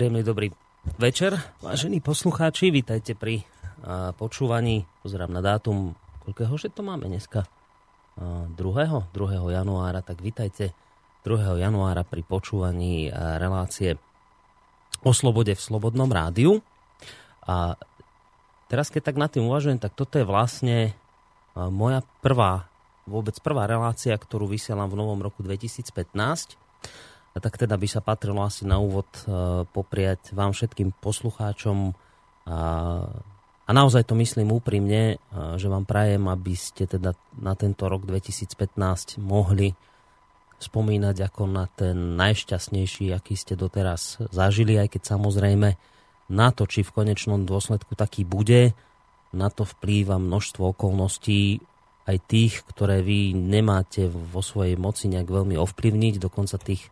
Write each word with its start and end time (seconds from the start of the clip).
Príjemný 0.00 0.24
dobrý 0.24 0.48
večer, 0.96 1.36
vážení 1.60 2.00
poslucháči, 2.00 2.72
vítajte 2.72 3.12
pri 3.12 3.44
počúvaní. 4.16 4.88
Pozerám 5.04 5.28
na 5.28 5.44
dátum, 5.44 5.92
koľkého 6.24 6.56
že 6.56 6.72
to 6.72 6.80
máme 6.80 7.04
dneska? 7.04 7.44
Uh, 8.16 8.48
2. 8.48 9.12
2. 9.12 9.12
januára, 9.52 10.00
tak 10.00 10.24
vítajte 10.24 10.72
2. 11.28 11.60
januára 11.60 12.00
pri 12.00 12.24
počúvaní 12.24 13.12
relácie 13.12 14.00
o 15.04 15.12
slobode 15.12 15.52
v 15.52 15.60
Slobodnom 15.60 16.08
rádiu. 16.08 16.64
A 17.44 17.76
teraz, 18.72 18.88
keď 18.88 19.12
tak 19.12 19.20
nad 19.20 19.28
tým 19.28 19.52
uvažujem, 19.52 19.76
tak 19.76 19.92
toto 19.92 20.16
je 20.16 20.24
vlastne 20.24 20.96
moja 21.52 22.00
prvá, 22.24 22.72
vôbec 23.04 23.36
prvá 23.44 23.68
relácia, 23.68 24.16
ktorú 24.16 24.48
vysielam 24.48 24.88
v 24.88 24.96
novom 24.96 25.20
roku 25.20 25.44
2015 25.44 26.56
a 27.30 27.38
tak 27.38 27.54
teda 27.58 27.78
by 27.78 27.86
sa 27.86 28.02
patrilo 28.02 28.42
asi 28.42 28.66
na 28.66 28.82
úvod 28.82 29.06
e, 29.22 29.62
popriať 29.70 30.34
vám 30.34 30.50
všetkým 30.50 30.90
poslucháčom. 30.98 31.94
A, 32.50 32.58
a 33.66 33.70
naozaj 33.70 34.10
to 34.10 34.18
myslím 34.18 34.50
úprimne, 34.50 35.14
e, 35.14 35.16
že 35.54 35.70
vám 35.70 35.86
prajem, 35.86 36.26
aby 36.26 36.58
ste 36.58 36.90
teda 36.90 37.14
na 37.38 37.54
tento 37.54 37.86
rok 37.86 38.02
2015 38.02 39.22
mohli 39.22 39.70
spomínať 40.60 41.16
ako 41.30 41.42
na 41.46 41.70
ten 41.70 42.18
najšťastnejší, 42.18 43.14
aký 43.14 43.38
ste 43.38 43.54
doteraz 43.54 44.20
zažili, 44.34 44.76
aj 44.76 44.98
keď 44.98 45.16
samozrejme 45.16 45.68
na 46.30 46.48
to, 46.50 46.66
či 46.66 46.82
v 46.82 46.94
konečnom 46.94 47.46
dôsledku 47.46 47.94
taký 47.94 48.26
bude, 48.26 48.74
na 49.30 49.48
to 49.48 49.62
vplýva 49.62 50.18
množstvo 50.18 50.74
okolností, 50.74 51.62
aj 52.10 52.16
tých, 52.26 52.66
ktoré 52.66 53.06
vy 53.06 53.32
nemáte 53.32 54.10
vo 54.10 54.42
svojej 54.42 54.74
moci 54.74 55.06
nejak 55.06 55.30
veľmi 55.30 55.54
ovplyvniť, 55.54 56.18
dokonca 56.18 56.58
tých 56.58 56.90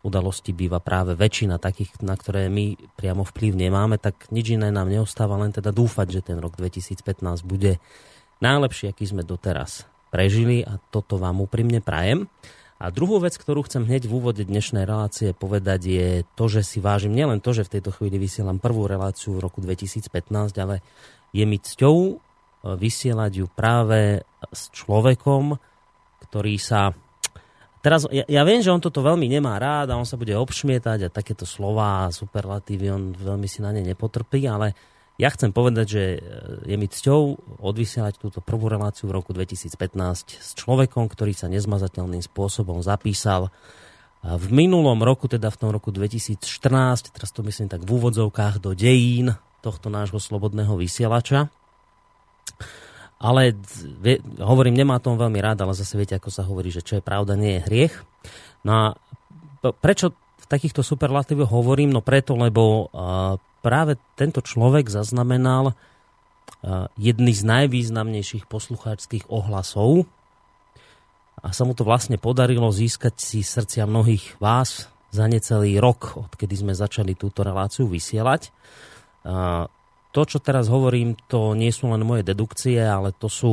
udalostí 0.00 0.56
býva 0.56 0.80
práve 0.80 1.12
väčšina 1.12 1.60
takých, 1.60 2.00
na 2.00 2.16
ktoré 2.16 2.48
my 2.48 2.96
priamo 2.96 3.24
vplyv 3.24 3.52
nemáme, 3.52 4.00
tak 4.00 4.32
nič 4.32 4.56
iné 4.56 4.72
nám 4.72 4.88
neostáva, 4.88 5.36
len 5.36 5.52
teda 5.52 5.72
dúfať, 5.76 6.20
že 6.20 6.20
ten 6.32 6.38
rok 6.40 6.56
2015 6.56 7.04
bude 7.44 7.76
najlepší, 8.40 8.88
aký 8.90 9.04
sme 9.04 9.22
doteraz 9.22 9.84
prežili 10.08 10.64
a 10.64 10.80
toto 10.90 11.20
vám 11.20 11.44
úprimne 11.44 11.84
prajem. 11.84 12.26
A 12.80 12.88
druhú 12.88 13.20
vec, 13.20 13.36
ktorú 13.36 13.68
chcem 13.68 13.84
hneď 13.84 14.08
v 14.08 14.16
úvode 14.16 14.40
dnešnej 14.40 14.88
relácie 14.88 15.36
povedať, 15.36 15.80
je 15.84 16.08
to, 16.32 16.48
že 16.48 16.64
si 16.64 16.80
vážim 16.80 17.12
nielen 17.12 17.44
to, 17.44 17.52
že 17.52 17.68
v 17.68 17.76
tejto 17.76 17.92
chvíli 17.92 18.16
vysielam 18.16 18.56
prvú 18.56 18.88
reláciu 18.88 19.36
v 19.36 19.44
roku 19.44 19.60
2015, 19.60 20.08
ale 20.56 20.80
je 21.36 21.44
mi 21.44 21.60
cťou 21.60 21.96
e, 22.08 22.14
vysielať 22.64 23.32
ju 23.44 23.46
práve 23.52 24.24
s 24.48 24.72
človekom, 24.72 25.60
ktorý 26.24 26.56
sa 26.56 26.96
Teraz, 27.80 28.04
ja, 28.12 28.28
ja 28.28 28.42
viem, 28.44 28.60
že 28.60 28.68
on 28.68 28.80
toto 28.80 29.00
veľmi 29.00 29.24
nemá 29.24 29.56
rád 29.56 29.92
a 29.92 29.96
on 29.96 30.04
sa 30.04 30.20
bude 30.20 30.36
obšmietať 30.36 31.08
a 31.08 31.12
takéto 31.12 31.48
slova 31.48 32.12
superlatívy, 32.12 32.92
on 32.92 33.02
veľmi 33.16 33.48
si 33.48 33.64
na 33.64 33.72
ne 33.72 33.80
nepotrpí, 33.80 34.44
ale 34.44 34.76
ja 35.16 35.32
chcem 35.32 35.48
povedať, 35.48 35.86
že 35.88 36.02
e, 36.16 36.18
je 36.68 36.76
mi 36.76 36.88
cťou 36.88 37.20
odvysielať 37.60 38.20
túto 38.20 38.44
prvú 38.44 38.68
reláciu 38.68 39.08
v 39.08 39.16
roku 39.16 39.32
2015 39.32 39.72
s 40.40 40.50
človekom, 40.60 41.08
ktorý 41.08 41.32
sa 41.32 41.48
nezmazateľným 41.48 42.20
spôsobom 42.20 42.84
zapísal 42.84 43.48
v 44.20 44.46
minulom 44.52 45.00
roku, 45.00 45.32
teda 45.32 45.48
v 45.48 45.56
tom 45.56 45.70
roku 45.72 45.88
2014, 45.88 46.44
teraz 47.16 47.32
to 47.32 47.40
myslím 47.40 47.72
tak 47.72 47.88
v 47.88 47.96
úvodzovkách 47.96 48.60
do 48.60 48.76
dejín 48.76 49.32
tohto 49.64 49.88
nášho 49.88 50.20
slobodného 50.20 50.76
vysielača 50.76 51.48
ale 53.20 53.52
vie, 54.00 54.16
hovorím, 54.40 54.80
nemá 54.80 54.96
tom 54.96 55.20
veľmi 55.20 55.44
rád, 55.44 55.60
ale 55.60 55.76
zase 55.76 56.00
viete, 56.00 56.16
ako 56.16 56.32
sa 56.32 56.48
hovorí, 56.48 56.72
že 56.72 56.80
čo 56.80 56.96
je 56.96 57.04
pravda, 57.04 57.36
nie 57.36 57.60
je 57.60 57.64
hriech. 57.68 57.94
No 58.64 58.72
a 58.72 58.84
prečo 59.76 60.16
v 60.16 60.46
takýchto 60.48 60.80
superlatívoch 60.80 61.52
hovorím? 61.52 61.92
No 61.92 62.00
preto, 62.00 62.32
lebo 62.32 62.88
práve 63.60 64.00
tento 64.16 64.40
človek 64.40 64.88
zaznamenal 64.88 65.76
jedný 66.96 67.32
z 67.36 67.44
najvýznamnejších 67.44 68.48
poslucháčských 68.48 69.28
ohlasov 69.28 70.08
a 71.40 71.52
sa 71.52 71.64
mu 71.64 71.76
to 71.76 71.84
vlastne 71.84 72.16
podarilo 72.16 72.68
získať 72.72 73.20
si 73.20 73.44
srdcia 73.44 73.84
mnohých 73.84 74.40
vás 74.40 74.88
za 75.12 75.24
necelý 75.28 75.76
rok, 75.76 76.20
odkedy 76.20 76.56
sme 76.56 76.72
začali 76.76 77.16
túto 77.16 77.44
reláciu 77.44 77.88
vysielať. 77.88 78.52
To, 80.10 80.26
čo 80.26 80.42
teraz 80.42 80.66
hovorím, 80.66 81.14
to 81.30 81.54
nie 81.54 81.70
sú 81.70 81.86
len 81.86 82.02
moje 82.02 82.26
dedukcie, 82.26 82.82
ale 82.82 83.14
to 83.14 83.30
sú 83.30 83.52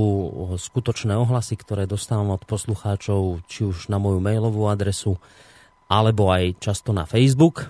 skutočné 0.58 1.14
ohlasy, 1.14 1.54
ktoré 1.54 1.86
dostávam 1.86 2.34
od 2.34 2.42
poslucháčov, 2.50 3.46
či 3.46 3.62
už 3.70 3.94
na 3.94 4.02
moju 4.02 4.18
mailovú 4.18 4.66
adresu, 4.66 5.22
alebo 5.86 6.34
aj 6.34 6.58
často 6.58 6.98
na 6.98 7.06
Facebook. 7.06 7.70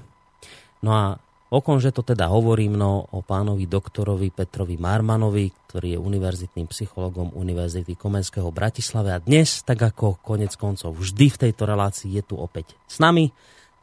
No 0.79 0.95
a 0.95 1.03
o 1.51 1.59
že 1.79 1.91
to 1.91 1.99
teda 1.99 2.31
hovorím, 2.31 2.79
no 2.79 3.11
o 3.11 3.19
pánovi 3.19 3.67
doktorovi 3.67 4.31
Petrovi 4.31 4.79
Marmanovi, 4.79 5.51
ktorý 5.67 5.95
je 5.95 5.99
univerzitným 5.99 6.67
psychologom 6.71 7.35
Univerzity 7.35 7.99
Komenského 7.99 8.51
Bratislave 8.55 9.11
a 9.11 9.19
dnes, 9.19 9.67
tak 9.67 9.83
ako 9.83 10.23
konec 10.23 10.55
koncov 10.55 10.95
vždy 10.95 11.27
v 11.27 11.39
tejto 11.47 11.63
relácii 11.67 12.15
je 12.15 12.23
tu 12.23 12.39
opäť 12.39 12.79
s 12.87 13.03
nami. 13.03 13.31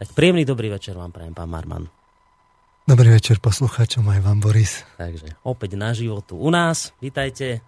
Tak 0.00 0.16
príjemný 0.16 0.48
dobrý 0.48 0.72
večer 0.72 0.96
vám 0.96 1.12
prajem, 1.12 1.36
pán 1.36 1.52
Marman. 1.52 2.03
Dobrý 2.84 3.16
večer 3.16 3.40
poslucháčom, 3.40 4.04
aj 4.12 4.20
vám 4.20 4.44
Boris. 4.44 4.84
Takže 5.00 5.40
opäť 5.40 5.72
na 5.72 5.96
životu 5.96 6.36
u 6.36 6.52
nás. 6.52 6.92
Vítajte 7.00 7.64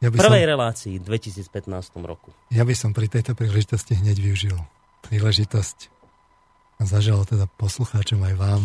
ja 0.00 0.08
v 0.08 0.16
prvej 0.16 0.48
som, 0.48 0.52
relácii 0.56 0.94
v 0.96 1.04
2015 1.04 2.00
roku. 2.00 2.32
Ja 2.48 2.64
by 2.64 2.72
som 2.72 2.96
pri 2.96 3.12
tejto 3.12 3.36
príležitosti 3.36 3.92
hneď 3.92 4.16
využil 4.24 4.56
príležitosť 5.04 5.92
a 6.80 6.88
zažal 6.88 7.28
teda 7.28 7.44
poslucháčom 7.60 8.24
aj 8.24 8.34
vám 8.40 8.64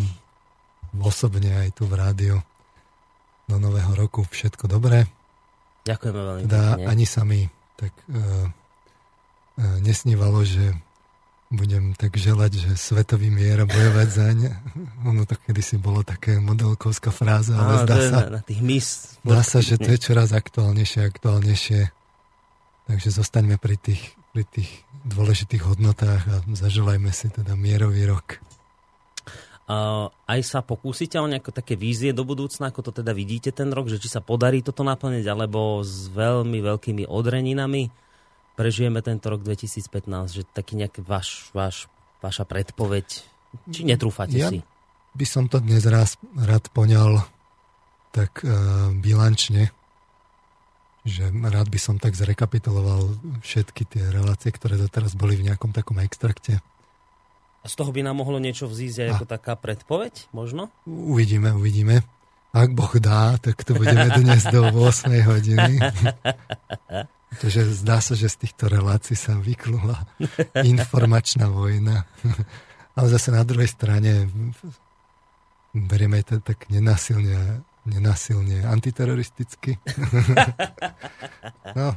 osobne 1.03 1.67
aj 1.67 1.75
tu 1.75 1.83
v 1.83 1.99
rádiu 1.99 2.39
do 3.51 3.59
nového 3.59 3.91
roku 3.91 4.23
všetko 4.23 4.71
dobré. 4.71 5.03
Ďakujeme 5.83 6.15
veľmi 6.15 6.41
teda 6.47 6.79
ani 6.79 7.03
sa 7.03 7.27
mi 7.27 7.43
tak 7.75 7.91
uh, 8.07 8.47
uh, 8.47 9.77
nesnívalo, 9.83 10.47
že 10.47 10.71
budem 11.49 11.97
tak 11.97 12.13
želať, 12.13 12.61
že 12.61 12.71
svetový 12.77 13.33
mier 13.33 13.65
a 13.65 13.65
bojovať 13.65 14.07
zaň. 14.13 14.39
Ono 15.09 15.25
to 15.25 15.33
kedysi 15.33 15.81
bolo 15.81 16.05
také 16.05 16.37
modelkovská 16.37 17.09
fráza, 17.09 17.57
ale 17.57 17.73
Á, 17.73 17.85
zdá 17.89 17.97
sa, 17.97 18.11
na, 18.13 18.21
na 18.37 18.41
tých 18.45 18.61
mis. 18.61 18.87
Zdá 19.25 19.41
sa, 19.41 19.59
že 19.59 19.81
to 19.81 19.89
je 19.89 19.97
čoraz 19.97 20.29
aktuálnejšie, 20.29 21.01
aktuálnejšie. 21.09 21.89
Takže 22.85 23.09
zostaňme 23.09 23.57
pri 23.57 23.81
tých, 23.81 24.13
pri 24.29 24.45
tých 24.45 24.69
dôležitých 25.09 25.65
hodnotách 25.65 26.24
a 26.29 26.35
zaželajme 26.53 27.09
si 27.09 27.33
teda 27.33 27.57
mierový 27.57 28.06
rok. 28.06 28.38
Uh, 29.69 30.09
aj 30.25 30.41
sa 30.41 30.59
pokúsite 30.65 31.13
o 31.21 31.29
nejaké 31.29 31.53
také 31.53 31.77
vízie 31.77 32.09
do 32.09 32.25
budúcna, 32.25 32.74
ako 32.74 32.89
to 32.89 32.91
teda 33.01 33.13
vidíte 33.13 33.53
ten 33.53 33.69
rok, 33.69 33.85
že 33.85 34.01
či 34.01 34.09
sa 34.09 34.18
podarí 34.18 34.65
toto 34.65 34.81
naplniť, 34.81 35.25
alebo 35.29 35.85
s 35.85 36.09
veľmi 36.09 36.57
veľkými 36.57 37.06
odreninami 37.06 38.08
prežijeme 38.59 39.00
tento 39.00 39.31
rok 39.31 39.39
2015, 39.39 40.35
že 40.35 40.44
taký 40.44 40.75
nejaký 40.75 41.00
váš, 41.00 41.47
váš, 41.56 41.88
vaša 42.19 42.44
predpoveď, 42.44 43.07
či 43.71 43.81
netrúfate 43.88 44.35
ja 44.35 44.51
si? 44.51 44.59
by 45.15 45.25
som 45.25 45.47
to 45.47 45.63
dnes 45.63 45.88
raz 45.88 46.19
rád 46.35 46.67
poňal 46.75 47.23
tak 48.11 48.44
uh, 48.44 48.91
bilančne, 48.91 49.71
že 51.07 51.31
rád 51.31 51.71
by 51.71 51.79
som 51.79 51.95
tak 51.95 52.19
zrekapituloval 52.19 53.15
všetky 53.39 53.88
tie 53.88 54.03
relácie, 54.11 54.51
ktoré 54.51 54.75
doteraz 54.75 55.15
boli 55.15 55.39
v 55.39 55.47
nejakom 55.47 55.71
takom 55.71 56.03
extrakte. 56.03 56.59
A 57.63 57.65
z 57.67 57.73
toho 57.79 57.95
by 57.95 58.03
nám 58.03 58.19
mohlo 58.19 58.44
niečo 58.44 58.67
vzísť 58.67 58.97
aj 59.03 59.09
ako 59.15 59.25
taká 59.27 59.53
predpoveď, 59.55 60.31
možno? 60.35 60.67
Uvidíme, 60.88 61.55
uvidíme. 61.55 62.03
Ak 62.50 62.73
Boh 62.73 62.89
dá, 62.97 63.38
tak 63.38 63.62
to 63.62 63.77
budeme 63.77 64.09
dnes 64.09 64.41
do 64.50 64.67
8 64.73 65.12
hodiny. 65.27 65.77
Pretože 67.29 67.77
zdá 67.77 68.01
sa, 68.01 68.17
že 68.17 68.25
z 68.25 68.47
týchto 68.47 68.65
relácií 68.65 69.13
sa 69.13 69.37
vyklula 69.37 70.01
informačná 70.65 71.45
vojna. 71.49 72.09
Ale 72.97 73.07
zase 73.07 73.29
na 73.29 73.45
druhej 73.45 73.69
strane 73.69 74.27
berieme 75.73 76.25
to 76.25 76.41
tak 76.41 76.67
nenasilne, 76.73 77.61
nenasilne 77.85 78.65
antiteroristicky. 78.65 79.77
no, 81.77 81.95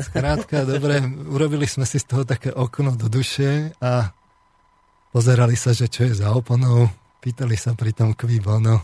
skrátka, 0.00 0.64
dobre, 0.64 1.04
urobili 1.28 1.68
sme 1.68 1.84
si 1.84 2.00
z 2.00 2.08
toho 2.08 2.24
také 2.24 2.48
okno 2.48 2.96
do 2.96 3.12
duše 3.12 3.76
a 3.78 4.08
pozerali 5.12 5.54
sa, 5.54 5.76
že 5.76 5.92
čo 5.92 6.08
je 6.08 6.16
za 6.16 6.32
oponou, 6.32 6.88
pýtali 7.20 7.54
sa 7.54 7.76
pri 7.76 7.92
tom 7.92 8.16
kví 8.16 8.40
bono 8.40 8.80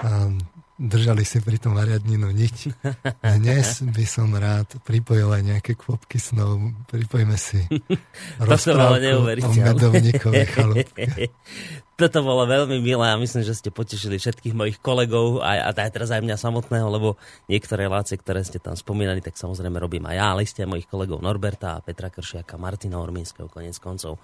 a 0.00 0.32
držali 0.74 1.22
si 1.22 1.38
pri 1.38 1.62
tom 1.62 1.78
variadninu 1.78 2.34
nič. 2.34 2.74
Dnes 3.22 3.82
by 3.82 4.04
som 4.06 4.34
rád 4.34 4.66
pripojil 4.82 5.30
aj 5.30 5.42
nejaké 5.42 5.72
kvopky 5.78 6.18
snov. 6.18 6.58
Pripojme 6.90 7.38
si 7.38 7.62
rozprávku 8.42 9.30
o 9.46 9.52
medovníkovej 9.54 10.46
chalúbke. 10.50 11.02
Toto 11.94 12.26
bolo 12.26 12.42
veľmi 12.42 12.82
milé 12.82 13.06
a 13.06 13.14
myslím, 13.14 13.46
že 13.46 13.54
ste 13.54 13.70
potešili 13.70 14.18
všetkých 14.18 14.50
mojich 14.50 14.82
kolegov 14.82 15.38
a, 15.38 15.62
a 15.62 15.70
aj 15.70 15.94
teraz 15.94 16.10
aj 16.10 16.26
mňa 16.26 16.34
samotného, 16.34 16.90
lebo 16.90 17.14
niektoré 17.46 17.86
relácie, 17.86 18.18
ktoré 18.18 18.42
ste 18.42 18.58
tam 18.58 18.74
spomínali, 18.74 19.22
tak 19.22 19.38
samozrejme 19.38 19.78
robím 19.78 20.02
aj 20.10 20.16
ja, 20.18 20.26
ale 20.34 20.42
ste 20.42 20.66
aj 20.66 20.74
mojich 20.74 20.90
kolegov 20.90 21.22
Norberta, 21.22 21.78
Petra 21.86 22.10
Kršiaka, 22.10 22.58
Martina 22.58 22.98
Ormínskeho, 22.98 23.46
konec 23.46 23.78
koncov. 23.78 24.18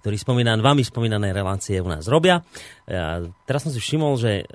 Ktorí 0.00 0.14
spomínané, 0.14 0.62
vami 0.62 0.86
spomínané 0.86 1.34
relácie 1.34 1.82
u 1.82 1.90
nás 1.90 2.06
robia. 2.06 2.46
Ja, 2.86 3.18
teraz 3.44 3.66
som 3.66 3.74
si 3.74 3.82
všimol, 3.82 4.14
že 4.16 4.46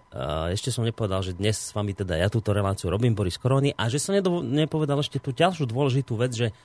ešte 0.56 0.72
som 0.72 0.88
nepovedal, 0.88 1.22
že 1.22 1.36
dnes 1.36 1.60
s 1.60 1.76
vami 1.76 1.92
teda 1.92 2.16
ja 2.16 2.32
túto 2.32 2.56
reláciu 2.56 2.88
robím, 2.88 3.12
Boris 3.12 3.36
Korony, 3.36 3.76
a 3.76 3.92
že 3.92 4.00
som 4.00 4.16
nepovedal 4.44 5.04
ešte 5.04 5.20
tú 5.20 5.36
ďalšiu 5.36 5.68
dôležitú 5.68 6.16
vec, 6.16 6.32
že 6.32 6.56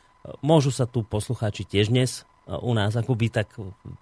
môžu 0.42 0.70
sa 0.70 0.86
tu 0.86 1.02
poslucháči 1.06 1.64
tiež 1.66 1.88
dnes 1.94 2.24
uh, 2.46 2.58
u 2.62 2.74
nás 2.74 2.96
akoby 2.96 3.28
tak 3.30 3.48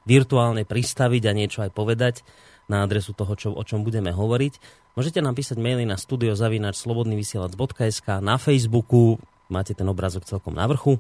virtuálne 0.09 0.65
pristaviť 0.65 1.27
a 1.29 1.33
niečo 1.37 1.63
aj 1.65 1.71
povedať 1.75 2.23
na 2.67 2.83
adresu 2.83 3.13
toho, 3.15 3.37
čo, 3.39 3.55
o 3.55 3.63
čom 3.63 3.85
budeme 3.87 4.11
hovoriť. 4.11 4.59
Môžete 4.99 5.23
nám 5.23 5.39
písať 5.39 5.55
maily 5.61 5.87
na 5.87 5.95
studiozavinačslobodnyvysielac.sk 6.01 8.09
na 8.25 8.39
Facebooku, 8.41 9.21
máte 9.47 9.71
ten 9.77 9.87
obrázok 9.87 10.25
celkom 10.27 10.55
na 10.57 10.67
vrchu. 10.67 10.99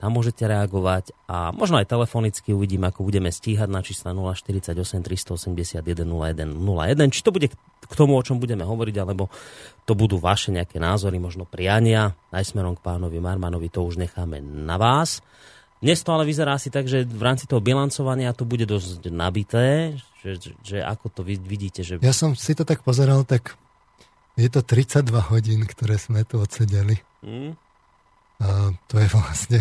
Tam 0.00 0.16
môžete 0.16 0.48
reagovať 0.48 1.12
a 1.28 1.52
možno 1.52 1.76
aj 1.76 1.92
telefonicky 1.92 2.56
uvidím, 2.56 2.88
ako 2.88 3.04
budeme 3.04 3.28
stíhať 3.28 3.68
na 3.68 3.84
čísla 3.84 4.16
048 4.16 4.72
381 4.72 5.76
01 6.08 6.56
01. 6.56 7.12
Či 7.12 7.20
to 7.20 7.28
bude 7.28 7.52
k 7.84 7.92
tomu, 7.92 8.16
o 8.16 8.24
čom 8.24 8.40
budeme 8.40 8.64
hovoriť, 8.64 8.96
alebo 8.96 9.28
to 9.84 9.92
budú 9.92 10.16
vaše 10.16 10.56
nejaké 10.56 10.80
názory, 10.80 11.20
možno 11.20 11.44
priania, 11.44 12.16
aj 12.32 12.48
smerom 12.48 12.80
k 12.80 12.84
pánovi 12.84 13.20
Marmanovi, 13.20 13.68
to 13.68 13.84
už 13.84 14.00
necháme 14.00 14.40
na 14.40 14.80
vás. 14.80 15.20
Dnes 15.84 16.00
to 16.00 16.16
ale 16.16 16.24
vyzerá 16.24 16.56
asi 16.56 16.72
tak, 16.72 16.88
že 16.88 17.04
v 17.04 17.20
rámci 17.20 17.44
toho 17.44 17.60
bilancovania 17.60 18.32
to 18.32 18.48
bude 18.48 18.64
dosť 18.64 19.08
nabité, 19.12 19.96
že, 20.24 20.56
že, 20.64 20.80
ako 20.80 21.12
to 21.12 21.20
vidíte. 21.24 21.84
Že... 21.84 22.00
Ja 22.00 22.16
som 22.16 22.32
si 22.36 22.52
to 22.56 22.64
tak 22.64 22.84
pozeral, 22.84 23.24
tak 23.24 23.56
je 24.36 24.48
to 24.48 24.64
32 24.64 25.04
hodín, 25.28 25.64
ktoré 25.68 25.96
sme 25.96 26.24
tu 26.24 26.40
odsedeli. 26.40 27.00
Mm. 27.20 27.56
A 28.40 28.72
to 28.88 28.96
je 28.96 29.08
vlastne 29.12 29.60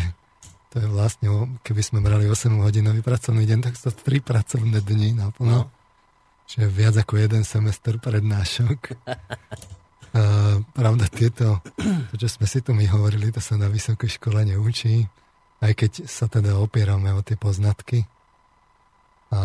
to 0.70 0.78
je 0.78 0.86
vlastne, 0.86 1.58
keby 1.66 1.82
sme 1.82 2.00
brali 2.00 2.30
8 2.30 2.62
hodinový 2.62 3.02
pracovný 3.02 3.42
deň, 3.50 3.60
tak 3.66 3.74
to 3.74 3.90
3 3.90 4.22
pracovné 4.22 4.86
dni 4.86 5.18
naplno. 5.18 5.66
No. 5.66 5.72
Čiže 6.46 6.66
viac 6.70 6.96
ako 6.98 7.14
jeden 7.18 7.42
semester 7.46 7.98
prednášok. 7.98 8.80
A, 10.10 10.58
pravda, 10.74 11.06
tieto, 11.06 11.62
to, 12.10 12.16
čo 12.18 12.26
sme 12.26 12.50
si 12.50 12.66
tu 12.66 12.74
my 12.74 12.82
hovorili, 12.90 13.30
to 13.30 13.38
sa 13.38 13.62
na 13.62 13.70
vysokej 13.70 14.18
škole 14.18 14.42
neučí, 14.42 15.06
aj 15.62 15.74
keď 15.78 15.92
sa 16.10 16.26
teda 16.26 16.58
opierame 16.58 17.14
o 17.14 17.22
tie 17.22 17.38
poznatky. 17.38 18.10
A 19.30 19.40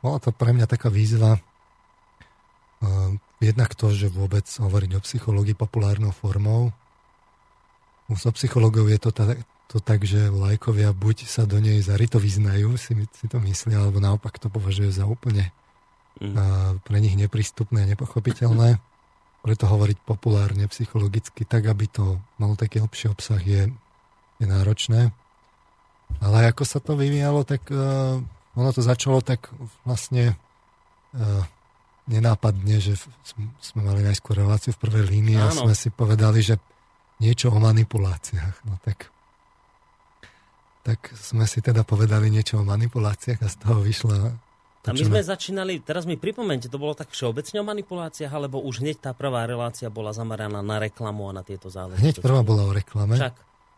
bola 0.00 0.16
to 0.16 0.32
pre 0.32 0.56
mňa 0.56 0.64
taká 0.64 0.88
výzva, 0.88 1.36
a, 1.36 1.40
jednak 3.44 3.76
to, 3.76 3.92
že 3.92 4.08
vôbec 4.08 4.48
hovoriť 4.48 4.96
o 4.96 5.04
psychológii 5.04 5.52
populárnou 5.52 6.16
formou. 6.16 6.72
U 8.08 8.16
psychológov 8.16 8.88
je 8.88 8.96
to 8.96 9.12
tak, 9.12 9.44
to 9.70 9.78
tak, 9.78 10.02
že 10.02 10.34
lajkovia 10.34 10.90
buď 10.90 11.30
sa 11.30 11.46
do 11.46 11.62
nej 11.62 11.78
zarito 11.78 12.18
vyznajú, 12.18 12.74
si, 12.74 12.98
si 13.14 13.26
to 13.30 13.38
myslia, 13.38 13.86
alebo 13.86 14.02
naopak 14.02 14.34
to 14.42 14.50
považujú 14.50 14.90
za 14.90 15.06
úplne 15.06 15.54
mm. 16.18 16.34
a, 16.34 16.44
pre 16.82 16.98
nich 16.98 17.14
neprístupné 17.14 17.86
a 17.86 17.90
nepochopiteľné. 17.94 18.82
Preto 19.40 19.64
hovoriť 19.70 20.02
populárne, 20.02 20.66
psychologicky, 20.66 21.46
tak, 21.46 21.70
aby 21.70 21.86
to 21.86 22.18
malo 22.36 22.58
taký 22.58 22.82
lepší 22.82 23.14
obsah, 23.14 23.38
je, 23.40 23.70
je 24.42 24.46
náročné. 24.46 25.14
Ale 26.18 26.50
ako 26.50 26.66
sa 26.66 26.82
to 26.82 26.98
vyvíjalo, 26.98 27.46
tak 27.46 27.70
uh, 27.70 28.18
ono 28.58 28.70
to 28.74 28.82
začalo 28.82 29.22
tak 29.22 29.48
vlastne 29.86 30.34
uh, 31.14 31.46
nenápadne, 32.10 32.82
že 32.82 32.98
sme 33.62 33.80
mali 33.86 34.02
najskôr 34.02 34.34
reláciu 34.34 34.74
v 34.74 34.82
prvej 34.82 35.06
línii 35.08 35.38
a 35.38 35.54
sme 35.54 35.78
si 35.78 35.94
povedali, 35.94 36.42
že 36.42 36.58
niečo 37.22 37.54
o 37.54 37.62
manipuláciách. 37.62 38.66
No 38.66 38.76
tak 38.82 39.14
tak 40.80 41.12
sme 41.12 41.44
si 41.44 41.60
teda 41.60 41.84
povedali 41.84 42.32
niečo 42.32 42.60
o 42.60 42.64
manipuláciách 42.64 43.40
a 43.40 43.48
z 43.48 43.56
toho 43.60 43.78
vyšla... 43.84 44.16
A 44.80 44.96
my 44.96 45.04
sme 45.04 45.20
začínali, 45.20 45.84
teraz 45.84 46.08
mi 46.08 46.16
pripomente, 46.16 46.72
to 46.72 46.80
bolo 46.80 46.96
tak 46.96 47.12
všeobecne 47.12 47.60
o 47.60 47.68
manipuláciách, 47.68 48.32
alebo 48.32 48.64
už 48.64 48.80
hneď 48.80 48.96
tá 49.04 49.10
prvá 49.12 49.44
relácia 49.44 49.92
bola 49.92 50.16
zameraná 50.16 50.64
na 50.64 50.80
reklamu 50.80 51.28
a 51.28 51.36
na 51.36 51.44
tieto 51.44 51.68
záležitosti? 51.68 52.00
Hneď 52.00 52.16
prvá 52.24 52.40
bola 52.40 52.64
o 52.64 52.72
reklame. 52.72 53.12
Však, 53.12 53.34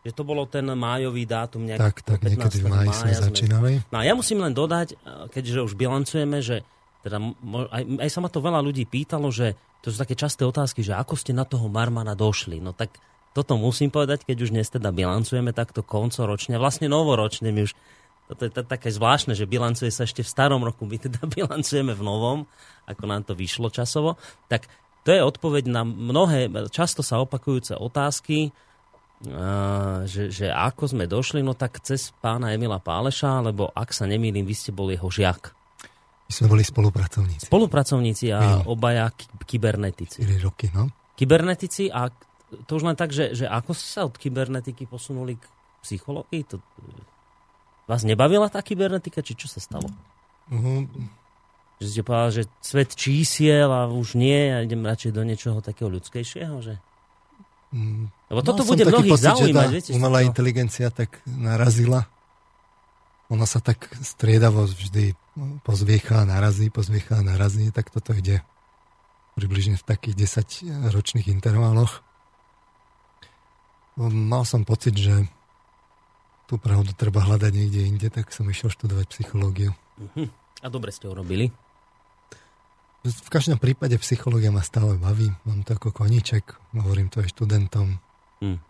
že 0.07 0.11
to 0.15 0.23
bolo 0.23 0.47
ten 0.47 0.63
májový 0.63 1.27
dátum 1.27 1.67
nejak 1.67 1.79
Tak, 1.83 2.07
tak, 2.07 2.19
niekedy 2.23 2.63
v 2.63 2.71
máji 2.71 2.91
sme 2.95 3.13
začínali. 3.19 3.71
No 3.91 3.99
a 3.99 4.03
ja 4.07 4.15
musím 4.15 4.47
len 4.47 4.55
dodať, 4.55 4.95
keďže 5.27 5.59
už 5.67 5.75
bilancujeme, 5.75 6.39
že 6.39 6.63
teda 7.03 7.19
aj, 7.67 7.83
aj 7.99 8.09
sa 8.09 8.19
ma 8.23 8.31
to 8.31 8.39
veľa 8.39 8.63
ľudí 8.63 8.87
pýtalo, 8.87 9.27
že 9.27 9.59
to 9.83 9.91
sú 9.91 9.99
také 9.99 10.15
časté 10.15 10.47
otázky, 10.47 10.87
že 10.87 10.95
ako 10.95 11.19
ste 11.19 11.35
na 11.35 11.43
toho 11.43 11.67
Marmana 11.67 12.15
došli. 12.15 12.63
No 12.63 12.71
tak 12.71 12.95
toto 13.33 13.57
musím 13.57 13.89
povedať, 13.89 14.23
keď 14.29 14.37
už 14.45 14.53
dnes 14.53 14.69
teda 14.69 14.93
bilancujeme 14.93 15.51
takto 15.51 15.81
koncoročne, 15.81 16.61
vlastne 16.61 16.85
novoročne, 16.85 17.49
my 17.49 17.65
už 17.65 17.73
toto 18.23 18.47
je 18.47 18.51
také 18.55 18.87
zvláštne, 18.87 19.35
že 19.35 19.49
bilancuje 19.49 19.91
sa 19.91 20.07
ešte 20.07 20.23
v 20.23 20.31
starom 20.31 20.63
roku, 20.63 20.87
my 20.87 20.95
teda 20.95 21.27
bilancujeme 21.35 21.91
v 21.91 22.01
novom, 22.01 22.39
ako 22.87 23.03
nám 23.09 23.27
to 23.27 23.33
vyšlo 23.35 23.67
časovo, 23.73 24.15
tak 24.47 24.69
to 25.03 25.11
je 25.11 25.19
odpoveď 25.19 25.67
na 25.67 25.83
mnohé 25.83 26.47
často 26.71 27.03
sa 27.03 27.19
opakujúce 27.19 27.75
otázky, 27.75 28.55
že, 30.03 30.31
že 30.31 30.47
ako 30.51 30.95
sme 30.95 31.07
došli, 31.07 31.43
no 31.43 31.55
tak 31.55 31.79
cez 31.83 32.11
pána 32.19 32.55
Emila 32.55 32.79
Páleša, 32.79 33.43
lebo 33.43 33.71
ak 33.71 33.95
sa 33.95 34.07
nemýlim, 34.07 34.43
vy 34.43 34.55
ste 34.55 34.71
boli 34.75 34.95
jeho 34.95 35.07
žiak. 35.07 35.55
My 36.27 36.31
sme 36.31 36.47
boli 36.47 36.63
spolupracovníci. 36.63 37.47
Spolupracovníci 37.47 38.31
a 38.31 38.63
obaja 38.67 39.11
kybernetici. 39.43 40.23
4 40.23 40.39
roky, 40.43 40.71
no. 40.71 40.91
Kybernetici 41.15 41.91
a 41.91 42.07
to 42.65 42.71
už 42.77 42.83
len 42.85 42.97
tak, 42.97 43.09
že, 43.09 43.33
že 43.33 43.45
ako 43.49 43.71
ste 43.73 43.87
sa 43.87 44.01
od 44.05 44.15
kybernetiky 44.15 44.85
posunuli 44.85 45.37
k 45.37 45.45
psychológii? 45.83 46.43
To, 46.53 46.61
vás 47.89 48.07
nebavila 48.07 48.47
tá 48.47 48.63
kybernetika, 48.63 49.19
či 49.19 49.35
čo 49.35 49.51
sa 49.51 49.59
stalo? 49.59 49.91
Uh-huh. 50.51 50.87
Že 51.83 51.87
ste 51.87 52.01
povedali, 52.05 52.31
že 52.39 52.43
svet 52.63 52.95
čísiel 52.95 53.67
a 53.67 53.91
už 53.91 54.15
nie, 54.15 54.51
a 54.53 54.63
idem 54.63 54.87
radšej 54.87 55.11
do 55.11 55.23
niečoho 55.27 55.59
takého 55.59 55.91
ľudskejšieho, 55.91 56.55
že? 56.63 56.79
Mm. 57.73 58.13
Lebo 58.29 58.41
toto 58.45 58.61
no, 58.63 58.69
bude 58.69 58.85
mnohých 58.85 59.13
pocit, 59.17 59.27
zaujímať. 59.33 59.67
Že 59.67 59.73
viete, 59.73 59.91
umelá 59.97 60.19
to... 60.21 60.27
inteligencia 60.29 60.87
tak 60.93 61.19
narazila. 61.25 62.05
Ona 63.33 63.49
sa 63.49 63.57
tak 63.59 63.89
striedavo 63.99 64.69
vždy 64.69 65.17
pozviecha 65.65 66.21
a 66.21 66.29
narazí, 66.29 66.69
pozviecha 66.69 67.19
a 67.19 67.25
narazí, 67.25 67.73
tak 67.73 67.89
toto 67.89 68.13
ide 68.13 68.45
približne 69.33 69.81
v 69.81 69.83
takých 69.83 70.15
10 70.69 70.93
ročných 70.93 71.27
intervaloch. 71.33 72.05
Mal 73.99 74.43
som 74.43 74.65
pocit, 74.65 74.97
že 74.97 75.29
tú 76.49 76.57
pravdu 76.57 76.91
treba 76.97 77.21
hľadať 77.21 77.51
niekde 77.53 77.81
inde, 77.85 78.07
tak 78.09 78.33
som 78.33 78.49
išiel 78.49 78.73
študovať 78.73 79.05
psychológiu. 79.13 79.71
Uh-huh. 80.01 80.27
A 80.61 80.67
dobre 80.69 80.89
ste 80.89 81.05
urobili? 81.05 81.53
V 83.03 83.29
každom 83.29 83.59
prípade 83.59 83.99
psychológia 83.99 84.47
ma 84.47 84.63
stále 84.63 84.95
baví. 84.95 85.27
Mám 85.43 85.67
to 85.67 85.75
ako 85.75 85.91
koníček, 85.91 86.55
hovorím 86.71 87.11
to 87.11 87.19
aj 87.19 87.35
študentom. 87.35 87.99
Hmm. 88.39 88.63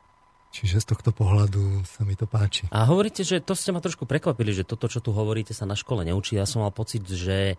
Čiže 0.54 0.82
z 0.82 0.90
tohto 0.90 1.14
pohľadu 1.14 1.86
sa 1.86 2.02
mi 2.02 2.18
to 2.18 2.26
páči. 2.26 2.66
A 2.74 2.86
hovoríte, 2.86 3.22
že 3.22 3.42
to 3.42 3.54
ste 3.54 3.74
ma 3.74 3.82
trošku 3.82 4.10
prekvapili, 4.10 4.54
že 4.54 4.66
toto, 4.66 4.90
čo 4.90 5.02
tu 5.02 5.14
hovoríte, 5.14 5.54
sa 5.54 5.70
na 5.70 5.78
škole 5.78 6.06
neučí. 6.06 6.38
Ja 6.38 6.50
som 6.50 6.66
mal 6.66 6.74
pocit, 6.74 7.06
že 7.10 7.58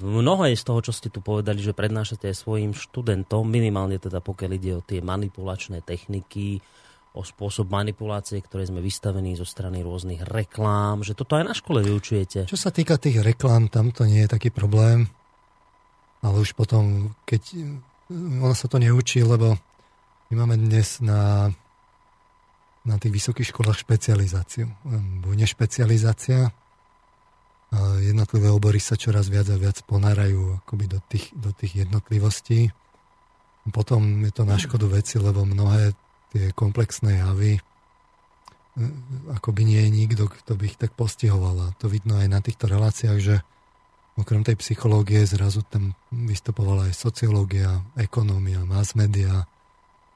mnoho 0.00 0.48
je 0.48 0.56
z 0.56 0.64
toho, 0.64 0.80
čo 0.84 0.92
ste 0.92 1.08
tu 1.12 1.20
povedali, 1.20 1.60
že 1.60 1.76
prednášate 1.76 2.28
aj 2.32 2.36
svojim 2.36 2.72
študentom, 2.72 3.44
minimálne 3.48 4.00
teda 4.00 4.24
pokiaľ 4.24 4.50
ide 4.56 4.72
o 4.76 4.84
tie 4.84 5.04
manipulačné 5.04 5.84
techniky, 5.84 6.64
o 7.18 7.26
spôsob 7.26 7.66
manipulácie, 7.66 8.38
ktoré 8.38 8.62
sme 8.62 8.78
vystavení 8.78 9.34
zo 9.34 9.42
strany 9.42 9.82
rôznych 9.82 10.22
reklám, 10.22 11.02
že 11.02 11.18
toto 11.18 11.34
aj 11.34 11.44
na 11.50 11.54
škole 11.58 11.82
vyučujete. 11.82 12.46
Čo 12.46 12.54
sa 12.54 12.70
týka 12.70 12.94
tých 12.94 13.18
reklám, 13.18 13.66
tam 13.66 13.90
to 13.90 14.06
nie 14.06 14.22
je 14.22 14.30
taký 14.30 14.54
problém, 14.54 15.10
ale 16.22 16.36
už 16.38 16.54
potom, 16.54 17.10
keď 17.26 17.42
ono 18.14 18.54
sa 18.54 18.70
to 18.70 18.78
neučí, 18.78 19.26
lebo 19.26 19.58
my 20.30 20.34
máme 20.38 20.54
dnes 20.62 21.02
na, 21.02 21.50
na 22.86 22.96
tých 23.02 23.18
vysokých 23.18 23.50
školách 23.50 23.82
špecializáciu. 23.82 24.70
Bude 25.18 25.42
špecializácia, 25.42 26.54
jednotlivé 28.00 28.48
obory 28.48 28.80
sa 28.80 28.96
čoraz 28.96 29.28
viac 29.28 29.44
a 29.52 29.60
viac 29.60 29.84
ponárajú 29.84 30.62
akoby 30.64 30.84
do 30.88 31.00
tých, 31.04 31.34
do 31.36 31.52
tých 31.52 31.84
jednotlivostí. 31.84 32.72
Potom 33.68 34.24
je 34.24 34.32
to 34.32 34.48
na 34.48 34.56
škodu 34.56 34.88
veci, 34.88 35.20
lebo 35.20 35.44
mnohé 35.44 35.92
tie 36.34 36.52
komplexné 36.52 37.24
javy, 37.24 37.58
e, 37.58 37.62
ako 39.32 39.52
by 39.52 39.62
nie 39.64 39.80
je 39.86 39.90
nikto, 39.90 40.28
kto 40.28 40.56
by 40.58 40.64
ich 40.68 40.78
tak 40.80 40.92
postihoval. 40.94 41.70
A 41.70 41.74
to 41.76 41.88
vidno 41.90 42.16
aj 42.18 42.28
na 42.28 42.40
týchto 42.40 42.68
reláciách, 42.68 43.18
že 43.18 43.40
okrem 44.18 44.42
tej 44.42 44.58
psychológie 44.58 45.22
zrazu 45.24 45.62
tam 45.66 45.94
vystupovala 46.10 46.90
aj 46.90 46.94
sociológia, 46.98 47.86
ekonómia, 47.94 48.66
mass 48.66 48.98
media, 48.98 49.46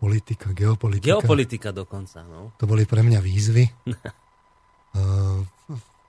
politika, 0.02 0.50
geopolitika. 0.50 1.22
Geopolitika 1.22 1.70
dokonca, 1.70 2.26
no. 2.26 2.50
To 2.58 2.66
boli 2.66 2.82
pre 2.82 3.06
mňa 3.06 3.20
výzvy. 3.22 3.64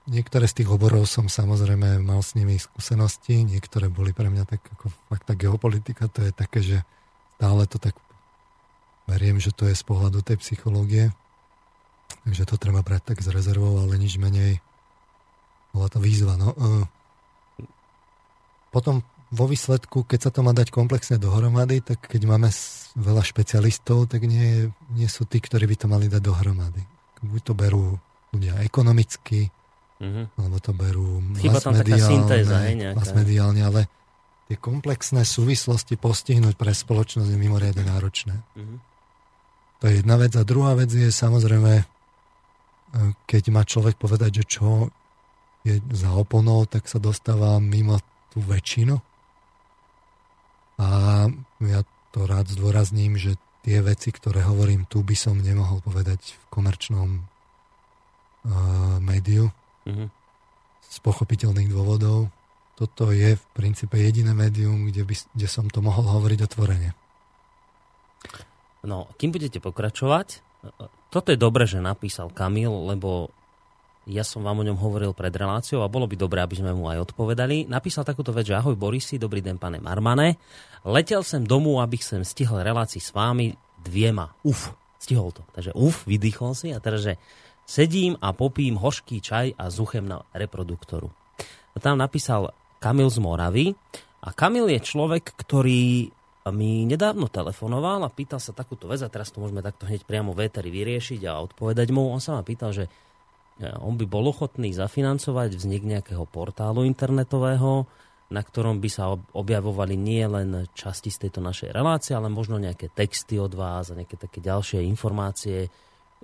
niektoré 0.08 0.44
z 0.44 0.62
tých 0.62 0.68
oborov 0.68 1.08
som 1.08 1.28
samozrejme 1.28 2.00
mal 2.04 2.20
s 2.20 2.36
nimi 2.36 2.60
skúsenosti, 2.60 3.44
niektoré 3.44 3.88
boli 3.88 4.12
pre 4.12 4.28
mňa 4.28 4.44
tak 4.44 4.60
ako 4.76 4.92
fakt 5.08 5.24
tá 5.24 5.34
geopolitika, 5.36 6.12
to 6.12 6.24
je 6.24 6.32
také, 6.32 6.60
že 6.60 6.76
stále 7.40 7.64
to 7.64 7.80
tak 7.80 7.96
Veriem, 9.04 9.36
že 9.36 9.52
to 9.52 9.68
je 9.68 9.76
z 9.76 9.84
pohľadu 9.84 10.24
tej 10.24 10.40
psychológie. 10.40 11.12
Takže 12.24 12.48
to 12.48 12.56
treba 12.56 12.80
brať 12.80 13.12
tak 13.12 13.18
s 13.20 13.28
rezervou, 13.28 13.84
ale 13.84 14.00
nič 14.00 14.16
menej. 14.16 14.64
bola 15.76 15.92
to 15.92 16.00
výzva. 16.00 16.40
No. 16.40 16.56
E, 16.56 16.88
potom 18.72 19.04
vo 19.34 19.44
výsledku, 19.50 20.06
keď 20.06 20.20
sa 20.28 20.30
to 20.30 20.40
má 20.40 20.54
dať 20.54 20.70
komplexne 20.70 21.18
dohromady, 21.18 21.82
tak 21.82 22.06
keď 22.06 22.22
máme 22.24 22.48
veľa 22.94 23.22
špecialistov, 23.26 24.06
tak 24.06 24.24
nie, 24.24 24.70
nie 24.94 25.08
sú 25.10 25.26
tí, 25.26 25.42
ktorí 25.42 25.66
by 25.66 25.76
to 25.76 25.86
mali 25.90 26.06
dať 26.06 26.22
dohromady. 26.22 26.82
Buď 27.24 27.42
to 27.42 27.54
berú 27.56 27.98
ľudia 28.30 28.62
ekonomicky, 28.62 29.50
mm-hmm. 29.98 30.38
alebo 30.38 30.56
to 30.62 30.72
berú 30.72 31.18
masmediálne, 31.42 32.94
masmediálne, 32.94 33.62
ale 33.66 33.80
tie 34.46 34.56
komplexné 34.60 35.26
súvislosti 35.26 35.98
postihnúť 35.98 36.54
pre 36.54 36.70
spoločnosť 36.70 37.28
je 37.30 37.38
mimoriadne 37.38 37.84
náročné. 37.84 38.34
Mm-hmm. 38.38 38.93
To 39.84 39.92
je 39.92 40.00
jedna 40.00 40.16
vec. 40.16 40.32
A 40.32 40.48
druhá 40.48 40.72
vec 40.72 40.88
je 40.88 41.12
samozrejme, 41.12 41.72
e, 41.76 41.84
keď 43.28 43.52
má 43.52 43.68
človek 43.68 44.00
povedať, 44.00 44.40
že 44.40 44.56
čo 44.56 44.88
je 45.60 45.76
za 45.92 46.08
oponou, 46.16 46.64
tak 46.64 46.88
sa 46.88 46.96
dostáva 46.96 47.60
mimo 47.60 48.00
tú 48.32 48.40
väčšinu. 48.40 48.96
A 50.80 50.88
ja 51.60 51.80
to 52.16 52.24
rád 52.24 52.48
zdôrazním, 52.48 53.20
že 53.20 53.36
tie 53.60 53.84
veci, 53.84 54.08
ktoré 54.08 54.40
hovorím 54.40 54.88
tu, 54.88 55.04
by 55.04 55.12
som 55.12 55.36
nemohol 55.36 55.84
povedať 55.84 56.32
v 56.32 56.44
komerčnom 56.48 57.08
uh, 57.20 58.98
médiu. 59.04 59.52
Mm-hmm. 59.84 60.08
Z 60.80 60.96
pochopiteľných 61.04 61.68
dôvodov 61.68 62.32
toto 62.76 63.12
je 63.12 63.36
v 63.36 63.44
princípe 63.52 64.00
jediné 64.00 64.32
médium, 64.32 64.88
kde, 64.88 65.06
by, 65.06 65.14
kde 65.32 65.48
som 65.48 65.68
to 65.68 65.84
mohol 65.84 66.08
hovoriť 66.08 66.40
otvorene. 66.44 66.92
No, 68.84 69.08
kým 69.16 69.32
budete 69.32 69.58
pokračovať, 69.64 70.44
toto 71.08 71.28
je 71.32 71.38
dobre, 71.40 71.64
že 71.64 71.80
napísal 71.80 72.28
Kamil, 72.32 72.72
lebo 72.72 73.32
ja 74.04 74.20
som 74.20 74.44
vám 74.44 74.60
o 74.60 74.66
ňom 74.68 74.76
hovoril 74.76 75.16
pred 75.16 75.32
reláciou 75.32 75.80
a 75.80 75.88
bolo 75.88 76.04
by 76.04 76.16
dobré, 76.20 76.44
aby 76.44 76.60
sme 76.60 76.76
mu 76.76 76.92
aj 76.92 77.08
odpovedali. 77.08 77.64
Napísal 77.64 78.04
takúto 78.04 78.36
vec, 78.36 78.44
že 78.44 78.56
ahoj 78.56 78.76
Borisi, 78.76 79.16
dobrý 79.16 79.40
den 79.40 79.56
pane 79.56 79.80
Marmane. 79.80 80.36
Letel 80.84 81.24
sem 81.24 81.40
domů, 81.40 81.80
abych 81.80 82.04
sem 82.04 82.20
stihl 82.20 82.60
relácii 82.60 83.00
s 83.00 83.16
vámi 83.16 83.56
dviema. 83.80 84.36
Uf, 84.44 84.76
stihol 85.00 85.32
to. 85.32 85.40
Takže 85.56 85.72
uf, 85.72 86.04
vydýchol 86.04 86.52
si 86.52 86.76
a 86.76 86.80
teraz, 86.84 87.08
že 87.08 87.16
sedím 87.64 88.20
a 88.20 88.36
popím 88.36 88.76
hořký 88.76 89.24
čaj 89.24 89.56
a 89.56 89.72
zuchem 89.72 90.04
na 90.04 90.20
reproduktoru. 90.36 91.08
Tam 91.80 91.96
napísal 91.96 92.52
Kamil 92.80 93.08
z 93.08 93.18
Moravy. 93.24 93.66
A 94.24 94.32
Kamil 94.32 94.68
je 94.72 94.80
človek, 94.80 95.32
ktorý 95.36 96.12
mi 96.52 96.84
nedávno 96.84 97.32
telefonoval 97.32 98.04
a 98.04 98.12
pýtal 98.12 98.36
sa 98.36 98.52
takúto 98.52 98.84
vec 98.84 99.00
a 99.00 99.08
teraz 99.08 99.32
to 99.32 99.40
môžeme 99.40 99.64
takto 99.64 99.88
hneď 99.88 100.04
priamo 100.04 100.36
v 100.36 100.52
vyriešiť 100.52 101.24
a 101.24 101.40
odpovedať 101.40 101.88
mu. 101.88 102.12
On 102.12 102.20
sa 102.20 102.36
ma 102.36 102.44
pýtal, 102.44 102.76
že 102.76 102.84
e, 102.84 103.72
on 103.80 103.96
by 103.96 104.04
bol 104.04 104.28
ochotný 104.28 104.76
zafinancovať 104.76 105.56
vznik 105.56 105.88
nejakého 105.88 106.28
portálu 106.28 106.84
internetového, 106.84 107.88
na 108.28 108.42
ktorom 108.44 108.76
by 108.76 108.90
sa 108.92 109.16
objavovali 109.16 109.96
nie 109.96 110.20
len 110.28 110.68
časti 110.76 111.08
z 111.08 111.28
tejto 111.28 111.40
našej 111.40 111.72
relácie, 111.72 112.12
ale 112.12 112.28
možno 112.28 112.60
nejaké 112.60 112.92
texty 112.92 113.40
od 113.40 113.56
vás 113.56 113.88
a 113.88 113.96
nejaké 113.96 114.20
také 114.20 114.44
ďalšie 114.44 114.84
informácie, 114.84 115.72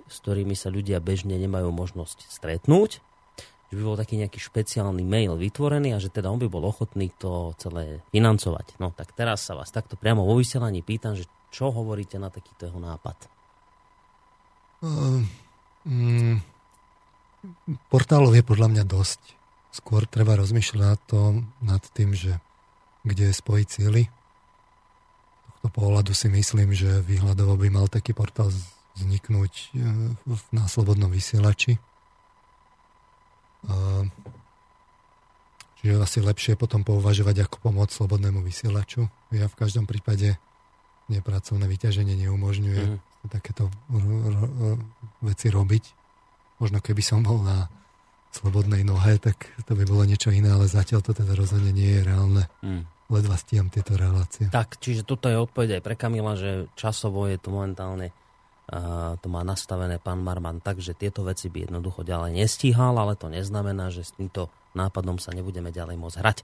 s 0.05 0.15
ktorými 0.21 0.53
sa 0.53 0.69
ľudia 0.69 1.01
bežne 1.01 1.33
nemajú 1.41 1.73
možnosť 1.73 2.29
stretnúť 2.29 3.01
že 3.71 3.79
by 3.79 3.83
bol 3.87 3.95
taký 3.95 4.19
nejaký 4.19 4.35
špeciálny 4.35 4.99
mail 5.07 5.39
vytvorený 5.39 5.95
a 5.95 6.03
že 6.03 6.11
teda 6.11 6.27
on 6.27 6.43
by 6.43 6.51
bol 6.51 6.67
ochotný 6.67 7.07
to 7.15 7.55
celé 7.55 8.03
financovať. 8.11 8.75
No 8.83 8.91
tak 8.91 9.15
teraz 9.15 9.47
sa 9.47 9.55
vás 9.55 9.71
takto 9.71 9.95
priamo 9.95 10.27
vo 10.27 10.35
vysielaní 10.35 10.83
pýtam, 10.83 11.15
že 11.15 11.23
čo 11.55 11.71
hovoríte 11.71 12.19
na 12.19 12.27
takýto 12.27 12.67
jeho 12.67 12.83
nápad? 12.83 13.15
Uh, 14.83 15.23
mm, 15.87 16.43
portálov 17.87 18.35
je 18.35 18.43
podľa 18.43 18.67
mňa 18.75 18.83
dosť. 18.83 19.39
Skôr 19.71 20.03
treba 20.03 20.35
rozmýšľať 20.35 20.83
nad, 20.83 21.01
to, 21.07 21.39
nad 21.63 21.83
tým, 21.95 22.11
že 22.11 22.43
kde 23.07 23.31
spojiť 23.31 23.67
síly. 23.71 24.11
Tohto 25.47 25.67
pohľadu 25.71 26.11
si 26.11 26.27
myslím, 26.27 26.75
že 26.75 26.99
výhľadovo 27.07 27.55
by 27.55 27.71
mal 27.71 27.87
taký 27.87 28.11
portál 28.11 28.51
vzniknúť 28.99 29.53
e, 29.55 29.65
na 30.51 30.67
slobodnom 30.67 31.07
vysielači 31.07 31.79
Čiže 35.81 35.97
asi 35.97 36.21
lepšie 36.21 36.53
potom 36.53 36.85
pouvažovať 36.85 37.49
ako 37.49 37.57
pomoc 37.57 37.89
slobodnému 37.89 38.45
vysielaču. 38.45 39.09
Ja 39.33 39.49
v 39.49 39.57
každom 39.57 39.89
prípade 39.89 40.37
nepracovné 41.09 41.65
vyťaženie 41.65 42.15
neumožňuje 42.29 42.81
mm. 42.85 42.97
takéto 43.33 43.73
veci 45.25 45.49
robiť. 45.49 45.83
Možno 46.61 46.77
keby 46.85 47.01
som 47.01 47.25
bol 47.25 47.41
na 47.41 47.65
slobodnej 48.31 48.85
nohe, 48.85 49.17
tak 49.17 49.49
to 49.65 49.73
by 49.73 49.83
bolo 49.83 50.05
niečo 50.05 50.29
iné, 50.29 50.53
ale 50.53 50.69
zatiaľ 50.69 51.01
to 51.01 51.17
teda 51.17 51.33
rozhodne 51.33 51.73
nie 51.73 51.99
je 51.99 52.01
reálne. 52.05 52.43
Mm. 52.61 52.85
Ledva 53.11 53.35
stíham 53.35 53.67
tieto 53.67 53.99
relácie. 53.99 54.47
Tak, 54.47 54.79
čiže 54.79 55.03
toto 55.03 55.27
je 55.27 55.35
odpoveď 55.35 55.81
aj 55.81 55.83
pre 55.83 55.99
Kamila, 55.99 56.39
že 56.39 56.71
časovo 56.79 57.27
je 57.27 57.35
to 57.35 57.51
momentálne 57.51 58.15
to 59.19 59.27
má 59.27 59.43
nastavené 59.43 59.99
pán 59.99 60.23
Marman 60.23 60.63
tak, 60.63 60.79
že 60.79 60.95
tieto 60.95 61.27
veci 61.27 61.51
by 61.51 61.67
jednoducho 61.67 62.07
ďalej 62.07 62.39
nestíhal, 62.39 62.95
ale 62.95 63.19
to 63.19 63.27
neznamená, 63.27 63.91
že 63.91 64.07
s 64.07 64.15
týmto 64.15 64.47
nápadom 64.71 65.19
sa 65.19 65.35
nebudeme 65.35 65.75
ďalej 65.75 65.99
môcť 65.99 66.19
hrať. 66.23 66.37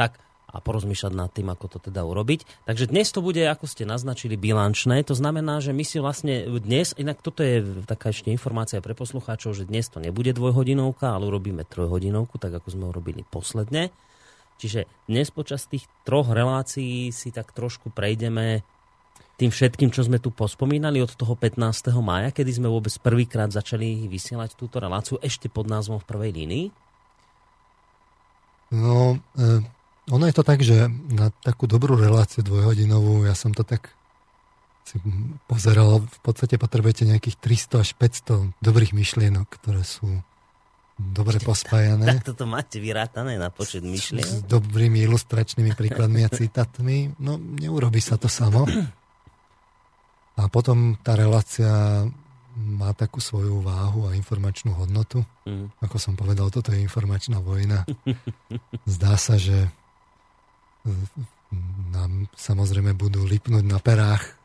Tak 0.00 0.16
a 0.54 0.62
porozmýšľať 0.62 1.12
nad 1.18 1.34
tým, 1.34 1.50
ako 1.50 1.66
to 1.66 1.78
teda 1.90 2.06
urobiť. 2.06 2.46
Takže 2.70 2.86
dnes 2.86 3.10
to 3.10 3.18
bude, 3.18 3.42
ako 3.42 3.66
ste 3.66 3.82
naznačili, 3.82 4.38
bilančné. 4.38 5.02
To 5.10 5.18
znamená, 5.18 5.58
že 5.58 5.74
my 5.74 5.82
si 5.82 5.98
vlastne 5.98 6.46
dnes, 6.62 6.94
inak 6.94 7.18
toto 7.18 7.42
je 7.42 7.82
taká 7.82 8.14
ešte 8.14 8.30
informácia 8.30 8.78
pre 8.78 8.94
poslucháčov, 8.94 9.58
že 9.58 9.66
dnes 9.66 9.90
to 9.90 9.98
nebude 9.98 10.30
dvojhodinovka, 10.30 11.10
ale 11.10 11.26
urobíme 11.26 11.66
trojhodinovku, 11.66 12.38
tak 12.38 12.54
ako 12.54 12.70
sme 12.70 12.84
urobili 12.86 13.26
posledne. 13.26 13.90
Čiže 14.62 14.86
dnes 15.10 15.34
počas 15.34 15.66
tých 15.66 15.90
troch 16.06 16.30
relácií 16.30 17.10
si 17.10 17.34
tak 17.34 17.50
trošku 17.50 17.90
prejdeme 17.90 18.62
tým 19.34 19.50
všetkým, 19.50 19.90
čo 19.90 20.06
sme 20.06 20.22
tu 20.22 20.30
pospomínali 20.30 21.02
od 21.02 21.10
toho 21.10 21.34
15. 21.34 21.90
mája, 21.98 22.30
kedy 22.30 22.62
sme 22.62 22.68
vôbec 22.70 22.94
prvýkrát 23.02 23.50
začali 23.50 24.06
vysielať 24.06 24.54
túto 24.54 24.78
reláciu 24.78 25.18
ešte 25.18 25.50
pod 25.50 25.66
názvom 25.66 25.98
v 25.98 26.06
prvej 26.06 26.30
línii? 26.30 26.66
No, 28.74 29.18
eh, 29.38 29.60
ono 30.10 30.24
je 30.30 30.34
to 30.34 30.44
tak, 30.46 30.62
že 30.62 30.86
na 31.10 31.34
takú 31.42 31.66
dobrú 31.66 31.98
reláciu 31.98 32.46
dvojhodinovú, 32.46 33.26
ja 33.26 33.34
som 33.34 33.50
to 33.50 33.66
tak 33.66 33.90
si 34.84 35.00
pozeral, 35.48 36.04
v 36.04 36.20
podstate 36.20 36.60
potrebujete 36.60 37.08
nejakých 37.08 37.40
300 37.40 37.82
až 37.82 37.90
500 37.96 38.60
dobrých 38.60 38.92
myšlienok, 38.92 39.48
ktoré 39.48 39.80
sú 39.80 40.20
dobre 40.94 41.40
pospájané. 41.40 42.06
Tak 42.06 42.36
toto 42.36 42.44
máte 42.46 42.78
vyrátané 42.78 43.40
na 43.40 43.48
počet 43.48 43.82
myšlienok? 43.82 44.28
S 44.28 44.46
dobrými 44.46 45.02
ilustračnými 45.08 45.74
príkladmi 45.74 46.22
a 46.22 46.30
citátmi. 46.30 47.16
No, 47.18 47.40
neurobi 47.40 47.98
sa 47.98 48.20
to 48.20 48.28
samo. 48.30 48.68
A 50.34 50.50
potom 50.50 50.98
tá 50.98 51.14
relácia 51.14 52.04
má 52.54 52.94
takú 52.94 53.18
svoju 53.18 53.62
váhu 53.62 54.06
a 54.06 54.14
informačnú 54.14 54.74
hodnotu. 54.78 55.26
Mm. 55.46 55.74
Ako 55.82 55.98
som 55.98 56.14
povedal, 56.14 56.50
toto 56.54 56.70
je 56.70 56.82
informačná 56.82 57.42
vojna. 57.42 57.82
Zdá 58.86 59.18
sa, 59.18 59.34
že 59.38 59.70
nám 61.90 62.26
samozrejme 62.34 62.94
budú 62.94 63.24
lipnúť 63.24 63.64
na 63.64 63.78
perách 63.78 64.36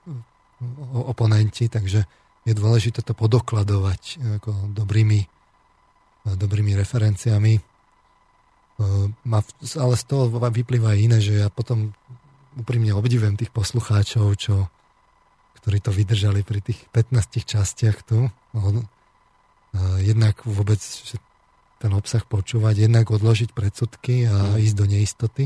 oponenti, 0.94 1.68
takže 1.72 2.06
je 2.48 2.54
dôležité 2.56 3.04
to 3.04 3.14
podokladovať 3.14 4.02
ako 4.42 4.74
dobrými, 4.74 5.22
dobrými 6.26 6.74
referenciami. 6.76 7.54
Ale 8.80 9.96
z 10.00 10.04
toho 10.08 10.24
vyplýva 10.32 10.96
aj 10.96 11.00
iné, 11.00 11.18
že 11.20 11.44
ja 11.44 11.48
potom 11.52 11.92
úprimne 12.56 12.96
obdivujem 12.96 13.36
tých 13.36 13.52
poslucháčov, 13.52 14.28
čo 14.40 14.72
ktorí 15.62 15.78
to 15.84 15.92
vydržali 15.92 16.42
pri 16.48 16.60
tých 16.64 16.80
15 16.92 17.44
častiach 17.44 18.08
tu. 18.08 18.32
Jednak 20.02 20.42
vôbec 20.48 20.80
ten 21.80 21.92
obsah 21.96 22.24
počúvať, 22.28 22.86
jednak 22.86 23.08
odložiť 23.08 23.56
predsudky 23.56 24.28
a 24.28 24.56
mm. 24.56 24.60
ísť 24.60 24.76
do 24.76 24.86
neistoty. 24.86 25.44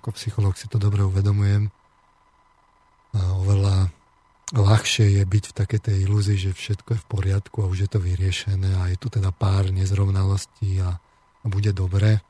Ako 0.00 0.16
psychológ 0.16 0.56
si 0.56 0.70
to 0.72 0.80
dobre 0.80 1.04
uvedomujem. 1.04 1.68
A 3.12 3.20
oveľa 3.36 3.92
ľahšie 4.56 5.20
je 5.20 5.22
byť 5.22 5.44
v 5.50 5.56
takej 5.56 5.80
tej 5.90 5.96
ilúzii, 6.08 6.38
že 6.38 6.50
všetko 6.56 6.96
je 6.96 7.02
v 7.02 7.06
poriadku 7.06 7.62
a 7.62 7.70
už 7.70 7.86
je 7.86 7.90
to 7.90 8.00
vyriešené 8.02 8.70
a 8.80 8.88
je 8.90 8.96
tu 8.98 9.12
teda 9.12 9.30
pár 9.30 9.68
nezrovnalostí 9.70 10.80
a, 10.82 10.96
a 11.44 11.46
bude 11.46 11.70
dobre. 11.76 12.24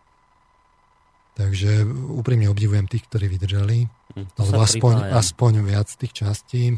Takže 1.38 1.86
úprimne 2.12 2.50
obdivujem 2.52 2.84
tých, 2.90 3.06
ktorí 3.08 3.30
vydržali. 3.30 3.88
Mm, 3.88 4.26
alebo 4.36 4.60
aspoň, 4.60 4.94
aspoň 5.16 5.52
viac 5.64 5.88
tých 5.94 6.12
častí. 6.12 6.76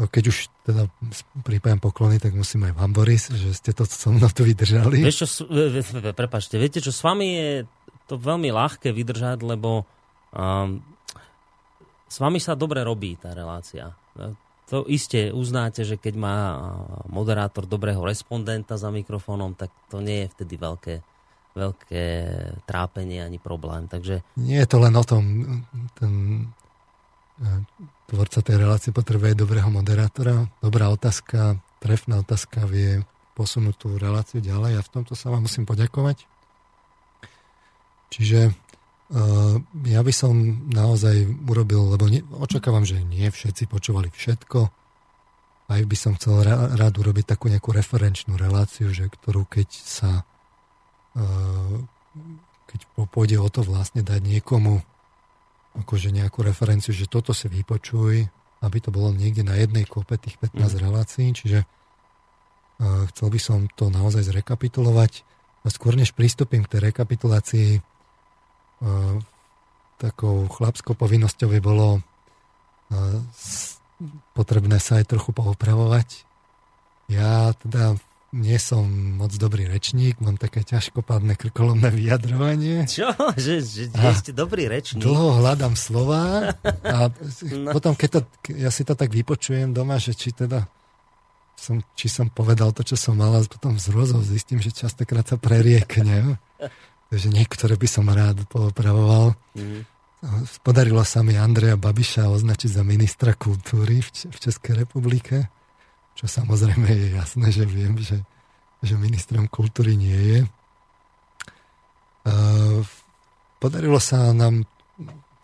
Keď 0.00 0.24
už 0.28 0.36
teda 0.64 0.88
pripájam 1.44 1.78
poklony, 1.78 2.16
tak 2.16 2.32
musím 2.32 2.64
aj 2.70 2.74
vám, 2.74 2.92
Boris, 2.96 3.28
že 3.28 3.52
ste 3.52 3.76
to 3.76 3.84
so 3.84 4.08
mnou 4.08 4.32
tu 4.32 4.42
vydržali. 4.42 5.04
Vieš 5.04 5.18
čo, 5.22 5.26
prepačte, 6.16 6.56
viete 6.56 6.80
čo, 6.80 6.88
s 6.90 7.04
vami 7.04 7.28
je 7.36 7.50
to 8.08 8.16
veľmi 8.16 8.48
ľahké 8.48 8.88
vydržať, 8.90 9.44
lebo 9.44 9.84
um, 10.32 10.80
s 12.08 12.16
vami 12.20 12.40
sa 12.40 12.56
dobre 12.56 12.80
robí 12.84 13.20
tá 13.20 13.36
relácia. 13.36 13.92
To 14.72 14.88
iste 14.88 15.28
uznáte, 15.32 15.84
že 15.84 16.00
keď 16.00 16.14
má 16.16 16.36
moderátor 17.12 17.68
dobrého 17.68 18.00
respondenta 18.00 18.80
za 18.80 18.88
mikrofónom, 18.88 19.52
tak 19.52 19.68
to 19.92 20.00
nie 20.00 20.24
je 20.24 20.32
vtedy 20.32 20.56
veľké 20.56 20.94
veľké 21.52 22.04
trápenie 22.64 23.20
ani 23.20 23.36
problém. 23.36 23.84
Takže... 23.84 24.24
Nie 24.40 24.64
je 24.64 24.68
to 24.68 24.78
len 24.80 24.94
o 24.96 25.04
tom, 25.04 25.24
ten 25.96 26.12
e, 27.36 27.48
tvorca 28.12 28.44
tej 28.44 28.60
relácie 28.60 28.92
potrebuje 28.92 29.32
dobrého 29.32 29.72
moderátora, 29.72 30.44
dobrá 30.60 30.92
otázka, 30.92 31.56
trefná 31.80 32.20
otázka 32.20 32.68
vie 32.68 33.00
posunúť 33.32 33.74
tú 33.80 33.88
reláciu 33.96 34.44
ďalej 34.44 34.76
a 34.76 34.84
v 34.84 34.92
tomto 34.92 35.16
sa 35.16 35.32
vám 35.32 35.48
musím 35.48 35.64
poďakovať. 35.64 36.28
Čiže 38.12 38.52
uh, 38.52 39.56
ja 39.88 40.00
by 40.04 40.12
som 40.12 40.36
naozaj 40.68 41.24
urobil, 41.48 41.96
lebo 41.96 42.12
ne, 42.12 42.20
očakávam, 42.36 42.84
že 42.84 43.00
nie 43.00 43.32
všetci 43.32 43.72
počúvali 43.72 44.12
všetko, 44.12 44.68
aj 45.72 45.80
by 45.88 45.96
som 45.96 46.12
chcel 46.20 46.44
rád 46.76 46.92
urobiť 47.00 47.32
takú 47.32 47.48
nejakú 47.48 47.72
referenčnú 47.72 48.36
reláciu, 48.36 48.92
že 48.92 49.08
ktorú 49.08 49.48
keď 49.48 49.72
sa 49.72 50.28
uh, 51.16 51.80
keď 52.68 52.80
pôjde 53.08 53.40
o 53.40 53.48
to 53.48 53.64
vlastne 53.64 54.04
dať 54.04 54.20
niekomu 54.20 54.84
akože 55.72 56.12
nejakú 56.12 56.44
referenciu, 56.44 56.92
že 56.92 57.08
toto 57.08 57.32
si 57.32 57.48
vypočuj, 57.48 58.28
aby 58.62 58.78
to 58.78 58.92
bolo 58.92 59.10
niekde 59.10 59.42
na 59.42 59.56
jednej 59.56 59.88
kope 59.88 60.20
tých 60.20 60.36
15 60.38 60.54
mm. 60.54 60.80
relácií, 60.84 61.26
čiže 61.32 61.64
uh, 61.64 63.08
chcel 63.10 63.28
by 63.32 63.40
som 63.40 63.58
to 63.72 63.88
naozaj 63.88 64.22
zrekapitulovať. 64.28 65.24
A 65.62 65.70
skôr 65.70 65.94
než 65.94 66.10
pristúpim 66.12 66.66
k 66.66 66.76
tej 66.76 66.80
rekapitulácii, 66.92 67.70
uh, 67.78 69.16
takou 69.96 70.50
chlapskou 70.50 70.98
povinnosťou 70.98 71.48
by 71.54 71.60
bolo 71.62 72.02
uh, 72.02 73.18
potrebné 74.34 74.82
sa 74.82 74.98
aj 74.98 75.14
trochu 75.14 75.30
poopravovať. 75.30 76.26
Ja 77.10 77.54
teda 77.62 77.96
nie 78.32 78.56
som 78.56 78.88
moc 79.20 79.36
dobrý 79.36 79.68
rečník, 79.68 80.16
mám 80.24 80.40
také 80.40 80.64
ťažkopádne 80.64 81.36
krkolomné 81.36 81.92
vyjadrovanie. 81.92 82.88
Čo? 82.88 83.12
Že, 83.36 83.54
že, 83.60 83.82
že 83.92 84.08
ste 84.16 84.32
dobrý 84.32 84.72
rečník? 84.72 85.04
Dlho 85.04 85.44
hľadám 85.44 85.76
slova 85.76 86.56
a 86.64 87.12
no. 87.52 87.70
potom, 87.76 87.92
keď 87.92 88.08
to, 88.08 88.20
ja 88.56 88.72
si 88.72 88.88
to 88.88 88.96
tak 88.96 89.12
vypočujem 89.12 89.76
doma, 89.76 90.00
že 90.00 90.16
či 90.16 90.32
teda 90.32 90.64
som, 91.60 91.84
či 91.92 92.08
som 92.08 92.32
povedal 92.32 92.72
to, 92.72 92.82
čo 92.82 92.96
som 92.96 93.20
mal 93.20 93.36
a 93.36 93.44
potom 93.44 93.76
z 93.76 93.92
rozhov 93.92 94.24
zistím, 94.24 94.58
že 94.58 94.74
častokrát 94.74 95.28
sa 95.28 95.36
prerieknem. 95.38 96.40
Takže 97.12 97.28
niektoré 97.28 97.76
by 97.76 97.88
som 97.88 98.08
rád 98.08 98.48
poopravoval. 98.48 99.36
Mm. 99.52 99.84
Podarilo 100.64 101.04
sa 101.04 101.20
mi 101.20 101.36
Andreja 101.36 101.76
Babiša 101.76 102.32
označiť 102.32 102.80
za 102.80 102.82
ministra 102.82 103.36
kultúry 103.36 104.00
v, 104.00 104.08
v 104.32 104.38
Českej 104.40 104.82
republike, 104.82 105.52
čo 106.16 106.24
samozrejme 106.28 106.88
je 106.88 107.08
jasné, 107.16 107.48
že 107.50 107.64
viem, 107.64 107.96
že, 107.98 108.20
že 108.84 108.94
ministrom 109.00 109.48
kultúry 109.48 109.96
nie 109.96 110.16
je. 110.16 110.40
Podarilo 113.58 113.98
sa 113.98 114.30
nám 114.34 114.66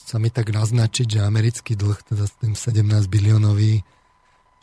sa 0.09 0.17
mi 0.17 0.33
tak 0.33 0.49
naznačiť, 0.49 1.21
že 1.21 1.21
americký 1.21 1.77
dlh, 1.77 2.01
teda 2.01 2.25
tým 2.41 2.57
17 2.57 2.81
biliónový, 3.13 3.85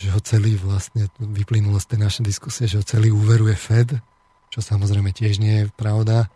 že 0.01 0.09
ho 0.09 0.17
celý 0.17 0.57
vlastne, 0.57 1.05
vyplynulo 1.21 1.77
z 1.77 1.93
tej 1.93 1.99
našej 2.01 2.23
diskusie, 2.25 2.65
že 2.65 2.81
ho 2.81 2.85
celý 2.85 3.13
úveruje 3.13 3.53
Fed, 3.53 3.93
čo 4.49 4.59
samozrejme 4.65 5.13
tiež 5.13 5.37
nie 5.37 5.61
je 5.61 5.65
pravda 5.69 6.33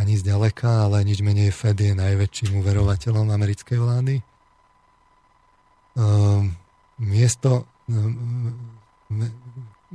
ani 0.00 0.16
zďaleka, 0.16 0.88
ale 0.88 1.04
nič 1.04 1.20
menej 1.20 1.52
Fed 1.52 1.76
je 1.76 1.92
najväčším 1.92 2.64
uverovateľom 2.64 3.28
americkej 3.28 3.76
vlády. 3.76 4.14
Um, 5.92 6.56
miesto 6.96 7.68
um, 7.84 8.80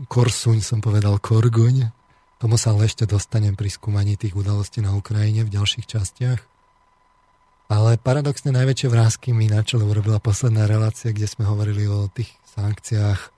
Korsuň 0.08 0.62
som 0.62 0.80
povedal 0.80 1.18
Korguň, 1.18 1.90
tomu 2.38 2.56
sa 2.62 2.74
ale 2.74 2.86
ešte 2.86 3.10
dostanem 3.10 3.58
pri 3.58 3.74
skúmaní 3.74 4.14
tých 4.14 4.38
udalostí 4.38 4.82
na 4.84 4.94
Ukrajine 4.94 5.42
v 5.42 5.54
ďalších 5.58 5.90
častiach. 5.90 6.42
Ale 7.68 8.00
paradoxne 8.00 8.56
najväčšie 8.56 8.88
vrázky 8.88 9.36
mi 9.36 9.52
na 9.52 9.60
čele 9.66 9.84
urobila 9.84 10.24
posledná 10.24 10.70
relácia, 10.70 11.12
kde 11.12 11.28
sme 11.28 11.44
hovorili 11.44 11.84
o 11.90 12.08
tých 12.08 12.32
sankciách 12.56 13.38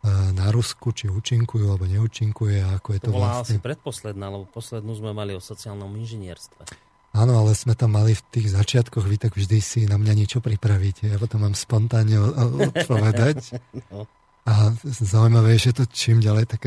E, 0.00 0.32
na 0.32 0.48
Rusku, 0.48 0.96
či 0.96 1.12
účinkujú 1.12 1.68
alebo 1.68 1.84
neúčinkuje 1.84 2.64
a 2.64 2.80
ako 2.80 2.88
je 2.96 3.00
to 3.04 3.10
Volá 3.12 3.44
vlastne. 3.44 3.60
asi 3.60 3.60
predposledná, 3.60 4.32
lebo 4.32 4.48
poslednú 4.48 4.96
sme 4.96 5.12
mali 5.12 5.36
o 5.36 5.44
sociálnom 5.44 5.92
inžinierstve. 5.92 6.64
Áno, 7.12 7.36
ale 7.36 7.52
sme 7.52 7.76
tam 7.76 8.00
mali 8.00 8.16
v 8.16 8.22
tých 8.32 8.48
začiatkoch, 8.54 9.04
vy 9.04 9.20
tak 9.20 9.36
vždy 9.36 9.58
si 9.60 9.84
na 9.84 10.00
mňa 10.00 10.12
niečo 10.16 10.40
pripravíte. 10.40 11.10
Ja 11.10 11.20
potom 11.20 11.44
mám 11.44 11.52
spontánne 11.52 12.16
odpovedať. 12.72 13.60
no. 13.92 14.08
A 14.50 14.74
zaujímavé 14.82 15.54
že 15.54 15.70
to 15.70 15.86
čím 15.86 16.18
ďalej 16.18 16.50
také 16.50 16.66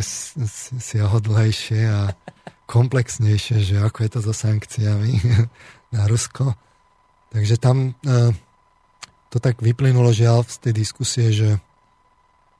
siahodlejšie 0.79 1.81
a 1.91 2.15
komplexnejšie, 2.63 3.59
že 3.59 3.75
ako 3.83 3.97
je 4.07 4.09
to 4.09 4.19
so 4.23 4.33
sankciami 4.33 5.19
na 5.95 6.07
Rusko. 6.07 6.55
Takže 7.35 7.59
tam 7.59 7.91
e, 8.07 8.31
to 9.27 9.37
tak 9.43 9.59
vyplynulo 9.59 10.15
žiaľ 10.15 10.47
z 10.47 10.57
tej 10.63 10.73
diskusie, 10.73 11.27
že 11.35 11.59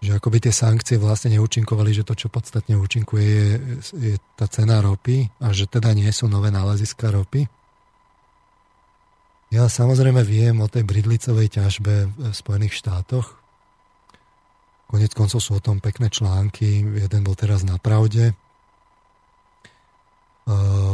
že 0.04 0.20
akoby 0.20 0.44
tie 0.44 0.52
sankcie 0.52 1.00
vlastne 1.00 1.32
neúčinkovali, 1.32 1.96
že 1.96 2.04
to, 2.04 2.12
čo 2.12 2.28
podstatne 2.28 2.76
účinkuje, 2.76 3.24
je, 3.24 3.52
je 3.96 4.14
tá 4.36 4.52
cena 4.52 4.84
ropy 4.84 5.32
a 5.40 5.56
že 5.56 5.64
teda 5.64 5.96
nie 5.96 6.12
sú 6.12 6.28
nové 6.28 6.52
náleziska 6.52 7.08
ropy. 7.08 7.48
Ja 9.56 9.72
samozrejme 9.72 10.20
viem 10.28 10.60
o 10.60 10.68
tej 10.68 10.84
bridlicovej 10.84 11.56
ťažbe 11.56 12.12
v 12.12 12.36
Spojených 12.36 12.76
štátoch. 12.76 13.40
Konec 14.94 15.10
koncov 15.18 15.42
sú 15.42 15.58
o 15.58 15.64
tom 15.64 15.82
pekné 15.82 16.14
články. 16.14 16.86
Jeden 16.86 17.26
bol 17.26 17.34
teraz 17.34 17.66
na 17.66 17.82
pravde. 17.82 18.38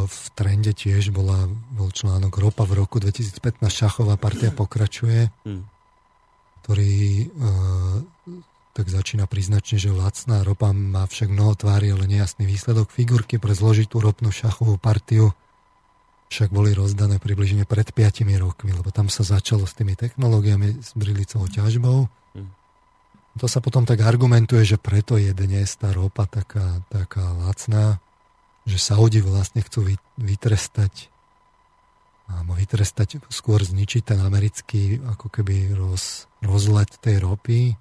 V 0.07 0.21
trende 0.39 0.71
tiež 0.71 1.11
bola, 1.11 1.51
bol 1.75 1.91
článok 1.91 2.39
Ropa 2.39 2.63
v 2.63 2.79
roku 2.79 3.03
2015 3.03 3.59
šachová 3.67 4.15
partia 4.15 4.55
pokračuje, 4.55 5.27
hm. 5.43 5.63
ktorý 6.63 7.27
tak 8.71 8.87
začína 8.87 9.27
priznačne, 9.27 9.75
že 9.75 9.91
lacná 9.91 10.47
ropa 10.47 10.71
má 10.71 11.03
však 11.03 11.27
mnoho 11.27 11.59
tvári, 11.59 11.91
ale 11.91 12.07
nejasný 12.07 12.47
výsledok. 12.47 12.87
Figurky 12.87 13.35
pre 13.35 13.51
zložitú 13.51 13.99
ropnú 13.99 14.31
šachovú 14.31 14.79
partiu 14.79 15.35
však 16.31 16.53
boli 16.55 16.71
rozdané 16.71 17.19
približne 17.19 17.67
pred 17.67 17.91
5 17.91 18.23
rokmi, 18.39 18.71
lebo 18.71 18.87
tam 18.95 19.11
sa 19.11 19.27
začalo 19.27 19.67
s 19.67 19.75
tými 19.75 19.99
technológiami, 19.99 20.79
s 20.79 20.95
brilicovou 20.95 21.51
ťažbou. 21.51 22.07
To 23.39 23.47
sa 23.47 23.63
potom 23.63 23.87
tak 23.87 24.03
argumentuje, 24.03 24.67
že 24.67 24.75
preto 24.75 25.15
je 25.15 25.31
dnes 25.31 25.63
tá 25.79 25.95
ropa 25.95 26.27
taká, 26.27 26.83
taká 26.91 27.23
lacná, 27.39 28.03
že 28.67 28.75
Saudi 28.75 29.23
vlastne 29.23 29.63
chcú 29.63 29.95
vytrestať 30.19 31.07
alebo 32.29 32.53
vytrestať, 32.53 33.25
skôr 33.33 33.57
zničiť 33.57 34.13
ten 34.13 34.19
americký 34.21 35.01
ako 35.01 35.33
keby 35.33 35.73
roz, 35.73 36.29
rozlet 36.45 36.93
tej 37.01 37.25
ropy, 37.25 37.73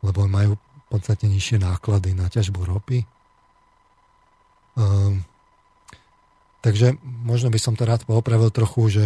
lebo 0.00 0.24
majú 0.24 0.56
podstatne 0.88 1.28
nižšie 1.28 1.60
náklady 1.60 2.16
na 2.16 2.32
ťažbu 2.32 2.64
ropy. 2.64 3.04
Um, 4.72 5.20
takže 6.64 6.96
možno 7.04 7.52
by 7.52 7.60
som 7.60 7.76
to 7.76 7.84
rád 7.84 8.08
poopravil 8.08 8.48
trochu, 8.48 8.88
že 8.88 9.04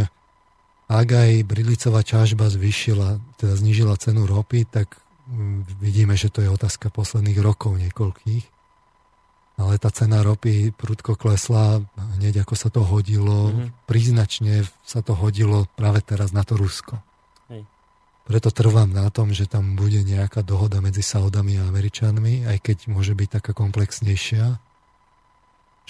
ak 0.87 1.09
aj 1.11 1.31
brilicová 1.43 2.07
ťažba 2.07 2.47
zvyšila, 2.47 3.19
teda 3.43 3.59
znížila 3.59 3.99
cenu 3.99 4.31
ropy, 4.31 4.63
tak 4.63 5.02
vidíme, 5.81 6.15
že 6.15 6.29
to 6.29 6.45
je 6.45 6.53
otázka 6.53 6.93
posledných 6.93 7.41
rokov 7.41 7.77
niekoľkých. 7.81 8.45
Ale 9.61 9.77
tá 9.77 9.93
cena 9.93 10.25
ropy 10.25 10.73
prudko 10.73 11.15
klesla 11.15 11.85
hneď 12.17 12.43
ako 12.43 12.55
sa 12.57 12.73
to 12.73 12.81
hodilo. 12.83 13.53
Mm-hmm. 13.53 13.69
Príznačne 13.85 14.65
sa 14.83 15.05
to 15.05 15.13
hodilo 15.13 15.69
práve 15.77 16.01
teraz 16.01 16.33
na 16.33 16.43
to 16.43 16.57
Rusko. 16.57 16.99
Preto 18.23 18.55
trvám 18.55 18.87
na 18.95 19.11
tom, 19.11 19.35
že 19.35 19.51
tam 19.51 19.75
bude 19.75 19.99
nejaká 20.07 20.47
dohoda 20.47 20.79
medzi 20.79 21.03
Saudami 21.03 21.59
a 21.59 21.67
Američanmi, 21.67 22.47
aj 22.47 22.59
keď 22.63 22.79
môže 22.87 23.19
byť 23.19 23.43
taká 23.43 23.51
komplexnejšia. 23.51 24.63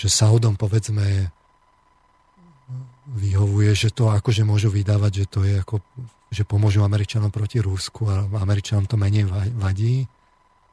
Že 0.00 0.09
Saudom 0.09 0.57
povedzme 0.57 1.28
vyhovuje, 3.12 3.76
že 3.76 3.92
to 3.92 4.09
akože 4.09 4.48
môžu 4.48 4.72
vydávať, 4.72 5.12
že 5.12 5.26
to 5.28 5.40
je 5.44 5.61
ako, 5.61 5.85
že 6.33 6.49
pomôžu 6.49 6.81
Američanom 6.81 7.29
proti 7.29 7.61
Rusku 7.61 8.09
a 8.09 8.25
Američanom 8.25 8.88
to 8.88 8.97
menej 8.97 9.29
vadí. 9.53 10.09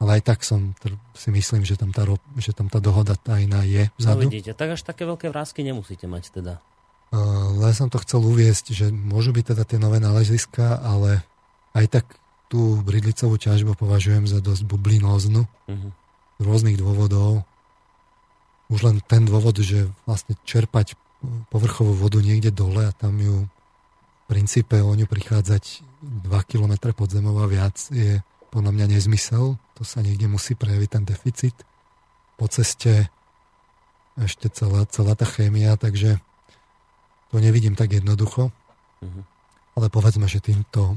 Ale 0.00 0.16
aj 0.16 0.22
tak 0.24 0.38
som 0.40 0.72
si 1.12 1.28
myslím, 1.28 1.68
že 1.68 1.76
tam 1.76 1.92
tá, 1.92 2.08
že 2.40 2.56
tam 2.56 2.72
tá 2.72 2.80
dohoda 2.80 3.12
tajná 3.20 3.68
je 3.68 3.92
vzadu. 4.00 4.24
No 4.24 4.32
vidíte, 4.32 4.56
tak 4.56 4.72
až 4.72 4.80
také 4.80 5.04
veľké 5.04 5.28
vrázky 5.28 5.60
nemusíte 5.60 6.08
mať 6.08 6.40
teda. 6.40 6.54
Uh, 7.12 7.52
len 7.60 7.76
som 7.76 7.92
to 7.92 8.00
chcel 8.00 8.24
uviesť, 8.24 8.72
že 8.72 8.88
môžu 8.88 9.36
byť 9.36 9.52
teda 9.52 9.62
tie 9.68 9.76
nové 9.76 10.00
náleziska, 10.00 10.80
ale 10.80 11.20
aj 11.76 12.00
tak 12.00 12.04
tú 12.48 12.80
bridlicovú 12.80 13.36
ťažbu 13.36 13.76
považujem 13.76 14.24
za 14.24 14.40
dosť 14.40 14.64
bublinóznu 14.64 15.44
uh-huh. 15.44 15.90
z 16.38 16.42
rôznych 16.42 16.80
dôvodov. 16.80 17.44
Už 18.72 18.80
len 18.88 19.04
ten 19.04 19.28
dôvod, 19.28 19.60
že 19.60 19.90
vlastne 20.08 20.34
čerpať 20.48 20.96
povrchovú 21.52 21.92
vodu 21.92 22.18
niekde 22.24 22.48
dole 22.48 22.88
a 22.88 22.96
tam 22.96 23.20
ju 23.20 23.44
princípe 24.30 24.78
o 24.78 24.94
ňu 24.94 25.10
prichádzať 25.10 25.82
2 26.22 26.30
km 26.46 26.94
pod 26.94 27.10
zemou 27.10 27.34
a 27.42 27.50
viac 27.50 27.74
je 27.90 28.22
podľa 28.54 28.70
mňa 28.70 28.86
nezmysel. 28.94 29.58
To 29.58 29.82
sa 29.82 30.06
niekde 30.06 30.30
musí 30.30 30.54
prejaviť 30.54 30.88
ten 30.94 31.02
deficit. 31.02 31.56
Po 32.38 32.46
ceste 32.46 33.10
ešte 34.14 34.46
celá, 34.54 34.86
celá 34.86 35.18
tá 35.18 35.26
chémia, 35.26 35.74
takže 35.74 36.22
to 37.34 37.42
nevidím 37.42 37.74
tak 37.74 37.90
jednoducho. 37.90 38.54
Uh-huh. 39.02 39.22
Ale 39.74 39.90
povedzme, 39.90 40.30
že 40.30 40.38
týmto 40.38 40.94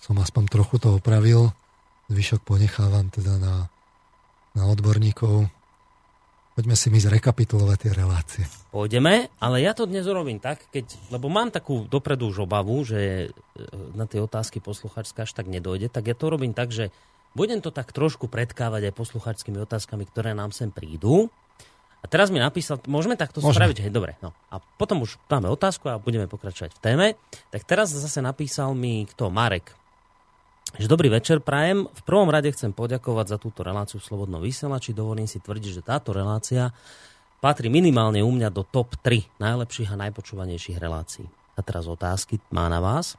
som 0.00 0.16
aspoň 0.20 0.44
trochu 0.52 0.76
to 0.76 1.00
opravil. 1.00 1.56
Zvyšok 2.12 2.44
ponechávam 2.44 3.08
teda 3.08 3.40
na, 3.40 3.72
na 4.52 4.62
odborníkov. 4.68 5.48
Poďme 6.56 6.72
si 6.72 6.88
my 6.88 6.96
zrekapitulovať 6.96 7.78
tie 7.84 7.92
relácie. 7.92 8.44
Pôjdeme, 8.72 9.28
ale 9.44 9.60
ja 9.60 9.76
to 9.76 9.84
dnes 9.84 10.08
urobím 10.08 10.40
tak, 10.40 10.64
keď, 10.72 10.88
lebo 11.12 11.28
mám 11.28 11.52
takú 11.52 11.84
dopredu 11.84 12.32
už 12.32 12.48
obavu, 12.48 12.80
že 12.80 13.28
e, 13.28 13.60
na 13.92 14.08
tie 14.08 14.24
otázky 14.24 14.64
posluchačská 14.64 15.28
až 15.28 15.36
tak 15.36 15.52
nedojde, 15.52 15.92
tak 15.92 16.08
ja 16.08 16.16
to 16.16 16.32
robím 16.32 16.56
tak, 16.56 16.72
že 16.72 16.88
budem 17.36 17.60
to 17.60 17.68
tak 17.68 17.92
trošku 17.92 18.32
predkávať 18.32 18.88
aj 18.88 18.96
posluchačskými 18.96 19.60
otázkami, 19.68 20.08
ktoré 20.08 20.32
nám 20.32 20.56
sem 20.56 20.72
prídu. 20.72 21.28
A 22.00 22.08
teraz 22.08 22.32
mi 22.32 22.40
napísal, 22.40 22.80
môžeme 22.88 23.20
takto 23.20 23.44
môžeme. 23.44 23.60
spraviť? 23.60 23.76
Hej, 23.84 23.92
dobre. 23.92 24.16
No. 24.24 24.32
A 24.48 24.56
potom 24.56 25.04
už 25.04 25.20
dáme 25.28 25.52
otázku 25.52 25.92
a 25.92 26.00
budeme 26.00 26.24
pokračovať 26.24 26.72
v 26.72 26.80
téme. 26.80 27.06
Tak 27.52 27.68
teraz 27.68 27.92
zase 27.92 28.24
napísal 28.24 28.72
mi 28.72 29.04
kto? 29.04 29.28
Marek. 29.28 29.76
Dobrý 30.76 31.08
večer, 31.08 31.40
Prajem. 31.40 31.88
V 31.88 32.02
prvom 32.04 32.28
rade 32.28 32.52
chcem 32.52 32.68
poďakovať 32.68 33.32
za 33.32 33.38
túto 33.40 33.64
reláciu 33.64 33.96
v 33.96 34.04
Slobodnom 34.12 34.44
vysielači. 34.44 34.92
Dovolím 34.92 35.24
si 35.24 35.40
tvrdiť, 35.40 35.80
že 35.80 35.80
táto 35.80 36.12
relácia 36.12 36.68
patrí 37.40 37.72
minimálne 37.72 38.20
u 38.20 38.28
mňa 38.28 38.52
do 38.52 38.60
top 38.60 38.92
3 39.00 39.40
najlepších 39.40 39.96
a 39.96 40.00
najpočúvanejších 40.04 40.76
relácií. 40.76 41.24
A 41.56 41.64
teraz 41.64 41.88
otázky 41.88 42.44
má 42.52 42.68
na 42.68 42.84
vás. 42.84 43.16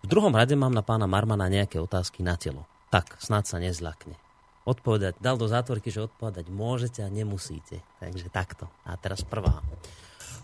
V 0.00 0.08
druhom 0.08 0.32
rade 0.32 0.56
mám 0.56 0.72
na 0.72 0.80
pána 0.80 1.04
Marmana 1.04 1.52
nejaké 1.52 1.76
otázky 1.76 2.24
na 2.24 2.40
telo. 2.40 2.64
Tak, 2.88 3.20
snad 3.20 3.44
sa 3.44 3.60
nezľakne. 3.60 4.16
Odpovedať, 4.64 5.20
dal 5.20 5.36
do 5.36 5.44
zátvorky, 5.44 5.92
že 5.92 6.08
odpovedať 6.08 6.48
môžete 6.48 7.04
a 7.04 7.12
nemusíte. 7.12 7.84
Takže 8.00 8.32
takto. 8.32 8.64
A 8.88 8.96
teraz 8.96 9.20
prvá. 9.20 9.60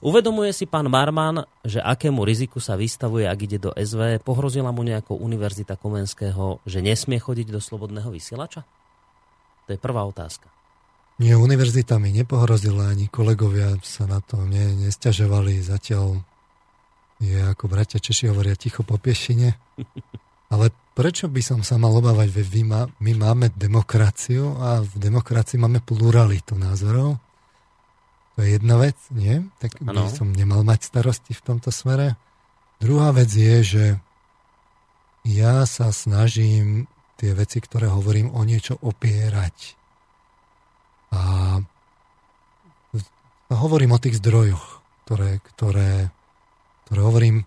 Uvedomuje 0.02 0.50
si 0.50 0.66
pán 0.66 0.90
Marman, 0.90 1.44
že 1.62 1.78
akému 1.78 2.24
riziku 2.26 2.58
sa 2.58 2.74
vystavuje, 2.74 3.28
ak 3.28 3.38
ide 3.44 3.58
do 3.58 3.70
SV? 3.74 4.18
Pohrozila 4.22 4.74
mu 4.74 4.82
nejakou 4.82 5.14
Univerzita 5.18 5.78
Komenského, 5.78 6.62
že 6.66 6.82
nesmie 6.82 7.22
chodiť 7.22 7.52
do 7.52 7.60
slobodného 7.62 8.10
vysielača? 8.10 8.66
To 9.64 9.70
je 9.72 9.78
prvá 9.80 10.04
otázka. 10.04 10.50
Nie, 11.22 11.38
univerzita 11.38 12.02
mi 12.02 12.10
nepohrozila, 12.10 12.90
ani 12.90 13.06
kolegovia 13.06 13.78
sa 13.86 14.04
na 14.10 14.18
to 14.18 14.42
ne, 14.42 14.74
nestiažovali. 14.82 15.62
Zatiaľ 15.62 16.18
je, 17.22 17.38
ako 17.38 17.70
bratia 17.70 18.02
Češi 18.02 18.34
hovoria, 18.34 18.58
ticho 18.58 18.82
po 18.82 18.98
piešine. 18.98 19.54
Ale 20.52 20.74
prečo 20.92 21.30
by 21.30 21.40
som 21.40 21.60
sa 21.62 21.80
mal 21.80 21.94
obávať, 21.96 22.28
veď 22.28 22.46
my 23.00 23.12
máme 23.16 23.50
demokraciu 23.56 24.54
a 24.60 24.82
v 24.84 24.94
demokracii 25.00 25.56
máme 25.56 25.80
pluralitu 25.80 26.54
názorov 26.58 27.23
to 28.34 28.42
je 28.42 28.58
jedna 28.58 28.76
vec, 28.82 28.98
nie? 29.14 29.46
Tak 29.62 29.78
by 29.78 30.10
som 30.10 30.34
nemal 30.34 30.66
mať 30.66 30.90
starosti 30.90 31.38
v 31.38 31.44
tomto 31.46 31.70
smere. 31.70 32.18
Druhá 32.82 33.14
vec 33.14 33.30
je, 33.30 33.56
že 33.62 33.84
ja 35.22 35.62
sa 35.70 35.94
snažím 35.94 36.90
tie 37.16 37.30
veci, 37.32 37.62
ktoré 37.62 37.86
hovorím, 37.86 38.34
o 38.34 38.42
niečo 38.42 38.74
opierať. 38.82 39.78
A 41.14 41.62
hovorím 43.54 43.94
o 43.94 44.02
tých 44.02 44.18
zdrojoch, 44.18 44.82
ktoré, 45.06 45.38
ktoré, 45.54 46.10
ktoré 46.84 47.00
hovorím, 47.00 47.46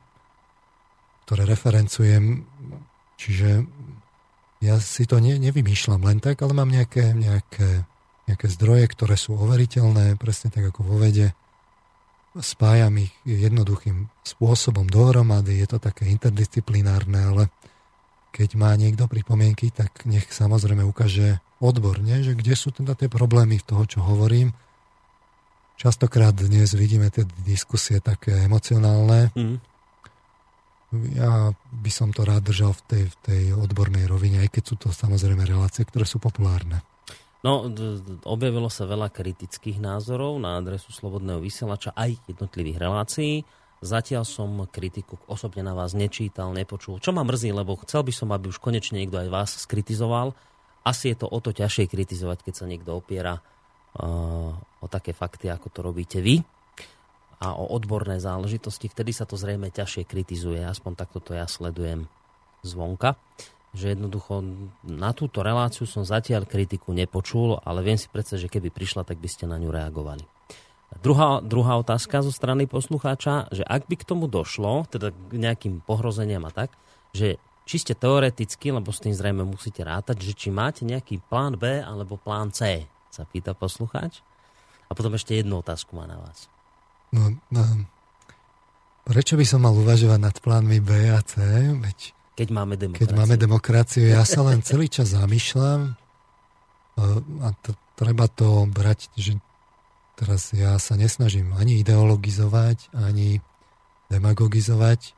ktoré 1.27 1.43
referencujem. 1.43 2.47
Čiže 3.19 3.67
ja 4.63 4.79
si 4.79 5.03
to 5.03 5.19
ne, 5.19 5.35
nevymýšľam 5.35 6.01
len 6.07 6.23
tak, 6.23 6.39
ale 6.41 6.55
mám 6.55 6.71
nejaké, 6.71 7.11
nejaké 7.11 7.83
nejaké 8.27 8.51
zdroje, 8.51 8.85
ktoré 8.91 9.15
sú 9.15 9.39
overiteľné, 9.39 10.19
presne 10.19 10.51
tak 10.51 10.69
ako 10.69 10.83
vo 10.83 10.95
vede. 10.99 11.31
Spájam 12.37 12.93
ich 13.01 13.15
jednoduchým 13.25 14.11
spôsobom 14.21 14.85
dohromady, 14.85 15.57
je 15.57 15.67
to 15.73 15.77
také 15.81 16.05
interdisciplinárne, 16.11 17.33
ale 17.33 17.43
keď 18.35 18.49
má 18.59 18.75
niekto 18.77 19.09
pripomienky, 19.09 19.73
tak 19.73 20.05
nech 20.05 20.29
samozrejme 20.29 20.85
ukáže 20.85 21.41
odborne, 21.57 22.21
že 22.21 22.37
kde 22.37 22.53
sú 22.53 22.69
teda 22.69 22.93
tie 22.93 23.09
problémy 23.09 23.57
v 23.57 23.65
toho, 23.65 23.83
čo 23.89 23.99
hovorím. 24.05 24.53
Častokrát 25.77 26.37
dnes 26.37 26.77
vidíme 26.77 27.09
tie 27.09 27.25
diskusie 27.41 27.97
také 27.97 28.45
emocionálne. 28.45 29.33
Mm. 29.33 29.57
Ja 31.17 31.51
by 31.53 31.91
som 31.91 32.13
to 32.13 32.23
rád 32.23 32.45
držal 32.47 32.77
v 32.77 32.81
tej, 32.85 33.03
v 33.09 33.15
tej 33.25 33.41
odbornej 33.57 34.05
rovine, 34.05 34.45
aj 34.45 34.53
keď 34.53 34.63
sú 34.63 34.75
to 34.77 34.87
samozrejme 34.93 35.41
relácie, 35.41 35.83
ktoré 35.83 36.05
sú 36.05 36.21
populárne. 36.21 36.85
No, 37.45 37.69
objavilo 38.25 38.65
sa 38.65 38.89
veľa 38.89 39.13
kritických 39.13 39.77
názorov 39.77 40.41
na 40.41 40.57
adresu 40.57 40.89
Slobodného 40.89 41.37
vysielača 41.37 41.93
aj 41.93 42.17
jednotlivých 42.25 42.81
relácií. 42.81 43.45
Zatiaľ 43.77 44.25
som 44.25 44.65
kritiku 44.65 45.21
osobne 45.29 45.61
na 45.61 45.77
vás 45.77 45.93
nečítal, 45.93 46.49
nepočul. 46.49 46.97
Čo 46.97 47.13
ma 47.13 47.21
mrzí, 47.21 47.53
lebo 47.53 47.77
chcel 47.85 48.01
by 48.01 48.09
som, 48.09 48.33
aby 48.33 48.49
už 48.49 48.57
konečne 48.57 48.97
niekto 48.97 49.21
aj 49.21 49.29
vás 49.29 49.53
skritizoval. 49.53 50.33
Asi 50.81 51.13
je 51.13 51.21
to 51.21 51.29
o 51.29 51.37
to 51.37 51.53
ťažšie 51.53 51.85
kritizovať, 51.85 52.41
keď 52.41 52.53
sa 52.57 52.65
niekto 52.65 52.97
opiera 52.97 53.37
uh, 53.37 54.57
o 54.57 54.87
také 54.89 55.13
fakty, 55.13 55.53
ako 55.53 55.67
to 55.69 55.79
robíte 55.85 56.17
vy 56.17 56.41
a 57.37 57.53
o 57.53 57.69
odborné 57.69 58.17
záležitosti. 58.17 58.89
Vtedy 58.89 59.13
sa 59.13 59.29
to 59.29 59.37
zrejme 59.37 59.69
ťažšie 59.69 60.09
kritizuje. 60.09 60.65
Aspoň 60.65 60.97
takto 60.97 61.21
to 61.21 61.37
ja 61.37 61.45
sledujem 61.45 62.09
zvonka 62.65 63.13
že 63.75 63.93
jednoducho 63.93 64.43
na 64.83 65.11
túto 65.11 65.43
reláciu 65.43 65.83
som 65.83 66.07
zatiaľ 66.07 66.47
kritiku 66.47 66.95
nepočul, 66.95 67.59
ale 67.61 67.83
viem 67.83 67.99
si 67.99 68.07
predsa, 68.07 68.39
že 68.39 68.47
keby 68.51 68.71
prišla, 68.71 69.03
tak 69.03 69.19
by 69.19 69.27
ste 69.27 69.49
na 69.49 69.59
ňu 69.59 69.69
reagovali. 69.69 70.23
Druhá, 71.03 71.43
druhá 71.43 71.75
otázka 71.77 72.23
zo 72.23 72.31
strany 72.31 72.63
poslucháča, 72.63 73.51
že 73.51 73.63
ak 73.67 73.91
by 73.91 73.95
k 73.99 74.07
tomu 74.07 74.31
došlo, 74.31 74.87
teda 74.87 75.11
k 75.11 75.33
nejakým 75.35 75.83
pohrozeniam 75.83 76.47
a 76.47 76.51
tak, 76.55 76.71
že 77.11 77.35
čiste 77.67 77.91
teoreticky, 77.91 78.71
lebo 78.71 78.89
s 78.95 79.03
tým 79.03 79.11
zrejme 79.11 79.43
musíte 79.43 79.83
rátať, 79.83 80.23
že 80.23 80.33
či 80.33 80.47
máte 80.47 80.87
nejaký 80.87 81.19
plán 81.27 81.59
B 81.59 81.83
alebo 81.83 82.15
plán 82.15 82.55
C, 82.55 82.87
sa 83.11 83.27
pýta 83.27 83.51
poslucháč. 83.51 84.23
A 84.87 84.95
potom 84.95 85.11
ešte 85.19 85.35
jednu 85.35 85.59
otázku 85.59 85.91
má 85.99 86.07
na 86.07 86.15
vás. 86.15 86.47
No, 87.11 87.35
no, 87.51 87.63
prečo 89.03 89.35
by 89.35 89.43
som 89.43 89.67
mal 89.67 89.75
uvažovať 89.75 90.19
nad 90.23 90.35
plánmi 90.39 90.79
B 90.79 91.11
a 91.11 91.19
C? 91.19 91.43
Veď 91.75 92.16
keď 92.37 92.53
máme 92.53 92.77
demokraciu. 92.77 93.01
Keď 93.09 93.17
máme 93.17 93.35
demokraciu, 93.35 94.05
ja 94.05 94.21
sa 94.21 94.45
len 94.45 94.61
celý 94.61 94.85
čas 94.93 95.09
zamýšľam 95.17 95.97
a 97.41 97.47
to, 97.65 97.73
treba 97.97 98.29
to 98.29 98.69
brať, 98.69 99.09
že 99.17 99.41
teraz 100.13 100.53
ja 100.53 100.77
sa 100.77 100.93
nesnažím 100.93 101.57
ani 101.57 101.81
ideologizovať, 101.81 102.93
ani 102.93 103.41
demagogizovať. 104.13 105.17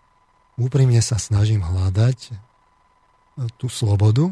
Úprimne 0.55 1.03
sa 1.03 1.19
snažím 1.19 1.59
hľadať 1.59 2.35
tú 3.59 3.67
slobodu 3.67 4.31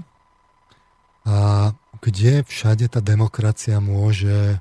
a 1.28 1.72
kde 2.00 2.44
všade 2.44 2.88
tá 2.92 3.00
demokracia 3.00 3.80
môže 3.80 4.56
e, 4.56 4.58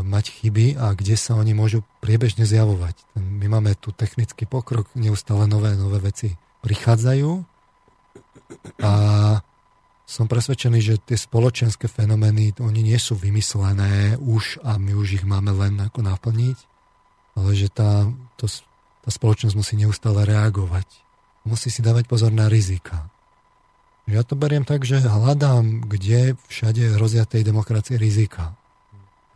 mať 0.00 0.24
chyby 0.32 0.80
a 0.80 0.96
kde 0.96 1.16
sa 1.16 1.36
oni 1.36 1.52
môžu 1.52 1.84
priebežne 2.00 2.48
zjavovať. 2.48 2.96
My 3.20 3.52
máme 3.52 3.76
tu 3.76 3.92
technický 3.92 4.48
pokrok, 4.48 4.88
neustále 4.96 5.44
nové, 5.44 5.76
nové 5.76 6.00
veci 6.00 6.40
prichádzajú 6.62 7.44
a 8.82 8.92
som 10.08 10.24
presvedčený, 10.24 10.80
že 10.80 10.94
tie 11.04 11.20
spoločenské 11.20 11.84
fenomény, 11.84 12.56
oni 12.64 12.80
nie 12.80 12.96
sú 12.96 13.12
vymyslené 13.12 14.16
už 14.16 14.64
a 14.64 14.80
my 14.80 14.96
už 14.96 15.20
ich 15.20 15.24
máme 15.28 15.52
len 15.52 15.76
ako 15.84 16.00
naplniť, 16.00 16.58
ale 17.36 17.52
že 17.52 17.68
tá, 17.68 18.08
to, 18.40 18.48
tá 19.04 19.10
spoločnosť 19.12 19.52
musí 19.52 19.76
neustále 19.76 20.24
reagovať. 20.24 20.88
Musí 21.44 21.68
si 21.68 21.84
dávať 21.84 22.08
pozor 22.08 22.32
na 22.32 22.48
rizika. 22.48 23.12
Ja 24.08 24.24
to 24.24 24.32
beriem 24.32 24.64
tak, 24.64 24.88
že 24.88 25.04
hľadám, 25.04 25.84
kde 25.84 26.40
všade 26.48 26.96
hrozia 26.96 27.28
tej 27.28 27.44
demokracie 27.44 28.00
rizika. 28.00 28.56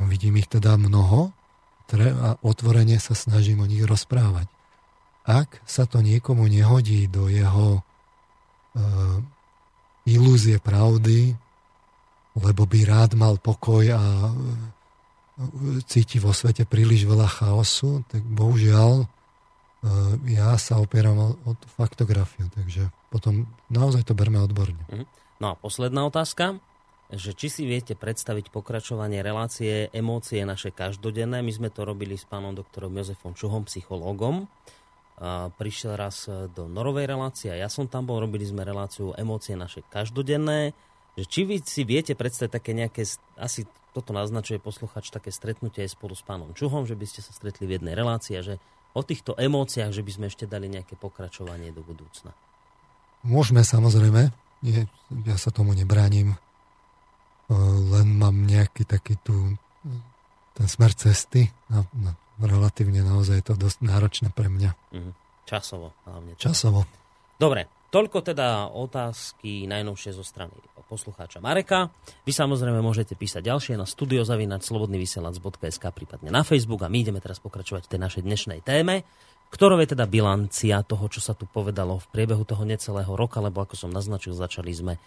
Vidím 0.00 0.40
ich 0.40 0.48
teda 0.48 0.80
mnoho 0.80 1.36
a 1.92 2.40
otvorene 2.40 2.96
sa 2.96 3.12
snažím 3.12 3.60
o 3.60 3.68
nich 3.68 3.84
rozprávať 3.84 4.48
ak 5.22 5.62
sa 5.62 5.86
to 5.86 6.02
niekomu 6.02 6.50
nehodí 6.50 7.06
do 7.06 7.30
jeho 7.30 7.78
uh, 7.78 9.18
ilúzie 10.02 10.58
pravdy, 10.58 11.34
lebo 12.34 12.62
by 12.66 12.80
rád 12.82 13.14
mal 13.14 13.38
pokoj 13.38 13.86
a 13.94 14.02
uh, 14.02 14.34
cíti 15.86 16.18
vo 16.18 16.34
svete 16.34 16.66
príliš 16.66 17.06
veľa 17.06 17.28
chaosu, 17.30 18.02
tak 18.10 18.22
bohužiaľ 18.26 18.92
uh, 19.02 19.06
ja 20.26 20.58
sa 20.58 20.82
opieram 20.82 21.16
o, 21.18 21.28
o 21.46 21.50
faktografiu, 21.78 22.50
takže 22.50 22.90
potom 23.14 23.46
naozaj 23.70 24.02
to 24.02 24.18
berme 24.18 24.42
odborne. 24.42 24.78
Mhm. 24.90 25.06
No 25.38 25.54
a 25.54 25.58
posledná 25.58 26.06
otázka 26.06 26.58
že 27.12 27.36
či 27.36 27.52
si 27.52 27.62
viete 27.68 27.92
predstaviť 27.92 28.48
pokračovanie 28.48 29.20
relácie 29.20 29.92
emócie 29.92 30.40
naše 30.48 30.72
každodenné. 30.72 31.44
My 31.44 31.52
sme 31.52 31.68
to 31.68 31.84
robili 31.84 32.16
s 32.16 32.24
pánom 32.24 32.56
doktorom 32.56 32.96
Jozefom 32.96 33.36
Čuhom, 33.36 33.68
psychológom 33.68 34.48
prišiel 35.54 35.94
raz 35.94 36.26
do 36.26 36.66
Norovej 36.66 37.06
relácie 37.06 37.54
a 37.54 37.56
ja 37.56 37.70
som 37.70 37.86
tam 37.86 38.10
bol, 38.10 38.18
robili 38.18 38.42
sme 38.42 38.66
reláciu 38.66 39.14
emócie 39.14 39.54
naše 39.54 39.86
každodenné. 39.86 40.74
Že 41.14 41.24
či 41.30 41.40
vy 41.46 41.56
si 41.62 41.82
viete 41.86 42.18
predstaviť 42.18 42.50
také 42.50 42.74
nejaké, 42.74 43.06
asi 43.38 43.68
toto 43.94 44.10
naznačuje 44.10 44.58
posluchač, 44.58 45.12
také 45.12 45.30
stretnutie 45.30 45.84
aj 45.84 45.94
spolu 45.94 46.16
s 46.16 46.24
pánom 46.24 46.50
Čuhom, 46.56 46.88
že 46.88 46.96
by 46.96 47.06
ste 47.06 47.20
sa 47.22 47.30
stretli 47.36 47.68
v 47.68 47.78
jednej 47.78 47.94
relácii 47.94 48.34
a 48.34 48.42
že 48.42 48.56
o 48.96 49.04
týchto 49.04 49.36
emóciách, 49.36 49.92
že 49.92 50.02
by 50.02 50.10
sme 50.10 50.26
ešte 50.32 50.48
dali 50.48 50.72
nejaké 50.72 50.96
pokračovanie 50.96 51.70
do 51.70 51.84
budúcna. 51.84 52.32
Môžeme 53.22 53.62
samozrejme, 53.62 54.32
Nie, 54.62 54.86
ja 55.26 55.34
sa 55.34 55.50
tomu 55.50 55.74
nebránim, 55.74 56.38
len 57.92 58.08
mám 58.14 58.46
nejaký 58.46 58.86
taký 58.86 59.18
tu 59.18 59.58
ten 60.54 60.66
smer 60.70 60.94
cesty 60.94 61.50
a 61.66 61.82
no, 61.82 62.14
relatívne 62.44 63.02
naozaj 63.02 63.42
je 63.42 63.46
to 63.52 63.54
dosť 63.58 63.78
náročné 63.82 64.28
pre 64.34 64.50
mňa. 64.50 64.70
Mhm. 64.94 65.10
Časovo 65.42 65.92
hlavne. 66.06 66.32
Časovo. 66.38 66.86
Dobre, 67.36 67.66
toľko 67.90 68.22
teda 68.22 68.70
otázky 68.72 69.66
najnovšie 69.66 70.14
zo 70.14 70.24
strany 70.24 70.54
poslucháča 70.92 71.40
Mareka. 71.40 71.88
Vy 72.28 72.36
samozrejme 72.36 72.84
môžete 72.84 73.16
písať 73.16 73.48
ďalšie 73.48 73.80
na 73.80 73.88
studiozavinať.slobodnyvysielac.sk 73.88 75.84
prípadne 75.96 76.28
na 76.28 76.44
Facebook 76.44 76.84
a 76.84 76.92
my 76.92 77.00
ideme 77.00 77.24
teraz 77.24 77.40
pokračovať 77.40 77.88
v 77.88 77.90
tej 77.96 78.00
našej 78.04 78.22
dnešnej 78.28 78.60
téme, 78.60 79.00
ktorou 79.48 79.80
je 79.80 79.96
teda 79.96 80.04
bilancia 80.04 80.84
toho, 80.84 81.08
čo 81.08 81.24
sa 81.24 81.32
tu 81.32 81.48
povedalo 81.48 81.96
v 81.96 82.06
priebehu 82.12 82.44
toho 82.44 82.68
necelého 82.68 83.08
roka, 83.16 83.40
lebo 83.40 83.64
ako 83.64 83.72
som 83.72 83.88
naznačil, 83.88 84.36
začali 84.36 84.68
sme 84.68 85.00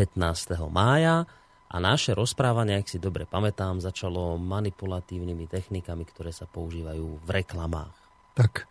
15. 0.00 0.56
mája 0.72 1.28
a 1.76 1.82
naše 1.82 2.16
rozprávanie, 2.16 2.80
ak 2.80 2.88
si 2.88 2.96
dobre 2.96 3.28
pamätám, 3.28 3.84
začalo 3.84 4.40
manipulatívnymi 4.40 5.44
technikami, 5.44 6.08
ktoré 6.08 6.32
sa 6.32 6.48
používajú 6.48 7.20
v 7.20 7.28
reklamách. 7.28 7.92
Tak, 8.32 8.64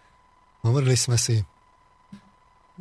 hovorili 0.65 0.97
sme 0.97 1.13
si, 1.21 1.45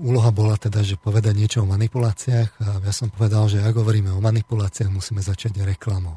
úloha 0.00 0.32
bola 0.32 0.56
teda, 0.56 0.80
že 0.80 0.96
povedať 0.96 1.36
niečo 1.36 1.60
o 1.60 1.68
manipuláciách 1.68 2.50
a 2.56 2.68
ja 2.80 2.92
som 2.96 3.12
povedal, 3.12 3.52
že 3.52 3.60
ak 3.60 3.76
hovoríme 3.76 4.16
o 4.16 4.24
manipuláciách, 4.24 4.88
musíme 4.88 5.20
začať 5.20 5.60
reklamou. 5.60 6.16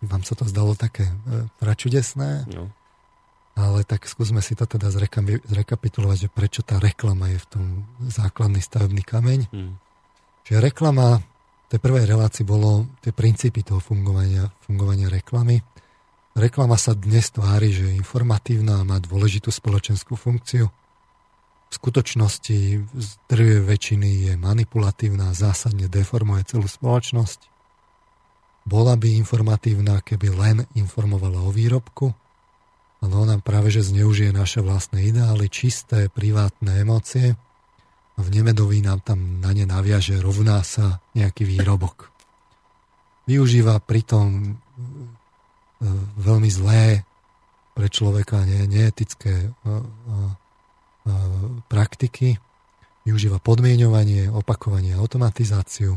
Vám 0.00 0.24
sa 0.24 0.32
to 0.32 0.48
zdalo 0.48 0.72
také 0.72 1.04
e, 1.04 1.52
pračudesné? 1.60 2.48
No. 2.48 2.72
Ale 3.58 3.82
tak 3.82 4.06
skúsme 4.08 4.38
si 4.40 4.54
to 4.54 4.64
teda 4.64 4.88
zrekapitulovať, 5.44 6.16
že 6.16 6.28
prečo 6.30 6.62
tá 6.62 6.78
reklama 6.78 7.28
je 7.34 7.42
v 7.42 7.48
tom 7.50 7.64
základný 8.06 8.62
stavebný 8.62 9.02
kameň. 9.02 9.40
Hmm. 9.50 9.74
Čiže 10.46 10.62
reklama, 10.62 11.18
tej 11.68 11.80
prvej 11.84 12.08
relácii 12.08 12.48
bolo 12.48 12.88
tie 13.04 13.12
princípy 13.12 13.60
toho 13.60 13.78
fungovania, 13.78 14.48
fungovania 14.64 15.12
reklamy. 15.12 15.60
Reklama 16.32 16.80
sa 16.80 16.96
dnes 16.96 17.28
tvári, 17.28 17.68
že 17.74 17.92
je 17.92 17.98
informatívna 18.00 18.80
a 18.80 18.88
má 18.88 18.96
dôležitú 18.96 19.52
spoločenskú 19.52 20.16
funkciu. 20.16 20.72
V 21.68 21.72
skutočnosti 21.76 22.58
z 22.88 23.08
drvie 23.28 23.60
väčšiny 23.60 24.32
je 24.32 24.32
manipulatívna 24.40 25.28
a 25.28 25.36
zásadne 25.36 25.92
deformuje 25.92 26.48
celú 26.48 26.64
spoločnosť. 26.64 27.52
Bola 28.64 28.96
by 28.96 29.20
informatívna, 29.20 30.00
keby 30.00 30.28
len 30.32 30.56
informovala 30.72 31.44
o 31.44 31.52
výrobku, 31.52 32.16
ale 33.04 33.12
ona 33.12 33.36
práve 33.44 33.68
že 33.68 33.84
zneužije 33.84 34.32
naše 34.32 34.64
vlastné 34.64 35.04
ideály, 35.04 35.52
čisté, 35.52 36.08
privátne 36.08 36.80
emócie 36.80 37.36
v 38.18 38.28
nemedoví 38.34 38.82
nám 38.82 39.00
tam 39.06 39.38
na 39.38 39.54
ne 39.54 39.62
naviaže 39.62 40.18
rovná 40.18 40.66
sa 40.66 40.98
nejaký 41.14 41.46
výrobok. 41.46 42.10
Využíva 43.30 43.78
pritom 43.78 44.58
E, 45.78 45.86
veľmi 46.18 46.50
zlé 46.50 47.06
pre 47.78 47.86
človeka 47.86 48.42
nie, 48.42 48.66
neetické 48.66 49.30
e, 49.30 49.50
e, 49.54 49.74
praktiky, 51.70 52.34
využíva 53.06 53.38
podmienovanie, 53.38 54.26
opakovanie, 54.26 54.98
automatizáciu, 54.98 55.94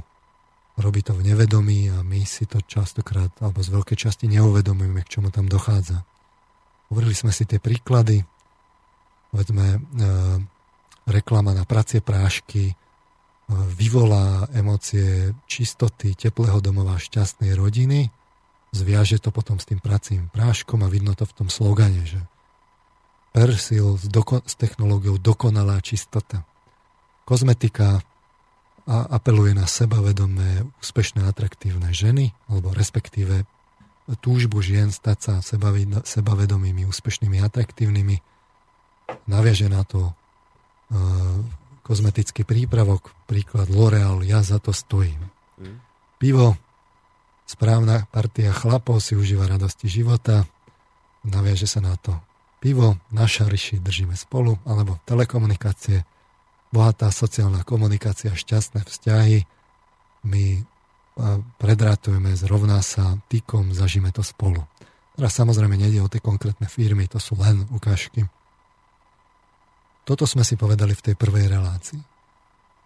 robí 0.78 1.02
to 1.02 1.18
v 1.18 1.34
nevedomí 1.34 1.90
a 1.90 2.06
my 2.06 2.22
si 2.30 2.46
to 2.46 2.62
častokrát 2.62 3.34
alebo 3.42 3.66
z 3.66 3.74
veľkej 3.74 3.98
časti 3.98 4.30
neuvedomujeme, 4.30 5.02
k 5.02 5.12
čomu 5.18 5.34
tam 5.34 5.50
dochádza. 5.50 6.06
Hovorili 6.94 7.18
sme 7.18 7.34
si 7.34 7.50
tie 7.50 7.58
príklady, 7.58 8.22
povedzme, 9.34 9.82
reklama 11.08 11.56
na 11.56 11.66
pracie 11.66 12.02
prášky, 12.02 12.72
e, 12.72 12.76
vyvolá 13.50 14.50
emócie 14.52 15.34
čistoty, 15.46 16.14
teplého 16.14 16.60
domova, 16.60 17.00
šťastnej 17.00 17.54
rodiny 17.58 18.12
zviaže 18.72 19.20
to 19.20 19.30
potom 19.36 19.60
s 19.60 19.68
tým 19.68 19.84
pracím 19.84 20.32
práškom 20.32 20.82
a 20.82 20.92
vidno 20.92 21.12
to 21.14 21.28
v 21.28 21.36
tom 21.36 21.48
slogane, 21.52 22.08
že 22.08 22.20
Persil 23.32 23.96
s, 23.96 24.12
doko- 24.12 24.44
s 24.44 24.60
technológiou 24.60 25.16
dokonalá 25.16 25.80
čistota. 25.80 26.44
Kozmetika 27.24 28.04
a 28.84 28.98
apeluje 29.08 29.56
na 29.56 29.70
sebavedomé, 29.70 30.68
úspešné, 30.84 31.24
atraktívne 31.24 31.96
ženy, 31.96 32.36
alebo 32.52 32.76
respektíve 32.76 33.48
túžbu 34.20 34.60
žien 34.60 34.92
stať 34.92 35.18
sa 35.22 35.34
sebavedomými, 36.04 36.84
úspešnými, 36.84 37.40
atraktívnymi. 37.40 38.20
Naviaže 39.32 39.72
na 39.72 39.88
to 39.88 40.12
kozmetický 41.82 42.44
prípravok, 42.44 43.16
príklad 43.26 43.72
L'Oreal, 43.72 44.22
ja 44.28 44.44
za 44.44 44.60
to 44.60 44.76
stojím. 44.76 45.32
Mm. 45.58 45.80
Pivo 46.20 46.60
Správna 47.52 48.08
partia 48.08 48.56
chlapov 48.56 49.04
si 49.04 49.12
užíva 49.12 49.44
radosti 49.44 49.92
života, 49.92 50.48
naviaže 51.28 51.68
sa 51.68 51.84
na 51.84 52.00
to 52.00 52.16
pivo, 52.64 52.96
na 53.12 53.28
šariši 53.28 53.84
držíme 53.84 54.16
spolu, 54.16 54.56
alebo 54.64 55.04
telekomunikácie, 55.04 56.08
bohatá 56.72 57.12
sociálna 57.12 57.68
komunikácia, 57.68 58.32
šťastné 58.32 58.88
vzťahy, 58.88 59.44
my 60.32 60.64
predrátujeme, 61.60 62.32
zrovná 62.40 62.80
sa 62.80 63.20
tykom, 63.28 63.76
zažíme 63.76 64.16
to 64.16 64.24
spolu. 64.24 64.64
Teraz 65.20 65.36
samozrejme 65.36 65.76
nejde 65.76 66.00
o 66.00 66.08
tie 66.08 66.24
konkrétne 66.24 66.72
firmy, 66.72 67.12
to 67.12 67.20
sú 67.20 67.36
len 67.36 67.68
ukážky. 67.76 68.32
Toto 70.02 70.26
sme 70.26 70.42
si 70.42 70.58
povedali 70.58 70.98
v 70.98 71.06
tej 71.12 71.16
prvej 71.16 71.46
relácii. 71.52 72.02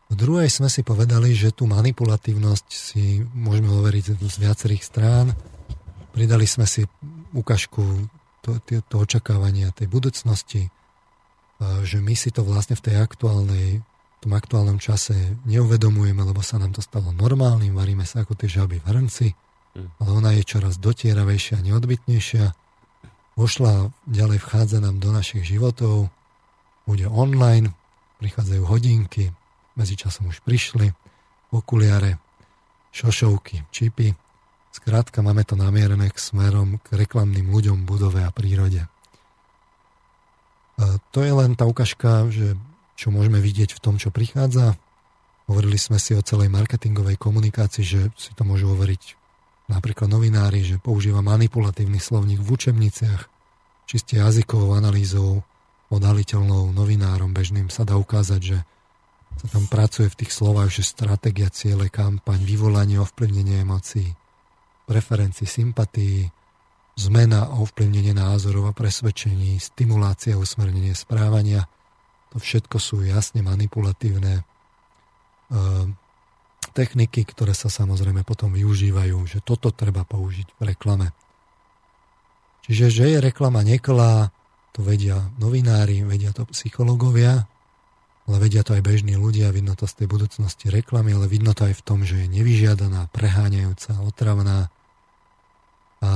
V 0.06 0.14
druhej 0.14 0.54
sme 0.54 0.70
si 0.70 0.86
povedali, 0.86 1.34
že 1.34 1.50
tú 1.50 1.66
manipulatívnosť 1.66 2.68
si 2.70 3.26
môžeme 3.34 3.74
hovoriť 3.74 4.22
z 4.22 4.36
viacerých 4.38 4.84
strán. 4.86 5.34
Pridali 6.14 6.46
sme 6.46 6.70
si 6.70 6.86
ukážku 7.34 8.06
to, 8.46 8.62
to, 8.62 8.86
to 8.86 8.96
očakávania 9.02 9.74
tej 9.74 9.90
budúcnosti, 9.90 10.70
že 11.82 11.98
my 11.98 12.14
si 12.14 12.30
to 12.30 12.46
vlastne 12.46 12.78
v 12.78 12.86
tej 12.86 12.96
aktuálnej 13.02 13.82
v 14.16 14.20
tom 14.24 14.34
aktuálnom 14.34 14.80
čase 14.82 15.14
neuvedomujeme, 15.46 16.24
lebo 16.24 16.42
sa 16.42 16.58
nám 16.58 16.74
to 16.74 16.82
stalo 16.82 17.14
normálnym, 17.14 17.76
varíme 17.78 18.08
sa 18.08 18.26
ako 18.26 18.34
tie 18.34 18.50
žaby 18.50 18.82
v 18.82 18.88
hrnci, 18.90 19.28
mm. 19.36 20.02
ale 20.02 20.10
ona 20.10 20.34
je 20.34 20.42
čoraz 20.42 20.82
dotieravejšia 20.82 21.62
a 21.62 21.66
neodbitnejšia. 21.66 22.46
Vošla, 23.38 23.94
ďalej 24.08 24.40
vchádza 24.42 24.82
nám 24.82 24.98
do 24.98 25.14
našich 25.14 25.46
životov, 25.46 26.10
bude 26.86 27.10
online, 27.10 27.74
prichádzajú 28.22 28.64
hodinky, 28.66 29.34
medzičasom 29.76 30.30
už 30.32 30.40
prišli, 30.46 30.94
okuliare, 31.52 32.22
šošovky, 32.96 33.68
čipy. 33.74 34.16
Skrátka 34.72 35.24
máme 35.24 35.44
to 35.44 35.60
namierené 35.60 36.12
k 36.12 36.18
smerom 36.20 36.80
k 36.80 36.96
reklamným 36.96 37.48
ľuďom, 37.52 37.84
budove 37.84 38.24
a 38.24 38.32
prírode. 38.32 38.88
A 40.76 40.86
to 41.12 41.24
je 41.24 41.32
len 41.32 41.56
tá 41.56 41.64
ukážka, 41.64 42.28
že 42.28 42.60
čo 43.00 43.12
môžeme 43.12 43.40
vidieť 43.40 43.76
v 43.76 43.84
tom, 43.84 43.96
čo 43.96 44.12
prichádza. 44.12 44.76
Hovorili 45.48 45.80
sme 45.80 46.00
si 46.00 46.12
o 46.16 46.26
celej 46.26 46.52
marketingovej 46.52 47.16
komunikácii, 47.16 47.86
že 47.86 48.02
si 48.20 48.32
to 48.36 48.44
môžu 48.44 48.72
hovoriť 48.76 49.16
napríklad 49.72 50.12
novinári, 50.12 50.62
že 50.62 50.82
používa 50.82 51.24
manipulatívny 51.24 51.98
slovník 51.98 52.44
v 52.44 52.50
učebniciach, 52.52 53.22
čiste 53.88 54.20
jazykovou 54.20 54.76
analýzou, 54.76 55.46
odhaliteľnou 55.96 56.76
novinárom 56.76 57.32
bežným 57.32 57.72
sa 57.72 57.88
dá 57.88 57.96
ukázať, 57.96 58.42
že 58.42 58.58
sa 59.36 59.48
tam 59.52 59.68
pracuje 59.68 60.08
v 60.08 60.20
tých 60.24 60.32
slovách, 60.32 60.72
že 60.72 60.88
stratégia, 60.88 61.52
ciele, 61.52 61.92
kampaň, 61.92 62.40
vyvolanie, 62.44 63.00
ovplyvnenie 63.00 63.64
emócií, 63.64 64.16
preferencii, 64.88 65.48
sympatí, 65.48 66.32
zmena 66.96 67.52
a 67.52 67.60
ovplyvnenie 67.60 68.16
názorov 68.16 68.72
a 68.72 68.78
presvedčení, 68.78 69.60
stimulácia 69.60 70.40
a 70.40 70.42
usmernenie 70.42 70.96
správania. 70.96 71.68
To 72.32 72.40
všetko 72.40 72.78
sú 72.80 73.04
jasne 73.04 73.44
manipulatívne 73.44 74.40
e, 74.40 74.44
techniky, 76.72 77.28
ktoré 77.28 77.52
sa 77.52 77.68
samozrejme 77.68 78.24
potom 78.24 78.56
využívajú, 78.56 79.18
že 79.28 79.44
toto 79.44 79.76
treba 79.76 80.08
použiť 80.08 80.48
v 80.56 80.62
reklame. 80.72 81.12
Čiže, 82.66 82.86
že 82.90 83.04
je 83.12 83.18
reklama 83.20 83.62
neklá, 83.62 84.32
to 84.76 84.84
vedia 84.84 85.32
novinári, 85.40 86.04
vedia 86.04 86.36
to 86.36 86.44
psychológovia, 86.52 87.48
ale 88.28 88.36
vedia 88.44 88.68
to 88.68 88.76
aj 88.76 88.84
bežní 88.84 89.16
ľudia, 89.16 89.56
vidno 89.56 89.72
to 89.80 89.88
z 89.88 90.04
tej 90.04 90.08
budúcnosti 90.12 90.68
reklamy, 90.68 91.16
ale 91.16 91.32
vidno 91.32 91.56
to 91.56 91.64
aj 91.64 91.80
v 91.80 91.86
tom, 91.88 92.04
že 92.04 92.26
je 92.26 92.28
nevyžiadaná, 92.28 93.08
preháňajúca, 93.16 94.04
otravná 94.04 94.68
a 96.04 96.12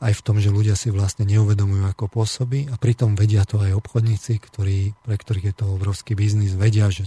aj 0.00 0.12
v 0.16 0.24
tom, 0.24 0.40
že 0.40 0.48
ľudia 0.48 0.74
si 0.74 0.88
vlastne 0.88 1.28
neuvedomujú, 1.28 1.84
ako 1.92 2.08
pôsobí 2.08 2.72
a 2.72 2.74
pritom 2.80 3.14
vedia 3.14 3.44
to 3.44 3.60
aj 3.60 3.76
obchodníci, 3.76 4.40
ktorí, 4.40 4.96
pre 5.04 5.14
ktorých 5.20 5.52
je 5.52 5.54
to 5.54 5.66
obrovský 5.70 6.16
biznis, 6.16 6.56
vedia, 6.56 6.88
že 6.88 7.06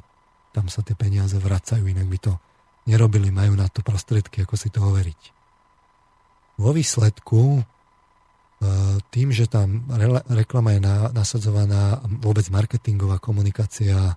tam 0.54 0.70
sa 0.70 0.86
tie 0.86 0.94
peniaze 0.94 1.34
vracajú, 1.36 1.84
inak 1.84 2.06
by 2.06 2.20
to 2.22 2.34
nerobili, 2.86 3.34
majú 3.34 3.58
na 3.58 3.66
to 3.66 3.82
prostriedky, 3.82 4.46
ako 4.46 4.56
si 4.56 4.70
to 4.70 4.86
overiť. 4.86 5.22
Vo 6.62 6.70
výsledku 6.70 7.66
tým, 9.10 9.30
že 9.36 9.50
tam 9.50 9.88
reklama 10.32 10.76
je 10.76 10.82
nasadzovaná, 11.12 12.02
vôbec 12.22 12.48
marketingová 12.50 13.20
komunikácia 13.20 14.16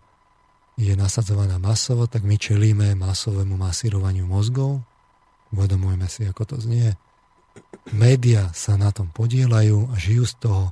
je 0.76 0.92
nasadzovaná 0.92 1.56
masovo, 1.56 2.04
tak 2.04 2.22
my 2.22 2.36
čelíme 2.36 2.92
masovému 2.94 3.56
masírovaniu 3.56 4.28
mozgov. 4.28 4.84
Uvedomujeme 5.54 6.04
si, 6.04 6.28
ako 6.28 6.42
to 6.44 6.56
znie. 6.60 6.98
Média 7.96 8.52
sa 8.52 8.76
na 8.76 8.92
tom 8.92 9.08
podielajú 9.08 9.88
a 9.88 9.94
žijú 9.96 10.24
z 10.28 10.34
toho, 10.36 10.62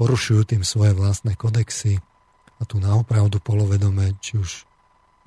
porušujú 0.00 0.54
tým 0.54 0.62
svoje 0.62 0.94
vlastné 0.94 1.34
kodexy 1.34 1.98
a 2.58 2.62
tu 2.64 2.78
na 2.78 2.94
opravdu 2.96 3.42
polovedome, 3.42 4.16
či 4.22 4.38
už 4.38 4.64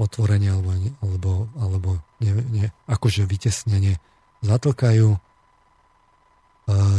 otvorenie 0.02 0.50
alebo, 0.50 0.72
alebo, 1.04 1.32
alebo 1.60 1.90
nie, 2.24 2.34
nie, 2.50 2.68
akože 2.90 3.28
vytesnenie 3.30 4.02
zatlkajú. 4.42 5.14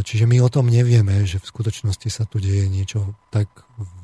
Čiže 0.02 0.24
my 0.26 0.42
o 0.42 0.52
tom 0.52 0.68
nevieme, 0.68 1.22
že 1.24 1.38
v 1.38 1.48
skutočnosti 1.48 2.08
sa 2.10 2.24
tu 2.26 2.42
deje 2.42 2.66
niečo 2.66 3.14
tak 3.32 3.48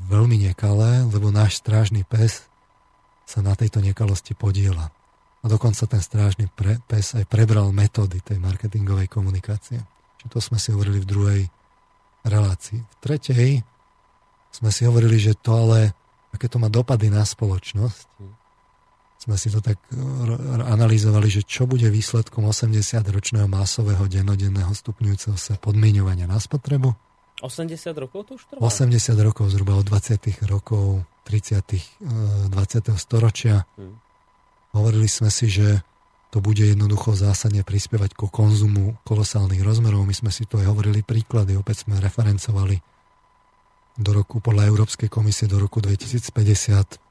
veľmi 0.09 0.41
nekalé, 0.49 1.05
lebo 1.09 1.29
náš 1.29 1.61
strážny 1.61 2.07
pes 2.07 2.49
sa 3.29 3.45
na 3.45 3.53
tejto 3.53 3.85
nekalosti 3.85 4.33
podiela. 4.33 4.89
A 5.43 5.47
dokonca 5.47 5.85
ten 5.87 6.03
strážny 6.03 6.49
pre, 6.51 6.81
pes 6.89 7.15
aj 7.15 7.29
prebral 7.29 7.71
metódy 7.71 8.19
tej 8.25 8.41
marketingovej 8.41 9.07
komunikácie. 9.13 9.85
Čiže 10.19 10.33
to 10.33 10.39
sme 10.41 10.59
si 10.59 10.73
hovorili 10.75 10.99
v 11.05 11.11
druhej 11.11 11.43
relácii. 12.27 12.81
V 12.83 12.95
tretej 12.99 13.63
sme 14.51 14.71
si 14.73 14.83
hovorili, 14.89 15.21
že 15.21 15.39
to 15.39 15.55
ale, 15.55 15.93
aké 16.35 16.49
to 16.51 16.59
má 16.59 16.73
dopady 16.73 17.13
na 17.13 17.23
spoločnosť, 17.23 18.07
sme 19.19 19.35
si 19.35 19.51
to 19.51 19.59
tak 19.59 19.83
analyzovali, 20.71 21.27
že 21.27 21.43
čo 21.43 21.67
bude 21.67 21.91
výsledkom 21.91 22.47
80-ročného 22.47 23.51
masového 23.51 24.07
denodenného 24.07 24.71
stupňujúceho 24.71 25.35
sa 25.35 25.59
podmienovania 25.59 26.31
na 26.31 26.39
spotrebu. 26.39 26.95
80 27.43 27.95
rokov 27.99 28.31
to 28.31 28.33
už 28.35 28.43
trvá? 28.51 28.61
80 28.63 29.27
rokov, 29.27 29.51
zhruba 29.55 29.79
od 29.79 29.87
20 29.87 30.23
rokov 30.51 31.07
30. 31.27 32.51
20. 32.51 32.51
Eh, 32.51 32.99
storočia. 32.99 33.63
Hmm. 33.79 33.99
Hovorili 34.75 35.07
sme 35.07 35.31
si, 35.31 35.47
že 35.47 35.83
to 36.29 36.45
bude 36.45 36.61
jednoducho 36.61 37.17
zásadne 37.17 37.65
prispievať 37.65 38.13
ku 38.13 38.29
konzumu 38.29 39.01
kolosálnych 39.07 39.65
rozmerov. 39.65 40.05
My 40.05 40.13
sme 40.13 40.31
si 40.35 40.45
to 40.45 40.61
aj 40.61 40.67
hovorili 40.69 41.01
príklady, 41.07 41.57
opäť 41.57 41.89
sme 41.89 42.03
referencovali 42.03 42.77
do 43.99 44.11
roku, 44.15 44.39
podľa 44.39 44.71
Európskej 44.71 45.11
komisie 45.11 45.51
do 45.51 45.59
roku 45.63 45.79
2050, 45.79 46.99
eh, 46.99 47.08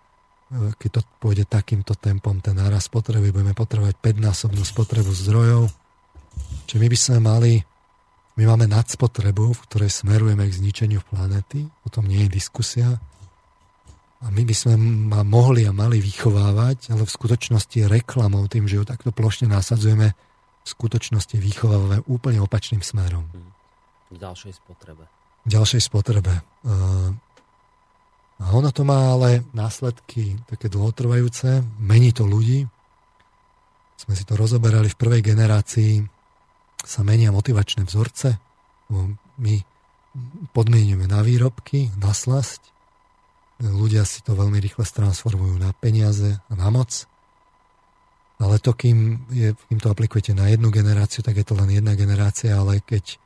keď 0.51 0.89
to 0.89 1.01
pôjde 1.19 1.43
takýmto 1.43 1.95
tempom, 1.99 2.39
ten 2.39 2.55
náraz 2.55 2.87
spotreby, 2.87 3.35
budeme 3.35 3.51
potrebovať 3.51 3.99
5-násobnú 3.99 4.63
spotrebu 4.63 5.11
zdrojov. 5.11 5.67
Čiže 6.67 6.79
my 6.79 6.87
by 6.87 6.97
sme 6.97 7.17
mali, 7.19 7.53
my 8.39 8.43
máme 8.47 8.65
nadspotrebu, 8.71 9.51
v 9.51 9.63
ktorej 9.67 9.91
smerujeme 9.91 10.47
k 10.47 10.57
zničeniu 10.57 11.03
planety, 11.03 11.67
o 11.83 11.89
tom 11.91 12.07
nie 12.07 12.23
je 12.27 12.35
diskusia. 12.39 12.95
A 14.23 14.33
my 14.33 14.41
by 14.47 14.55
sme 14.55 14.73
ma 15.13 15.21
mohli 15.21 15.67
a 15.67 15.75
mali 15.75 15.99
vychovávať, 15.99 16.95
ale 16.95 17.03
v 17.05 17.11
skutočnosti 17.11 17.85
reklamou, 17.85 18.47
tým, 18.47 18.65
že 18.65 18.79
ju 18.79 18.83
takto 18.87 19.11
plošne 19.11 19.51
nasadzujeme, 19.51 20.15
v 20.63 20.67
skutočnosti 20.67 21.37
vychovávame 21.37 22.03
úplne 22.07 22.39
opačným 22.39 22.81
smerom. 22.83 23.27
V 24.11 24.17
ďalšej 24.19 24.63
spotrebe. 24.63 25.03
V 25.43 25.49
ďalšej 25.51 25.81
spotrebe. 25.83 26.33
A 28.37 28.53
ono 28.53 28.69
to 28.69 28.85
má 28.85 29.17
ale 29.17 29.41
následky 29.57 30.37
také 30.45 30.69
dlhotrvajúce, 30.69 31.65
mení 31.81 32.13
to 32.13 32.29
ľudí. 32.29 32.69
Sme 33.97 34.13
si 34.13 34.23
to 34.29 34.37
rozoberali 34.37 34.93
v 34.93 34.99
prvej 34.99 35.21
generácii, 35.25 36.05
sa 36.85 37.01
menia 37.01 37.33
motivačné 37.33 37.89
vzorce, 37.89 38.37
my 39.41 39.55
podmienujeme 40.53 41.09
na 41.09 41.25
výrobky, 41.25 41.89
na 41.97 42.13
slasť, 42.13 42.61
ľudia 43.61 44.05
si 44.05 44.21
to 44.21 44.37
veľmi 44.37 44.61
rýchle 44.61 44.85
transformujú 44.85 45.57
na 45.57 45.73
peniaze 45.73 46.37
a 46.37 46.53
na 46.53 46.69
moc. 46.69 47.09
Ale 48.37 48.61
to, 48.61 48.77
kým, 48.77 49.25
je, 49.33 49.57
kým 49.57 49.81
to 49.81 49.89
aplikujete 49.89 50.37
na 50.37 50.45
jednu 50.53 50.69
generáciu, 50.69 51.25
tak 51.25 51.41
je 51.41 51.45
to 51.45 51.57
len 51.57 51.73
jedna 51.73 51.97
generácia, 51.97 52.53
ale 52.53 52.85
keď, 52.85 53.17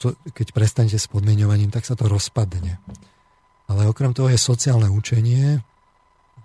to, 0.00 0.16
keď 0.32 0.56
prestanete 0.56 0.96
s 0.96 1.12
podmienovaním, 1.12 1.68
tak 1.68 1.84
sa 1.84 1.92
to 1.92 2.08
rozpadne. 2.08 2.80
Ale 3.70 3.88
okrem 3.88 4.12
toho 4.12 4.28
je 4.28 4.40
sociálne 4.40 4.88
učenie. 4.92 5.60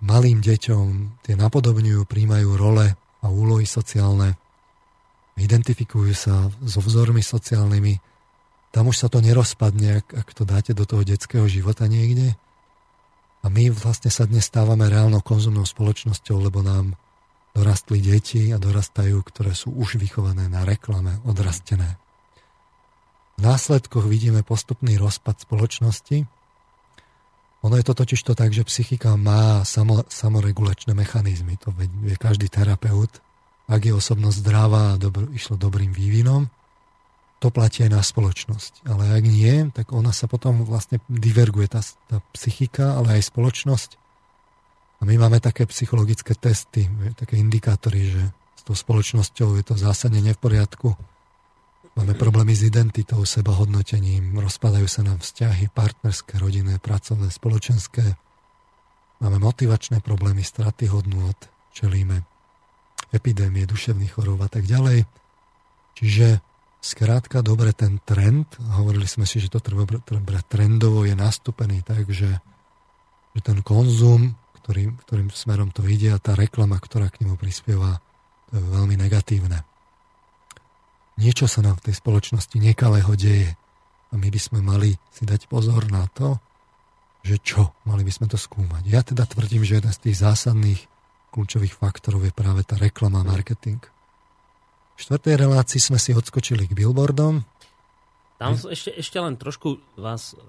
Malým 0.00 0.40
deťom 0.40 1.20
tie 1.28 1.36
napodobňujú, 1.36 2.08
príjmajú 2.08 2.56
role 2.56 2.96
a 2.96 3.26
úlohy 3.28 3.68
sociálne, 3.68 4.40
identifikujú 5.36 6.12
sa 6.16 6.48
so 6.64 6.80
vzormi 6.80 7.20
sociálnymi. 7.20 8.00
Tam 8.72 8.88
už 8.88 8.96
sa 8.96 9.08
to 9.12 9.20
nerozpadne, 9.20 10.00
ak, 10.00 10.06
ak 10.24 10.28
to 10.32 10.48
dáte 10.48 10.72
do 10.72 10.88
toho 10.88 11.04
detského 11.04 11.44
života 11.44 11.84
niekde 11.84 12.32
a 13.40 13.46
my 13.48 13.72
vlastne 13.72 14.12
sa 14.12 14.28
dnes 14.28 14.44
stávame 14.44 14.84
reálnou 14.88 15.24
konzumnou 15.24 15.64
spoločnosťou, 15.64 16.36
lebo 16.44 16.60
nám 16.60 16.92
dorastli 17.56 18.04
deti 18.04 18.52
a 18.52 18.60
dorastajú, 18.60 19.16
ktoré 19.24 19.56
sú 19.56 19.72
už 19.72 19.96
vychované 19.96 20.46
na 20.46 20.62
reklame, 20.68 21.18
odrastené. 21.24 21.96
V 23.40 23.48
následkoch 23.48 24.04
vidíme 24.04 24.44
postupný 24.44 25.00
rozpad 25.00 25.48
spoločnosti. 25.48 26.28
Ono 27.60 27.76
je 27.76 27.84
to 27.84 27.92
totiž 27.92 28.20
to 28.24 28.32
tak, 28.32 28.56
že 28.56 28.64
psychika 28.64 29.20
má 29.20 29.64
samo, 29.68 30.00
samoregulačné 30.08 30.96
mechanizmy. 30.96 31.60
To 31.60 31.76
vie 31.76 32.16
každý 32.16 32.48
terapeut. 32.48 33.20
Ak 33.68 33.84
je 33.84 33.92
osobnosť 33.92 34.40
zdravá 34.40 34.96
a 34.96 34.98
dobro, 34.98 35.28
išlo 35.30 35.60
dobrým 35.60 35.92
vývinom, 35.92 36.48
to 37.40 37.48
platí 37.48 37.84
aj 37.84 37.92
na 37.92 38.02
spoločnosť. 38.04 38.84
Ale 38.84 39.16
ak 39.16 39.24
nie, 39.24 39.68
tak 39.72 39.92
ona 39.96 40.12
sa 40.12 40.28
potom 40.28 40.64
vlastne 40.64 41.00
diverguje, 41.08 41.72
tá, 41.72 41.80
tá 42.08 42.20
psychika, 42.36 43.00
ale 43.00 43.20
aj 43.20 43.32
spoločnosť. 43.32 43.90
A 45.00 45.08
my 45.08 45.16
máme 45.16 45.40
také 45.40 45.64
psychologické 45.64 46.36
testy, 46.36 46.84
také 47.16 47.40
indikátory, 47.40 48.12
že 48.12 48.22
s 48.60 48.62
tou 48.68 48.76
spoločnosťou 48.76 49.56
je 49.56 49.64
to 49.64 49.74
zásadne 49.80 50.20
ne 50.20 50.36
v 50.36 50.40
poriadku. 50.40 50.92
Máme 52.00 52.16
problémy 52.16 52.56
s 52.56 52.64
identitou, 52.64 53.20
sebahodnotením, 53.28 54.32
rozpadajú 54.40 54.88
sa 54.88 55.04
nám 55.04 55.20
vzťahy 55.20 55.68
partnerské, 55.68 56.40
rodinné, 56.40 56.80
pracovné, 56.80 57.28
spoločenské. 57.28 58.16
Máme 59.20 59.36
motivačné 59.36 60.00
problémy, 60.00 60.40
straty 60.40 60.88
hodnôt, 60.88 61.36
čelíme 61.76 62.24
epidémie 63.12 63.68
duševných 63.68 64.16
chorób 64.16 64.40
a 64.40 64.48
tak 64.48 64.64
ďalej. 64.64 65.04
Čiže 66.00 66.40
Skrátka, 66.80 67.44
dobre, 67.44 67.76
ten 67.76 68.00
trend, 68.08 68.48
hovorili 68.80 69.04
sme 69.04 69.28
si, 69.28 69.36
že 69.36 69.52
to 69.52 69.60
treba, 69.60 69.84
treba 70.00 70.40
trendovo 70.48 71.04
je 71.04 71.12
nastúpený 71.12 71.84
tak, 71.84 72.08
že, 72.08 72.40
že 73.36 73.40
ten 73.44 73.60
konzum, 73.60 74.32
ktorý, 74.64 74.96
ktorým 75.04 75.28
smerom 75.28 75.68
to 75.76 75.84
ide 75.84 76.08
a 76.08 76.16
tá 76.16 76.32
reklama, 76.32 76.80
ktorá 76.80 77.12
k 77.12 77.20
nemu 77.20 77.36
prispieva, 77.36 78.00
to 78.48 78.56
je 78.56 78.64
veľmi 78.64 78.96
negatívne. 78.96 79.60
Niečo 81.20 81.44
sa 81.44 81.60
nám 81.60 81.76
v 81.78 81.92
tej 81.92 81.94
spoločnosti 82.00 82.56
nekalého 82.56 83.12
deje 83.12 83.52
a 84.10 84.14
my 84.16 84.28
by 84.32 84.40
sme 84.40 84.64
mali 84.64 84.96
si 85.12 85.28
dať 85.28 85.46
pozor 85.52 85.86
na 85.92 86.08
to, 86.16 86.40
že 87.20 87.36
čo, 87.44 87.76
mali 87.84 88.00
by 88.00 88.12
sme 88.12 88.26
to 88.32 88.40
skúmať. 88.40 88.88
Ja 88.88 89.04
teda 89.04 89.28
tvrdím, 89.28 89.60
že 89.62 89.76
jeden 89.78 89.92
z 89.92 90.00
tých 90.00 90.16
zásadných 90.24 90.80
kľúčových 91.36 91.76
faktorov 91.76 92.24
je 92.24 92.32
práve 92.32 92.64
tá 92.64 92.80
reklama 92.80 93.20
a 93.20 93.28
marketing 93.28 93.84
štvrtej 95.00 95.34
relácii 95.40 95.80
sme 95.80 95.96
si 95.96 96.12
odskočili 96.12 96.68
k 96.68 96.76
billboardom. 96.76 97.40
Tam 98.36 98.52
ešte, 98.56 98.92
ešte 98.92 99.16
len 99.16 99.36
trošku 99.40 99.80
vás 99.96 100.32
e, 100.32 100.40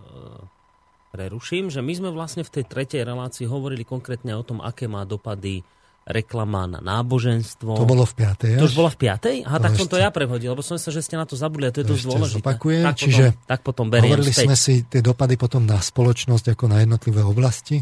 preruším, 1.15 1.71
že 1.71 1.79
my 1.79 1.93
sme 1.95 2.09
vlastne 2.11 2.43
v 2.43 2.59
tej 2.59 2.63
tretej 2.67 3.07
relácii 3.07 3.47
hovorili 3.47 3.87
konkrétne 3.87 4.35
o 4.35 4.43
tom, 4.43 4.59
aké 4.59 4.91
má 4.91 5.07
dopady 5.07 5.63
reklama 6.11 6.67
na 6.67 6.79
náboženstvo. 6.83 7.73
To 7.73 7.87
bolo 7.87 8.03
v 8.03 8.13
piatej. 8.13 8.59
To 8.59 8.67
už 8.67 8.75
bola 8.75 8.91
v 8.91 8.97
piatej? 8.99 9.35
Aha, 9.47 9.57
to 9.57 9.63
tak 9.65 9.71
som 9.79 9.87
to 9.87 9.97
ja 9.97 10.11
prehodil, 10.11 10.53
lebo 10.53 10.63
som 10.63 10.75
sa, 10.75 10.91
že 10.91 10.99
ste 10.99 11.15
na 11.15 11.23
to 11.23 11.39
zabudli 11.39 11.67
a 11.67 11.71
to 11.71 11.81
je 11.81 11.87
dosť 11.87 12.03
dôležité. 12.05 12.39
Zopakujem, 12.43 12.83
tak 12.85 12.95
čiže 12.99 13.25
potom, 13.31 13.47
tak 13.47 13.59
potom 13.63 13.85
beriem 13.87 14.11
hovorili 14.11 14.31
späť. 14.35 14.47
sme 14.47 14.57
si 14.59 14.73
tie 14.85 15.01
dopady 15.01 15.35
potom 15.39 15.63
na 15.63 15.79
spoločnosť 15.79 16.45
ako 16.53 16.65
na 16.69 16.83
jednotlivé 16.83 17.23
oblasti. 17.23 17.81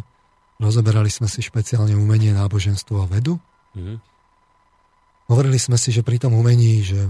Rozoberali 0.61 1.09
sme 1.09 1.25
si 1.25 1.41
špeciálne 1.41 1.95
umenie, 1.97 2.35
náboženstvo 2.35 2.95
a 3.01 3.05
vedu. 3.07 3.39
Mm-hmm. 3.73 3.97
Hovorili 5.29 5.59
sme 5.61 5.77
si, 5.77 5.93
že 5.93 6.01
pri 6.01 6.17
tom 6.17 6.33
umení, 6.33 6.81
že 6.81 7.05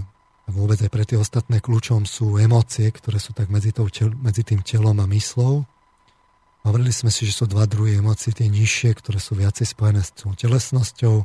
vôbec 0.50 0.76
aj 0.82 0.90
pre 0.92 1.04
tie 1.08 1.16
ostatné 1.16 1.58
kľúčom 1.62 2.04
sú 2.04 2.36
emócie, 2.36 2.90
ktoré 2.92 3.16
sú 3.16 3.32
tak 3.32 3.48
medzi, 3.48 3.72
tou, 3.72 3.88
medzi 4.20 4.42
tým 4.44 4.60
telom 4.60 4.98
a 5.00 5.06
myslou. 5.08 5.64
Hovorili 6.60 6.92
sme 6.92 7.08
si, 7.08 7.24
že 7.24 7.32
sú 7.40 7.44
dva 7.48 7.64
druhy 7.64 7.96
emócií, 7.96 8.36
tie 8.36 8.52
nižšie, 8.52 8.92
ktoré 9.00 9.16
sú 9.16 9.32
viacej 9.32 9.64
spojené 9.64 10.04
s 10.04 10.12
telesnosťou. 10.12 11.24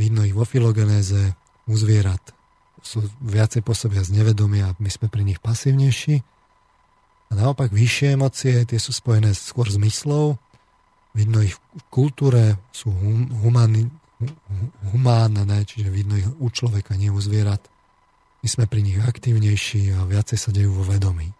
Vidno 0.00 0.24
ich 0.24 0.32
vo 0.32 0.48
filogenéze 0.48 1.36
u 1.68 1.74
zvierat. 1.76 2.32
Sú 2.80 3.04
viacej 3.20 3.60
pôsobia 3.60 4.00
z 4.00 4.16
nevedomia 4.16 4.72
my 4.80 4.88
sme 4.88 5.12
pri 5.12 5.28
nich 5.28 5.42
pasívnejší. 5.44 6.24
A 7.26 7.32
naopak 7.34 7.74
vyššie 7.74 8.14
emócie, 8.14 8.54
tie 8.64 8.78
sú 8.78 8.94
spojené 8.94 9.34
skôr 9.34 9.66
s 9.66 9.76
myslou. 9.76 10.38
Vidno 11.12 11.42
ich 11.42 11.56
v 11.56 11.82
kultúre, 11.90 12.56
sú 12.70 12.92
hum, 12.92 13.28
humánne, 14.92 15.58
čiže 15.66 15.90
vidno 15.92 16.16
ich 16.16 16.28
u 16.38 16.48
človeka, 16.48 16.94
nie 16.96 17.12
u 17.12 17.20
zvierat. 17.20 17.60
My 18.40 18.48
sme 18.48 18.64
pri 18.70 18.80
nich 18.84 19.00
aktívnejší 19.00 19.96
a 19.96 20.06
viacej 20.06 20.38
sa 20.38 20.54
dejú 20.54 20.80
vo 20.80 20.84
vedomí. 20.86 21.34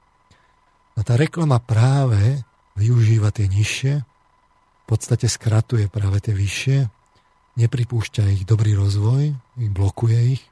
A 0.97 1.05
tá 1.05 1.15
reklama 1.15 1.61
práve 1.61 2.43
využíva 2.77 3.33
tie 3.33 3.49
nižšie, 3.49 3.95
v 4.03 4.85
podstate 4.87 5.27
skratuje 5.27 5.91
práve 5.91 6.23
tie 6.23 6.37
vyššie, 6.37 6.79
nepripúšťa 7.57 8.23
ich 8.37 8.45
dobrý 8.47 8.77
rozvoj, 8.77 9.35
ich 9.35 9.73
blokuje 9.73 10.39
ich 10.39 10.43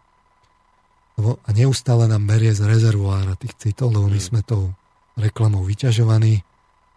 a 1.23 1.51
neustále 1.55 2.11
nám 2.11 2.27
berie 2.27 2.51
z 2.51 2.67
rezervoára 2.67 3.39
tých 3.39 3.55
citov, 3.55 3.95
lebo 3.95 4.11
my 4.11 4.19
mm. 4.19 4.27
sme 4.27 4.41
tou 4.43 4.75
reklamou 5.15 5.63
vyťažovaní. 5.63 6.43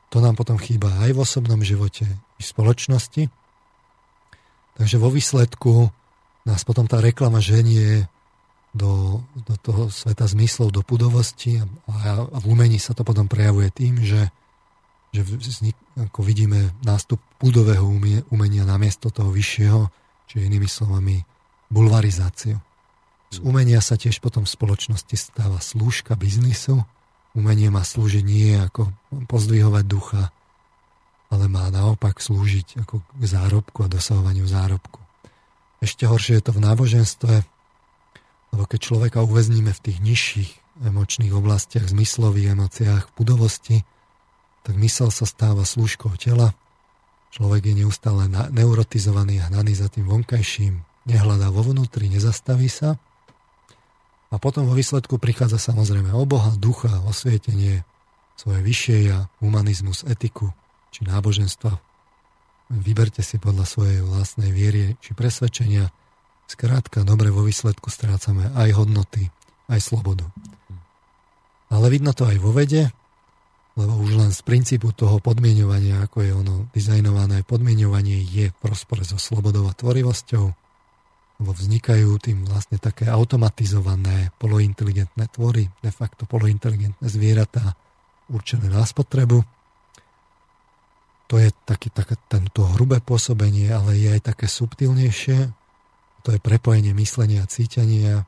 To 0.10 0.18
nám 0.18 0.34
potom 0.34 0.58
chýba 0.58 0.90
aj 1.06 1.14
v 1.14 1.22
osobnom 1.22 1.62
živote, 1.62 2.10
i 2.10 2.42
v 2.42 2.48
spoločnosti. 2.48 3.24
Takže 4.78 4.98
vo 4.98 5.14
výsledku 5.14 5.94
nás 6.50 6.66
potom 6.66 6.90
tá 6.90 6.98
reklama 6.98 7.38
ženie 7.38 8.10
do, 8.74 9.22
do 9.46 9.54
toho 9.62 9.84
sveta 9.94 10.26
zmyslov, 10.26 10.74
do 10.74 10.82
pudovosti 10.82 11.62
a, 11.62 11.66
a 12.26 12.38
v 12.42 12.46
umení 12.46 12.82
sa 12.82 12.98
to 12.98 13.06
potom 13.06 13.30
prejavuje 13.30 13.70
tým, 13.70 14.02
že, 14.02 14.34
že 15.16 15.24
vznik, 15.24 15.78
ako 15.96 16.20
vidíme 16.22 16.76
nástup 16.84 17.18
pudového 17.40 17.84
umenia 18.30 18.64
namiesto 18.68 19.10
toho 19.10 19.32
vyššieho, 19.32 19.88
či 20.28 20.44
inými 20.44 20.68
slovami 20.68 21.24
bulvarizáciu. 21.72 22.60
Z 23.28 23.44
umenia 23.44 23.84
sa 23.84 24.00
tiež 24.00 24.24
potom 24.24 24.48
v 24.48 24.54
spoločnosti 24.56 25.16
stáva 25.16 25.60
slúžka 25.60 26.16
biznisu. 26.16 26.84
Umenie 27.36 27.68
má 27.68 27.84
slúžiť 27.84 28.24
nie 28.24 28.56
ako 28.56 28.92
pozdvihovať 29.28 29.84
ducha, 29.84 30.32
ale 31.28 31.52
má 31.52 31.68
naopak 31.68 32.24
slúžiť 32.24 32.88
ako 32.88 33.04
k 33.04 33.24
zárobku 33.28 33.84
a 33.84 33.92
dosahovaniu 33.92 34.48
zárobku. 34.48 35.04
Ešte 35.84 36.08
horšie 36.08 36.40
je 36.40 36.44
to 36.50 36.52
v 36.56 36.64
náboženstve, 36.64 37.36
lebo 38.56 38.64
keď 38.64 38.80
človeka 38.80 39.20
uväzníme 39.22 39.76
v 39.76 39.84
tých 39.84 39.98
nižších 40.00 40.52
emočných 40.88 41.34
oblastiach, 41.36 41.86
zmyslových 41.86 42.56
emóciách, 42.56 43.04
budovosti, 43.14 43.84
tak 44.68 44.76
mysel 44.76 45.08
sa 45.16 45.24
stáva 45.24 45.64
slúžkou 45.64 46.12
tela, 46.20 46.52
človek 47.32 47.72
je 47.72 47.88
neustále 47.88 48.28
neurotizovaný 48.52 49.40
a 49.40 49.48
hnaný 49.48 49.80
za 49.80 49.88
tým 49.88 50.12
vonkajším, 50.12 50.84
nehľadá 51.08 51.48
vo 51.56 51.64
vnútri, 51.64 52.12
nezastaví 52.12 52.68
sa 52.68 53.00
a 54.28 54.36
potom 54.36 54.68
vo 54.68 54.76
výsledku 54.76 55.24
prichádza 55.24 55.72
samozrejme 55.72 56.12
o 56.12 56.28
ducha, 56.60 57.00
osvietenie, 57.08 57.88
svoje 58.36 58.60
vyššie 58.60 58.98
ja, 59.08 59.32
humanizmus, 59.40 60.04
etiku, 60.04 60.52
či 60.92 61.08
náboženstva. 61.08 61.80
Vyberte 62.68 63.24
si 63.24 63.40
podľa 63.40 63.64
svojej 63.64 64.00
vlastnej 64.04 64.52
viery 64.52 65.00
či 65.00 65.16
presvedčenia. 65.16 65.88
Skrátka, 66.52 67.08
dobre 67.08 67.32
vo 67.32 67.48
výsledku 67.48 67.88
strácame 67.88 68.52
aj 68.52 68.76
hodnoty, 68.76 69.32
aj 69.72 69.80
slobodu. 69.80 70.28
Ale 71.72 71.88
vidno 71.88 72.12
to 72.12 72.28
aj 72.28 72.38
vo 72.40 72.52
vede, 72.52 72.92
lebo 73.78 73.94
už 74.02 74.18
len 74.18 74.32
z 74.34 74.42
princípu 74.42 74.90
toho 74.98 75.22
podmienovania, 75.22 76.02
ako 76.02 76.18
je 76.26 76.32
ono 76.34 76.56
dizajnované, 76.74 77.46
podmienovanie 77.46 78.26
je 78.26 78.50
v 78.50 78.64
rozpore 78.66 79.06
so 79.06 79.22
slobodou 79.22 79.70
a 79.70 79.78
tvorivosťou, 79.78 80.46
lebo 81.38 81.52
vznikajú 81.54 82.18
tým 82.18 82.50
vlastne 82.50 82.82
také 82.82 83.06
automatizované 83.06 84.34
polointeligentné 84.42 85.30
tvory, 85.30 85.70
de 85.86 85.92
facto 85.94 86.26
polointeligentné 86.26 87.06
zvieratá 87.06 87.78
určené 88.34 88.68
na 88.74 88.82
spotrebu 88.82 89.46
to 91.28 91.36
je 91.36 91.52
taký, 91.68 91.92
také, 91.92 92.16
tento 92.32 92.64
hrubé 92.76 93.04
pôsobenie, 93.04 93.68
ale 93.68 94.00
je 94.00 94.16
aj 94.16 94.32
také 94.34 94.48
subtilnejšie. 94.48 95.52
To 96.24 96.30
je 96.32 96.40
prepojenie 96.40 96.96
myslenia 96.96 97.44
a 97.44 97.52
cítenia, 97.52 98.24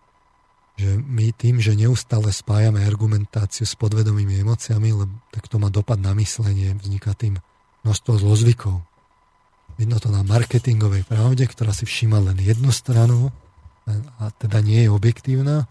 že 0.80 0.96
my 0.96 1.36
tým, 1.36 1.60
že 1.60 1.76
neustále 1.76 2.32
spájame 2.32 2.88
argumentáciu 2.88 3.68
s 3.68 3.76
podvedomými 3.76 4.40
emóciami, 4.40 4.96
lebo 4.96 5.12
tak 5.36 5.52
to 5.52 5.60
má 5.60 5.68
dopad 5.68 6.00
na 6.00 6.16
myslenie, 6.16 6.72
vzniká 6.80 7.12
tým 7.12 7.36
množstvo 7.84 8.24
zlozvykov. 8.24 8.80
Vidno 9.76 10.00
to 10.00 10.08
na 10.08 10.24
marketingovej 10.24 11.04
pravde, 11.04 11.44
ktorá 11.44 11.76
si 11.76 11.84
všíma 11.84 12.32
len 12.32 12.40
jednu 12.40 12.72
stranu 12.72 13.36
a 14.20 14.32
teda 14.40 14.64
nie 14.64 14.88
je 14.88 14.90
objektívna. 14.92 15.68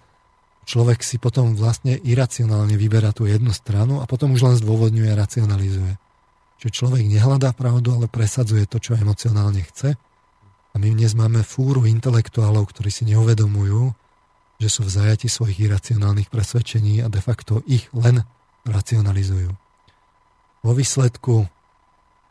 Človek 0.69 1.01
si 1.01 1.17
potom 1.17 1.57
vlastne 1.57 1.97
iracionálne 1.97 2.77
vyberá 2.77 3.17
tú 3.17 3.25
jednu 3.25 3.57
stranu 3.57 4.05
a 4.05 4.09
potom 4.09 4.37
už 4.37 4.45
len 4.45 4.57
zdôvodňuje 4.61 5.09
a 5.09 5.21
racionalizuje 5.25 5.93
že 6.59 6.75
človek 6.75 7.07
nehľadá 7.07 7.55
pravdu, 7.55 7.95
ale 7.95 8.11
presadzuje 8.11 8.67
to, 8.67 8.83
čo 8.83 8.99
emocionálne 8.99 9.63
chce. 9.63 9.95
A 10.69 10.77
my 10.77 10.91
dnes 10.91 11.15
máme 11.15 11.47
fúru 11.47 11.87
intelektuálov, 11.87 12.67
ktorí 12.75 12.91
si 12.91 13.07
neuvedomujú, 13.07 13.95
že 14.59 14.69
sú 14.69 14.83
v 14.83 14.91
zajati 14.91 15.31
svojich 15.31 15.71
iracionálnych 15.71 16.29
presvedčení 16.29 17.01
a 17.01 17.07
de 17.07 17.23
facto 17.23 17.63
ich 17.71 17.87
len 17.95 18.27
racionalizujú. 18.67 19.55
Vo 20.67 20.73
výsledku 20.75 21.47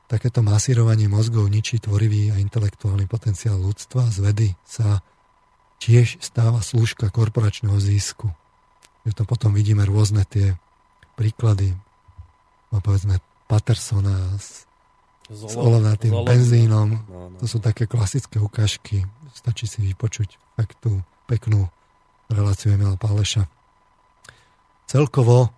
takéto 0.07 0.39
masírovanie 0.39 1.11
mozgov 1.11 1.51
ničí 1.51 1.83
tvorivý 1.83 2.31
a 2.31 2.39
intelektuálny 2.39 3.05
potenciál 3.11 3.59
ľudstva. 3.59 4.07
Z 4.07 4.17
vedy 4.23 4.47
sa 4.63 5.03
tiež 5.83 6.23
stáva 6.23 6.63
slúžka 6.63 7.11
korporačného 7.11 7.75
zisku. 7.77 8.31
Že 9.03 9.13
to 9.13 9.23
potom 9.27 9.51
vidíme 9.51 9.83
rôzne 9.83 10.23
tie 10.27 10.55
príklady, 11.19 11.75
no 12.71 12.79
povedzme 12.79 13.19
Patersona 13.47 14.35
s, 14.35 14.67
s 15.31 15.55
olovnatým 15.55 16.11
benzínom. 16.27 16.89
No, 17.07 17.31
no. 17.31 17.37
To 17.39 17.45
sú 17.47 17.63
také 17.63 17.87
klasické 17.87 18.39
ukážky. 18.43 19.07
Stačí 19.31 19.67
si 19.67 19.79
vypočuť 19.79 20.35
fakt 20.59 20.79
tú 20.83 21.03
peknú 21.27 21.71
reláciu 22.31 22.75
Emila 22.75 22.99
Páleša. 22.99 23.47
Celkovo 24.87 25.51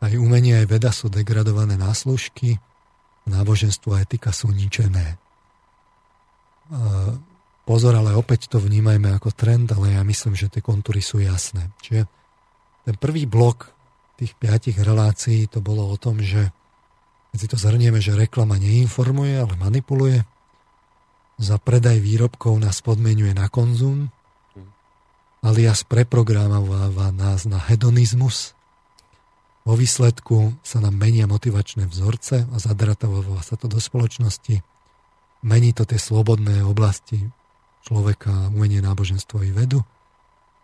aj 0.00 0.16
umenie, 0.16 0.56
aj 0.56 0.66
veda 0.68 0.90
sú 0.92 1.12
degradované 1.12 1.76
náslužky, 1.76 2.56
náboženstvo 3.28 3.92
a 3.92 4.02
etika 4.04 4.32
sú 4.32 4.48
ničené. 4.48 5.20
Pozor, 7.68 7.92
ale 7.94 8.16
opäť 8.16 8.48
to 8.48 8.56
vnímajme 8.56 9.12
ako 9.12 9.36
trend, 9.36 9.68
ale 9.76 9.94
ja 9.94 10.02
myslím, 10.02 10.32
že 10.32 10.48
tie 10.48 10.64
kontúry 10.64 11.04
sú 11.04 11.20
jasné. 11.20 11.68
Čiže 11.84 12.08
ten 12.88 12.96
prvý 12.96 13.28
blok 13.28 13.68
tých 14.16 14.32
piatich 14.36 14.80
relácií 14.80 15.48
to 15.48 15.60
bolo 15.60 15.84
o 15.88 15.96
tom, 16.00 16.20
že 16.24 16.48
keď 17.30 17.38
si 17.38 17.48
to 17.48 17.56
zhrnieme, 17.60 18.00
že 18.02 18.18
reklama 18.18 18.58
neinformuje, 18.58 19.38
ale 19.38 19.54
manipuluje, 19.60 20.24
za 21.40 21.56
predaj 21.56 22.02
výrobkov 22.02 22.58
nás 22.60 22.84
podmenuje 22.84 23.32
na 23.32 23.48
konzum, 23.48 24.12
alias 25.40 25.84
preprogramováva 25.84 27.12
nás 27.12 27.48
na 27.48 27.60
hedonizmus. 27.60 28.56
Vo 29.64 29.76
výsledku 29.76 30.56
sa 30.64 30.80
nám 30.80 30.96
menia 30.96 31.28
motivačné 31.28 31.84
vzorce 31.88 32.48
a 32.48 32.56
zadratováva 32.56 33.44
sa 33.44 33.60
to 33.60 33.68
do 33.68 33.76
spoločnosti. 33.76 34.64
Mení 35.44 35.72
to 35.72 35.84
tie 35.88 36.00
slobodné 36.00 36.64
oblasti 36.64 37.20
človeka, 37.84 38.52
umenie 38.52 38.84
náboženstvo 38.84 39.40
i 39.44 39.52
vedu. 39.52 39.80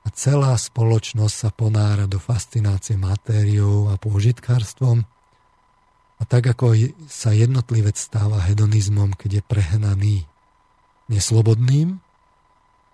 A 0.04 0.08
celá 0.12 0.54
spoločnosť 0.54 1.34
sa 1.34 1.50
ponára 1.50 2.06
do 2.06 2.20
fascinácie 2.20 2.96
matériou 2.96 3.90
a 3.90 3.98
pôžitkárstvom– 3.98 5.02
a 6.16 6.22
tak 6.24 6.48
ako 6.48 6.72
sa 7.12 7.36
jednotlivec 7.36 7.96
stáva 8.00 8.40
hedonizmom, 8.40 9.12
keď 9.12 9.40
je 9.40 9.42
prehnaný 9.44 10.16
neslobodným, 11.12 12.00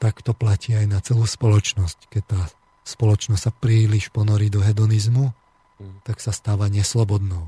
tak 0.02 0.18
to 0.26 0.34
platí 0.34 0.74
aj 0.74 0.90
na 0.90 0.98
celú 0.98 1.22
spoločnosť. 1.22 2.10
Keď 2.10 2.22
tá 2.26 2.40
spoločnosť 2.82 3.38
sa 3.38 3.54
príliš 3.54 4.10
ponorí 4.10 4.50
do 4.50 4.58
hedonizmu, 4.58 5.30
mm. 5.30 6.02
tak 6.02 6.18
sa 6.18 6.34
stáva 6.34 6.66
neslobodnou. 6.66 7.46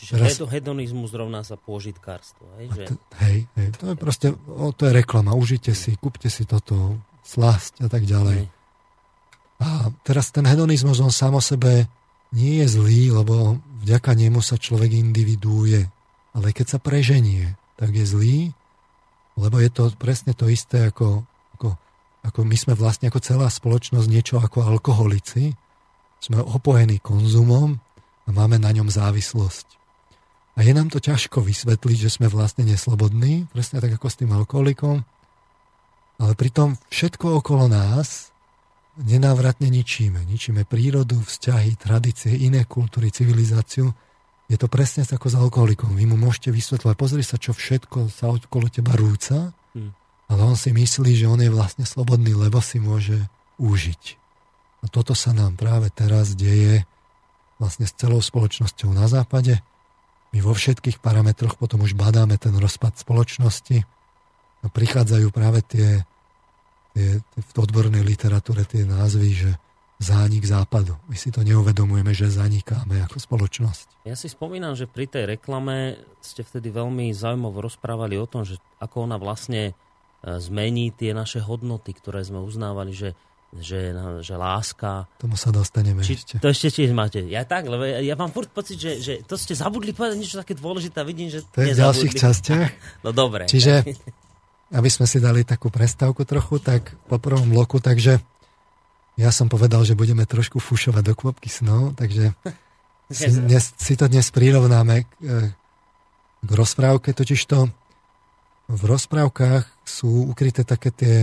Čiže 0.00 0.12
Teraz, 0.16 0.40
hedonizmus 0.40 1.12
rovná 1.12 1.44
sa 1.44 1.60
pôžitkárstvo. 1.60 2.48
Hej, 2.56 2.66
že... 2.72 2.84
Hej, 3.20 3.36
hej, 3.60 3.68
to 3.76 3.92
je 3.92 3.96
proste, 4.00 4.32
o, 4.48 4.72
to 4.72 4.88
je 4.88 4.96
reklama. 4.96 5.36
Užite 5.36 5.76
si, 5.76 5.92
kúpte 6.00 6.32
si 6.32 6.48
toto, 6.48 6.96
slasť 7.20 7.84
a 7.84 7.88
tak 7.92 8.08
ďalej. 8.08 8.48
Hej. 8.48 8.48
A 9.62 9.92
teraz 10.02 10.32
ten 10.32 10.48
hedonizmus, 10.48 10.98
on 11.04 11.12
sám 11.12 11.38
o 11.38 11.42
sebe 11.44 11.86
nie 12.32 12.64
je 12.64 12.80
zlý, 12.80 13.12
lebo 13.12 13.60
vďaka 13.84 14.16
nemu 14.16 14.40
sa 14.40 14.56
človek 14.56 14.90
individuuje. 14.96 15.84
Ale 16.32 16.48
keď 16.56 16.66
sa 16.66 16.78
preženie, 16.80 17.54
tak 17.76 17.92
je 17.92 18.08
zlý, 18.08 18.38
lebo 19.36 19.60
je 19.60 19.68
to 19.68 19.92
presne 20.00 20.32
to 20.32 20.48
isté 20.48 20.88
ako, 20.88 21.28
ako, 22.22 22.46
my 22.46 22.54
sme 22.54 22.74
vlastne 22.78 23.10
ako 23.10 23.18
celá 23.18 23.50
spoločnosť 23.50 24.06
niečo 24.06 24.38
ako 24.38 24.62
alkoholici. 24.62 25.58
Sme 26.22 26.38
opojení 26.38 27.02
konzumom 27.02 27.82
a 28.26 28.30
máme 28.30 28.62
na 28.62 28.70
ňom 28.70 28.86
závislosť. 28.86 29.66
A 30.54 30.62
je 30.62 30.70
nám 30.70 30.92
to 30.92 31.02
ťažko 31.02 31.42
vysvetliť, 31.42 31.98
že 31.98 32.14
sme 32.14 32.30
vlastne 32.30 32.62
neslobodní, 32.62 33.50
presne 33.50 33.82
tak 33.82 33.98
ako 33.98 34.06
s 34.06 34.18
tým 34.20 34.30
alkoholikom, 34.30 35.02
ale 36.22 36.32
pritom 36.38 36.78
všetko 36.92 37.42
okolo 37.42 37.66
nás 37.66 38.30
nenávratne 39.00 39.72
ničíme. 39.72 40.22
Ničíme 40.22 40.68
prírodu, 40.68 41.18
vzťahy, 41.18 41.74
tradície, 41.80 42.36
iné 42.36 42.68
kultúry, 42.68 43.08
civilizáciu. 43.08 43.90
Je 44.46 44.60
to 44.60 44.68
presne 44.68 45.02
ako 45.08 45.26
s 45.26 45.34
alkoholikom. 45.34 45.96
Vy 45.96 46.04
mu 46.04 46.20
môžete 46.20 46.52
vysvetľovať, 46.52 46.96
pozri 47.00 47.24
sa, 47.24 47.40
čo 47.40 47.56
všetko 47.56 48.12
sa 48.12 48.30
okolo 48.30 48.68
teba 48.68 48.92
rúca 48.94 49.56
ale 50.32 50.48
on 50.48 50.56
si 50.56 50.72
myslí, 50.72 51.12
že 51.12 51.28
on 51.28 51.36
je 51.36 51.52
vlastne 51.52 51.84
slobodný, 51.84 52.32
lebo 52.32 52.64
si 52.64 52.80
môže 52.80 53.28
užiť. 53.60 54.02
A 54.82 54.88
toto 54.88 55.12
sa 55.12 55.36
nám 55.36 55.60
práve 55.60 55.92
teraz 55.92 56.32
deje 56.32 56.88
vlastne 57.60 57.84
s 57.84 57.94
celou 57.94 58.18
spoločnosťou 58.18 58.90
na 58.90 59.06
západe. 59.06 59.60
My 60.32 60.40
vo 60.40 60.56
všetkých 60.56 61.04
parametroch 61.04 61.60
potom 61.60 61.84
už 61.84 61.92
badáme 61.92 62.40
ten 62.40 62.56
rozpad 62.56 62.96
spoločnosti 62.96 63.84
a 64.64 64.66
prichádzajú 64.66 65.28
práve 65.30 65.60
tie, 65.62 66.02
tie 66.96 67.20
v 67.20 67.50
odbornej 67.60 68.00
literatúre 68.02 68.64
tie 68.64 68.88
názvy, 68.88 69.30
že 69.36 69.50
zánik 70.02 70.42
západu. 70.42 70.98
My 71.06 71.14
si 71.14 71.30
to 71.30 71.46
neuvedomujeme, 71.46 72.10
že 72.10 72.26
zanikáme 72.26 73.06
ako 73.06 73.22
spoločnosť. 73.22 74.02
Ja 74.08 74.18
si 74.18 74.26
spomínam, 74.26 74.74
že 74.74 74.90
pri 74.90 75.06
tej 75.06 75.38
reklame 75.38 76.02
ste 76.18 76.42
vtedy 76.42 76.74
veľmi 76.74 77.14
zaujímavo 77.14 77.62
rozprávali 77.62 78.18
o 78.18 78.26
tom, 78.26 78.42
že 78.42 78.58
ako 78.82 79.06
ona 79.06 79.20
vlastne 79.20 79.78
zmení 80.22 80.94
tie 80.94 81.10
naše 81.12 81.42
hodnoty, 81.42 81.92
ktoré 81.94 82.22
sme 82.22 82.38
uznávali, 82.42 82.94
že 82.94 83.18
že, 83.52 83.92
že 84.24 84.32
láska. 84.32 85.04
Tomu 85.20 85.36
sa 85.36 85.52
dostaneme 85.52 86.00
Či, 86.00 86.16
ešte. 86.16 86.34
To 86.40 86.48
ešte 86.48 86.72
tiež 86.72 86.96
máte. 86.96 87.20
Ja 87.28 87.44
tak, 87.44 87.68
lebo 87.68 87.84
ja, 87.84 88.00
ja 88.00 88.16
mám 88.16 88.32
furt 88.32 88.48
pocit, 88.48 88.80
že, 88.80 88.96
že 89.04 89.20
to 89.28 89.36
ste 89.36 89.52
zabudli 89.52 89.92
povedať 89.92 90.16
niečo 90.16 90.40
také 90.40 90.56
dôležité. 90.56 91.04
Vidím, 91.04 91.28
že 91.28 91.44
to 91.52 91.60
je 91.60 91.76
v 91.76 91.80
ďalších 91.84 92.16
častiach. 92.16 92.70
No 93.04 93.12
dobre. 93.12 93.44
Čiže, 93.44 93.84
aby 94.72 94.88
sme 94.88 95.04
si 95.04 95.20
dali 95.20 95.44
takú 95.44 95.68
prestávku 95.68 96.24
trochu, 96.24 96.64
tak 96.64 96.96
po 97.04 97.20
prvom 97.20 97.44
bloku, 97.52 97.76
takže 97.76 98.24
ja 99.20 99.28
som 99.28 99.52
povedal, 99.52 99.84
že 99.84 99.92
budeme 99.92 100.24
trošku 100.24 100.56
fušovať 100.56 101.02
do 101.04 101.12
kvopky 101.12 101.52
snov, 101.52 101.92
takže 102.00 102.32
si, 103.12 103.28
dnes, 103.36 103.76
si 103.76 104.00
to 104.00 104.08
dnes 104.08 104.32
prirovnáme 104.32 105.04
k, 105.04 105.10
k 106.40 106.50
rozprávke, 106.56 107.12
totiž 107.12 107.40
to 107.44 107.68
v 108.72 108.82
rozprávkach 108.88 109.71
sú 109.84 110.30
ukryté 110.30 110.62
také 110.62 110.90
tie 110.94 111.14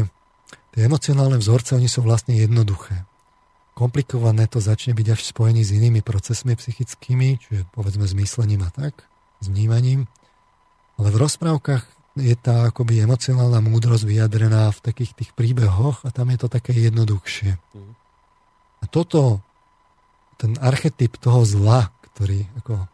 Tie 0.70 0.86
emocionálne 0.86 1.42
vzorce, 1.42 1.74
oni 1.74 1.90
sú 1.90 2.06
vlastne 2.06 2.38
jednoduché. 2.38 3.06
Komplikované 3.74 4.46
to 4.46 4.62
začne 4.62 4.94
byť 4.94 5.08
až 5.18 5.20
v 5.26 5.30
spojení 5.34 5.62
s 5.66 5.74
inými 5.74 6.06
procesmi 6.06 6.54
psychickými, 6.54 7.42
čiže 7.42 7.62
povedzme 7.74 8.06
s 8.06 8.14
myslením 8.14 8.62
a 8.68 8.70
tak, 8.70 9.08
s 9.42 9.50
vnímaním. 9.50 10.06
Ale 11.00 11.10
v 11.10 11.20
rozprávkach 11.26 11.84
je 12.20 12.36
tá 12.36 12.70
akoby 12.70 13.02
emocionálna 13.02 13.64
múdrosť 13.64 14.04
vyjadrená 14.04 14.70
v 14.76 14.80
takých 14.84 15.16
tých 15.16 15.32
príbehoch 15.34 16.04
a 16.06 16.12
tam 16.12 16.30
je 16.30 16.38
to 16.38 16.48
také 16.52 16.76
jednoduchšie. 16.76 17.56
A 18.80 18.86
toto, 18.92 19.40
ten 20.36 20.60
archetyp 20.60 21.18
toho 21.18 21.48
zla, 21.48 21.90
ktorý 22.14 22.46
ako 22.62 22.86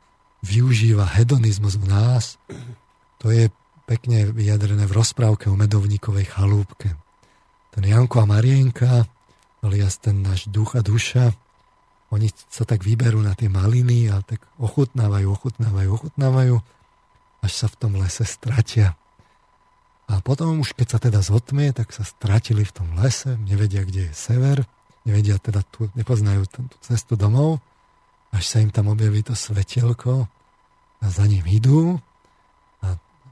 využíva 0.45 1.09
hedonizmus 1.18 1.82
v 1.82 1.86
nás, 1.89 2.38
to 3.18 3.34
je 3.34 3.49
pekne 3.86 4.33
vyjadrené 4.33 4.89
v 4.89 4.97
rozprávke 4.97 5.49
o 5.49 5.55
medovníkovej 5.55 6.33
chalúbke. 6.33 6.97
Ten 7.73 7.83
Janko 7.86 8.21
a 8.21 8.29
Marienka, 8.29 9.05
alias 9.61 10.01
ten 10.01 10.25
náš 10.25 10.49
duch 10.49 10.73
a 10.77 10.81
duša, 10.81 11.33
oni 12.13 12.29
sa 12.49 12.65
tak 12.65 12.86
vyberú 12.86 13.21
na 13.21 13.33
tie 13.33 13.49
maliny 13.49 14.09
a 14.09 14.21
tak 14.21 14.41
ochutnávajú, 14.61 15.25
ochutnávajú, 15.25 15.89
ochutnávajú, 15.89 16.55
až 17.41 17.51
sa 17.53 17.67
v 17.69 17.75
tom 17.77 17.97
lese 17.97 18.25
stratia. 18.25 18.93
A 20.05 20.21
potom 20.21 20.61
už 20.61 20.77
keď 20.77 20.88
sa 20.95 20.99
teda 21.01 21.19
zotmie, 21.25 21.73
tak 21.73 21.89
sa 21.89 22.05
stratili 22.05 22.61
v 22.61 22.73
tom 22.73 22.88
lese, 23.01 23.38
nevedia, 23.41 23.81
kde 23.81 24.09
je 24.09 24.13
sever, 24.13 24.61
nevedia 25.01 25.41
teda 25.41 25.65
tu, 25.65 25.89
nepoznajú 25.97 26.45
tú 26.45 26.61
cestu 26.86 27.17
domov, 27.17 27.57
až 28.29 28.45
sa 28.45 28.61
im 28.61 28.69
tam 28.69 28.93
objaví 28.93 29.25
to 29.25 29.33
svetielko 29.33 30.29
a 31.01 31.05
za 31.09 31.25
ním 31.25 31.45
idú 31.49 31.97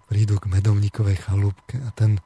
prídu 0.07 0.37
k 0.37 0.51
medovníkovej 0.51 1.17
chalúbke 1.23 1.79
a 1.83 1.89
ten 1.95 2.19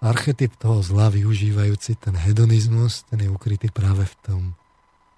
archetyp 0.00 0.56
toho 0.56 0.80
zla 0.80 1.12
využívajúci 1.12 2.00
ten 2.00 2.16
hedonizmus, 2.16 3.04
ten 3.12 3.20
je 3.20 3.28
ukrytý 3.28 3.68
práve 3.68 4.08
v 4.08 4.14
tom 4.24 4.42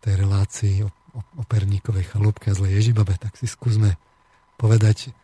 tej 0.03 0.27
relácii 0.27 0.83
o, 0.83 0.91
o, 1.15 1.21
o 1.39 1.43
perníkovej 1.47 2.11
chalúbke 2.11 2.51
a 2.51 2.59
zlej 2.59 2.83
Ježibabe, 2.83 3.15
tak 3.15 3.39
si 3.39 3.47
skúsme 3.47 3.95
povedať, 4.59 5.15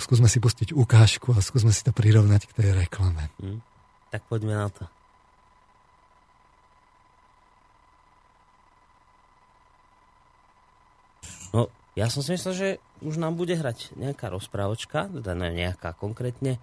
skúsme 0.00 0.26
si 0.32 0.40
pustiť 0.40 0.72
ukážku 0.72 1.36
a 1.36 1.44
skúsme 1.44 1.70
si 1.70 1.84
to 1.84 1.92
prirovnať 1.92 2.48
k 2.48 2.56
tej 2.56 2.68
reklame. 2.72 3.28
Hmm. 3.36 3.60
Tak 4.08 4.24
poďme 4.32 4.56
na 4.56 4.68
to. 4.72 4.84
No, 11.52 11.68
ja 11.92 12.08
som 12.08 12.24
si 12.24 12.32
myslel, 12.32 12.54
že 12.56 12.68
už 13.04 13.20
nám 13.20 13.36
bude 13.36 13.56
hrať 13.56 13.96
nejaká 13.96 14.32
rozprávočka, 14.32 15.08
teda 15.10 15.36
nejaká 15.36 15.92
konkrétne, 15.96 16.60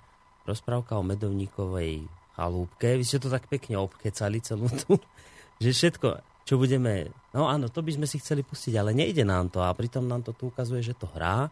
rozprávka 0.48 1.00
o 1.00 1.04
medovníkovej 1.06 2.06
chalúbke. 2.36 2.98
Vy 2.98 3.04
ste 3.06 3.22
to 3.22 3.30
tak 3.30 3.46
pekne 3.48 3.80
obkecali 3.80 4.42
celú 4.42 4.68
tu, 4.70 4.98
že 5.64 5.70
všetko, 5.72 6.08
čo 6.44 6.60
budeme... 6.60 7.14
No 7.34 7.50
áno, 7.50 7.70
to 7.70 7.82
by 7.82 7.96
sme 7.96 8.06
si 8.10 8.22
chceli 8.22 8.46
pustiť, 8.46 8.74
ale 8.78 8.94
nejde 8.94 9.26
nám 9.26 9.50
to 9.50 9.64
a 9.64 9.74
pritom 9.74 10.06
nám 10.06 10.22
to 10.22 10.36
tu 10.36 10.50
ukazuje, 10.50 10.84
že 10.84 10.98
to 10.98 11.10
hrá 11.14 11.50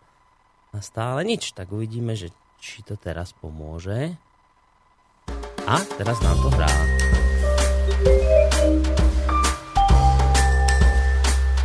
a 0.71 0.77
stále 0.79 1.25
nič. 1.25 1.51
Tak 1.57 1.71
uvidíme, 1.71 2.13
že 2.13 2.29
či 2.61 2.85
to 2.85 2.95
teraz 2.95 3.33
pomôže. 3.33 4.13
A 5.65 5.75
teraz 5.97 6.17
nám 6.21 6.37
to 6.41 6.49
hrá. 6.53 6.71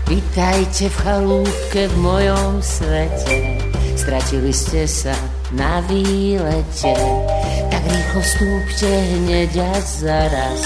Vítajte 0.06 0.86
v 0.86 0.96
chalúbke 1.02 1.90
v 1.90 1.96
mojom 1.98 2.62
svete, 2.62 3.58
stratili 3.98 4.54
ste 4.54 4.86
sa 4.86 5.10
na 5.50 5.82
výlete. 5.82 6.94
Tak 7.66 7.82
rýchlo 7.82 8.22
stúpte 8.22 8.86
hneď 8.86 9.66
a 9.66 9.74
zaraz. 9.82 10.62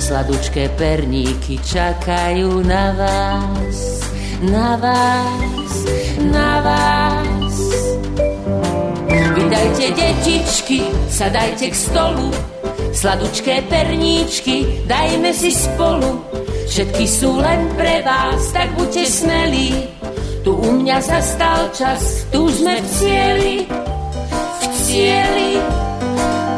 Sladučké 0.00 0.72
perníky 0.80 1.60
čakajú 1.60 2.64
na 2.64 2.96
vás, 2.96 4.00
na 4.48 4.80
vás, 4.80 5.72
na 6.24 6.52
vás. 6.64 7.56
Vydajte 9.36 9.86
detičky, 9.92 10.88
sadajte 11.12 11.68
k 11.68 11.76
stolu, 11.76 12.32
sladučké 12.92 13.66
perníčky, 13.66 14.86
dajme 14.86 15.30
si 15.34 15.50
spolu. 15.54 16.24
Všetky 16.70 17.04
sú 17.06 17.42
len 17.42 17.66
pre 17.74 18.02
vás, 18.06 18.54
tak 18.54 18.70
buďte 18.78 19.04
smelí. 19.06 19.90
Tu 20.46 20.50
u 20.54 20.70
mňa 20.72 20.98
zastal 21.02 21.68
čas, 21.74 22.24
tu 22.32 22.48
sme 22.48 22.78
v 22.80 22.86
cieli 22.88 23.56
cieli. 24.90 25.54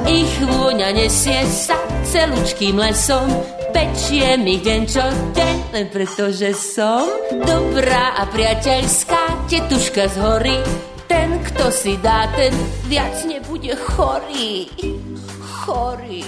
Ich 0.08 0.32
vôňa 0.40 0.88
nesie 0.96 1.44
sa 1.44 1.76
celúčkým 2.08 2.80
lesom, 2.80 3.28
pečie 3.76 4.40
mi 4.40 4.56
deň 4.56 4.80
čo 4.88 5.04
deň, 5.36 5.56
len 5.76 5.86
preto, 5.92 6.32
že 6.32 6.56
som 6.56 7.04
dobrá 7.32 8.16
a 8.16 8.24
priateľská 8.28 9.48
tetuška 9.52 10.08
z 10.08 10.16
hory. 10.16 10.58
Ten, 11.08 11.44
kto 11.44 11.68
si 11.68 12.00
dá, 12.00 12.24
ten 12.32 12.56
viac 12.88 13.20
nebude 13.28 13.76
chorý. 13.76 14.72
Chorý. 15.62 16.24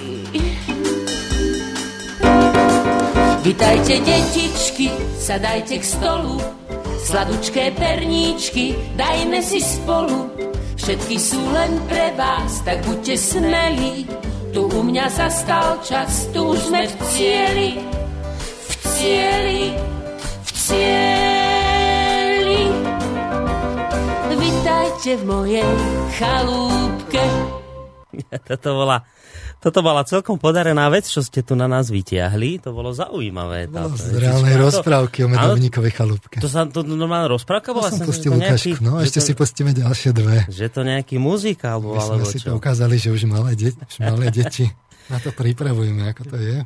Vitajte, 3.45 4.01
detičky, 4.01 4.89
sadajte 5.21 5.79
k 5.79 5.85
stolu, 5.85 6.41
sladučké 7.05 7.77
perníčky, 7.77 8.73
dajme 8.97 9.45
si 9.45 9.61
spolu 9.61 10.33
Všetky 10.85 11.17
sú 11.17 11.41
len 11.57 11.81
pre 11.89 12.13
vás, 12.13 12.61
tak 12.61 12.85
buďte 12.85 13.17
smelí. 13.17 14.05
Tu 14.53 14.61
u 14.61 14.81
mňa 14.85 15.09
zastal 15.09 15.81
čas, 15.81 16.29
tu 16.29 16.53
už 16.53 16.69
sme 16.69 16.85
v 16.85 16.95
cieli. 17.09 17.71
V 18.69 18.75
cieli, 18.85 19.73
v 20.45 20.51
cieli. 20.53 22.61
Vítajte 24.37 25.11
v 25.17 25.23
mojej 25.25 25.73
chalúbke. 26.21 27.25
Toto 28.53 28.85
bola 28.85 29.01
toto 29.65 29.81
bola 29.81 30.05
celkom 30.05 30.37
podarená 30.37 30.93
vec, 30.93 31.09
čo 31.09 31.25
ste 31.25 31.41
tu 31.41 31.57
na 31.57 31.65
nás 31.65 31.89
vytiahli. 31.89 32.61
To 32.61 32.77
bolo 32.77 32.93
zaujímavé. 32.93 33.73
To 33.73 33.89
bolo 33.89 33.97
z 33.97 34.21
reálnej 34.21 34.61
rozprávky 34.61 35.25
o 35.25 35.33
medovníkovej 35.33 35.93
chalúbke. 35.97 36.37
To, 36.45 36.53
sa, 36.53 36.69
to 36.69 36.85
normálna 36.85 37.33
rozprávka 37.33 37.73
bola? 37.73 37.89
To 37.89 37.97
som 37.97 38.05
pustil 38.05 38.37
ukážku, 38.37 38.85
no 38.85 39.01
ešte 39.01 39.25
to, 39.25 39.27
si 39.27 39.33
pustíme 39.33 39.73
ďalšie 39.73 40.13
dve. 40.13 40.45
Že 40.53 40.67
to 40.69 40.81
nejaký 40.85 41.17
muzikál 41.17 41.81
bol, 41.81 41.97
alebo 41.97 42.29
si 42.29 42.45
čo? 42.45 42.53
to 42.53 42.61
ukázali, 42.61 43.01
že 43.01 43.09
už 43.09 43.25
malé, 43.25 43.57
de- 43.57 43.73
už 43.73 43.97
malé 44.05 44.29
deti 44.37 44.69
na 45.09 45.17
to 45.17 45.33
pripravujeme, 45.33 46.13
ako 46.13 46.23
to 46.29 46.37
je. 46.37 46.57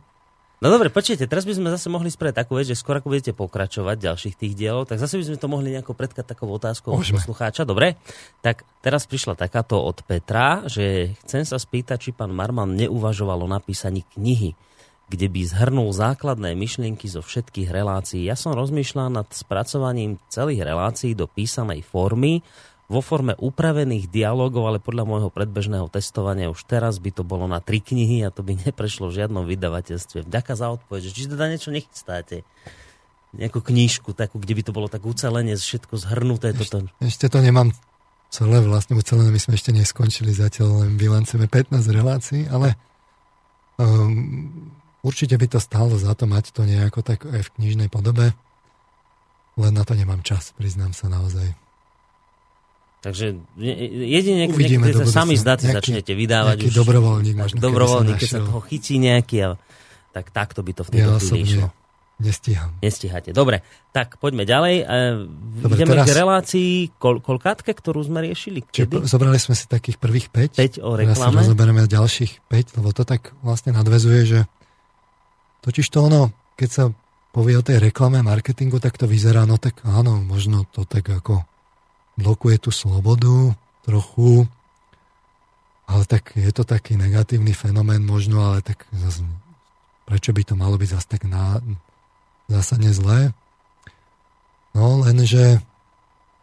No 0.59 0.75
dobre, 0.75 0.91
počujete, 0.91 1.31
teraz 1.31 1.47
by 1.47 1.55
sme 1.55 1.71
zase 1.71 1.87
mohli 1.87 2.11
spraviť 2.11 2.35
takú 2.35 2.59
vec, 2.59 2.67
že 2.67 2.75
skôr 2.75 2.99
ako 2.99 3.15
budete 3.15 3.31
pokračovať 3.31 3.95
ďalších 3.95 4.35
tých 4.35 4.59
dielov, 4.59 4.91
tak 4.91 4.99
zase 4.99 5.15
by 5.15 5.31
sme 5.31 5.39
to 5.39 5.47
mohli 5.47 5.71
nejako 5.71 5.95
predkať 5.95 6.35
takou 6.35 6.51
otázkou 6.51 6.99
od 6.99 7.07
poslucháča. 7.07 7.63
Dobre, 7.63 7.95
tak 8.43 8.67
teraz 8.83 9.07
prišla 9.07 9.39
takáto 9.39 9.79
od 9.79 10.03
Petra, 10.03 10.67
že 10.67 11.15
chcem 11.23 11.47
sa 11.47 11.63
spýtať, 11.63 11.99
či 12.03 12.11
pán 12.11 12.35
Marman 12.35 12.75
neuvažoval 12.75 13.47
o 13.47 13.49
napísaní 13.49 14.03
knihy, 14.19 14.59
kde 15.07 15.31
by 15.31 15.41
zhrnul 15.47 15.95
základné 15.95 16.59
myšlienky 16.59 17.07
zo 17.07 17.23
všetkých 17.23 17.71
relácií. 17.71 18.27
Ja 18.27 18.35
som 18.35 18.51
rozmýšľal 18.59 19.15
nad 19.15 19.31
spracovaním 19.31 20.19
celých 20.27 20.67
relácií 20.67 21.15
do 21.15 21.31
písanej 21.31 21.87
formy 21.87 22.43
vo 22.89 23.05
forme 23.05 23.37
upravených 23.37 24.09
dialogov, 24.09 24.65
ale 24.65 24.81
podľa 24.81 25.05
môjho 25.05 25.29
predbežného 25.29 25.93
testovania 25.93 26.49
už 26.49 26.65
teraz 26.65 26.97
by 26.97 27.13
to 27.13 27.21
bolo 27.21 27.45
na 27.45 27.61
tri 27.61 27.85
knihy 27.85 28.25
a 28.25 28.33
to 28.33 28.41
by 28.41 28.57
neprešlo 28.67 29.13
v 29.13 29.23
žiadnom 29.23 29.45
vydavateľstve. 29.45 30.25
Ďaká 30.25 30.57
za 30.57 30.73
odpoveď, 30.73 31.13
či 31.13 31.29
teda 31.29 31.53
niečo 31.53 31.69
nechystáte 31.69 32.49
nejakú 33.37 33.61
knížku, 33.61 34.17
takú, 34.17 34.41
kde 34.41 34.57
by 34.57 34.63
to 34.65 34.73
bolo 34.73 34.89
tak 34.89 35.05
ucelenie, 35.05 35.53
všetko 35.53 36.01
zhrnuté. 36.01 36.57
Ešte, 36.57 36.65
toto. 36.65 36.89
ešte 37.05 37.29
to 37.29 37.45
nemám 37.45 37.77
celé 38.33 38.65
vlastne 38.65 38.97
ucelené, 38.97 39.29
my 39.29 39.37
sme 39.37 39.61
ešte 39.61 39.69
neskončili 39.69 40.33
zatiaľ, 40.33 40.89
len 40.89 40.97
bilancujeme 40.97 41.45
15 41.45 41.77
relácií, 41.93 42.49
ale 42.49 42.81
um, 43.77 44.73
určite 45.05 45.37
by 45.37 45.45
to 45.45 45.61
stálo 45.61 45.93
za 46.01 46.17
to 46.17 46.25
mať 46.25 46.57
to 46.57 46.65
nejako 46.65 47.05
tak 47.05 47.29
aj 47.29 47.53
v 47.53 47.53
knižnej 47.61 47.93
podobe, 47.93 48.33
len 49.61 49.73
na 49.77 49.85
to 49.85 49.93
nemám 49.93 50.25
čas, 50.25 50.57
priznám 50.57 50.97
sa 50.97 51.13
naozaj. 51.13 51.68
Takže 52.99 53.39
jedine, 54.11 54.51
keď 54.51 54.65
niekedy 54.75 54.95
sa 55.07 55.23
sami 55.23 55.39
zdáte, 55.39 55.71
začnete 55.71 56.19
vydávať. 56.19 56.67
Nejaký 56.67 56.71
už, 56.75 56.79
dobrovoľník 56.83 57.37
možno, 57.39 57.57
dobrovoľník, 57.63 58.19
keď 58.19 58.29
sa 58.29 58.41
toho 58.43 58.61
chytí 58.67 58.99
nejaký, 58.99 59.37
a, 59.47 59.49
tak 60.11 60.35
takto 60.35 60.67
by 60.67 60.73
to 60.75 60.83
v 60.83 60.91
tejto 60.91 61.13
ja 61.15 61.23
chvíli 61.23 61.43
išlo. 61.47 61.69
Nestíham. 62.19 62.75
Nestíhate. 62.83 63.31
Dobre, 63.31 63.63
tak 63.95 64.19
poďme 64.19 64.43
ďalej. 64.43 64.83
E, 64.83 64.85
Dobre, 65.63 65.79
Ideme 65.79 65.95
teraz... 65.95 66.07
k 66.11 66.19
relácii 66.19 66.71
kol, 66.99 67.23
kolkátke, 67.23 67.71
ktorú 67.71 68.03
sme 68.03 68.27
riešili. 68.27 68.67
Kedy? 68.67 68.99
Čiže 68.99 69.07
zobrali 69.07 69.39
sme 69.39 69.55
si 69.55 69.71
takých 69.71 70.03
prvých 70.03 70.27
5. 70.59 70.83
5 70.83 70.83
o 70.83 70.99
reklame. 70.99 71.15
Teraz 71.15 71.23
si 71.23 71.39
rozoberieme 71.47 71.87
ďalších 71.87 72.33
5, 72.51 72.83
lebo 72.83 72.91
to 72.91 73.07
tak 73.07 73.31
vlastne 73.47 73.71
nadvezuje, 73.71 74.21
že 74.27 74.41
totiž 75.63 75.87
to 75.87 76.11
ono, 76.11 76.35
keď 76.59 76.71
sa 76.75 76.85
povie 77.31 77.55
o 77.55 77.63
tej 77.63 77.79
reklame, 77.79 78.19
marketingu, 78.27 78.83
tak 78.83 78.99
to 78.99 79.07
vyzerá, 79.07 79.47
no 79.47 79.55
tak 79.55 79.79
áno, 79.87 80.19
možno 80.19 80.67
to 80.75 80.83
tak 80.83 81.07
ako 81.07 81.47
blokuje 82.19 82.59
tú 82.59 82.75
slobodu 82.75 83.55
trochu, 83.87 84.45
ale 85.89 86.03
tak 86.05 86.35
je 86.37 86.51
to 86.53 86.67
taký 86.67 86.99
negatívny 86.99 87.55
fenomén 87.55 88.05
možno, 88.05 88.43
ale 88.43 88.61
tak 88.61 88.85
zase, 88.93 89.25
prečo 90.05 90.35
by 90.35 90.43
to 90.45 90.55
malo 90.59 90.77
byť 90.77 90.89
zase 90.91 91.07
tak 91.09 91.23
na, 91.25 91.63
zásadne 92.51 92.93
zlé. 92.93 93.33
No 94.77 95.01
lenže 95.01 95.63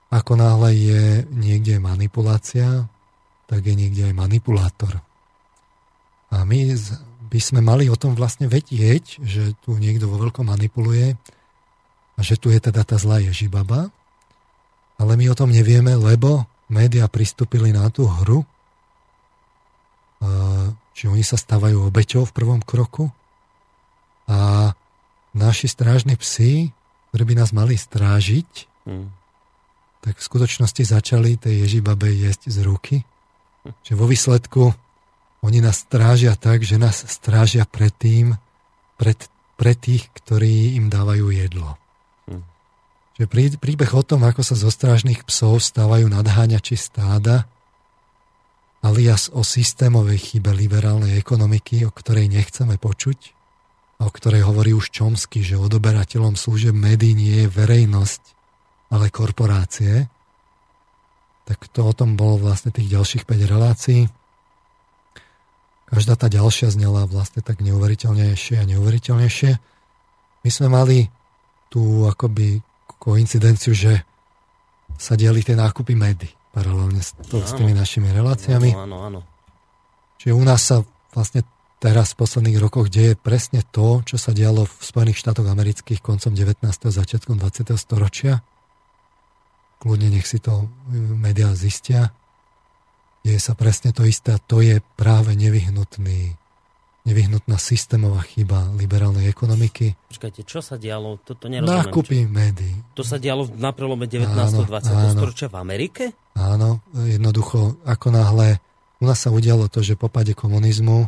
ako 0.09 0.39
náhle 0.39 0.71
je 0.73 1.03
niekde 1.29 1.77
manipulácia, 1.77 2.87
tak 3.45 3.67
je 3.67 3.75
niekde 3.77 4.09
aj 4.09 4.15
manipulátor. 4.15 5.03
A 6.33 6.41
my 6.47 6.73
by 7.29 7.39
sme 7.41 7.61
mali 7.61 7.91
o 7.91 7.99
tom 7.99 8.15
vlastne 8.15 8.49
vedieť, 8.49 9.21
že 9.21 9.53
tu 9.61 9.77
niekto 9.77 10.09
vo 10.09 10.17
veľkom 10.17 10.47
manipuluje 10.49 11.19
a 12.15 12.19
že 12.23 12.39
tu 12.39 12.49
je 12.49 12.57
teda 12.57 12.81
tá 12.87 12.95
zlá 12.95 13.19
Ježibaba, 13.21 13.91
ale 14.95 15.13
my 15.19 15.25
o 15.31 15.37
tom 15.37 15.51
nevieme, 15.51 15.95
lebo 15.95 16.47
média 16.71 17.05
pristúpili 17.11 17.75
na 17.75 17.87
tú 17.91 18.07
hru, 18.07 18.47
či 20.95 21.11
oni 21.11 21.21
sa 21.21 21.35
stávajú 21.35 21.91
obeťou 21.91 22.23
v 22.23 22.35
prvom 22.35 22.61
kroku 22.63 23.11
a 24.25 24.71
naši 25.35 25.67
strážni 25.67 26.15
psi, 26.15 26.71
ktorí 27.11 27.23
by 27.27 27.35
nás 27.35 27.51
mali 27.51 27.75
strážiť, 27.75 28.51
hmm. 28.87 29.07
tak 30.01 30.15
v 30.17 30.25
skutočnosti 30.25 30.83
začali 30.87 31.35
tej 31.35 31.67
Ježibabe 31.67 32.09
jesť 32.09 32.47
z 32.47 32.57
ruky. 32.63 32.95
Že 33.83 33.93
vo 33.97 34.05
výsledku 34.07 34.63
oni 35.43 35.59
nás 35.61 35.83
strážia 35.83 36.33
tak, 36.33 36.63
že 36.63 36.79
nás 36.79 37.05
strážia 37.05 37.67
pred 37.67 37.93
tým, 37.93 38.39
pred, 38.95 39.19
pred 39.59 39.77
tých, 39.77 40.09
ktorí 40.15 40.79
im 40.79 40.87
dávajú 40.89 41.29
jedlo. 41.29 41.75
Že 43.15 43.25
prí, 43.31 43.43
príbeh 43.55 43.91
o 43.95 44.03
tom, 44.03 44.27
ako 44.27 44.43
sa 44.43 44.59
zo 44.59 44.67
strážnych 44.67 45.23
psov 45.23 45.63
stávajú 45.63 46.11
nadháňači 46.11 46.75
stáda, 46.75 47.47
alias 48.83 49.31
o 49.31 49.41
systémovej 49.41 50.19
chybe 50.19 50.51
liberálnej 50.51 51.17
ekonomiky, 51.17 51.87
o 51.87 51.91
ktorej 51.95 52.27
nechceme 52.27 52.75
počuť, 52.75 53.33
o 54.03 54.09
ktorej 54.11 54.43
hovorí 54.43 54.75
už 54.75 54.91
Čomsky, 54.91 55.41
že 55.41 55.55
odoberateľom 55.55 56.35
služieb 56.35 56.75
médií 56.75 57.15
nie 57.15 57.47
je 57.47 57.47
verejnosť, 57.49 58.21
ale 58.91 59.07
korporácie. 59.09 60.11
Tak 61.47 61.71
to 61.71 61.87
o 61.87 61.93
tom 61.95 62.19
bolo 62.19 62.41
vlastne 62.41 62.75
tých 62.75 62.91
ďalších 62.91 63.23
5 63.23 63.53
relácií. 63.53 64.01
Každá 65.85 66.17
tá 66.17 66.27
ďalšia 66.27 66.73
znela 66.73 67.05
vlastne 67.07 67.45
tak 67.45 67.61
neuveriteľnejšie 67.61 68.59
a 68.59 68.65
neuveriteľnejšie. 68.65 69.51
My 70.41 70.49
sme 70.49 70.67
mali 70.67 71.09
tú 71.69 72.09
akoby 72.09 72.64
koincidenciu, 72.97 73.75
že 73.75 74.03
sa 74.95 75.19
diali 75.19 75.43
tie 75.43 75.57
nákupy 75.57 75.93
médií 75.97 76.31
paralelne 76.55 77.03
s, 77.03 77.11
to, 77.27 77.43
s 77.43 77.51
tými 77.51 77.75
našimi 77.75 78.07
reláciami. 78.15 78.71
Áno, 78.71 78.83
áno, 78.83 78.97
áno. 79.03 79.19
Čiže 80.15 80.33
u 80.33 80.43
nás 80.47 80.63
sa 80.63 80.87
vlastne 81.11 81.43
teraz 81.83 82.15
v 82.15 82.23
posledných 82.23 82.57
rokoch 82.63 82.87
deje 82.87 83.19
presne 83.19 83.59
to, 83.75 83.99
čo 84.07 84.15
sa 84.15 84.31
dialo 84.31 84.63
v 84.63 84.73
Spojených 84.79 85.19
štátoch 85.19 85.45
amerických 85.51 85.99
koncom 85.99 86.31
19. 86.31 86.63
a 86.63 86.91
začiatkom 86.95 87.35
20. 87.35 87.75
storočia. 87.75 88.39
Kľudne 89.83 90.15
nech 90.15 90.23
si 90.23 90.39
to 90.39 90.65
e, 90.65 90.95
médiá 90.95 91.51
zistia. 91.51 92.15
Deje 93.27 93.43
sa 93.43 93.51
presne 93.59 93.91
to 93.91 94.07
isté 94.07 94.31
a 94.31 94.39
to 94.39 94.63
je 94.63 94.79
práve 94.95 95.35
nevyhnutný 95.35 96.39
nevyhnutná 97.05 97.61
systémová 97.61 98.25
chyba 98.25 98.65
liberálnej 98.73 99.29
ekonomiky. 99.29 99.93
Počkajte, 100.09 100.41
čo 100.41 100.59
sa 100.59 100.75
dialo? 100.75 101.21
Toto 101.21 101.45
nerozumiem. 101.45 101.85
Nákupy 101.85 102.25
médií. 102.25 102.75
To 102.97 103.05
sa 103.05 103.21
dialo 103.21 103.45
na 103.55 103.69
prelome 103.71 104.09
19. 104.09 104.33
a 104.33 104.65
20. 104.65 105.13
storočia 105.13 105.47
v 105.47 105.55
Amerike? 105.61 106.03
Áno, 106.33 106.81
jednoducho, 106.97 107.77
ako 107.85 108.07
náhle 108.09 108.57
u 108.97 109.05
nás 109.05 109.21
sa 109.21 109.29
udialo 109.29 109.69
to, 109.69 109.85
že 109.85 109.93
po 109.93 110.09
pade 110.09 110.33
komunizmu 110.33 111.05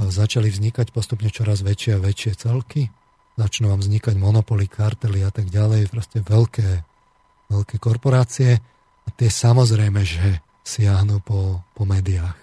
začali 0.00 0.48
vznikať 0.48 0.96
postupne 0.96 1.28
čoraz 1.28 1.60
väčšie 1.60 1.98
a 1.98 2.02
väčšie 2.02 2.32
celky, 2.40 2.88
začnú 3.36 3.68
vám 3.68 3.84
vznikať 3.84 4.16
monopoly, 4.16 4.64
kartely 4.64 5.20
a 5.20 5.28
tak 5.28 5.52
ďalej, 5.52 5.92
proste 5.92 6.24
veľké, 6.24 6.68
veľké 7.52 7.76
korporácie 7.76 8.56
a 9.04 9.08
tie 9.12 9.28
samozrejme, 9.28 10.00
že 10.06 10.40
siahnu 10.64 11.20
po, 11.20 11.60
po 11.76 11.84
médiách. 11.84 12.39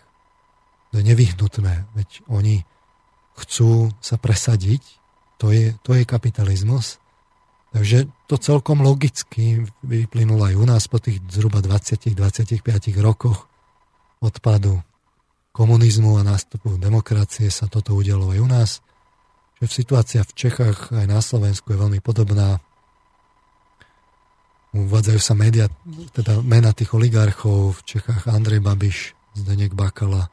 To 0.91 0.99
je 0.99 1.03
nevyhnutné, 1.03 1.87
veď 1.95 2.09
oni 2.31 2.63
chcú 3.37 3.91
sa 4.01 4.17
presadiť, 4.17 4.81
to 5.37 5.53
je, 5.53 5.77
to 5.85 5.93
je 5.93 6.03
kapitalizmus. 6.07 6.97
Takže 7.75 8.09
to 8.25 8.35
celkom 8.39 8.81
logicky 8.81 9.67
vyplynulo 9.83 10.49
aj 10.49 10.55
u 10.55 10.65
nás 10.65 10.83
po 10.89 10.97
tých 10.97 11.21
zhruba 11.29 11.61
20-25 11.61 12.63
rokoch 13.03 13.45
odpadu 14.23 14.81
komunizmu 15.53 16.17
a 16.17 16.25
nástupu 16.25 16.77
demokracie 16.81 17.49
sa 17.53 17.69
toto 17.69 17.93
udialo 17.93 18.33
aj 18.33 18.39
u 18.39 18.47
nás. 18.49 18.69
Že 19.57 19.65
situácia 19.69 20.21
v 20.21 20.33
Čechách 20.37 20.93
aj 20.93 21.05
na 21.09 21.21
Slovensku 21.21 21.73
je 21.73 21.81
veľmi 21.81 21.99
podobná. 22.01 22.61
Uvádzajú 24.77 25.19
sa 25.21 25.33
média, 25.33 25.65
teda 26.13 26.45
mena 26.45 26.73
tých 26.73 26.93
oligarchov 26.93 27.81
v 27.81 27.97
Čechách 27.97 28.29
Andrej 28.29 28.61
Babiš, 28.61 29.17
Zdenek 29.33 29.73
Bakala, 29.73 30.29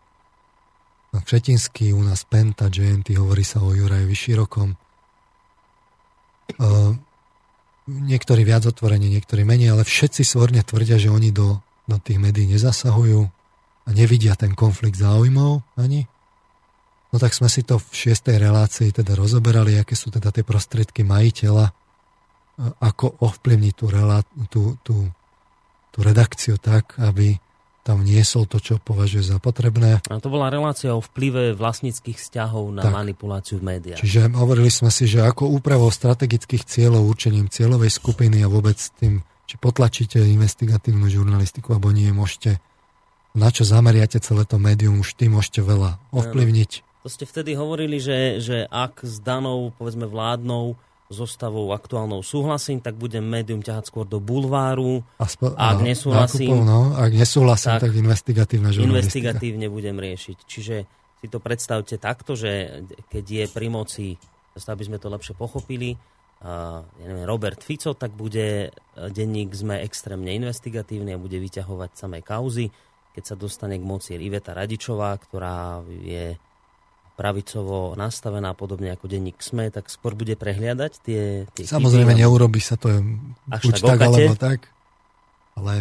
Všetinský, 1.14 1.94
u 1.94 2.02
nás 2.02 2.26
Penta, 2.26 2.66
JNT, 2.66 3.14
hovorí 3.22 3.46
sa 3.46 3.62
o 3.62 3.70
Jurajovi 3.70 4.16
Širokom. 4.18 4.74
Uh, 6.58 6.98
niektorí 7.86 8.42
viac 8.42 8.66
otvorene, 8.66 9.06
niektorí 9.06 9.46
menej, 9.46 9.78
ale 9.78 9.86
všetci 9.86 10.26
svorne 10.26 10.66
tvrdia, 10.66 10.98
že 10.98 11.14
oni 11.14 11.30
do, 11.30 11.62
do 11.86 11.96
tých 12.02 12.18
médií 12.18 12.50
nezasahujú, 12.50 13.30
a 13.84 13.90
nevidia 13.92 14.32
ten 14.34 14.56
konflikt 14.56 14.96
záujmov 14.96 15.60
ani. 15.76 16.08
No 17.12 17.16
tak 17.22 17.36
sme 17.36 17.46
si 17.46 17.62
to 17.62 17.78
v 17.78 17.88
šiestej 17.94 18.42
relácii 18.42 18.90
teda 18.90 19.14
rozoberali, 19.14 19.78
aké 19.78 19.94
sú 19.94 20.10
teda 20.10 20.34
tie 20.34 20.42
prostriedky 20.42 21.06
majiteľa, 21.06 21.70
ako 22.82 23.22
ovplyvniť 23.22 23.74
tú, 23.76 23.86
relá- 23.86 24.26
tú, 24.50 24.74
tú, 24.82 25.06
tú 25.94 25.98
redakciu 26.02 26.58
tak, 26.58 26.98
aby 26.98 27.38
tam 27.84 28.00
niesol 28.00 28.48
to, 28.48 28.56
čo 28.64 28.80
považuje 28.80 29.20
za 29.20 29.36
potrebné. 29.36 30.00
A 30.08 30.16
to 30.16 30.32
bola 30.32 30.48
relácia 30.48 30.96
o 30.96 31.04
vplyve 31.04 31.52
vlastníckých 31.52 32.16
vzťahov 32.16 32.72
na 32.72 32.88
tak. 32.88 32.96
manipuláciu 32.96 33.60
v 33.60 33.76
médiách. 33.76 34.00
Čiže 34.00 34.32
hovorili 34.32 34.72
sme 34.72 34.88
si, 34.88 35.04
že 35.04 35.20
ako 35.20 35.52
úpravou 35.52 35.92
strategických 35.92 36.64
cieľov, 36.64 37.04
určením 37.04 37.52
cieľovej 37.52 37.92
skupiny 37.92 38.40
a 38.40 38.48
vôbec 38.48 38.80
tým, 38.96 39.20
či 39.44 39.60
potlačíte 39.60 40.16
investigatívnu 40.16 41.12
žurnalistiku 41.12 41.76
alebo 41.76 41.92
nie, 41.92 42.08
môžete 42.08 42.56
na 43.36 43.52
čo 43.52 43.68
zameriate 43.68 44.16
celé 44.22 44.48
to 44.48 44.56
médium, 44.56 45.04
už 45.04 45.20
tým 45.20 45.36
môžete 45.36 45.60
veľa 45.60 46.00
ovplyvniť. 46.14 47.04
To 47.04 47.12
ste 47.12 47.28
vtedy 47.28 47.52
hovorili, 47.52 48.00
že, 48.00 48.40
že 48.40 48.64
ak 48.64 49.04
s 49.04 49.20
danou, 49.20 49.68
povedzme, 49.76 50.08
vládnou 50.08 50.80
zostavou 51.14 51.70
aktuálnou 51.70 52.26
súhlasím, 52.26 52.82
tak 52.82 52.98
budem 52.98 53.22
médium 53.22 53.62
ťahať 53.62 53.86
skôr 53.86 54.02
do 54.02 54.18
bulváru. 54.18 55.06
A, 55.22 55.30
spo- 55.30 55.54
a 55.54 55.78
ak 55.78 55.86
nesúhlasím, 55.86 56.50
nákupov, 56.50 56.66
no, 56.66 56.80
ak 56.98 57.12
nesúhlasím, 57.14 57.70
tak, 57.78 57.82
tak 57.86 57.94
investigatívna. 57.94 58.68
Investigatívne 58.74 59.70
budem 59.70 59.94
riešiť. 59.94 60.38
Čiže 60.42 60.76
si 61.22 61.26
to 61.30 61.38
predstavte 61.38 61.94
takto, 62.02 62.34
že 62.34 62.82
keď 63.06 63.24
je 63.24 63.44
pri 63.46 63.70
moci, 63.70 64.18
aby 64.58 64.82
sme 64.82 64.98
to 64.98 65.06
lepšie 65.06 65.38
pochopili, 65.38 65.94
ja 66.44 67.04
neviem, 67.08 67.24
Robert 67.24 67.64
Fico, 67.64 67.96
tak 67.96 68.12
bude 68.12 68.68
denník 68.92 69.56
sme 69.56 69.80
extrémne 69.80 70.28
investigatívny 70.36 71.16
a 71.16 71.22
bude 71.22 71.40
vyťahovať 71.40 71.90
samé 71.96 72.20
kauzy. 72.20 72.68
Keď 73.16 73.24
sa 73.24 73.38
dostane 73.38 73.80
k 73.80 73.86
moci 73.86 74.12
Iveta 74.18 74.52
Radičová, 74.52 75.16
ktorá 75.16 75.80
je 75.88 76.36
pravicovo 77.14 77.94
nastavená, 77.94 78.58
podobne 78.58 78.90
ako 78.90 79.06
denník 79.06 79.38
SME, 79.38 79.70
tak 79.70 79.86
skôr 79.86 80.18
bude 80.18 80.34
prehliadať 80.34 80.92
tie, 80.98 81.22
tie 81.54 81.64
Samozrejme, 81.64 82.10
chyby, 82.10 82.22
neurobi 82.26 82.58
sa 82.58 82.74
to 82.74 82.90
Až 83.50 83.62
buď 83.70 83.74
tak, 83.78 83.98
tak 83.98 84.08
alebo 84.10 84.34
tak, 84.34 84.60
ale 85.54 85.72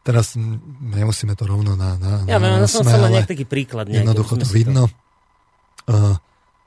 teraz 0.00 0.34
nemusíme 0.80 1.36
to 1.36 1.44
rovno 1.44 1.76
na, 1.76 2.00
na, 2.00 2.12
ja, 2.24 2.40
na, 2.40 2.64
na 2.64 2.68
som 2.68 2.82
sa 2.82 2.98
nejak 3.06 3.28
taký 3.28 3.44
príklad. 3.44 3.86
Jednoducho 3.86 4.40
to 4.40 4.48
vidno. 4.48 4.88
To... 4.88 5.92
Uh, 5.92 6.14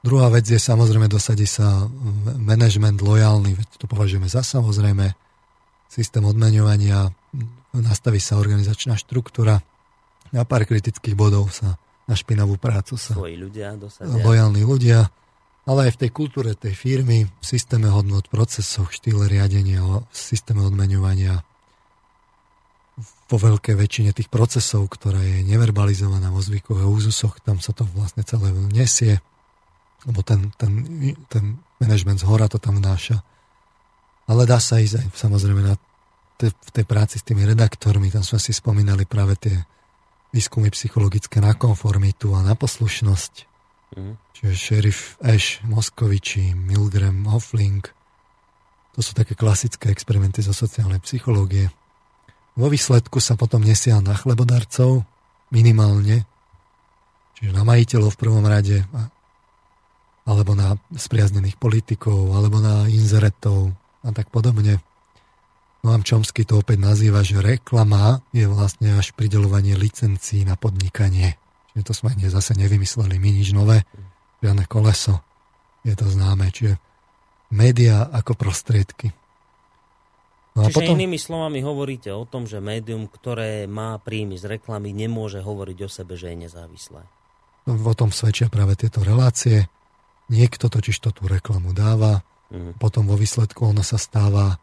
druhá 0.06 0.30
vec 0.30 0.46
je 0.46 0.56
samozrejme 0.56 1.10
dosadí 1.10 1.44
sa 1.50 1.90
management 2.38 3.02
lojálny, 3.02 3.58
veď 3.58 3.68
to 3.76 3.86
považujeme 3.90 4.30
za 4.30 4.46
samozrejme, 4.46 5.12
systém 5.90 6.22
odmeňovania, 6.22 7.10
nastaví 7.74 8.22
sa 8.22 8.38
organizačná 8.38 8.94
štruktúra, 8.94 9.60
na 10.30 10.42
pár 10.42 10.66
kritických 10.66 11.14
bodov 11.14 11.50
sa 11.54 11.78
na 12.06 12.14
špinavú 12.14 12.54
prácu 12.56 12.94
sa 12.94 13.18
Svoji 13.18 13.34
ľudia 13.34 13.74
dosadia. 13.74 14.22
lojálni 14.22 14.62
ľudia, 14.62 15.10
ale 15.66 15.90
aj 15.90 15.98
v 15.98 16.00
tej 16.06 16.10
kultúre 16.14 16.54
tej 16.54 16.78
firmy, 16.78 17.26
v 17.26 17.44
systéme 17.44 17.90
hodnot, 17.90 18.30
procesoch, 18.30 18.94
štýle 18.94 19.26
riadenia, 19.26 19.82
v 19.82 20.06
systéme 20.14 20.62
odmeňovania, 20.62 21.42
po 23.26 23.36
veľkej 23.36 23.74
väčšine 23.74 24.10
tých 24.14 24.30
procesov, 24.30 24.86
ktorá 24.86 25.18
je 25.18 25.42
neverbalizovaná 25.42 26.30
vo 26.30 26.38
zvykoch 26.38 26.78
a 26.78 26.86
úzusoch, 26.86 27.42
tam 27.42 27.58
sa 27.58 27.74
to 27.74 27.82
vlastne 27.92 28.22
celé 28.22 28.54
nesie, 28.70 29.18
lebo 30.06 30.22
ten, 30.22 30.54
ten, 30.54 30.86
ten 31.26 31.58
management 31.82 32.22
z 32.22 32.24
hora 32.30 32.46
to 32.46 32.62
tam 32.62 32.78
vnáša. 32.78 33.20
Ale 34.30 34.46
dá 34.46 34.62
sa 34.62 34.78
ísť 34.78 35.02
aj 35.02 35.06
samozrejme 35.18 35.60
na 35.66 35.74
te, 36.38 36.54
v 36.54 36.70
tej 36.70 36.86
práci 36.86 37.18
s 37.18 37.26
tými 37.26 37.42
redaktormi, 37.42 38.14
tam 38.14 38.22
sme 38.22 38.38
si 38.38 38.54
spomínali 38.54 39.02
práve 39.02 39.34
tie 39.34 39.56
výskumy 40.36 40.68
psychologické 40.68 41.40
na 41.40 41.56
konformitu 41.56 42.36
a 42.36 42.44
na 42.44 42.52
poslušnosť. 42.52 43.32
Mm. 43.96 44.20
Čiže 44.36 44.52
šerif 44.52 45.16
Ash, 45.24 45.64
Moskoviči, 45.64 46.52
Milgram, 46.52 47.24
Hoffling. 47.24 47.80
To 48.92 49.00
sú 49.00 49.16
také 49.16 49.32
klasické 49.32 49.88
experimenty 49.88 50.44
zo 50.44 50.52
sociálnej 50.52 51.00
psychológie. 51.00 51.72
Vo 52.52 52.68
výsledku 52.68 53.16
sa 53.20 53.36
potom 53.36 53.64
nesia 53.64 53.96
na 54.04 54.12
chlebodarcov 54.12 55.04
minimálne, 55.48 56.28
čiže 57.36 57.52
na 57.52 57.64
majiteľov 57.64 58.12
v 58.12 58.20
prvom 58.20 58.44
rade, 58.44 58.84
alebo 60.28 60.52
na 60.52 60.76
spriaznených 60.92 61.56
politikov, 61.56 62.36
alebo 62.36 62.60
na 62.60 62.88
inzeretov 62.92 63.72
a 64.04 64.12
tak 64.12 64.28
podobne. 64.28 64.80
Noam 65.86 66.02
Chomsky 66.02 66.42
to 66.42 66.58
opäť 66.58 66.82
nazýva, 66.82 67.22
že 67.22 67.38
reklama 67.38 68.18
je 68.34 68.50
vlastne 68.50 68.98
až 68.98 69.14
pridelovanie 69.14 69.78
licencií 69.78 70.42
na 70.42 70.58
podnikanie. 70.58 71.38
Čiže 71.70 71.84
to 71.86 71.92
sme 71.94 72.10
zase 72.26 72.58
nevymysleli 72.58 73.22
my 73.22 73.30
nič 73.30 73.54
nové, 73.54 73.86
žiadne 74.42 74.66
koleso. 74.66 75.22
Je 75.86 75.94
to 75.94 76.10
známe, 76.10 76.50
čiže 76.50 76.82
média 77.54 78.02
ako 78.02 78.34
prostriedky. 78.34 79.14
No 80.58 80.66
Čiže 80.66 80.74
potom... 80.74 80.98
inými 80.98 81.22
slovami 81.22 81.62
hovoríte 81.62 82.10
o 82.10 82.26
tom, 82.26 82.50
že 82.50 82.58
médium, 82.58 83.06
ktoré 83.06 83.70
má 83.70 83.94
príjmy 84.02 84.42
z 84.42 84.58
reklamy, 84.58 84.90
nemôže 84.90 85.38
hovoriť 85.38 85.78
o 85.86 85.88
sebe, 85.92 86.18
že 86.18 86.34
je 86.34 86.50
nezávislé. 86.50 87.06
O 87.70 87.94
tom 87.94 88.10
svedčia 88.10 88.50
práve 88.50 88.74
tieto 88.74 89.06
relácie. 89.06 89.70
Niekto 90.34 90.66
totiž 90.66 90.98
to 90.98 91.14
tú 91.14 91.30
reklamu 91.30 91.70
dáva, 91.70 92.26
mm. 92.50 92.82
potom 92.82 93.06
vo 93.06 93.14
výsledku 93.14 93.70
ono 93.70 93.86
sa 93.86 94.02
stáva 94.02 94.58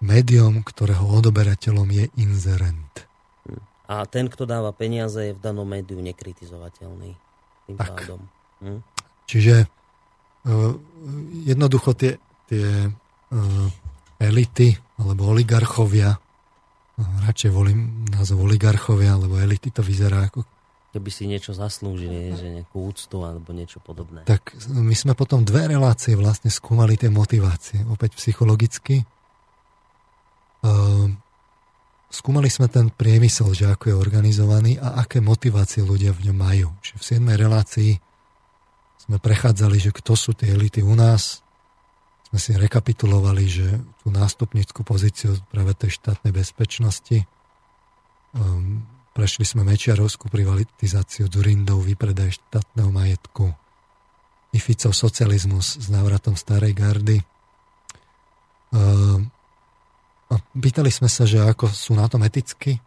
médium, 0.00 0.60
ktorého 0.60 1.04
odoberateľom 1.04 1.88
je 1.88 2.04
inzerent. 2.20 3.06
A 3.86 4.02
ten, 4.10 4.26
kto 4.26 4.50
dáva 4.50 4.74
peniaze, 4.74 5.30
je 5.30 5.36
v 5.36 5.40
danom 5.40 5.62
médiu 5.62 6.02
nekritizovateľný. 6.02 7.14
Tým 7.70 7.76
tak. 7.78 8.02
Pádom. 8.02 8.20
Hm? 8.58 8.80
Čiže 9.30 9.54
uh, 9.62 10.74
jednoducho 11.46 11.94
tie, 11.94 12.18
tie 12.50 12.90
uh, 12.90 13.68
elity 14.18 14.74
alebo 14.98 15.30
oligarchovia, 15.30 16.18
radšej 16.96 17.50
volím 17.52 18.08
názov 18.08 18.42
oligarchovia, 18.42 19.14
alebo 19.14 19.36
elity 19.36 19.68
to 19.70 19.84
vyzerá 19.84 20.32
ako 20.32 20.42
keby 20.96 21.12
si 21.12 21.28
niečo 21.28 21.52
zaslúžili, 21.52 22.32
že 22.32 22.48
nejakú 22.48 22.88
úctu 22.88 23.20
alebo 23.20 23.52
niečo 23.52 23.84
podobné. 23.84 24.24
Tak 24.24 24.56
my 24.72 24.96
sme 24.96 25.12
potom 25.12 25.44
dve 25.44 25.68
relácie 25.68 26.16
vlastne 26.16 26.48
skúmali 26.48 26.96
tie 26.96 27.12
motivácie, 27.12 27.84
opäť 27.84 28.16
psychologicky. 28.16 29.04
Ehm, 30.66 31.22
skúmali 32.10 32.50
sme 32.50 32.66
ten 32.66 32.90
priemysel, 32.90 33.54
že 33.54 33.70
ako 33.70 33.94
je 33.94 33.96
organizovaný 33.96 34.72
a 34.82 34.98
aké 35.06 35.22
motivácie 35.22 35.86
ľudia 35.86 36.10
v 36.10 36.30
ňom 36.30 36.36
majú. 36.36 36.68
Čiže 36.82 36.96
v 36.98 37.04
7. 37.22 37.42
relácii 37.46 37.92
sme 39.06 39.22
prechádzali, 39.22 39.78
že 39.78 39.94
kto 39.94 40.18
sú 40.18 40.34
tie 40.34 40.50
elity 40.50 40.82
u 40.82 40.98
nás, 40.98 41.46
sme 42.26 42.42
si 42.42 42.58
rekapitulovali, 42.58 43.44
že 43.46 43.68
tú 44.02 44.10
nástupnickú 44.10 44.82
pozíciu 44.82 45.38
práve 45.46 45.78
tej 45.78 45.94
štátnej 45.94 46.34
bezpečnosti 46.34 47.22
um, 48.36 48.82
prešli 49.16 49.48
sme 49.48 49.64
Mečiarovskú 49.64 50.28
privatizáciu 50.28 51.32
Durindov, 51.32 51.88
vypredaj 51.88 52.36
štátneho 52.36 52.92
majetku, 52.92 53.54
Ificov 54.52 54.96
socializmus 54.96 55.76
s 55.80 55.86
návratom 55.92 56.32
starej 56.32 56.72
gardy. 56.72 57.20
Um, 58.72 59.28
pýtali 60.56 60.90
sme 60.90 61.06
sa, 61.06 61.28
že 61.28 61.42
ako 61.42 61.70
sú 61.70 61.94
na 61.94 62.06
tom 62.10 62.26
eticky. 62.26 62.82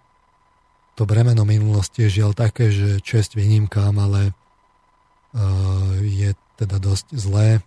To 0.99 1.07
bremeno 1.07 1.47
minulosti 1.47 2.07
je 2.07 2.21
žiaľ 2.21 2.35
také, 2.35 2.69
že 2.69 2.99
čest 2.99 3.39
výnimkám, 3.39 3.95
ale 3.95 4.31
uh, 4.31 5.95
je 6.03 6.35
teda 6.59 6.75
dosť 6.75 7.15
zlé 7.15 7.63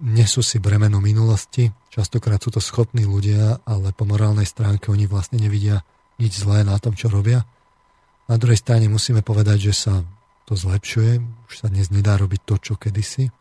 nesú 0.00 0.44
si 0.44 0.60
bremeno 0.60 1.00
minulosti. 1.00 1.72
Častokrát 1.88 2.40
sú 2.40 2.52
to 2.52 2.60
schopní 2.60 3.08
ľudia, 3.08 3.60
ale 3.64 3.92
po 3.96 4.04
morálnej 4.04 4.44
stránke 4.44 4.92
oni 4.92 5.08
vlastne 5.08 5.40
nevidia 5.40 5.84
nič 6.20 6.44
zlé 6.44 6.64
na 6.64 6.76
tom, 6.76 6.92
čo 6.92 7.08
robia. 7.08 7.44
Na 8.28 8.36
druhej 8.36 8.60
strane 8.60 8.86
musíme 8.86 9.24
povedať, 9.24 9.72
že 9.72 9.74
sa 9.74 9.94
to 10.44 10.54
zlepšuje. 10.54 11.20
Už 11.48 11.54
sa 11.56 11.72
dnes 11.72 11.88
nedá 11.88 12.20
robiť 12.20 12.40
to, 12.44 12.54
čo 12.60 12.74
kedysi. 12.76 13.32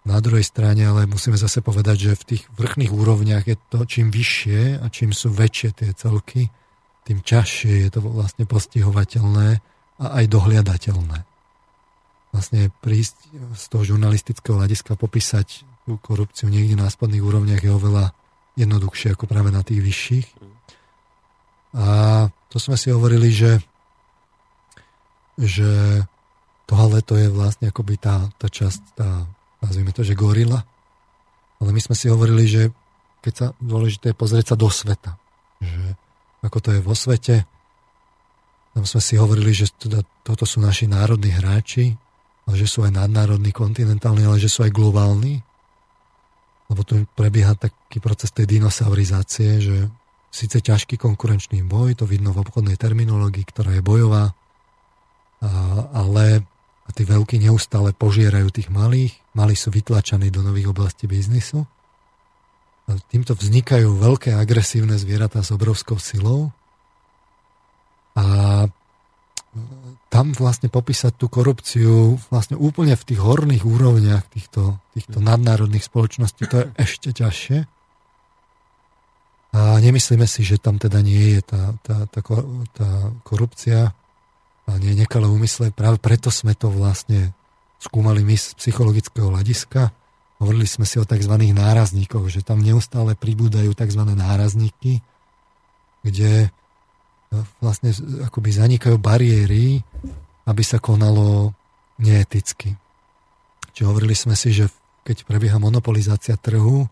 Na 0.00 0.16
druhej 0.18 0.44
strane 0.44 0.80
ale 0.88 1.04
musíme 1.04 1.36
zase 1.36 1.60
povedať, 1.60 1.96
že 2.10 2.20
v 2.20 2.26
tých 2.34 2.42
vrchných 2.56 2.92
úrovniach 2.92 3.44
je 3.44 3.56
to 3.68 3.84
čím 3.84 4.08
vyššie 4.08 4.80
a 4.80 4.86
čím 4.88 5.12
sú 5.12 5.28
väčšie 5.28 5.68
tie 5.76 5.90
celky, 5.92 6.48
tým 7.04 7.20
ťažšie 7.20 7.84
je 7.84 7.88
to 7.92 8.00
vlastne 8.00 8.48
postihovateľné 8.48 9.60
a 10.00 10.06
aj 10.20 10.24
dohliadateľné 10.32 11.30
vlastne 12.30 12.70
prísť 12.82 13.16
z 13.58 13.64
toho 13.70 13.82
žurnalistického 13.94 14.58
hľadiska 14.58 14.94
popísať 14.94 15.66
tú 15.86 15.98
korupciu 15.98 16.46
niekde 16.46 16.78
na 16.78 16.86
spodných 16.86 17.22
úrovniach 17.22 17.62
je 17.62 17.72
oveľa 17.74 18.14
jednoduchšie 18.54 19.14
ako 19.14 19.26
práve 19.26 19.50
na 19.50 19.66
tých 19.66 19.82
vyšších. 19.82 20.26
A 21.74 21.86
to 22.50 22.56
sme 22.58 22.78
si 22.78 22.94
hovorili, 22.94 23.30
že, 23.30 23.58
že 25.38 26.02
tohle 26.66 27.02
to 27.02 27.18
je 27.18 27.26
vlastne 27.30 27.70
akoby 27.70 27.98
tá, 27.98 28.30
tá 28.38 28.46
časť, 28.46 28.82
tá, 28.94 29.26
nazvime 29.60 29.92
to, 29.92 30.02
že 30.04 30.18
gorila. 30.18 30.64
Ale 31.60 31.70
my 31.70 31.80
sme 31.80 31.96
si 31.96 32.08
hovorili, 32.08 32.44
že 32.48 32.62
keď 33.20 33.32
sa 33.36 33.46
dôležité 33.60 34.12
je 34.12 34.16
pozrieť 34.16 34.52
sa 34.52 34.56
do 34.56 34.68
sveta. 34.72 35.20
Že 35.60 35.92
ako 36.40 36.58
to 36.64 36.68
je 36.72 36.80
vo 36.80 36.96
svete. 36.96 37.44
Tam 38.72 38.84
sme 38.88 39.00
si 39.04 39.14
hovorili, 39.20 39.52
že 39.52 39.68
teda, 39.76 40.00
toto 40.24 40.48
sú 40.48 40.64
naši 40.64 40.88
národní 40.88 41.36
hráči, 41.36 41.92
že 42.50 42.66
sú 42.66 42.82
aj 42.82 42.96
nadnárodní, 42.96 43.52
kontinentálni, 43.52 44.24
ale 44.26 44.40
že 44.40 44.48
sú 44.50 44.64
aj 44.64 44.72
globálni. 44.72 45.44
Lebo 46.72 46.80
tu 46.86 47.04
prebieha 47.14 47.54
taký 47.58 48.00
proces 48.00 48.32
tej 48.32 48.46
dinosaurizácie, 48.58 49.60
že 49.60 49.76
síce 50.30 50.62
ťažký 50.62 50.96
konkurenčný 50.96 51.66
boj, 51.66 51.98
to 51.98 52.06
vidno 52.06 52.30
v 52.30 52.46
obchodnej 52.46 52.78
terminológii, 52.78 53.42
ktorá 53.42 53.74
je 53.74 53.82
bojová, 53.82 54.30
ale 55.90 56.46
a 56.90 56.94
tí 56.94 57.06
veľkí 57.06 57.38
neustále 57.38 57.94
požierajú 57.94 58.50
tých 58.50 58.66
malých, 58.66 59.14
malí 59.38 59.54
sú 59.54 59.70
vytlačaní 59.70 60.34
do 60.34 60.42
nových 60.42 60.74
oblastí 60.74 61.06
biznisu. 61.06 61.62
A 62.90 62.98
týmto 63.06 63.38
vznikajú 63.38 63.94
veľké 63.94 64.34
agresívne 64.34 64.98
zvieratá 64.98 65.46
s 65.46 65.54
obrovskou 65.54 66.02
silou 66.02 66.50
a 68.18 68.66
tam 70.10 70.34
vlastne 70.34 70.66
popísať 70.66 71.14
tú 71.14 71.30
korupciu 71.30 72.18
vlastne 72.34 72.58
úplne 72.58 72.98
v 72.98 73.06
tých 73.06 73.22
horných 73.22 73.62
úrovniach 73.62 74.26
týchto, 74.26 74.82
týchto 74.90 75.22
nadnárodných 75.22 75.86
spoločností, 75.86 76.50
to 76.50 76.56
je 76.58 76.66
ešte 76.74 77.14
ťažšie. 77.14 77.58
A 79.54 79.78
nemyslíme 79.78 80.26
si, 80.26 80.42
že 80.42 80.58
tam 80.58 80.82
teda 80.82 80.98
nie 81.02 81.38
je 81.38 81.42
tá, 81.46 81.62
tá, 81.86 81.96
tá, 82.10 82.20
tá 82.74 82.90
korupcia 83.22 83.94
nie 84.76 84.94
nekalé 84.94 85.26
úmysle. 85.26 85.72
Práve 85.72 85.98
preto 85.98 86.28
sme 86.28 86.54
to 86.54 86.68
vlastne 86.70 87.32
skúmali 87.80 88.20
my 88.20 88.36
z 88.36 88.52
psychologického 88.60 89.32
hľadiska. 89.32 89.90
hovorili 90.36 90.68
sme 90.68 90.84
si 90.84 91.00
o 91.00 91.08
tzv. 91.08 91.32
nárazníkoch, 91.32 92.28
že 92.28 92.44
tam 92.44 92.60
neustále 92.60 93.16
pribúdajú 93.16 93.72
tzv. 93.72 94.02
nárazníky, 94.04 95.00
kde 96.04 96.46
e, 96.46 96.48
vlastne 97.64 97.96
akoby 98.24 98.50
zanikajú 98.52 99.00
bariéry, 99.00 99.80
aby 100.44 100.62
sa 100.64 100.76
konalo 100.76 101.56
neeticky. 101.96 102.76
Čiže 103.72 103.88
hovorili 103.88 104.12
sme 104.12 104.36
si, 104.36 104.52
že 104.52 104.68
keď 105.04 105.24
prebieha 105.24 105.56
monopolizácia 105.56 106.36
trhu, 106.36 106.84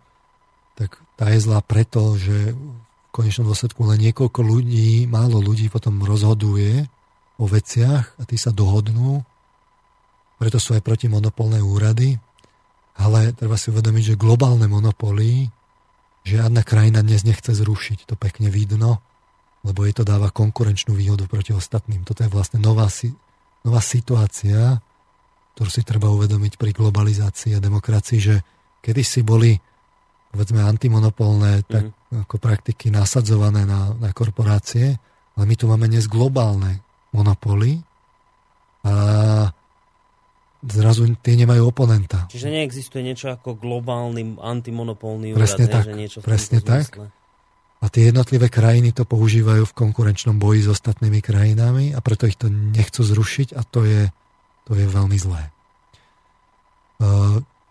tak 0.77 0.97
tá 1.21 1.29
je 1.29 1.45
zlá 1.45 1.61
preto, 1.61 2.17
že 2.17 2.57
v 2.57 3.09
konečnom 3.13 3.49
dôsledku 3.49 3.85
len 3.85 4.01
niekoľko 4.09 4.41
ľudí, 4.41 5.05
málo 5.11 5.41
ľudí 5.43 5.69
potom 5.69 6.01
rozhoduje 6.01 6.89
o 7.39 7.45
veciach 7.47 8.19
a 8.19 8.23
tí 8.27 8.35
sa 8.35 8.51
dohodnú 8.51 9.23
preto 10.39 10.63
sú 10.63 10.79
aj 10.79 10.87
protimonopolné 10.87 11.59
úrady, 11.59 12.15
ale 12.95 13.35
treba 13.35 13.59
si 13.59 13.75
uvedomiť, 13.75 14.15
že 14.15 14.23
globálne 14.23 14.71
monopoly 14.71 15.51
žiadna 16.23 16.63
krajina 16.63 17.03
dnes 17.03 17.27
nechce 17.27 17.51
zrušiť, 17.51 18.07
to 18.07 18.15
pekne 18.15 18.47
vidno, 18.47 19.03
lebo 19.67 19.83
jej 19.83 19.95
to 19.99 20.07
dáva 20.07 20.31
konkurenčnú 20.31 20.95
výhodu 20.95 21.27
proti 21.27 21.51
ostatným. 21.51 22.07
Toto 22.07 22.23
je 22.23 22.31
vlastne 22.31 22.63
nová, 22.63 22.87
nová 23.67 23.83
situácia, 23.83 24.79
ktorú 25.59 25.71
si 25.71 25.83
treba 25.83 26.07
uvedomiť 26.15 26.55
pri 26.55 26.71
globalizácii 26.71 27.59
a 27.59 27.63
demokracii, 27.63 28.19
že 28.23 28.37
kedy 28.79 29.03
si 29.03 29.27
boli 29.27 29.59
povedzme 30.31 30.63
antimonopolné 30.63 31.67
tak 31.67 31.91
mm. 31.91 32.29
ako 32.29 32.37
praktiky 32.39 32.95
nasadzované 32.95 33.67
na, 33.67 33.91
na 33.97 34.15
korporácie, 34.15 34.95
ale 35.35 35.45
my 35.49 35.55
tu 35.59 35.67
máme 35.67 35.91
dnes 35.91 36.07
globálne 36.07 36.88
monopoly 37.13 37.81
a 38.85 38.95
zrazu 40.65 41.07
tie 41.23 41.39
nemajú 41.39 41.71
oponenta. 41.71 42.27
Čiže 42.27 42.51
neexistuje 42.51 43.03
niečo 43.07 43.31
ako 43.31 43.59
globálny 43.59 44.39
antimonopolný 44.43 45.35
presne 45.35 45.71
úrad, 45.71 45.75
tak, 45.75 45.85
ne? 45.87 45.89
že 45.89 45.95
niečo 45.95 46.19
presne 46.21 46.59
tak. 46.61 46.99
A 47.79 47.87
tie 47.87 48.11
jednotlivé 48.11 48.51
krajiny 48.51 48.91
to 48.91 49.07
používajú 49.07 49.63
v 49.63 49.77
konkurenčnom 49.77 50.35
boji 50.35 50.67
s 50.67 50.69
ostatnými 50.75 51.23
krajinami 51.23 51.95
a 51.95 52.03
preto 52.03 52.27
ich 52.27 52.35
to 52.35 52.51
nechcú 52.51 53.07
zrušiť 53.07 53.55
a 53.55 53.63
to 53.63 53.87
je, 53.87 54.11
to 54.67 54.73
je 54.75 54.87
veľmi 54.91 55.15
zlé. 55.15 55.55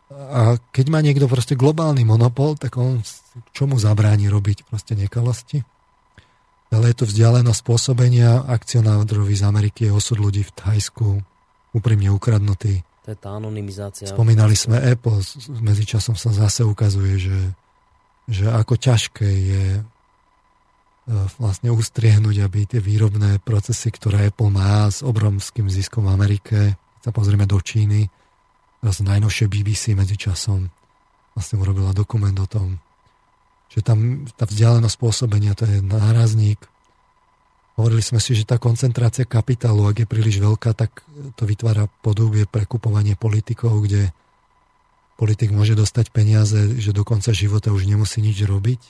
A 0.07 0.55
keď 0.71 0.85
má 0.87 1.03
niekto 1.03 1.27
proste 1.27 1.59
globálny 1.59 2.07
monopol, 2.07 2.55
tak 2.55 2.79
on 2.79 3.03
čomu 3.51 3.75
zabráni 3.75 4.31
robiť 4.31 4.63
proste 4.63 4.95
nekalosti? 4.95 5.67
Ale 6.67 6.91
je 6.91 6.95
to 6.99 7.05
vzdialenosť 7.07 7.59
spôsobenia 7.63 8.43
akcionárovi 8.43 9.33
z 9.33 9.43
Ameriky 9.47 9.87
je 9.87 9.95
osud 9.95 10.19
ľudí 10.19 10.43
v 10.43 10.51
Thajsku, 10.51 11.07
úprimne 11.71 12.11
ukradnutý. 12.11 12.83
To 13.07 13.15
je 13.15 13.17
tá 13.17 13.39
anonymizácia. 13.39 14.11
Spomínali 14.11 14.51
sme 14.51 14.83
Apple, 14.83 15.23
medzičasom 15.63 16.19
sa 16.19 16.35
zase 16.35 16.67
ukazuje, 16.67 17.15
že, 17.15 17.39
že 18.27 18.51
ako 18.51 18.75
ťažké 18.75 19.29
je 19.31 19.65
e, 19.79 19.81
vlastne 21.39 21.71
ustriehnúť, 21.71 22.43
aby 22.43 22.67
tie 22.67 22.83
výrobné 22.83 23.39
procesy, 23.39 23.95
ktoré 23.95 24.27
Apple 24.27 24.51
má 24.51 24.91
s 24.91 24.99
obrovským 25.07 25.71
ziskom 25.71 26.03
v 26.03 26.13
Amerike, 26.19 26.59
keď 26.75 27.01
sa 27.07 27.11
pozrieme 27.15 27.47
do 27.47 27.63
Číny, 27.63 28.11
teraz 28.83 28.99
najnovšie 28.99 29.47
BBC 29.47 29.95
medzičasom 29.95 30.67
vlastne 31.31 31.55
urobila 31.63 31.95
dokument 31.95 32.35
o 32.43 32.47
tom, 32.49 32.83
že 33.77 33.85
tam 33.85 34.25
tá 34.33 34.49
vzdialenosť 34.49 34.97
pôsobenia 34.97 35.53
to 35.53 35.69
je 35.69 35.85
nárazník 35.85 36.57
Hovorili 37.77 38.01
sme 38.01 38.17
si, 38.17 38.33
že 38.33 38.49
tá 38.49 38.57
koncentrácia 38.57 39.21
kapitálu, 39.21 39.85
ak 39.85 40.01
je 40.01 40.07
príliš 40.09 40.41
veľká, 40.41 40.73
tak 40.73 41.05
to 41.37 41.45
vytvára 41.45 41.85
podobie 42.01 42.49
pre 42.49 42.65
kupovanie 42.65 43.13
politikov, 43.13 43.85
kde 43.85 44.09
politik 45.13 45.53
môže 45.53 45.77
dostať 45.77 46.09
peniaze, 46.09 46.57
že 46.81 46.89
do 46.89 47.05
konca 47.05 47.29
života 47.29 47.69
už 47.69 47.85
nemusí 47.85 48.17
nič 48.17 48.41
robiť 48.49 48.81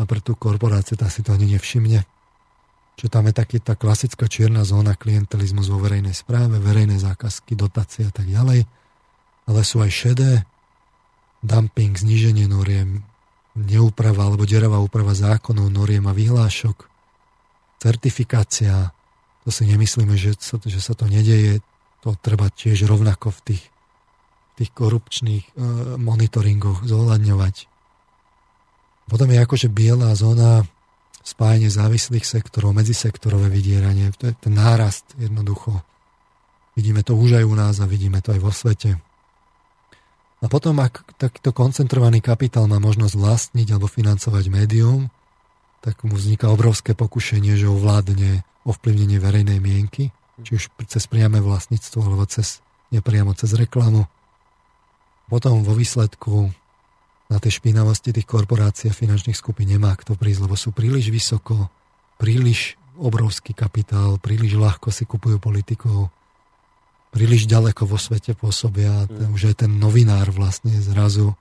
a 0.00 0.08
pre 0.08 0.24
tú 0.24 0.32
korporáciu 0.32 0.96
tá 0.96 1.12
si 1.12 1.20
to 1.20 1.36
ani 1.36 1.52
nevšimne. 1.52 2.08
Čo 2.96 3.12
tam 3.12 3.28
je 3.28 3.36
taký, 3.36 3.60
tá 3.60 3.76
klasická 3.76 4.24
čierna 4.32 4.64
zóna 4.64 4.96
klientelizmus 4.96 5.68
vo 5.68 5.76
verejnej 5.76 6.16
správe, 6.16 6.56
verejné 6.56 6.96
zákazky, 6.96 7.52
dotácie 7.52 8.08
a 8.08 8.12
tak 8.16 8.32
ďalej. 8.32 8.64
Ale 9.44 9.60
sú 9.60 9.84
aj 9.84 9.92
šedé, 9.92 10.32
dumping, 11.44 11.92
zníženie 12.00 12.48
noriem, 12.48 13.04
neúprava 13.56 14.28
alebo 14.28 14.48
deravá 14.48 14.80
úprava 14.80 15.12
zákonov, 15.12 15.68
noriem 15.68 16.04
a 16.08 16.16
vyhlášok, 16.16 16.88
certifikácia, 17.82 18.94
to 19.42 19.50
si 19.50 19.66
nemyslíme, 19.66 20.14
že 20.14 20.38
sa, 20.38 20.56
že 20.62 20.80
sa 20.80 20.94
to 20.94 21.10
nedeje, 21.10 21.60
to 22.00 22.14
treba 22.22 22.48
tiež 22.48 22.86
rovnako 22.86 23.34
v 23.34 23.40
tých, 23.52 23.64
tých 24.58 24.70
korupčných 24.70 25.44
e, 25.44 25.52
monitoringoch 25.98 26.86
zohľadňovať. 26.86 27.56
Potom 29.10 29.28
je 29.28 29.38
akože 29.42 29.68
biela 29.68 30.14
zóna 30.14 30.62
spájanie 31.22 31.70
závislých 31.70 32.26
sektorov, 32.26 32.74
medzisektorové 32.74 33.50
vydieranie, 33.50 34.14
to 34.14 34.30
je 34.30 34.34
ten 34.38 34.54
nárast 34.54 35.06
jednoducho. 35.18 35.82
Vidíme 36.78 37.04
to 37.04 37.18
už 37.18 37.42
aj 37.42 37.44
u 37.44 37.54
nás 37.54 37.76
a 37.78 37.86
vidíme 37.86 38.24
to 38.24 38.32
aj 38.32 38.40
vo 38.40 38.50
svete. 38.54 38.98
A 40.42 40.50
potom, 40.50 40.74
ak 40.82 41.06
takýto 41.22 41.54
koncentrovaný 41.54 42.18
kapitál 42.18 42.66
má 42.66 42.82
možnosť 42.82 43.14
vlastniť 43.14 43.68
alebo 43.78 43.86
financovať 43.86 44.44
médium, 44.50 45.06
tak 45.82 46.02
mu 46.02 46.18
vzniká 46.18 46.50
obrovské 46.50 46.98
pokušenie, 46.98 47.54
že 47.54 47.70
ovládne 47.70 48.42
ovplyvnenie 48.66 49.22
verejnej 49.22 49.62
mienky, 49.62 50.10
či 50.42 50.58
už 50.58 50.74
cez 50.90 51.06
priame 51.06 51.38
vlastníctvo, 51.38 51.98
alebo 52.02 52.26
cez, 52.26 52.58
nepriamo 52.90 53.34
cez 53.38 53.54
reklamu. 53.54 54.10
Potom 55.30 55.62
vo 55.62 55.74
výsledku 55.78 56.50
na 57.30 57.38
tej 57.38 57.62
špinavosti 57.62 58.10
tých 58.10 58.26
korporácií 58.26 58.90
a 58.90 58.98
finančných 58.98 59.38
skupín 59.38 59.70
nemá 59.70 59.94
kto 59.94 60.18
prísť, 60.18 60.44
lebo 60.44 60.58
sú 60.58 60.74
príliš 60.74 61.08
vysoko, 61.08 61.70
príliš 62.18 62.76
obrovský 62.98 63.56
kapitál, 63.56 64.20
príliš 64.20 64.58
ľahko 64.58 64.92
si 64.92 65.08
kupujú 65.08 65.40
politikov, 65.40 66.12
príliš 67.12 67.44
ďaleko 67.44 67.84
vo 67.84 68.00
svete 68.00 68.32
pôsobia. 68.32 69.06
Mm. 69.06 69.36
Už 69.36 69.52
aj 69.52 69.68
ten 69.68 69.72
novinár 69.76 70.32
vlastne 70.32 70.72
zrazu 70.80 71.36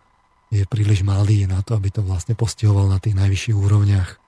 je 0.52 0.68
príliš 0.68 1.02
malý 1.02 1.48
na 1.48 1.64
to, 1.64 1.80
aby 1.80 1.88
to 1.88 2.04
vlastne 2.04 2.36
postihoval 2.36 2.92
na 2.92 3.00
tých 3.00 3.16
najvyšších 3.16 3.56
úrovniach 3.56 4.22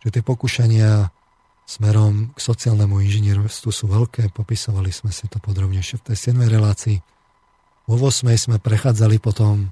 že 0.00 0.08
tie 0.08 0.22
pokušania 0.24 1.12
smerom 1.68 2.32
k 2.34 2.38
sociálnemu 2.40 3.04
inžinierstvu 3.04 3.70
sú 3.70 3.84
veľké, 3.86 4.32
popisovali 4.32 4.90
sme 4.90 5.12
si 5.14 5.28
to 5.30 5.38
podrobnejšie 5.38 6.02
v 6.02 6.04
tej 6.10 6.34
7. 6.34 6.40
relácii. 6.50 6.98
Vo 7.86 7.94
8. 8.00 8.26
sme 8.34 8.56
prechádzali 8.58 9.22
potom 9.22 9.70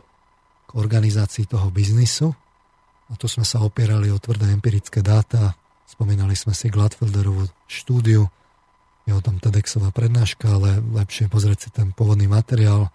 k 0.68 0.70
organizácii 0.76 1.48
toho 1.48 1.72
biznisu 1.72 2.30
a 3.08 3.12
tu 3.16 3.26
sme 3.26 3.42
sa 3.42 3.64
opierali 3.64 4.12
o 4.12 4.20
tvrdé 4.20 4.52
empirické 4.52 5.00
dáta, 5.00 5.56
spomínali 5.88 6.36
sme 6.36 6.52
si 6.52 6.68
Gladfelderovú 6.68 7.48
štúdiu, 7.64 8.28
je 9.08 9.16
o 9.16 9.24
tom 9.24 9.40
TEDxová 9.40 9.88
prednáška, 9.90 10.52
ale 10.52 10.84
lepšie 11.00 11.32
pozrieť 11.32 11.58
si 11.64 11.68
ten 11.72 11.96
pôvodný 11.96 12.28
materiál, 12.28 12.92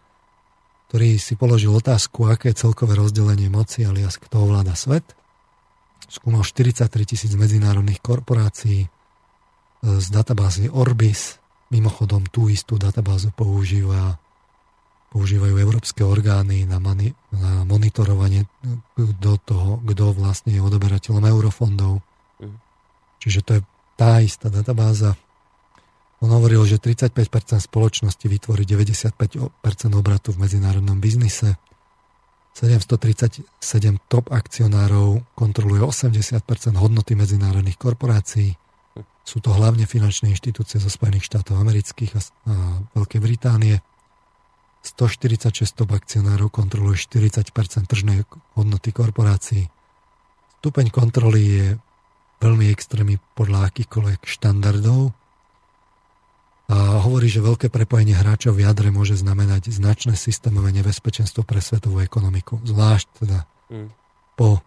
ktorý 0.94 1.18
si 1.18 1.34
položil 1.34 1.74
otázku, 1.74 2.30
aké 2.30 2.54
je 2.54 2.62
celkové 2.70 2.94
rozdelenie 2.94 3.50
moci 3.50 3.82
alias 3.82 4.22
kto 4.22 4.46
ovláda 4.46 4.78
svet– 4.78 5.04
skúmal 6.14 6.46
43 6.46 6.94
tisíc 7.10 7.34
medzinárodných 7.34 7.98
korporácií 7.98 8.86
e, 8.86 8.90
z 9.82 10.08
databázy 10.14 10.70
Orbis. 10.70 11.42
Mimochodom, 11.74 12.30
tú 12.30 12.54
istú 12.54 12.78
databázu 12.78 13.34
používa, 13.34 14.22
používajú 15.10 15.58
európske 15.58 16.06
orgány 16.06 16.70
na, 16.70 16.78
mani, 16.78 17.18
na 17.34 17.66
monitorovanie 17.66 18.46
do 18.98 19.34
toho, 19.42 19.82
kto 19.82 20.14
vlastne 20.14 20.54
je 20.54 20.62
odoberateľom 20.62 21.26
eurofondov. 21.26 22.06
Mm. 22.38 22.62
Čiže 23.18 23.40
to 23.42 23.52
je 23.58 23.62
tá 23.98 24.22
istá 24.22 24.54
databáza. 24.54 25.18
On 26.24 26.32
hovoril, 26.32 26.64
že 26.64 26.80
35% 26.80 27.20
spoločnosti 27.68 28.24
vytvorí 28.32 28.64
95% 28.64 29.20
obratu 29.92 30.32
v 30.32 30.48
medzinárodnom 30.48 30.96
biznise. 31.04 31.60
737 32.56 33.44
top 34.08 34.32
akcionárov 34.32 35.36
kontroluje 35.36 35.84
80% 35.84 36.80
hodnoty 36.80 37.20
medzinárodných 37.20 37.76
korporácií. 37.76 38.56
Sú 39.28 39.44
to 39.44 39.52
hlavne 39.52 39.84
finančné 39.84 40.32
inštitúcie 40.32 40.80
zo 40.80 40.88
Spojených 40.88 41.28
štátov 41.28 41.60
amerických 41.60 42.12
a, 42.16 42.20
Veľkej 42.96 43.20
Británie. 43.20 43.84
146 44.84 45.76
top 45.76 45.92
akcionárov 45.92 46.48
kontroluje 46.48 47.04
40% 47.04 47.52
tržnej 47.84 48.24
hodnoty 48.56 48.96
korporácií. 48.96 49.68
Stupeň 50.64 50.88
kontroly 50.88 51.42
je 51.44 51.68
veľmi 52.40 52.72
extrémny 52.72 53.20
podľa 53.36 53.68
akýchkoľvek 53.72 54.24
štandardov 54.24 55.23
a 56.74 57.06
hovorí, 57.06 57.30
že 57.30 57.38
veľké 57.38 57.70
prepojenie 57.70 58.18
hráčov 58.18 58.58
v 58.58 58.66
jadre 58.66 58.90
môže 58.90 59.14
znamenať 59.14 59.70
značné 59.70 60.18
systémové 60.18 60.74
nebezpečenstvo 60.74 61.46
pre 61.46 61.62
svetovú 61.62 62.02
ekonomiku, 62.02 62.58
zvlášť 62.66 63.08
teda 63.22 63.46
hmm. 63.70 63.90
po 64.34 64.58
e, 64.58 64.62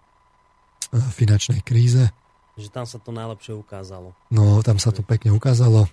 finančnej 0.95 1.67
kríze. 1.67 2.15
Že 2.55 2.69
tam 2.71 2.87
sa 2.87 3.03
to 3.03 3.11
najlepšie 3.11 3.59
ukázalo. 3.59 4.15
No, 4.31 4.63
tam 4.63 4.79
sa 4.79 4.95
to 4.95 5.03
pekne 5.03 5.35
ukázalo. 5.35 5.91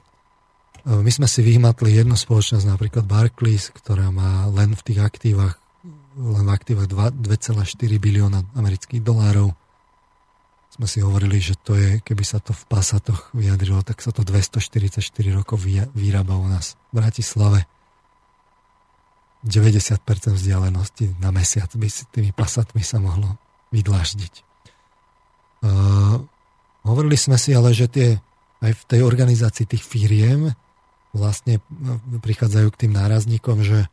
E, 0.86 0.94
my 1.02 1.10
sme 1.10 1.26
si 1.26 1.42
vyhmatli 1.42 1.98
jednu 1.98 2.14
spoločnosť, 2.14 2.70
napríklad 2.70 3.10
Barclays, 3.10 3.74
ktorá 3.74 4.14
má 4.14 4.46
len 4.54 4.78
v 4.78 4.86
tých 4.86 5.02
aktívach 5.02 5.58
len 6.14 6.46
v 6.46 6.52
aktíve 6.54 6.86
2,4 6.86 7.74
bilióna 7.98 8.46
amerických 8.54 9.02
dolárov. 9.02 9.58
Sme 10.74 10.90
si 10.90 11.06
hovorili, 11.06 11.38
že 11.38 11.54
to 11.54 11.78
je, 11.78 12.02
keby 12.02 12.26
sa 12.26 12.42
to 12.42 12.50
v 12.50 12.64
pasatoch 12.66 13.30
vyjadrilo, 13.38 13.86
tak 13.86 14.02
sa 14.02 14.10
to 14.10 14.26
244 14.26 15.06
rokov 15.30 15.62
vyrába 15.94 16.34
u 16.34 16.50
nás 16.50 16.74
v 16.90 16.98
Bratislave. 16.98 17.70
90% 19.46 20.02
vzdialenosti 20.34 21.20
na 21.22 21.30
mesiac 21.30 21.70
by 21.78 21.88
si 21.92 22.10
tými 22.10 22.34
pasatmi 22.34 22.82
sa 22.82 22.98
mohlo 22.98 23.38
vydláždiť. 23.70 24.34
Uh, 25.62 26.26
hovorili 26.88 27.22
sme 27.22 27.38
si 27.38 27.54
ale, 27.54 27.76
že 27.76 27.86
tie, 27.92 28.18
aj 28.64 28.72
v 28.74 28.84
tej 28.88 29.02
organizácii 29.06 29.70
tých 29.70 29.84
firiem 29.84 30.58
vlastne 31.14 31.62
no, 31.70 32.02
prichádzajú 32.18 32.68
k 32.74 32.80
tým 32.88 32.94
nárazníkom, 32.98 33.62
že 33.62 33.86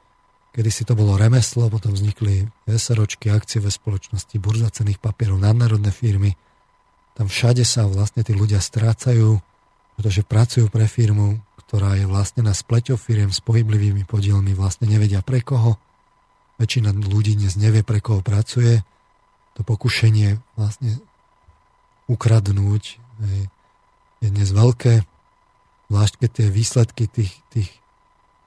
kedy 0.57 0.71
si 0.73 0.83
to 0.89 0.97
bolo 0.97 1.15
remeslo, 1.21 1.71
potom 1.71 1.95
vznikli 1.95 2.49
SROčky, 2.67 3.31
akciové 3.31 3.71
spoločnosti, 3.71 4.35
burza 4.41 4.73
cených 4.73 4.99
papierov, 4.99 5.39
nadnárodné 5.39 5.93
firmy. 5.95 6.35
Tam 7.21 7.29
všade 7.29 7.69
sa 7.69 7.85
vlastne 7.85 8.25
tí 8.25 8.33
ľudia 8.33 8.65
strácajú, 8.65 9.45
pretože 9.93 10.25
pracujú 10.25 10.73
pre 10.73 10.89
firmu, 10.89 11.45
ktorá 11.61 11.93
je 12.01 12.09
vlastne 12.09 12.41
na 12.41 12.57
spleťou 12.57 12.97
firiem 12.97 13.29
s 13.29 13.45
pohyblivými 13.45 14.09
podielmi, 14.09 14.57
vlastne 14.57 14.89
nevedia 14.89 15.21
pre 15.21 15.45
koho. 15.45 15.77
Väčšina 16.57 16.97
ľudí 16.97 17.37
dnes 17.37 17.61
nevie, 17.61 17.85
pre 17.85 18.01
koho 18.01 18.25
pracuje. 18.25 18.81
To 19.53 19.61
pokušenie 19.61 20.41
vlastne 20.57 20.97
ukradnúť 22.09 22.97
je 24.25 24.29
dnes 24.33 24.49
veľké, 24.49 25.05
zvlášť 25.93 26.25
keď 26.25 26.31
tie 26.33 26.49
výsledky 26.49 27.05
tých, 27.05 27.37
tých 27.53 27.69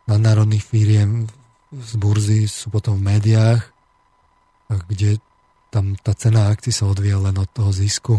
nadnárodných 0.09 0.65
firiem 0.65 1.29
z 1.69 1.93
burzy 2.01 2.49
sú 2.49 2.73
potom 2.73 2.97
v 2.97 3.05
médiách, 3.05 3.69
kde 4.89 5.21
tam 5.69 5.93
tá 6.01 6.17
cena 6.17 6.49
akcií 6.49 6.73
sa 6.73 6.89
odvíja 6.89 7.21
len 7.21 7.37
od 7.37 7.49
toho 7.53 7.69
zisku 7.69 8.17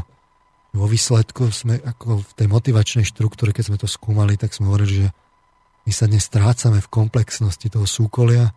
vo 0.75 0.91
výsledku 0.91 1.55
sme 1.55 1.79
ako 1.79 2.27
v 2.27 2.31
tej 2.35 2.47
motivačnej 2.51 3.07
štruktúre, 3.07 3.55
keď 3.55 3.65
sme 3.71 3.79
to 3.79 3.87
skúmali, 3.87 4.35
tak 4.35 4.51
sme 4.51 4.67
hovorili, 4.67 5.07
že 5.07 5.09
my 5.87 5.93
sa 5.95 6.11
dnes 6.11 6.27
strácame 6.27 6.83
v 6.83 6.91
komplexnosti 6.91 7.71
toho 7.71 7.87
súkolia, 7.87 8.51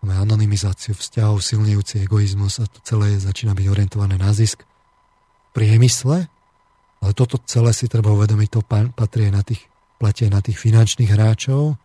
máme 0.00 0.16
anonymizáciu 0.16 0.96
vzťahov, 0.96 1.44
silnejúci 1.44 2.08
egoizmus 2.08 2.56
a 2.58 2.64
to 2.64 2.80
celé 2.80 3.20
začína 3.20 3.52
byť 3.52 3.66
orientované 3.68 4.16
na 4.16 4.32
zisk. 4.32 4.64
V 4.64 5.60
priemysle, 5.60 6.32
ale 7.04 7.12
toto 7.12 7.36
celé 7.44 7.76
si 7.76 7.84
treba 7.84 8.16
uvedomiť, 8.16 8.48
to 8.48 8.64
patrí 8.96 9.28
na 9.28 9.44
tých, 9.44 9.68
platí 10.00 10.24
na 10.32 10.40
tých 10.40 10.56
finančných 10.56 11.12
hráčov, 11.12 11.76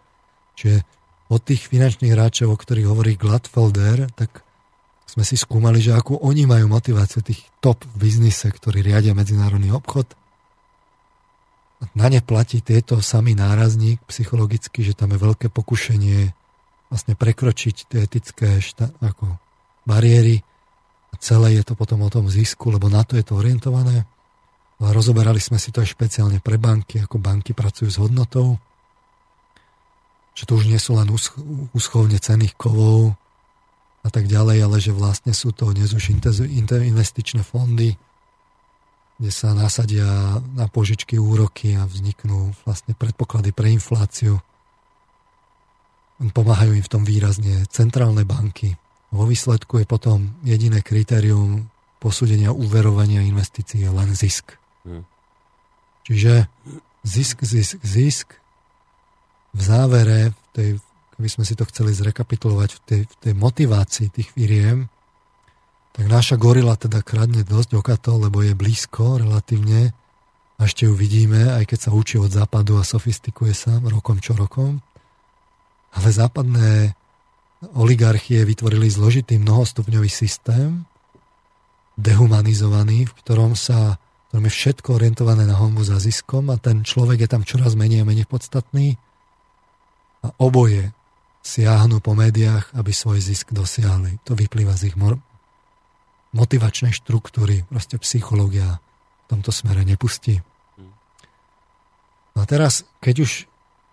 čiže 0.55 0.87
od 1.27 1.43
tých 1.43 1.67
finančných 1.67 2.15
hráčov, 2.15 2.55
o 2.55 2.57
ktorých 2.57 2.87
hovorí 2.87 3.19
Gladfelder, 3.19 4.07
tak 4.15 4.46
sme 5.07 5.23
si 5.23 5.39
skúmali, 5.39 5.79
že 5.79 5.95
akú 5.95 6.19
oni 6.19 6.43
majú 6.43 6.67
motiváciu 6.67 7.23
tých 7.23 7.47
top 7.63 7.87
v 7.95 8.11
biznise, 8.11 8.51
ktorí 8.51 8.83
riadia 8.83 9.15
medzinárodný 9.15 9.71
obchod. 9.71 10.11
Na 11.95 12.11
ne 12.11 12.19
platí 12.19 12.59
tieto 12.59 12.99
samý 12.99 13.31
nárazník 13.37 14.03
psychologicky, 14.11 14.83
že 14.83 14.97
tam 14.97 15.15
je 15.15 15.23
veľké 15.23 15.47
pokušenie 15.47 16.35
vlastne 16.91 17.13
prekročiť 17.15 17.75
tie 17.87 17.99
etické 18.03 18.59
šta, 18.59 18.91
ako 18.99 19.39
bariéry 19.87 20.43
a 21.11 21.15
celé 21.23 21.55
je 21.55 21.63
to 21.63 21.73
potom 21.79 22.03
o 22.03 22.11
tom 22.11 22.27
zisku, 22.27 22.67
lebo 22.67 22.91
na 22.91 23.07
to 23.07 23.15
je 23.15 23.23
to 23.23 23.39
orientované. 23.39 24.03
A 24.77 24.93
rozoberali 24.93 25.39
sme 25.39 25.57
si 25.57 25.71
to 25.71 25.81
aj 25.81 25.95
špeciálne 25.95 26.43
pre 26.43 26.59
banky, 26.59 27.01
ako 27.01 27.17
banky 27.17 27.55
pracujú 27.55 27.89
s 27.89 27.97
hodnotou, 27.97 28.59
že 30.37 30.45
to 30.45 30.59
už 30.59 30.69
nie 30.69 30.77
sú 30.77 30.93
len 30.93 31.09
úschovne 31.73 32.21
cených 32.21 32.53
kovov, 32.53 33.17
a 34.07 34.09
tak 34.09 34.31
ďalej, 34.31 34.57
ale 34.63 34.77
že 34.79 34.95
vlastne 34.95 35.35
sú 35.35 35.51
to 35.51 35.75
dnes 35.75 35.91
už 35.91 36.15
investičné 36.15 37.43
fondy, 37.43 37.99
kde 39.19 39.31
sa 39.33 39.51
nasadia 39.51 40.39
na 40.55 40.71
požičky 40.71 41.19
úroky 41.19 41.75
a 41.75 41.83
vzniknú 41.83 42.55
vlastne 42.63 42.95
predpoklady 42.95 43.51
pre 43.51 43.67
infláciu. 43.75 44.39
Pomáhajú 46.17 46.79
im 46.79 46.85
v 46.85 46.91
tom 46.91 47.03
výrazne 47.03 47.67
centrálne 47.67 48.23
banky. 48.23 48.79
Vo 49.11 49.27
výsledku 49.27 49.83
je 49.83 49.85
potom 49.89 50.39
jediné 50.47 50.79
kritérium 50.79 51.67
posúdenia 51.99 52.53
úverovania 52.53 53.25
investícií 53.25 53.83
je 53.83 53.91
len 53.91 54.13
zisk. 54.13 54.55
Hmm. 54.85 55.03
Čiže 56.07 56.47
zisk, 57.03 57.43
zisk, 57.43 57.77
zisk 57.83 58.27
v 59.51 59.61
závere 59.61 60.31
v 60.31 60.41
tej 60.53 60.69
keby 61.17 61.29
sme 61.33 61.43
si 61.43 61.57
to 61.57 61.65
chceli 61.65 61.97
zrekapitulovať 61.97 62.69
v 62.77 62.79
tej, 62.85 63.01
v 63.09 63.15
tej 63.17 63.33
motivácii 63.33 64.07
tých 64.13 64.29
firiem, 64.37 64.85
tak 65.97 66.05
naša 66.05 66.37
gorila 66.37 66.77
teda 66.77 67.01
kradne 67.01 67.41
dosť 67.41 67.73
okato, 67.73 68.21
lebo 68.21 68.45
je 68.45 68.53
blízko 68.53 69.17
relatívne 69.17 69.97
a 70.57 70.69
ešte 70.69 70.85
ju 70.85 70.93
vidíme, 70.93 71.57
aj 71.57 71.73
keď 71.73 71.89
sa 71.89 71.91
učí 71.93 72.21
od 72.21 72.29
západu 72.29 72.77
a 72.77 72.85
sofistikuje 72.85 73.57
sa 73.57 73.81
rokom 73.81 74.21
čo 74.21 74.37
rokom. 74.37 74.77
Ale 75.97 76.13
západné 76.13 76.93
oligarchie 77.73 78.45
vytvorili 78.45 78.85
zložitý 78.93 79.41
mnohostupňový 79.41 80.09
systém, 80.09 80.85
dehumanizovaný, 81.97 83.09
v 83.09 83.13
ktorom 83.25 83.57
sa 83.57 83.97
v 83.97 84.35
ktorom 84.35 84.47
je 84.51 84.57
všetko 84.59 84.89
orientované 84.91 85.43
na 85.47 85.55
homu 85.55 85.87
za 85.87 86.03
ziskom 86.03 86.51
a 86.51 86.59
ten 86.59 86.83
človek 86.83 87.23
je 87.23 87.29
tam 87.31 87.47
čoraz 87.47 87.79
menej 87.79 88.03
a 88.03 88.07
menej 88.11 88.27
podstatný. 88.27 88.99
A 90.19 90.35
oboje 90.35 90.91
siahnu 91.47 92.03
po 92.03 92.11
médiách, 92.11 92.75
aby 92.75 92.91
svoj 92.91 93.23
zisk 93.23 93.55
dosiahli. 93.55 94.19
To 94.27 94.35
vyplýva 94.35 94.75
z 94.75 94.91
ich 94.91 94.97
motivačnej 96.35 96.91
štruktúry. 96.91 97.63
Proste 97.71 97.95
psychológia 98.03 98.83
v 99.23 99.25
tomto 99.31 99.55
smere 99.55 99.87
nepustí. 99.87 100.43
No 102.35 102.43
a 102.43 102.45
teraz, 102.45 102.83
keď 102.99 103.23
už 103.23 103.31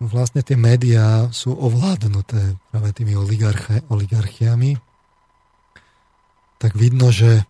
vlastne 0.03 0.43
tie 0.43 0.59
médiá 0.59 1.31
sú 1.31 1.55
ovládnuté 1.55 2.59
práve 2.69 2.91
tými 2.91 3.15
oligarchiami, 3.87 4.77
tak 6.59 6.75
vidno, 6.75 7.09
že 7.09 7.47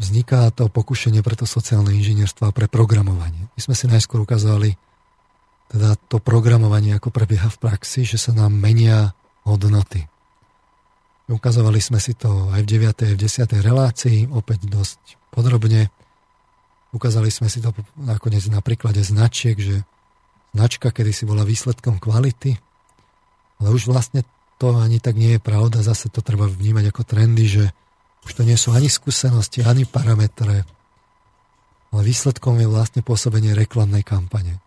vzniká 0.00 0.48
to 0.54 0.72
pokušenie 0.72 1.20
pre 1.20 1.36
to 1.36 1.44
sociálne 1.44 1.92
inžinierstvo 1.92 2.48
a 2.48 2.56
pre 2.56 2.70
programovanie. 2.70 3.50
My 3.52 3.60
sme 3.60 3.74
si 3.76 3.84
najskôr 3.90 4.22
ukázali 4.22 4.78
teda 5.70 5.94
to 6.10 6.18
programovanie, 6.18 6.98
ako 6.98 7.14
prebieha 7.14 7.46
v 7.46 7.60
praxi, 7.62 8.02
že 8.02 8.18
sa 8.18 8.34
nám 8.34 8.50
menia 8.50 9.14
hodnoty. 9.50 10.06
Ukazovali 11.30 11.78
sme 11.78 12.02
si 12.02 12.14
to 12.18 12.50
aj 12.50 12.66
v 12.66 12.70
9. 12.90 12.90
a 12.90 13.14
v 13.14 13.18
10. 13.18 13.46
relácii, 13.62 14.18
opäť 14.34 14.66
dosť 14.66 14.98
podrobne. 15.30 15.90
Ukázali 16.90 17.30
sme 17.30 17.46
si 17.46 17.62
to 17.62 17.70
nakoniec 17.94 18.42
na 18.50 18.58
príklade 18.58 18.98
značiek, 19.06 19.54
že 19.54 19.86
značka 20.50 20.90
kedy 20.90 21.14
si 21.14 21.22
bola 21.26 21.46
výsledkom 21.46 22.02
kvality, 22.02 22.58
ale 23.62 23.68
už 23.70 23.86
vlastne 23.86 24.26
to 24.58 24.74
ani 24.74 24.98
tak 24.98 25.14
nie 25.14 25.38
je 25.38 25.40
pravda, 25.40 25.86
zase 25.86 26.10
to 26.10 26.18
treba 26.18 26.50
vnímať 26.50 26.90
ako 26.90 27.02
trendy, 27.06 27.46
že 27.46 27.64
už 28.26 28.36
to 28.36 28.42
nie 28.42 28.58
sú 28.58 28.74
ani 28.74 28.90
skúsenosti, 28.90 29.62
ani 29.62 29.86
parametre, 29.86 30.66
ale 31.90 32.00
výsledkom 32.02 32.58
je 32.60 32.68
vlastne 32.68 33.00
pôsobenie 33.00 33.54
reklamnej 33.54 34.02
kampane. 34.02 34.58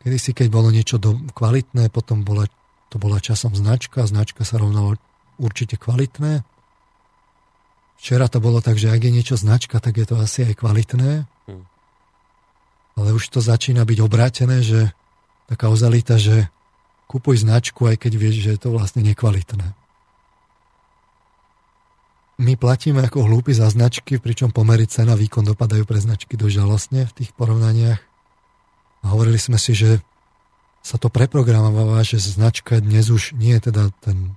Kedy 0.00 0.16
si, 0.16 0.30
keď 0.32 0.48
bolo 0.48 0.72
niečo 0.72 0.96
kvalitné, 1.36 1.92
potom 1.92 2.24
bola 2.24 2.48
to 2.90 2.98
bola 2.98 3.22
časom 3.22 3.54
značka, 3.54 4.02
značka 4.04 4.42
sa 4.42 4.58
rovnalo 4.58 4.98
určite 5.38 5.78
kvalitné. 5.78 6.42
Včera 8.02 8.26
to 8.26 8.42
bolo 8.42 8.58
tak, 8.58 8.76
že 8.76 8.90
ak 8.90 9.00
je 9.00 9.14
niečo 9.14 9.36
značka, 9.38 9.78
tak 9.78 9.96
je 9.96 10.06
to 10.10 10.18
asi 10.18 10.50
aj 10.50 10.58
kvalitné. 10.58 11.24
Hmm. 11.46 11.64
Ale 12.98 13.14
už 13.14 13.30
to 13.30 13.38
začína 13.38 13.86
byť 13.86 13.98
obrátené, 14.02 14.60
že 14.60 14.90
taká 15.46 15.70
ozalita, 15.70 16.18
že 16.18 16.50
kupuj 17.06 17.46
značku, 17.46 17.86
aj 17.86 18.06
keď 18.06 18.12
vieš, 18.18 18.36
že 18.42 18.50
je 18.54 18.60
to 18.60 18.74
vlastne 18.74 19.06
nekvalitné. 19.06 19.74
My 22.40 22.56
platíme 22.56 23.04
ako 23.04 23.28
hlúpi 23.28 23.52
za 23.52 23.68
značky, 23.68 24.16
pričom 24.16 24.48
pomery 24.48 24.88
cena 24.88 25.12
výkon 25.12 25.44
dopadajú 25.44 25.84
pre 25.84 26.00
značky 26.00 26.40
do 26.40 26.48
žalostne 26.48 27.04
v 27.04 27.12
tých 27.12 27.36
porovnaniach. 27.36 28.00
A 29.04 29.06
hovorili 29.12 29.36
sme 29.36 29.60
si, 29.60 29.76
že 29.76 30.00
sa 30.80 30.96
to 30.96 31.12
preprogramováva, 31.12 32.00
že 32.00 32.16
značka 32.20 32.80
dnes 32.80 33.12
už 33.12 33.36
nie 33.36 33.52
je 33.60 33.68
teda 33.68 33.92
ten, 34.00 34.36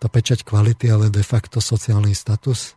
tá 0.00 0.08
pečať 0.08 0.44
kvality, 0.44 0.88
ale 0.88 1.12
de 1.12 1.20
facto 1.20 1.60
sociálny 1.60 2.16
status. 2.16 2.76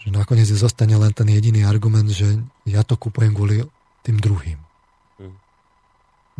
Že 0.00 0.16
nakoniec 0.16 0.48
zostane 0.48 0.96
len 0.96 1.12
ten 1.12 1.28
jediný 1.28 1.66
argument, 1.66 2.08
že 2.08 2.40
ja 2.64 2.86
to 2.86 2.96
kupujem 2.96 3.36
kvôli 3.36 3.66
tým 4.06 4.16
druhým. 4.16 4.56
Hm. 5.20 5.34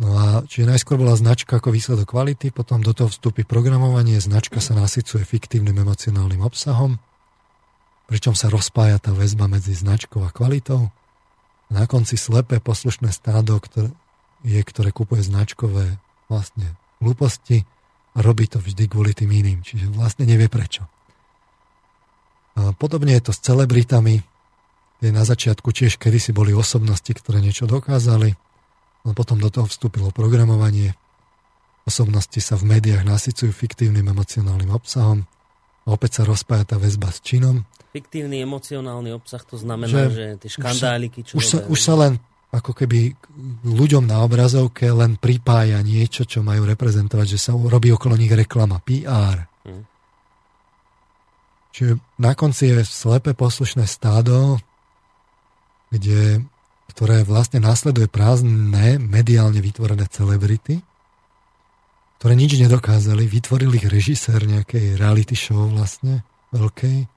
No 0.01 0.07
a 0.17 0.25
čiže 0.47 0.71
najskôr 0.71 0.97
bola 0.97 1.13
značka 1.19 1.61
ako 1.61 1.69
výsledok 1.75 2.09
kvality, 2.09 2.49
potom 2.49 2.81
do 2.81 2.95
toho 2.95 3.11
vstúpi 3.11 3.45
programovanie, 3.45 4.17
značka 4.17 4.63
sa 4.63 4.73
nasycuje 4.73 5.27
fiktívnym 5.27 5.77
emocionálnym 5.77 6.41
obsahom, 6.41 6.97
pričom 8.09 8.33
sa 8.33 8.49
rozpája 8.49 8.97
tá 8.97 9.13
väzba 9.13 9.45
medzi 9.45 9.77
značkou 9.77 10.25
a 10.25 10.33
kvalitou. 10.33 10.89
A 11.69 11.71
na 11.71 11.85
konci 11.85 12.17
slepé 12.17 12.59
poslušné 12.59 13.13
stádo, 13.13 13.61
ktoré, 13.61 13.93
je, 14.41 14.59
ktoré 14.61 14.89
kupuje 14.93 15.21
značkové 15.25 15.97
vlastne 16.29 16.77
hlúposti, 17.01 17.65
a 18.11 18.19
robí 18.19 18.47
to 18.47 18.59
vždy 18.59 18.91
kvôli 18.91 19.15
tým 19.15 19.31
iným, 19.31 19.63
čiže 19.63 19.87
vlastne 19.95 20.27
nevie 20.27 20.51
prečo. 20.51 20.83
A 22.59 22.75
podobne 22.75 23.15
je 23.15 23.23
to 23.23 23.31
s 23.31 23.39
celebritami, 23.39 24.19
kde 24.99 25.09
na 25.15 25.23
začiatku 25.23 25.71
tiež 25.71 25.95
kedysi 25.95 26.35
boli 26.35 26.51
osobnosti, 26.51 27.07
ktoré 27.07 27.39
niečo 27.39 27.65
dokázali, 27.65 28.35
no 29.07 29.15
potom 29.15 29.39
do 29.39 29.47
toho 29.47 29.65
vstúpilo 29.65 30.11
programovanie, 30.11 30.93
osobnosti 31.87 32.37
sa 32.43 32.59
v 32.59 32.77
médiách 32.77 33.07
nasycujú 33.07 33.55
fiktívnym 33.55 34.05
emocionálnym 34.11 34.69
obsahom 34.69 35.25
a 35.87 35.95
opäť 35.95 36.21
sa 36.21 36.23
rozpája 36.27 36.67
tá 36.67 36.77
väzba 36.77 37.09
s 37.09 37.23
činom. 37.23 37.63
Fiktívny 37.95 38.43
emocionálny 38.43 39.15
obsah 39.15 39.41
to 39.41 39.57
znamená, 39.57 40.11
že, 40.11 40.13
že 40.13 40.25
tie 40.45 40.49
škandáliky, 40.51 41.19
čo 41.25 41.39
už 41.39 41.43
sa, 41.47 41.57
už 41.65 41.79
sa 41.79 41.95
len 41.97 42.21
ako 42.51 42.75
keby 42.75 43.15
ľuďom 43.63 44.03
na 44.11 44.27
obrazovke 44.27 44.91
len 44.91 45.15
pripája 45.15 45.79
niečo, 45.79 46.27
čo 46.27 46.43
majú 46.43 46.67
reprezentovať, 46.67 47.27
že 47.35 47.39
sa 47.39 47.55
robí 47.55 47.95
okolo 47.95 48.19
nich 48.19 48.31
reklama, 48.31 48.83
PR. 48.83 49.47
Hmm. 49.63 49.87
Čiže 51.71 52.03
na 52.19 52.35
konci 52.35 52.75
je 52.75 52.83
slepe 52.83 53.31
poslušné 53.31 53.87
stádo, 53.87 54.59
kde, 55.95 56.43
ktoré 56.91 57.23
vlastne 57.23 57.63
následuje 57.63 58.11
prázdne, 58.11 58.99
mediálne 58.99 59.63
vytvorené 59.63 60.11
celebrity, 60.11 60.83
ktoré 62.19 62.35
nič 62.35 62.59
nedokázali. 62.59 63.31
Vytvoril 63.31 63.71
ich 63.79 63.87
režisér 63.87 64.43
nejakej 64.43 64.99
reality 64.99 65.39
show 65.39 65.71
vlastne, 65.71 66.27
veľkej. 66.51 67.07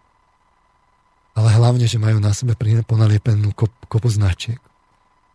Ale 1.35 1.49
hlavne, 1.59 1.91
že 1.91 1.99
majú 1.99 2.23
na 2.23 2.31
sebe 2.31 2.55
ponaliepenú 2.87 3.51
kop, 3.51 3.75
kopu 3.91 4.07
značiek. 4.07 4.63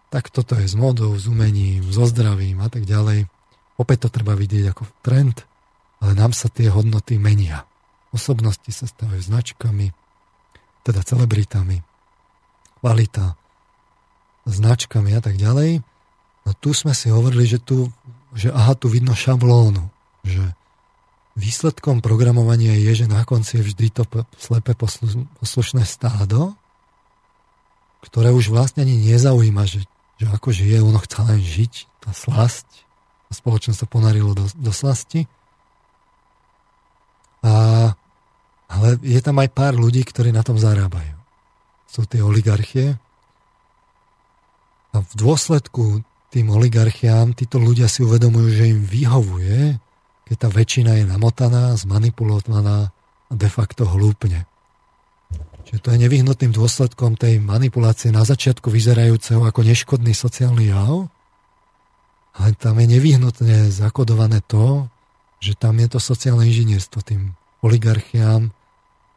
Tak 0.10 0.34
toto 0.34 0.58
je 0.58 0.66
s 0.66 0.74
modou, 0.74 1.14
s 1.14 1.30
umením, 1.30 1.86
so 1.86 2.10
zdravím 2.10 2.66
a 2.66 2.70
tak 2.70 2.90
ďalej. 2.90 3.30
Opäť 3.78 4.10
to 4.10 4.20
treba 4.20 4.34
vidieť 4.34 4.74
ako 4.74 4.84
trend, 5.06 5.46
ale 6.02 6.18
nám 6.18 6.34
sa 6.34 6.50
tie 6.50 6.68
hodnoty 6.68 7.22
menia. 7.22 7.70
Osobnosti 8.10 8.68
sa 8.74 8.90
stavajú 8.90 9.22
značkami, 9.22 9.94
teda 10.82 11.06
celebritami, 11.06 11.86
kvalita, 12.82 13.38
značkami 14.50 15.14
a 15.14 15.22
tak 15.22 15.38
ďalej. 15.38 15.86
No 16.48 16.52
tu 16.58 16.74
sme 16.74 16.98
si 16.98 17.14
hovorili, 17.14 17.46
že 17.46 17.62
tu, 17.62 17.94
že 18.34 18.50
aha, 18.50 18.74
tu 18.74 18.90
vidno 18.90 19.14
šablónu, 19.14 19.94
že 20.26 20.42
výsledkom 21.38 22.02
programovania 22.02 22.74
je, 22.76 23.06
že 23.06 23.08
na 23.08 23.22
konci 23.24 23.62
je 23.62 23.70
vždy 23.70 23.88
to 23.94 24.04
slepe 24.42 24.74
poslušné 25.40 25.86
stádo, 25.86 26.58
ktoré 28.04 28.32
už 28.34 28.52
vlastne 28.52 28.84
ani 28.84 28.96
nezaujíma, 28.96 29.64
že, 29.68 29.84
že 30.20 30.28
ako 30.28 30.52
žije, 30.52 30.84
ono 30.84 31.00
chce 31.00 31.20
len 31.24 31.40
žiť, 31.40 31.74
tá 32.04 32.12
slasť, 32.12 32.68
a 33.30 33.32
spoločnosť 33.32 33.88
ponarilo 33.88 34.36
do, 34.36 34.46
do 34.58 34.74
slasti. 34.74 35.30
A, 37.46 37.54
ale 38.68 38.88
je 39.00 39.22
tam 39.24 39.40
aj 39.40 39.50
pár 39.56 39.78
ľudí, 39.78 40.04
ktorí 40.04 40.36
na 40.36 40.44
tom 40.44 40.60
zarábajú 40.60 41.20
sú 41.90 42.06
tie 42.06 42.22
oligarchie. 42.22 43.02
A 44.94 44.98
v 45.02 45.14
dôsledku 45.18 46.06
tým 46.30 46.54
oligarchiám 46.54 47.34
títo 47.34 47.58
ľudia 47.58 47.90
si 47.90 48.06
uvedomujú, 48.06 48.48
že 48.54 48.70
im 48.70 48.82
vyhovuje, 48.86 49.82
keď 50.30 50.36
tá 50.38 50.50
väčšina 50.54 51.02
je 51.02 51.06
namotaná, 51.10 51.74
zmanipulovaná 51.74 52.94
a 53.30 53.34
de 53.34 53.50
facto 53.50 53.90
hlúpne. 53.90 54.46
Čiže 55.70 55.82
to 55.86 55.90
je 55.94 56.02
nevyhnutným 56.02 56.50
dôsledkom 56.50 57.14
tej 57.14 57.38
manipulácie 57.38 58.10
na 58.10 58.26
začiatku 58.26 58.74
vyzerajúceho 58.74 59.46
ako 59.46 59.62
neškodný 59.62 60.18
sociálny 60.18 60.74
jav, 60.74 61.14
ale 62.34 62.50
tam 62.58 62.82
je 62.82 62.88
nevyhnutne 62.98 63.70
zakodované 63.70 64.42
to, 64.50 64.90
že 65.38 65.54
tam 65.54 65.78
je 65.78 65.88
to 65.94 66.00
sociálne 66.02 66.44
inžinierstvo 66.50 67.06
tým 67.06 67.38
oligarchiám 67.62 68.50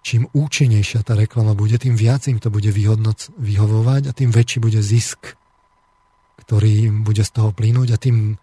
čím 0.03 0.27
účinnejšia 0.35 1.07
tá 1.07 1.15
reklama 1.15 1.55
bude, 1.55 1.79
tým 1.79 1.95
viac 1.95 2.27
im 2.27 2.43
to 2.43 2.51
bude 2.51 2.69
vyhodnoc, 2.69 3.31
vyhovovať 3.39 4.11
a 4.11 4.13
tým 4.13 4.35
väčší 4.35 4.59
bude 4.59 4.83
zisk, 4.83 5.39
ktorý 6.43 6.91
im 6.91 6.97
bude 7.07 7.23
z 7.23 7.31
toho 7.31 7.55
plynúť 7.55 7.89
a 7.95 8.03
tým 8.03 8.37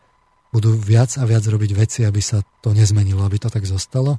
budú 0.50 0.74
viac 0.74 1.14
a 1.20 1.28
viac 1.28 1.46
robiť 1.46 1.72
veci, 1.78 2.00
aby 2.08 2.24
sa 2.24 2.42
to 2.64 2.74
nezmenilo, 2.74 3.22
aby 3.22 3.38
to 3.38 3.52
tak 3.52 3.68
zostalo. 3.68 4.18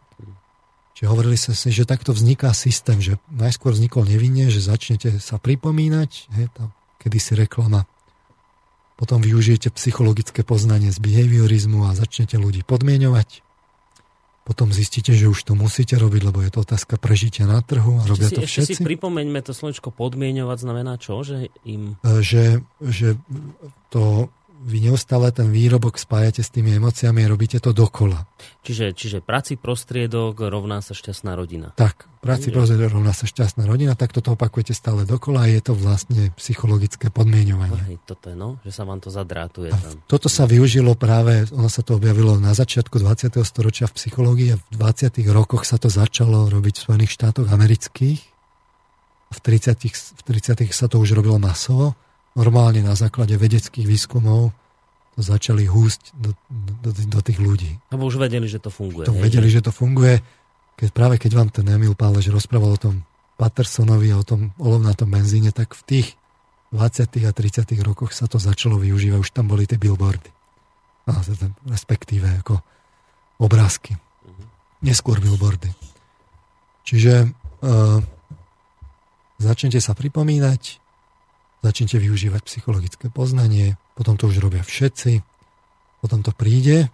Čiže 1.01 1.09
hovorili 1.09 1.41
sa 1.41 1.57
si, 1.57 1.73
že 1.73 1.89
takto 1.89 2.13
vzniká 2.13 2.53
systém, 2.53 3.01
že 3.01 3.17
najskôr 3.33 3.73
vznikol 3.73 4.05
nevinne, 4.05 4.53
že 4.53 4.61
začnete 4.61 5.17
sa 5.17 5.41
pripomínať, 5.41 6.29
he, 6.37 6.45
tá, 6.53 6.69
kedysi 7.01 7.41
reklama, 7.41 7.89
potom 9.01 9.25
využijete 9.25 9.73
psychologické 9.73 10.45
poznanie 10.45 10.93
z 10.93 11.01
behaviorizmu 11.01 11.89
a 11.89 11.97
začnete 11.97 12.37
ľudí 12.37 12.69
podmienovať, 12.69 13.41
potom 14.45 14.77
zistíte, 14.77 15.17
že 15.17 15.25
už 15.25 15.41
to 15.41 15.57
musíte 15.57 15.97
robiť, 15.97 16.21
lebo 16.21 16.45
je 16.45 16.53
to 16.53 16.69
otázka 16.69 17.01
prežitia 17.01 17.49
na 17.49 17.65
trhu 17.65 17.97
a 17.97 18.05
robia 18.05 18.29
si, 18.29 18.37
to 18.37 18.45
všetci. 18.45 18.77
Ešte 18.77 18.85
si 18.85 18.85
pripomeňme 18.85 19.41
to 19.41 19.57
slovičko 19.57 19.89
podmienovať 19.97 20.59
znamená 20.61 21.01
čo? 21.01 21.25
Že 21.25 21.49
im... 21.65 21.97
E, 22.05 22.21
že, 22.21 22.61
že 22.85 23.17
to 23.89 24.29
vy 24.61 24.93
neustále 24.93 25.33
ten 25.33 25.49
výrobok 25.49 25.97
spájate 25.97 26.45
s 26.45 26.53
tými 26.53 26.77
emóciami 26.77 27.25
a 27.25 27.33
robíte 27.33 27.57
to 27.65 27.73
dokola. 27.73 28.29
Čiže, 28.61 28.93
čiže 28.93 29.19
práci 29.25 29.57
prostriedok 29.57 30.37
rovná 30.53 30.85
sa 30.85 30.93
šťastná 30.93 31.33
rodina. 31.33 31.73
Tak, 31.81 32.05
práci 32.21 32.53
prostriedok 32.53 33.01
rovná 33.01 33.17
sa 33.17 33.25
šťastná 33.25 33.64
rodina, 33.64 33.97
tak 33.97 34.13
toto 34.13 34.37
opakujete 34.37 34.76
stále 34.76 35.09
dokola 35.09 35.49
a 35.49 35.51
je 35.51 35.64
to 35.64 35.72
vlastne 35.72 36.29
psychologické 36.37 37.09
podmienovanie. 37.09 37.97
Hej, 37.97 37.99
toto 38.05 38.29
je, 38.29 38.37
no, 38.37 38.61
že 38.61 38.72
sa 38.76 38.84
vám 38.84 39.01
to 39.01 39.09
zadrátuje. 39.09 39.72
Tam. 39.72 39.97
Toto 40.05 40.29
sa 40.29 40.45
využilo 40.45 40.93
práve, 40.93 41.49
ono 41.57 41.72
sa 41.72 41.80
to 41.80 41.97
objavilo 41.97 42.37
na 42.37 42.53
začiatku 42.53 43.01
20. 43.01 43.41
storočia 43.41 43.89
v 43.89 43.97
psychológii 43.97 44.49
a 44.53 44.61
v 44.61 44.67
20. 44.76 45.25
rokoch 45.33 45.64
sa 45.64 45.80
to 45.80 45.89
začalo 45.89 46.53
robiť 46.53 46.75
v 46.76 46.83
Spojených 46.84 47.17
štátoch 47.17 47.49
amerických. 47.49 48.21
V 49.30 49.39
30. 49.41 50.21
v 50.21 50.22
30. 50.26 50.68
sa 50.75 50.91
to 50.91 51.01
už 51.01 51.17
robilo 51.17 51.41
masovo 51.41 51.97
normálne 52.39 52.83
na 52.84 52.95
základe 52.95 53.34
vedeckých 53.34 53.87
výskumov 53.87 54.55
začali 55.21 55.68
húsť 55.68 56.17
do, 56.17 56.30
do, 56.84 56.91
do 56.92 57.21
tých 57.21 57.38
ľudí. 57.41 57.79
Lebo 57.92 58.09
už 58.09 58.21
vedeli, 58.21 58.49
že 58.49 58.61
to 58.61 58.68
funguje. 58.68 59.07
To 59.07 59.17
vedeli, 59.17 59.49
že 59.49 59.64
to 59.64 59.72
funguje. 59.72 60.21
Keď, 60.76 60.88
práve 60.97 61.21
keď 61.21 61.33
vám 61.37 61.49
ten 61.53 61.68
Emil 61.68 61.92
Pálež 61.92 62.33
rozprával 62.33 62.76
o 62.76 62.80
tom 62.80 62.95
Pattersonovi 63.41 64.13
a 64.13 64.21
o 64.21 64.25
tom 64.25 64.53
olovnatom 64.61 65.09
benzíne, 65.09 65.53
tak 65.53 65.72
v 65.72 65.83
tých 65.84 66.09
20. 66.72 67.26
a 67.26 67.33
30. 67.33 67.67
rokoch 67.80 68.13
sa 68.13 68.29
to 68.29 68.37
začalo 68.37 68.76
využívať. 68.76 69.18
Už 69.21 69.33
tam 69.33 69.49
boli 69.49 69.64
tie 69.64 69.80
billboardy. 69.80 70.30
A, 71.09 71.21
respektíve 71.67 72.29
ako 72.45 72.61
obrázky. 73.41 73.97
Uh-huh. 73.97 74.45
Neskôr 74.84 75.18
billboardy. 75.18 75.72
Čiže 76.84 77.29
uh, 77.29 77.99
začnete 79.41 79.80
sa 79.80 79.97
pripomínať, 79.97 80.63
začnete 81.64 81.97
využívať 81.97 82.41
psychologické 82.45 83.09
poznanie, 83.09 83.80
potom 84.01 84.17
to 84.17 84.33
už 84.33 84.41
robia 84.41 84.64
všetci, 84.64 85.21
potom 86.01 86.25
to 86.25 86.33
príde, 86.33 86.89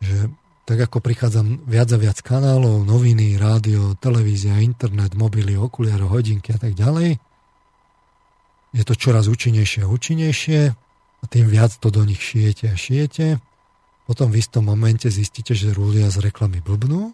že 0.00 0.32
tak 0.64 0.80
ako 0.80 1.04
prichádza 1.04 1.44
viac 1.68 1.92
a 1.92 1.98
viac 2.00 2.24
kanálov, 2.24 2.88
noviny, 2.88 3.36
rádio, 3.36 3.92
televízia, 4.00 4.64
internet, 4.64 5.12
mobily, 5.12 5.52
okuliare, 5.60 6.08
hodinky 6.08 6.56
a 6.56 6.58
tak 6.58 6.72
ďalej, 6.72 7.20
je 8.72 8.82
to 8.88 8.96
čoraz 8.96 9.28
účinnejšie 9.28 9.84
a 9.84 9.92
účinnejšie 9.92 10.60
a 11.20 11.24
tým 11.28 11.46
viac 11.52 11.76
to 11.76 11.92
do 11.92 12.00
nich 12.08 12.24
šijete 12.24 12.72
a 12.72 12.74
šijete. 12.74 13.38
Potom 14.08 14.32
v 14.32 14.40
istom 14.40 14.66
momente 14.66 15.06
zistíte, 15.12 15.54
že 15.54 15.76
ľudia 15.76 16.08
z 16.08 16.24
reklamy 16.24 16.64
blbnú 16.64 17.12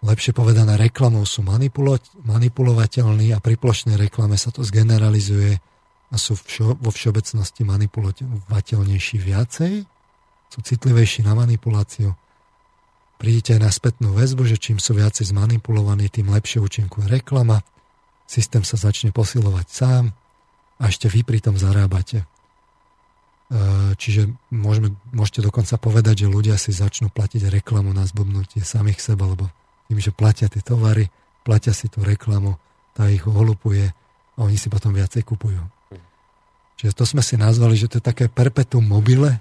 lepšie 0.00 0.32
povedané 0.32 0.80
reklamou 0.80 1.28
sú 1.28 1.44
manipulo- 1.44 2.00
manipulovateľní 2.24 3.36
a 3.36 3.38
pri 3.38 3.60
plošnej 3.60 4.00
reklame 4.00 4.40
sa 4.40 4.48
to 4.48 4.64
zgeneralizuje 4.64 5.60
a 6.10 6.16
sú 6.18 6.34
všo- 6.34 6.78
vo 6.82 6.90
všeobecnosti 6.90 7.62
manipulovateľnejší 7.62 9.16
viacej, 9.22 9.86
sú 10.50 10.58
citlivejší 10.58 11.22
na 11.22 11.38
manipuláciu. 11.38 12.18
Prídete 13.22 13.54
aj 13.54 13.60
na 13.62 13.70
spätnú 13.70 14.18
väzbu, 14.18 14.42
že 14.50 14.58
čím 14.58 14.82
sú 14.82 14.98
viacej 14.98 15.30
zmanipulovaní, 15.30 16.10
tým 16.10 16.34
lepšie 16.34 16.58
účinkuje 16.58 17.06
reklama, 17.06 17.62
systém 18.26 18.66
sa 18.66 18.74
začne 18.74 19.14
posilovať 19.14 19.66
sám 19.70 20.04
a 20.80 20.82
ešte 20.90 21.06
vy 21.06 21.22
pri 21.22 21.38
tom 21.38 21.54
zarábate. 21.54 22.22
E, 22.22 22.26
čiže 23.94 24.30
môžeme, 24.50 24.94
môžete 25.14 25.46
dokonca 25.46 25.74
povedať, 25.78 26.26
že 26.26 26.32
ľudia 26.32 26.56
si 26.58 26.74
začnú 26.74 27.10
platiť 27.10 27.50
reklamu 27.50 27.90
na 27.94 28.06
zblbnutie 28.06 28.62
samých 28.62 29.02
seba, 29.02 29.26
lebo 29.26 29.50
tým, 29.90 29.98
že 29.98 30.14
platia 30.14 30.46
tie 30.46 30.62
tovary, 30.62 31.10
platia 31.42 31.74
si 31.74 31.90
tú 31.90 32.02
reklamu, 32.06 32.58
tá 32.94 33.10
ich 33.10 33.22
ohlupuje 33.26 33.90
a 34.34 34.38
oni 34.38 34.54
si 34.54 34.70
potom 34.70 34.94
viacej 34.94 35.26
kupujú. 35.26 35.60
Čiže 36.80 36.96
to 36.96 37.04
sme 37.04 37.20
si 37.20 37.36
nazvali, 37.36 37.76
že 37.76 37.92
to 37.92 38.00
je 38.00 38.08
také 38.08 38.32
perpetuum 38.32 38.80
mobile, 38.80 39.36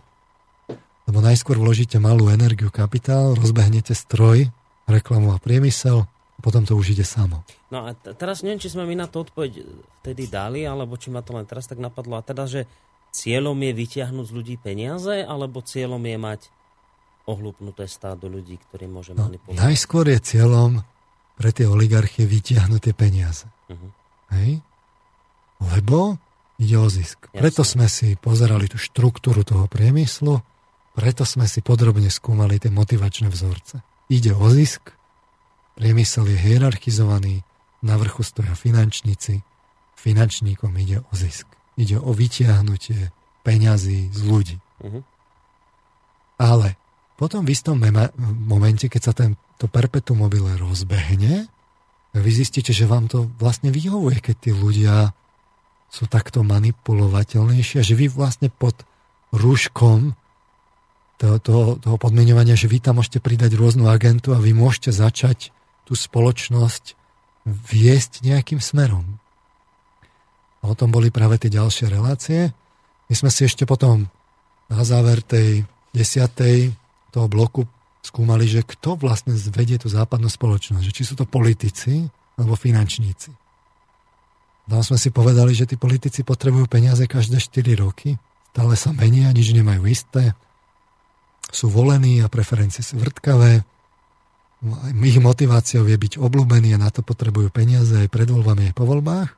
lebo 1.07 1.23
najskôr 1.23 1.55
vložíte 1.55 1.95
malú 1.95 2.27
energiu, 2.27 2.67
kapitál, 2.67 3.31
rozbehnete 3.39 3.95
stroj, 3.95 4.51
reklamu 4.91 5.31
a 5.31 5.39
priemysel, 5.39 6.03
a 6.03 6.39
potom 6.43 6.67
to 6.67 6.75
už 6.75 6.99
ide 6.99 7.07
samo. 7.07 7.47
No 7.71 7.87
a 7.87 7.95
t- 7.95 8.11
teraz 8.11 8.43
neviem, 8.43 8.59
či 8.59 8.67
sme 8.67 8.83
mi 8.83 8.91
na 8.91 9.07
to 9.07 9.23
odpoveď 9.23 9.63
vtedy 10.03 10.27
dali, 10.27 10.67
alebo 10.67 10.99
či 10.99 11.15
ma 11.15 11.23
to 11.23 11.31
len 11.31 11.47
teraz 11.47 11.63
tak 11.63 11.79
napadlo. 11.79 12.19
A 12.19 12.27
teda, 12.27 12.43
že 12.43 12.67
cieľom 13.15 13.55
je 13.55 13.71
vyťahnuť 13.71 14.25
z 14.27 14.35
ľudí 14.35 14.55
peniaze, 14.59 15.23
alebo 15.23 15.63
cieľom 15.63 16.03
je 16.03 16.17
mať 16.19 16.41
ohlupnuté 17.23 17.87
stádo 17.87 18.27
ľudí, 18.27 18.59
ktorí 18.67 18.91
môže 18.91 19.15
no, 19.15 19.31
manipulovať. 19.31 19.63
Najskôr 19.63 20.11
je 20.11 20.19
cieľom 20.19 20.83
pre 21.39 21.55
tie 21.55 21.71
oligarchie 21.71 22.27
vytiahnuť 22.27 22.79
tie 22.83 22.95
peniaze. 22.99 23.47
Uh-huh. 23.71 23.89
Hej? 24.35 24.59
Lebo 25.63 26.19
ide 26.59 26.75
o 26.77 26.87
zisk. 26.91 27.31
Jasne. 27.31 27.39
Preto 27.39 27.61
sme 27.63 27.87
si 27.87 28.19
pozerali 28.19 28.67
tú 28.67 28.75
štruktúru 28.75 29.47
toho 29.47 29.65
priemyslu, 29.71 30.43
preto 30.93 31.23
sme 31.23 31.47
si 31.47 31.63
podrobne 31.63 32.11
skúmali 32.11 32.59
tie 32.59 32.67
motivačné 32.69 33.31
vzorce. 33.31 33.79
Ide 34.11 34.35
o 34.35 34.47
zisk, 34.51 34.91
priemysel 35.79 36.27
je 36.27 36.37
hierarchizovaný, 36.37 37.47
na 37.79 37.95
vrchu 37.95 38.27
stoja 38.27 38.59
finančníci, 38.59 39.39
finančníkom 39.95 40.75
ide 40.83 40.99
o 40.99 41.11
zisk. 41.15 41.47
Ide 41.79 41.95
o 41.95 42.11
vytiahnutie 42.11 43.15
peňazí 43.47 44.11
z 44.11 44.19
ľudí. 44.27 44.57
Uh-huh. 44.83 44.99
Ale 46.35 46.75
potom 47.15 47.47
v 47.47 47.55
istom 47.55 47.79
mema- 47.79 48.11
momente, 48.19 48.91
keď 48.91 49.01
sa 49.01 49.13
ten, 49.15 49.39
to 49.55 49.71
perpetuum 49.71 50.27
mobile 50.27 50.51
rozbehne, 50.59 51.47
vy 52.11 52.31
zistíte, 52.31 52.75
že 52.75 52.89
vám 52.89 53.07
to 53.07 53.31
vlastne 53.39 53.71
vyhovuje, 53.71 54.19
keď 54.19 54.35
tí 54.39 54.51
ľudia 54.51 55.15
sú 55.89 56.05
takto 56.05 56.45
manipulovateľnejší 56.45 57.81
a 57.81 57.85
že 57.85 57.97
vy 57.97 58.09
vlastne 58.09 58.53
pod 58.53 58.85
rúškom 59.33 60.13
toho, 61.19 61.37
toho, 61.41 61.65
toho 61.81 61.97
podmienovania, 61.99 62.55
že 62.55 62.71
vy 62.71 62.79
tam 62.79 63.01
môžete 63.01 63.19
pridať 63.19 63.57
rôznu 63.57 63.89
agentu 63.91 64.31
a 64.31 64.39
vy 64.39 64.55
môžete 64.55 64.95
začať 64.95 65.51
tú 65.83 65.97
spoločnosť 65.97 66.95
viesť 67.49 68.23
nejakým 68.23 68.61
smerom. 68.61 69.19
A 70.61 70.71
o 70.71 70.75
tom 70.77 70.93
boli 70.93 71.09
práve 71.09 71.41
tie 71.41 71.51
ďalšie 71.51 71.89
relácie. 71.89 72.53
My 73.09 73.15
sme 73.15 73.31
si 73.33 73.47
ešte 73.49 73.65
potom 73.65 74.07
na 74.69 74.81
záver 74.85 75.25
tej 75.25 75.65
desiatej 75.91 76.71
toho 77.09 77.25
bloku 77.25 77.65
skúmali, 78.05 78.45
že 78.45 78.63
kto 78.63 78.95
vlastne 78.95 79.33
zvedie 79.33 79.81
tú 79.81 79.89
západnú 79.89 80.29
spoločnosť. 80.29 80.83
Že 80.85 80.95
či 80.95 81.03
sú 81.03 81.13
to 81.17 81.25
politici 81.25 82.05
alebo 82.37 82.55
finančníci. 82.55 83.33
Tam 84.69 84.85
sme 84.85 85.01
si 85.01 85.09
povedali, 85.09 85.57
že 85.57 85.65
tí 85.65 85.81
politici 85.81 86.21
potrebujú 86.21 86.69
peniaze 86.69 87.09
každé 87.09 87.41
4 87.41 87.81
roky. 87.81 88.21
Stále 88.53 88.77
sa 88.77 88.93
menia, 88.93 89.33
nič 89.33 89.49
nemajú 89.49 89.81
isté. 89.89 90.37
Sú 91.49 91.73
volení 91.73 92.21
a 92.21 92.29
preferencie 92.29 92.85
sú 92.85 93.01
vrtkavé. 93.01 93.65
Ich 94.93 95.17
motiváciou 95.17 95.89
je 95.89 95.97
byť 95.97 96.13
obľúbení 96.21 96.77
a 96.77 96.81
na 96.85 96.93
to 96.93 97.01
potrebujú 97.01 97.49
peniaze 97.49 97.97
aj 97.97 98.13
pred 98.13 98.29
voľbami, 98.29 98.69
aj 98.69 98.75
po 98.77 98.85
voľbách. 98.85 99.29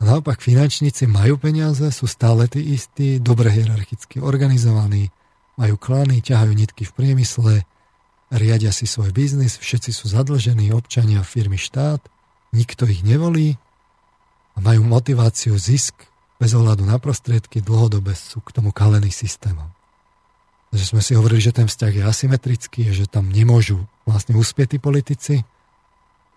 A 0.00 0.02
naopak 0.02 0.42
finančníci 0.42 1.06
majú 1.06 1.38
peniaze, 1.38 1.86
sú 1.94 2.10
stále 2.10 2.50
tí 2.50 2.74
istí, 2.74 3.22
dobre 3.22 3.52
hierarchicky 3.52 4.18
organizovaní, 4.18 5.12
majú 5.60 5.76
klany, 5.76 6.24
ťahajú 6.24 6.56
nitky 6.56 6.88
v 6.88 6.96
priemysle, 6.96 7.54
riadia 8.32 8.72
si 8.72 8.88
svoj 8.88 9.12
biznis, 9.12 9.60
všetci 9.60 9.92
sú 9.92 10.08
zadlžení, 10.08 10.72
občania, 10.72 11.20
firmy, 11.20 11.60
štát, 11.60 12.00
nikto 12.56 12.88
ich 12.88 13.04
nevolí 13.04 13.60
majú 14.60 14.84
motiváciu 14.84 15.56
zisk 15.56 16.06
bez 16.40 16.56
ohľadu 16.56 16.88
na 16.88 16.96
prostriedky, 16.96 17.60
dlhodobe 17.60 18.16
sú 18.16 18.40
k 18.40 18.56
tomu 18.56 18.72
kalení 18.72 19.12
systémom. 19.12 19.68
Že 20.72 20.96
sme 20.96 21.02
si 21.02 21.12
hovorili, 21.18 21.42
že 21.42 21.52
ten 21.52 21.66
vzťah 21.66 21.92
je 22.00 22.02
asymetrický, 22.06 22.80
že 22.94 23.10
tam 23.10 23.28
nemôžu 23.28 23.84
vlastne 24.06 24.38
uspieť 24.38 24.76
tí 24.76 24.78
politici. 24.78 25.34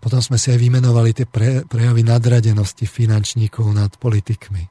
Potom 0.02 0.20
sme 0.20 0.36
si 0.36 0.52
aj 0.52 0.60
vymenovali 0.60 1.16
tie 1.16 1.24
pre, 1.30 1.64
prejavy 1.64 2.04
nadradenosti 2.04 2.84
finančníkov 2.84 3.72
nad 3.72 3.94
politikmi. 3.96 4.68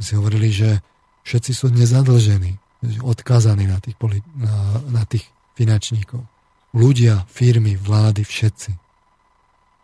Si 0.00 0.16
hovorili, 0.16 0.48
že 0.48 0.80
všetci 1.26 1.52
sú 1.52 1.66
nezadlžení, 1.74 2.56
odkázaní 3.04 3.68
na 3.68 3.82
tých, 3.82 3.98
na, 4.38 4.80
na 4.88 5.02
tých 5.04 5.26
finančníkov. 5.58 6.24
Ľudia, 6.72 7.28
firmy, 7.28 7.76
vlády, 7.76 8.24
všetci. 8.24 8.83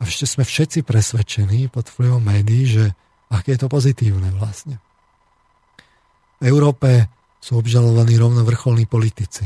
A 0.01 0.09
ešte 0.09 0.25
sme 0.25 0.49
všetci 0.49 0.81
presvedčení 0.83 1.69
pod 1.69 1.93
vplyvom 1.93 2.25
médií, 2.25 2.65
že 2.65 2.85
aké 3.29 3.55
je 3.55 3.61
to 3.61 3.69
pozitívne 3.69 4.33
vlastne. 4.35 4.81
V 6.41 6.49
Európe 6.49 7.13
sú 7.41 7.61
obžalovaní 7.61 8.17
rovno 8.17 8.45
vrcholní 8.45 8.89
politici 8.89 9.45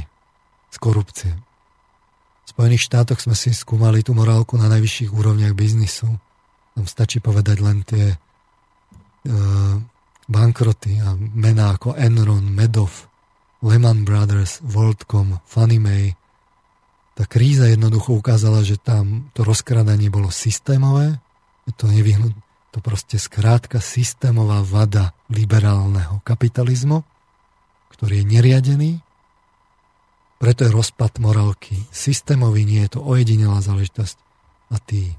z 0.71 0.77
korupcie. 0.79 1.35
V 2.45 2.49
Spojených 2.51 2.87
štátoch 2.87 3.19
sme 3.19 3.35
si 3.35 3.51
skúmali 3.51 4.07
tú 4.07 4.15
morálku 4.15 4.55
na 4.55 4.71
najvyšších 4.71 5.11
úrovniach 5.11 5.55
biznisu. 5.59 6.07
Tam 6.75 6.87
stačí 6.87 7.19
povedať 7.19 7.57
len 7.63 7.83
tie 7.87 8.15
uh, 8.15 9.75
bankroty 10.27 11.03
a 11.03 11.15
mená 11.19 11.79
ako 11.79 11.99
Enron, 11.99 12.47
Medov, 12.47 13.11
Lehman 13.65 14.05
Brothers, 14.05 14.61
WorldCom, 14.63 15.41
Fannie 15.47 15.81
Mae. 15.81 16.15
Tá 17.15 17.25
kríza 17.31 17.71
jednoducho 17.71 18.15
ukázala, 18.19 18.67
že 18.67 18.75
tam 18.75 19.31
to 19.39 19.47
rozkradanie 19.47 20.11
bolo 20.11 20.35
systémové, 20.35 21.23
to 21.79 21.87
nevyhnut, 21.87 22.35
to 22.75 22.83
proste 22.83 23.17
skrátka 23.23 23.79
systémová 23.79 24.67
vada 24.67 25.15
liberálneho 25.31 26.19
kapitalizmu, 26.27 27.07
ktorý 27.95 28.21
je 28.21 28.27
neriadený, 28.27 28.93
preto 30.43 30.67
je 30.67 30.75
rozpad 30.77 31.25
morálky 31.25 31.89
systémový, 31.89 32.69
nie 32.69 32.85
je 32.85 32.99
to 32.99 33.01
ojedinelá 33.01 33.65
záležitosť. 33.65 34.17
A 34.75 34.77
tí 34.77 35.17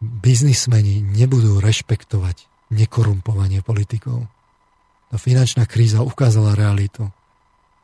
biznismeni 0.00 1.04
nebudú 1.04 1.60
rešpektovať 1.60 2.48
nekorumpovanie 2.72 3.60
politikov. 3.60 4.24
Tá 5.12 5.20
finančná 5.20 5.68
kríza 5.68 6.00
ukázala 6.00 6.56
realitu. 6.56 7.12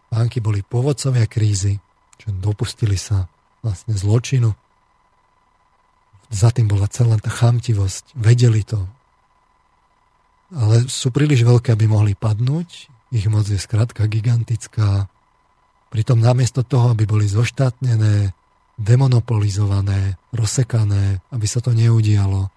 Banky 0.08 0.40
boli 0.40 0.64
pôvodcovia 0.64 1.28
krízy, 1.28 1.76
čo 2.22 2.30
dopustili 2.30 2.94
sa 2.94 3.26
vlastne 3.66 3.98
zločinu. 3.98 4.54
Za 6.30 6.54
tým 6.54 6.70
bola 6.70 6.86
celá 6.86 7.18
tá 7.18 7.28
chamtivosť. 7.28 8.14
Vedeli 8.14 8.62
to. 8.62 8.86
Ale 10.54 10.86
sú 10.86 11.10
príliš 11.10 11.42
veľké, 11.42 11.74
aby 11.74 11.90
mohli 11.90 12.14
padnúť. 12.14 12.88
Ich 13.10 13.26
moc 13.26 13.44
je 13.44 13.58
skrátka 13.58 14.06
gigantická. 14.06 15.10
Pritom 15.90 16.22
namiesto 16.22 16.64
toho, 16.64 16.94
aby 16.94 17.04
boli 17.04 17.28
zoštátnené, 17.28 18.32
demonopolizované, 18.80 20.16
rozsekané, 20.32 21.20
aby 21.28 21.46
sa 21.50 21.60
to 21.60 21.76
neudialo, 21.76 22.48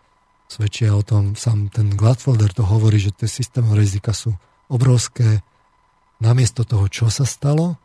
svedčia 0.47 0.95
o 0.95 1.03
tom, 1.03 1.35
sám 1.35 1.67
ten 1.73 1.91
Gladfelder 1.91 2.53
to 2.53 2.63
hovorí, 2.63 3.01
že 3.01 3.11
tie 3.11 3.27
systémové 3.27 3.83
rizika 3.83 4.15
sú 4.15 4.31
obrovské, 4.71 5.43
namiesto 6.23 6.63
toho, 6.63 6.87
čo 6.87 7.11
sa 7.11 7.27
stalo, 7.27 7.75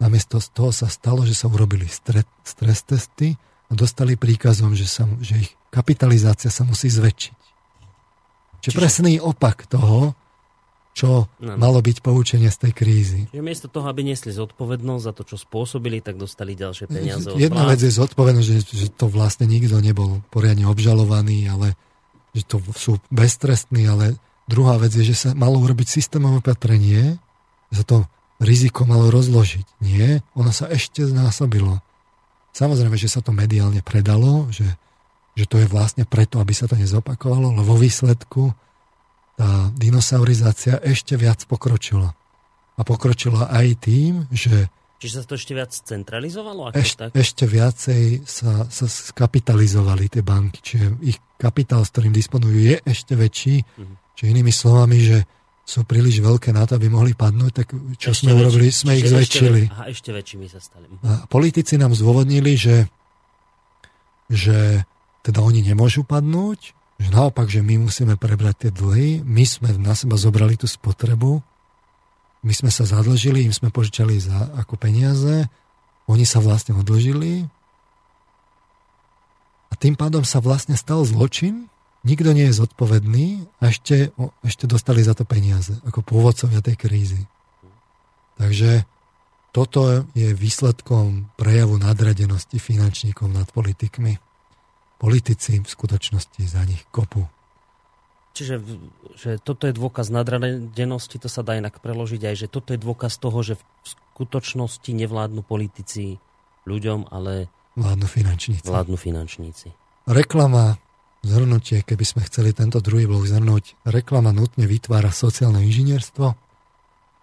namiesto 0.00 0.40
toho 0.40 0.72
sa 0.72 0.88
stalo, 0.88 1.28
že 1.28 1.36
sa 1.36 1.46
urobili 1.52 1.84
stres, 1.86 2.24
stres 2.42 2.80
testy 2.82 3.36
a 3.68 3.72
dostali 3.76 4.16
príkazom, 4.16 4.72
že, 4.72 4.88
sa, 4.88 5.04
že 5.20 5.46
ich 5.46 5.52
kapitalizácia 5.68 6.48
sa 6.48 6.64
musí 6.64 6.88
zväčšiť. 6.88 7.38
Čiže, 8.60 8.72
Čiže 8.72 8.76
presný 8.76 9.12
opak 9.20 9.68
toho, 9.68 10.16
čo 10.90 11.30
no, 11.38 11.54
malo 11.54 11.78
byť 11.78 12.02
poučenie 12.02 12.50
z 12.50 12.58
tej 12.66 12.72
krízy. 12.74 13.20
Čiže 13.30 13.44
miesto 13.44 13.66
toho, 13.70 13.86
aby 13.86 14.02
nesli 14.02 14.34
zodpovednosť 14.34 15.02
za 15.06 15.12
to, 15.14 15.22
čo 15.22 15.36
spôsobili, 15.38 16.02
tak 16.02 16.18
dostali 16.18 16.58
ďalšie 16.58 16.90
peniaze. 16.90 17.30
Jedna 17.38 17.70
vec 17.70 17.78
je 17.78 17.94
zodpovednosť, 17.94 18.46
že, 18.48 18.58
že 18.66 18.88
to 18.90 19.06
vlastne 19.06 19.46
nikto 19.46 19.78
nebol 19.78 20.20
poriadne 20.34 20.66
obžalovaný, 20.66 21.46
ale 21.46 21.78
že 22.34 22.42
to 22.42 22.58
sú 22.74 22.98
beztrestní, 23.14 23.86
ale 23.86 24.18
druhá 24.50 24.76
vec 24.82 24.90
je, 24.90 25.06
že 25.06 25.14
sa 25.14 25.30
malo 25.32 25.62
urobiť 25.62 25.86
systémové 25.86 26.42
opatrenie, 26.42 27.22
sa 27.70 27.86
to 27.86 28.02
riziko 28.40 28.88
malo 28.88 29.12
rozložiť. 29.12 29.84
Nie, 29.84 30.24
ono 30.32 30.50
sa 30.50 30.66
ešte 30.72 31.04
znásobilo. 31.04 31.84
Samozrejme, 32.56 32.96
že 32.96 33.12
sa 33.12 33.20
to 33.20 33.30
mediálne 33.30 33.84
predalo, 33.84 34.48
že, 34.50 34.66
že 35.36 35.44
to 35.46 35.60
je 35.60 35.70
vlastne 35.70 36.08
preto, 36.08 36.40
aby 36.42 36.50
sa 36.56 36.66
to 36.66 36.74
nezopakovalo, 36.74 37.54
ale 37.54 37.62
vo 37.62 37.76
výsledku 37.78 38.50
tá 39.38 39.70
dinosaurizácia 39.76 40.80
ešte 40.82 41.14
viac 41.16 41.44
pokročila. 41.46 42.16
A 42.76 42.80
pokročila 42.82 43.52
aj 43.52 43.66
tým, 43.84 44.24
že 44.32 44.72
Čiže 45.00 45.16
sa 45.16 45.24
to 45.24 45.40
ešte 45.40 45.56
viac 45.56 45.72
centralizovalo? 45.72 46.68
Ako 46.68 46.76
Eš, 46.76 46.92
tak? 47.00 47.08
Ešte 47.16 47.48
viacej 47.48 48.28
sa, 48.28 48.68
sa 48.68 48.84
skapitalizovali 48.84 50.12
tie 50.12 50.20
banky, 50.20 50.60
čiže 50.60 51.00
ich 51.00 51.16
kapitál, 51.40 51.88
s 51.88 51.92
ktorým 51.96 52.12
disponujú, 52.12 52.52
je 52.60 52.76
ešte 52.84 53.16
väčší. 53.16 53.64
Uh-huh. 53.64 53.96
Čiže 54.12 54.28
inými 54.28 54.52
slovami, 54.52 55.00
že 55.00 55.24
sú 55.70 55.86
príliš 55.86 56.18
veľké 56.18 56.50
na 56.50 56.66
to, 56.66 56.74
aby 56.74 56.90
mohli 56.90 57.14
padnúť, 57.14 57.52
tak 57.62 57.70
čo 57.94 58.10
ešte 58.10 58.26
sme 58.26 58.34
väčší, 58.34 58.42
urobili, 58.42 58.66
sme 58.74 58.92
ich 58.98 59.06
zväčšili. 59.06 59.62
Ešte, 59.62 59.74
aha, 59.78 59.84
ešte 59.86 60.10
väčšími 60.10 60.46
sa 60.50 60.58
stali. 60.58 60.86
A 61.06 61.30
politici 61.30 61.78
nám 61.78 61.94
zdôvodnili, 61.94 62.58
že, 62.58 62.90
že 64.26 64.82
teda 65.22 65.38
oni 65.46 65.62
nemôžu 65.62 66.02
padnúť, 66.02 66.74
že 66.98 67.08
naopak, 67.14 67.46
že 67.46 67.62
my 67.62 67.86
musíme 67.86 68.18
prebrať 68.18 68.66
tie 68.66 68.70
dlhy, 68.74 69.22
my 69.22 69.44
sme 69.46 69.78
na 69.78 69.94
seba 69.94 70.18
zobrali 70.18 70.58
tú 70.58 70.66
spotrebu, 70.66 71.38
my 72.42 72.52
sme 72.52 72.74
sa 72.74 72.82
zadlžili, 72.82 73.46
im 73.46 73.54
sme 73.54 73.70
požičali 73.70 74.18
za 74.18 74.50
ako 74.58 74.74
peniaze, 74.74 75.46
oni 76.10 76.26
sa 76.26 76.42
vlastne 76.42 76.74
odlžili 76.74 77.46
a 79.70 79.74
tým 79.78 79.94
pádom 79.94 80.26
sa 80.26 80.42
vlastne 80.42 80.74
stal 80.74 81.06
zločin, 81.06 81.70
nikto 82.04 82.32
nie 82.32 82.48
je 82.48 82.58
zodpovedný 82.60 83.44
a 83.60 83.68
ešte, 83.68 84.12
ešte 84.44 84.64
dostali 84.64 85.04
za 85.04 85.12
to 85.12 85.28
peniaze, 85.28 85.76
ako 85.84 86.00
pôvodcovia 86.00 86.64
tej 86.64 86.76
krízy. 86.80 87.22
Takže 88.40 88.88
toto 89.52 90.06
je 90.14 90.30
výsledkom 90.32 91.28
prejavu 91.34 91.76
nadradenosti 91.76 92.56
finančníkov 92.62 93.28
nad 93.28 93.48
politikmi. 93.50 94.16
Politici 95.00 95.60
v 95.60 95.68
skutočnosti 95.68 96.44
za 96.44 96.62
nich 96.68 96.84
kopu. 96.92 97.24
Čiže 98.30 98.62
že 99.18 99.30
toto 99.42 99.66
je 99.66 99.74
dôkaz 99.74 100.12
nadradenosti, 100.12 101.18
to 101.18 101.26
sa 101.26 101.42
dá 101.42 101.58
inak 101.58 101.82
preložiť 101.82 102.30
aj, 102.30 102.36
že 102.46 102.52
toto 102.52 102.70
je 102.72 102.78
dôkaz 102.78 103.18
toho, 103.18 103.42
že 103.42 103.58
v 103.58 103.64
skutočnosti 103.82 104.86
nevládnu 104.86 105.42
politici 105.42 106.22
ľuďom, 106.68 107.10
ale 107.10 107.50
vládnu 107.74 108.06
finančníci. 108.06 108.68
Vládnu 108.70 108.96
finančníci. 108.96 109.74
Reklama, 110.06 110.78
zhrnutie, 111.20 111.84
keby 111.84 112.04
sme 112.04 112.22
chceli 112.24 112.56
tento 112.56 112.80
druhý 112.80 113.04
blok 113.04 113.28
zhrnúť, 113.28 113.76
reklama 113.84 114.32
nutne 114.32 114.64
vytvára 114.64 115.12
sociálne 115.12 115.60
inžinierstvo, 115.64 116.26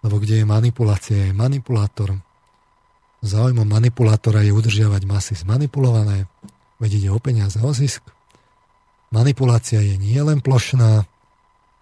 lebo 0.06 0.16
kde 0.22 0.42
je 0.42 0.46
manipulácia, 0.46 1.18
je 1.30 1.34
manipulátor. 1.34 2.22
Záujmom 3.26 3.66
manipulátora 3.66 4.46
je 4.46 4.54
udržiavať 4.54 5.02
masy 5.10 5.34
zmanipulované, 5.34 6.30
veď 6.78 6.92
ide 7.02 7.10
o 7.10 7.18
peniaze, 7.18 7.58
o 7.58 7.74
zisk. 7.74 8.06
Manipulácia 9.10 9.82
je 9.82 9.98
nie 9.98 10.20
len 10.22 10.44
plošná, 10.44 11.08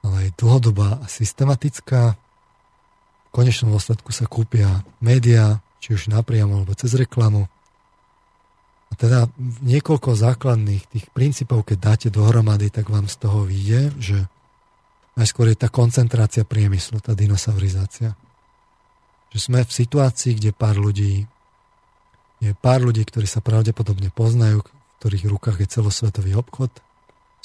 ale 0.06 0.16
aj 0.30 0.38
dlhodobá 0.40 1.04
a 1.04 1.06
systematická. 1.10 2.16
V 2.16 3.30
konečnom 3.34 3.76
dôsledku 3.76 4.16
sa 4.16 4.30
kúpia 4.30 4.86
médiá, 5.04 5.60
či 5.84 5.98
už 5.98 6.08
napriamo 6.08 6.64
alebo 6.64 6.72
cez 6.78 6.96
reklamu. 6.96 7.52
Teda 8.96 9.28
niekoľko 9.62 10.16
základných 10.16 10.84
tých 10.90 11.06
princípov, 11.12 11.68
keď 11.68 11.78
dáte 11.78 12.08
dohromady, 12.12 12.72
tak 12.72 12.88
vám 12.88 13.12
z 13.12 13.16
toho 13.20 13.44
vyjde, 13.44 13.92
že 14.00 14.18
najskôr 15.20 15.52
je 15.52 15.58
tá 15.60 15.68
koncentrácia 15.72 16.48
priemyslu, 16.48 17.04
tá 17.04 17.12
dinosaurizácia. 17.16 18.16
Že 19.36 19.40
sme 19.40 19.60
v 19.68 19.72
situácii, 19.72 20.40
kde 20.40 20.52
pár 20.56 20.80
ľudí, 20.80 21.28
je 22.40 22.52
pár 22.56 22.84
ľudí, 22.84 23.04
ktorí 23.04 23.28
sa 23.28 23.44
pravdepodobne 23.44 24.12
poznajú, 24.12 24.64
v 24.64 24.70
ktorých 25.04 25.26
rukách 25.28 25.58
je 25.64 25.68
celosvetový 25.68 26.36
obchod, 26.40 26.72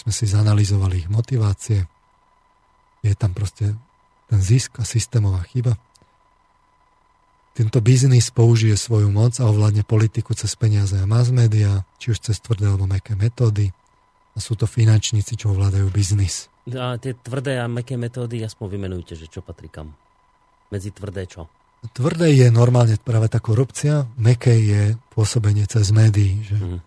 sme 0.00 0.12
si 0.14 0.24
zanalizovali 0.24 1.04
ich 1.04 1.08
motivácie. 1.12 1.84
Je 3.04 3.14
tam 3.16 3.36
proste 3.36 3.76
ten 4.30 4.40
zisk 4.40 4.80
a 4.80 4.84
systémová 4.86 5.44
chyba. 5.50 5.76
Tento 7.50 7.82
biznis 7.82 8.30
použije 8.30 8.78
svoju 8.78 9.10
moc 9.10 9.36
a 9.42 9.50
ovládne 9.50 9.82
politiku 9.82 10.32
cez 10.38 10.54
peniaze 10.54 10.94
a 10.94 11.06
mass 11.06 11.34
media, 11.34 11.82
či 11.98 12.14
už 12.14 12.30
cez 12.30 12.38
tvrdé 12.38 12.70
alebo 12.70 12.86
meké 12.86 13.18
metódy. 13.18 13.74
A 14.32 14.38
sú 14.38 14.54
to 14.54 14.70
finančníci, 14.70 15.34
čo 15.34 15.50
ovládajú 15.50 15.90
biznis. 15.90 16.46
A 16.70 16.94
tie 17.02 17.18
tvrdé 17.18 17.58
a 17.58 17.66
meké 17.66 17.98
metódy, 17.98 18.46
aspoň 18.46 18.66
vymenujte, 18.78 19.18
že 19.18 19.26
čo 19.26 19.42
patrí 19.42 19.66
kam. 19.66 19.90
Medzi 20.70 20.94
tvrdé 20.94 21.26
čo? 21.26 21.50
Tvrdé 21.90 22.30
je 22.30 22.46
normálne 22.52 22.94
práve 23.02 23.26
tá 23.26 23.42
korupcia, 23.42 24.06
meké 24.14 24.54
je 24.54 24.82
pôsobenie 25.10 25.66
cez 25.66 25.90
médií. 25.90 26.46
Že? 26.46 26.56
Mm. 26.60 26.78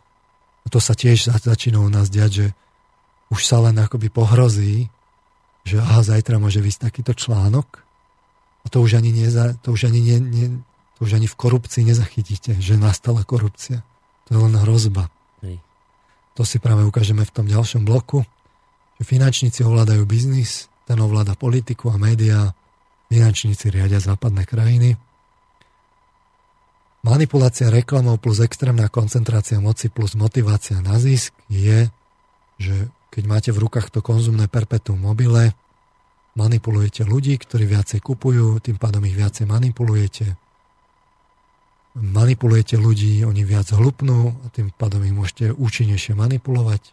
To 0.72 0.80
sa 0.80 0.96
tiež 0.96 1.28
začína 1.28 1.84
u 1.84 1.92
nás 1.92 2.08
diať, 2.08 2.32
že 2.32 2.48
už 3.28 3.44
sa 3.44 3.60
len 3.60 3.76
akoby 3.76 4.08
pohrozí, 4.08 4.88
že 5.68 5.84
aha, 5.84 6.06
zajtra 6.06 6.40
môže 6.40 6.64
vysť 6.64 6.88
takýto 6.88 7.12
článok 7.12 7.82
a 7.82 7.83
to 8.72 8.80
už 8.84 9.00
ani, 9.00 9.12
neza, 9.12 9.56
to 9.60 9.76
už 9.76 9.92
ani, 9.92 10.00
nie, 10.00 10.18
nie, 10.20 10.48
to 10.96 11.04
už 11.04 11.20
ani 11.20 11.28
v 11.28 11.36
korupcii 11.36 11.84
nezachytíte, 11.84 12.56
že 12.60 12.80
nastala 12.80 13.28
korupcia. 13.28 13.84
To 14.28 14.30
je 14.36 14.40
len 14.40 14.56
hrozba. 14.56 15.12
Hej. 15.44 15.60
To 16.40 16.48
si 16.48 16.64
práve 16.64 16.88
ukážeme 16.88 17.28
v 17.28 17.34
tom 17.36 17.46
ďalšom 17.46 17.84
bloku, 17.84 18.24
že 19.00 19.04
finančníci 19.04 19.68
ovládajú 19.68 20.08
biznis, 20.08 20.72
ten 20.88 21.00
ovláda 21.00 21.36
politiku 21.36 21.92
a 21.92 22.00
médiá, 22.00 22.56
finančníci 23.12 23.68
riadia 23.68 24.00
západné 24.00 24.48
krajiny. 24.48 24.96
Manipulácia 27.04 27.68
reklamou 27.68 28.16
plus 28.16 28.40
extrémna 28.40 28.88
koncentrácia 28.88 29.60
moci 29.60 29.92
plus 29.92 30.16
motivácia 30.16 30.80
na 30.80 30.96
zisk 30.96 31.36
je, 31.52 31.92
že 32.56 32.76
keď 33.12 33.24
máte 33.28 33.50
v 33.52 33.68
rukách 33.68 33.92
to 33.92 34.00
konzumné 34.00 34.48
perpetuum 34.48 35.04
mobile, 35.04 35.52
manipulujete 36.34 37.06
ľudí, 37.06 37.38
ktorí 37.38 37.70
viacej 37.70 38.00
kupujú, 38.02 38.58
tým 38.62 38.78
pádom 38.82 39.06
ich 39.06 39.14
viacej 39.14 39.46
manipulujete. 39.46 40.38
Manipulujete 41.94 42.76
ľudí, 42.78 43.22
oni 43.22 43.46
viac 43.46 43.70
hlupnú 43.70 44.34
a 44.42 44.50
tým 44.50 44.74
pádom 44.74 45.06
ich 45.06 45.14
môžete 45.14 45.54
účinnejšie 45.54 46.18
manipulovať. 46.18 46.90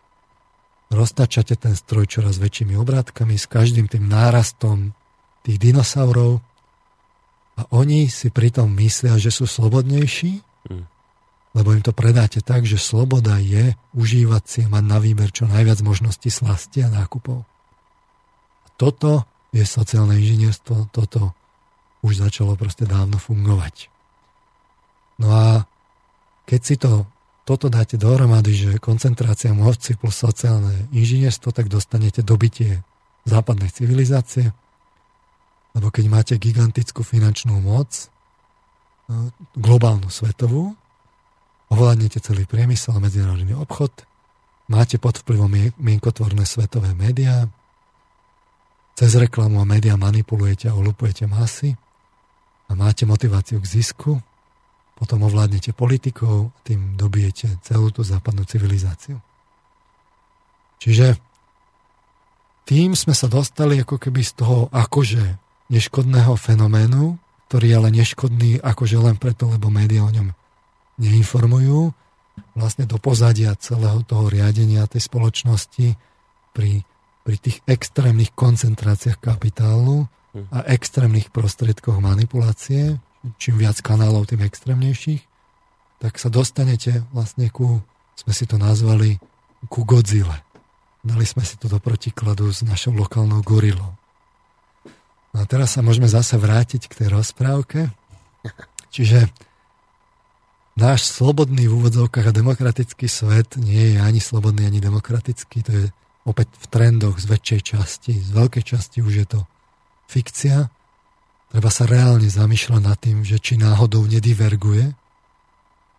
Roztačate 0.93 1.57
ten 1.57 1.73
stroj 1.73 2.05
čoraz 2.11 2.37
väčšími 2.37 2.77
obrátkami 2.77 3.39
s 3.41 3.49
každým 3.49 3.89
tým 3.89 4.11
nárastom 4.11 4.93
tých 5.47 5.57
dinosaurov 5.57 6.45
a 7.57 7.65
oni 7.73 8.13
si 8.13 8.29
pritom 8.29 8.69
myslia, 8.77 9.17
že 9.17 9.33
sú 9.33 9.49
slobodnejší, 9.49 10.45
mm 10.69 11.01
lebo 11.51 11.75
im 11.75 11.83
to 11.83 11.91
predáte 11.91 12.39
tak, 12.47 12.63
že 12.63 12.79
sloboda 12.79 13.43
je 13.43 13.75
užívať 13.91 14.43
si 14.47 14.61
a 14.63 14.71
mať 14.71 14.85
na 14.87 14.99
výber 15.03 15.35
čo 15.35 15.51
najviac 15.51 15.83
možností 15.83 16.31
slasti 16.31 16.87
a 16.87 16.89
nákupov. 16.91 17.43
Toto 18.81 19.29
je 19.53 19.61
sociálne 19.69 20.17
inžinierstvo, 20.17 20.89
toto 20.89 21.37
už 22.01 22.25
začalo 22.25 22.57
proste 22.57 22.89
dávno 22.89 23.21
fungovať. 23.21 23.93
No 25.21 25.29
a 25.37 25.69
keď 26.49 26.61
si 26.65 26.81
to, 26.81 27.05
toto 27.45 27.69
dáte 27.69 28.01
dohromady, 28.01 28.57
že 28.57 28.81
koncentrácia 28.81 29.53
moci 29.53 30.01
plus 30.01 30.17
sociálne 30.17 30.89
inžinierstvo, 30.97 31.53
tak 31.53 31.69
dostanete 31.69 32.25
dobitie 32.25 32.81
západnej 33.29 33.69
civilizácie, 33.69 34.49
lebo 35.77 35.93
keď 35.93 36.05
máte 36.09 36.35
gigantickú 36.41 37.05
finančnú 37.05 37.61
moc, 37.61 38.09
no, 39.13 39.29
globálnu 39.61 40.09
svetovú, 40.09 40.73
ovládnete 41.69 42.17
celý 42.25 42.49
priemysel 42.49 42.97
a 42.97 43.05
medzinárodný 43.05 43.53
obchod, 43.61 43.93
máte 44.73 44.97
pod 44.97 45.21
vplyvom 45.21 45.77
mienkotvorné 45.77 46.49
svetové 46.49 46.97
médiá, 46.97 47.45
cez 49.01 49.17
reklamu 49.17 49.65
a 49.65 49.65
médiá 49.65 49.97
manipulujete 49.97 50.69
a 50.69 50.77
olupujete 50.77 51.25
masy 51.25 51.73
a 52.69 52.77
máte 52.77 53.09
motiváciu 53.09 53.57
k 53.65 53.81
zisku, 53.81 54.21
potom 54.93 55.25
ovládnete 55.25 55.73
politikov 55.73 56.53
a 56.53 56.59
tým 56.69 57.01
dobijete 57.01 57.49
celú 57.65 57.89
tú 57.89 58.05
západnú 58.05 58.45
civilizáciu. 58.45 59.17
Čiže 60.85 61.17
tým 62.69 62.93
sme 62.93 63.17
sa 63.17 63.25
dostali 63.25 63.81
ako 63.81 63.97
keby 63.97 64.21
z 64.21 64.37
toho 64.37 64.69
akože 64.69 65.41
neškodného 65.73 66.37
fenoménu, 66.37 67.17
ktorý 67.49 67.73
je 67.73 67.77
ale 67.81 67.91
neškodný 67.97 68.61
akože 68.61 69.01
len 69.01 69.17
preto, 69.17 69.49
lebo 69.49 69.73
médiá 69.73 70.05
o 70.05 70.13
ňom 70.13 70.29
neinformujú 71.01 71.97
vlastne 72.53 72.85
do 72.85 73.01
pozadia 73.01 73.57
celého 73.57 74.05
toho 74.05 74.29
riadenia 74.29 74.85
tej 74.85 75.09
spoločnosti 75.09 75.97
pri, 76.53 76.85
pri 77.25 77.37
tých 77.37 77.61
extrémnych 77.69 78.33
koncentráciách 78.33 79.21
kapitálu 79.21 80.09
a 80.55 80.63
extrémnych 80.71 81.29
prostriedkoch 81.35 81.99
manipulácie, 81.99 82.97
čím 83.37 83.55
viac 83.61 83.83
kanálov, 83.83 84.31
tým 84.31 84.47
extrémnejších, 84.47 85.23
tak 86.01 86.17
sa 86.17 86.33
dostanete 86.33 87.05
vlastne 87.13 87.53
ku, 87.53 87.85
sme 88.17 88.33
si 88.33 88.49
to 88.49 88.57
nazvali, 88.57 89.21
ku 89.69 89.85
Godzilla. 89.85 90.41
Dali 91.05 91.25
sme 91.29 91.45
si 91.45 91.61
to 91.61 91.69
do 91.69 91.77
protikladu 91.81 92.49
s 92.49 92.65
našou 92.65 92.97
lokálnou 92.97 93.45
gorilou. 93.45 93.97
No 95.31 95.37
a 95.41 95.45
teraz 95.45 95.77
sa 95.77 95.85
môžeme 95.85 96.09
zase 96.09 96.41
vrátiť 96.41 96.89
k 96.89 96.97
tej 97.05 97.09
rozprávke. 97.13 97.93
Čiže 98.91 99.31
náš 100.75 101.07
slobodný 101.07 101.69
v 101.69 101.77
úvodzovkách 101.77 102.33
a 102.33 102.37
demokratický 102.37 103.07
svet 103.07 103.61
nie 103.61 103.95
je 103.95 103.99
ani 104.01 104.19
slobodný, 104.19 104.67
ani 104.67 104.81
demokratický. 104.83 105.59
To 105.69 105.73
je 105.73 105.85
opäť 106.29 106.53
v 106.57 106.67
trendoch 106.69 107.17
z 107.17 107.27
väčšej 107.29 107.61
časti. 107.75 108.13
Z 108.21 108.31
veľkej 108.37 108.65
časti 108.65 108.99
už 109.01 109.15
je 109.25 109.27
to 109.27 109.41
fikcia. 110.11 110.69
Treba 111.51 111.71
sa 111.73 111.85
reálne 111.89 112.29
zamýšľať 112.31 112.83
nad 112.83 112.99
tým, 113.01 113.27
že 113.27 113.43
či 113.43 113.59
náhodou 113.59 114.07
nediverguje, 114.07 114.95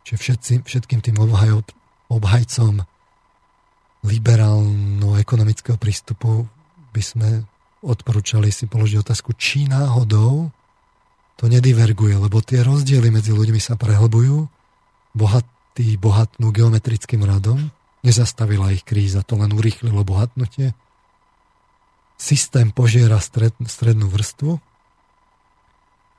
že 0.07 0.15
všetci, 0.15 0.63
všetkým 0.63 1.03
tým 1.03 1.19
obhaj, 1.19 1.61
obhajcom 2.07 2.83
liberálno-ekonomického 4.01 5.77
prístupu 5.77 6.49
by 6.91 7.01
sme 7.03 7.29
odporúčali 7.81 8.49
si 8.49 8.65
položiť 8.65 8.97
otázku, 9.01 9.33
či 9.37 9.69
náhodou 9.69 10.49
to 11.37 11.49
nediverguje, 11.49 12.13
lebo 12.17 12.41
tie 12.41 12.61
rozdiely 12.61 13.09
medzi 13.09 13.33
ľuďmi 13.33 13.57
sa 13.57 13.73
prehlbujú 13.73 14.45
bohatí 15.17 15.97
bohatnú 15.97 16.53
geometrickým 16.53 17.25
radom, 17.25 17.73
nezastavila 18.01 18.73
ich 18.73 18.85
kríza, 18.85 19.21
to 19.21 19.37
len 19.37 19.53
urýchlilo 19.53 20.01
bohatnutie. 20.01 20.73
Systém 22.17 22.69
požiera 22.69 23.17
stred, 23.17 23.53
strednú 23.65 24.09
vrstvu, 24.09 24.61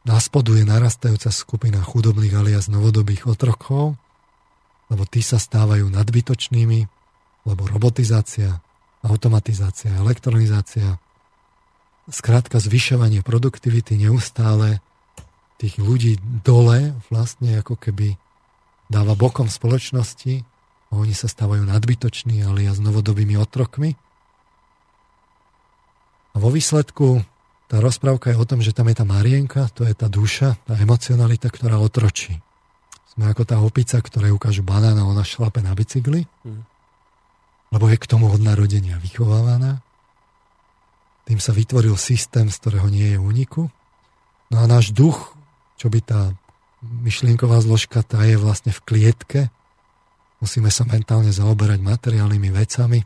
na 0.02 0.18
spodu 0.18 0.58
je 0.58 0.66
narastajúca 0.66 1.30
skupina 1.30 1.78
chudobných 1.78 2.34
alias 2.34 2.66
novodobých 2.66 3.30
otrokov, 3.30 3.94
lebo 4.90 5.06
tí 5.06 5.22
sa 5.22 5.38
stávajú 5.38 5.86
nadbytočnými, 5.94 6.80
lebo 7.46 7.62
robotizácia, 7.70 8.58
automatizácia, 9.06 9.94
elektronizácia, 9.94 10.98
skrátka 12.10 12.58
zvyšovanie 12.58 13.22
produktivity 13.22 13.94
neustále 13.94 14.82
tých 15.62 15.78
ľudí 15.78 16.18
dole 16.42 16.98
vlastne 17.06 17.62
ako 17.62 17.78
keby 17.78 18.18
dáva 18.90 19.14
bokom 19.14 19.46
spoločnosti 19.46 20.42
oni 20.92 21.16
sa 21.16 21.28
stávajú 21.30 21.64
nadbytoční 21.64 22.44
alias 22.44 22.76
novodobými 22.76 23.40
otrokmi. 23.40 23.96
A 26.32 26.36
vo 26.36 26.52
výsledku 26.52 27.24
tá 27.72 27.80
rozprávka 27.80 28.28
je 28.28 28.36
o 28.36 28.44
tom, 28.44 28.60
že 28.60 28.76
tam 28.76 28.92
je 28.92 29.00
tá 29.00 29.04
Marienka, 29.08 29.72
to 29.72 29.88
je 29.88 29.96
tá 29.96 30.12
duša, 30.12 30.60
tá 30.68 30.76
emocionalita, 30.76 31.48
ktorá 31.48 31.80
otročí. 31.80 32.36
Sme 33.16 33.32
ako 33.32 33.48
tá 33.48 33.56
opica, 33.64 33.96
ktorá 33.96 34.28
ukážu 34.32 34.60
banán 34.60 34.96
a 35.00 35.08
ona 35.08 35.24
šlape 35.24 35.64
na 35.64 35.72
bicykli, 35.72 36.28
mm. 36.44 36.62
lebo 37.72 37.88
je 37.88 37.96
k 37.96 38.08
tomu 38.08 38.28
od 38.28 38.40
narodenia 38.40 39.00
vychovávaná. 39.00 39.80
Tým 41.24 41.40
sa 41.40 41.56
vytvoril 41.56 41.96
systém, 41.96 42.52
z 42.52 42.56
ktorého 42.60 42.88
nie 42.92 43.16
je 43.16 43.18
úniku. 43.20 43.72
No 44.52 44.60
a 44.60 44.68
náš 44.68 44.92
duch, 44.92 45.32
čo 45.80 45.88
by 45.88 46.00
tá 46.04 46.36
myšlienková 46.82 47.62
zložka, 47.64 48.04
tá 48.04 48.20
je 48.26 48.36
vlastne 48.36 48.74
v 48.74 48.80
klietke. 48.84 49.40
Musíme 50.42 50.74
sa 50.74 50.82
mentálne 50.82 51.30
zaoberať 51.30 51.78
materiálnymi 51.78 52.50
vecami. 52.50 52.98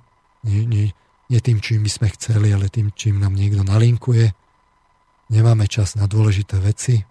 Nie, 0.49 0.65
nie, 0.65 0.89
nie 1.29 1.41
tým, 1.45 1.61
čím 1.61 1.85
by 1.85 1.91
sme 1.93 2.09
chceli, 2.17 2.57
ale 2.57 2.73
tým, 2.73 2.91
čím 2.97 3.21
nám 3.21 3.37
niekto 3.37 3.61
nalinkuje 3.61 4.33
nemáme 5.31 5.67
čas 5.67 5.99
na 5.99 6.07
dôležité 6.07 6.59
veci. 6.63 7.03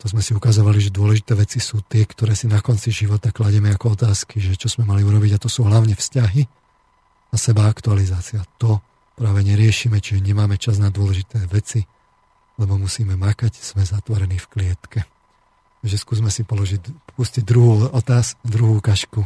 To 0.00 0.10
sme 0.10 0.20
si 0.20 0.36
ukazovali, 0.36 0.80
že 0.80 0.92
dôležité 0.92 1.32
veci 1.32 1.62
sú 1.62 1.80
tie, 1.86 2.04
ktoré 2.04 2.36
si 2.36 2.50
na 2.50 2.60
konci 2.60 2.92
života 2.92 3.32
kladieme 3.32 3.72
ako 3.72 3.96
otázky, 3.96 4.42
že 4.42 4.58
čo 4.58 4.68
sme 4.68 4.84
mali 4.84 5.00
urobiť 5.00 5.36
a 5.36 5.42
to 5.42 5.48
sú 5.48 5.64
hlavne 5.64 5.96
vzťahy 5.96 6.42
a 7.32 7.36
seba 7.40 7.70
aktualizácia. 7.70 8.44
To 8.60 8.84
práve 9.16 9.40
neriešime, 9.46 10.02
čiže 10.02 10.20
nemáme 10.20 10.60
čas 10.60 10.76
na 10.76 10.92
dôležité 10.92 11.46
veci, 11.48 11.86
lebo 12.60 12.76
musíme 12.76 13.16
makať, 13.16 13.56
sme 13.56 13.86
zatvorení 13.86 14.36
v 14.36 14.50
klietke. 14.50 15.00
Takže 15.84 15.96
skúsme 16.00 16.28
si 16.32 16.44
položiť, 16.44 16.80
pustiť 17.16 17.44
druhú 17.44 17.88
otáz, 17.92 18.36
druhú 18.44 18.80
kašku. 18.80 19.24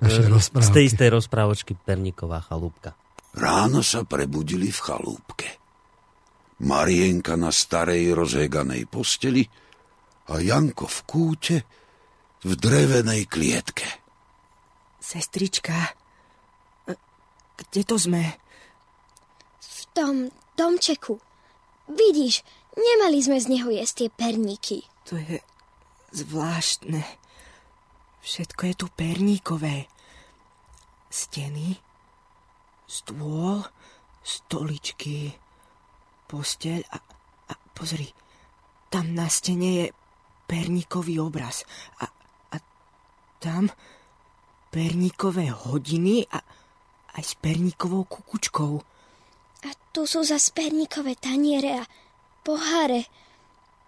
Z 0.00 0.68
tej 0.72 0.88
istej 0.88 1.12
rozprávočky 1.12 1.76
Perníková 1.76 2.40
chalúbka. 2.40 2.96
Ráno 3.36 3.84
sa 3.84 4.02
prebudili 4.02 4.72
v 4.72 4.80
chalúbke. 4.80 5.48
Marienka 6.60 7.36
na 7.36 7.52
starej 7.52 8.12
rozheganej 8.16 8.88
posteli 8.88 9.44
a 10.32 10.40
Janko 10.40 10.88
v 10.88 10.98
kúte 11.04 11.56
v 12.44 12.52
drevenej 12.56 13.28
klietke. 13.28 13.88
Sestrička, 15.00 15.96
kde 17.60 17.82
to 17.84 17.96
sme? 18.00 18.24
V 19.60 19.80
tom 19.92 20.32
domčeku. 20.56 21.20
Vidíš, 21.88 22.40
nemali 22.76 23.20
sme 23.20 23.36
z 23.36 23.46
neho 23.52 23.68
jesť 23.68 23.94
tie 24.04 24.08
perníky. 24.08 24.78
To 25.12 25.20
je 25.20 25.44
zvláštne. 26.16 27.19
Všetko 28.30 28.62
je 28.62 28.74
tu 28.78 28.86
perníkové. 28.94 29.90
Steny, 31.10 31.74
stôl, 32.86 33.66
stoličky, 34.22 35.34
posteľ 36.30 36.78
a, 36.94 36.98
a 37.50 37.54
pozri, 37.74 38.06
tam 38.86 39.18
na 39.18 39.26
stene 39.26 39.70
je 39.82 39.86
perníkový 40.46 41.18
obraz 41.18 41.66
a, 41.98 42.06
a 42.54 42.56
tam 43.42 43.66
perníkové 44.70 45.50
hodiny 45.50 46.22
a 46.30 46.38
aj 47.18 47.22
s 47.26 47.34
perníkovou 47.34 48.06
kukučkou. 48.06 48.78
A 49.66 49.70
tu 49.90 50.06
sú 50.06 50.22
za 50.22 50.38
perníkové 50.54 51.18
taniere 51.18 51.82
a 51.82 51.84
poháre 52.46 53.10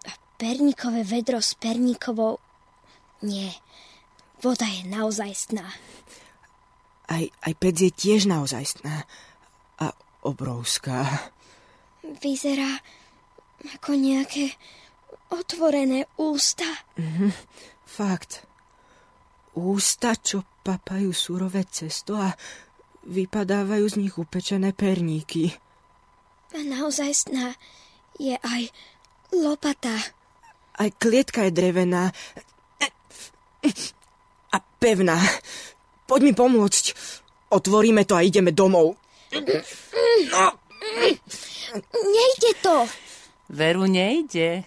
a 0.02 0.12
perníkové 0.35 1.06
vedro 1.06 1.39
s 1.39 1.55
perníkovou... 1.55 2.43
Nie, 3.23 3.55
voda 4.43 4.66
je 4.66 4.82
naozajstná. 4.90 5.66
Aj, 7.06 7.24
aj 7.24 7.52
pec 7.56 7.77
je 7.78 7.90
tiež 7.94 8.27
naozajstná 8.27 9.06
a 9.78 9.86
obrovská 10.27 11.31
vyzerá 12.02 12.82
ako 13.78 13.94
nejaké 13.94 14.59
otvorené 15.31 16.10
ústa. 16.19 16.66
Mm-hmm, 16.98 17.31
fakt. 17.86 18.43
Ústa, 19.55 20.19
čo 20.19 20.43
papajú 20.64 21.12
surové 21.14 21.62
cesto 21.69 22.19
a 22.19 22.35
vypadávajú 23.06 23.85
z 23.86 23.97
nich 24.06 24.14
upečené 24.16 24.73
perníky. 24.73 25.52
A 26.52 26.60
naozaj 26.64 27.28
sná 27.28 27.55
je 28.19 28.36
aj 28.36 28.62
lopata. 29.32 29.94
Aj 30.77 30.90
klietka 30.97 31.48
je 31.48 31.52
drevená 31.52 32.12
a 34.53 34.59
pevná. 34.61 35.16
Poď 36.07 36.20
mi 36.29 36.33
pomôcť. 36.37 36.85
Otvoríme 37.53 38.05
to 38.05 38.16
a 38.16 38.24
ideme 38.24 38.53
domov. 38.53 38.97
No. 40.29 40.45
Nejde 41.93 42.53
to. 42.61 42.85
Veru 43.53 43.85
nejde. 43.85 44.65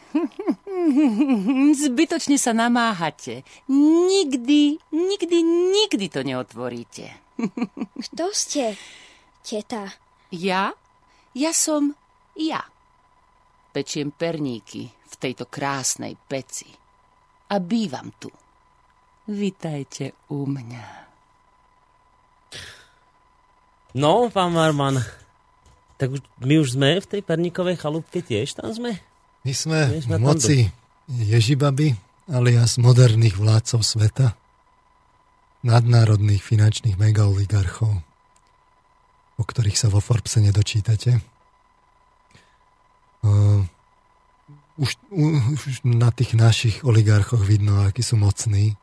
Zbytočne 1.74 2.38
sa 2.38 2.54
namáhate. 2.54 3.42
Nikdy, 3.70 4.78
nikdy, 4.94 5.38
nikdy 5.74 6.06
to 6.10 6.22
neotvoríte. 6.22 7.10
Kto 7.98 8.30
ste, 8.30 8.78
teta? 9.42 9.90
Ja? 10.30 10.70
Ja 11.34 11.52
som 11.52 11.98
ja. 12.38 12.62
Pečiem 13.74 14.14
perníky 14.14 14.88
v 14.88 15.14
tejto 15.18 15.50
krásnej 15.50 16.16
peci. 16.30 16.70
A 17.52 17.58
bývam 17.58 18.14
tu. 18.22 18.30
Vítajte 19.26 20.14
u 20.30 20.46
mňa. 20.46 20.86
No, 23.98 24.30
pán 24.30 24.54
Marman, 24.54 25.02
tak 25.98 26.14
my 26.46 26.62
už 26.62 26.78
sme 26.78 27.02
v 27.02 27.10
tej 27.10 27.22
perníkovej 27.26 27.82
chalúbke 27.82 28.22
tiež, 28.22 28.54
tam 28.54 28.70
sme? 28.70 29.02
My 29.42 29.54
sme, 29.56 29.80
v 29.98 30.22
moci. 30.22 30.70
Ježibaby, 31.10 31.98
alias 32.30 32.78
moderných 32.78 33.38
vládcov 33.42 33.82
sveta, 33.82 34.38
nadnárodných 35.66 36.46
finančných 36.46 36.98
megaoligarchov, 36.98 38.06
o 39.38 39.44
ktorých 39.44 39.78
sa 39.78 39.90
vo 39.90 40.06
Forbese 40.06 40.38
nedočítate. 40.38 41.18
Uh, 43.26 43.66
už, 44.78 45.02
už 45.10 45.82
na 45.82 46.14
tých 46.14 46.38
našich 46.38 46.86
oligarchoch 46.86 47.42
vidno, 47.42 47.82
akí 47.82 48.06
sú 48.06 48.22
mocní. 48.22 48.78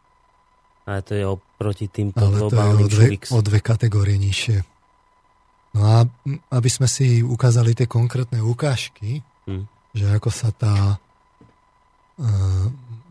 Ale 0.83 1.01
to 1.07 1.13
je 1.15 1.25
oproti 1.27 1.87
týmto 1.87 2.19
Ale 2.19 2.39
to 2.51 2.55
je 2.55 2.75
o 2.75 2.89
dve, 2.91 3.07
o 3.31 3.41
dve 3.41 3.59
kategórie 3.63 4.19
nižšie. 4.19 4.59
No 5.73 5.81
a 5.89 5.97
aby 6.53 6.69
sme 6.69 6.85
si 6.91 7.25
ukázali 7.25 7.73
tie 7.73 7.89
konkrétne 7.89 8.45
ukážky, 8.45 9.25
hmm. 9.49 9.65
že 9.97 10.07
ako 10.13 10.29
sa 10.29 10.53
tá 10.53 11.01
uh, 11.01 12.67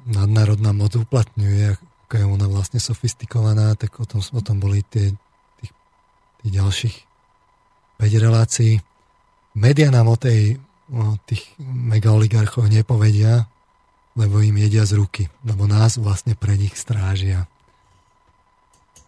nadnárodná 0.06 0.70
moc 0.76 0.94
uplatňuje, 0.94 1.80
ako 2.06 2.14
je 2.14 2.26
ona 2.28 2.48
vlastne 2.52 2.78
sofistikovaná, 2.78 3.74
tak 3.80 3.98
o 3.98 4.06
tom, 4.06 4.22
o 4.22 4.42
tom 4.44 4.62
boli 4.62 4.86
tie 4.86 5.10
tých, 5.64 5.72
tých 6.44 6.52
ďalších 6.54 6.98
5 7.98 8.26
relácií. 8.26 8.82
Media 9.58 9.90
nám 9.90 10.10
o, 10.10 10.18
tej, 10.18 10.62
o 10.92 11.18
tých 11.26 11.44
megaoligarchoch 11.62 12.70
nepovedia, 12.70 13.50
lebo 14.16 14.44
im 14.44 14.58
jedia 14.60 14.84
z 14.84 15.00
ruky, 15.00 15.24
lebo 15.44 15.68
nás 15.68 15.98
vlastne 15.98 16.36
pre 16.36 16.56
nich 16.60 16.76
strážia. 16.76 17.51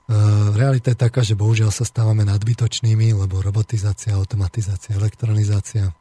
E, 0.03 0.15
realita 0.51 0.91
je 0.91 0.99
taká, 0.99 1.23
že 1.23 1.39
bohužiaľ 1.39 1.71
sa 1.71 1.87
stávame 1.87 2.27
nadbytočnými, 2.27 3.15
lebo 3.15 3.39
robotizácia, 3.39 4.15
automatizácia, 4.19 4.95
elektronizácia, 4.95 5.95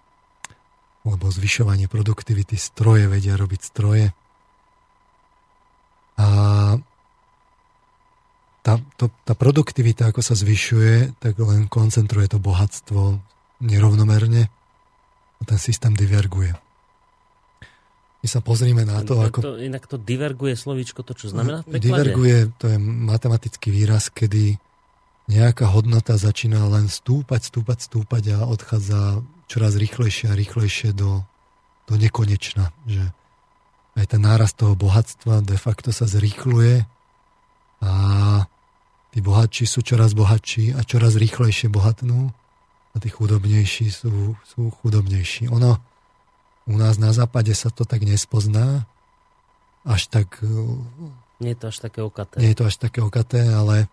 lebo 1.07 1.31
zvyšovanie 1.31 1.87
produktivity, 1.87 2.59
stroje 2.59 3.07
vedia 3.07 3.39
robiť 3.39 3.61
stroje. 3.63 4.11
A 6.19 6.27
tá, 8.63 8.79
to, 8.95 9.11
tá 9.27 9.35
produktivita, 9.35 10.15
ako 10.15 10.23
sa 10.23 10.39
zvyšuje, 10.39 11.19
tak 11.19 11.35
len 11.43 11.67
koncentruje 11.67 12.31
to 12.31 12.39
bohatstvo 12.39 13.19
nerovnomerne 13.59 14.47
a 15.39 15.43
ten 15.43 15.59
systém 15.59 15.95
diverguje. 15.95 16.55
My 18.23 18.29
sa 18.31 18.39
pozrime 18.39 18.87
na 18.87 19.03
to, 19.03 19.19
inak 19.19 19.35
ako... 19.35 19.39
To, 19.43 19.53
inak 19.59 19.85
to 19.91 19.99
diverguje 19.99 20.55
slovíčko, 20.55 21.03
to 21.03 21.19
čo 21.19 21.35
znamená 21.35 21.67
v 21.67 21.75
preklade? 21.75 21.83
Diverguje, 21.91 22.39
to 22.55 22.71
je 22.71 22.79
matematický 22.79 23.75
výraz, 23.75 24.15
kedy 24.15 24.63
nejaká 25.27 25.67
hodnota 25.67 26.15
začína 26.15 26.63
len 26.71 26.87
stúpať, 26.87 27.51
stúpať, 27.51 27.79
stúpať 27.83 28.39
a 28.39 28.47
odchádza 28.47 29.27
čoraz 29.51 29.75
rýchlejšie 29.75 30.31
a 30.31 30.39
rýchlejšie 30.39 30.95
do, 30.95 31.27
do 31.91 31.95
nekonečna. 31.99 32.71
Že 32.87 33.11
aj 33.99 34.07
ten 34.07 34.23
nárast 34.23 34.55
toho 34.55 34.79
bohatstva 34.79 35.43
de 35.43 35.59
facto 35.59 35.91
sa 35.91 36.07
zrýchluje 36.07 36.87
a 37.83 37.93
tí 39.11 39.19
bohatší 39.19 39.67
sú 39.67 39.83
čoraz 39.83 40.15
bohatší 40.15 40.79
a 40.79 40.87
čoraz 40.87 41.19
rýchlejšie 41.19 41.69
bohatnú 41.69 42.31
a 42.93 42.97
tí 43.03 43.09
chudobnejší 43.11 43.91
sú, 43.91 44.39
sú 44.47 44.71
chudobnejší. 44.81 45.51
Ono, 45.51 45.77
u 46.67 46.75
nás 46.79 46.99
na 46.99 47.11
západe 47.11 47.51
sa 47.55 47.71
to 47.71 47.83
tak 47.83 48.07
nespozná, 48.07 48.87
až 49.83 50.07
tak... 50.07 50.39
Nie 51.43 51.55
je 51.55 51.59
to 51.59 51.67
až 51.75 51.79
také 51.83 52.01
okaté. 52.07 52.39
Nie 52.39 52.55
je 52.55 52.59
to 52.63 52.67
až 52.71 52.77
také 52.79 53.03
okaté, 53.03 53.43
ale, 53.51 53.91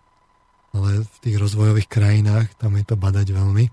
ale 0.70 1.02
v 1.02 1.16
tých 1.18 1.36
rozvojových 1.38 1.90
krajinách 1.90 2.54
tam 2.62 2.78
je 2.78 2.84
to 2.86 2.94
badať 2.94 3.34
veľmi. 3.34 3.66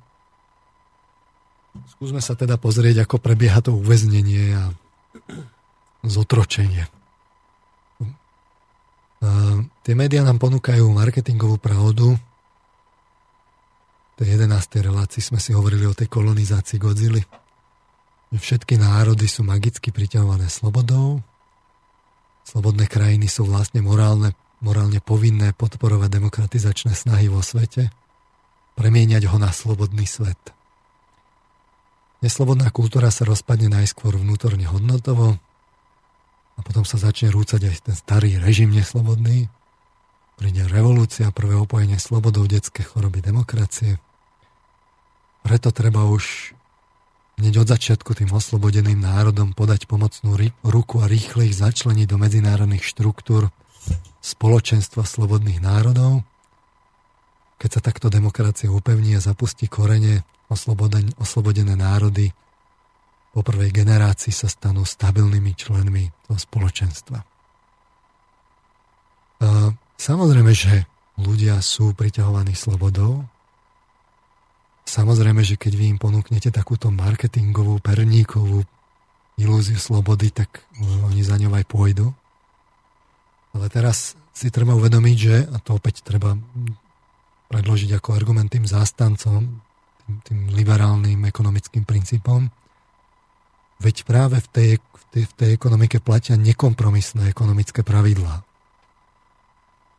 Skúsme 1.98 2.22
sa 2.26 2.34
teda 2.34 2.58
pozrieť, 2.58 3.06
ako 3.06 3.22
prebieha 3.22 3.62
to 3.62 3.78
uväznenie 3.78 4.58
a 4.58 4.74
zotročenie. 6.02 6.90
A 9.22 9.30
tie 9.82 9.94
médiá 9.94 10.26
nám 10.26 10.42
ponúkajú 10.42 10.90
marketingovú 10.90 11.62
pravdu. 11.62 12.18
V 12.18 14.14
tej 14.18 14.42
11. 14.42 14.58
relácii 14.82 15.22
sme 15.22 15.38
si 15.38 15.54
hovorili 15.54 15.86
o 15.86 15.94
tej 15.94 16.10
kolonizácii 16.10 16.82
Godzilla. 16.82 17.22
Všetky 18.28 18.76
národy 18.76 19.24
sú 19.24 19.48
magicky 19.48 19.96
priťahované 19.96 20.52
slobodou. 20.52 21.24
Slobodné 22.44 22.92
krajiny 22.92 23.32
sú 23.32 23.48
vlastne 23.48 23.80
morálne, 23.80 24.36
morálne 24.60 25.00
povinné 25.00 25.56
podporovať 25.56 26.12
demokratizačné 26.12 26.92
snahy 26.92 27.32
vo 27.32 27.40
svete, 27.40 27.88
premieňať 28.76 29.32
ho 29.32 29.38
na 29.40 29.56
slobodný 29.56 30.04
svet. 30.04 30.40
Neslobodná 32.20 32.68
kultúra 32.74 33.14
sa 33.16 33.24
rozpadne 33.24 33.72
najskôr 33.72 34.20
vnútorne 34.20 34.68
hodnotovo 34.68 35.40
a 36.58 36.60
potom 36.66 36.84
sa 36.84 37.00
začne 37.00 37.32
rúcať 37.32 37.62
aj 37.64 37.76
ten 37.80 37.96
starý 37.96 38.42
režim 38.44 38.74
neslobodný. 38.74 39.48
Príde 40.36 40.68
revolúcia, 40.68 41.32
prvé 41.32 41.56
opojenie 41.56 41.98
slobodou 42.02 42.44
detské 42.44 42.84
choroby 42.84 43.24
demokracie. 43.24 44.02
Preto 45.46 45.72
treba 45.72 46.06
už 46.10 46.54
hneď 47.38 47.54
od 47.62 47.68
začiatku 47.70 48.18
tým 48.18 48.34
oslobodeným 48.34 48.98
národom 48.98 49.54
podať 49.54 49.86
pomocnú 49.86 50.36
ruku 50.66 50.96
a 51.02 51.06
rýchle 51.06 51.48
ich 51.48 51.56
začleniť 51.58 52.10
do 52.10 52.18
medzinárodných 52.18 52.82
štruktúr 52.82 53.54
spoločenstva 54.20 55.06
slobodných 55.06 55.62
národov. 55.62 56.26
Keď 57.58 57.70
sa 57.78 57.82
takto 57.82 58.10
demokracia 58.10 58.70
upevní 58.70 59.18
a 59.18 59.24
zapustí 59.24 59.70
korene, 59.70 60.26
oslobodené 61.18 61.74
národy 61.78 62.34
po 63.34 63.46
prvej 63.46 63.70
generácii 63.70 64.34
sa 64.34 64.50
stanú 64.50 64.82
stabilnými 64.82 65.54
členmi 65.54 66.10
toho 66.26 66.38
spoločenstva. 66.42 67.22
A 69.38 69.50
samozrejme, 70.02 70.52
že 70.58 70.90
ľudia 71.22 71.62
sú 71.62 71.94
priťahovaní 71.94 72.58
slobodou. 72.58 73.30
Samozrejme, 74.88 75.44
že 75.44 75.60
keď 75.60 75.74
vy 75.76 75.86
im 75.92 76.00
ponúknete 76.00 76.48
takúto 76.48 76.88
marketingovú, 76.88 77.84
perníkovú 77.84 78.64
ilúziu 79.36 79.76
slobody, 79.76 80.32
tak 80.32 80.64
oni 80.80 81.28
za 81.28 81.36
ňou 81.36 81.52
aj 81.60 81.68
pôjdu. 81.68 82.16
Ale 83.52 83.68
teraz 83.68 84.16
si 84.32 84.48
treba 84.48 84.80
uvedomiť, 84.80 85.18
že, 85.20 85.36
a 85.52 85.60
to 85.60 85.76
opäť 85.76 86.08
treba 86.08 86.40
predložiť 87.52 88.00
ako 88.00 88.16
argument 88.16 88.48
tým 88.48 88.64
zástancom, 88.64 89.60
tým, 90.08 90.14
tým 90.24 90.40
liberálnym 90.56 91.20
ekonomickým 91.28 91.84
princípom. 91.84 92.48
Veď 93.84 94.08
práve 94.08 94.40
v 94.40 94.48
tej, 94.56 94.72
v, 94.80 95.04
tej, 95.12 95.24
v 95.28 95.34
tej 95.36 95.50
ekonomike 95.52 96.00
platia 96.00 96.40
nekompromisné 96.40 97.28
ekonomické 97.28 97.84
pravidlá. 97.84 98.40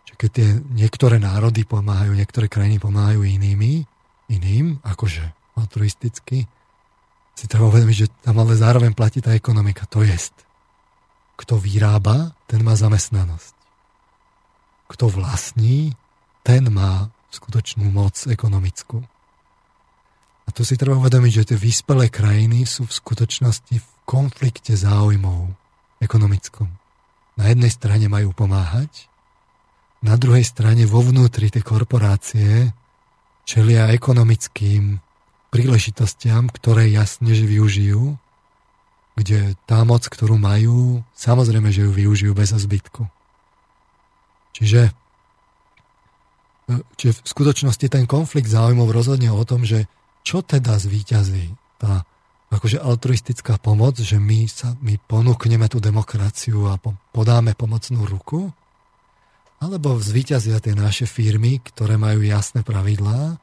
Čiže 0.08 0.16
keď 0.16 0.30
tie 0.32 0.48
niektoré 0.72 1.20
národy 1.20 1.68
pomáhajú, 1.68 2.16
niektoré 2.16 2.48
krajiny 2.48 2.80
pomáhajú 2.80 3.20
inými, 3.20 3.84
iným, 4.28 4.78
akože 4.84 5.24
altruisticky, 5.58 6.46
si 7.38 7.44
treba 7.46 7.70
uvedomiť, 7.70 7.96
že 7.96 8.10
tam 8.22 8.42
ale 8.42 8.58
zároveň 8.58 8.92
platí 8.94 9.22
tá 9.22 9.34
ekonomika. 9.34 9.86
To 9.94 10.02
jest, 10.02 10.34
kto 11.38 11.54
vyrába, 11.58 12.34
ten 12.50 12.66
má 12.66 12.74
zamestnanosť. 12.74 13.54
Kto 14.90 15.06
vlastní, 15.06 15.94
ten 16.42 16.66
má 16.72 17.12
skutočnú 17.30 17.86
moc 17.92 18.18
ekonomickú. 18.26 19.04
A 20.44 20.48
tu 20.50 20.64
si 20.64 20.80
treba 20.80 20.96
uvedomiť, 20.96 21.32
že 21.44 21.46
tie 21.54 21.58
vyspelé 21.60 22.08
krajiny 22.08 22.64
sú 22.64 22.88
v 22.88 22.96
skutočnosti 22.96 23.76
v 23.76 23.88
konflikte 24.08 24.72
záujmov 24.72 25.52
ekonomickom. 26.00 26.72
Na 27.36 27.52
jednej 27.52 27.70
strane 27.70 28.08
majú 28.08 28.32
pomáhať, 28.32 29.06
na 30.02 30.14
druhej 30.16 30.46
strane 30.46 30.86
vo 30.88 31.04
vnútri 31.04 31.50
tej 31.50 31.62
korporácie 31.62 32.70
čelia 33.48 33.88
ekonomickým 33.96 35.00
príležitostiam, 35.48 36.52
ktoré 36.52 36.92
jasne, 36.92 37.32
že 37.32 37.48
využijú, 37.48 38.20
kde 39.16 39.56
tá 39.64 39.80
moc, 39.88 40.04
ktorú 40.04 40.36
majú, 40.36 41.00
samozrejme, 41.16 41.72
že 41.72 41.88
ju 41.88 41.90
využijú 41.90 42.36
bez 42.36 42.52
zbytku. 42.52 43.08
Čiže, 44.52 44.92
čiže 47.00 47.12
v 47.16 47.20
skutočnosti 47.24 47.86
ten 47.88 48.04
konflikt 48.04 48.52
záujmov 48.52 48.92
rozhodne 48.92 49.32
o 49.32 49.40
tom, 49.48 49.64
že 49.64 49.88
čo 50.20 50.44
teda 50.44 50.76
zvíťazí? 50.76 51.56
Tá 51.80 52.04
akože 52.52 52.84
altruistická 52.84 53.56
pomoc, 53.56 53.96
že 53.96 54.20
my, 54.20 54.44
sa, 54.44 54.76
my 54.84 55.00
ponúkneme 55.08 55.72
tú 55.72 55.80
demokraciu 55.80 56.68
a 56.68 56.76
po, 56.76 56.92
podáme 57.16 57.56
pomocnú 57.56 58.04
ruku? 58.04 58.52
Alebo 59.58 59.98
zvíťazia 59.98 60.62
tie 60.62 60.74
naše 60.78 61.10
firmy, 61.10 61.58
ktoré 61.58 61.98
majú 61.98 62.22
jasné 62.22 62.62
pravidlá, 62.62 63.42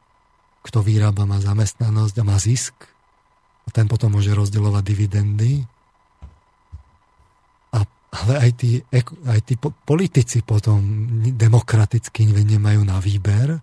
kto 0.63 0.79
vyrába 0.81 1.27
má 1.27 1.37
zamestnanosť 1.43 2.15
a 2.17 2.23
má 2.23 2.37
zisk 2.39 2.73
a 3.65 3.69
ten 3.69 3.85
potom 3.85 4.15
môže 4.15 4.31
rozdeľovať 4.31 4.83
dividendy. 4.85 5.53
A, 7.75 7.83
ale 8.23 8.33
aj 8.47 8.51
tí, 8.55 8.79
aj 9.27 9.39
tí 9.43 9.59
politici 9.59 10.41
potom 10.41 10.81
demokraticky 11.35 12.31
nemajú 12.31 12.81
na 12.85 12.97
výber, 13.03 13.59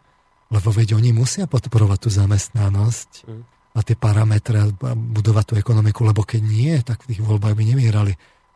lebo 0.53 0.69
veď 0.69 1.01
oni 1.01 1.17
musia 1.17 1.49
podporovať 1.49 1.99
tú 2.05 2.11
zamestnanosť 2.13 3.11
mm. 3.25 3.43
a 3.73 3.81
tie 3.81 3.97
parametre 3.97 4.61
a 4.61 4.67
budovať 4.93 5.45
tú 5.49 5.55
ekonomiku, 5.57 6.05
lebo 6.05 6.29
keď 6.29 6.43
nie, 6.45 6.77
tak 6.85 7.03
v 7.03 7.17
tých 7.17 7.25
voľbách 7.25 7.57
by 7.57 7.65
nemierali. 7.65 8.13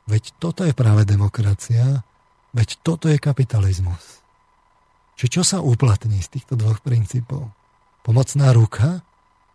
Veď 0.07 0.37
toto 0.37 0.63
je 0.63 0.77
práve 0.77 1.09
demokracia, 1.09 2.05
veď 2.57 2.69
toto 2.81 3.13
je 3.13 3.21
kapitalizmus. 3.21 4.25
Čiže 5.21 5.31
čo 5.33 5.43
sa 5.45 5.59
uplatní 5.61 6.25
z 6.25 6.41
týchto 6.41 6.57
dvoch 6.57 6.81
princípov? 6.81 7.53
Pomocná 8.01 8.57
ruka 8.57 9.05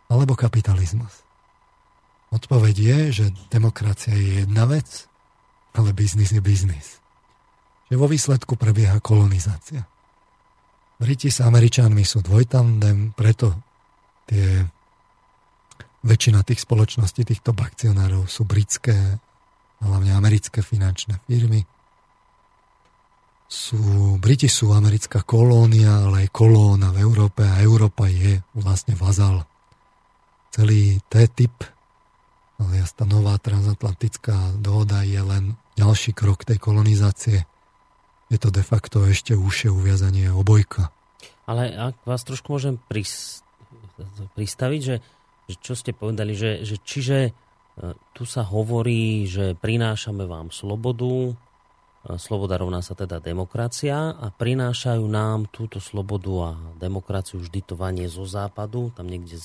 alebo 0.06 0.38
kapitalizmus? 0.38 1.26
Odpoveď 2.30 2.74
je, 2.78 2.98
že 3.12 3.24
demokracia 3.50 4.14
je 4.14 4.46
jedna 4.46 4.64
vec, 4.70 5.10
ale 5.74 5.90
biznis 5.92 6.32
je 6.32 6.40
biznis. 6.40 7.02
Že 7.90 8.00
vo 8.00 8.06
výsledku 8.08 8.56
prebieha 8.56 9.02
kolonizácia. 9.04 9.84
Briti 10.96 11.28
s 11.28 11.42
Američanmi 11.42 12.06
sú 12.06 12.22
dvojtandem, 12.22 13.12
preto 13.18 13.58
tie 14.30 14.64
väčšina 16.06 16.46
tých 16.46 16.62
spoločností, 16.62 17.26
týchto 17.26 17.54
akcionárov 17.54 18.26
sú 18.26 18.46
britské, 18.46 19.18
hlavne 19.82 20.14
americké 20.14 20.62
finančné 20.62 21.18
firmy. 21.26 21.66
Sú, 23.52 24.16
Briti 24.16 24.48
sú 24.48 24.72
americká 24.72 25.20
kolónia, 25.20 26.08
ale 26.08 26.24
aj 26.24 26.32
kolóna 26.32 26.88
v 26.88 27.04
Európe 27.04 27.44
a 27.44 27.60
Európa 27.60 28.08
je 28.08 28.40
vlastne 28.56 28.96
vazal. 28.96 29.44
Celý 30.48 31.04
T-typ, 31.12 31.52
ale 32.56 32.80
tá 32.96 33.04
nová 33.04 33.36
transatlantická 33.36 34.56
dohoda 34.56 35.04
je 35.04 35.20
len 35.20 35.60
ďalší 35.76 36.16
krok 36.16 36.48
tej 36.48 36.56
kolonizácie 36.56 37.44
je 38.32 38.38
to 38.40 38.48
de 38.48 38.64
facto 38.64 39.04
ešte 39.04 39.36
užšie 39.36 39.68
uviazanie 39.68 40.32
obojka. 40.32 40.88
Ale 41.44 41.68
ak 41.68 42.00
vás 42.08 42.24
trošku 42.24 42.56
môžem 42.56 42.80
pris, 42.88 43.44
pristaviť, 44.32 44.80
že, 44.80 44.96
že 45.52 45.56
čo 45.60 45.76
ste 45.76 45.92
povedali, 45.92 46.32
že, 46.32 46.64
že 46.64 46.80
čiže 46.80 47.18
e, 47.28 47.30
tu 48.16 48.24
sa 48.24 48.40
hovorí, 48.48 49.28
že 49.28 49.52
prinášame 49.60 50.24
vám 50.24 50.48
slobodu, 50.48 51.36
sloboda 52.18 52.58
rovná 52.58 52.82
sa 52.82 52.98
teda 52.98 53.22
demokracia 53.22 54.10
a 54.18 54.26
prinášajú 54.34 55.04
nám 55.06 55.46
túto 55.54 55.78
slobodu 55.78 56.34
a 56.42 56.50
demokraciu 56.74 57.38
vždy 57.38 57.60
to 57.62 57.74
vanie 57.78 58.10
zo 58.10 58.26
západu, 58.26 58.90
tam 58.98 59.06
niekde 59.06 59.38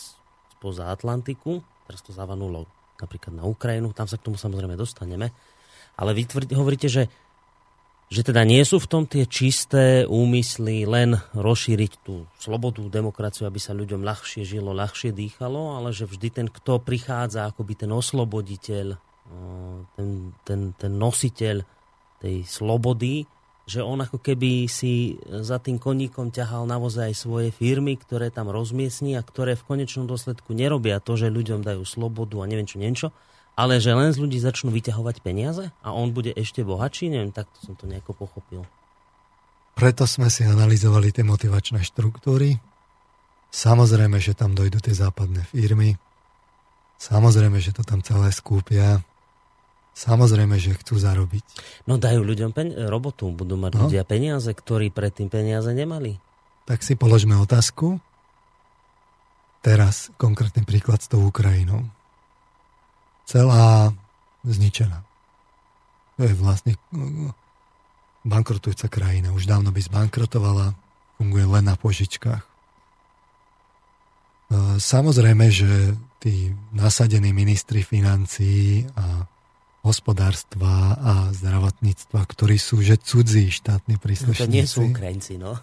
spoza 0.57 0.89
Atlantiku, 0.89 1.61
teraz 1.85 2.01
to 2.01 2.09
zavanulo 2.09 2.65
napríklad 2.97 3.37
na 3.37 3.45
Ukrajinu, 3.45 3.93
tam 3.93 4.09
sa 4.09 4.17
k 4.17 4.25
tomu 4.25 4.41
samozrejme 4.41 4.73
dostaneme, 4.73 5.29
ale 6.01 6.11
vy 6.17 6.23
tvrdí, 6.25 6.57
hovoríte, 6.57 6.89
že 6.89 7.05
že 8.07 8.23
teda 8.23 8.47
nie 8.47 8.63
sú 8.63 8.79
v 8.79 8.87
tom 8.87 9.03
tie 9.03 9.27
čisté 9.27 10.07
úmysly 10.07 10.87
len 10.87 11.19
rozšíriť 11.35 11.91
tú 12.07 12.23
slobodu, 12.39 12.79
demokraciu, 12.87 13.43
aby 13.43 13.59
sa 13.59 13.75
ľuďom 13.75 13.99
ľahšie 13.99 14.47
žilo, 14.47 14.71
ľahšie 14.71 15.11
dýchalo, 15.11 15.75
ale 15.75 15.91
že 15.91 16.07
vždy 16.07 16.27
ten, 16.31 16.47
kto 16.47 16.79
prichádza, 16.79 17.51
akoby 17.51 17.83
ten 17.83 17.91
osloboditeľ, 17.91 18.95
ten, 19.99 20.31
ten, 20.47 20.71
ten 20.79 20.91
nositeľ 20.95 21.67
tej 22.23 22.45
slobody, 22.47 23.25
že 23.67 23.83
on 23.83 23.99
ako 23.99 24.23
keby 24.23 24.71
si 24.71 25.19
za 25.27 25.59
tým 25.59 25.75
koníkom 25.75 26.31
ťahal 26.31 26.63
naozaj 26.63 27.11
aj 27.11 27.15
svoje 27.19 27.49
firmy, 27.51 27.99
ktoré 27.99 28.31
tam 28.31 28.47
rozmiestní 28.47 29.19
a 29.19 29.25
ktoré 29.25 29.59
v 29.59 29.67
konečnom 29.67 30.07
dôsledku 30.07 30.55
nerobia 30.55 31.03
to, 31.03 31.19
že 31.19 31.27
ľuďom 31.27 31.67
dajú 31.67 31.83
slobodu 31.83 32.39
a 32.41 32.47
neviem 32.47 32.63
čo, 32.63 32.79
neviem 32.79 32.95
čo, 32.95 33.11
Ale 33.57 33.81
že 33.81 33.89
len 33.97 34.13
z 34.13 34.21
ľudí 34.21 34.37
začnú 34.37 34.69
vyťahovať 34.69 35.25
peniaze 35.25 35.73
a 35.81 35.89
on 35.89 36.13
bude 36.13 36.29
ešte 36.29 36.61
bohatší? 36.61 37.09
Neviem, 37.09 37.33
takto 37.33 37.57
som 37.65 37.73
to 37.73 37.89
nejako 37.89 38.13
pochopil. 38.13 38.69
Preto 39.73 40.05
sme 40.05 40.29
si 40.29 40.45
analyzovali 40.45 41.09
tie 41.09 41.25
motivačné 41.25 41.81
štruktúry. 41.81 42.61
Samozrejme, 43.49 44.21
že 44.21 44.37
tam 44.37 44.53
dojdú 44.53 44.77
tie 44.77 44.93
západné 44.93 45.41
firmy. 45.49 45.97
Samozrejme, 47.01 47.57
že 47.57 47.73
to 47.73 47.81
tam 47.81 48.05
celé 48.05 48.29
skúpia. 48.29 49.01
Samozrejme, 49.97 50.61
že 50.61 50.77
chcú 50.77 51.01
zarobiť. 51.01 51.41
No 51.89 51.97
dajú 51.97 52.21
ľuďom 52.21 52.53
pen- 52.53 52.77
robotu, 52.85 53.33
budú 53.33 53.57
mať 53.57 53.73
no? 53.73 53.89
ľudia 53.89 54.05
peniaze, 54.05 54.53
ktorí 54.53 54.93
predtým 54.93 55.25
peniaze 55.25 55.73
nemali. 55.73 56.21
Tak 56.69 56.85
si 56.85 56.93
položme 56.93 57.33
otázku. 57.41 57.97
Teraz 59.65 60.13
konkrétny 60.21 60.69
príklad 60.69 61.01
s 61.01 61.09
tou 61.09 61.25
Ukrajinou 61.25 61.89
celá 63.25 63.91
zničená. 64.45 65.01
To 66.15 66.29
je 66.29 66.33
vlastne 66.37 66.77
no, 66.93 67.33
bankrotujúca 68.21 68.87
krajina. 68.87 69.33
Už 69.33 69.49
dávno 69.49 69.73
by 69.73 69.81
zbankrotovala, 69.81 70.77
funguje 71.17 71.45
len 71.45 71.65
na 71.65 71.75
požičkách. 71.75 72.45
E, 72.45 72.49
samozrejme, 74.77 75.49
že 75.49 75.97
tí 76.21 76.53
nasadení 76.71 77.33
ministri 77.33 77.81
financií 77.81 78.87
a 78.93 79.27
hospodárstva 79.87 80.99
a 80.99 81.13
zdravotníctva, 81.31 82.19
ktorí 82.27 82.59
sú 82.59 82.83
že 82.83 82.99
cudzí 82.99 83.47
štátni 83.47 83.95
príslušníci. 83.95 84.43
No 84.43 84.51
to 84.51 84.57
nie 84.59 84.67
sú 84.67 84.91
Ukrajinci, 84.91 85.39
no. 85.39 85.55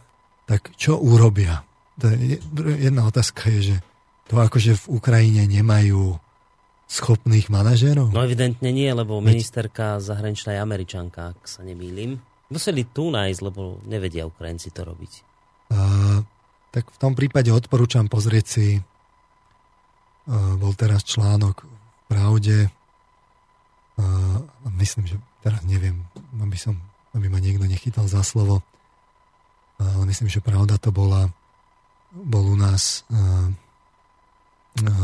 Tak 0.49 0.73
čo 0.81 0.97
urobia? 0.97 1.63
To 2.01 2.11
je, 2.11 2.41
jedna 2.81 3.07
otázka 3.07 3.53
je, 3.53 3.61
že 3.61 3.77
to 4.27 4.41
akože 4.41 4.73
v 4.75 4.85
Ukrajine 4.97 5.45
nemajú 5.45 6.17
schopných 6.89 7.49
manažérov? 7.49 8.13
No 8.13 8.25
evidentne 8.25 8.73
nie, 8.73 8.89
lebo 8.93 9.21
ministerka 9.21 10.01
zahraničná 10.01 10.57
je 10.57 10.61
Američanka, 10.61 11.37
ak 11.37 11.45
sa 11.49 11.65
nemýlim. 11.65 12.21
Museli 12.53 12.85
tu 12.85 13.09
nájsť, 13.09 13.41
lebo 13.41 13.81
nevedia 13.89 14.29
Ukrajinci 14.29 14.69
to 14.73 14.85
robiť. 14.85 15.13
A, 15.73 15.79
tak 16.71 16.93
v 16.93 16.99
tom 17.01 17.17
prípade 17.17 17.49
odporúčam 17.53 18.09
pozrieť 18.09 18.47
si 18.47 18.67
a, 18.79 18.83
bol 20.61 20.73
teraz 20.77 21.05
článok 21.09 21.65
v 21.65 21.73
Pravde 22.05 22.69
a, 23.95 24.05
myslím, 24.81 25.07
že 25.07 25.17
teraz 25.45 25.63
neviem, 25.63 26.03
aby, 26.41 26.59
som, 26.59 26.75
aby 27.15 27.31
ma 27.31 27.39
niekto 27.39 27.67
nechytal 27.69 28.09
za 28.11 28.23
slovo 28.27 28.63
ale 29.79 30.07
myslím, 30.07 30.29
že 30.31 30.45
Pravda 30.45 30.79
to 30.79 30.95
bola 30.95 31.31
bol 32.15 32.47
u 32.47 32.57
nás 32.57 33.03
a, 33.11 33.51
a, 34.87 34.95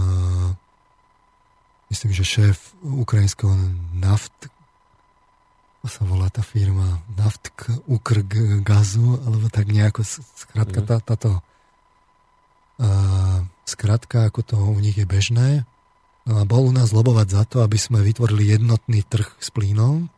myslím, 1.90 2.14
že 2.14 2.22
šéf 2.22 2.78
ukrajinského 2.86 3.50
naft 3.98 4.46
ako 5.80 5.88
sa 5.88 6.04
volá 6.04 6.28
tá 6.28 6.44
firma 6.44 7.00
Naftk 7.16 7.72
Ukrg 7.88 8.60
Gazu, 8.60 9.16
alebo 9.24 9.48
tak 9.48 9.64
nejako, 9.72 10.04
skrátka 10.36 10.84
tá, 10.84 11.00
táto 11.00 11.40
uh, 12.76 13.40
skrátka, 13.64 14.28
ako 14.28 14.40
to 14.44 14.56
u 14.60 14.76
nich 14.76 15.00
je 15.00 15.08
bežné. 15.08 15.64
No 16.28 16.44
bol 16.44 16.68
u 16.68 16.72
nás 16.72 16.92
lobovať 16.92 17.28
za 17.32 17.42
to, 17.48 17.64
aby 17.64 17.80
sme 17.80 18.04
vytvorili 18.04 18.52
jednotný 18.54 19.06
trh 19.06 19.40
s 19.40 19.48
plynom 19.48 20.08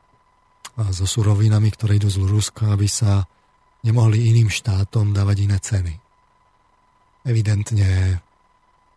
a 0.78 0.90
so 0.90 1.06
surovinami, 1.06 1.70
ktoré 1.70 2.00
idú 2.00 2.10
z 2.10 2.22
Ruska, 2.24 2.72
aby 2.74 2.88
sa 2.90 3.28
nemohli 3.86 4.30
iným 4.30 4.50
štátom 4.50 5.14
dávať 5.14 5.36
iné 5.46 5.58
ceny. 5.62 5.94
Evidentne 7.22 8.18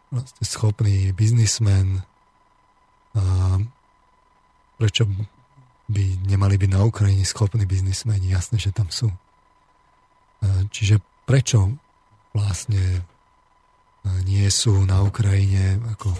vlastne 0.09 0.45
schopný 0.45 1.13
biznismen 1.13 2.01
prečo 4.75 5.07
by 5.87 6.03
nemali 6.27 6.59
byť 6.59 6.69
na 6.73 6.83
Ukrajine 6.83 7.23
schopní 7.23 7.63
biznismeni? 7.63 8.33
Jasné, 8.33 8.59
že 8.59 8.75
tam 8.75 8.91
sú. 8.91 9.07
Čiže 10.73 10.99
prečo 11.23 11.79
vlastne 12.35 13.07
nie 14.27 14.43
sú 14.51 14.83
na 14.83 14.99
Ukrajine 14.99 15.79
ako 15.95 16.11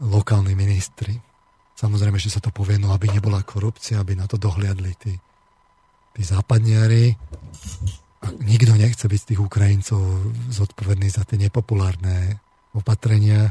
lokálni 0.00 0.56
ministri? 0.56 1.16
Samozrejme, 1.76 2.20
že 2.20 2.32
sa 2.32 2.44
to 2.44 2.52
povie, 2.52 2.76
no 2.76 2.92
aby 2.92 3.08
nebola 3.08 3.40
korupcia, 3.40 4.00
aby 4.00 4.12
na 4.12 4.28
to 4.28 4.36
dohliadli 4.36 4.92
tí, 5.00 5.16
tí 6.12 6.22
západniari. 6.24 7.16
A 8.20 8.26
nikto 8.44 8.76
nechce 8.76 9.08
byť 9.08 9.20
z 9.20 9.28
tých 9.32 9.40
Ukrajincov 9.40 10.00
zodpovedný 10.52 11.08
za 11.08 11.24
tie 11.24 11.40
nepopulárne 11.40 12.36
opatrenia. 12.76 13.48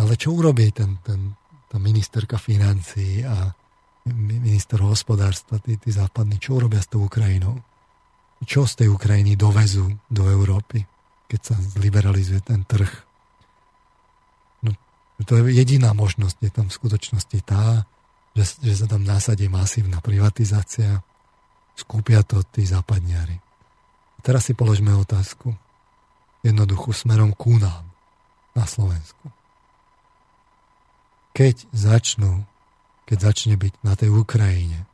Ale 0.00 0.16
čo 0.16 0.32
urobí 0.32 0.72
ten, 0.72 0.96
ten, 1.04 1.36
tá 1.68 1.76
ministerka 1.76 2.40
financí 2.40 3.20
a 3.20 3.52
minister 4.08 4.80
hospodárstva, 4.80 5.60
tí, 5.60 5.76
tí 5.76 5.92
západní, 5.92 6.40
čo 6.40 6.56
urobia 6.56 6.80
s 6.80 6.88
tou 6.88 7.04
Ukrajinou? 7.04 7.60
Čo 8.40 8.64
z 8.64 8.80
tej 8.80 8.88
Ukrajiny 8.88 9.36
dovezú 9.36 9.92
do 10.08 10.24
Európy, 10.32 10.80
keď 11.28 11.40
sa 11.52 11.56
zliberalizuje 11.60 12.40
ten 12.40 12.64
trh? 12.64 13.09
To 15.20 15.32
je 15.36 15.52
jediná 15.52 15.92
možnosť, 15.92 16.36
je 16.40 16.52
tam 16.52 16.66
v 16.72 16.76
skutočnosti 16.80 17.38
tá, 17.44 17.84
že, 18.32 18.56
že 18.64 18.74
sa 18.84 18.86
tam 18.88 19.04
nasadí 19.04 19.50
masívna 19.52 20.00
privatizácia, 20.00 21.04
skúpia 21.76 22.24
to 22.24 22.40
tí 22.48 22.64
západniari. 22.64 23.36
A 24.16 24.18
teraz 24.24 24.48
si 24.48 24.56
položme 24.56 24.96
otázku. 24.96 25.52
Jednoduchú 26.40 26.96
smerom 26.96 27.36
ku 27.36 27.60
nám 27.60 27.84
na 28.56 28.64
Slovensku 28.64 29.28
keď 31.40 31.64
začnú, 31.72 32.44
keď 33.08 33.32
začne 33.32 33.56
byť 33.56 33.74
na 33.80 33.96
tej 33.96 34.12
Ukrajine 34.12 34.84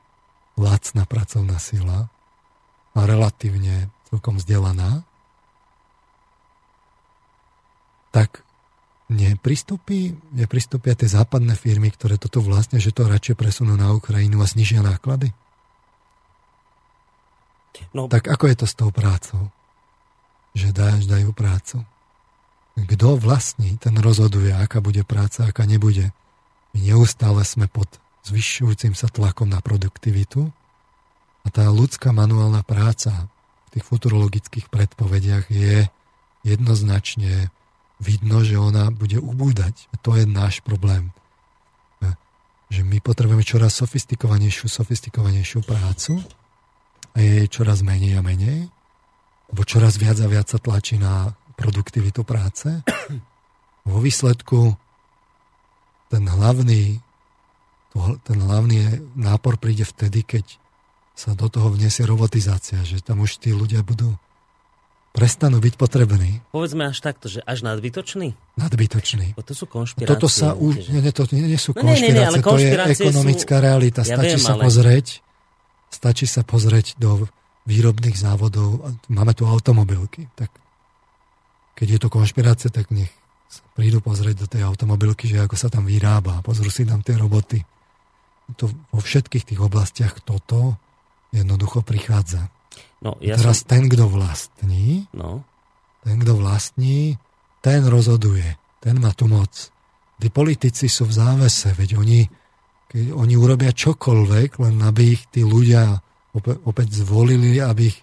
lacná 0.54 1.02
pracovná 1.02 1.58
sila 1.58 2.06
a 2.94 3.00
relatívne 3.02 3.90
celkom 4.06 4.38
vzdelaná, 4.38 5.02
tak 8.14 8.45
nepristúpi, 9.06 10.18
nepristúpia 10.34 10.98
tie 10.98 11.06
západné 11.06 11.54
firmy, 11.54 11.94
ktoré 11.94 12.18
toto 12.18 12.42
vlastne, 12.42 12.82
že 12.82 12.90
to 12.90 13.06
radšej 13.06 13.38
presunú 13.38 13.78
na 13.78 13.94
Ukrajinu 13.94 14.42
a 14.42 14.46
znižia 14.50 14.82
náklady? 14.82 15.30
No. 17.92 18.08
Tak 18.08 18.26
ako 18.26 18.44
je 18.50 18.56
to 18.56 18.66
s 18.66 18.74
tou 18.74 18.90
prácou? 18.90 19.52
Že 20.56 20.72
dáš, 20.72 21.00
dajú 21.04 21.30
prácu. 21.36 21.84
Kto 22.76 23.16
vlastní, 23.16 23.80
ten 23.80 23.96
rozhoduje, 23.96 24.52
aká 24.52 24.84
bude 24.84 25.00
práca, 25.04 25.48
aká 25.48 25.64
nebude. 25.64 26.12
My 26.76 26.92
neustále 26.92 27.40
sme 27.44 27.72
pod 27.72 27.88
zvyšujúcim 28.28 28.92
sa 28.92 29.08
tlakom 29.08 29.48
na 29.48 29.64
produktivitu 29.64 30.50
a 31.46 31.48
tá 31.48 31.70
ľudská 31.70 32.10
manuálna 32.10 32.66
práca 32.66 33.30
v 33.70 33.78
tých 33.78 33.84
futurologických 33.86 34.66
predpovediach 34.68 35.46
je 35.48 35.86
jednoznačne 36.42 37.48
vidno, 38.00 38.44
že 38.44 38.60
ona 38.60 38.92
bude 38.92 39.16
ubúdať. 39.16 39.88
To 40.04 40.16
je 40.16 40.28
náš 40.28 40.60
problém. 40.60 41.12
Že 42.66 42.82
my 42.82 42.98
potrebujeme 42.98 43.46
čoraz 43.46 43.78
sofistikovanejšiu, 43.78 44.66
sofistikovanejšiu 44.66 45.62
prácu 45.62 46.18
a 47.14 47.18
je 47.22 47.46
čoraz 47.46 47.86
menej 47.86 48.18
a 48.18 48.22
menej, 48.26 48.66
lebo 49.54 49.62
čoraz 49.62 49.96
viac 50.02 50.18
a 50.18 50.26
viac 50.26 50.50
sa 50.50 50.58
tlačí 50.58 50.98
na 50.98 51.30
produktivitu 51.54 52.26
práce. 52.26 52.82
Vo 53.86 54.02
výsledku 54.02 54.74
ten 56.10 56.26
hlavný, 56.26 56.98
ten 58.26 58.38
hlavný 58.42 58.98
nápor 59.14 59.62
príde 59.62 59.86
vtedy, 59.86 60.26
keď 60.26 60.58
sa 61.16 61.32
do 61.38 61.46
toho 61.48 61.70
vniesie 61.72 62.04
robotizácia, 62.04 62.82
že 62.82 63.00
tam 63.00 63.22
už 63.22 63.38
tí 63.40 63.54
ľudia 63.54 63.80
budú 63.86 64.18
prestanú 65.16 65.64
byť 65.64 65.80
potrební. 65.80 66.44
Povedzme 66.52 66.92
až 66.92 67.00
takto, 67.00 67.32
že 67.32 67.40
až 67.48 67.64
nadbytočný? 67.64 68.36
Nadbytočný. 68.60 69.32
Bo 69.32 69.40
to 69.40 69.56
sú 69.56 69.64
konšpirácie. 69.64 70.12
Toto 70.12 70.28
sa 70.28 70.52
už, 70.52 70.92
nie, 70.92 71.00
nie, 71.00 71.12
to 71.16 71.24
nie, 71.32 71.56
nie 71.56 71.56
sú 71.56 71.72
no, 71.72 71.80
konšpirácie, 71.80 72.12
nie, 72.12 72.28
nie, 72.28 72.84
to 72.84 72.92
je 72.92 73.00
ekonomická 73.08 73.56
sú... 73.56 73.64
realita. 73.64 74.00
Stačí 74.04 74.36
ja 74.36 74.36
viem, 74.36 74.44
sa 74.44 74.54
ale... 74.60 74.62
pozrieť, 74.68 75.06
stačí 75.88 76.26
sa 76.28 76.44
pozrieť 76.44 77.00
do 77.00 77.24
výrobných 77.64 78.12
závodov. 78.12 78.92
Máme 79.08 79.32
tu 79.32 79.48
automobilky. 79.48 80.28
Tak 80.36 80.52
keď 81.80 81.96
je 81.96 81.98
to 82.04 82.08
konšpirácia, 82.12 82.68
tak 82.68 82.92
nech 82.92 83.08
prídu 83.72 84.04
pozrieť 84.04 84.36
do 84.44 84.46
tej 84.52 84.68
automobilky, 84.68 85.32
že 85.32 85.40
ako 85.40 85.56
sa 85.56 85.72
tam 85.72 85.88
vyrába, 85.88 86.44
pozrú 86.44 86.68
si 86.68 86.84
tam 86.84 87.00
tie 87.00 87.16
roboty. 87.16 87.64
To 88.60 88.68
vo 88.68 89.00
všetkých 89.00 89.48
tých 89.48 89.60
oblastiach 89.64 90.20
toto 90.20 90.76
jednoducho 91.32 91.80
prichádza. 91.80 92.52
No, 93.02 93.16
ja 93.20 93.36
Teraz 93.36 93.62
som... 93.62 93.68
ten, 93.70 93.82
kto 93.86 94.08
vlastní, 94.08 95.06
no. 95.12 95.44
ten, 96.02 96.16
kto 96.20 96.36
vlastní, 96.38 97.20
ten 97.60 97.84
rozhoduje, 97.84 98.56
ten 98.80 98.96
má 98.98 99.12
tu 99.12 99.28
moc. 99.28 99.52
Tí 100.16 100.28
politici 100.32 100.88
sú 100.88 101.04
v 101.04 101.16
závese, 101.16 101.76
veď 101.76 102.00
oni, 102.00 102.24
keď 102.88 103.12
oni 103.12 103.34
urobia 103.36 103.72
čokoľvek, 103.76 104.50
len 104.64 104.80
aby 104.80 105.02
ich 105.12 105.28
tí 105.28 105.44
ľudia 105.44 106.00
opäť, 106.32 106.56
opäť 106.64 106.88
zvolili, 107.04 107.60
aby 107.60 107.92
ich 107.92 107.98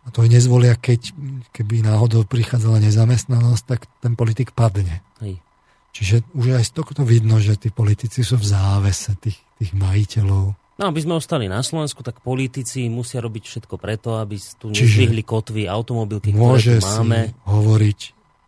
a 0.00 0.08
to 0.08 0.24
nezvolia, 0.24 0.80
keď 0.80 1.12
keby 1.52 1.84
náhodou 1.84 2.24
prichádzala 2.24 2.80
nezamestnanosť, 2.80 3.62
tak 3.68 3.84
ten 4.00 4.16
politik 4.16 4.56
padne. 4.56 5.04
Hej. 5.20 5.44
Čiže 5.92 6.16
už 6.32 6.56
aj 6.56 6.64
z 6.64 6.72
tohto 6.72 7.02
vidno, 7.04 7.36
že 7.36 7.60
tí 7.60 7.68
politici 7.68 8.24
sú 8.24 8.40
v 8.40 8.48
závese 8.48 9.12
tých, 9.20 9.36
tých 9.60 9.76
majiteľov. 9.76 10.56
No 10.80 10.88
aby 10.88 11.04
sme 11.04 11.20
ostali 11.20 11.44
na 11.44 11.60
Slovensku, 11.60 12.00
tak 12.00 12.24
politici 12.24 12.88
musia 12.88 13.20
robiť 13.20 13.44
všetko 13.44 13.76
preto, 13.76 14.16
aby 14.16 14.40
tu 14.56 14.72
nezdvihli 14.72 15.20
kotvy 15.20 15.68
automobilky, 15.68 16.32
ktoré 16.32 16.56
tu 16.56 16.80
máme. 16.80 17.20
Si 17.28 17.44
hovoriť 17.44 18.00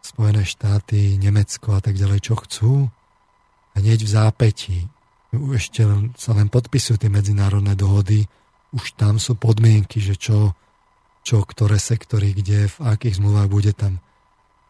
Spojené 0.02 0.42
štáty, 0.48 1.20
Nemecko 1.20 1.76
a 1.76 1.80
tak 1.84 2.00
ďalej, 2.00 2.18
čo 2.24 2.34
chcú. 2.40 2.72
Hneď 3.76 4.00
v 4.02 4.10
zápätí. 4.10 4.76
Ešte 5.32 5.84
sa 6.16 6.32
len 6.32 6.48
podpisujú 6.48 7.04
tie 7.04 7.12
medzinárodné 7.12 7.76
dohody. 7.76 8.24
Už 8.72 8.96
tam 8.96 9.20
sú 9.20 9.36
podmienky, 9.36 10.00
že 10.00 10.16
čo, 10.16 10.56
čo 11.20 11.44
ktoré 11.44 11.76
sektory, 11.76 12.32
kde, 12.32 12.72
v 12.72 12.76
akých 12.80 13.20
zmluvách 13.20 13.48
bude 13.52 13.72
tam 13.76 14.00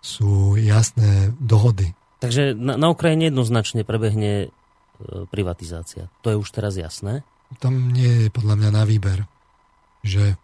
sú 0.03 0.59
jasné 0.59 1.31
dohody. 1.39 1.95
Takže 2.19 2.59
na, 2.59 2.75
na 2.75 2.91
Ukrajine 2.91 3.31
jednoznačne 3.31 3.87
prebehne 3.87 4.51
e, 4.51 5.27
privatizácia. 5.31 6.11
To 6.27 6.35
je 6.35 6.37
už 6.43 6.51
teraz 6.51 6.75
jasné? 6.75 7.23
Tam 7.59 7.93
nie 7.93 8.27
je 8.27 8.29
podľa 8.33 8.55
mňa 8.57 8.71
na 8.73 8.85
výber, 8.87 9.25
že 10.05 10.39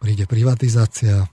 príde 0.00 0.24
privatizácia, 0.28 1.26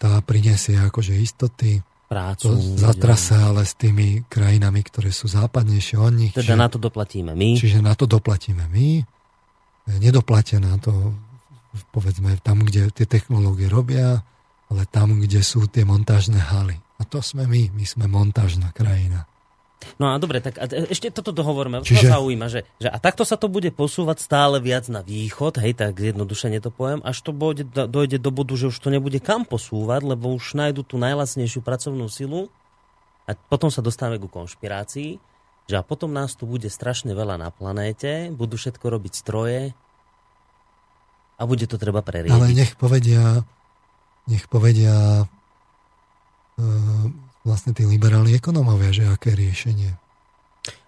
tá 0.00 0.20
prinesie 0.24 0.80
akože 0.80 1.18
istoty, 1.18 1.84
prácu. 2.10 2.50
To 2.50 2.58
zatrasa 2.58 3.54
ale 3.54 3.62
s 3.62 3.78
tými 3.78 4.26
krajinami, 4.26 4.82
ktoré 4.82 5.14
sú 5.14 5.30
západnejšie 5.30 5.96
od 6.02 6.12
nich. 6.18 6.32
Teda 6.34 6.58
čiže, 6.58 6.58
na 6.58 6.66
to 6.66 6.78
doplatíme 6.82 7.32
my. 7.38 7.50
Čiže 7.54 7.78
na 7.78 7.94
to 7.94 8.10
doplatíme 8.10 8.66
my. 8.66 9.06
Nedoplatia 10.02 10.58
na 10.58 10.74
to, 10.82 11.14
povedzme, 11.94 12.34
tam, 12.42 12.66
kde 12.66 12.90
tie 12.90 13.06
technológie 13.06 13.70
robia, 13.70 14.26
ale 14.66 14.82
tam, 14.90 15.22
kde 15.22 15.38
sú 15.46 15.70
tie 15.70 15.86
montážne 15.86 16.42
haly. 16.42 16.82
A 16.98 17.06
to 17.06 17.22
sme 17.22 17.46
my, 17.46 17.70
my 17.70 17.84
sme 17.86 18.10
montážna 18.10 18.74
krajina. 18.74 19.29
No 19.96 20.12
a 20.12 20.20
dobre, 20.20 20.44
tak 20.44 20.60
a 20.60 20.68
ešte 20.68 21.08
toto 21.12 21.32
dohovorme. 21.32 21.80
Čiže... 21.80 22.12
To 22.12 22.20
zaujíma, 22.20 22.46
že, 22.52 22.68
že 22.76 22.88
a 22.88 22.96
takto 23.00 23.24
sa 23.24 23.40
to 23.40 23.48
bude 23.48 23.68
posúvať 23.72 24.20
stále 24.20 24.60
viac 24.60 24.88
na 24.92 25.00
východ, 25.00 25.60
hej, 25.60 25.72
tak 25.76 25.96
zjednodušene 25.96 26.60
to 26.60 26.68
poviem, 26.68 27.00
až 27.00 27.20
to 27.24 27.32
bude, 27.32 27.64
dojde 27.72 28.20
do 28.20 28.30
bodu, 28.32 28.54
že 28.56 28.68
už 28.68 28.76
to 28.76 28.92
nebude 28.92 29.16
kam 29.24 29.48
posúvať, 29.48 30.04
lebo 30.04 30.36
už 30.36 30.56
nájdu 30.56 30.84
tú 30.84 31.00
najlacnejšiu 31.00 31.64
pracovnú 31.64 32.08
silu 32.12 32.52
a 33.24 33.36
potom 33.36 33.72
sa 33.72 33.80
dostávame 33.80 34.20
ku 34.20 34.28
konšpirácii, 34.28 35.16
že 35.70 35.74
a 35.78 35.86
potom 35.86 36.10
nás 36.10 36.34
tu 36.36 36.44
bude 36.44 36.66
strašne 36.68 37.14
veľa 37.14 37.40
na 37.40 37.48
planéte, 37.48 38.28
budú 38.34 38.58
všetko 38.58 38.84
robiť 38.84 39.12
stroje 39.14 39.72
a 41.40 41.42
bude 41.48 41.64
to 41.64 41.80
treba 41.80 42.04
preriediť. 42.04 42.36
Ale 42.36 42.52
nech 42.52 42.76
povedia 42.76 43.40
nech 44.28 44.44
povedia 44.46 45.24
e, 45.24 46.64
vlastne 47.44 47.72
tí 47.72 47.88
liberálni 47.88 48.36
ekonómovia, 48.36 48.92
že 48.92 49.04
aké 49.08 49.32
riešenie. 49.32 49.96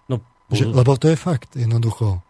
No, 0.09 0.21
že, 0.53 0.69
lebo 0.69 0.93
to 0.99 1.09
je 1.09 1.17
fakt, 1.17 1.57
jednoducho. 1.57 2.21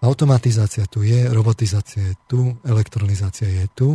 Automatizácia 0.00 0.88
tu 0.88 1.04
je, 1.04 1.28
robotizácia 1.28 2.00
je 2.00 2.16
tu, 2.24 2.56
elektronizácia 2.64 3.46
je 3.46 3.66
tu, 3.76 3.88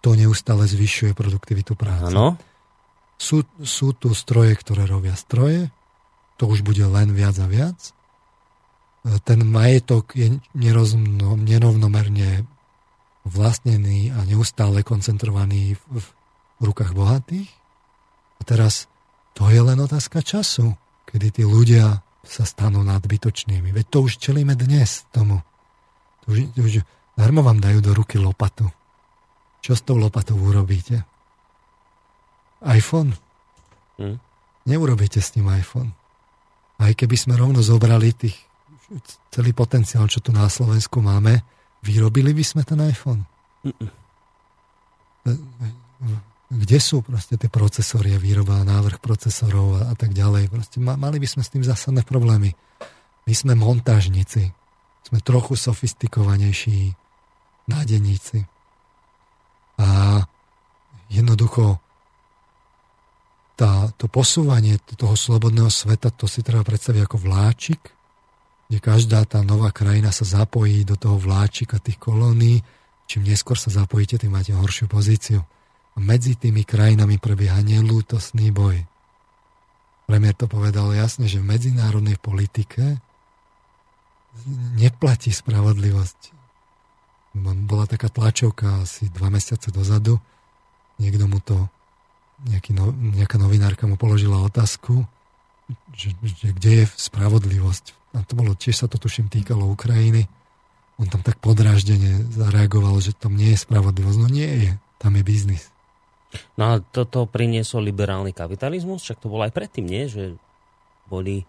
to 0.00 0.16
neustále 0.16 0.64
zvyšuje 0.64 1.12
produktivitu 1.12 1.74
práce. 1.76 2.08
Áno. 2.08 2.40
Sú, 3.20 3.44
sú 3.60 3.92
tu 3.92 4.16
stroje, 4.16 4.56
ktoré 4.56 4.88
robia 4.88 5.12
stroje, 5.12 5.68
to 6.40 6.48
už 6.48 6.64
bude 6.64 6.80
len 6.80 7.12
viac 7.12 7.36
a 7.36 7.44
viac. 7.44 7.76
E, 9.04 9.20
ten 9.20 9.44
majetok 9.44 10.16
je 10.16 10.40
nerovnomerne 11.44 12.48
vlastnený 13.28 14.16
a 14.16 14.24
neustále 14.24 14.80
koncentrovaný 14.80 15.76
v, 15.76 16.00
v 16.00 16.62
rukách 16.64 16.96
bohatých. 16.96 17.59
A 18.40 18.42
teraz 18.42 18.88
to 19.36 19.46
je 19.52 19.60
len 19.60 19.78
otázka 19.78 20.24
času, 20.24 20.74
kedy 21.06 21.40
tí 21.40 21.42
ľudia 21.44 22.00
sa 22.24 22.44
stanú 22.48 22.80
nadbytočnými. 22.82 23.70
Veď 23.70 23.86
to 23.92 23.98
už 24.08 24.16
čelíme 24.16 24.56
dnes 24.56 25.04
tomu. 25.12 25.44
To 26.24 26.32
už, 26.32 26.38
to 26.56 26.60
už 26.64 26.72
darmo 27.16 27.44
vám 27.44 27.60
dajú 27.60 27.84
do 27.84 27.92
ruky 27.92 28.16
lopatu. 28.16 28.68
Čo 29.60 29.76
s 29.76 29.84
tou 29.84 30.00
lopatou 30.00 30.40
urobíte? 30.40 31.04
iPhone? 32.64 33.16
Hm? 33.96 34.16
Neurobíte 34.68 35.20
s 35.20 35.32
ním 35.36 35.48
iPhone. 35.48 35.96
Aj 36.80 36.92
keby 36.92 37.16
sme 37.16 37.36
rovno 37.36 37.60
zobrali 37.64 38.12
tých, 38.12 38.36
celý 39.32 39.52
potenciál, 39.52 40.08
čo 40.08 40.20
tu 40.20 40.32
na 40.32 40.48
Slovensku 40.48 41.00
máme, 41.00 41.44
Vyrobili 41.80 42.36
by 42.36 42.44
sme 42.44 42.62
ten 42.64 42.80
iPhone? 42.84 43.24
Kde 46.50 46.82
sú 46.82 46.98
proste 47.06 47.38
tie 47.38 47.46
procesory 47.46 48.18
a 48.18 48.18
výroba, 48.18 48.66
návrh 48.66 48.98
procesorov 48.98 49.78
a, 49.78 49.80
a 49.90 49.94
tak 49.94 50.10
ďalej? 50.10 50.50
Proste 50.50 50.82
mali 50.82 51.22
by 51.22 51.28
sme 51.30 51.46
s 51.46 51.52
tým 51.54 51.62
zásadné 51.62 52.02
problémy. 52.02 52.58
My 53.30 53.34
sme 53.38 53.54
montážnici. 53.54 54.50
Sme 55.06 55.22
trochu 55.22 55.54
sofistikovanejší 55.54 56.98
nádeníci. 57.70 58.50
A 59.78 60.20
jednoducho 61.06 61.78
tá, 63.54 63.94
to 63.94 64.10
posúvanie 64.10 64.82
toho 64.98 65.14
slobodného 65.14 65.70
sveta, 65.70 66.10
to 66.10 66.26
si 66.26 66.42
treba 66.42 66.66
predstaviť 66.66 67.06
ako 67.06 67.16
vláčik, 67.20 67.80
kde 68.66 68.78
každá 68.82 69.22
tá 69.22 69.44
nová 69.46 69.70
krajina 69.70 70.10
sa 70.10 70.26
zapojí 70.26 70.82
do 70.82 70.98
toho 70.98 71.14
vláčika 71.14 71.78
tých 71.78 72.00
kolónií. 72.02 72.58
Čím 73.06 73.22
neskôr 73.22 73.54
sa 73.54 73.70
zapojíte, 73.70 74.18
tým 74.18 74.34
máte 74.34 74.50
horšiu 74.50 74.90
pozíciu. 74.90 75.46
Medzi 75.98 76.38
tými 76.38 76.62
krajinami 76.62 77.18
prebieha 77.18 77.60
nelútosný 77.60 78.54
boj. 78.54 78.86
Premiér 80.06 80.34
to 80.34 80.46
povedal 80.50 80.90
jasne, 80.94 81.30
že 81.30 81.42
v 81.42 81.50
medzinárodnej 81.50 82.18
politike 82.18 82.98
neplatí 84.78 85.30
spravodlivosť. 85.30 86.34
Bola 87.66 87.86
taká 87.86 88.10
tlačovka 88.10 88.86
asi 88.86 89.06
dva 89.10 89.30
mesiace 89.30 89.70
dozadu. 89.70 90.18
Niekto 90.98 91.24
mu 91.30 91.38
to, 91.38 91.70
nejaký 92.46 92.74
no, 92.74 92.90
nejaká 92.90 93.38
novinárka 93.38 93.86
mu 93.86 93.94
položila 93.94 94.42
otázku, 94.42 95.06
že, 95.94 96.10
že 96.22 96.50
kde 96.50 96.82
je 96.82 96.84
spravodlivosť 96.90 98.00
a 98.14 98.26
to 98.26 98.34
bolo, 98.34 98.58
tiež 98.58 98.74
sa 98.74 98.86
to 98.90 98.98
tuším 98.98 99.30
týkalo 99.30 99.70
Ukrajiny, 99.70 100.26
on 100.98 101.06
tam 101.06 101.22
tak 101.22 101.38
podráždene 101.38 102.28
zareagoval, 102.34 102.98
že 103.00 103.16
tam 103.16 103.38
nie 103.38 103.54
je 103.56 103.62
spravodlivosť. 103.64 104.18
No 104.20 104.28
nie 104.28 104.50
je, 104.68 104.70
tam 105.00 105.16
je 105.16 105.22
biznis. 105.24 105.72
No 106.54 106.64
a 106.64 106.72
toto 106.78 107.26
priniesol 107.26 107.86
liberálny 107.90 108.30
kapitalizmus, 108.30 109.02
však 109.02 109.22
to 109.22 109.30
bolo 109.30 109.42
aj 109.46 109.52
predtým, 109.54 109.86
nie? 109.86 110.06
Že 110.06 110.38
boli 111.10 111.42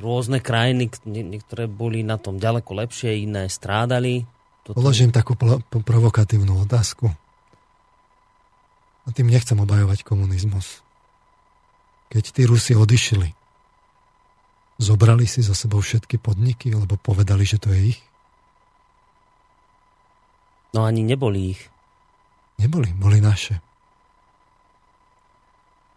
rôzne 0.00 0.40
krajiny, 0.40 0.88
niektoré 1.06 1.68
boli 1.68 2.00
na 2.00 2.16
tom 2.16 2.40
ďaleko 2.40 2.72
lepšie, 2.72 3.24
iné 3.24 3.48
strádali. 3.52 4.24
Toto... 4.64 4.80
Položím 4.80 5.12
takú 5.12 5.36
provokatívnu 5.70 6.64
otázku. 6.64 7.12
A 9.06 9.08
tým 9.14 9.28
nechcem 9.30 9.56
obajovať 9.60 10.02
komunizmus. 10.02 10.82
Keď 12.10 12.24
tí 12.34 12.42
Rusi 12.48 12.74
odišli, 12.74 13.36
Zobrali 14.76 15.24
si 15.24 15.40
za 15.40 15.56
sebou 15.56 15.80
všetky 15.80 16.20
podniky, 16.20 16.68
lebo 16.76 17.00
povedali, 17.00 17.48
že 17.48 17.56
to 17.56 17.72
je 17.72 17.96
ich? 17.96 18.00
No 20.76 20.84
ani 20.84 21.00
neboli 21.00 21.56
ich. 21.56 21.72
Neboli, 22.56 22.90
boli 22.96 23.20
naše. 23.20 23.60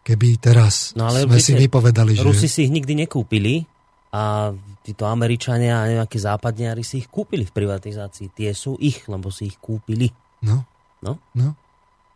Keby 0.04 0.42
teraz 0.42 0.98
no, 0.98 1.08
ale 1.08 1.24
sme 1.24 1.40
si 1.40 1.54
vypovedali, 1.56 2.18
že... 2.18 2.26
Rusi 2.26 2.50
si 2.50 2.66
ich 2.68 2.74
nikdy 2.74 3.06
nekúpili 3.06 3.64
a 4.10 4.50
títo 4.82 5.06
Američania 5.06 5.86
a 5.86 5.90
nejakí 6.02 6.18
západniari 6.18 6.82
si 6.82 7.06
ich 7.06 7.08
kúpili 7.08 7.46
v 7.46 7.54
privatizácii. 7.54 8.34
Tie 8.34 8.50
sú 8.58 8.74
ich, 8.82 9.06
lebo 9.06 9.30
si 9.30 9.54
ich 9.54 9.58
kúpili. 9.62 10.10
No. 10.42 10.66
No? 11.06 11.22
No. 11.38 11.54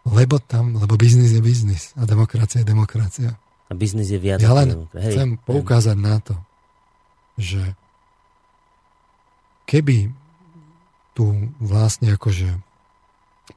Lebo 0.09 0.41
tam, 0.41 0.75
lebo 0.75 0.99
biznis 0.99 1.31
je 1.31 1.39
biznis 1.39 1.95
a 1.95 2.03
demokracia 2.03 2.59
je 2.59 2.67
demokracia. 2.67 3.31
A 3.69 3.73
biznis 3.77 4.11
je 4.11 4.19
viac. 4.19 4.43
Ja 4.43 4.51
len 4.51 4.89
Hej. 4.97 5.15
chcem 5.15 5.29
poukázať 5.39 5.95
na 5.95 6.19
to, 6.19 6.35
že 7.39 7.61
keby 9.69 10.11
tu 11.13 11.47
vlastne 11.61 12.11
akože 12.11 12.57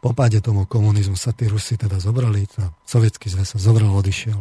po 0.07 0.15
páde 0.15 0.39
tomu 0.39 0.71
komunizmu 0.71 1.19
sa 1.19 1.35
tí 1.35 1.51
Rusi 1.51 1.75
teda 1.75 1.99
zobrali, 1.99 2.47
a 2.63 2.71
sovietský 2.87 3.27
zväz 3.27 3.51
sa 3.51 3.59
zobral, 3.59 3.91
odišiel. 3.91 4.39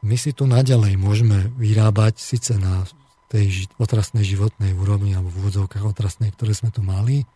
My 0.00 0.16
si 0.16 0.32
tu 0.32 0.48
naďalej 0.48 0.96
môžeme 0.96 1.52
vyrábať 1.60 2.16
síce 2.16 2.56
na 2.56 2.88
tej 3.28 3.68
otrasnej 3.76 4.24
životnej 4.24 4.72
úrovni 4.72 5.12
alebo 5.12 5.28
v 5.28 5.44
úvodzovkách 5.44 5.84
otrasnej, 5.84 6.32
ktoré 6.32 6.56
sme 6.56 6.72
tu 6.72 6.80
mali, 6.80 7.28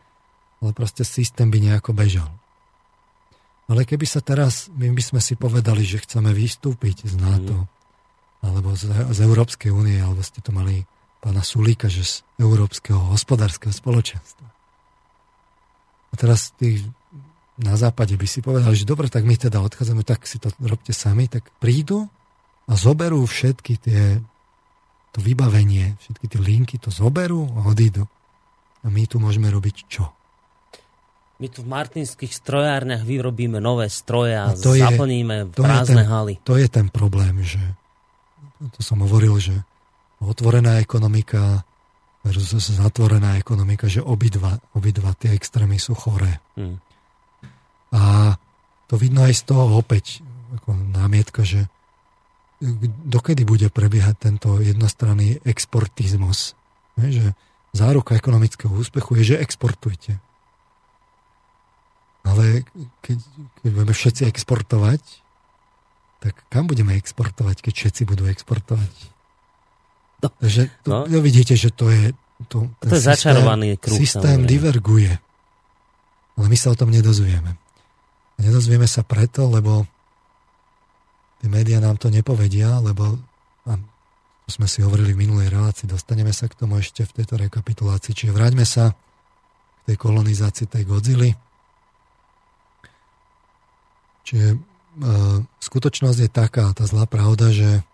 ale 0.64 0.72
proste 0.72 1.04
systém 1.04 1.52
by 1.52 1.60
nejako 1.60 1.92
bežal. 1.92 2.32
Ale 3.68 3.84
keby 3.84 4.08
sa 4.08 4.24
teraz, 4.24 4.72
my 4.72 4.88
by 4.96 5.04
sme 5.04 5.20
si 5.20 5.36
povedali, 5.36 5.84
že 5.84 6.00
chceme 6.00 6.32
vystúpiť 6.32 7.04
z 7.04 7.20
NATO, 7.20 7.68
mm 7.68 7.72
alebo 8.44 8.76
z, 8.76 8.92
z 8.92 9.18
Európskej 9.24 9.72
únie, 9.72 9.96
alebo 9.96 10.20
ste 10.20 10.44
to 10.44 10.52
mali 10.52 10.84
pána 11.24 11.40
Sulíka, 11.40 11.88
že 11.88 12.04
z 12.04 12.14
Európskeho 12.36 13.16
hospodárskeho 13.16 13.72
spoločenstva. 13.72 14.53
A 16.14 16.18
teraz 16.18 16.54
tí 16.54 16.78
na 17.58 17.74
západe 17.74 18.14
by 18.14 18.26
si 18.26 18.38
povedali, 18.38 18.74
že 18.78 18.86
dobre, 18.86 19.10
tak 19.10 19.26
my 19.26 19.34
teda 19.34 19.58
odchádzame, 19.62 20.06
tak 20.06 20.26
si 20.30 20.38
to 20.38 20.54
robte 20.62 20.94
sami, 20.94 21.26
tak 21.26 21.50
prídu 21.58 22.06
a 22.70 22.72
zoberú 22.78 23.26
všetky 23.26 23.74
tie, 23.82 24.22
to 25.10 25.18
vybavenie, 25.18 25.98
všetky 25.98 26.26
tie 26.30 26.40
linky 26.42 26.76
to 26.78 26.94
zoberú 26.94 27.46
a 27.58 27.66
odídu. 27.70 28.06
A 28.82 28.90
my 28.90 29.06
tu 29.10 29.18
môžeme 29.18 29.50
robiť 29.50 29.76
čo? 29.90 30.10
My 31.42 31.50
tu 31.50 31.66
v 31.66 31.68
martinských 31.70 32.30
strojárniach 32.30 33.02
vyrobíme 33.02 33.58
nové 33.58 33.90
stroje 33.90 34.38
a 34.38 34.54
to 34.54 34.70
zaplníme 34.74 35.50
je, 35.50 35.58
to 35.58 35.62
prázdne 35.66 36.02
je 36.02 36.06
ten, 36.06 36.10
haly. 36.14 36.34
To 36.46 36.54
je 36.54 36.68
ten 36.70 36.86
problém, 36.90 37.42
že 37.42 37.62
to 38.70 38.80
som 38.86 39.02
hovoril, 39.02 39.42
že 39.42 39.54
otvorená 40.22 40.78
ekonomika 40.78 41.66
versus 42.24 42.72
zatvorená 42.72 43.36
ekonomika, 43.36 43.84
že 43.86 44.00
obidva, 44.00 44.56
obidva 44.72 45.12
tie 45.14 45.36
extrémy 45.36 45.76
sú 45.76 45.92
choré. 45.92 46.40
Hmm. 46.56 46.80
A 47.92 48.34
to 48.88 48.96
vidno 48.96 49.28
aj 49.28 49.36
z 49.36 49.42
toho 49.44 49.76
opäť, 49.76 50.24
ako 50.56 50.72
námietka, 50.72 51.44
že 51.44 51.68
dokedy 53.04 53.44
bude 53.44 53.68
prebiehať 53.68 54.16
tento 54.16 54.56
jednostranný 54.58 55.44
exportizmus. 55.44 56.56
Že 56.96 57.36
záruka 57.76 58.16
ekonomického 58.16 58.72
úspechu 58.72 59.20
je, 59.20 59.36
že 59.36 59.42
exportujte. 59.42 60.16
Ale 62.24 62.64
keď, 63.04 63.18
keď 63.60 63.68
budeme 63.68 63.92
všetci 63.92 64.22
exportovať, 64.32 65.02
tak 66.24 66.40
kam 66.48 66.64
budeme 66.64 66.96
exportovať, 66.96 67.60
keď 67.60 67.72
všetci 67.84 68.02
budú 68.08 68.24
exportovať? 68.32 69.13
No. 70.24 70.28
Takže 70.40 70.62
to, 70.80 70.88
no. 70.88 70.98
no 71.04 71.18
vidíte, 71.20 71.52
že 71.54 71.68
to 71.68 71.92
je... 71.92 72.16
To, 72.50 72.66
to 72.80 72.90
je 72.90 72.98
systém, 72.98 73.14
začarovaný 73.14 73.76
kruh. 73.78 74.00
Systém 74.00 74.42
samozrejme. 74.42 74.48
diverguje. 74.48 75.12
Ale 76.34 76.46
my 76.50 76.56
sa 76.58 76.72
o 76.72 76.76
tom 76.76 76.90
nedozvieme. 76.90 77.54
Nedozvieme 78.42 78.88
sa 78.90 79.06
preto, 79.06 79.46
lebo 79.46 79.86
tie 81.38 81.46
médiá 81.46 81.78
nám 81.78 82.00
to 82.00 82.10
nepovedia, 82.10 82.82
lebo 82.82 83.20
a 83.68 83.78
to 84.44 84.48
sme 84.50 84.68
si 84.68 84.82
hovorili 84.84 85.16
v 85.16 85.24
minulej 85.24 85.48
relácii, 85.48 85.88
dostaneme 85.88 86.34
sa 86.34 86.50
k 86.50 86.58
tomu 86.58 86.82
ešte 86.82 87.06
v 87.06 87.22
tejto 87.22 87.40
rekapitulácii. 87.40 88.12
Čiže 88.12 88.32
vráťme 88.34 88.66
sa 88.66 88.92
k 88.92 89.80
tej 89.92 89.96
kolonizácii 89.96 90.66
tej 90.68 90.84
Godzilla 90.84 91.32
Čiže 94.24 94.56
e, 94.56 94.58
skutočnosť 95.60 96.18
je 96.24 96.30
taká, 96.32 96.72
tá 96.72 96.84
zlá 96.88 97.04
pravda, 97.04 97.52
že 97.52 97.84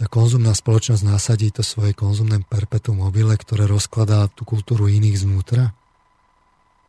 tá 0.00 0.08
konzumná 0.08 0.56
spoločnosť 0.56 1.04
násadí 1.04 1.52
to 1.52 1.60
svoje 1.60 1.92
konzumné 1.92 2.40
perpetuum 2.48 3.04
mobile, 3.04 3.36
ktoré 3.36 3.68
rozkladá 3.68 4.32
tú 4.32 4.48
kultúru 4.48 4.88
iných 4.88 5.28
znútra. 5.28 5.76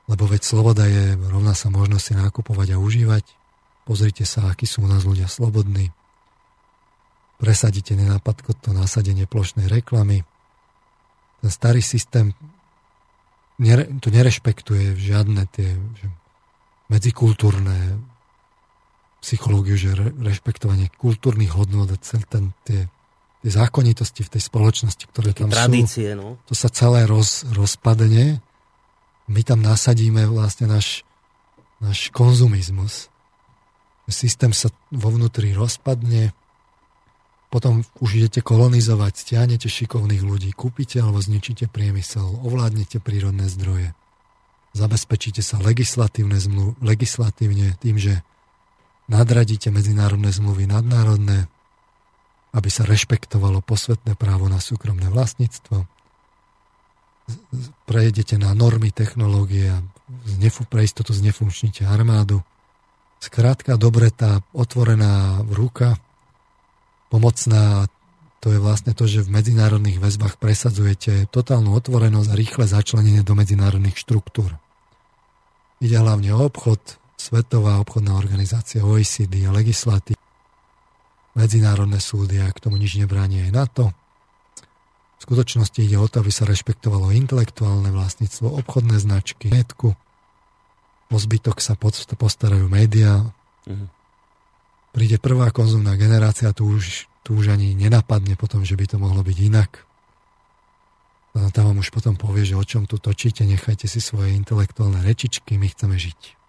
Lebo 0.07 0.31
veď 0.31 0.47
sloboda 0.47 0.87
je 0.87 1.19
rovná 1.19 1.51
sa 1.51 1.67
možnosť 1.67 2.03
si 2.07 2.13
nákupovať 2.15 2.71
a 2.71 2.79
užívať. 2.79 3.27
Pozrite 3.83 4.23
sa, 4.23 4.47
akí 4.47 4.63
sú 4.63 4.87
u 4.87 4.87
nás 4.87 5.03
ľudia 5.03 5.27
slobodní. 5.27 5.91
Presadíte 7.35 7.99
nenápadko 7.99 8.55
to 8.55 8.71
nasadenie 8.71 9.27
plošnej 9.27 9.67
reklamy. 9.67 10.23
Ten 11.43 11.51
starý 11.51 11.83
systém 11.83 12.31
to 13.99 14.07
nerešpektuje 14.07 14.95
žiadne 14.95 15.51
tie 15.51 15.75
medzikultúrne 16.87 17.99
psychológiu, 19.19 19.75
že 19.75 19.99
re, 19.99 20.15
rešpektovanie 20.15 20.87
kultúrnych 20.95 21.51
hodnot 21.51 21.91
a 21.91 21.97
cel, 21.99 22.23
ten, 22.25 22.55
tie, 22.63 22.87
tie 23.41 23.51
zákonitosti 23.51 24.21
v 24.21 24.31
tej 24.37 24.41
spoločnosti, 24.45 25.03
ktoré 25.09 25.33
Také 25.33 25.41
tam 25.45 25.49
tradície, 25.49 26.13
sú, 26.13 26.17
no. 26.17 26.27
to 26.45 26.53
sa 26.53 26.69
celé 26.69 27.09
roz, 27.09 27.43
rozpadne. 27.49 28.37
My 29.25 29.41
tam 29.41 29.65
nasadíme 29.65 30.29
vlastne 30.29 30.69
náš, 30.69 31.01
náš 31.81 32.13
konzumizmus. 32.13 33.09
Systém 34.11 34.51
sa 34.51 34.67
vo 34.91 35.07
vnútri 35.07 35.55
rozpadne, 35.55 36.35
potom 37.51 37.83
už 37.99 38.23
idete 38.23 38.39
kolonizovať, 38.39 39.13
stiahnete 39.15 39.67
šikovných 39.67 40.23
ľudí, 40.23 40.55
kúpite 40.55 41.03
alebo 41.03 41.19
zničíte 41.19 41.67
priemysel, 41.67 42.23
ovládnete 42.23 43.03
prírodné 43.03 43.51
zdroje, 43.51 43.91
zabezpečíte 44.71 45.43
sa 45.43 45.59
legislatívne 45.59 46.39
zmluv, 46.39 46.79
legislatívne 46.79 47.75
tým, 47.83 47.99
že 47.99 48.23
nadradíte 49.11 49.67
medzinárodné 49.67 50.31
zmluvy 50.31 50.63
nadnárodné, 50.71 51.51
aby 52.51 52.69
sa 52.69 52.83
rešpektovalo 52.83 53.63
posvetné 53.63 54.19
právo 54.19 54.51
na 54.51 54.59
súkromné 54.59 55.07
vlastníctvo, 55.07 55.87
prejedete 57.87 58.35
na 58.35 58.51
normy 58.51 58.91
technológie 58.91 59.71
a 59.71 59.79
pre 60.67 60.83
istotu 60.83 61.15
znefunkčníte 61.15 61.87
armádu. 61.87 62.43
Skrátka, 63.21 63.79
dobre 63.79 64.11
tá 64.11 64.43
otvorená 64.51 65.45
ruka, 65.47 65.95
pomocná, 67.07 67.87
to 68.43 68.51
je 68.51 68.59
vlastne 68.59 68.91
to, 68.97 69.05
že 69.07 69.23
v 69.23 69.37
medzinárodných 69.39 70.01
väzbách 70.01 70.41
presadzujete 70.41 71.29
totálnu 71.29 71.71
otvorenosť 71.77 72.29
a 72.33 72.39
rýchle 72.39 72.65
začlenenie 72.67 73.21
do 73.21 73.37
medzinárodných 73.37 73.95
štruktúr. 73.95 74.57
Ide 75.79 76.01
hlavne 76.01 76.33
o 76.35 76.49
obchod, 76.49 76.99
Svetová 77.21 77.77
obchodná 77.77 78.17
organizácia 78.17 78.81
OECD 78.81 79.45
a 79.45 79.53
legislatív, 79.53 80.17
medzinárodné 81.35 81.99
súdy 82.03 82.39
a 82.43 82.51
k 82.51 82.61
tomu 82.61 82.75
nič 82.75 82.99
nebráni 82.99 83.47
aj 83.47 83.51
NATO. 83.51 83.85
V 85.21 85.29
skutočnosti 85.29 85.77
ide 85.85 86.01
o 86.01 86.09
to, 86.09 86.25
aby 86.25 86.33
sa 86.33 86.49
rešpektovalo 86.49 87.13
intelektuálne 87.13 87.93
vlastníctvo, 87.93 88.49
obchodné 88.65 88.97
značky, 88.97 89.53
netku. 89.53 89.93
O 91.11 91.17
zbytok 91.19 91.61
sa 91.61 91.77
postarajú 92.17 92.65
médiá. 92.65 93.29
Mhm. 93.69 93.87
Príde 94.91 95.23
prvá 95.23 95.55
konzumná 95.55 95.95
generácia, 95.95 96.51
tu 96.51 96.67
už, 96.67 97.07
tu 97.23 97.39
už 97.39 97.55
ani 97.55 97.71
nenapadne 97.77 98.35
potom, 98.35 98.67
že 98.67 98.75
by 98.75 98.91
to 98.91 98.97
mohlo 98.99 99.23
byť 99.23 99.37
inak. 99.39 99.87
Tam 101.31 101.63
vám 101.71 101.79
už 101.79 101.95
potom 101.95 102.19
povie, 102.19 102.43
že 102.43 102.59
o 102.59 102.63
čom 102.67 102.83
tu 102.83 102.99
točíte, 102.99 103.47
nechajte 103.47 103.87
si 103.87 104.03
svoje 104.03 104.35
intelektuálne 104.35 104.99
rečičky, 104.99 105.55
my 105.55 105.71
chceme 105.71 105.95
žiť. 105.95 106.40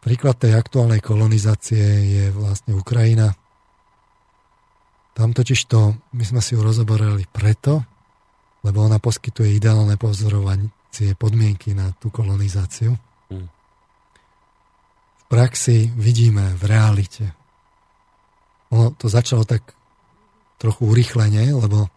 Príklad 0.00 0.40
tej 0.40 0.56
aktuálnej 0.56 1.04
kolonizácie 1.04 1.84
je 2.08 2.24
vlastne 2.32 2.72
Ukrajina. 2.72 3.36
Tam 5.12 5.36
totiž 5.36 5.68
to, 5.68 6.00
my 6.16 6.24
sme 6.24 6.40
si 6.40 6.56
ju 6.56 6.64
rozoberali 6.64 7.28
preto, 7.28 7.84
lebo 8.64 8.80
ona 8.80 8.96
poskytuje 8.96 9.60
ideálne 9.60 10.00
pozorovacie 10.00 11.12
podmienky 11.20 11.76
na 11.76 11.92
tú 12.00 12.08
kolonizáciu. 12.08 12.96
Hmm. 13.28 13.48
V 15.20 15.24
praxi 15.28 15.92
vidíme 15.92 16.56
v 16.56 16.62
realite. 16.64 17.36
Ono 18.72 18.96
to 18.96 19.12
začalo 19.12 19.44
tak 19.44 19.76
trochu 20.56 20.88
urychlenie, 20.88 21.52
lebo 21.52 21.92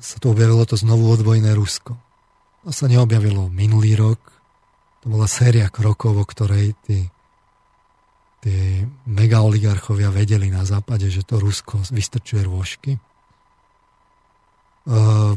sa 0.00 0.16
tu 0.16 0.32
objavilo 0.32 0.64
to 0.64 0.80
znovu 0.80 1.12
odvojné 1.12 1.52
Rusko. 1.52 1.92
To 2.64 2.70
sa 2.72 2.88
neobjavilo 2.88 3.52
minulý 3.52 4.00
rok, 4.00 4.31
to 5.02 5.10
bola 5.10 5.26
séria 5.26 5.66
krokov, 5.66 6.14
o 6.14 6.22
ktorej 6.22 6.78
tí, 6.86 7.10
tí 8.38 8.86
megaoligarchovia 9.10 10.14
vedeli 10.14 10.46
na 10.46 10.62
západe, 10.62 11.10
že 11.10 11.26
to 11.26 11.42
Rusko 11.42 11.82
vystrčuje 11.90 12.46
rôžky. 12.46 13.02
Uh, 14.86 15.34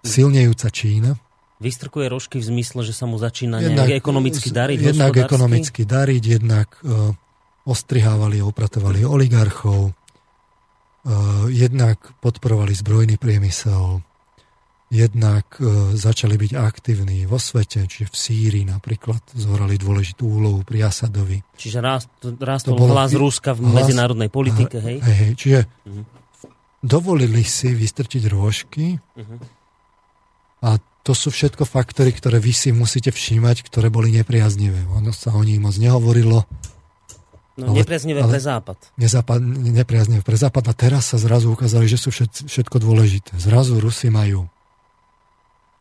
silnejúca 0.00 0.72
Čína. 0.72 1.20
Vystrkuje 1.60 2.08
rožky 2.08 2.40
v 2.40 2.48
zmysle, 2.48 2.80
že 2.82 2.96
sa 2.96 3.06
mu 3.06 3.20
začína 3.20 3.62
jednak, 3.62 3.86
ekonomicky 3.92 4.50
dariť 4.50 4.78
Jednak 4.82 5.14
ekonomicky 5.14 5.86
dariť, 5.86 6.22
jednak 6.26 6.68
uh, 6.82 7.12
ostrihávali 7.68 8.40
a 8.40 8.48
upratovali 8.48 9.04
oligarchov, 9.04 9.92
uh, 9.92 11.46
jednak 11.52 12.00
podporovali 12.24 12.72
zbrojný 12.72 13.20
priemysel, 13.20 14.00
jednak 14.92 15.56
e, 15.56 15.96
začali 15.96 16.36
byť 16.36 16.52
aktívni 16.52 17.24
vo 17.24 17.40
svete, 17.40 17.88
čiže 17.88 18.12
v 18.12 18.16
Sýrii 18.16 18.64
napríklad 18.68 19.24
zohrali 19.32 19.80
dôležitú 19.80 20.28
úlohu 20.28 20.60
pri 20.68 20.92
Asadovi. 20.92 21.40
Čiže 21.56 21.80
rast, 21.80 22.12
rastol 22.20 22.76
bolo, 22.76 22.92
hlas 22.92 23.16
Ruska 23.16 23.56
v 23.56 23.72
hlas, 23.72 23.88
medzinárodnej 23.88 24.28
politike, 24.28 24.84
hej? 24.84 25.00
Hej, 25.00 25.16
hej 25.16 25.30
čiže 25.40 25.60
uh-huh. 25.64 26.04
dovolili 26.84 27.40
si 27.40 27.72
vystrčiť 27.72 28.22
rôžky 28.28 29.00
uh-huh. 29.00 29.38
a 30.68 30.76
to 31.02 31.16
sú 31.16 31.32
všetko 31.32 31.64
faktory, 31.64 32.12
ktoré 32.12 32.36
vy 32.38 32.52
si 32.52 32.70
musíte 32.70 33.10
všímať, 33.10 33.66
ktoré 33.66 33.88
boli 33.88 34.12
nepriaznivé. 34.14 34.86
Ono 34.92 35.10
sa 35.10 35.34
o 35.34 35.42
nich 35.42 35.58
moc 35.58 35.74
nehovorilo. 35.74 36.44
No, 37.58 37.74
ale, 37.74 37.82
nepriaznivé 37.82 38.22
ale, 38.22 38.38
pre 38.38 38.40
Západ. 38.40 38.78
Nezápad, 39.02 39.40
nepriaznivé 39.66 40.22
pre 40.22 40.38
Západ. 40.38 40.62
A 40.70 40.72
teraz 40.78 41.10
sa 41.10 41.18
zrazu 41.18 41.50
ukázali, 41.50 41.90
že 41.90 41.98
sú 41.98 42.14
všet, 42.14 42.46
všetko 42.46 42.78
dôležité. 42.78 43.34
Zrazu 43.34 43.82
Rusi 43.82 44.14
majú 44.14 44.46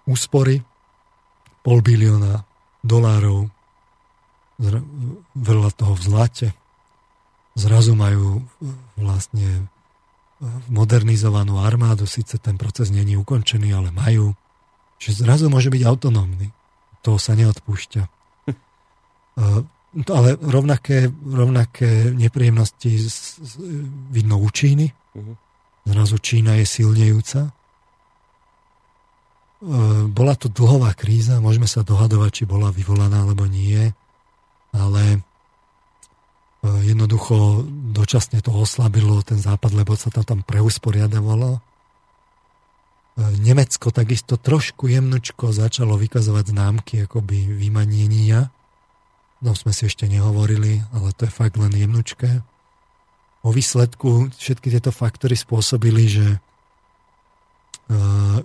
úspory 0.10 0.64
pol 1.62 1.80
bilióna 1.86 2.42
dolárov, 2.82 3.50
veľa 5.34 5.70
toho 5.74 5.94
v 5.98 6.02
zlate. 6.02 6.48
Zrazu 7.58 7.98
majú 7.98 8.46
vlastne 8.98 9.70
modernizovanú 10.70 11.62
armádu, 11.62 12.10
síce 12.10 12.42
ten 12.42 12.58
proces 12.58 12.90
není 12.90 13.14
ukončený, 13.18 13.70
ale 13.78 13.94
majú. 13.94 14.34
Čiže 14.98 15.26
zrazu 15.26 15.46
môže 15.50 15.70
byť 15.70 15.82
autonómny. 15.86 16.50
Toho 17.02 17.18
sa 17.22 17.38
neodpúšťa. 17.38 18.02
to 20.06 20.12
ale 20.14 20.38
rovnaké, 20.38 21.10
rovnaké 21.10 22.14
nepríjemnosti 22.14 22.90
vidno 24.14 24.38
u 24.42 24.50
Číny. 24.50 24.94
Uh-huh. 25.14 25.38
Zrazu 25.86 26.18
Čína 26.22 26.58
je 26.62 26.66
silnejúca. 26.66 27.54
E, 29.62 29.66
bola 30.10 30.34
to 30.36 30.50
dlhová 30.50 30.98
kríza, 30.98 31.38
môžeme 31.38 31.70
sa 31.70 31.86
dohadovať, 31.86 32.32
či 32.34 32.44
bola 32.50 32.74
vyvolaná 32.74 33.24
alebo 33.24 33.46
nie, 33.46 33.94
ale 34.74 35.04
e, 35.16 35.20
jednoducho 36.90 37.66
dočasne 37.94 38.42
to 38.42 38.52
oslabilo 38.52 39.22
ten 39.22 39.38
západ, 39.38 39.78
lebo 39.78 39.94
sa 39.94 40.10
to 40.10 40.26
tam 40.26 40.42
preusporiadavalo 40.42 41.62
E, 43.12 43.22
Nemecko 43.44 43.92
takisto 43.92 44.40
trošku 44.40 44.88
jemnočko 44.88 45.52
začalo 45.52 46.00
vykazovať 46.00 46.46
známky 46.56 46.94
akoby 47.06 47.52
vymanenia. 47.60 48.48
No 49.42 49.58
sme 49.58 49.74
si 49.76 49.90
ešte 49.90 50.08
nehovorili, 50.08 50.80
ale 50.94 51.12
to 51.18 51.28
je 51.28 51.34
fakt 51.34 51.58
len 51.58 51.74
jemnočké. 51.74 52.46
O 53.42 53.50
výsledku 53.50 54.30
všetky 54.38 54.70
tieto 54.70 54.94
faktory 54.94 55.34
spôsobili, 55.34 56.06
že, 56.06 56.28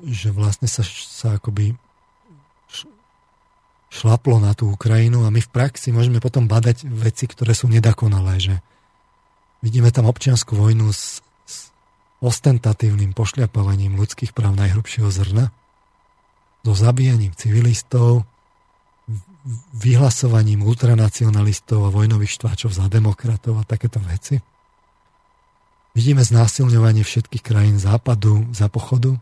že 0.07 0.35
vlastne 0.35 0.67
sa, 0.67 0.83
sa 0.87 1.39
akoby 1.39 1.79
šlaplo 3.91 4.43
na 4.43 4.53
tú 4.53 4.69
Ukrajinu 4.75 5.25
a 5.25 5.33
my 5.33 5.41
v 5.41 5.53
praxi 5.53 5.95
môžeme 5.95 6.19
potom 6.19 6.51
badať 6.51 6.85
veci, 6.85 7.25
ktoré 7.31 7.55
sú 7.55 7.71
nedakonalé, 7.71 8.43
že 8.43 8.55
vidíme 9.63 9.89
tam 9.95 10.11
občianskú 10.11 10.59
vojnu 10.59 10.91
s 10.93 11.23
ostentatívnym 12.21 13.15
pošľapovaním 13.15 13.97
ľudských 13.97 14.35
práv 14.37 14.57
najhrubšieho 14.59 15.09
zrna, 15.09 15.55
so 16.67 16.75
zabíjaním 16.75 17.31
civilistov, 17.39 18.27
vyhlasovaním 19.79 20.67
ultranacionalistov 20.67 21.87
a 21.87 21.95
vojnových 21.95 22.35
štváčov 22.35 22.75
za 22.75 22.91
demokratov 22.91 23.63
a 23.63 23.69
takéto 23.69 24.03
veci. 24.03 24.43
Vidíme 25.95 26.27
znásilňovanie 26.27 27.07
všetkých 27.07 27.47
krajín 27.47 27.79
západu 27.79 28.51
za 28.51 28.67
pochodu, 28.67 29.15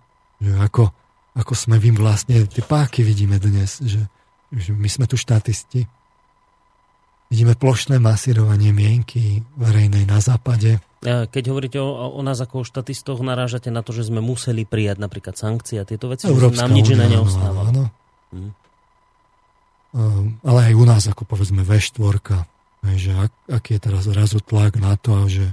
že 0.44 0.52
ako, 0.60 0.92
ako 1.32 1.52
sme 1.56 1.80
vím 1.80 1.96
vlastne, 1.96 2.44
tie 2.44 2.60
páky 2.60 3.00
vidíme 3.00 3.40
dnes, 3.40 3.80
že, 3.80 4.04
že 4.52 4.70
my 4.76 4.88
sme 4.92 5.08
tu 5.08 5.16
štatisti. 5.16 5.88
Vidíme 7.32 7.56
plošné 7.56 7.96
masírovanie 7.96 8.76
mienky 8.76 9.40
verejnej 9.56 10.04
na 10.04 10.20
západe, 10.20 10.78
keď 11.04 11.44
hovoríte 11.52 11.76
o, 11.76 12.16
o 12.16 12.20
nás 12.24 12.40
ako 12.40 12.64
o 12.64 12.68
štatistoch, 12.68 13.20
narážate 13.20 13.68
na 13.68 13.84
to, 13.84 13.92
že 13.92 14.08
sme 14.08 14.24
museli 14.24 14.64
prijať 14.64 14.96
napríklad 14.96 15.36
sankcie 15.36 15.76
a 15.76 15.84
tieto 15.84 16.08
veci, 16.08 16.24
Európska 16.24 16.64
nám 16.64 16.72
nič 16.72 16.96
iné 16.96 17.06
neostáva. 17.12 17.68
Áno. 17.68 17.92
Hm. 18.32 18.52
Ale 20.42 20.72
aj 20.72 20.74
u 20.74 20.84
nás, 20.88 21.04
ako 21.06 21.22
povedzme 21.28 21.62
V4, 21.62 22.18
že 22.96 23.10
ak, 23.14 23.32
aký 23.46 23.78
je 23.78 23.80
teraz 23.84 24.08
razu 24.10 24.40
tlak 24.42 24.80
na 24.80 24.96
to, 24.96 25.28
že, 25.28 25.52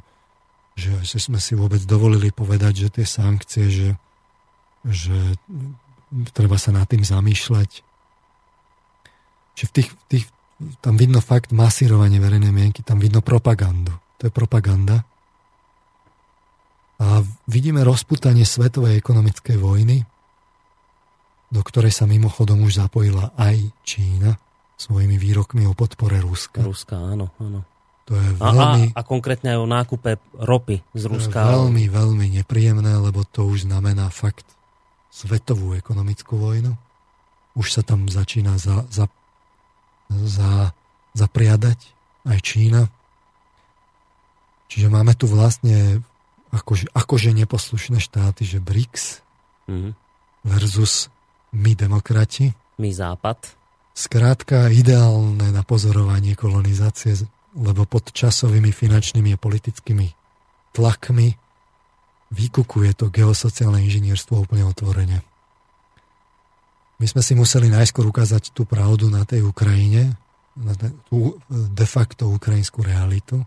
že, 0.73 0.97
že 1.03 1.18
sme 1.19 1.38
si 1.38 1.53
vôbec 1.53 1.84
dovolili 1.84 2.31
povedať, 2.34 2.88
že 2.88 3.01
tie 3.01 3.05
sankcie, 3.05 3.69
že, 3.69 3.88
že 4.85 5.37
treba 6.33 6.57
sa 6.57 6.73
nad 6.73 6.89
tým 6.89 7.05
zamýšľať. 7.05 7.69
Že 9.55 9.63
v 9.67 9.71
tých, 9.71 9.89
tých, 10.09 10.25
tam 10.81 10.97
vidno 10.97 11.21
fakt 11.21 11.53
masírovanie 11.53 12.17
verejnej 12.17 12.53
mienky, 12.53 12.81
tam 12.81 12.97
vidno 12.97 13.21
propagandu. 13.21 13.93
To 14.21 14.29
je 14.29 14.33
propaganda. 14.33 15.05
A 17.01 17.25
vidíme 17.49 17.81
rozputanie 17.81 18.45
svetovej 18.45 18.97
ekonomickej 19.01 19.57
vojny, 19.57 20.05
do 21.51 21.61
ktorej 21.65 21.91
sa 21.91 22.05
mimochodom 22.05 22.61
už 22.61 22.77
zapojila 22.77 23.33
aj 23.35 23.73
Čína 23.81 24.37
svojimi 24.77 25.17
výrokmi 25.17 25.65
o 25.65 25.73
podpore 25.73 26.21
Ruska. 26.21 26.61
Ruska, 26.61 26.97
áno, 26.97 27.33
áno. 27.41 27.65
To 28.09 28.17
je 28.17 28.29
veľmi, 28.33 28.97
a, 28.97 28.97
a, 28.97 29.01
a 29.01 29.07
konkrétne 29.07 29.53
aj 29.53 29.59
o 29.61 29.67
nákupe 29.69 30.11
ropy 30.41 30.81
z 30.93 31.03
Ruska. 31.05 31.53
Veľmi, 31.53 31.85
veľmi 31.85 32.27
nepríjemné, 32.41 32.97
lebo 32.97 33.21
to 33.25 33.45
už 33.45 33.69
znamená 33.69 34.09
fakt 34.09 34.45
svetovú 35.11 35.75
ekonomickú 35.75 36.39
vojnu. 36.39 36.73
Už 37.53 37.67
sa 37.75 37.83
tam 37.83 38.07
začína 38.07 38.55
za, 38.55 38.88
za, 38.88 39.11
za, 40.07 40.71
zapriadať 41.11 41.79
aj 42.23 42.39
Čína. 42.39 42.88
Čiže 44.71 44.88
máme 44.88 45.11
tu 45.19 45.27
vlastne 45.27 45.99
akože, 46.55 46.95
akože 46.95 47.35
neposlušné 47.35 47.99
štáty, 47.99 48.47
že 48.47 48.63
BRICS 48.63 49.03
mm-hmm. 49.67 49.91
versus 50.47 51.11
my 51.51 51.75
demokrati. 51.75 52.55
My 52.79 52.95
západ. 52.95 53.51
Skrátka 53.91 54.71
ideálne 54.71 55.51
na 55.51 55.63
pozorovanie 55.67 56.39
kolonizácie, 56.39 57.27
lebo 57.51 57.83
pod 57.83 58.15
časovými, 58.15 58.71
finančnými 58.71 59.35
a 59.35 59.41
politickými 59.41 60.07
tlakmi 60.71 61.35
vykukuje 62.31 62.95
to 62.95 63.11
geosociálne 63.11 63.83
inžinierstvo 63.83 64.47
úplne 64.47 64.65
otvorene. 64.65 65.21
My 66.97 67.05
sme 67.09 67.21
si 67.25 67.33
museli 67.35 67.67
najskôr 67.67 68.07
ukázať 68.07 68.55
tú 68.55 68.63
pravdu 68.63 69.11
na 69.11 69.27
tej 69.27 69.43
Ukrajine, 69.43 70.15
na 70.55 70.75
tú 71.07 71.35
de 71.49 71.87
facto 71.87 72.31
ukrajinskú 72.31 72.83
realitu, 72.85 73.41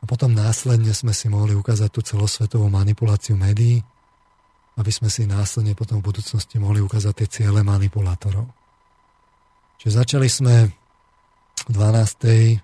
a 0.00 0.04
potom 0.04 0.36
následne 0.36 0.92
sme 0.92 1.16
si 1.16 1.32
mohli 1.32 1.56
ukázať 1.56 1.88
tú 1.88 2.04
celosvetovú 2.04 2.68
manipuláciu 2.68 3.40
médií, 3.40 3.80
aby 4.76 4.92
sme 4.92 5.08
si 5.08 5.24
následne 5.24 5.72
potom 5.72 6.04
v 6.04 6.12
budúcnosti 6.12 6.60
mohli 6.60 6.84
ukázať 6.84 7.24
tie 7.24 7.28
ciele 7.40 7.64
manipulátorov. 7.64 8.44
Čiže 9.80 10.04
začali 10.04 10.28
sme 10.28 10.68
v 11.64 11.70
12. 11.72 12.60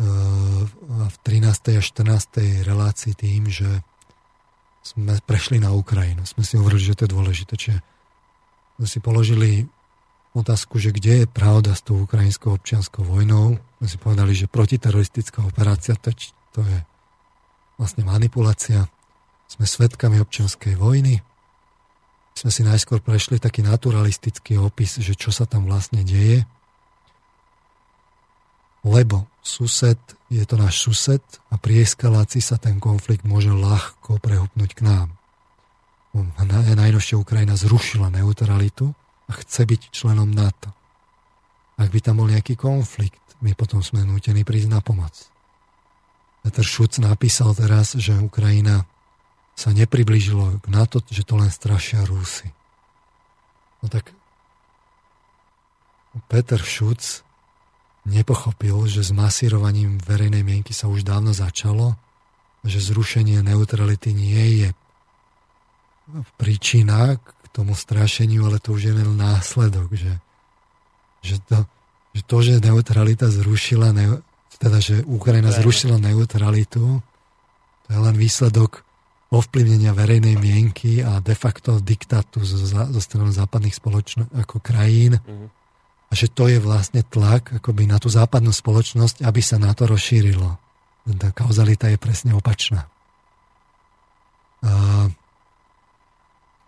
V 0.00 1.14
13. 1.28 1.76
a 1.76 1.82
14. 1.84 2.64
relácii 2.64 3.12
tým, 3.12 3.52
že 3.52 3.68
sme 4.80 5.20
prešli 5.20 5.60
na 5.60 5.76
Ukrajinu. 5.76 6.24
Sme 6.24 6.40
si 6.40 6.56
hovorili, 6.56 6.80
že 6.80 6.96
to 6.96 7.04
je 7.04 7.12
dôležité. 7.12 7.52
Čiže 7.52 7.78
sme 8.80 8.86
si 8.88 8.98
položili 9.04 9.68
otázku, 10.32 10.80
že 10.80 10.94
kde 10.94 11.24
je 11.24 11.26
pravda 11.28 11.76
s 11.76 11.84
tou 11.84 12.00
ukrajinskou 12.00 12.56
občianskou 12.56 13.04
vojnou. 13.04 13.60
My 13.82 13.86
si 13.86 14.00
povedali, 14.00 14.32
že 14.32 14.48
protiteroristická 14.48 15.44
operácia 15.44 15.98
to, 16.00 16.16
to 16.56 16.64
je 16.64 16.78
vlastne 17.76 18.08
manipulácia. 18.08 18.88
Sme 19.50 19.68
svetkami 19.68 20.16
občianskej 20.22 20.80
vojny. 20.80 21.20
Sme 22.32 22.48
si 22.48 22.64
najskôr 22.64 23.04
prešli 23.04 23.36
taký 23.36 23.60
naturalistický 23.60 24.56
opis, 24.56 24.96
že 24.96 25.12
čo 25.12 25.28
sa 25.28 25.44
tam 25.44 25.68
vlastne 25.68 26.00
deje. 26.06 26.48
Lebo 28.80 29.28
sused, 29.44 30.00
je 30.32 30.44
to 30.44 30.56
náš 30.56 30.80
sused 30.80 31.24
a 31.52 31.60
pri 31.60 31.84
eskalácii 31.84 32.40
sa 32.40 32.56
ten 32.56 32.80
konflikt 32.80 33.28
môže 33.28 33.52
ľahko 33.52 34.20
prehopnúť 34.20 34.70
k 34.76 34.80
nám. 34.84 35.08
Najnovšia 36.70 37.20
Ukrajina 37.20 37.54
zrušila 37.54 38.10
neutralitu, 38.10 38.96
a 39.30 39.32
chce 39.38 39.62
byť 39.62 39.94
členom 39.94 40.26
NATO. 40.26 40.74
Ak 41.78 41.94
by 41.94 42.02
tam 42.02 42.18
bol 42.18 42.26
nejaký 42.26 42.58
konflikt, 42.58 43.22
my 43.38 43.54
potom 43.54 43.78
sme 43.78 44.02
nútení 44.02 44.42
prísť 44.42 44.68
na 44.74 44.82
pomoc. 44.82 45.14
Peter 46.42 46.66
Šuc 46.66 46.98
napísal 46.98 47.54
teraz, 47.54 47.94
že 47.94 48.18
Ukrajina 48.18 48.84
sa 49.54 49.70
nepriblížilo 49.70 50.58
k 50.60 50.66
NATO, 50.66 50.98
že 51.06 51.22
to 51.22 51.38
len 51.38 51.48
strašia 51.48 52.02
Rusy. 52.04 52.50
No 53.80 53.86
tak 53.86 54.10
Peter 56.26 56.58
Šuc 56.58 57.22
nepochopil, 58.08 58.88
že 58.88 59.04
s 59.04 59.12
masírovaním 59.12 60.00
verejnej 60.00 60.44
mienky 60.44 60.72
sa 60.72 60.88
už 60.88 61.04
dávno 61.04 61.36
začalo, 61.36 61.96
že 62.64 62.80
zrušenie 62.80 63.40
neutrality 63.40 64.12
nie 64.12 64.44
je 64.64 64.68
príčina, 66.36 67.20
tomu 67.50 67.74
strašeniu, 67.74 68.46
ale 68.46 68.62
to 68.62 68.78
už 68.78 68.90
je 68.90 68.92
len 68.94 69.10
následok, 69.18 69.90
že, 69.90 70.22
že, 71.22 71.42
to, 71.42 71.66
že 72.14 72.22
to, 72.22 72.36
že 72.46 72.62
neutralita 72.62 73.26
zrušila, 73.26 73.90
ne, 73.90 74.22
teda, 74.62 74.78
že 74.78 75.02
Ukrajina 75.02 75.50
zrušila 75.50 75.98
neutralitu, 75.98 77.02
to 77.86 77.88
je 77.90 77.98
len 77.98 78.14
výsledok 78.14 78.86
ovplyvnenia 79.30 79.94
verejnej 79.94 80.34
mienky 80.38 81.06
a 81.06 81.22
de 81.22 81.34
facto 81.38 81.78
diktátu 81.78 82.42
zo, 82.42 82.58
zo 82.66 83.00
strany 83.02 83.30
západných 83.30 83.74
spoločností 83.78 84.34
ako 84.34 84.58
krajín. 84.58 85.22
Mm-hmm. 85.22 85.48
A 86.10 86.18
že 86.18 86.26
to 86.26 86.50
je 86.50 86.58
vlastne 86.58 87.06
tlak 87.06 87.62
akoby 87.62 87.86
na 87.86 88.02
tú 88.02 88.10
západnú 88.10 88.50
spoločnosť, 88.50 89.22
aby 89.22 89.40
sa 89.40 89.62
na 89.62 89.70
to 89.72 89.86
rozšírilo. 89.86 90.58
Tá 91.16 91.30
kauzalita 91.30 91.86
je 91.88 91.98
presne 92.02 92.34
opačná. 92.34 92.90
A 94.60 95.06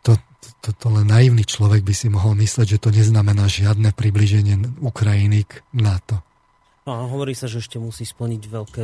to, 0.01 0.17
to, 0.63 0.71
to 0.73 0.87
len 0.89 1.11
naivný 1.11 1.43
človek 1.43 1.83
by 1.85 1.95
si 1.95 2.09
mohol 2.09 2.39
mysleť, 2.39 2.79
že 2.79 2.83
to 2.83 2.95
neznamená 2.95 3.51
žiadne 3.51 3.93
približenie 3.93 4.81
Ukrajiny 4.81 5.45
k 5.45 5.61
NATO. 5.75 6.23
No 6.83 6.99
a 6.99 7.07
hovorí 7.07 7.31
sa, 7.39 7.47
že 7.47 7.63
ešte 7.63 7.79
musí 7.79 8.03
splniť 8.03 8.43
veľké, 8.51 8.83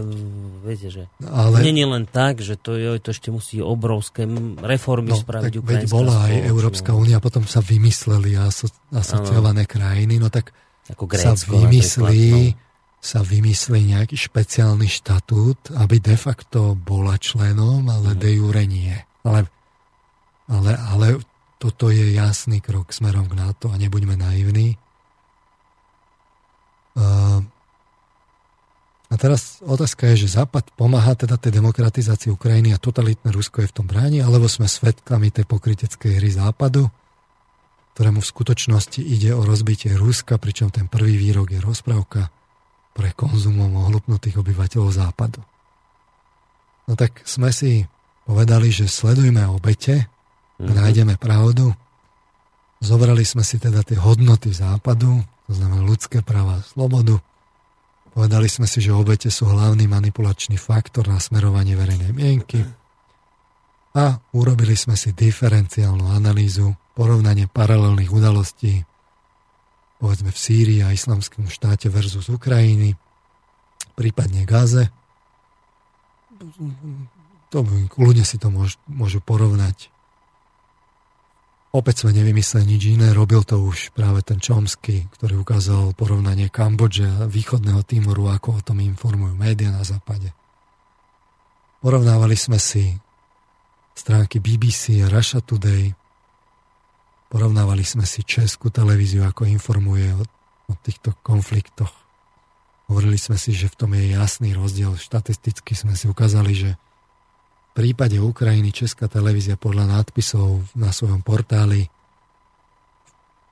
viete, 0.62 0.86
že 0.86 1.02
Ale... 1.18 1.66
nie 1.66 1.82
len 1.82 2.06
tak, 2.06 2.38
že 2.38 2.54
to, 2.54 2.78
je, 2.78 2.94
to 3.02 3.10
ešte 3.10 3.34
musí 3.34 3.58
obrovské 3.58 4.22
reformy 4.62 5.10
no, 5.10 5.18
spraviť 5.18 5.58
Veď 5.58 5.90
bola 5.90 6.30
aj 6.30 6.46
Európska 6.46 6.94
únia, 6.94 7.18
potom 7.18 7.42
sa 7.42 7.58
vymysleli 7.58 8.38
aso, 8.38 8.70
asociované 8.94 9.66
ano. 9.66 9.72
krajiny, 9.74 10.14
no 10.22 10.30
tak 10.30 10.54
Ako 10.94 11.10
sa 11.10 11.34
Grécko 11.34 11.58
vymyslí, 11.58 12.22
napríklad, 12.30 13.02
sa 13.02 13.20
vymyslí 13.26 13.78
nejaký 13.90 14.14
špeciálny 14.14 14.86
štatút, 14.86 15.74
aby 15.74 15.98
de 15.98 16.14
facto 16.14 16.78
bola 16.78 17.18
členom, 17.18 17.82
ale 17.90 18.14
Mhm. 18.14 18.18
de 18.22 18.30
jure 18.30 18.62
nie. 18.62 18.94
Ale, 19.26 19.50
ale, 20.46 20.70
ale 20.78 21.06
toto 21.58 21.90
je 21.90 22.14
jasný 22.14 22.62
krok 22.62 22.94
smerom 22.94 23.26
k 23.26 23.34
NATO 23.34 23.74
a 23.74 23.76
nebuďme 23.76 24.14
naivní. 24.14 24.78
Uh, 26.94 27.42
a 29.08 29.14
teraz 29.16 29.64
otázka 29.64 30.12
je, 30.12 30.28
že 30.28 30.36
Západ 30.36 30.76
pomáha 30.76 31.16
teda 31.16 31.40
tej 31.40 31.56
demokratizácii 31.56 32.28
Ukrajiny 32.28 32.76
a 32.76 32.82
totalitné 32.82 33.32
Rusko 33.32 33.64
je 33.64 33.70
v 33.72 33.76
tom 33.80 33.86
bráni, 33.88 34.20
alebo 34.20 34.44
sme 34.52 34.68
svetkami 34.68 35.32
tej 35.32 35.48
pokryteckej 35.48 36.20
hry 36.20 36.28
Západu, 36.28 36.92
ktorému 37.96 38.20
v 38.20 38.30
skutočnosti 38.30 39.00
ide 39.00 39.32
o 39.32 39.42
rozbitie 39.48 39.96
Ruska, 39.96 40.36
pričom 40.36 40.68
ten 40.68 40.86
prvý 40.92 41.16
výrok 41.16 41.56
je 41.56 41.60
rozprávka 41.64 42.28
pre 42.92 43.16
konzumom 43.16 43.80
ohlupnutých 43.88 44.38
obyvateľov 44.44 44.92
Západu. 44.92 45.40
No 46.84 46.92
tak 46.92 47.24
sme 47.24 47.48
si 47.48 47.88
povedali, 48.28 48.68
že 48.68 48.92
sledujme 48.92 49.48
obete, 49.48 50.08
Mhm. 50.58 50.74
nájdeme 50.74 51.14
pravdu. 51.16 51.70
Zobrali 52.82 53.22
sme 53.22 53.46
si 53.46 53.62
teda 53.62 53.82
tie 53.86 53.98
hodnoty 53.98 54.50
Západu, 54.50 55.22
to 55.46 55.52
znamená 55.54 55.82
ľudské 55.86 56.20
práva 56.22 56.62
slobodu. 56.66 57.22
Povedali 58.18 58.50
sme 58.50 58.66
si, 58.66 58.82
že 58.82 58.90
obete 58.90 59.30
sú 59.30 59.46
hlavný 59.46 59.86
manipulačný 59.86 60.58
faktor 60.58 61.06
na 61.06 61.22
smerovanie 61.22 61.78
verejnej 61.78 62.10
mienky. 62.10 62.66
A 63.94 64.18
urobili 64.34 64.74
sme 64.74 64.98
si 64.98 65.14
diferenciálnu 65.14 66.10
analýzu, 66.10 66.74
porovnanie 66.98 67.46
paralelných 67.46 68.10
udalostí, 68.10 68.82
povedzme 70.02 70.34
v 70.34 70.38
Sýrii 70.38 70.82
a 70.82 70.90
islamskom 70.90 71.46
štáte 71.46 71.86
versus 71.94 72.26
Ukrajiny, 72.26 72.98
prípadne 73.94 74.42
Gaze. 74.42 74.90
To 77.54 77.62
ľudia 78.02 78.26
si 78.26 78.34
to 78.34 78.50
môžu, 78.50 78.82
môžu 78.90 79.22
porovnať. 79.22 79.94
Opäť 81.78 82.02
sme 82.02 82.10
nevymysleli 82.10 82.74
nič 82.74 82.82
iné, 82.98 83.14
robil 83.14 83.46
to 83.46 83.62
už 83.62 83.94
práve 83.94 84.18
ten 84.26 84.42
Chomsky, 84.42 85.06
ktorý 85.14 85.46
ukázal 85.46 85.94
porovnanie 85.94 86.50
Kambodže 86.50 87.06
a 87.06 87.30
východného 87.30 87.86
Timoru, 87.86 88.34
ako 88.34 88.58
o 88.58 88.64
tom 88.66 88.82
informujú 88.82 89.38
médiá 89.38 89.70
na 89.70 89.86
západe. 89.86 90.34
Porovnávali 91.78 92.34
sme 92.34 92.58
si 92.58 92.98
stránky 93.94 94.42
BBC 94.42 95.06
a 95.06 95.06
Russia 95.06 95.38
Today, 95.38 95.94
porovnávali 97.30 97.86
sme 97.86 98.10
si 98.10 98.26
českú 98.26 98.74
televíziu, 98.74 99.22
ako 99.22 99.46
informuje 99.46 100.18
o, 100.18 100.26
o 100.66 100.74
týchto 100.82 101.14
konfliktoch. 101.22 101.94
Hovorili 102.90 103.22
sme 103.22 103.38
si, 103.38 103.54
že 103.54 103.70
v 103.70 103.78
tom 103.78 103.94
je 103.94 104.18
jasný 104.18 104.50
rozdiel. 104.50 104.98
Štatisticky 104.98 105.78
sme 105.78 105.94
si 105.94 106.10
ukázali, 106.10 106.58
že 106.58 106.70
prípade 107.78 108.18
Ukrajiny 108.18 108.74
Česká 108.74 109.06
televízia 109.06 109.54
podľa 109.54 110.02
nadpisov 110.02 110.66
na 110.74 110.90
svojom 110.90 111.22
portáli 111.22 111.86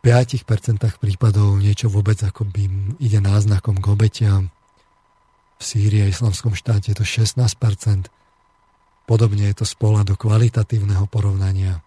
v 0.02 0.10
5% 0.10 0.82
prípadov 0.98 1.54
niečo 1.62 1.86
vôbec 1.86 2.18
ako 2.18 2.42
by 2.50 2.98
ide 2.98 3.22
náznakom 3.22 3.78
k 3.78 3.86
obetiam. 3.86 4.50
V 5.58 5.62
Sýrii 5.62 6.02
a 6.02 6.10
islamskom 6.10 6.58
štáte 6.58 6.90
je 6.90 6.98
to 6.98 7.06
16%. 7.06 8.10
Podobne 9.06 9.46
je 9.46 9.62
to 9.62 9.66
z 9.66 9.74
pohľadu 9.78 10.18
kvalitatívneho 10.18 11.06
porovnania. 11.06 11.86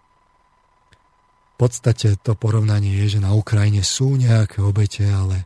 V 1.56 1.68
podstate 1.68 2.16
to 2.24 2.32
porovnanie 2.32 3.04
je, 3.04 3.16
že 3.16 3.24
na 3.24 3.36
Ukrajine 3.36 3.84
sú 3.84 4.16
nejaké 4.16 4.64
obete, 4.64 5.04
ale 5.04 5.44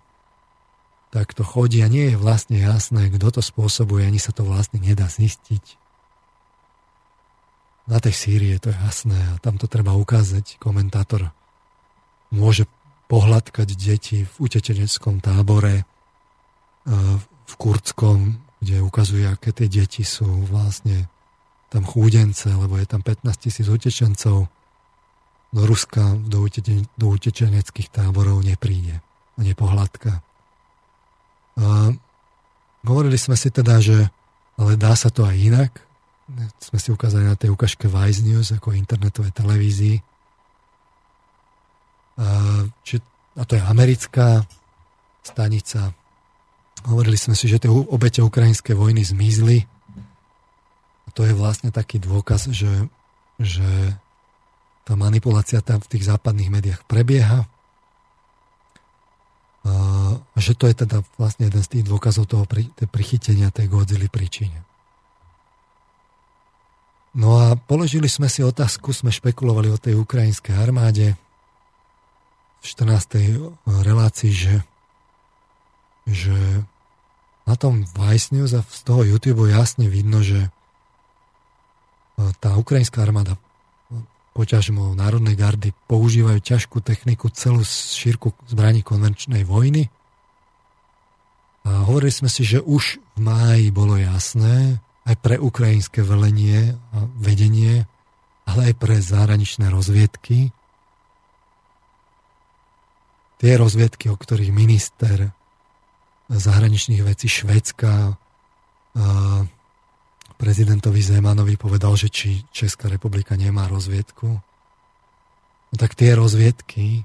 tak 1.11 1.35
to 1.35 1.43
chodí 1.43 1.83
a 1.83 1.91
nie 1.91 2.15
je 2.15 2.23
vlastne 2.23 2.59
jasné, 2.59 3.11
kto 3.11 3.39
to 3.39 3.43
spôsobuje, 3.43 4.07
ani 4.07 4.23
sa 4.23 4.31
to 4.31 4.47
vlastne 4.47 4.79
nedá 4.79 5.11
zistiť. 5.11 5.84
Na 7.85 8.01
tej 8.01 8.16
Sýrii 8.16 8.56
je 8.56 8.69
to 8.69 8.70
jasné 8.73 9.16
a 9.16 9.36
tam 9.44 9.61
to 9.61 9.69
treba 9.69 9.93
ukázať. 9.93 10.56
Komentátor 10.56 11.28
môže 12.32 12.65
pohľadkať 13.12 13.69
deti 13.77 14.24
v 14.24 14.35
utečeneckom 14.40 15.20
tábore 15.20 15.85
v 17.44 17.55
Kurdskom, 17.61 18.40
kde 18.65 18.81
ukazuje, 18.81 19.28
aké 19.28 19.52
tie 19.52 19.69
deti 19.69 20.01
sú 20.01 20.48
vlastne 20.48 21.12
tam 21.69 21.85
chúdence, 21.85 22.48
lebo 22.48 22.81
je 22.81 22.89
tam 22.89 23.05
15 23.05 23.28
tisíc 23.36 23.66
utečencov. 23.69 24.48
Do 25.55 25.62
Ruska, 25.69 26.16
do, 26.19 26.43
uteče, 26.48 26.89
do 26.98 27.15
utečeneckých 27.15 27.93
táborov 27.93 28.43
nepríde 28.43 28.98
a 29.36 29.40
nepohľadka. 29.44 30.24
A 31.61 31.94
hovorili 32.82 33.20
sme 33.20 33.39
si 33.39 33.52
teda, 33.52 33.78
že 33.78 34.11
ale 34.59 34.78
dá 34.78 34.97
sa 34.97 35.12
to 35.12 35.27
aj 35.28 35.36
inak, 35.36 35.84
sme 36.57 36.79
si 36.81 36.89
ukázali 36.89 37.29
na 37.29 37.37
tej 37.37 37.53
ukážke 37.53 37.85
Vice 37.85 38.25
News 38.25 38.49
ako 38.57 38.73
internetovej 38.73 39.33
televízii. 39.37 39.97
A, 42.17 42.27
či, 42.81 42.97
a 43.37 43.43
to 43.45 43.61
je 43.61 43.63
americká 43.63 44.41
stanica. 45.21 45.93
Hovorili 46.89 47.21
sme 47.21 47.37
si, 47.37 47.45
že 47.45 47.61
tie 47.61 47.69
obete 47.69 48.25
ukrajinskej 48.25 48.73
vojny 48.73 49.05
zmizli. 49.05 49.69
A 51.05 51.09
to 51.13 51.29
je 51.29 51.37
vlastne 51.37 51.69
taký 51.69 52.01
dôkaz, 52.01 52.49
že, 52.53 52.89
že 53.37 53.69
tá 54.85 54.97
manipulácia 54.97 55.61
tam 55.61 55.81
v 55.81 55.91
tých 55.93 56.09
západných 56.09 56.53
médiách 56.53 56.83
prebieha. 56.89 57.45
A, 59.65 59.73
že 60.41 60.57
to 60.57 60.69
je 60.73 60.77
teda 60.89 61.05
vlastne 61.21 61.53
jeden 61.53 61.61
z 61.61 61.69
tých 61.69 61.85
dôkazov 61.85 62.29
toho 62.29 62.45
pri, 62.49 62.69
prichytenia 62.89 63.53
tej 63.53 63.69
Godzilla 63.69 64.09
príčine. 64.09 64.74
No 67.15 67.39
a 67.39 67.55
položili 67.55 68.11
sme 68.11 68.27
si 68.27 68.43
otázku, 68.43 68.91
sme 68.91 69.15
špekulovali 69.15 69.70
o 69.70 69.78
tej 69.78 69.95
ukrajinskej 70.03 70.59
armáde 70.59 71.15
v 72.59 72.65
14. 72.66 73.55
relácii, 73.65 74.32
že, 74.35 74.55
že 76.11 76.35
na 77.47 77.55
tom 77.55 77.86
Vice 77.86 78.35
News 78.35 78.51
a 78.59 78.66
z 78.66 78.81
toho 78.82 79.07
YouTube 79.07 79.47
jasne 79.47 79.86
vidno, 79.86 80.27
že 80.27 80.51
tá 82.43 82.59
ukrajinská 82.59 83.07
armáda 83.07 83.39
poťažmo 84.35 84.99
Národnej 84.99 85.39
gardy 85.39 85.70
používajú 85.86 86.43
ťažkú 86.43 86.82
techniku, 86.82 87.31
celú 87.31 87.62
šírku 87.62 88.35
zbraní 88.51 88.82
konvenčnej 88.82 89.47
vojny. 89.47 89.86
A 91.62 91.86
hovorili 91.86 92.11
sme 92.11 92.27
si, 92.27 92.43
že 92.43 92.59
už 92.59 92.99
v 93.15 93.19
máji 93.23 93.70
bolo 93.70 93.95
jasné, 93.95 94.82
aj 95.05 95.16
pre 95.20 95.36
ukrajinské 95.36 96.01
velenie 96.01 96.76
a 96.93 97.09
vedenie, 97.20 97.85
ale 98.48 98.72
aj 98.72 98.74
pre 98.81 98.97
zahraničné 99.01 99.68
rozviedky. 99.68 100.52
Tie 103.40 103.52
rozviedky, 103.60 104.09
o 104.09 104.16
ktorých 104.16 104.52
minister 104.52 105.32
zahraničných 106.32 107.05
vecí 107.05 107.28
Švedska 107.28 108.16
prezidentovi 110.40 111.01
Zemanovi 111.05 111.60
povedal, 111.60 111.97
že 111.97 112.09
či 112.09 112.44
Česká 112.48 112.89
republika 112.89 113.36
nemá 113.36 113.68
rozviedku. 113.68 114.40
No 115.72 115.74
tak 115.76 115.98
tie 115.98 116.14
rozviedky, 116.14 117.05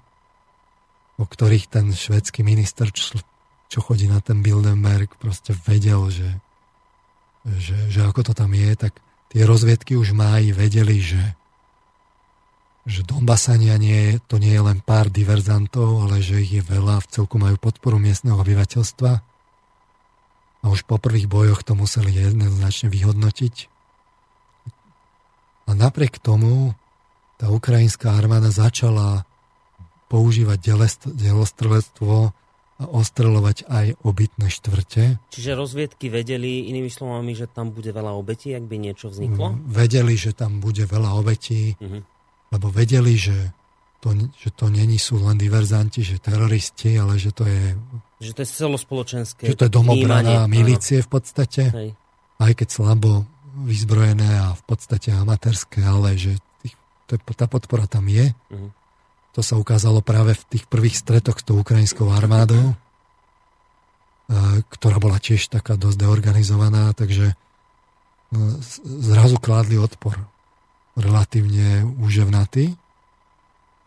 o 1.18 1.26
ktorých 1.26 1.68
ten 1.68 1.92
švedský 1.92 2.46
minister, 2.46 2.94
čo, 2.94 3.80
chodí 3.82 4.08
na 4.08 4.22
ten 4.24 4.40
Bilderberg, 4.46 5.18
proste 5.20 5.52
vedel, 5.66 6.00
že 6.14 6.28
že, 7.58 7.90
že 7.90 8.06
ako 8.06 8.32
to 8.32 8.34
tam 8.38 8.54
je, 8.54 8.70
tak 8.78 8.94
tie 9.34 9.42
rozviedky 9.46 9.98
už 9.98 10.14
máji 10.14 10.54
vedeli, 10.54 11.02
že, 11.02 11.24
že 12.86 13.02
Donbasania 13.06 13.78
nie, 13.82 14.22
to 14.30 14.38
nie 14.38 14.54
je 14.54 14.62
len 14.62 14.80
pár 14.86 15.10
diverzantov, 15.10 16.06
ale 16.06 16.22
že 16.22 16.42
ich 16.42 16.62
je 16.62 16.64
veľa, 16.66 17.02
v 17.02 17.10
celku 17.10 17.42
majú 17.42 17.58
podporu 17.58 17.98
miestneho 17.98 18.38
obyvateľstva. 18.38 19.12
A 20.60 20.66
už 20.68 20.84
po 20.84 21.00
prvých 21.00 21.32
bojoch 21.32 21.64
to 21.64 21.74
museli 21.74 22.12
jednoznačne 22.12 22.92
vyhodnotiť. 22.92 23.72
A 25.70 25.72
napriek 25.72 26.20
tomu 26.20 26.76
tá 27.40 27.48
ukrajinská 27.48 28.18
armáda 28.18 28.52
začala 28.52 29.24
používať 30.12 30.76
delostrelectvo 31.06 32.34
a 32.34 32.39
ostreľovať 32.80 33.68
aj 33.68 33.86
obytné 34.08 34.48
štvrte. 34.48 35.20
Čiže 35.36 35.52
rozviedky 35.52 36.08
vedeli, 36.08 36.72
inými 36.72 36.88
slovami, 36.88 37.36
že 37.36 37.52
tam 37.52 37.76
bude 37.76 37.92
veľa 37.92 38.16
obetí, 38.16 38.56
ak 38.56 38.64
by 38.64 38.76
niečo 38.80 39.12
vzniklo? 39.12 39.60
Vedeli, 39.68 40.16
že 40.16 40.32
tam 40.32 40.64
bude 40.64 40.88
veľa 40.88 41.12
obetí, 41.20 41.76
uh-huh. 41.76 42.02
lebo 42.56 42.68
vedeli, 42.72 43.20
že 43.20 43.52
to, 44.00 44.16
že 44.32 44.56
to 44.56 44.72
není 44.72 44.96
sú 44.96 45.20
len 45.20 45.36
diverzanti, 45.36 46.08
že 46.08 46.24
teroristi, 46.24 46.96
ale 46.96 47.20
že 47.20 47.36
to 47.36 47.44
je... 47.44 47.76
Že 48.24 48.32
to 48.32 48.40
je 48.48 48.50
celospoločenské 48.50 49.44
Že 49.52 49.60
to 49.60 49.66
je 49.68 49.76
domobraná 49.76 50.48
milície 50.48 51.04
v 51.04 51.10
podstate, 51.12 51.64
Hej. 51.76 51.90
aj 52.40 52.52
keď 52.64 52.68
slabo 52.72 53.28
vyzbrojené 53.68 54.40
a 54.40 54.56
v 54.56 54.64
podstate 54.64 55.12
amatérske, 55.12 55.84
ale 55.84 56.16
že 56.16 56.40
tých, 56.64 56.80
to, 57.12 57.20
tá 57.36 57.52
podpora 57.52 57.92
tam 57.92 58.08
je. 58.08 58.32
Uh-huh. 58.32 58.72
To 59.38 59.42
sa 59.46 59.56
ukázalo 59.60 60.02
práve 60.02 60.34
v 60.34 60.44
tých 60.58 60.66
prvých 60.66 60.98
stretoch 60.98 61.38
s 61.40 61.46
tou 61.46 61.62
ukrajinskou 61.62 62.10
armádou. 62.10 62.74
ktorá 64.70 65.02
bola 65.02 65.18
tiež 65.18 65.50
taká 65.50 65.74
dosť 65.74 66.06
deorganizovaná, 66.06 66.94
takže 66.94 67.34
zrazu 68.86 69.42
kládli 69.42 69.82
odpor 69.82 70.22
relatívne 70.94 71.82
úževnatý. 71.98 72.78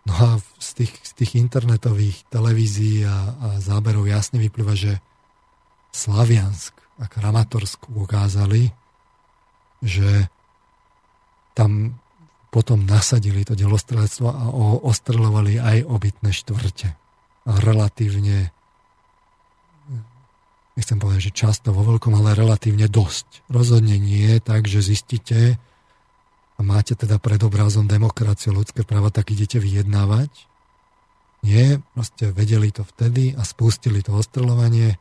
No 0.02 0.14
a 0.18 0.28
z 0.58 0.82
tých, 0.82 0.92
z 1.06 1.12
tých 1.14 1.32
internetových 1.38 2.26
televízií 2.26 3.06
a, 3.06 3.38
a 3.38 3.48
záberov 3.62 4.10
jasne 4.10 4.42
vyplýva, 4.42 4.74
že 4.74 4.98
Slaviansk 5.94 6.74
a 6.98 7.06
Kramatorsk 7.06 7.86
ukázali, 7.94 8.74
že 9.78 10.26
tam 11.54 12.01
potom 12.52 12.84
nasadili 12.84 13.48
to 13.48 13.56
delostrelectvo 13.56 14.28
a 14.28 14.44
ostreľovali 14.84 15.56
aj 15.56 15.88
obytné 15.88 16.36
štvrte. 16.36 16.92
A 17.48 17.50
relatívne 17.64 18.52
nechcem 20.76 21.00
povedať, 21.00 21.32
že 21.32 21.38
často 21.48 21.72
vo 21.72 21.80
veľkom, 21.80 22.12
ale 22.12 22.36
relatívne 22.36 22.92
dosť. 22.92 23.48
Rozhodne 23.48 23.96
nie 23.96 24.36
je 24.36 24.40
tak, 24.44 24.68
že 24.68 24.84
zistíte 24.84 25.56
a 26.56 26.60
máte 26.60 26.92
teda 26.92 27.16
pred 27.16 27.40
obrazom 27.40 27.88
demokraciu, 27.88 28.52
ľudské 28.52 28.84
práva, 28.84 29.08
tak 29.08 29.32
idete 29.32 29.56
vyjednávať. 29.56 30.28
Nie, 31.42 31.80
proste 31.96 32.30
vedeli 32.30 32.70
to 32.70 32.84
vtedy 32.84 33.34
a 33.34 33.42
spustili 33.42 34.04
to 34.04 34.14
ostreľovanie. 34.14 35.00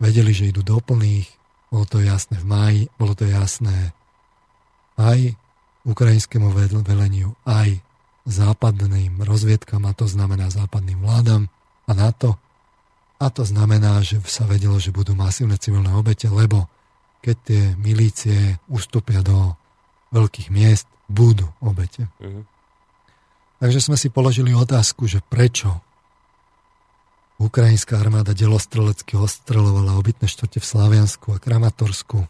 Vedeli, 0.00 0.30
že 0.32 0.48
idú 0.48 0.64
do 0.64 0.78
plných. 0.80 1.28
Bolo 1.68 1.84
to 1.84 1.98
jasné 1.98 2.38
v 2.38 2.46
máji, 2.46 2.82
bolo 2.96 3.18
to 3.18 3.26
jasné 3.26 3.90
aj 4.94 5.34
ukrajinskému 5.84 6.48
veleniu, 6.84 7.36
aj 7.44 7.80
západným 8.24 9.20
rozviedkam, 9.20 9.84
a 9.84 9.92
to 9.92 10.08
znamená 10.08 10.48
západným 10.48 11.04
vládam 11.04 11.52
a 11.84 11.92
NATO. 11.92 12.40
A 13.20 13.28
to 13.28 13.44
znamená, 13.44 14.00
že 14.00 14.20
sa 14.24 14.48
vedelo, 14.48 14.80
že 14.80 14.92
budú 14.92 15.12
masívne 15.12 15.60
civilné 15.60 15.92
obete, 15.92 16.26
lebo 16.28 16.66
keď 17.20 17.36
tie 17.44 17.62
milície 17.80 18.60
ustúpia 18.68 19.24
do 19.24 19.56
veľkých 20.12 20.48
miest, 20.52 20.88
budú 21.08 21.48
obete. 21.60 22.08
Uh-huh. 22.20 22.44
Takže 23.60 23.80
sme 23.80 23.96
si 23.96 24.08
položili 24.12 24.52
otázku, 24.52 25.08
že 25.08 25.24
prečo 25.24 25.80
ukrajinská 27.40 27.96
armáda 28.00 28.36
delostrelecky 28.36 29.16
ostrelovala 29.16 29.96
obytné 30.00 30.28
štvrte 30.28 30.60
v 30.60 30.66
Slaviansku 30.68 31.26
a 31.34 31.42
Kramatorsku 31.42 32.28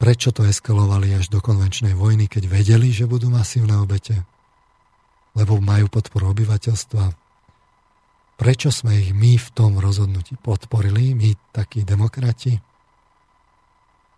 Prečo 0.00 0.32
to 0.32 0.48
eskalovali 0.48 1.12
až 1.12 1.28
do 1.28 1.44
konvenčnej 1.44 1.92
vojny, 1.92 2.24
keď 2.24 2.48
vedeli, 2.48 2.88
že 2.88 3.04
budú 3.04 3.28
masívne 3.28 3.76
obete? 3.76 4.24
Lebo 5.36 5.60
majú 5.60 5.92
podporu 5.92 6.32
obyvateľstva. 6.32 7.12
Prečo 8.40 8.72
sme 8.72 8.96
ich 8.96 9.12
my 9.12 9.36
v 9.36 9.48
tom 9.52 9.76
rozhodnutí 9.76 10.40
podporili, 10.40 11.12
my 11.12 11.36
takí 11.52 11.84
demokrati? 11.84 12.56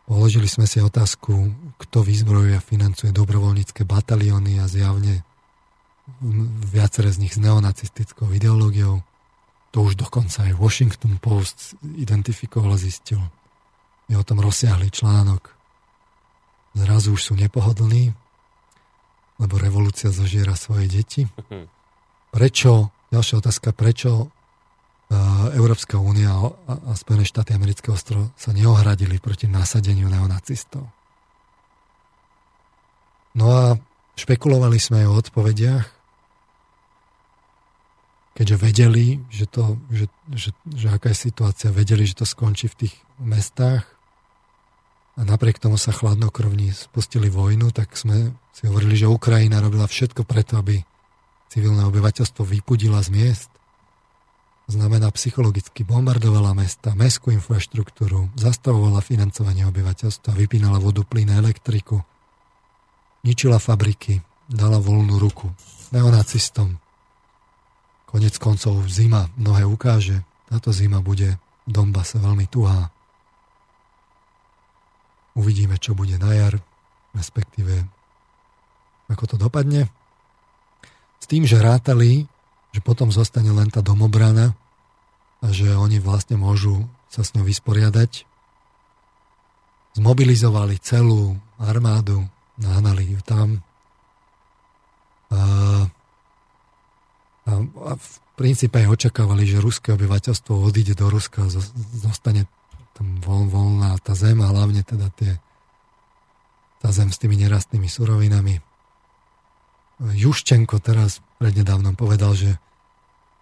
Položili 0.07 0.47
sme 0.47 0.71
si 0.71 0.79
otázku, 0.79 1.51
kto 1.83 2.07
vyzbrojuje 2.07 2.55
a 2.55 2.63
financuje 2.63 3.11
dobrovoľnícke 3.11 3.83
batalióny 3.83 4.63
a 4.63 4.71
zjavne 4.71 5.27
viaceré 6.71 7.11
z 7.11 7.27
nich 7.27 7.35
s 7.35 7.43
neonacistickou 7.43 8.31
ideológiou. 8.31 9.03
To 9.75 9.79
už 9.83 9.99
dokonca 9.99 10.47
aj 10.47 10.55
Washington 10.55 11.19
Post 11.19 11.75
identifikoval 11.83 12.79
a 12.79 12.79
zistil. 12.79 13.19
Je 14.07 14.15
o 14.15 14.23
tom 14.23 14.39
rozsiahly 14.39 14.87
článok 14.95 15.62
zrazu 16.73 17.13
už 17.13 17.21
sú 17.21 17.33
nepohodlní, 17.37 18.17
lebo 19.41 19.55
revolúcia 19.59 20.13
zožiera 20.13 20.57
svoje 20.57 20.89
deti. 20.89 21.23
Prečo, 22.33 22.95
ďalšia 23.13 23.45
otázka, 23.45 23.77
prečo 23.77 24.29
uh, 24.29 24.29
Európska 25.53 26.01
únia 26.01 26.33
a, 26.33 26.97
Spojené 26.97 27.29
štáty 27.29 27.53
amerického 27.53 27.93
ostrova 27.93 28.33
sa 28.41 28.57
neohradili 28.57 29.21
proti 29.21 29.51
nasadeniu 29.51 30.09
neonacistov? 30.09 30.89
No 33.37 33.47
a 33.53 33.77
špekulovali 34.17 34.77
sme 34.81 35.05
aj 35.05 35.09
o 35.09 35.19
odpovediach, 35.21 35.87
keďže 38.33 38.57
vedeli, 38.57 39.21
že, 39.29 39.45
to, 39.45 39.77
že, 39.93 40.07
že, 40.33 40.51
že 40.73 40.87
aká 40.89 41.13
je 41.13 41.29
situácia, 41.29 41.69
vedeli, 41.69 42.09
že 42.09 42.17
to 42.17 42.25
skončí 42.25 42.69
v 42.73 42.89
tých 42.89 42.95
mestách, 43.21 43.85
a 45.13 45.21
napriek 45.29 45.61
tomu 45.61 45.77
sa 45.77 45.93
chladnokrvní 45.93 46.73
spustili 46.73 47.29
vojnu, 47.29 47.69
tak 47.71 47.93
sme 47.97 48.33
si 48.57 48.65
hovorili, 48.65 48.97
že 48.97 49.11
Ukrajina 49.11 49.61
robila 49.61 49.85
všetko 49.85 50.25
preto, 50.25 50.57
aby 50.57 50.81
civilné 51.53 51.85
obyvateľstvo 51.85 52.43
vypudila 52.49 53.05
z 53.05 53.13
miest. 53.13 53.51
Znamená 54.73 55.13
psychologicky 55.13 55.85
bombardovala 55.85 56.57
mesta, 56.57 56.97
mestskú 56.97 57.29
infraštruktúru, 57.35 58.33
zastavovala 58.41 59.05
financovanie 59.05 59.69
obyvateľstva, 59.69 60.33
vypínala 60.33 60.81
vodu, 60.81 61.05
plyn, 61.05 61.29
elektriku, 61.29 62.01
ničila 63.21 63.61
fabriky, 63.61 64.25
dala 64.49 64.81
voľnú 64.81 65.21
ruku 65.21 65.53
neonacistom. 65.93 66.81
Konec 68.09 68.37
koncov 68.41 68.81
zima 68.89 69.29
mnohé 69.37 69.65
ukáže. 69.69 70.25
Táto 70.49 70.73
zima 70.73 71.05
bude 71.05 71.37
v 71.65 71.71
Donbase 71.73 72.21
veľmi 72.21 72.49
tuhá. 72.49 72.93
Uvidíme, 75.33 75.81
čo 75.81 75.97
bude 75.97 76.21
na 76.21 76.33
jar, 76.37 76.61
respektíve 77.17 77.89
ako 79.09 79.25
to 79.33 79.37
dopadne. 79.37 79.89
S 81.21 81.27
tým, 81.29 81.45
že 81.45 81.61
rátali, 81.61 82.27
že 82.73 82.81
potom 82.81 83.13
zostane 83.13 83.53
len 83.53 83.69
tá 83.69 83.85
domobrana 83.85 84.57
a 85.45 85.47
že 85.53 85.73
oni 85.77 86.01
vlastne 86.01 86.41
môžu 86.41 86.89
sa 87.13 87.21
s 87.21 87.37
ňou 87.37 87.45
vysporiadať. 87.45 88.25
Zmobilizovali 89.93 90.81
celú 90.81 91.37
armádu, 91.61 92.25
nahnali 92.57 93.13
ju 93.13 93.21
tam. 93.21 93.61
A, 95.29 95.41
a, 97.45 97.53
v 97.97 98.15
princípe 98.41 98.81
aj 98.81 98.89
očakávali, 98.89 99.45
že 99.45 99.61
ruské 99.61 99.93
obyvateľstvo 99.93 100.53
odíde 100.57 100.97
do 100.97 101.13
Ruska 101.13 101.45
a 101.45 101.53
zostane 102.01 102.49
tam 103.03 103.19
voľ, 103.19 103.43
voľná 103.51 103.91
tá 103.99 104.15
zem 104.15 104.39
a 104.39 104.55
hlavne 104.55 104.87
teda 104.87 105.11
tie, 105.19 105.43
tá 106.79 106.95
zem 106.95 107.11
s 107.11 107.19
tými 107.19 107.35
nerastnými 107.35 107.91
surovinami. 107.91 108.63
Juščenko 109.99 110.79
teraz 110.79 111.19
prednedávnom 111.43 111.99
povedal, 111.99 112.39
že, 112.39 112.63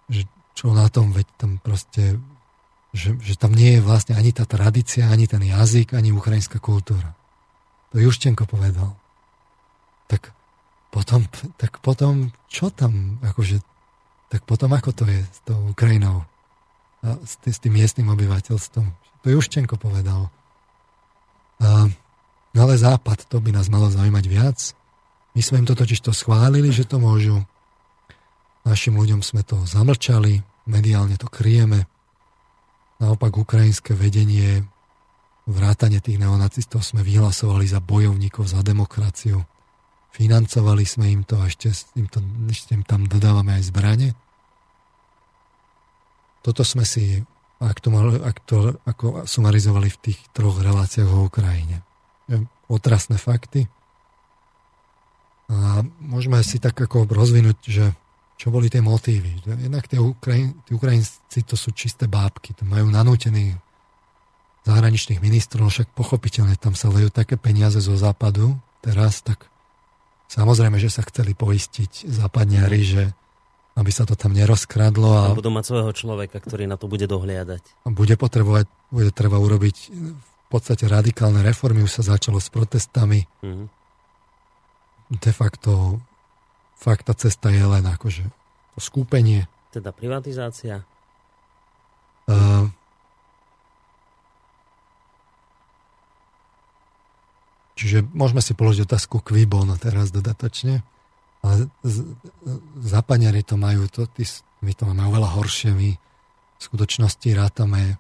že 0.09 0.25
čo 0.57 0.73
na 0.73 0.89
tom, 0.89 1.13
veď 1.13 1.29
tam 1.37 1.61
proste, 1.61 2.17
že, 2.97 3.21
že 3.21 3.37
tam 3.37 3.53
nie 3.53 3.77
je 3.77 3.85
vlastne 3.85 4.17
ani 4.17 4.33
tá 4.33 4.49
tradícia, 4.49 5.13
ani 5.13 5.29
ten 5.29 5.45
jazyk, 5.45 5.93
ani 5.93 6.09
ukrajinská 6.17 6.57
kultúra. 6.57 7.13
To 7.93 8.01
Juščenko 8.01 8.49
povedal. 8.49 8.97
Tak 10.09 10.33
potom, 10.89 11.29
tak 11.61 11.85
potom, 11.85 12.33
čo 12.49 12.73
tam, 12.73 13.21
akože, 13.21 13.61
tak 14.33 14.49
potom 14.49 14.73
ako 14.73 14.91
to 14.97 15.05
je 15.05 15.21
s 15.21 15.41
tou 15.45 15.61
Ukrajinou 15.69 16.25
a 17.05 17.17
s, 17.25 17.41
tým, 17.41 17.53
s 17.53 17.61
tým 17.61 17.73
miestnym 17.77 18.09
obyvateľstvom. 18.13 19.10
To 19.21 19.27
Juščenko 19.29 19.77
povedal. 19.77 20.33
A, 21.61 21.89
no 22.57 22.59
ale 22.59 22.81
Západ, 22.81 23.29
to 23.29 23.41
by 23.45 23.53
nás 23.53 23.69
malo 23.69 23.93
zaujímať 23.93 24.25
viac. 24.27 24.59
My 25.37 25.41
sme 25.45 25.63
im 25.63 25.67
to 25.69 25.77
totiž 25.77 26.01
to 26.01 26.13
schválili, 26.17 26.73
že 26.73 26.89
to 26.89 26.97
môžu. 26.97 27.45
Našim 28.65 28.97
ľuďom 28.97 29.21
sme 29.21 29.45
to 29.45 29.61
zamlčali, 29.69 30.41
mediálne 30.69 31.17
to 31.21 31.29
kryjeme. 31.29 31.85
Naopak 33.01 33.33
ukrajinské 33.33 33.97
vedenie, 33.97 34.65
vrátanie 35.49 36.01
tých 36.01 36.21
neonacistov 36.21 36.85
sme 36.85 37.01
vyhlasovali 37.01 37.65
za 37.65 37.81
bojovníkov 37.81 38.49
za 38.49 38.61
demokraciu. 38.61 39.45
Financovali 40.11 40.85
sme 40.85 41.07
im 41.09 41.23
to 41.25 41.39
a 41.41 41.49
ešte, 41.49 41.71
im, 41.97 42.11
to, 42.11 42.21
ešte 42.51 42.75
im 42.75 42.85
tam 42.85 43.07
dodávame 43.07 43.57
aj 43.57 43.71
zbranie. 43.71 44.11
Toto 46.41 46.65
sme 46.65 46.85
si 46.89 47.23
ak 47.61 47.79
to, 47.85 47.89
mal, 47.93 48.09
ak 48.25 48.37
to 48.49 48.81
ako 48.89 49.29
sumarizovali 49.29 49.93
v 49.93 50.01
tých 50.01 50.19
troch 50.33 50.57
reláciách 50.65 51.11
o 51.13 51.29
Ukrajine. 51.29 51.85
Otrasné 52.73 53.21
fakty. 53.21 53.69
A 55.51 55.85
môžeme 56.01 56.41
si 56.41 56.57
tak 56.57 56.79
ako 56.81 57.05
rozvinúť, 57.11 57.59
že 57.69 57.85
čo 58.41 58.49
boli 58.49 58.73
tie 58.73 58.81
motívy. 58.81 59.45
Jednak 59.45 59.85
tie, 59.85 60.01
Ukrajin, 60.01 60.57
tí 60.65 60.73
Ukrajinci 60.73 61.45
to 61.45 61.61
sú 61.61 61.77
čisté 61.77 62.09
bábky, 62.09 62.57
to 62.57 62.65
majú 62.65 62.89
nanútených 62.89 63.61
zahraničných 64.65 65.21
ministrov, 65.21 65.69
no 65.69 65.73
však 65.73 65.93
pochopiteľne 65.93 66.57
tam 66.57 66.73
sa 66.73 66.89
lejú 66.89 67.13
také 67.13 67.37
peniaze 67.37 67.81
zo 67.81 67.97
západu 67.97 68.57
teraz, 68.81 69.21
tak 69.21 69.49
samozrejme, 70.33 70.81
že 70.81 70.89
sa 70.89 71.05
chceli 71.05 71.37
poistiť 71.37 72.09
západniari, 72.09 72.81
že 72.81 73.03
aby 73.79 73.91
sa 73.95 74.05
to 74.05 74.19
tam 74.19 74.35
nerozkradlo. 74.35 75.31
A 75.31 75.31
tam 75.33 75.41
budú 75.41 75.53
mať 75.55 75.65
svojho 75.71 75.93
človeka, 75.95 76.43
ktorý 76.43 76.67
na 76.67 76.75
to 76.75 76.91
bude 76.91 77.07
dohliadať. 77.07 77.63
Bude 77.87 78.15
potrebovať, 78.19 78.67
bude 78.91 79.11
treba 79.15 79.39
urobiť 79.39 79.77
v 79.91 80.47
podstate 80.51 80.91
radikálne 80.91 81.47
reformy, 81.47 81.87
už 81.87 82.03
sa 82.03 82.17
začalo 82.17 82.43
s 82.43 82.51
protestami. 82.51 83.31
Mm-hmm. 83.47 83.67
De 85.11 85.33
facto 85.35 86.03
fakt 86.75 87.07
tá 87.07 87.15
cesta 87.15 87.51
je 87.51 87.63
len 87.63 87.87
akože 87.87 88.27
to 88.75 88.81
skúpenie. 88.83 89.47
Teda 89.71 89.95
privatizácia? 89.95 90.83
Uh, 92.27 92.71
čiže 97.79 98.07
môžeme 98.11 98.43
si 98.43 98.55
položiť 98.55 98.87
otázku 98.87 99.23
kvibono 99.23 99.79
teraz 99.79 100.11
dodatočne. 100.11 100.83
Ale 101.41 101.73
Zapaniari 102.85 103.41
to 103.41 103.57
majú, 103.57 103.89
to, 103.89 104.05
tí, 104.13 104.29
my 104.61 104.73
to 104.77 104.85
máme 104.85 105.09
oveľa 105.09 105.29
horšie, 105.41 105.73
my 105.73 105.91
v 106.61 106.61
skutočnosti 106.61 107.29
rátame, 107.33 107.97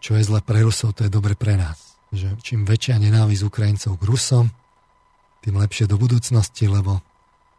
čo 0.00 0.16
je 0.16 0.24
zle 0.24 0.40
pre 0.40 0.64
Rusov, 0.64 0.96
to 0.96 1.04
je 1.04 1.12
dobre 1.12 1.36
pre 1.36 1.60
nás. 1.60 2.00
Že 2.08 2.40
čím 2.40 2.60
väčšia 2.64 2.96
nenávisť 2.96 3.44
Ukrajincov 3.44 4.00
k 4.00 4.08
Rusom, 4.08 4.46
tým 5.44 5.60
lepšie 5.60 5.84
do 5.84 6.00
budúcnosti, 6.00 6.64
lebo 6.64 7.04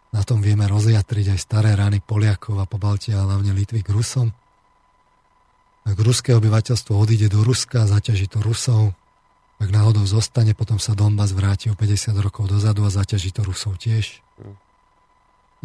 na 0.09 0.25
tom 0.25 0.41
vieme 0.41 0.65
rozjatriť 0.65 1.37
aj 1.37 1.39
staré 1.39 1.77
rany 1.77 2.01
Poliakov 2.01 2.57
a 2.57 2.65
po 2.65 2.81
Baltia 2.81 3.21
a 3.21 3.27
hlavne 3.29 3.53
Litvy 3.53 3.85
k 3.85 3.93
Rusom. 3.93 4.33
Ak 5.85 5.97
ruské 6.01 6.33
obyvateľstvo 6.33 6.97
odíde 6.97 7.29
do 7.29 7.45
Ruska, 7.45 7.85
zaťaží 7.85 8.25
to 8.25 8.41
Rusov. 8.41 8.97
Ak 9.61 9.69
náhodou 9.69 10.01
zostane, 10.09 10.57
potom 10.57 10.81
sa 10.81 10.97
Donbass 10.97 11.29
vráti 11.29 11.69
o 11.69 11.77
50 11.77 12.17
rokov 12.25 12.49
dozadu 12.49 12.89
a 12.89 12.89
zaťaží 12.89 13.29
to 13.29 13.45
Rusov 13.45 13.77
tiež. 13.77 14.25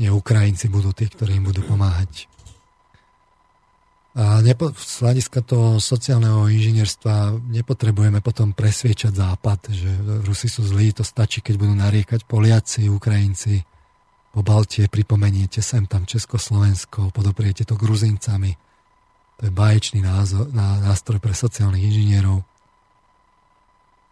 Nie 0.01 0.09
Ukrajinci 0.09 0.73
budú 0.73 0.97
tí, 0.97 1.07
ktorí 1.13 1.37
im 1.37 1.45
budú 1.45 1.61
pomáhať. 1.69 2.27
A 4.17 4.43
nepo, 4.43 4.75
z 4.75 5.07
hľadiska 5.07 5.47
toho 5.47 5.79
sociálneho 5.79 6.51
inžinierstva 6.51 7.39
nepotrebujeme 7.53 8.19
potom 8.19 8.51
presviečať 8.51 9.15
Západ, 9.15 9.71
že 9.71 9.87
Rusi 10.27 10.51
sú 10.51 10.67
zlí, 10.67 10.91
to 10.91 11.07
stačí, 11.07 11.39
keď 11.39 11.55
budú 11.61 11.75
nariekať 11.79 12.27
Poliaci, 12.27 12.91
Ukrajinci, 12.91 13.63
po 14.31 14.47
Baltie 14.47 14.87
pripomeniete 14.87 15.59
sem 15.59 15.91
tam 15.91 16.07
Československo, 16.07 17.11
podopriete 17.11 17.67
to 17.67 17.75
Gruzincami. 17.75 18.55
To 19.43 19.43
je 19.47 19.53
baječný 19.55 20.07
názor, 20.07 20.47
nástroj 20.55 21.19
pre 21.19 21.35
sociálnych 21.35 21.83
inžinierov. 21.91 22.47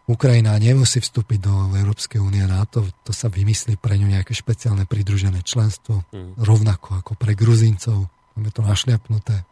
Ukrajina 0.09 0.57
nemusí 0.57 0.97
vstúpiť 0.97 1.37
do 1.45 1.53
Európskej 1.77 2.17
únie 2.17 2.41
na 2.49 2.65
to, 2.65 2.81
to 3.05 3.13
sa 3.13 3.29
vymyslí 3.29 3.77
pre 3.77 3.93
ňu 3.93 4.09
nejaké 4.09 4.33
špeciálne 4.33 4.89
pridružené 4.89 5.45
členstvo, 5.45 6.01
mm. 6.09 6.41
rovnako 6.41 6.97
ako 7.05 7.13
pre 7.13 7.37
Gruzincov, 7.37 8.09
máme 8.33 8.49
to 8.49 8.65
našliapnuté. 8.65 9.45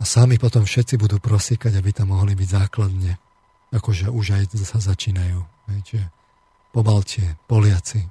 A 0.00 0.02
sami 0.02 0.42
potom 0.42 0.66
všetci 0.66 0.98
budú 0.98 1.22
prosíkať, 1.22 1.78
aby 1.78 1.94
tam 1.94 2.10
mohli 2.10 2.34
byť 2.34 2.48
základne. 2.50 3.14
Akože 3.70 4.10
už 4.10 4.42
aj 4.42 4.58
sa 4.58 4.82
začínajú. 4.82 5.38
Čiže 5.86 6.10
po 6.74 6.82
Baltie, 6.82 7.38
Poliaci. 7.46 8.02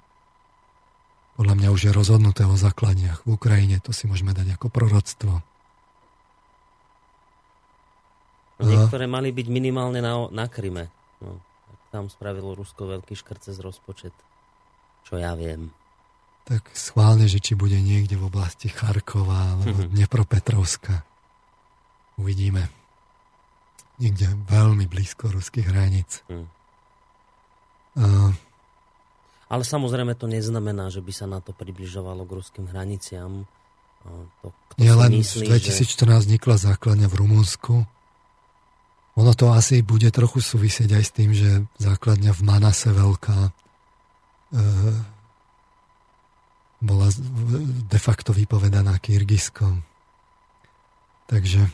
Podľa 1.36 1.56
mňa 1.60 1.70
už 1.76 1.82
je 1.90 1.92
rozhodnuté 1.92 2.48
o 2.48 2.56
základniach. 2.56 3.28
V 3.28 3.36
Ukrajine 3.36 3.84
to 3.84 3.92
si 3.92 4.08
môžeme 4.08 4.32
dať 4.32 4.56
ako 4.56 4.72
proroctvo. 4.72 5.44
Niektoré 8.60 9.08
mali 9.08 9.32
byť 9.32 9.48
minimálne 9.48 10.04
na, 10.04 10.28
na 10.30 10.46
Kryme. 10.52 10.92
No, 11.24 11.40
tam 11.96 12.12
spravilo 12.12 12.56
Rusko 12.56 12.88
veľký 12.88 13.16
škrt 13.16 13.52
cez 13.52 13.58
rozpočet. 13.64 14.12
Čo 15.08 15.16
ja 15.16 15.34
viem. 15.34 15.72
Tak 16.44 16.70
schválne, 16.76 17.30
že 17.30 17.40
či 17.40 17.56
bude 17.56 17.78
niekde 17.80 18.20
v 18.20 18.28
oblasti 18.28 18.68
Charkova 18.68 19.56
alebo 19.56 19.86
Dnepropetrovska. 19.86 21.06
Uvidíme. 22.20 22.68
Niekde 24.00 24.36
veľmi 24.48 24.88
blízko 24.90 25.32
ruských 25.32 25.68
hraníc. 25.72 26.24
Hmm. 26.28 26.48
Uh, 28.00 28.32
ale 29.50 29.66
samozrejme 29.66 30.14
to 30.14 30.30
neznamená, 30.30 30.94
že 30.94 31.02
by 31.02 31.10
sa 31.10 31.26
na 31.26 31.42
to 31.42 31.58
približovalo 31.58 32.22
k 32.22 32.32
ruským 32.38 32.66
hraniciam. 32.70 33.50
To, 34.46 34.54
Nie 34.78 34.94
len 34.94 35.18
myslí, 35.20 35.50
v 35.50 35.58
2014 35.58 35.90
že... 35.90 36.20
vznikla 36.30 36.56
základňa 36.56 37.08
v 37.10 37.16
Rumunsku. 37.18 37.74
Ono 39.18 39.34
to 39.34 39.50
asi 39.50 39.82
bude 39.82 40.08
trochu 40.14 40.44
súvisieť 40.44 40.90
aj 40.94 41.04
s 41.04 41.12
tým, 41.12 41.32
že 41.34 41.66
základňa 41.82 42.32
v 42.36 42.42
Manase 42.46 42.94
veľká 42.94 43.40
e, 43.48 43.52
bola 46.80 47.08
de 47.90 48.00
facto 48.00 48.32
vypovedaná 48.32 48.96
Kyrgyzskom. 49.02 49.84
Takže 51.28 51.68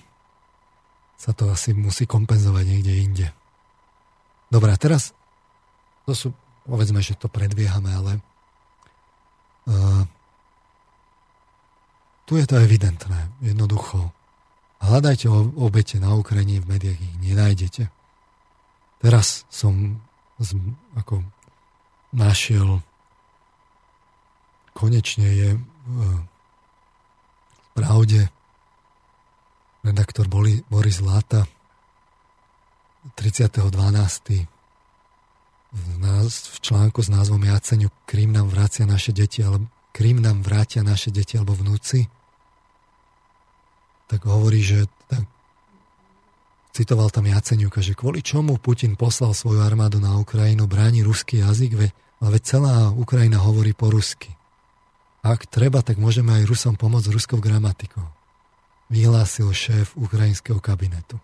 sa 1.15 1.31
to 1.31 1.47
asi 1.53 1.71
musí 1.71 2.09
kompenzovať 2.09 2.65
niekde 2.65 2.93
inde. 2.93 3.27
Dobre, 4.49 4.73
a 4.73 4.77
teraz 4.77 5.15
to 6.05 6.13
sú, 6.13 6.27
povedzme, 6.67 7.01
že 7.01 7.17
to 7.17 7.31
predbiehame, 7.31 7.89
ale 7.89 8.11
uh, 9.69 10.03
tu 12.29 12.37
je 12.37 12.45
to 12.45 12.61
evidentné, 12.61 13.31
jednoducho. 13.41 14.13
Hľadajte 14.85 15.25
obete 15.57 15.97
na 15.97 16.13
Ukrajine 16.13 16.61
v 16.61 16.77
médiách, 16.77 16.99
ich 17.01 17.15
nenájdete. 17.17 17.89
Teraz 19.01 19.49
som 19.49 19.97
z, 20.37 20.53
ako 20.93 21.25
našiel 22.13 22.85
konečne 24.77 25.25
je 25.25 25.49
uh, 25.57 25.61
v 27.57 27.67
pravde 27.73 28.29
redaktor 29.81 30.29
Boris 30.69 30.99
Láta 31.01 31.49
30.12. 33.17 34.45
V, 35.75 35.87
článku 36.63 37.03
s 37.03 37.09
názvom 37.11 37.43
Jaceňu 37.43 37.91
Krím 38.07 38.31
nám 38.31 38.47
vrácia 38.47 38.87
naše 38.87 39.11
deti, 39.11 39.43
alebo 39.43 39.67
Krím 39.91 40.23
nám 40.23 40.41
vrátia 40.41 40.81
naše 40.81 41.11
deti 41.11 41.35
alebo 41.37 41.53
vnúci, 41.53 42.07
tak 44.05 44.25
hovorí, 44.25 44.61
že 44.61 44.85
tak, 45.09 45.25
citoval 46.75 47.09
tam 47.09 47.25
Jaceňuka, 47.25 47.81
že 47.81 47.97
kvôli 47.97 48.21
čomu 48.21 48.57
Putin 48.61 48.99
poslal 48.99 49.33
svoju 49.33 49.63
armádu 49.63 49.97
na 49.97 50.17
Ukrajinu, 50.19 50.69
bráni 50.69 51.01
ruský 51.01 51.41
jazyk, 51.41 51.77
ale 52.21 52.29
veď 52.35 52.43
celá 52.43 52.89
Ukrajina 52.93 53.41
hovorí 53.41 53.73
po 53.73 53.89
rusky. 53.89 54.33
Ak 55.25 55.49
treba, 55.49 55.81
tak 55.81 55.97
môžeme 55.97 56.37
aj 56.37 56.45
Rusom 56.45 56.77
pomôcť 56.77 57.09
ruskou 57.09 57.41
gramatikou 57.41 58.05
vyhlásil 58.89 59.49
šéf 59.49 59.97
ukrajinského 59.97 60.61
kabinetu. 60.61 61.17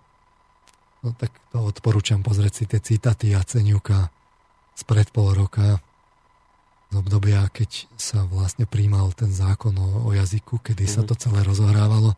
No 1.02 1.14
tak 1.18 1.34
to 1.50 1.62
odporúčam 1.66 2.22
pozrieť 2.22 2.54
si 2.54 2.64
tie 2.70 2.80
citaty 2.82 3.34
Jaceniuka 3.34 4.10
z 4.78 4.82
pred 4.86 5.10
pol 5.10 5.34
roka 5.34 5.82
z 6.92 6.94
obdobia, 6.94 7.48
keď 7.50 7.88
sa 7.96 8.28
vlastne 8.28 8.68
príjmal 8.68 9.16
ten 9.16 9.32
zákon 9.32 9.74
o, 9.80 9.90
o 10.06 10.10
jazyku, 10.12 10.62
kedy 10.62 10.86
sa 10.86 11.02
mhm. 11.06 11.08
to 11.10 11.14
celé 11.18 11.40
rozohrávalo. 11.46 12.14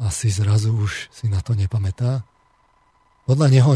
Asi 0.00 0.32
zrazu 0.32 0.72
už 0.72 1.12
si 1.12 1.28
na 1.28 1.44
to 1.44 1.52
nepamätá. 1.52 2.24
Podľa 3.28 3.48
neho, 3.52 3.70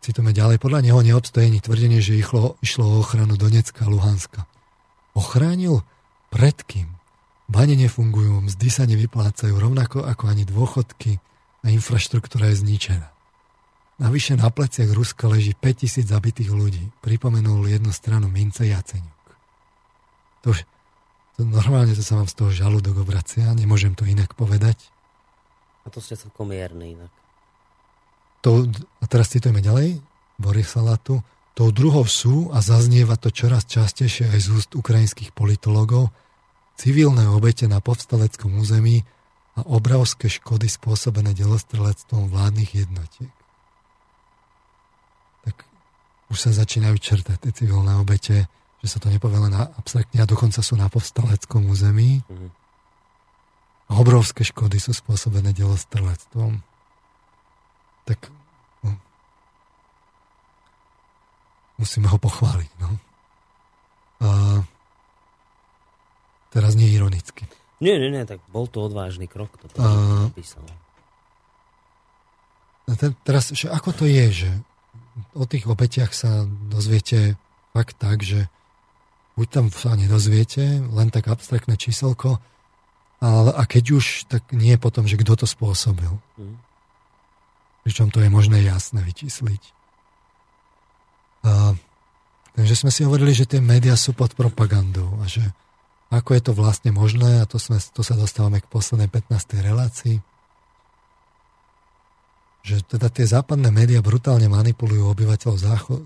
citujeme 0.00 0.32
ďalej, 0.32 0.56
podľa 0.56 0.80
neho 0.80 1.04
neobstojí 1.04 1.52
ani 1.52 1.60
tvrdenie, 1.60 2.00
že 2.00 2.16
išlo, 2.16 2.56
išlo 2.64 2.84
o 2.88 2.98
ochranu 3.04 3.36
Donecka 3.36 3.84
a 3.84 3.92
Luhanska. 3.92 4.48
Ochránil 5.12 5.84
pred 6.32 6.56
kým? 6.64 6.96
Bane 7.46 7.78
nefungujú, 7.78 8.42
mzdy 8.48 8.68
sa 8.72 8.88
nevyplácajú, 8.88 9.54
rovnako 9.54 10.02
ako 10.02 10.24
ani 10.26 10.42
dôchodky 10.48 11.22
a 11.62 11.70
infraštruktúra 11.70 12.50
je 12.50 12.64
zničená. 12.64 13.08
Navyše 13.96 14.36
na 14.36 14.52
pleciach 14.52 14.92
Ruska 14.92 15.28
leží 15.30 15.56
5000 15.56 16.04
zabitých 16.04 16.52
ľudí. 16.52 16.84
Pripomenul 17.00 17.64
jednu 17.64 17.92
stranu 17.96 18.28
mince 18.28 18.68
Jaceňuk. 18.68 19.24
To, 20.44 20.52
už, 20.52 20.68
to 21.36 21.48
normálne 21.48 21.96
to 21.96 22.04
sa 22.04 22.20
vám 22.20 22.28
z 22.28 22.34
toho 22.36 22.50
žalúdok 22.52 23.08
obracia, 23.08 23.48
nemôžem 23.56 23.96
to 23.96 24.04
inak 24.04 24.36
povedať. 24.36 24.76
A 25.86 25.88
to 25.88 26.02
ste 26.02 26.18
celkom 26.18 26.50
mierny 26.50 26.98
inak. 26.98 27.12
To, 28.42 28.66
a 29.02 29.04
teraz 29.06 29.30
citujeme 29.30 29.62
ďalej, 29.62 30.02
Boris 30.38 30.74
Salatu. 30.74 31.22
Tou 31.56 31.72
druhou 31.72 32.04
sú, 32.04 32.52
a 32.52 32.60
zaznieva 32.60 33.16
to 33.16 33.32
čoraz 33.32 33.64
častejšie 33.64 34.28
aj 34.28 34.40
z 34.44 34.48
úst 34.52 34.70
ukrajinských 34.76 35.32
politologov, 35.32 36.12
civilné 36.76 37.24
obete 37.32 37.64
na 37.64 37.80
povstaleckom 37.80 38.60
území 38.60 39.06
a 39.56 39.64
obrovské 39.64 40.28
škody 40.28 40.68
spôsobené 40.68 41.32
delostrelectvom 41.32 42.28
vládnych 42.28 42.76
jednotiek. 42.76 43.32
Tak 45.48 45.64
už 46.28 46.36
sa 46.36 46.52
začínajú 46.52 47.00
črtať 47.00 47.40
tie 47.40 47.52
civilné 47.64 47.96
obete, 47.96 48.52
že 48.84 48.86
sa 48.92 49.00
to 49.00 49.08
nepovie 49.08 49.40
len 49.40 49.56
abstraktne 49.56 50.20
a 50.20 50.28
dokonca 50.28 50.60
sú 50.60 50.76
na 50.76 50.92
povstaleckom 50.92 51.72
území. 51.72 52.20
Mm-hmm. 52.20 52.65
Obrovské 53.86 54.42
škody 54.42 54.82
sú 54.82 54.90
spôsobené 54.90 55.54
delostrelectvom. 55.54 56.58
Tak 58.06 58.18
no, 58.82 58.90
musíme 61.78 62.10
ho 62.10 62.18
pochváliť. 62.18 62.70
No. 62.82 62.90
A, 64.22 64.28
Teraz 66.56 66.72
nie 66.72 66.88
ironicky. 66.88 67.44
Nie, 67.84 68.00
nie, 68.00 68.08
nie, 68.08 68.24
tak 68.24 68.40
bol 68.48 68.64
to 68.64 68.80
odvážny 68.80 69.28
krok, 69.28 69.52
to 69.60 69.68
uh, 69.76 70.32
napísal. 70.32 70.64
Ten, 72.96 73.12
teraz, 73.28 73.52
že 73.52 73.68
ako 73.68 73.92
to 73.92 74.04
je, 74.08 74.26
že 74.32 74.50
o 75.36 75.44
tých 75.44 75.68
obetiach 75.68 76.16
sa 76.16 76.48
dozviete 76.48 77.36
fakt 77.76 78.00
tak, 78.00 78.24
že 78.24 78.48
buď 79.36 79.46
tam 79.52 79.66
sa 79.68 79.92
nedozviete, 80.00 80.80
len 80.80 81.12
tak 81.12 81.28
abstraktné 81.28 81.76
číselko, 81.76 82.40
ale, 83.26 83.50
a 83.58 83.62
keď 83.66 83.84
už, 83.98 84.04
tak 84.30 84.46
nie 84.54 84.78
potom, 84.78 85.08
že 85.10 85.18
kto 85.18 85.34
to 85.34 85.46
spôsobil. 85.50 86.14
Mm. 86.38 86.56
Pričom 87.82 88.14
to 88.14 88.22
je 88.22 88.30
možné 88.30 88.62
jasné 88.62 89.02
vyčísliť. 89.02 89.62
A 91.46 91.74
Takže 92.56 92.72
sme 92.72 92.90
si 92.90 93.04
hovorili, 93.04 93.36
že 93.36 93.44
tie 93.44 93.60
médiá 93.60 93.92
sú 94.00 94.16
pod 94.16 94.32
propagandou 94.32 95.20
a 95.20 95.28
že 95.28 95.44
ako 96.08 96.32
je 96.32 96.42
to 96.42 96.52
vlastne 96.56 96.88
možné, 96.88 97.44
a 97.44 97.44
to, 97.44 97.60
sme, 97.60 97.76
to 97.76 98.00
sa 98.00 98.16
dostávame 98.16 98.64
k 98.64 98.70
poslednej 98.72 99.12
15. 99.12 99.60
relácii, 99.60 100.16
že 102.64 102.80
teda 102.88 103.12
tie 103.12 103.28
západné 103.28 103.68
médiá 103.68 104.00
brutálne 104.00 104.48
manipulujú 104.48 105.12
obyvateľov 105.12 105.56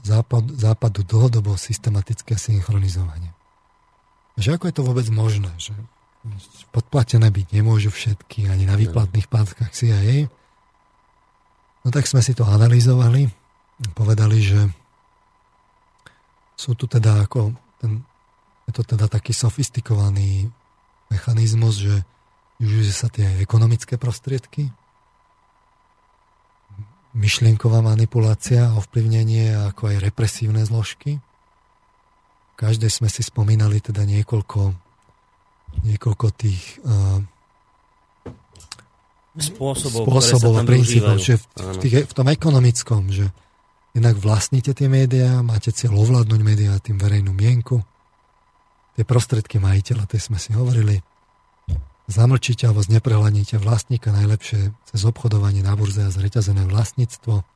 západ, 0.03 0.45
západu 0.59 1.07
dlhodobo 1.07 1.55
systematické 1.55 2.35
synchronizovanie. 2.35 3.31
Že 4.35 4.59
ako 4.59 4.65
je 4.67 4.75
to 4.75 4.83
vôbec 4.83 5.07
možné, 5.09 5.55
že 5.55 5.73
podplatené 6.71 7.33
byť 7.33 7.47
nemôžu 7.57 7.89
všetky, 7.89 8.53
ani 8.53 8.69
na 8.69 8.77
výplatných 8.77 9.27
pátkach 9.27 9.73
CIA. 9.73 10.29
No 11.81 11.89
tak 11.89 12.05
sme 12.05 12.21
si 12.21 12.37
to 12.37 12.45
analyzovali, 12.45 13.33
povedali, 13.97 14.39
že 14.45 14.61
sú 16.61 16.77
tu 16.77 16.85
teda 16.85 17.25
ako 17.25 17.57
ten 17.81 18.05
je 18.71 18.73
to 18.79 18.95
teda 18.95 19.11
taký 19.11 19.35
sofistikovaný 19.35 20.47
mechanizmus, 21.11 21.83
že 21.83 22.07
využije 22.63 22.95
sa 22.95 23.11
tie 23.11 23.27
ekonomické 23.43 23.99
prostriedky, 23.99 24.71
myšlienková 27.19 27.83
manipulácia, 27.83 28.71
ovplyvnenie 28.79 29.51
ako 29.75 29.91
aj 29.91 29.97
represívne 30.07 30.63
zložky. 30.63 31.19
V 31.19 32.55
každej 32.55 32.95
sme 32.95 33.11
si 33.11 33.27
spomínali 33.27 33.83
teda 33.83 34.07
niekoľko, 34.07 34.79
niekoľko 35.87 36.27
tých 36.37 36.81
uh, 36.85 37.23
spôsobov, 39.39 40.05
spôsobov 40.07 40.53
a 40.59 40.63
princípov, 40.67 41.17
že 41.23 41.39
v, 41.39 41.45
v, 41.57 41.77
tých, 41.81 41.95
v 42.11 42.13
tom 42.13 42.27
ekonomickom, 42.29 43.15
že 43.15 43.31
jednak 43.95 44.19
vlastníte 44.19 44.75
tie 44.75 44.91
médiá, 44.91 45.41
máte 45.43 45.71
cieľ 45.71 46.03
ovládnuť 46.03 46.41
médiá 46.43 46.77
tým 46.83 46.99
verejnú 46.99 47.31
mienku, 47.35 47.83
tie 48.99 49.05
prostredky 49.07 49.63
majiteľa, 49.63 50.11
tie 50.11 50.21
sme 50.21 50.39
si 50.39 50.53
hovorili, 50.53 51.01
zamlčíte 52.11 52.67
alebo 52.67 52.83
zneprehľadníte 52.83 53.63
vlastníka 53.63 54.11
najlepšie 54.11 54.75
cez 54.75 55.01
obchodovanie 55.07 55.63
na 55.63 55.79
burze 55.79 56.03
a 56.03 56.11
zreťazené 56.11 56.67
vlastníctvo. 56.67 57.47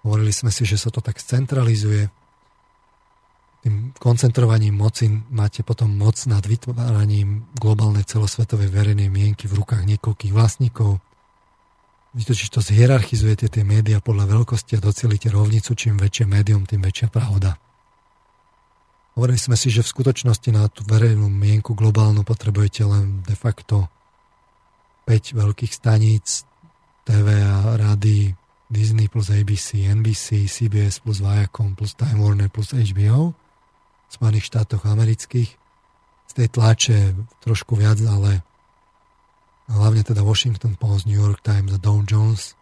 Hovorili 0.00 0.32
sme 0.32 0.48
si, 0.48 0.64
že 0.64 0.80
sa 0.80 0.88
to 0.88 1.04
tak 1.04 1.20
centralizuje. 1.20 2.08
Koncentrovaním 4.00 4.80
moci 4.80 5.12
máte 5.28 5.60
potom 5.60 5.92
moc 5.92 6.16
nad 6.24 6.40
vytváraním 6.40 7.44
globálnej 7.52 8.08
celosvetovej 8.08 8.72
verejnej 8.72 9.12
mienky 9.12 9.44
v 9.44 9.60
rukách 9.60 9.84
niekoľkých 9.84 10.32
vlastníkov. 10.32 11.04
Vy 12.16 12.22
totiž 12.24 12.48
to 12.48 12.64
zhierarchizujete 12.64 13.52
tie 13.52 13.60
médiá 13.60 14.00
podľa 14.00 14.40
veľkosti 14.40 14.80
a 14.80 14.84
docelíte 14.84 15.28
rovnicu, 15.28 15.76
čím 15.76 16.00
väčšie 16.00 16.24
médium, 16.24 16.64
tým 16.64 16.80
väčšia 16.80 17.12
pravda. 17.12 17.60
Hovorili 19.20 19.36
sme 19.36 19.60
si, 19.60 19.68
že 19.68 19.84
v 19.84 19.92
skutočnosti 19.92 20.48
na 20.48 20.64
tú 20.72 20.80
verejnú 20.88 21.28
mienku 21.28 21.76
globálnu 21.76 22.24
potrebujete 22.24 22.88
len 22.88 23.20
de 23.28 23.36
facto 23.36 23.92
5 25.04 25.36
veľkých 25.36 25.76
staníc, 25.76 26.48
TV 27.04 27.36
a 27.44 27.76
rady, 27.76 28.32
Disney 28.64 29.12
plus 29.12 29.28
ABC, 29.28 29.92
NBC, 29.92 30.48
CBS 30.48 31.04
plus 31.04 31.20
Viacom 31.20 31.76
plus 31.76 31.92
Time 31.92 32.24
Warner 32.24 32.48
plus 32.48 32.72
HBO 32.72 33.36
Spojených 34.10 34.46
štátoch 34.50 34.84
amerických. 34.84 35.50
Z 36.26 36.32
tej 36.34 36.48
tlače 36.50 36.98
trošku 37.42 37.78
viac, 37.78 37.98
ale 38.06 38.42
hlavne 39.70 40.02
teda 40.02 40.26
Washington 40.26 40.74
Post, 40.74 41.06
New 41.06 41.18
York 41.18 41.42
Times 41.42 41.70
a 41.74 41.78
Dow 41.78 42.02
Jones. 42.02 42.58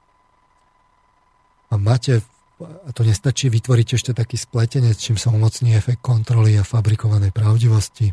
A 1.69 1.77
máte 1.77 2.25
a 2.59 2.91
to 2.91 3.07
nestačí, 3.07 3.47
vytvoriť 3.55 3.89
ešte 3.95 4.11
taký 4.11 4.35
spletenec, 4.35 4.99
čím 4.99 5.15
sa 5.15 5.31
umocní 5.31 5.79
efekt 5.79 6.03
kontroly 6.03 6.59
a 6.59 6.66
fabrikovanej 6.66 7.31
pravdivosti. 7.31 8.11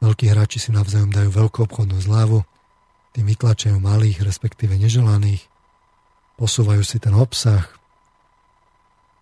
Veľkí 0.00 0.24
hráči 0.30 0.56
si 0.56 0.70
navzájom 0.72 1.12
dajú 1.12 1.28
veľkú 1.28 1.68
obchodnú 1.68 2.00
zľavu, 2.00 2.40
tým 3.12 3.26
vytlačajú 3.28 3.76
malých, 3.76 4.24
respektíve 4.24 4.72
neželaných, 4.78 5.44
posúvajú 6.40 6.80
si 6.80 6.96
ten 6.96 7.12
obsah, 7.12 7.66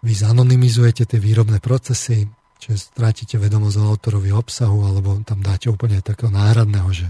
vy 0.05 0.13
zanonymizujete 0.15 1.09
tie 1.09 1.19
výrobné 1.19 1.59
procesy, 1.59 2.31
čiže 2.59 2.93
strátite 2.93 3.37
vedomosť 3.37 3.77
o 3.81 3.89
autorovi 3.91 4.31
obsahu, 4.33 4.89
alebo 4.89 5.20
tam 5.23 5.41
dáte 5.45 5.69
úplne 5.69 6.01
takého 6.01 6.33
náhradného, 6.33 6.89
že 6.93 7.07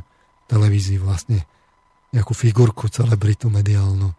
televízii 0.51 0.99
vlastne 1.03 1.47
nejakú 2.15 2.33
figurku, 2.33 2.87
celebritu 2.87 3.51
mediálnu 3.51 4.15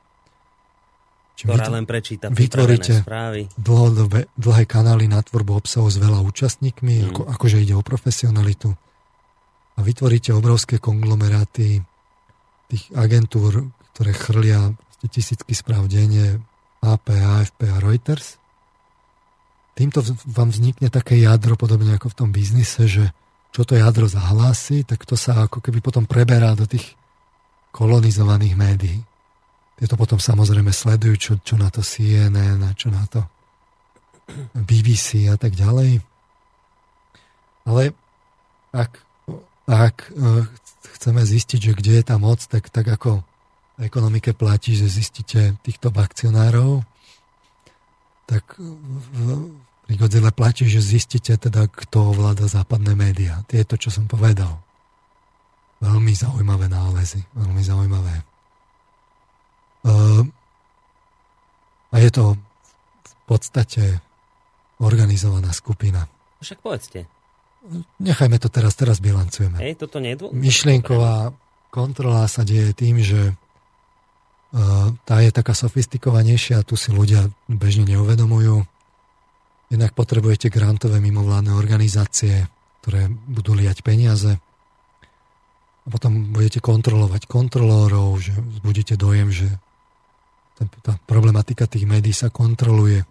ktorá 1.38 1.70
len 1.70 1.86
prečíta 1.86 2.34
vytvoríte 2.34 3.06
správy. 3.06 3.46
Dlhodobé, 3.54 4.26
dlhé 4.34 4.66
kanály 4.66 5.06
na 5.06 5.22
tvorbu 5.22 5.62
obsahu 5.62 5.86
s 5.86 6.02
veľa 6.02 6.26
účastníkmi, 6.26 6.94
mm. 6.98 7.08
ako, 7.14 7.22
akože 7.38 7.58
ide 7.62 7.78
o 7.78 7.86
profesionalitu. 7.86 8.74
A 9.78 9.80
vytvoríte 9.86 10.34
obrovské 10.34 10.82
konglomeráty 10.82 11.86
tých 12.74 12.84
agentúr, 12.98 13.70
ktoré 13.94 14.18
chrlia 14.18 14.74
tisícky 15.06 15.54
správ 15.54 15.86
denne 15.86 16.42
AP, 16.82 17.14
AFP 17.14 17.70
a 17.70 17.78
Reuters. 17.86 18.42
Týmto 19.78 20.02
vám 20.26 20.50
vznikne 20.50 20.90
také 20.90 21.22
jadro, 21.22 21.54
podobne 21.54 21.94
ako 21.94 22.10
v 22.10 22.18
tom 22.18 22.30
biznise, 22.34 22.90
že 22.90 23.14
čo 23.54 23.62
to 23.62 23.78
jadro 23.78 24.10
zahlási, 24.10 24.82
tak 24.82 25.06
to 25.06 25.14
sa 25.14 25.46
ako 25.46 25.62
keby 25.62 25.86
potom 25.86 26.10
preberá 26.10 26.58
do 26.58 26.66
tých 26.66 26.98
kolonizovaných 27.70 28.58
médií. 28.58 28.98
Tieto 29.78 29.94
potom 29.94 30.18
samozrejme 30.18 30.74
sledujú, 30.74 31.16
čo, 31.22 31.34
čo 31.46 31.56
na 31.62 31.70
to 31.70 31.86
CNN 31.86 32.58
čo 32.74 32.90
na 32.90 33.06
to 33.06 33.22
BBC 34.58 35.30
a 35.30 35.38
tak 35.38 35.54
ďalej. 35.54 36.02
Ale 37.70 37.94
ak, 38.74 38.92
ak 39.70 39.98
e, 40.10 40.50
chceme 40.98 41.22
zistiť, 41.22 41.60
že 41.62 41.78
kde 41.78 41.94
je 42.02 42.04
tá 42.04 42.18
moc, 42.18 42.42
tak, 42.50 42.74
tak 42.74 42.90
ako 42.90 43.22
v 43.78 43.80
ekonomike 43.86 44.34
platí, 44.34 44.74
že 44.74 44.90
zistíte 44.90 45.54
týchto 45.62 45.94
akcionárov, 45.94 46.82
tak 48.26 48.58
pri 49.88 49.96
Godzilla 49.96 50.36
platí, 50.36 50.68
že 50.68 50.84
zistíte 50.84 51.40
teda, 51.40 51.72
kto 51.72 52.12
ovláda 52.12 52.44
západné 52.44 52.92
médiá. 52.92 53.40
To 53.48 53.56
je 53.56 53.64
to, 53.64 53.76
čo 53.80 53.90
som 53.90 54.04
povedal. 54.04 54.60
Veľmi 55.80 56.12
zaujímavé 56.12 56.68
nálezy, 56.68 57.24
veľmi 57.32 57.64
zaujímavé. 57.64 58.16
Ehm, 59.88 60.36
a 61.88 61.96
je 62.04 62.10
to 62.12 62.36
v 63.08 63.14
podstate 63.24 64.04
organizovaná 64.84 65.56
skupina. 65.56 66.04
Však 66.44 66.60
povedzte. 66.60 67.08
Nechajme 68.04 68.38
to 68.44 68.52
teraz, 68.52 68.76
teraz 68.76 69.00
bilancujeme. 69.00 69.56
Hej, 69.64 69.80
toto 69.88 70.04
nie 70.04 70.14
je 70.14 70.28
Myšlienková 70.36 71.32
kontrola 71.72 72.26
sa 72.28 72.44
deje 72.48 72.72
tým, 72.74 73.00
že 73.04 73.32
uh, 73.32 74.90
tá 75.04 75.22
je 75.22 75.32
taká 75.32 75.52
sofistikovanejšia, 75.54 76.64
tu 76.64 76.80
si 76.80 76.90
ľudia 76.90 77.28
bežne 77.46 77.86
neuvedomujú. 77.88 78.66
Jednak 79.68 79.92
potrebujete 79.92 80.48
grantové 80.48 81.04
mimovládne 81.04 81.52
organizácie, 81.52 82.48
ktoré 82.82 83.12
budú 83.12 83.52
liať 83.52 83.84
peniaze 83.84 84.40
a 85.84 85.88
potom 85.88 86.36
budete 86.36 86.60
kontrolovať 86.60 87.32
kontrolórov, 87.32 88.20
že 88.20 88.36
budete 88.60 89.00
dojem, 89.00 89.32
že 89.32 89.48
tá 90.84 91.00
problematika 91.08 91.64
tých 91.64 91.88
médií 91.88 92.12
sa 92.12 92.28
kontroluje. 92.28 93.08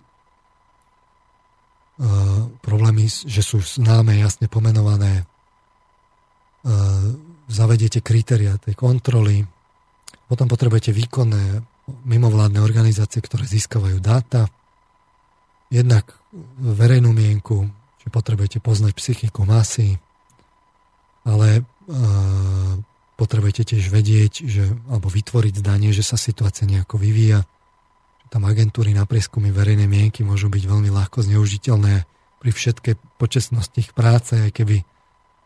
Uh, 1.96 2.52
problémy, 2.60 3.08
že 3.08 3.40
sú 3.40 3.64
známe, 3.64 4.20
jasne 4.20 4.52
pomenované. 4.52 5.24
Uh, 6.60 7.16
zavediete 7.48 8.04
kritéria 8.04 8.60
tej 8.60 8.76
kontroly. 8.76 9.48
Potom 10.28 10.44
potrebujete 10.44 10.92
výkonné 10.92 11.64
mimovládne 12.04 12.60
organizácie, 12.60 13.24
ktoré 13.24 13.48
získavajú 13.48 14.02
dáta. 14.02 14.52
Jednak 15.72 16.12
verejnú 16.60 17.10
mienku, 17.12 17.68
že 18.00 18.08
potrebujete 18.08 18.62
poznať 18.62 18.92
psychiku 18.94 19.42
masy, 19.42 19.98
ale 21.26 21.62
uh, 21.62 22.78
potrebujete 23.16 23.74
tiež 23.74 23.88
vedieť, 23.88 24.44
že, 24.44 24.64
alebo 24.86 25.08
vytvoriť 25.08 25.64
zdanie, 25.64 25.90
že 25.90 26.04
sa 26.04 26.20
situácia 26.20 26.68
nejako 26.68 27.00
vyvíja. 27.00 27.48
Tam 28.28 28.44
agentúry 28.44 28.92
na 28.92 29.08
prieskumy 29.08 29.48
verejnej 29.50 29.88
mienky 29.88 30.20
môžu 30.22 30.52
byť 30.52 30.62
veľmi 30.68 30.92
ľahko 30.92 31.24
zneužiteľné 31.24 32.04
pri 32.42 32.50
všetkej 32.52 32.94
počestnosti 33.16 33.74
ich 33.80 33.90
práce, 33.96 34.36
aj 34.36 34.52
keby 34.52 34.84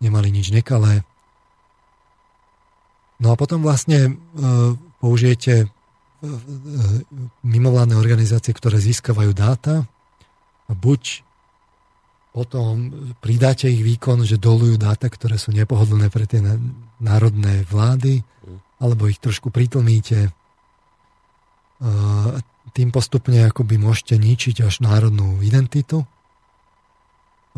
nemali 0.02 0.28
nič 0.34 0.50
nekalé. 0.50 1.06
No 3.20 3.30
a 3.30 3.38
potom 3.38 3.62
vlastne 3.62 3.98
e, 4.08 4.12
použijete 4.98 5.54
e, 5.62 5.66
e, 5.66 5.68
mimovládne 7.44 7.94
organizácie, 7.94 8.56
ktoré 8.56 8.80
získavajú 8.80 9.30
dáta 9.36 9.84
buď 10.72 11.26
potom 12.30 12.94
pridáte 13.18 13.66
ich 13.66 13.82
výkon, 13.82 14.22
že 14.22 14.38
dolujú 14.38 14.78
dáta, 14.78 15.10
ktoré 15.10 15.34
sú 15.34 15.50
nepohodlné 15.50 16.14
pre 16.14 16.30
tie 16.30 16.38
národné 17.02 17.66
vlády, 17.66 18.22
alebo 18.78 19.10
ich 19.10 19.18
trošku 19.18 19.50
pritlmíte. 19.50 20.30
Tým 22.70 22.88
postupne 22.94 23.50
akoby 23.50 23.82
môžete 23.82 24.14
ničiť 24.14 24.62
až 24.62 24.78
národnú 24.78 25.42
identitu. 25.42 26.06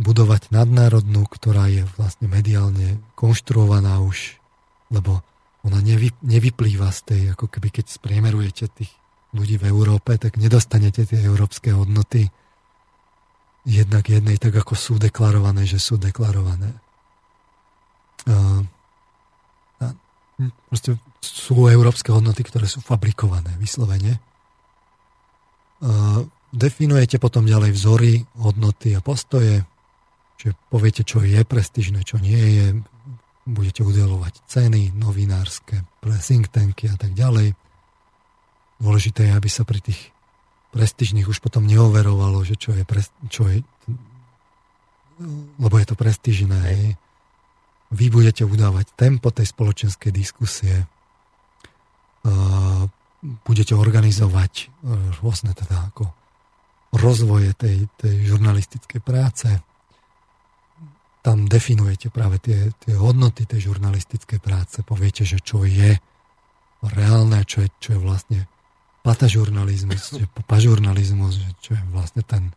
budovať 0.01 0.49
nadnárodnú, 0.49 1.29
ktorá 1.29 1.69
je 1.69 1.85
vlastne 2.01 2.25
mediálne 2.29 3.01
konštruovaná 3.13 4.01
už, 4.01 4.41
lebo 4.89 5.21
ona 5.63 5.79
nevy, 5.85 6.11
nevyplýva 6.25 6.89
z 6.91 7.01
tej, 7.05 7.23
ako 7.37 7.47
keby 7.53 7.69
keď 7.71 7.93
spriemerujete 7.93 8.73
tých 8.73 8.93
ľudí 9.37 9.61
v 9.61 9.69
Európe, 9.69 10.17
tak 10.17 10.41
nedostanete 10.41 11.05
tie 11.05 11.21
európske 11.23 11.77
hodnoty 11.77 12.33
jednak 13.63 14.05
jednej, 14.11 14.37
tak 14.39 14.59
ako 14.59 14.75
sú 14.75 14.95
deklarované, 14.99 15.67
že 15.67 15.79
sú 15.79 15.99
deklarované. 15.99 16.75
Uh, 18.27 18.63
proste 20.71 20.99
sú 21.23 21.71
európske 21.71 22.11
hodnoty, 22.11 22.43
ktoré 22.43 22.67
sú 22.67 22.83
fabrikované 22.83 23.55
vyslovene. 23.59 24.19
Uh, 25.83 26.27
definujete 26.55 27.19
potom 27.19 27.47
ďalej 27.47 27.71
vzory, 27.75 28.13
hodnoty 28.39 28.95
a 28.95 29.01
postoje, 29.03 29.67
čiže 30.39 30.55
poviete, 30.71 31.03
čo 31.03 31.23
je 31.23 31.43
prestížne, 31.43 32.03
čo 32.07 32.19
nie 32.23 32.39
je, 32.39 32.67
budete 33.43 33.83
udelovať 33.83 34.39
ceny 34.47 34.95
novinárske 34.95 35.83
pre 35.99 36.15
think 36.23 36.47
tanky 36.51 36.87
a 36.87 36.95
tak 36.95 37.15
ďalej. 37.15 37.59
Dôležité 38.79 39.31
je, 39.31 39.33
aby 39.35 39.51
sa 39.51 39.67
pri 39.67 39.83
tých 39.83 40.12
prestížnych 40.73 41.29
už 41.29 41.45
potom 41.45 41.69
neoverovalo, 41.69 42.43
že 42.43 42.57
čo 42.57 42.73
je, 42.73 42.83
pre, 42.89 43.05
čo 43.29 43.47
je 43.47 43.61
lebo 45.59 45.79
je 45.79 45.87
to 45.87 45.95
prestížne. 45.95 46.57
Hej. 46.67 46.97
Vy 47.93 48.09
budete 48.09 48.43
udávať 48.43 48.97
tempo 48.97 49.29
tej 49.31 49.53
spoločenskej 49.53 50.11
diskusie, 50.11 50.89
budete 53.47 53.75
organizovať 53.77 54.73
rôzne 55.21 55.53
teda 55.55 55.93
ako 55.93 56.11
rozvoje 56.97 57.53
tej, 57.57 57.89
tej 58.01 58.33
žurnalistickej 58.33 59.01
práce, 59.01 59.49
tam 61.23 61.47
definujete 61.47 62.11
práve 62.11 62.43
tie, 62.43 62.75
tie 62.83 62.99
hodnoty 62.99 63.47
tej 63.47 63.71
žurnalistickej 63.71 64.43
práce. 64.43 64.83
Poviete, 64.83 65.23
že 65.23 65.39
čo 65.39 65.63
je 65.63 65.95
reálne, 66.83 67.47
čo 67.47 67.63
je, 67.63 67.69
čo 67.79 67.95
je 67.95 68.01
vlastne 68.03 68.39
patažurnalizmus, 69.03 70.19
že 70.19 70.27
pažurnalizmus, 70.47 71.39
že 71.39 71.49
čo 71.63 71.71
je 71.75 71.83
vlastne 71.91 72.23
ten 72.23 72.55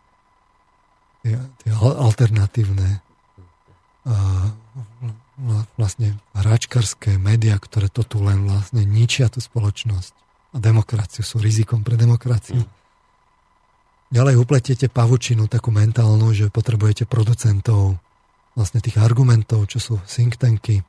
tie, 1.26 1.42
tie 1.66 1.72
alternatívne 1.74 3.02
uh, 4.06 4.48
vlastne 5.76 6.16
hračkarské 6.38 7.18
médiá, 7.18 7.58
ktoré 7.58 7.90
to 7.90 8.06
tu 8.06 8.22
len 8.22 8.46
vlastne 8.46 8.86
ničia 8.86 9.28
tú 9.28 9.42
spoločnosť 9.42 10.14
a 10.56 10.58
demokraciu, 10.62 11.26
sú 11.26 11.42
rizikom 11.42 11.84
pre 11.84 12.00
demokraciu. 12.00 12.64
Ďalej 14.14 14.40
upletiete 14.40 14.88
pavučinu 14.88 15.50
takú 15.52 15.74
mentálnu, 15.74 16.32
že 16.32 16.54
potrebujete 16.54 17.04
producentov 17.10 18.00
vlastne 18.56 18.80
tých 18.80 18.96
argumentov, 19.02 19.68
čo 19.68 19.82
sú 19.82 19.94
think 20.08 20.40
tanky, 20.40 20.80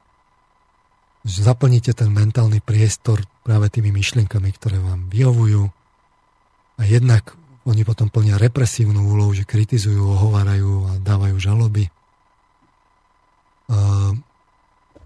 že 1.26 1.38
zaplníte 1.42 1.90
ten 1.90 2.12
mentálny 2.14 2.62
priestor 2.62 3.26
práve 3.46 3.70
tými 3.70 3.94
myšlienkami, 3.94 4.50
ktoré 4.58 4.82
vám 4.82 5.06
vyhovujú 5.06 5.70
a 6.76 6.82
jednak 6.82 7.38
oni 7.62 7.86
potom 7.86 8.10
plnia 8.10 8.42
represívnu 8.42 8.98
úlohu, 8.98 9.30
že 9.30 9.46
kritizujú, 9.46 10.02
ohovárajú 10.02 10.90
a 10.90 10.92
dávajú 10.98 11.36
žaloby. 11.38 11.86
A, 13.70 14.10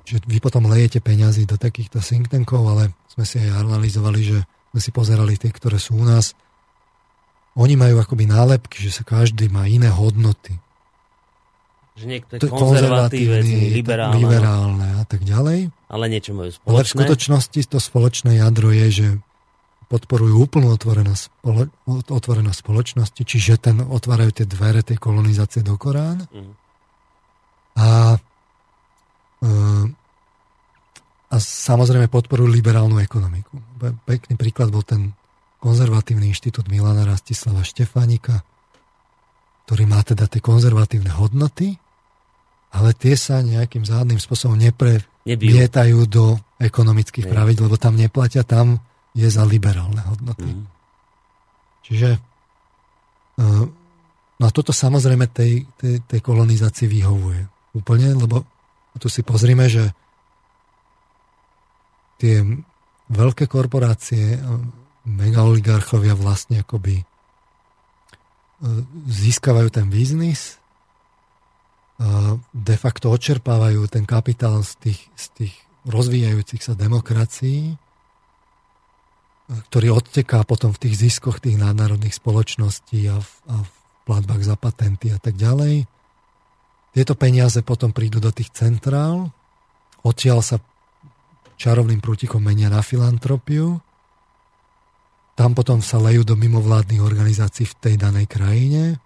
že 0.05 0.21
vy 0.25 0.41
potom 0.41 0.69
lejete 0.69 1.05
peňazí 1.05 1.45
do 1.45 1.61
takýchto 1.61 2.01
think 2.01 2.33
tankov, 2.33 2.65
ale 2.69 2.97
sme 3.13 3.25
si 3.29 3.41
aj 3.41 3.65
analyzovali, 3.65 4.21
že 4.21 4.39
sme 4.73 4.81
si 4.81 4.91
pozerali 4.93 5.37
tie, 5.37 5.53
ktoré 5.53 5.77
sú 5.77 6.01
u 6.01 6.05
nás. 6.05 6.33
Oni 7.57 7.77
majú 7.77 8.01
akoby 8.01 8.29
nálepky, 8.29 8.89
že 8.89 8.93
sa 8.93 9.05
každý 9.05 9.53
má 9.53 9.69
iné 9.69 9.89
hodnoty 9.89 10.57
že 12.01 12.07
niekto 12.09 12.33
je 12.39 12.49
konzervatívny, 12.49 13.77
liberálne, 13.77 14.17
liberálne 14.17 14.87
a 14.89 14.90
tak 15.11 15.27
ďalej. 15.27 15.75
Ale 15.91 16.05
niečo 16.07 16.31
majú 16.39 16.55
spoločné. 16.55 16.71
Ale 16.71 16.87
v 16.87 16.93
skutočnosti 16.95 17.61
to 17.67 17.79
spoločné 17.83 18.39
jadro 18.39 18.71
je, 18.71 18.87
že 18.95 19.07
podporujú 19.91 20.39
úplnú 20.39 20.71
otvorenosť, 20.71 21.23
spolo, 21.27 21.67
otvorenosť 21.91 22.59
spoločnosti, 22.63 23.23
čiže 23.27 23.59
ten 23.59 23.83
otvárajú 23.83 24.31
tie 24.31 24.47
dvere 24.47 24.87
tej 24.87 25.03
kolonizácie 25.03 25.67
do 25.67 25.75
Korán. 25.75 26.31
Mm. 26.31 26.53
A, 27.75 28.15
e, 29.43 29.51
a 31.27 31.37
samozrejme 31.43 32.07
podporujú 32.07 32.47
liberálnu 32.47 33.03
ekonomiku. 33.03 33.59
Pekný 34.07 34.39
príklad 34.39 34.71
bol 34.71 34.87
ten 34.87 35.11
konzervatívny 35.59 36.31
inštitút 36.31 36.71
Milana 36.71 37.03
Rastislava 37.03 37.67
Štefánika, 37.67 38.47
ktorý 39.67 39.91
má 39.91 40.07
teda 40.07 40.31
tie 40.31 40.39
konzervatívne 40.39 41.11
hodnoty, 41.19 41.75
ale 42.71 42.95
tie 42.95 43.19
sa 43.19 43.43
nejakým 43.43 43.83
záhadným 43.83 44.23
spôsobom 44.23 44.55
nepremietajú 44.55 45.99
do 46.07 46.39
ekonomických 46.63 47.27
Nie. 47.27 47.33
pravidel, 47.35 47.67
lebo 47.67 47.79
tam 47.81 47.99
neplatia, 47.99 48.47
tam 48.47 48.79
je 49.11 49.27
za 49.27 49.43
liberálne 49.43 49.99
hodnoty. 50.07 50.55
Mm. 50.55 50.65
Čiže 51.83 52.11
uh, 53.43 53.65
no 54.39 54.45
a 54.47 54.51
toto 54.55 54.71
samozrejme 54.71 55.27
tej, 55.35 55.67
tej, 55.75 56.07
tej 56.07 56.21
kolonizácii 56.23 56.87
vyhovuje 56.87 57.43
úplne, 57.75 58.15
lebo 58.15 58.47
tu 58.99 59.11
si 59.11 59.27
pozrime, 59.27 59.67
že 59.67 59.91
tie 62.21 62.45
veľké 63.11 63.49
korporácie, 63.49 64.39
megaoligarchovia 65.09 66.13
vlastne 66.13 66.61
akoby 66.61 67.01
e, 67.01 67.05
získavajú 69.09 69.73
ten 69.73 69.89
biznis 69.89 70.60
de 72.57 72.77
facto 72.81 73.13
odčerpávajú 73.13 73.85
ten 73.93 74.09
kapitál 74.09 74.65
z 74.65 74.73
tých, 74.81 75.01
z 75.13 75.27
tých 75.37 75.55
rozvíjajúcich 75.85 76.63
sa 76.65 76.73
demokracií, 76.73 77.77
ktorý 79.69 79.99
odteká 79.99 80.41
potom 80.49 80.73
v 80.73 80.89
tých 80.89 81.11
ziskoch 81.11 81.43
tých 81.43 81.61
nadnárodných 81.61 82.17
spoločností 82.17 83.11
a 83.11 83.21
v, 83.21 83.31
a 83.51 83.57
v 83.61 83.73
platbách 84.09 84.43
za 84.47 84.57
patenty 84.57 85.13
a 85.13 85.19
tak 85.21 85.37
ďalej. 85.37 85.85
Tieto 86.97 87.15
peniaze 87.15 87.61
potom 87.61 87.93
prídu 87.93 88.19
do 88.19 88.33
tých 88.33 88.51
centrál, 88.55 89.29
odtiaľ 90.01 90.41
sa 90.41 90.57
čarovným 91.61 92.01
prútikom 92.01 92.41
menia 92.41 92.73
na 92.73 92.81
filantropiu, 92.81 93.77
tam 95.37 95.53
potom 95.53 95.85
sa 95.85 96.01
lejú 96.01 96.25
do 96.25 96.37
mimovládnych 96.37 97.01
organizácií 97.01 97.69
v 97.69 97.79
tej 97.81 97.95
danej 97.97 98.29
krajine 98.29 99.01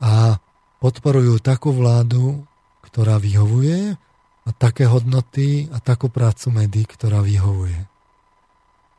a 0.00 0.36
podporujú 0.86 1.42
takú 1.42 1.74
vládu, 1.74 2.46
ktorá 2.86 3.18
vyhovuje 3.18 3.98
a 4.46 4.50
také 4.54 4.86
hodnoty 4.86 5.66
a 5.74 5.82
takú 5.82 6.06
prácu 6.06 6.54
médií, 6.54 6.86
ktorá 6.86 7.26
vyhovuje. 7.26 7.74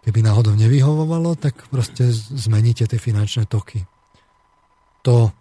Keby 0.04 0.20
náhodou 0.20 0.52
nevyhovovalo, 0.60 1.40
tak 1.40 1.56
proste 1.72 2.12
zmeníte 2.12 2.84
tie 2.84 3.00
finančné 3.00 3.48
toky. 3.48 3.88
To 5.08 5.32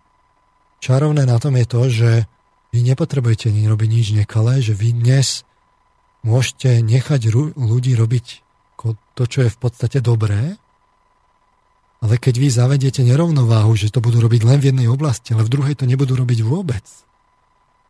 čarovné 0.78 1.27
na 1.27 1.43
tom 1.43 1.59
je 1.59 1.66
to, 1.66 1.82
že 1.90 2.10
vy 2.70 2.86
nepotrebujete 2.86 3.51
robiť 3.51 3.89
nič 3.90 4.06
nekalé, 4.14 4.62
že 4.62 4.78
vy 4.78 4.94
dnes 4.94 5.43
môžete 6.23 6.78
nechať 6.78 7.27
ľudí 7.59 7.98
robiť 7.98 8.27
to, 9.18 9.23
čo 9.27 9.39
je 9.47 9.51
v 9.51 9.59
podstate 9.59 9.98
dobré 9.98 10.55
ale 12.07 12.23
keď 12.23 12.39
vy 12.39 12.49
zavediete 12.55 13.03
nerovnováhu, 13.03 13.74
že 13.74 13.91
to 13.91 13.99
budú 13.99 14.23
robiť 14.23 14.47
len 14.47 14.62
v 14.62 14.70
jednej 14.70 14.87
oblasti, 14.87 15.35
ale 15.35 15.43
v 15.43 15.51
druhej 15.59 15.74
to 15.74 15.91
nebudú 15.91 16.15
robiť 16.15 16.47
vôbec, 16.47 16.87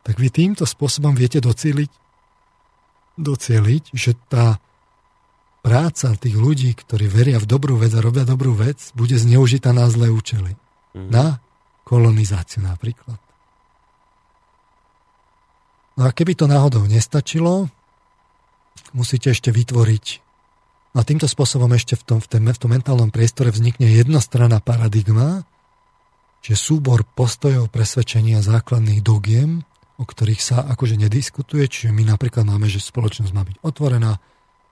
tak 0.01 0.17
vy 0.17 0.33
týmto 0.33 0.65
spôsobom 0.65 1.13
viete 1.13 1.37
docieliť, 1.37 1.91
docieliť 3.21 3.83
že 3.93 4.17
tá 4.25 4.57
práca 5.61 6.17
tých 6.17 6.33
ľudí, 6.33 6.73
ktorí 6.73 7.05
veria 7.05 7.37
v 7.37 7.45
dobrú 7.45 7.77
vec 7.77 7.93
a 7.93 8.01
robia 8.01 8.25
dobrú 8.25 8.57
vec, 8.57 8.89
bude 8.97 9.13
zneužitá 9.13 9.69
na 9.69 9.85
zlé 9.85 10.09
účely. 10.09 10.57
Mm. 10.97 11.13
Na 11.13 11.25
kolonizáciu 11.85 12.65
napríklad. 12.65 13.21
No 15.93 16.09
a 16.09 16.09
keby 16.09 16.33
to 16.33 16.49
náhodou 16.49 16.89
nestačilo, 16.89 17.69
musíte 18.97 19.29
ešte 19.29 19.53
vytvoriť 19.53 20.25
a 20.97 21.05
týmto 21.05 21.29
spôsobom 21.29 21.69
ešte 21.77 21.93
v 21.93 22.03
tom, 22.03 22.17
v, 22.17 22.25
tom, 22.25 22.41
v 22.49 22.57
tom 22.57 22.71
mentálnom 22.73 23.13
priestore 23.13 23.53
vznikne 23.53 23.85
jednostranná 23.85 24.57
paradigma, 24.57 25.45
že 26.41 26.57
súbor 26.57 27.05
postojov, 27.05 27.69
presvedčenia 27.69 28.41
základných 28.41 29.05
dogiem, 29.05 29.61
o 30.01 30.05
ktorých 30.05 30.41
sa 30.41 30.57
akože 30.65 30.97
nediskutuje, 30.97 31.69
čiže 31.69 31.93
my 31.93 32.01
napríklad 32.01 32.49
máme, 32.49 32.65
že 32.65 32.81
spoločnosť 32.81 33.29
má 33.29 33.45
byť 33.45 33.57
otvorená, 33.61 34.17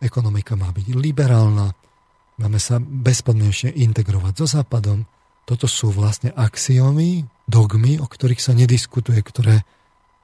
ekonomika 0.02 0.57
má 0.57 0.73
byť 0.73 0.97
liberálna, 0.97 1.77
máme 2.41 2.57
sa 2.57 2.81
bezpodmienečne 2.81 3.73
integrovať 3.73 4.34
so 4.41 4.45
Západom. 4.49 5.06
Toto 5.45 5.69
sú 5.69 5.93
vlastne 5.93 6.34
axiomy, 6.34 7.26
dogmy, 7.45 8.02
o 8.02 8.10
ktorých 8.10 8.41
sa 8.41 8.57
nediskutuje, 8.57 9.22
ktoré, 9.22 9.61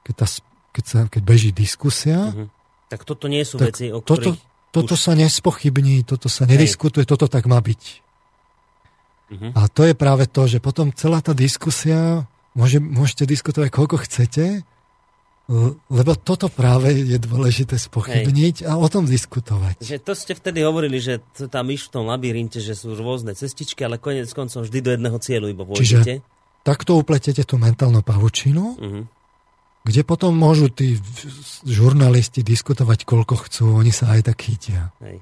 keď, 0.02 0.14
tá, 0.18 0.28
keď, 0.74 0.84
sa, 0.86 1.00
keď 1.06 1.22
beží 1.22 1.50
diskusia... 1.54 2.34
Mm-hmm. 2.34 2.48
Tak 2.90 3.06
toto 3.06 3.30
nie 3.30 3.46
sú 3.46 3.62
veci, 3.62 3.94
o 3.94 4.02
ktorých... 4.02 4.38
Toto, 4.38 4.51
toto 4.72 4.96
sa 4.96 5.14
nespochybní, 5.14 6.08
toto 6.08 6.32
sa 6.32 6.48
nediskutuje, 6.48 7.04
toto 7.04 7.28
tak 7.28 7.46
má 7.46 7.60
byť. 7.60 7.84
Uh-huh. 9.32 9.52
A 9.56 9.68
to 9.72 9.88
je 9.88 9.96
práve 9.96 10.28
to, 10.28 10.48
že 10.48 10.64
potom 10.64 10.92
celá 10.96 11.20
tá 11.20 11.36
diskusia 11.36 12.28
môže, 12.56 12.80
môžete 12.80 13.28
diskutovať 13.28 13.70
koľko 13.72 14.04
chcete, 14.08 14.64
lebo 15.92 16.16
toto 16.16 16.48
práve 16.48 16.96
je 16.96 17.20
dôležité 17.20 17.76
spochybniť 17.76 18.64
Hej. 18.64 18.68
a 18.72 18.80
o 18.80 18.88
tom 18.88 19.04
diskutovať. 19.04 19.84
Že 19.84 19.98
to 20.00 20.14
ste 20.16 20.32
vtedy 20.32 20.64
hovorili, 20.64 21.04
že 21.04 21.20
tam 21.52 21.68
iš 21.68 21.92
v 21.92 22.00
tom 22.00 22.08
labyrinte, 22.08 22.64
že 22.64 22.72
sú 22.72 22.96
rôzne 22.96 23.36
cestičky, 23.36 23.84
ale 23.84 24.00
konec 24.00 24.32
koncom 24.32 24.64
vždy 24.64 24.80
do 24.80 24.90
jedného 24.96 25.18
cieľu 25.20 25.52
iba 25.52 25.68
pôjdete. 25.68 25.84
Čiže 25.84 26.02
takto 26.64 26.96
upletete 26.96 27.44
tú 27.44 27.60
mentálnu 27.60 28.00
pavučinu, 28.00 28.64
uh-huh. 28.80 29.04
Kde 29.82 30.02
potom 30.06 30.38
môžu 30.38 30.70
tí 30.70 31.02
žurnalisti 31.66 32.46
diskutovať 32.46 33.06
koľko 33.06 33.36
chcú, 33.50 33.66
oni 33.82 33.90
sa 33.90 34.14
aj 34.14 34.30
tak 34.30 34.38
chytia. 34.46 34.94
Hej. 35.02 35.18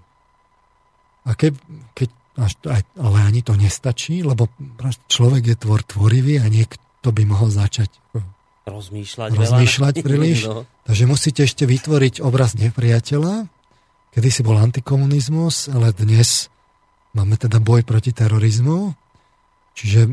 A 1.24 1.32
keď, 1.36 1.54
keď 1.96 2.10
až, 2.40 2.54
aj, 2.68 2.82
ale 3.00 3.18
ani 3.24 3.42
to 3.44 3.56
nestačí, 3.56 4.24
lebo 4.24 4.52
človek 5.08 5.44
je 5.54 5.56
tvor 5.56 5.84
tvorivý 5.84 6.40
a 6.44 6.48
niekto 6.48 7.08
by 7.12 7.24
mohol 7.28 7.52
začať 7.52 7.92
rozmýšľať, 8.70 9.30
rozmýšľať 9.34 9.94
veľa. 10.00 10.04
príliš. 10.08 10.40
No. 10.46 10.64
Takže 10.86 11.04
musíte 11.10 11.42
ešte 11.44 11.66
vytvoriť 11.66 12.22
obraz 12.22 12.56
nepriateľa. 12.56 13.50
Kedy 14.10 14.30
si 14.30 14.42
bol 14.42 14.58
antikomunizmus, 14.58 15.70
ale 15.70 15.94
dnes 15.94 16.50
máme 17.14 17.38
teda 17.38 17.62
boj 17.62 17.86
proti 17.86 18.10
terorizmu. 18.10 18.94
Čiže 19.78 20.02
e, 20.06 20.12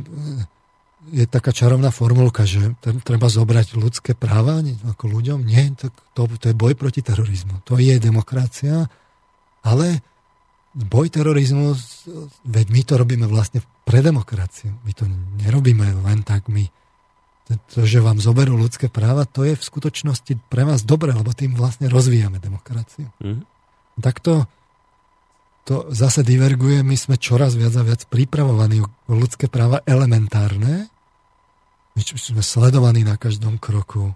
je 1.12 1.24
taká 1.27 1.55
čarovná 1.55 1.95
formulka, 1.95 2.43
že 2.43 2.74
treba 3.07 3.31
zobrať 3.31 3.78
ľudské 3.78 4.12
práva 4.19 4.59
ako 4.62 5.05
ľuďom. 5.07 5.47
Nie, 5.47 5.70
to, 5.78 5.95
to, 6.15 6.27
to 6.39 6.47
je 6.51 6.57
boj 6.57 6.74
proti 6.74 7.03
terorizmu. 7.03 7.62
To 7.66 7.78
je 7.78 7.95
demokracia, 8.03 8.91
ale 9.62 10.03
boj 10.77 11.09
terorizmu, 11.09 11.73
veď 12.45 12.66
my 12.69 12.83
to 12.85 12.95
robíme 12.99 13.27
vlastne 13.31 13.65
pre 13.87 14.03
demokraciu. 14.03 14.74
My 14.83 14.93
to 14.93 15.07
nerobíme 15.41 15.87
len 16.05 16.20
tak, 16.27 16.51
my 16.51 16.69
to, 17.70 17.87
že 17.87 18.03
vám 18.03 18.19
zoberú 18.19 18.59
ľudské 18.59 18.91
práva, 18.91 19.23
to 19.23 19.47
je 19.47 19.55
v 19.55 19.62
skutočnosti 19.62 20.35
pre 20.51 20.66
vás 20.66 20.83
dobre, 20.83 21.15
lebo 21.15 21.31
tým 21.31 21.55
vlastne 21.55 21.87
rozvíjame 21.87 22.43
demokraciu. 22.43 23.07
Mm. 23.23 23.47
Takto 24.03 24.51
to 25.66 25.91
zase 25.95 26.27
diverguje, 26.27 26.83
my 26.83 26.99
sme 26.99 27.19
čoraz 27.19 27.55
viac 27.55 27.74
a 27.78 27.87
viac 27.87 28.03
pripravovaní 28.11 28.83
o 28.83 28.91
ľudské 29.15 29.47
práva 29.47 29.83
elementárne, 29.87 30.91
my 31.97 32.01
sme 32.05 32.43
sledovaní 32.44 33.09
na 33.09 33.16
každom 33.16 33.56
kroku, 33.56 34.12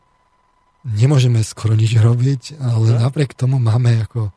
nemôžeme 0.85 1.41
skoro 1.41 1.73
nič 1.73 1.97
robiť, 1.97 2.61
ale 2.61 2.97
no. 2.97 3.09
napriek 3.09 3.33
tomu 3.33 3.57
máme 3.57 4.05
ako 4.05 4.29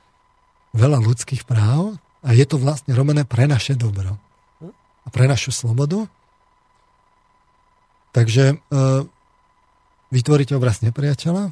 veľa 0.72 1.04
ľudských 1.04 1.44
práv 1.44 2.00
a 2.24 2.30
je 2.32 2.48
to 2.48 2.56
vlastne 2.56 2.96
robené 2.96 3.28
pre 3.28 3.44
naše 3.44 3.76
dobro 3.76 4.16
a 5.04 5.08
pre 5.12 5.28
našu 5.28 5.52
slobodu. 5.52 6.08
Takže 8.16 8.44
e, 8.48 8.56
vytvoríte 10.16 10.56
obraz 10.56 10.80
nepriateľa, 10.80 11.52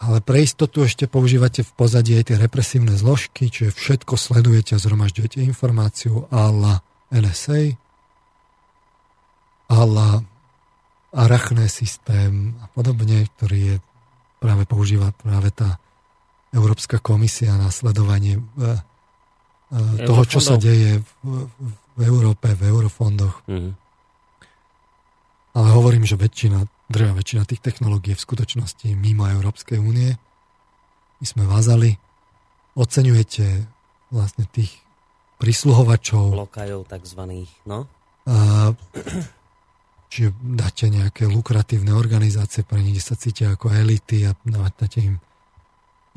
ale 0.00 0.18
pre 0.24 0.42
istotu 0.42 0.82
ešte 0.82 1.06
používate 1.06 1.62
v 1.62 1.70
pozadí 1.78 2.18
aj 2.18 2.32
tie 2.32 2.36
represívne 2.40 2.96
zložky, 2.98 3.52
čiže 3.52 3.70
všetko 3.70 4.18
sledujete 4.18 4.74
a 4.74 4.82
zhromažďujete 4.82 5.44
informáciu 5.46 6.26
a 6.32 6.50
la 6.50 6.74
NSA, 7.14 7.78
a 9.70 9.78
la 9.86 10.26
arachné 11.10 11.66
systém 11.66 12.54
a 12.62 12.70
podobne, 12.70 13.26
ktorý 13.36 13.58
je 13.58 13.76
práve 14.38 14.64
používa 14.64 15.10
práve 15.12 15.50
tá 15.50 15.82
Európska 16.50 16.98
komisia 16.98 17.54
na 17.54 17.70
sledovanie 17.70 18.38
e, 18.38 18.42
e, 19.70 20.06
toho, 20.06 20.22
čo 20.26 20.40
sa 20.42 20.58
deje 20.58 21.02
v, 21.22 21.46
v 21.98 22.00
Európe, 22.02 22.54
v 22.54 22.62
eurofondoch. 22.66 23.42
Mm-hmm. 23.46 23.72
Ale 25.50 25.68
hovorím, 25.74 26.06
že 26.06 26.14
väčšina, 26.14 26.62
drvá 26.86 27.12
väčšina 27.14 27.42
tých 27.42 27.62
technológií 27.62 28.14
je 28.14 28.18
v 28.22 28.26
skutočnosti 28.26 28.88
mimo 28.94 29.26
Európskej 29.26 29.82
únie. 29.82 30.14
My 31.18 31.26
sme 31.26 31.44
vázali. 31.46 31.98
Oceňujete 32.78 33.66
vlastne 34.14 34.46
tých 34.54 34.70
prisluhovačov. 35.42 36.38
Lokajov 36.38 36.86
takzvaných, 36.86 37.50
no? 37.66 37.90
A, 38.30 38.70
čiže 40.10 40.34
dáte 40.42 40.90
nejaké 40.90 41.30
lukratívne 41.30 41.94
organizácie, 41.94 42.66
pre 42.66 42.82
nich 42.82 42.98
sa 43.00 43.14
cítia 43.14 43.54
ako 43.54 43.70
elity 43.70 44.26
a 44.26 44.34
dávate 44.42 44.90
im 44.98 45.22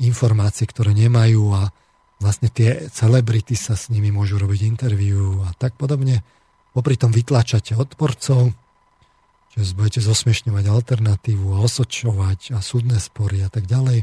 informácie, 0.02 0.66
ktoré 0.66 0.90
nemajú 0.90 1.54
a 1.54 1.70
vlastne 2.18 2.50
tie 2.50 2.90
celebrity 2.90 3.54
sa 3.54 3.78
s 3.78 3.88
nimi 3.94 4.10
môžu 4.10 4.42
robiť 4.42 4.60
interviu 4.66 5.46
a 5.46 5.54
tak 5.54 5.78
podobne. 5.78 6.26
Popri 6.74 6.98
tom 6.98 7.14
vytlačate 7.14 7.78
odporcov, 7.78 8.50
že 9.54 9.62
budete 9.78 10.02
zosmiešňovať 10.02 10.64
alternatívu 10.66 11.54
a 11.54 11.62
osočovať 11.62 12.58
a 12.58 12.58
súdne 12.58 12.98
spory 12.98 13.46
a 13.46 13.48
tak 13.48 13.70
ďalej. 13.70 14.02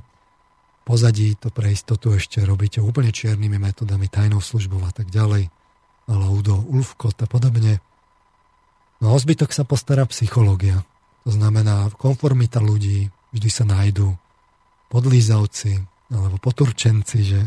Pozadí 0.88 1.36
to 1.36 1.52
pre 1.52 1.76
istotu 1.76 2.16
ešte 2.16 2.40
robíte 2.48 2.80
úplne 2.80 3.12
čiernymi 3.12 3.60
metodami, 3.60 4.08
tajnou 4.08 4.40
službou 4.40 4.80
a 4.88 4.96
tak 4.96 5.12
ďalej. 5.12 5.52
Ale 6.08 6.24
Udo, 6.32 6.56
Ulfkot 6.56 7.20
a 7.20 7.28
podobne. 7.28 7.84
No 9.02 9.14
o 9.14 9.18
zbytok 9.18 9.50
sa 9.52 9.66
postará 9.66 10.06
psychológia. 10.10 10.86
To 11.26 11.34
znamená 11.34 11.90
konformita 11.98 12.62
ľudí, 12.62 13.10
vždy 13.34 13.50
sa 13.50 13.66
nájdú 13.66 14.14
podlízavci 14.94 15.82
alebo 16.12 16.38
poturčenci, 16.38 17.18
že 17.26 17.40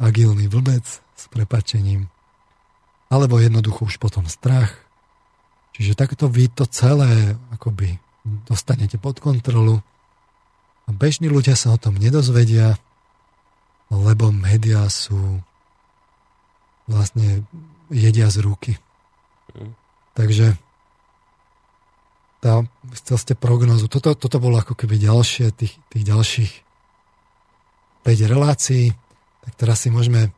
agilný 0.00 0.48
vlbec 0.48 0.84
s 0.88 1.24
prepačením. 1.28 2.08
Alebo 3.12 3.38
jednoducho 3.38 3.86
už 3.86 4.00
potom 4.00 4.26
strach, 4.26 4.86
Čiže 5.76 5.92
takto 5.92 6.24
vy 6.32 6.48
to 6.48 6.64
celé 6.64 7.36
akoby 7.52 8.00
dostanete 8.48 8.96
pod 8.96 9.20
kontrolu 9.20 9.84
a 10.86 10.90
bežní 10.90 11.28
ľudia 11.28 11.52
sa 11.52 11.76
o 11.76 11.78
tom 11.78 12.00
nedozvedia, 12.00 12.80
lebo 13.92 14.32
médiá 14.32 14.88
sú 14.88 15.44
vlastne 16.88 17.44
jedia 17.92 18.32
z 18.32 18.40
ruky. 18.40 18.72
Mm. 19.52 19.76
Takže 20.16 20.56
tá, 22.46 22.62
chcel 22.94 23.18
ste 23.18 23.34
prognozu. 23.34 23.90
Toto, 23.90 24.14
toto 24.14 24.38
bolo 24.38 24.62
ako 24.62 24.78
keby 24.78 25.02
ďalšie, 25.02 25.50
tých, 25.50 25.74
tých 25.90 26.04
ďalších 26.06 26.52
5 28.06 28.30
relácií. 28.30 28.94
Tak 29.42 29.52
teraz 29.58 29.82
si 29.82 29.90
môžeme 29.90 30.30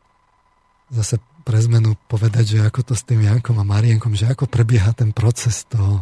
zase 0.89 1.21
pre 1.45 1.61
zmenu 1.61 1.93
povedať, 2.09 2.57
že 2.57 2.65
ako 2.65 2.81
to 2.81 2.93
s 2.97 3.05
tým 3.05 3.21
Jankom 3.21 3.61
a 3.61 3.65
Marienkom, 3.65 4.17
že 4.17 4.25
ako 4.25 4.49
prebieha 4.49 4.89
ten 4.97 5.13
proces 5.13 5.69
toho, 5.69 6.01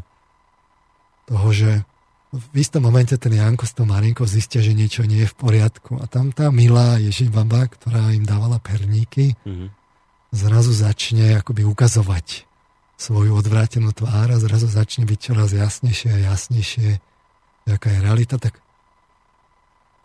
toho 1.27 1.48
že 1.52 1.84
v 2.32 2.56
istom 2.60 2.84
momente 2.84 3.16
ten 3.19 3.32
Janko 3.32 3.68
s 3.68 3.76
tou 3.76 3.88
Marienkou 3.88 4.24
zistia, 4.27 4.64
že 4.64 4.76
niečo 4.76 5.03
nie 5.08 5.27
je 5.27 5.32
v 5.32 5.40
poriadku. 5.40 6.00
A 6.00 6.08
tam 6.08 6.32
tá 6.32 6.52
milá 6.52 7.00
Ježibaba, 7.00 7.68
ktorá 7.68 8.11
im 8.11 8.27
dávala 8.27 8.60
perníky, 8.60 9.36
mm-hmm. 9.44 9.69
zrazu 10.36 10.72
začne 10.76 11.40
akoby 11.40 11.64
ukazovať 11.64 12.48
svoju 12.98 13.38
odvrátenú 13.38 13.93
tvár 13.93 14.34
a 14.34 14.42
zrazu 14.42 14.66
začne 14.66 15.06
byť 15.06 15.19
čoraz 15.22 15.53
jasnejšie 15.53 16.09
a 16.17 16.19
jasnejšie, 16.34 16.98
aká 17.69 17.93
je 17.93 18.00
realita. 18.01 18.42
Tak 18.42 18.58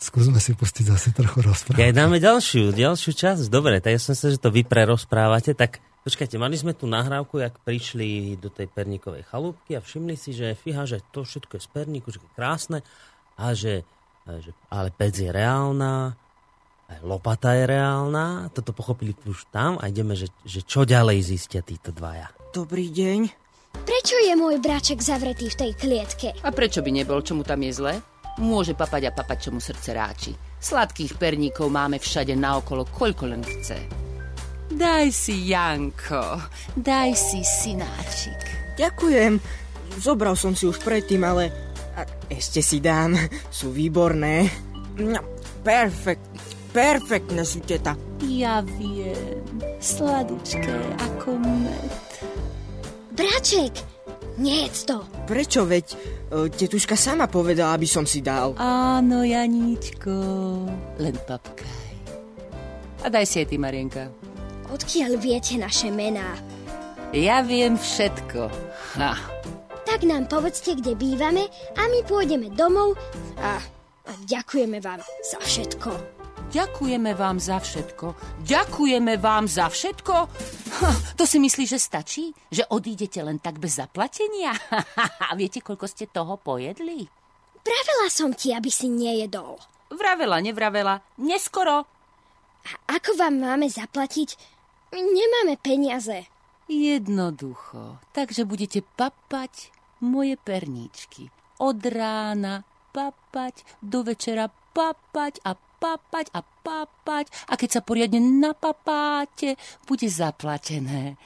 Skúsme 0.03 0.43
si 0.43 0.51
pustiť 0.59 0.91
zase 0.91 1.15
trochu 1.15 1.47
rozprávať. 1.47 1.79
Ja 1.79 1.95
dáme 1.95 2.19
ďalšiu, 2.19 2.75
ďalšiu 2.75 3.15
časť. 3.15 3.47
Dobre, 3.47 3.79
tak 3.79 3.95
ja 3.95 4.01
som 4.03 4.19
sa, 4.19 4.35
že 4.35 4.43
to 4.43 4.51
vy 4.51 4.67
prerozprávate. 4.67 5.55
Tak 5.55 5.79
počkajte, 6.03 6.43
mali 6.43 6.59
sme 6.59 6.75
tu 6.75 6.91
nahrávku, 6.91 7.39
jak 7.39 7.55
prišli 7.63 8.35
do 8.35 8.51
tej 8.51 8.67
perníkovej 8.67 9.23
chalúbky 9.31 9.79
a 9.79 9.81
všimli 9.81 10.19
si, 10.19 10.35
že 10.35 10.59
fíha, 10.59 10.91
že 10.91 11.07
to 11.15 11.23
všetko 11.23 11.55
je 11.55 11.63
z 11.63 11.69
perníku, 11.71 12.11
že 12.11 12.19
je 12.19 12.35
krásne 12.35 12.79
a 13.39 13.55
že, 13.55 13.87
že 14.27 14.51
ale 14.75 14.91
pec 14.91 15.15
je 15.15 15.31
reálna, 15.31 16.19
aj 16.91 16.99
lopata 17.07 17.55
je 17.55 17.71
reálna. 17.71 18.51
Toto 18.51 18.75
pochopili 18.75 19.15
už 19.23 19.55
tam 19.55 19.79
a 19.79 19.87
ideme, 19.87 20.19
že, 20.19 20.35
že 20.43 20.67
čo 20.67 20.83
ďalej 20.83 21.23
zistia 21.23 21.63
títo 21.63 21.95
dvaja. 21.95 22.42
Dobrý 22.53 22.93
deň. 22.93 23.33
Prečo 23.81 24.17
je 24.29 24.37
môj 24.37 24.61
bráček 24.61 25.01
zavretý 25.01 25.49
v 25.49 25.57
tej 25.57 25.73
klietke? 25.73 26.37
A 26.45 26.53
prečo 26.53 26.85
by 26.85 26.93
nebol? 26.93 27.25
Čo 27.25 27.41
mu 27.41 27.49
tam 27.49 27.65
je 27.65 27.73
zle? 27.73 27.97
Môže 28.45 28.77
papať 28.77 29.09
a 29.09 29.17
papať, 29.17 29.49
čo 29.49 29.51
mu 29.57 29.61
srdce 29.61 29.97
ráči. 29.97 30.37
Sladkých 30.61 31.17
perníkov 31.17 31.73
máme 31.73 31.97
všade 31.97 32.37
naokolo, 32.37 32.85
koľko 32.93 33.25
len 33.33 33.41
chce. 33.41 33.81
Daj 34.69 35.09
si, 35.09 35.49
Janko, 35.49 36.45
daj 36.77 37.17
si, 37.17 37.41
synáčik. 37.41 38.41
Ďakujem. 38.77 39.41
Zobral 39.97 40.37
som 40.37 40.53
si 40.53 40.69
už 40.69 40.77
predtým, 40.85 41.25
ale 41.25 41.49
a 41.97 42.05
ešte 42.29 42.61
si 42.61 42.85
dám. 42.85 43.17
Sú 43.49 43.73
výborné. 43.73 44.45
No, 45.01 45.25
perfekt, 45.65 46.29
perfektné 46.77 47.49
sú 47.49 47.65
teta. 47.65 47.97
Ja 48.29 48.61
viem, 48.61 49.41
sladučké 49.81 50.77
ako 51.01 51.41
med. 51.41 51.93
Braček, 53.13 53.73
Nejedz 54.41 54.89
to. 54.89 55.05
Prečo 55.29 55.69
veď? 55.69 55.87
E, 55.93 55.97
tetuška 56.49 56.97
sama 56.97 57.29
povedala, 57.29 57.77
aby 57.77 57.85
som 57.85 58.09
si 58.09 58.25
dal. 58.25 58.57
Áno, 58.57 59.21
Janíčko. 59.21 60.15
Len 60.97 61.17
papkaj. 61.29 61.97
A 63.05 63.07
daj 63.13 63.29
si 63.29 63.45
aj 63.45 63.47
ty, 63.53 63.57
Marienka. 63.61 64.09
Odkiaľ 64.73 65.21
viete 65.21 65.61
naše 65.61 65.93
mená? 65.93 66.33
Ja 67.13 67.45
viem 67.45 67.77
všetko. 67.77 68.49
Ha. 68.97 69.13
tak 69.85 70.09
nám 70.09 70.33
povedzte, 70.33 70.73
kde 70.73 70.97
bývame 70.97 71.45
a 71.77 71.83
my 71.93 72.01
pôjdeme 72.09 72.49
domov 72.57 72.97
a, 73.37 73.61
a 74.09 74.13
ďakujeme 74.25 74.81
vám 74.81 75.05
za 75.21 75.37
všetko. 75.45 76.22
Ďakujeme 76.53 77.17
vám 77.17 77.41
za 77.41 77.57
všetko. 77.57 78.13
Ďakujeme 78.45 79.17
vám 79.17 79.49
za 79.49 79.73
všetko? 79.73 80.15
Ha, 80.85 80.91
to 81.17 81.25
si 81.25 81.41
myslíš, 81.41 81.69
že 81.73 81.81
stačí? 81.81 82.25
Že 82.53 82.69
odídete 82.77 83.25
len 83.25 83.41
tak 83.41 83.57
bez 83.57 83.81
zaplatenia? 83.81 84.53
A 85.29 85.33
viete, 85.33 85.65
koľko 85.65 85.89
ste 85.89 86.13
toho 86.13 86.37
pojedli? 86.37 87.09
Pravila 87.65 88.09
som 88.13 88.37
ti, 88.37 88.53
aby 88.53 88.69
si 88.69 88.93
nejedol. 88.93 89.57
Vravela, 89.97 90.45
nevravela. 90.45 91.01
Neskoro. 91.25 91.89
A 92.69 92.71
ako 93.01 93.17
vám 93.17 93.41
máme 93.41 93.73
zaplatiť? 93.73 94.37
Nemáme 94.93 95.57
peniaze. 95.57 96.29
Jednoducho. 96.69 97.97
Takže 98.13 98.45
budete 98.45 98.85
papať 98.85 99.73
moje 100.05 100.37
perníčky. 100.37 101.33
Od 101.65 101.81
rána 101.89 102.61
papať, 102.93 103.81
do 103.81 104.05
večera 104.05 104.53
papať 104.77 105.41
a 105.49 105.57
papať 105.83 106.31
a 106.31 106.47
papať 106.47 107.51
a 107.51 107.59
keď 107.59 107.69
sa 107.75 107.81
poriadne 107.83 108.23
napapáte, 108.23 109.59
bude 109.83 110.07
zaplatené. 110.07 111.19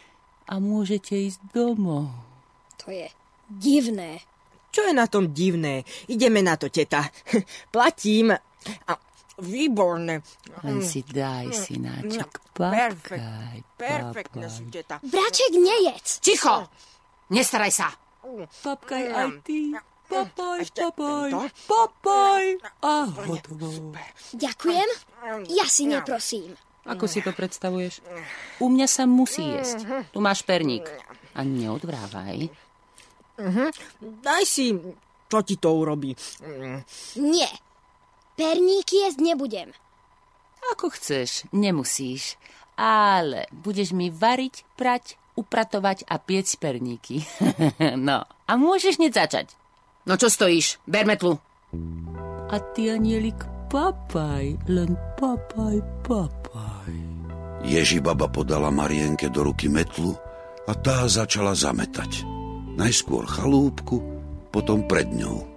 A 0.49 0.57
môžete 0.57 1.13
ísť 1.13 1.53
domov. 1.53 2.09
To 2.81 2.89
je 2.89 3.11
divné. 3.53 4.25
Čo 4.73 4.89
je 4.89 4.95
na 4.97 5.05
tom 5.05 5.35
divné? 5.37 5.85
Ideme 6.09 6.41
na 6.41 6.57
to, 6.57 6.73
teta. 6.73 7.05
Platím. 7.75 8.33
A, 8.33 8.93
výborné. 9.37 10.25
Len 10.65 10.79
si 10.81 11.05
daj, 11.05 11.53
synáček, 11.53 12.57
Perfekt. 12.57 13.21
papkaj, 13.21 13.59
Perfektne 13.77 14.49
papaj. 14.49 14.57
si, 14.57 14.63
teta. 14.73 14.97
Braček, 15.05 15.53
nejedz. 15.53 16.09
Ticho! 16.25 16.65
Nestaraj 17.33 17.73
sa! 17.75 17.89
Papkaj 18.65 19.03
aj 19.13 19.29
ty. 19.45 19.71
Papaj, 20.07 20.61
papaj, 20.71 21.31
to. 21.35 21.41
papaj. 21.67 22.45
A 22.83 23.11
hotovo. 23.11 23.93
Ďakujem. 24.33 24.89
Ja 25.51 25.67
si 25.67 25.91
neprosím. 25.91 26.55
Ako 26.87 27.11
si 27.11 27.19
to 27.19 27.35
predstavuješ? 27.35 27.99
U 28.63 28.71
mňa 28.71 28.87
sa 28.87 29.11
musí 29.11 29.43
jesť. 29.43 30.07
Tu 30.15 30.19
máš 30.23 30.47
perník. 30.47 30.87
A 31.35 31.43
neodvrávaj. 31.43 32.47
Daj 34.01 34.45
si, 34.47 34.73
čo 35.27 35.39
ti 35.43 35.59
to 35.59 35.75
urobí. 35.75 36.15
Nie. 37.19 37.51
Perníky 38.39 39.03
jesť 39.03 39.19
nebudem. 39.21 39.69
Ako 40.73 40.93
chceš, 40.95 41.49
nemusíš. 41.51 42.39
Ale 42.77 43.49
budeš 43.51 43.97
mi 43.97 44.13
variť, 44.13 44.63
prať, 44.77 45.17
upratovať 45.35 46.05
a 46.07 46.21
piec 46.21 46.49
perníky. 46.61 47.25
no, 48.09 48.29
a 48.29 48.53
môžeš 48.55 49.01
hneď 49.01 49.13
začať. 49.27 49.47
No 50.07 50.15
čo 50.15 50.31
stojíš? 50.31 50.79
Ber 50.87 51.03
metlu. 51.03 51.35
A 52.47 52.57
ty, 52.73 52.95
anielik, 52.95 53.43
papaj, 53.67 54.55
len 54.71 54.95
papaj, 55.19 55.83
papaj. 56.07 56.95
Ježibaba 57.67 58.31
podala 58.31 58.71
Marienke 58.71 59.27
do 59.27 59.51
ruky 59.51 59.67
metlu 59.67 60.15
a 60.71 60.73
tá 60.79 61.11
začala 61.11 61.59
zametať. 61.59 62.23
Najskôr 62.79 63.27
chalúbku, 63.27 63.99
potom 64.55 64.87
pred 64.87 65.11
ňou. 65.11 65.56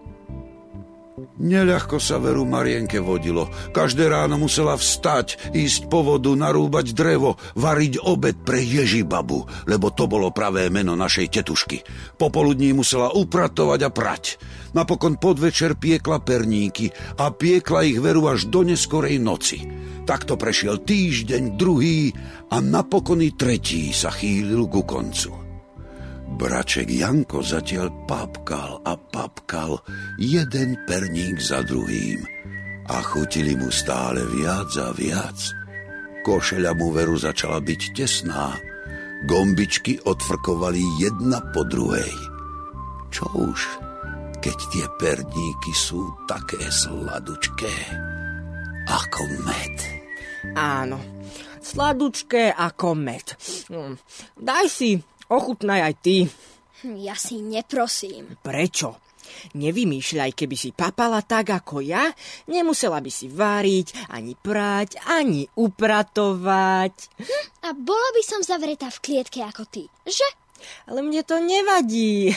Neľahko 1.40 1.98
sa 1.98 2.20
veru 2.20 2.44
Marienke 2.44 3.00
vodilo. 3.00 3.48
Každé 3.72 4.12
ráno 4.12 4.36
musela 4.36 4.76
vstať, 4.76 5.56
ísť 5.56 5.88
po 5.88 6.04
vodu, 6.04 6.36
narúbať 6.36 6.92
drevo, 6.92 7.40
variť 7.56 8.04
obed 8.04 8.36
pre 8.44 8.60
Ježibabu, 8.60 9.48
lebo 9.66 9.90
to 9.96 10.06
bolo 10.12 10.36
pravé 10.36 10.68
meno 10.68 11.00
našej 11.00 11.40
tetušky. 11.40 11.82
Popoludní 12.20 12.76
musela 12.76 13.16
upratovať 13.16 13.80
a 13.88 13.90
prať. 13.90 14.24
Napokon 14.76 15.16
podvečer 15.16 15.80
piekla 15.80 16.20
perníky 16.22 16.92
a 17.18 17.32
piekla 17.32 17.88
ich 17.88 17.98
veru 18.04 18.28
až 18.28 18.52
do 18.52 18.68
neskorej 18.68 19.18
noci. 19.18 19.64
Takto 20.04 20.36
prešiel 20.36 20.84
týždeň, 20.84 21.56
druhý 21.56 22.12
a 22.52 22.60
napokon 22.60 23.24
i 23.24 23.32
tretí 23.34 23.96
sa 23.96 24.12
chýlil 24.12 24.68
ku 24.68 24.84
koncu. 24.84 25.39
Braček 26.38 26.92
Janko 26.92 27.42
zatiaľ 27.42 27.90
papkal 28.06 28.84
a 28.86 28.94
papkal 28.94 29.82
jeden 30.22 30.78
perník 30.86 31.42
za 31.42 31.66
druhým 31.66 32.22
a 32.90 32.98
chutili 33.06 33.54
mu 33.54 33.70
stále 33.70 34.22
viac 34.30 34.70
a 34.82 34.90
viac. 34.94 35.38
Košeľa 36.26 36.72
mu 36.76 36.92
veru 36.92 37.16
začala 37.16 37.62
byť 37.62 37.82
tesná. 37.96 38.54
Gombičky 39.30 40.02
odfrkovali 40.04 40.82
jedna 41.00 41.40
po 41.54 41.64
druhej. 41.66 42.14
Čo 43.10 43.26
už, 43.34 43.60
keď 44.40 44.58
tie 44.74 44.86
perníky 45.00 45.72
sú 45.76 46.14
také 46.26 46.62
sladučké 46.70 47.74
ako 48.90 49.22
med. 49.46 49.76
Áno, 50.58 50.98
sladučké 51.62 52.56
ako 52.56 52.98
med. 52.98 53.38
Mm, 53.70 53.96
Daj 54.40 54.66
si, 54.72 54.98
ochutnaj 55.30 55.80
aj 55.86 55.96
ty. 56.02 56.18
Ja 56.84 57.16
si 57.16 57.44
neprosím. 57.44 58.40
Prečo? 58.40 58.98
Nevymýšľaj, 59.54 60.32
keby 60.34 60.56
si 60.58 60.74
papala 60.74 61.22
tak 61.22 61.54
ako 61.54 61.86
ja, 61.86 62.10
nemusela 62.50 62.98
by 62.98 63.12
si 63.14 63.30
váriť, 63.30 64.10
ani 64.10 64.34
prať, 64.34 64.98
ani 65.06 65.46
upratovať. 65.54 66.94
A 67.62 67.70
bola 67.78 68.10
by 68.18 68.24
som 68.26 68.42
zavretá 68.42 68.90
v 68.90 69.02
klietke 69.06 69.46
ako 69.46 69.70
ty, 69.70 69.86
že? 70.10 70.26
Ale 70.92 71.00
mne 71.00 71.24
to 71.24 71.40
nevadí. 71.40 72.36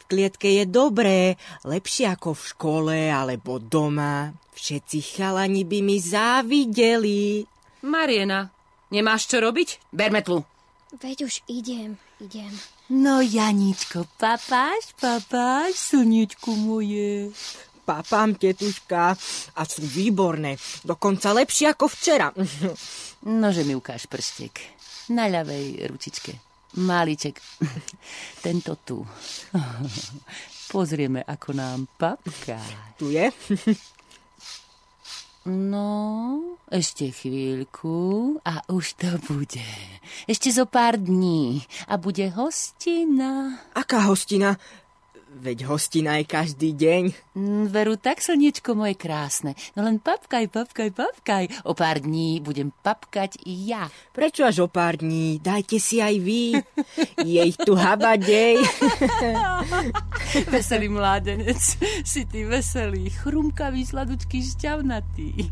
V 0.00 0.02
klietke 0.04 0.60
je 0.60 0.64
dobré, 0.68 1.40
lepšie 1.64 2.12
ako 2.12 2.36
v 2.36 2.42
škole 2.52 2.98
alebo 3.08 3.56
doma. 3.56 4.36
Všetci 4.52 4.98
chalani 5.16 5.64
by 5.64 5.78
mi 5.80 5.96
závideli. 5.96 7.48
Mariena, 7.88 8.52
nemáš 8.92 9.24
čo 9.32 9.40
robiť? 9.40 9.88
Ber 9.88 10.12
metlu. 10.12 10.44
Veď 10.92 11.24
už 11.24 11.40
idem, 11.48 11.96
idem. 12.22 12.52
No, 12.88 13.20
Janičko, 13.20 14.06
papáš, 14.18 14.94
papáš, 15.00 15.74
slniečku 15.74 16.54
moje. 16.54 17.34
Papám, 17.82 18.38
tetuška, 18.38 19.18
a 19.58 19.60
sú 19.66 19.82
výborné. 19.82 20.54
Dokonca 20.86 21.34
lepšie 21.34 21.74
ako 21.74 21.90
včera. 21.90 22.30
Nože 23.42 23.66
mi 23.66 23.74
ukáž 23.74 24.06
prstek. 24.06 24.54
Na 25.10 25.26
ľavej 25.26 25.90
ručičke. 25.90 26.32
Máliček. 26.78 27.42
Tento 28.46 28.78
tu. 28.86 29.02
Pozrieme, 30.72 31.26
ako 31.26 31.48
nám 31.52 31.90
papká. 31.98 32.62
Tu 32.96 33.18
je? 33.18 33.26
No, 35.50 36.51
ešte 36.72 37.12
chvíľku 37.12 38.40
a 38.48 38.64
už 38.72 38.96
to 38.96 39.20
bude. 39.28 39.68
Ešte 40.24 40.48
zo 40.48 40.64
pár 40.64 40.96
dní 40.96 41.60
a 41.84 42.00
bude 42.00 42.32
hostina. 42.32 43.60
Aká 43.76 44.08
hostina? 44.08 44.56
Veď 45.32 45.64
hostina 45.64 46.20
je 46.20 46.28
každý 46.28 46.76
deň. 46.76 47.02
Mm, 47.32 47.64
Veru, 47.72 47.96
tak, 47.96 48.20
slniečko 48.20 48.76
moje 48.76 49.00
krásne. 49.00 49.56
No 49.72 49.80
len 49.80 49.96
papkaj, 49.96 50.44
papkaj, 50.52 50.92
papkaj. 50.92 51.44
O 51.64 51.72
pár 51.72 52.04
dní 52.04 52.44
budem 52.44 52.68
papkať 52.68 53.40
i 53.48 53.72
ja. 53.72 53.88
Prečo 54.12 54.44
až 54.44 54.64
o 54.64 54.68
pár 54.68 55.00
dní? 55.00 55.40
Dajte 55.40 55.80
si 55.80 56.04
aj 56.04 56.20
vy. 56.20 56.60
Je 57.24 57.40
ich 57.48 57.56
tu 57.56 57.72
habadej. 57.72 58.60
Veselý 60.52 60.92
mládenec, 60.92 61.60
si 62.04 62.22
ty 62.28 62.44
veselý, 62.44 63.08
chrumkavý, 63.24 63.88
sladučký, 63.88 64.44
šťavnatý. 64.44 65.48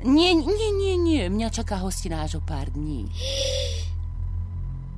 Nie, 0.00 0.32
nie, 0.32 0.70
nie, 0.72 0.94
nie, 0.96 1.22
mňa 1.28 1.48
čaká 1.52 1.76
hostina 1.84 2.24
až 2.24 2.40
o 2.40 2.42
pár 2.42 2.72
dní. 2.72 3.04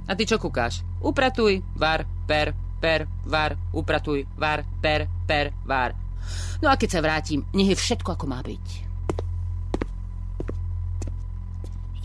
A 0.06 0.14
ty 0.14 0.22
čo 0.22 0.38
kúkáš? 0.38 0.86
Upratuj, 1.02 1.62
var, 1.74 2.06
per, 2.26 2.54
per, 2.78 3.10
var, 3.26 3.58
upratuj, 3.74 4.26
var, 4.38 4.62
per, 4.78 5.10
per, 5.26 5.50
var. 5.66 5.94
No 6.62 6.70
a 6.70 6.78
keď 6.78 6.88
sa 6.90 7.00
vrátim, 7.02 7.42
nech 7.50 7.74
je 7.74 7.82
všetko 7.82 8.14
ako 8.14 8.26
má 8.30 8.38
byť. 8.46 8.66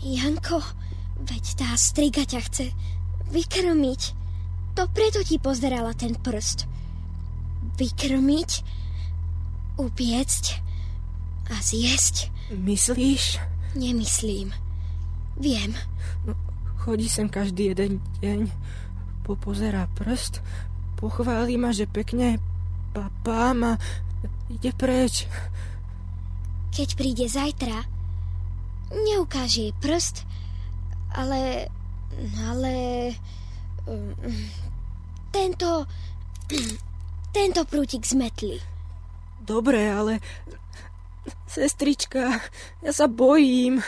Janko, 0.02 0.58
veď 1.22 1.44
tá 1.58 1.70
striga 1.78 2.26
ťa 2.26 2.40
chce 2.50 2.66
vykrmiť. 3.30 4.02
To 4.74 4.86
preto 4.90 5.22
ti 5.22 5.38
pozerala 5.38 5.94
ten 5.94 6.18
prst. 6.18 6.66
Vykrmiť, 7.78 8.50
upiecť 9.78 10.44
a 11.48 11.56
zjesť. 11.60 12.30
Myslíš? 12.52 13.40
Nemyslím. 13.76 14.52
Viem. 15.36 15.76
Chodí 16.80 17.08
sem 17.08 17.28
každý 17.28 17.76
jeden 17.76 18.00
deň, 18.24 18.48
popozerá 19.28 19.90
prst, 19.92 20.40
pochváli 20.96 21.60
ma, 21.60 21.68
že 21.68 21.84
pekne 21.84 22.40
papám 22.96 23.76
a 23.76 23.80
ide 24.48 24.72
preč. 24.72 25.28
Keď 26.72 26.88
príde 26.96 27.28
zajtra, 27.28 27.84
neukáže 28.92 29.68
jej 29.68 29.74
prst, 29.78 30.24
ale... 31.12 31.68
ale... 32.40 32.74
um, 33.84 34.16
tento... 35.28 35.84
tento 37.36 37.60
prútik 37.68 38.08
zmetli. 38.08 38.56
Dobre, 39.44 39.92
ale... 39.92 40.24
Sestrička, 41.46 42.40
ja 42.84 42.92
sa 42.92 43.06
bojím. 43.08 43.80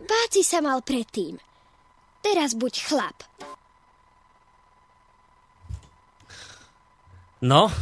Báci 0.00 0.42
sa 0.42 0.58
mal 0.58 0.82
predtým. 0.82 1.38
Teraz 2.20 2.52
buď 2.58 2.74
chlap. 2.84 3.18
No, 7.40 7.72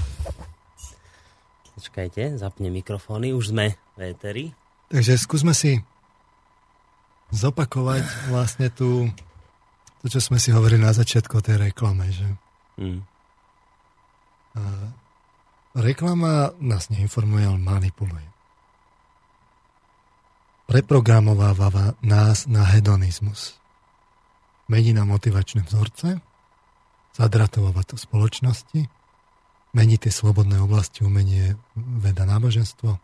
počkajte, 1.74 2.38
zapne 2.38 2.70
mikrofóny, 2.70 3.34
už 3.34 3.50
sme 3.50 3.74
v 3.98 4.00
éteri. 4.14 4.44
Takže 4.86 5.18
skúsme 5.18 5.50
si 5.50 5.82
zopakovať 7.34 8.30
vlastne 8.30 8.70
tú, 8.70 9.10
to, 10.00 10.06
čo 10.06 10.22
sme 10.22 10.38
si 10.38 10.54
hovorili 10.54 10.78
na 10.78 10.94
začiatku 10.94 11.42
o 11.42 11.44
tej 11.44 11.58
reklame, 11.70 12.08
že 12.14 12.26
Mm. 12.78 13.02
a, 14.54 14.94
reklama 15.74 16.54
nás 16.62 16.94
neinformuje, 16.94 17.42
ale 17.42 17.58
manipuluje. 17.58 18.22
Preprogramováva 20.68 21.96
nás 22.04 22.44
na 22.44 22.60
hedonizmus. 22.60 23.56
Mení 24.68 24.92
na 24.92 25.08
motivačné 25.08 25.64
vzorce, 25.64 26.20
zadratováva 27.16 27.88
to 27.88 27.96
spoločnosti, 27.96 28.84
mení 29.72 29.96
tie 29.96 30.12
slobodné 30.12 30.60
oblasti, 30.60 31.08
umenie, 31.08 31.56
veda, 31.72 32.28
náboženstvo. 32.28 33.00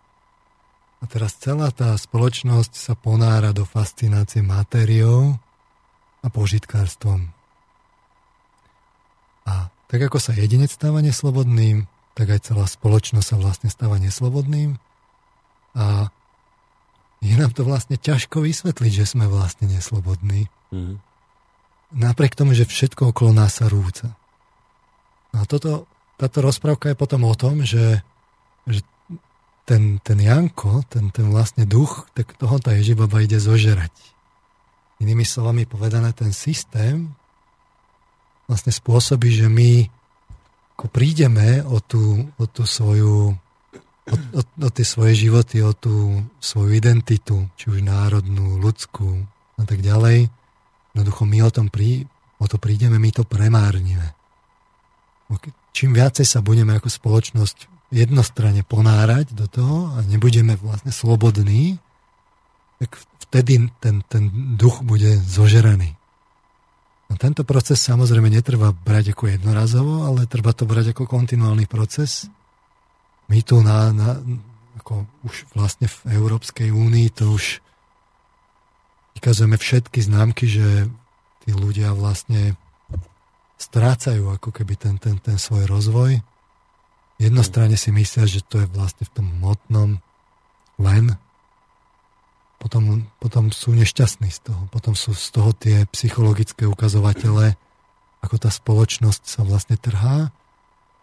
A 1.00 1.04
teraz 1.08 1.40
celá 1.40 1.72
tá 1.72 1.96
spoločnosť 1.96 2.76
sa 2.76 2.92
ponára 2.92 3.56
do 3.56 3.64
fascinácie 3.64 4.44
materiou 4.44 5.40
a 6.20 6.28
požitkárstvom. 6.28 7.32
A 9.48 9.72
tak 9.88 10.00
ako 10.04 10.20
sa 10.20 10.36
jedinec 10.36 10.68
stáva 10.68 11.00
neslobodným, 11.00 11.88
tak 12.12 12.28
aj 12.28 12.52
celá 12.52 12.68
spoločnosť 12.68 13.24
sa 13.24 13.36
vlastne 13.40 13.72
stáva 13.72 13.96
neslobodným. 13.96 14.76
A 15.72 16.12
je 17.24 17.36
nám 17.40 17.56
to 17.56 17.64
vlastne 17.64 17.96
ťažko 17.96 18.44
vysvetliť, 18.44 18.92
že 18.92 19.08
sme 19.08 19.24
vlastne 19.24 19.64
neslobodní. 19.64 20.52
Mm. 20.68 21.00
Napriek 21.94 22.36
tomu, 22.36 22.52
že 22.52 22.68
všetko 22.68 23.16
okolo 23.16 23.32
nás 23.32 23.56
sa 23.62 23.70
rúca. 23.72 24.12
A 25.32 25.48
toto, 25.48 25.88
táto 26.20 26.44
rozprávka 26.44 26.92
je 26.92 27.00
potom 27.00 27.24
o 27.24 27.34
tom, 27.34 27.64
že, 27.64 28.04
že 28.68 28.84
ten, 29.64 29.98
ten 30.04 30.18
Janko, 30.20 30.84
ten, 30.92 31.08
ten 31.08 31.32
vlastne 31.32 31.64
duch, 31.64 32.06
tak 32.12 32.36
toho 32.36 32.60
tá 32.60 32.76
Ježibaba 32.76 33.24
ide 33.24 33.40
zožerať. 33.40 33.92
Inými 35.00 35.24
slovami 35.24 35.64
povedané, 35.64 36.12
ten 36.12 36.30
systém 36.30 37.10
vlastne 38.44 38.70
spôsobí, 38.70 39.32
že 39.32 39.48
my 39.48 39.88
ako 40.74 40.86
prídeme 40.90 41.62
o 41.64 41.78
tú, 41.78 42.28
o 42.36 42.44
tú 42.50 42.66
svoju 42.66 43.38
o, 44.10 44.16
o, 44.38 44.40
o 44.40 44.68
tie 44.68 44.86
svoje 44.86 45.28
životy, 45.28 45.64
o 45.64 45.72
tú 45.72 46.24
svoju 46.40 46.76
identitu, 46.76 47.48
či 47.56 47.72
už 47.72 47.80
národnú, 47.80 48.60
ľudskú 48.60 49.24
a 49.56 49.64
tak 49.64 49.80
ďalej. 49.80 50.28
Jednoducho 50.94 51.22
my 51.26 51.38
o, 51.42 51.50
tom 51.50 51.66
prí, 51.72 52.06
o 52.38 52.46
to 52.46 52.56
prídeme, 52.60 53.00
my 53.00 53.10
to 53.10 53.24
premárnime. 53.26 54.14
Čím 55.74 55.96
viacej 55.96 56.26
sa 56.28 56.38
budeme 56.44 56.78
ako 56.78 56.86
spoločnosť 56.86 57.90
jednostranne 57.90 58.62
ponárať 58.62 59.34
do 59.34 59.46
toho 59.50 59.90
a 59.94 60.02
nebudeme 60.06 60.54
vlastne 60.58 60.90
slobodní, 60.94 61.78
tak 62.78 62.98
vtedy 63.30 63.70
ten, 63.82 64.02
ten 64.06 64.30
duch 64.58 64.82
bude 64.82 65.18
zožeraný. 65.18 65.94
No 67.10 67.14
tento 67.20 67.46
proces 67.46 67.78
samozrejme 67.84 68.26
netreba 68.32 68.74
brať 68.74 69.14
ako 69.14 69.30
jednorazovo, 69.30 70.08
ale 70.08 70.26
treba 70.26 70.50
to 70.50 70.66
brať 70.66 70.96
ako 70.96 71.06
kontinuálny 71.06 71.70
proces. 71.70 72.26
My 73.30 73.40
tu 73.40 73.64
na, 73.64 73.90
na 73.94 74.20
ako 74.82 75.08
už 75.24 75.48
vlastne 75.56 75.88
v 75.88 76.18
Európskej 76.18 76.68
únii 76.68 77.08
to 77.14 77.32
už 77.32 77.64
vykazujeme 79.16 79.56
všetky 79.56 80.02
známky, 80.04 80.44
že 80.50 80.90
tí 81.46 81.50
ľudia 81.54 81.94
vlastne 81.96 82.58
strácajú 83.56 84.34
ako 84.34 84.50
keby 84.50 84.74
ten, 84.76 85.00
ten, 85.00 85.16
ten 85.22 85.38
svoj 85.38 85.64
rozvoj. 85.70 86.20
Jednostranne 87.22 87.78
si 87.78 87.94
myslia, 87.94 88.26
že 88.26 88.42
to 88.42 88.60
je 88.60 88.68
vlastne 88.74 89.06
v 89.06 89.14
tom 89.14 89.26
motnom 89.38 90.02
len 90.76 91.14
potom, 92.64 93.04
potom 93.20 93.52
sú 93.52 93.76
nešťastní 93.76 94.32
z 94.32 94.48
toho. 94.48 94.62
Potom 94.72 94.96
sú 94.96 95.12
z 95.12 95.28
toho 95.36 95.52
tie 95.52 95.84
psychologické 95.92 96.64
ukazovatele, 96.64 97.60
ako 98.24 98.40
tá 98.40 98.48
spoločnosť 98.48 99.22
sa 99.28 99.44
vlastne 99.44 99.76
trhá. 99.76 100.32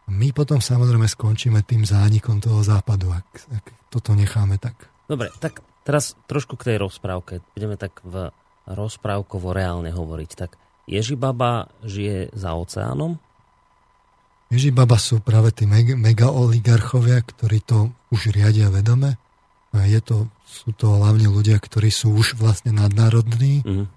My 0.10 0.34
potom 0.34 0.58
samozrejme 0.58 1.06
skončíme 1.06 1.62
tým 1.62 1.86
zánikom 1.86 2.42
toho 2.42 2.66
západu, 2.66 3.14
ak, 3.14 3.28
ak 3.54 3.66
toto 3.94 4.18
necháme 4.18 4.58
tak. 4.58 4.90
Dobre, 5.06 5.30
tak 5.38 5.62
teraz 5.86 6.18
trošku 6.26 6.58
k 6.58 6.74
tej 6.74 6.78
rozprávke. 6.82 7.46
Budeme 7.54 7.78
tak 7.78 8.02
v 8.02 8.34
rozprávkovo 8.66 9.54
reálne 9.54 9.94
hovoriť. 9.94 10.32
Tak 10.34 10.58
Ježibaba 10.90 11.70
žije 11.86 12.34
za 12.34 12.58
oceánom? 12.58 13.20
Ježibaba 14.52 15.00
sú 15.00 15.24
práve 15.24 15.56
tí 15.56 15.64
mega, 15.64 16.28
oligarchovia, 16.28 17.24
ktorí 17.24 17.64
to 17.64 17.96
už 18.12 18.36
riadia 18.36 18.68
vedome. 18.68 19.16
Je 19.72 20.04
to 20.04 20.28
sú 20.52 20.76
to 20.76 21.00
hlavne 21.00 21.32
ľudia, 21.32 21.56
ktorí 21.56 21.88
sú 21.88 22.12
už 22.12 22.36
vlastne 22.36 22.76
nadnárodní. 22.76 23.64
Mm. 23.64 23.88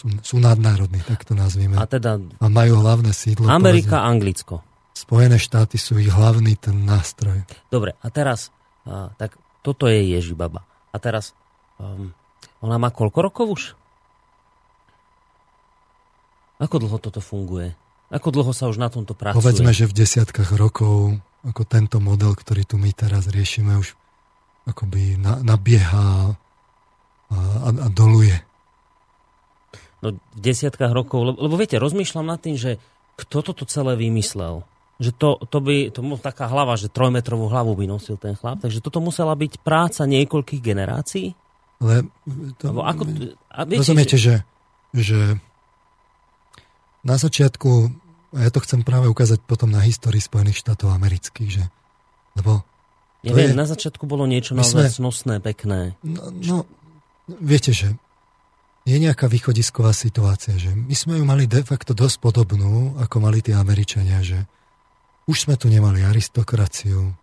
Sú, 0.00 0.08
sú 0.24 0.36
nadnárodní, 0.40 1.04
tak 1.04 1.28
to 1.28 1.36
nazvime. 1.36 1.76
A, 1.76 1.84
teda... 1.84 2.16
a 2.16 2.46
majú 2.48 2.80
hlavné 2.80 3.12
sídlo. 3.12 3.44
Amerika, 3.52 4.00
povedzme, 4.00 4.08
Anglicko. 4.16 4.54
Spojené 5.00 5.40
štáty 5.40 5.80
sú 5.80 5.96
ich 5.96 6.12
hlavný 6.12 6.60
ten 6.60 6.84
nástroj. 6.84 7.48
Dobre, 7.72 7.96
a 8.04 8.08
teraz, 8.12 8.52
a, 8.84 9.08
tak 9.16 9.40
toto 9.64 9.88
je 9.88 10.04
Ježibaba. 10.04 10.68
A 10.92 11.00
teraz, 11.00 11.32
um, 11.80 12.12
ona 12.60 12.76
má 12.76 12.92
koľko 12.92 13.18
rokov 13.24 13.46
už? 13.48 13.62
Ako 16.60 16.76
dlho 16.84 17.00
toto 17.00 17.24
funguje? 17.24 17.72
Ako 18.12 18.28
dlho 18.28 18.52
sa 18.52 18.68
už 18.68 18.76
na 18.76 18.92
tomto 18.92 19.16
pracuje? 19.16 19.40
Povedzme, 19.40 19.72
že 19.72 19.88
v 19.88 19.96
desiatkách 20.04 20.52
rokov, 20.60 21.16
ako 21.48 21.62
tento 21.64 21.96
model, 21.96 22.36
ktorý 22.36 22.68
tu 22.68 22.76
my 22.76 22.92
teraz 22.92 23.32
riešime, 23.32 23.80
už 23.80 23.96
akoby 24.68 25.16
na, 25.16 25.40
nabieha 25.40 26.36
a, 27.32 27.36
a, 27.64 27.68
a 27.72 27.88
doluje. 27.88 28.36
No 30.04 30.12
v 30.12 30.40
desiatkách 30.44 30.92
rokov, 30.92 31.32
lebo, 31.32 31.38
lebo 31.48 31.54
viete, 31.56 31.80
rozmýšľam 31.80 32.26
nad 32.28 32.40
tým, 32.44 32.60
že 32.60 32.76
kto 33.16 33.40
toto 33.40 33.64
celé 33.64 33.96
vymyslel. 33.96 34.68
Že 35.00 35.10
to, 35.16 35.28
to 35.48 35.58
by, 35.64 35.76
to 35.88 36.04
bol 36.04 36.20
taká 36.20 36.44
hlava, 36.44 36.76
že 36.76 36.92
trojmetrovú 36.92 37.48
hlavu 37.48 37.72
by 37.72 37.88
nosil 37.88 38.20
ten 38.20 38.36
chlap, 38.36 38.60
takže 38.60 38.84
toto 38.84 39.00
musela 39.00 39.32
byť 39.32 39.64
práca 39.64 40.04
niekoľkých 40.04 40.60
generácií? 40.60 41.32
Ale 41.80 42.04
to, 42.60 42.76
ako, 42.84 43.02
a 43.48 43.60
viete, 43.64 43.80
rozumiete, 43.80 44.16
že, 44.20 44.44
že 44.92 45.40
na 47.00 47.16
začiatku, 47.16 47.88
a 48.36 48.38
ja 48.44 48.50
to 48.52 48.60
chcem 48.60 48.84
práve 48.84 49.08
ukázať 49.08 49.40
potom 49.48 49.72
na 49.72 49.80
histórii 49.80 50.20
Spojených 50.20 50.60
štátov 50.60 50.92
amerických, 50.92 51.48
že, 51.48 51.64
lebo 52.36 52.60
Neviem, 53.24 53.52
je... 53.52 53.56
na 53.56 53.64
začiatku 53.68 54.04
bolo 54.04 54.24
niečo 54.24 54.56
naozaj 54.56 55.00
sme... 55.00 55.40
pekné. 55.40 55.96
No, 56.04 56.28
no, 56.28 56.56
viete, 57.40 57.72
že 57.72 57.96
je 58.88 58.96
nejaká 58.96 59.28
východisková 59.28 59.92
situácia, 59.92 60.56
že 60.56 60.72
my 60.72 60.94
sme 60.96 61.20
ju 61.20 61.24
mali 61.28 61.44
de 61.44 61.60
facto 61.60 61.92
dosť 61.92 62.16
podobnú, 62.20 62.96
ako 62.96 63.16
mali 63.20 63.44
tí 63.44 63.52
Američania, 63.52 64.24
že 64.24 64.48
už 65.30 65.46
sme 65.46 65.54
tu 65.54 65.70
nemali 65.70 66.02
aristokraciu, 66.02 67.14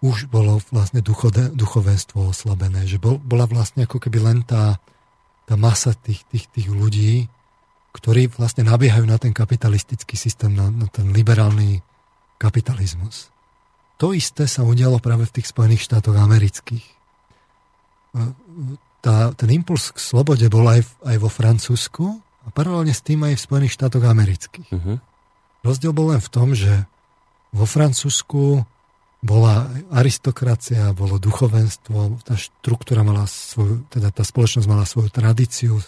už 0.00 0.32
bolo 0.32 0.58
vlastne 0.72 1.04
duchode, 1.04 1.52
duchovenstvo 1.52 2.32
oslabené, 2.32 2.88
že 2.88 2.96
bol, 2.96 3.20
bola 3.20 3.44
vlastne 3.44 3.84
ako 3.84 4.00
keby 4.00 4.18
len 4.24 4.38
tá, 4.42 4.80
tá 5.44 5.54
masa 5.54 5.92
tých, 5.92 6.24
tých, 6.32 6.48
tých 6.48 6.68
ľudí, 6.72 7.28
ktorí 7.92 8.32
vlastne 8.32 8.64
nabiehajú 8.64 9.04
na 9.04 9.20
ten 9.20 9.36
kapitalistický 9.36 10.16
systém, 10.16 10.56
na, 10.56 10.72
na 10.72 10.88
ten 10.88 11.12
liberálny 11.12 11.84
kapitalizmus. 12.40 13.28
To 14.00 14.10
isté 14.16 14.48
sa 14.50 14.66
udialo 14.66 14.98
práve 14.98 15.28
v 15.28 15.34
tých 15.38 15.52
Spojených 15.52 15.86
štátoch 15.86 16.16
amerických. 16.18 16.86
Tá, 19.04 19.30
ten 19.36 19.48
impuls 19.54 19.94
k 19.94 19.98
slobode 20.02 20.42
bol 20.50 20.66
aj, 20.66 20.82
v, 20.82 20.92
aj 21.14 21.16
vo 21.20 21.30
Francúzsku 21.30 22.04
a 22.42 22.48
paralelne 22.50 22.90
s 22.90 23.04
tým 23.04 23.22
aj 23.22 23.38
v 23.38 23.44
Spojených 23.44 23.76
štátoch 23.78 24.02
amerických. 24.02 24.70
Uh-huh. 24.74 24.98
Rozdiel 25.62 25.94
bol 25.94 26.10
len 26.10 26.18
v 26.18 26.32
tom, 26.32 26.58
že 26.58 26.90
vo 27.52 27.66
Francúzsku 27.68 28.64
bola 29.22 29.70
aristokracia, 29.94 30.90
bolo 30.96 31.20
duchovenstvo, 31.22 32.26
tá 32.26 32.34
štruktúra 32.34 33.06
mala 33.06 33.28
svoju, 33.30 33.86
teda 33.86 34.10
tá 34.10 34.26
spoločnosť 34.26 34.66
mala 34.66 34.82
svoju 34.82 35.14
tradíciu, 35.14 35.78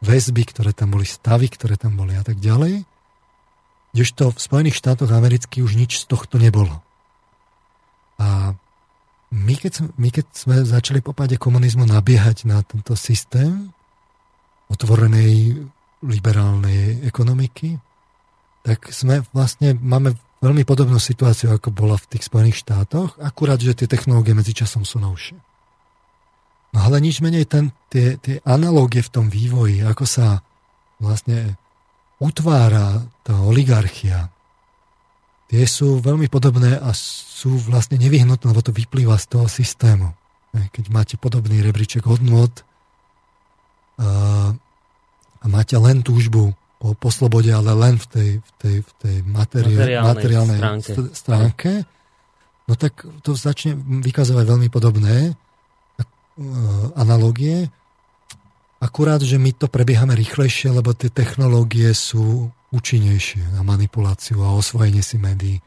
väzby, 0.00 0.48
ktoré 0.48 0.72
tam 0.72 0.96
boli, 0.96 1.04
stavy, 1.04 1.52
ktoré 1.52 1.76
tam 1.76 2.00
boli 2.00 2.16
a 2.16 2.24
tak 2.24 2.40
ďalej. 2.40 2.88
Kdežto 3.92 4.32
v 4.32 4.38
Spojených 4.40 4.80
štátoch 4.80 5.12
amerických 5.12 5.66
už 5.66 5.76
nič 5.76 6.00
z 6.00 6.04
tohto 6.08 6.40
nebolo. 6.40 6.80
A 8.16 8.56
my 9.30 9.54
keď, 9.60 9.92
my 10.00 10.08
keď 10.08 10.26
sme 10.32 10.56
začali 10.64 11.04
po 11.04 11.12
páde 11.12 11.36
komunizmu 11.36 11.84
nabiehať 11.84 12.48
na 12.48 12.64
tento 12.64 12.96
systém 12.96 13.68
otvorenej 14.72 15.68
liberálnej 16.00 17.04
ekonomiky, 17.04 17.76
tak 18.64 18.88
sme 18.88 19.20
vlastne, 19.36 19.76
máme 19.76 20.16
veľmi 20.40 20.64
podobnú 20.64 20.96
situáciu, 20.96 21.52
ako 21.52 21.68
bola 21.72 22.00
v 22.00 22.16
tých 22.16 22.26
Spojených 22.26 22.64
štátoch, 22.64 23.20
akurát, 23.20 23.60
že 23.60 23.76
tie 23.76 23.88
technológie 23.88 24.32
medzičasom 24.32 24.88
sú 24.88 24.96
novšie. 25.00 25.36
No 26.70 26.78
ale 26.86 27.02
nič 27.02 27.20
menej 27.20 27.44
ten, 27.44 27.76
tie, 27.92 28.16
tie 28.16 28.40
analógie 28.46 29.04
v 29.04 29.12
tom 29.12 29.26
vývoji, 29.28 29.84
ako 29.84 30.04
sa 30.06 30.40
vlastne 31.02 31.58
utvára 32.20 33.04
tá 33.26 33.36
oligarchia, 33.42 34.32
tie 35.50 35.66
sú 35.66 35.98
veľmi 35.98 36.30
podobné 36.30 36.78
a 36.78 36.94
sú 36.94 37.58
vlastne 37.58 37.98
nevyhnutné, 37.98 38.46
lebo 38.54 38.62
to 38.62 38.70
vyplýva 38.70 39.18
z 39.18 39.26
toho 39.34 39.46
systému. 39.50 40.14
Keď 40.54 40.84
máte 40.94 41.14
podobný 41.18 41.58
rebríček 41.58 42.06
hodnot 42.06 42.62
a 43.98 45.44
máte 45.48 45.74
len 45.74 46.06
túžbu 46.06 46.54
po, 46.80 46.96
po 46.96 47.12
slobode, 47.12 47.52
ale 47.52 47.76
len 47.76 48.00
v 48.00 48.06
tej, 48.08 48.30
v 48.40 48.50
tej, 48.56 48.76
v 48.80 48.92
tej 48.96 49.16
materi- 49.28 49.76
materiálnej, 49.76 50.00
materiálnej 50.00 50.58
stránke. 50.58 50.92
stránke, 51.12 51.70
no 52.64 52.72
tak 52.72 53.04
to 53.20 53.36
začne 53.36 53.76
vykazovať 53.76 54.44
veľmi 54.48 54.68
podobné 54.72 55.36
uh, 55.36 56.04
analogie, 56.96 57.68
akurát, 58.80 59.20
že 59.20 59.36
my 59.36 59.52
to 59.52 59.68
prebiehame 59.68 60.16
rýchlejšie, 60.16 60.72
lebo 60.72 60.96
tie 60.96 61.12
technológie 61.12 61.92
sú 61.92 62.48
účinnejšie 62.72 63.52
na 63.52 63.60
manipuláciu 63.60 64.40
a 64.40 64.56
osvojenie 64.56 65.04
si 65.04 65.20
médií. 65.20 65.60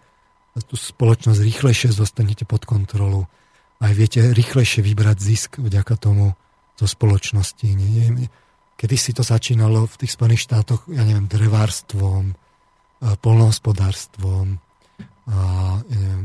Tú 0.66 0.77
spoločnosť 0.77 1.40
rýchlejšie 1.45 1.90
zostanete 1.93 2.45
pod 2.45 2.66
kontrolu. 2.66 3.30
Aj 3.77 3.93
viete 3.93 4.22
rýchlejšie 4.22 4.82
vybrať 4.82 5.17
zisk 5.22 5.61
vďaka 5.61 5.93
tomu 5.98 6.33
zo 6.77 6.88
spoločnosti. 6.90 7.67
Nie, 7.69 8.09
nie, 8.09 8.27
Kedy 8.79 8.95
si 8.99 9.11
to 9.15 9.23
začínalo 9.23 9.87
v 9.87 9.95
tých 9.95 10.15
Spojených 10.17 10.43
štátoch, 10.49 10.89
ja 10.91 11.05
neviem, 11.07 11.29
drevárstvom, 11.29 12.35
polnohospodárstvom, 13.19 14.59
a, 15.27 15.39
neviem, 15.87 16.21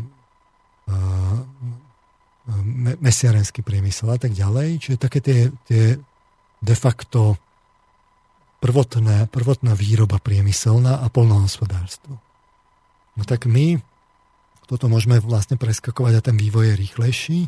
a, 0.86 0.96
mesiarenský 2.98 3.60
priemysel 3.60 4.08
a 4.08 4.18
tak 4.18 4.32
ďalej. 4.32 4.80
Čiže 4.80 4.96
také 4.98 5.20
tie, 5.20 5.52
tie 5.68 6.00
de 6.58 6.74
facto 6.74 7.36
prvotné, 8.58 9.30
prvotná 9.30 9.76
výroba 9.76 10.18
priemyselná 10.18 11.04
a 11.04 11.06
polnohospodárstvo. 11.12 12.18
No 13.14 13.22
tak 13.26 13.46
my 13.46 13.78
toto 14.68 14.86
môžeme 14.86 15.18
vlastne 15.18 15.56
preskakovať 15.56 16.12
a 16.18 16.24
ten 16.24 16.36
vývoj 16.36 16.74
je 16.74 16.74
rýchlejší, 16.76 17.40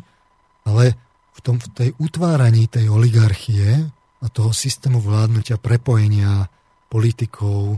ale 0.65 0.97
v, 1.31 1.39
tom, 1.45 1.61
v 1.61 1.67
tej 1.71 1.89
utváraní 2.01 2.65
tej 2.65 2.89
oligarchie 2.89 3.87
a 4.21 4.25
toho 4.29 4.53
systému 4.53 5.01
vládnutia, 5.01 5.57
prepojenia 5.57 6.45
politikov 6.87 7.75
e, 7.75 7.77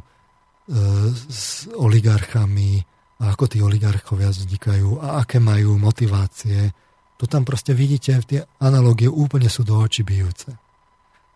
s 1.31 1.72
oligarchami 1.72 2.83
a 3.23 3.31
ako 3.31 3.45
tí 3.47 3.63
oligarchovia 3.63 4.27
vznikajú 4.27 4.99
a 4.99 5.23
aké 5.23 5.39
majú 5.39 5.80
motivácie. 5.80 6.75
To 7.22 7.25
tam 7.30 7.47
proste 7.47 7.72
vidíte, 7.72 8.19
tie 8.27 8.43
analogie 8.59 9.07
úplne 9.07 9.47
sú 9.47 9.63
do 9.63 9.80
očí 9.80 10.03
bijúce. 10.03 10.51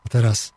A 0.03 0.05
teraz, 0.11 0.51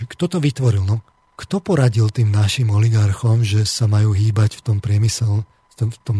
kto 0.00 0.24
to 0.24 0.38
vytvoril? 0.40 0.88
No, 0.88 1.04
kto 1.36 1.60
poradil 1.60 2.08
tým 2.08 2.32
našim 2.32 2.72
oligarchom, 2.72 3.44
že 3.44 3.68
sa 3.68 3.84
majú 3.84 4.16
hýbať 4.16 4.58
v 4.58 4.64
tom 4.64 4.76
priemysel, 4.80 5.44
v 5.44 5.74
tom, 5.76 5.88
v 5.92 5.98
tom, 6.00 6.18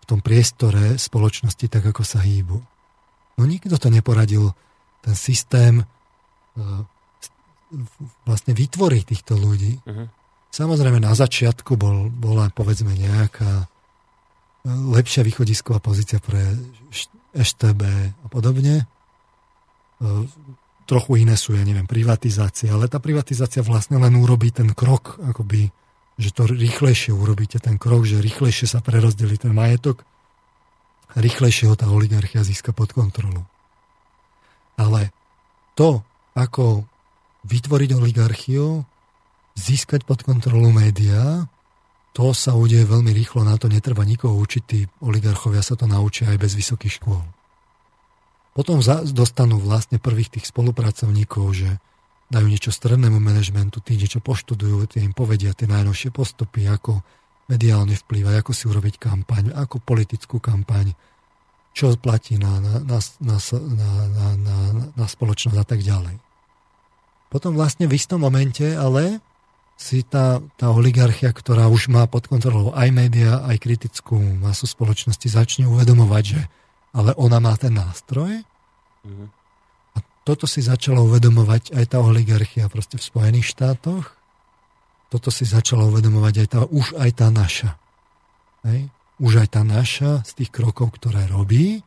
v 0.00 0.04
tom 0.06 0.20
priestore 0.22 0.94
spoločnosti 0.94 1.66
tak, 1.66 1.90
ako 1.90 2.06
sa 2.06 2.22
hýbu? 2.22 2.56
No 3.36 3.42
nikto 3.48 3.76
to 3.80 3.88
neporadil. 3.90 4.52
Ten 5.00 5.16
systém 5.16 5.82
vlastne 8.26 8.52
vytvoriť 8.54 9.02
týchto 9.06 9.38
ľudí. 9.38 9.78
Uh-huh. 9.86 10.06
Samozrejme 10.50 10.98
na 10.98 11.14
začiatku 11.14 11.78
bol, 11.78 12.10
bola 12.10 12.50
povedzme 12.50 12.90
nejaká 12.90 13.64
e, 13.64 13.66
lepšia 14.66 15.22
východisková 15.22 15.78
pozícia 15.78 16.18
pre 16.18 16.42
EŠTB 17.34 17.82
a 18.22 18.26
podobne. 18.26 18.82
E, 18.82 18.84
trochu 20.90 21.22
iné 21.22 21.38
sú, 21.38 21.54
ja 21.54 21.62
neviem, 21.62 21.86
privatizácia, 21.86 22.74
ale 22.74 22.90
tá 22.90 22.98
privatizácia 22.98 23.62
vlastne 23.62 24.02
len 24.02 24.18
urobí 24.18 24.50
ten 24.50 24.74
krok, 24.74 25.22
akoby, 25.22 25.70
že 26.18 26.34
to 26.34 26.50
rýchlejšie 26.50 27.14
urobíte, 27.14 27.62
ten 27.62 27.78
krok, 27.78 28.02
že 28.02 28.18
rýchlejšie 28.18 28.66
sa 28.66 28.82
prerozdelí 28.82 29.38
ten 29.38 29.54
majetok, 29.54 30.02
rýchlejšie 31.14 31.70
ho 31.70 31.78
tá 31.78 31.86
oligarchia 31.86 32.42
získa 32.42 32.74
pod 32.74 32.90
kontrolu. 32.90 33.46
Ale 34.74 35.14
to, 35.78 36.02
ako 36.36 36.84
vytvoriť 37.46 37.90
oligarchiu, 37.96 38.84
získať 39.56 40.04
pod 40.04 40.22
kontrolu 40.22 40.70
médiá, 40.70 41.48
to 42.10 42.34
sa 42.34 42.58
udeje 42.58 42.82
veľmi 42.86 43.14
rýchlo, 43.14 43.46
na 43.46 43.54
to 43.54 43.70
netreba 43.70 44.02
nikoho 44.02 44.34
učiť, 44.34 44.62
tí 44.66 44.82
oligarchovia 45.00 45.62
sa 45.62 45.78
to 45.78 45.86
naučia 45.86 46.34
aj 46.34 46.38
bez 46.42 46.52
vysokých 46.58 46.98
škôl. 46.98 47.22
Potom 48.50 48.82
dostanú 49.14 49.62
vlastne 49.62 50.02
prvých 50.02 50.34
tých 50.34 50.50
spolupracovníkov, 50.50 51.46
že 51.54 51.70
dajú 52.34 52.46
niečo 52.50 52.74
strednému 52.74 53.22
manažmentu, 53.22 53.78
tí 53.78 53.94
niečo 53.94 54.18
poštudujú, 54.18 54.90
tí 54.90 55.06
im 55.06 55.14
povedia 55.14 55.54
tie 55.54 55.70
najnovšie 55.70 56.10
postupy, 56.10 56.66
ako 56.66 57.02
mediálne 57.46 57.94
vplývať, 57.94 58.42
ako 58.42 58.50
si 58.54 58.64
urobiť 58.70 58.94
kampaň, 58.98 59.54
ako 59.54 59.82
politickú 59.82 60.42
kampaň, 60.42 60.94
čo 61.70 61.94
platí 61.96 62.36
na, 62.36 62.58
na, 62.58 62.82
na, 62.82 62.98
na, 63.22 63.36
na, 63.38 63.90
na, 64.10 64.26
na, 64.36 64.58
na 64.94 65.06
spoločnosť 65.06 65.58
a 65.58 65.66
tak 65.66 65.80
ďalej. 65.86 66.18
Potom 67.30 67.54
vlastne 67.54 67.86
v 67.86 67.94
istom 67.94 68.26
momente 68.26 68.66
ale 68.74 69.22
si 69.80 70.04
tá, 70.04 70.44
tá 70.60 70.68
oligarchia, 70.68 71.32
ktorá 71.32 71.70
už 71.72 71.88
má 71.88 72.04
pod 72.04 72.28
kontrolou 72.28 72.76
aj 72.76 72.92
média, 72.92 73.40
aj 73.48 73.56
kritickú 73.64 74.18
masu 74.18 74.68
spoločnosti, 74.68 75.24
začne 75.24 75.64
uvedomovať, 75.72 76.24
že 76.36 76.40
ale 76.92 77.16
ona 77.16 77.40
má 77.40 77.56
ten 77.56 77.72
nástroj. 77.72 78.44
Mm-hmm. 79.06 79.28
A 79.96 79.98
toto 80.26 80.44
si 80.44 80.60
začala 80.60 81.00
uvedomovať 81.00 81.72
aj 81.72 81.84
tá 81.96 81.98
oligarchia 82.02 82.68
proste 82.68 83.00
v 83.00 83.08
Spojených 83.08 83.56
štátoch. 83.56 84.04
Toto 85.08 85.32
si 85.32 85.48
začala 85.48 85.88
uvedomovať 85.88 86.34
aj 86.44 86.48
tá, 86.52 86.60
už 86.68 87.00
aj 87.00 87.10
tá 87.16 87.26
naša. 87.32 87.80
Hej? 88.68 88.92
Už 89.20 89.44
aj 89.44 89.48
tá 89.54 89.62
naša 89.62 90.24
z 90.24 90.42
tých 90.42 90.50
krokov, 90.50 90.96
ktoré 90.96 91.28
robí, 91.28 91.84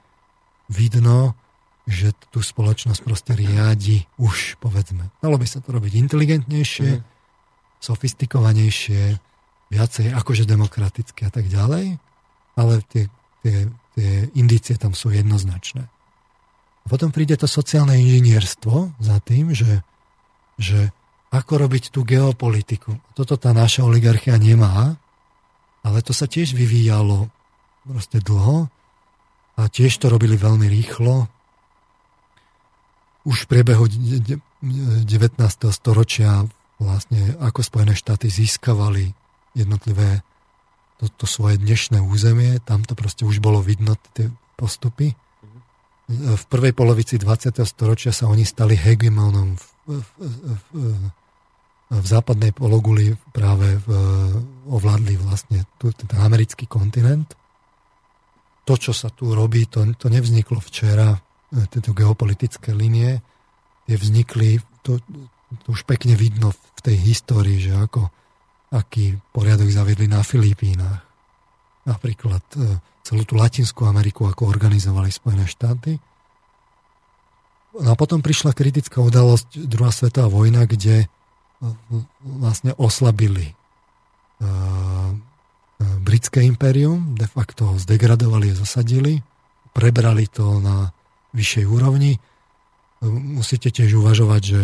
vidno, 0.70 1.36
že 1.84 2.16
tú 2.32 2.40
spoločnosť 2.40 3.02
proste 3.03 3.34
riadi 3.36 4.08
už, 4.16 4.62
povedzme. 4.64 5.12
Dalo 5.20 5.36
by 5.36 5.48
sa 5.50 5.60
to 5.60 5.76
robiť 5.76 6.00
inteligentnejšie, 6.00 6.90
mm. 7.02 7.03
sofistikovanejšie, 7.84 9.20
viacej 9.74 10.14
akože 10.16 10.48
demokraticky 10.48 11.28
a 11.28 11.32
tak 11.34 11.50
ďalej, 11.50 11.98
ale 12.56 12.74
tie, 12.88 13.10
tie, 13.42 13.68
tie 13.98 14.12
indície 14.38 14.78
tam 14.78 14.95
sú 14.95 15.12
jednoznačné. 15.12 15.90
A 16.84 16.86
potom 16.88 17.10
príde 17.10 17.36
to 17.36 17.48
sociálne 17.50 17.95
inžinierstvo 17.95 19.00
za 19.00 19.18
tým, 19.24 19.52
že, 19.56 19.82
že 20.60 20.92
ako 21.34 21.66
robiť 21.66 21.90
tú 21.90 22.06
geopolitiku. 22.06 23.00
Toto 23.18 23.40
tá 23.40 23.56
naša 23.56 23.88
oligarchia 23.88 24.38
nemá, 24.38 25.02
ale 25.84 26.00
to 26.00 26.16
sa 26.16 26.26
tiež 26.26 26.56
vyvíjalo 26.56 27.28
proste 27.84 28.24
dlho 28.24 28.72
a 29.60 29.62
tiež 29.68 30.00
to 30.00 30.08
robili 30.08 30.40
veľmi 30.40 30.66
rýchlo. 30.66 31.28
Už 33.24 33.45
v 33.45 33.50
priebehu 33.52 33.86
19. 33.88 35.08
storočia 35.72 36.48
vlastne 36.80 37.36
ako 37.40 37.60
Spojené 37.64 37.94
štáty 37.95 38.28
získavali 38.28 39.12
jednotlivé 39.56 40.24
to, 41.00 41.08
to 41.08 41.26
svoje 41.28 41.60
dnešné 41.60 42.00
územie, 42.00 42.60
tam 42.64 42.84
to 42.84 42.95
proste 42.95 43.24
už 43.28 43.44
bolo 43.44 43.60
vidno, 43.60 43.95
tie 44.16 44.32
postupy. 44.56 45.16
V 46.12 46.44
prvej 46.52 46.76
polovici 46.76 47.16
20. 47.16 47.56
storočia 47.64 48.12
sa 48.12 48.28
oni 48.28 48.44
stali 48.44 48.76
hegemonom 48.76 49.56
v, 49.56 49.64
v, 49.88 50.08
v, 50.20 50.28
v, 50.72 50.84
v 51.94 52.08
západnej 52.08 52.56
pologuli 52.58 53.14
práve 53.30 53.78
v, 53.86 53.88
ovládli 54.66 55.14
vlastne 55.22 55.70
tu, 55.78 55.94
ten 55.94 56.18
americký 56.18 56.66
kontinent. 56.66 57.38
To, 58.64 58.74
čo 58.80 58.96
sa 58.96 59.12
tu 59.14 59.36
robí, 59.36 59.68
to, 59.68 59.86
to 60.00 60.08
nevzniklo 60.10 60.58
včera, 60.64 61.14
e, 61.14 61.20
tieto 61.70 61.92
geopolitické 61.94 62.72
linie, 62.74 63.22
tie 63.86 63.96
vznikli, 64.00 64.58
to, 64.82 65.04
to 65.62 65.68
už 65.70 65.84
pekne 65.86 66.16
vidno 66.18 66.56
v 66.56 66.80
tej 66.82 66.98
histórii, 66.98 67.60
že 67.60 67.76
ako, 67.76 68.10
aký 68.74 69.20
poriadok 69.36 69.70
zaviedli 69.70 70.08
na 70.10 70.24
Filipínach. 70.26 71.04
Napríklad 71.84 72.44
e, 72.58 72.80
celú 73.04 73.28
tú 73.28 73.36
Latinskú 73.36 73.86
Ameriku, 73.86 74.26
ako 74.26 74.48
organizovali 74.48 75.12
Spojené 75.12 75.46
štáty. 75.46 76.00
No 77.74 77.94
a 77.94 77.96
potom 78.00 78.24
prišla 78.24 78.56
kritická 78.56 79.04
udalosť 79.04 79.68
druhá 79.68 79.92
svetová 79.92 80.32
vojna, 80.32 80.64
kde 80.64 81.12
vlastne 82.22 82.75
oslabili 82.75 83.56
britské 86.03 86.43
impérium, 86.43 87.16
de 87.16 87.27
facto 87.27 87.74
ho 87.74 87.75
zdegradovali 87.80 88.51
a 88.51 88.59
zasadili, 88.59 89.24
prebrali 89.72 90.27
to 90.27 90.59
na 90.59 90.92
vyššej 91.33 91.66
úrovni. 91.66 92.19
Musíte 93.03 93.74
tiež 93.74 94.00
uvažovať, 94.00 94.42
že, 94.43 94.64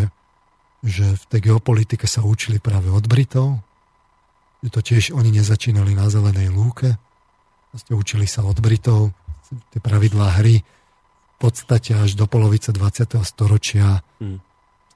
že 0.86 1.06
v 1.18 1.24
tej 1.28 1.42
geopolitike 1.52 2.06
sa 2.06 2.24
učili 2.24 2.62
práve 2.62 2.92
od 2.92 3.04
Britov. 3.08 3.60
že 4.64 4.70
to 4.70 4.80
tiež 4.84 5.16
oni 5.16 5.32
nezačínali 5.32 5.96
na 5.96 6.12
zelenej 6.12 6.52
lúke. 6.52 7.00
Vlastne 7.72 7.94
učili 7.96 8.28
sa 8.28 8.44
od 8.44 8.60
Britov 8.60 9.16
tie 9.74 9.82
pravidlá 9.82 10.44
hry 10.44 10.62
v 10.62 11.36
podstate 11.42 11.96
až 11.96 12.14
do 12.14 12.30
polovice 12.30 12.70
20. 12.70 13.18
storočia 13.26 14.04
hmm. 14.22 14.40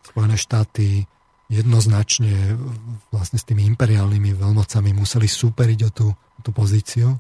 Spojené 0.03 0.35
štáty 0.35 1.07
jednoznačne 1.53 2.57
vlastne 3.13 3.37
s 3.37 3.45
tými 3.45 3.63
imperiálnymi 3.75 4.33
veľmocami 4.33 4.89
museli 4.97 5.29
súperiť 5.29 5.79
o 5.87 5.89
tú, 5.93 6.07
o 6.09 6.39
tú 6.41 6.49
pozíciu. 6.49 7.13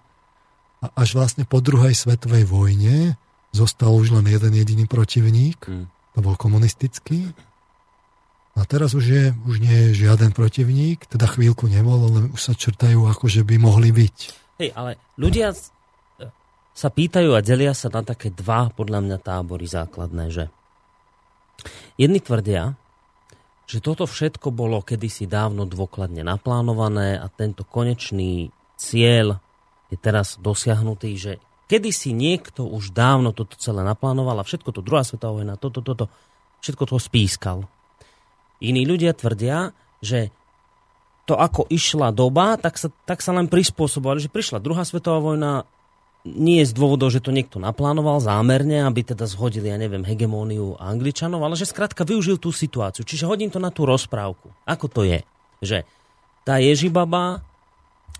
A 0.83 0.85
až 0.97 1.15
vlastne 1.15 1.45
po 1.45 1.61
druhej 1.61 1.93
svetovej 1.93 2.49
vojne 2.49 3.15
zostal 3.53 3.93
už 3.93 4.17
len 4.17 4.25
jeden 4.27 4.53
jediný 4.57 4.85
protivník, 4.89 5.61
hmm. 5.63 5.85
to 6.17 6.19
bol 6.19 6.35
komunistický. 6.35 7.31
A 8.53 8.65
teraz 8.69 8.93
už, 8.93 9.05
je, 9.05 9.23
už 9.49 9.61
nie 9.61 9.89
je 9.89 10.05
žiaden 10.05 10.29
protivník, 10.29 11.09
teda 11.09 11.25
chvíľku 11.25 11.65
nebol, 11.65 11.97
ale 12.05 12.19
už 12.33 12.41
sa 12.41 12.53
črtajú 12.53 13.05
ako, 13.09 13.25
že 13.25 13.41
by 13.41 13.55
mohli 13.57 13.89
byť. 13.89 14.17
Hej, 14.61 14.69
ale 14.77 15.01
ľudia 15.17 15.57
sa 16.73 16.89
pýtajú 16.89 17.37
a 17.37 17.45
delia 17.45 17.73
sa 17.77 17.89
na 17.93 18.01
také 18.01 18.33
dva, 18.33 18.73
podľa 18.73 18.99
mňa, 19.05 19.17
tábory 19.21 19.69
základné, 19.69 20.33
že 20.33 20.43
jedni 22.01 22.17
tvrdia, 22.17 22.73
že 23.63 23.79
toto 23.79 24.03
všetko 24.03 24.51
bolo 24.51 24.83
kedysi 24.83 25.25
dávno 25.25 25.63
dôkladne 25.63 26.21
naplánované 26.21 27.15
a 27.15 27.31
tento 27.31 27.63
konečný 27.63 28.51
cieľ 28.75 29.39
je 29.87 29.97
teraz 29.97 30.35
dosiahnutý, 30.41 31.15
že 31.15 31.31
kedysi 31.71 32.11
niekto 32.11 32.67
už 32.67 32.91
dávno 32.91 33.31
toto 33.31 33.55
celé 33.55 33.85
naplánoval 33.85 34.41
a 34.41 34.47
všetko 34.47 34.69
to 34.75 34.81
druhá 34.83 35.05
svetová 35.05 35.41
vojna, 35.41 35.55
toto, 35.55 35.79
toto, 35.79 36.11
všetko 36.59 36.83
to 36.89 36.97
spískal. 36.99 37.57
Iní 38.59 38.83
ľudia 38.83 39.15
tvrdia, 39.15 39.71
že 40.03 40.31
to 41.23 41.39
ako 41.39 41.71
išla 41.71 42.11
doba, 42.11 42.59
tak 42.59 42.75
sa, 42.75 42.91
tak 43.07 43.23
sa 43.23 43.31
len 43.31 43.47
prispôsobovali, 43.47 44.19
že 44.19 44.33
prišla 44.33 44.59
druhá 44.59 44.83
svetová 44.83 45.23
vojna, 45.23 45.63
nie 46.23 46.63
z 46.63 46.71
dôvodov, 46.71 47.11
že 47.11 47.19
to 47.19 47.35
niekto 47.35 47.59
naplánoval 47.59 48.23
zámerne, 48.23 48.79
aby 48.87 49.03
teda 49.03 49.27
zhodili, 49.27 49.67
ja 49.67 49.75
neviem, 49.75 50.07
hegemóniu 50.07 50.79
Angličanov, 50.79 51.43
ale 51.43 51.59
že 51.59 51.67
skrátka 51.67 52.07
využil 52.07 52.39
tú 52.39 52.55
situáciu. 52.55 53.03
Čiže 53.03 53.27
hodím 53.27 53.51
to 53.51 53.59
na 53.59 53.67
tú 53.69 53.83
rozprávku. 53.83 54.47
Ako 54.63 54.87
to 54.87 55.03
je? 55.03 55.19
Že 55.59 55.83
tá 56.47 56.63
Ježibaba 56.63 57.43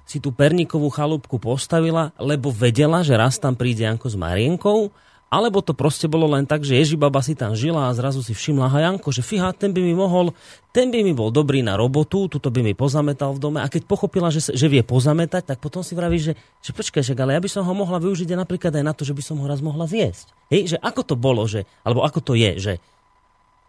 si 0.04 0.20
tú 0.20 0.36
perníkovú 0.36 0.92
chalúbku 0.92 1.40
postavila, 1.40 2.12
lebo 2.20 2.52
vedela, 2.52 3.00
že 3.08 3.16
raz 3.16 3.40
tam 3.40 3.56
príde 3.56 3.88
Janko 3.88 4.12
s 4.12 4.20
Marienkou 4.20 4.92
alebo 5.34 5.66
to 5.66 5.74
proste 5.74 6.06
bolo 6.06 6.30
len 6.30 6.46
tak, 6.46 6.62
že 6.62 6.78
Ježibaba 6.78 7.18
si 7.26 7.34
tam 7.34 7.58
žila 7.58 7.90
a 7.90 7.98
zrazu 7.98 8.22
si 8.22 8.38
všimla 8.38 8.70
Hajanko, 8.70 9.10
že 9.10 9.26
fíha, 9.26 9.50
ten 9.58 9.74
by 9.74 9.82
mi 9.82 9.98
mohol, 9.98 10.30
ten 10.70 10.94
by 10.94 11.02
mi 11.02 11.10
bol 11.18 11.34
dobrý 11.34 11.66
na 11.66 11.74
robotu, 11.74 12.30
tuto 12.30 12.54
by 12.54 12.62
mi 12.62 12.78
pozametal 12.78 13.34
v 13.34 13.42
dome 13.42 13.58
a 13.58 13.66
keď 13.66 13.90
pochopila, 13.90 14.30
že, 14.30 14.54
že 14.54 14.68
vie 14.70 14.86
pozametať, 14.86 15.50
tak 15.50 15.58
potom 15.58 15.82
si 15.82 15.98
vraví, 15.98 16.22
že, 16.22 16.38
že 16.62 16.70
počkaj, 16.70 17.02
že 17.02 17.18
ale 17.18 17.34
ja 17.34 17.42
by 17.42 17.50
som 17.50 17.66
ho 17.66 17.74
mohla 17.74 17.98
využiť 17.98 18.30
aj 18.30 18.40
napríklad 18.46 18.78
aj 18.78 18.86
na 18.86 18.94
to, 18.94 19.02
že 19.02 19.18
by 19.18 19.24
som 19.26 19.42
ho 19.42 19.50
raz 19.50 19.58
mohla 19.58 19.90
zjesť. 19.90 20.30
Hej, 20.54 20.62
že 20.76 20.78
ako 20.78 21.02
to 21.02 21.16
bolo, 21.18 21.50
že, 21.50 21.66
alebo 21.82 22.06
ako 22.06 22.22
to 22.22 22.34
je, 22.38 22.52
že 22.62 22.74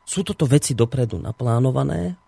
sú 0.05 0.21
toto 0.21 0.45
veci 0.45 0.77
dopredu 0.77 1.17
naplánované, 1.17 2.21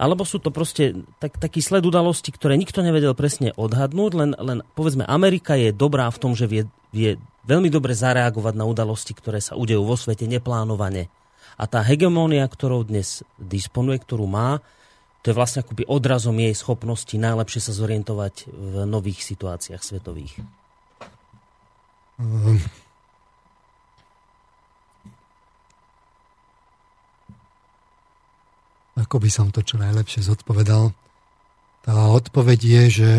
alebo 0.00 0.24
sú 0.24 0.40
to 0.40 0.48
proste 0.48 0.96
tak, 1.20 1.36
taký 1.36 1.60
sled 1.60 1.84
udalostí, 1.84 2.32
ktoré 2.32 2.56
nikto 2.56 2.80
nevedel 2.80 3.12
presne 3.12 3.52
odhadnúť, 3.56 4.12
len, 4.16 4.30
len 4.36 4.58
povedzme 4.76 5.04
Amerika 5.04 5.56
je 5.56 5.76
dobrá 5.76 6.08
v 6.08 6.20
tom, 6.20 6.32
že 6.32 6.48
vie, 6.48 6.68
vie 6.92 7.20
veľmi 7.46 7.70
dobre 7.70 7.94
zareagovať 7.94 8.54
na 8.58 8.66
udalosti, 8.66 9.14
ktoré 9.14 9.38
sa 9.38 9.54
udejú 9.54 9.86
vo 9.86 9.94
svete 9.94 10.26
neplánovane. 10.26 11.08
A 11.56 11.64
tá 11.64 11.80
hegemónia, 11.80 12.44
ktorou 12.44 12.84
dnes 12.84 13.24
disponuje, 13.40 14.02
ktorú 14.02 14.28
má, 14.28 14.60
to 15.24 15.32
je 15.32 15.38
vlastne 15.38 15.66
akoby 15.66 15.82
odrazom 15.90 16.38
jej 16.38 16.54
schopnosti 16.54 17.10
najlepšie 17.10 17.58
sa 17.58 17.72
zorientovať 17.74 18.46
v 18.46 18.74
nových 18.86 19.26
situáciách 19.26 19.82
svetových. 19.82 20.38
Um. 22.20 22.62
Ako 28.96 29.20
by 29.20 29.28
som 29.28 29.52
to 29.52 29.60
čo 29.60 29.76
najlepšie 29.76 30.24
zodpovedal? 30.24 30.94
Tá 31.84 31.94
odpoveď 32.10 32.60
je, 32.62 32.82
že 32.88 33.10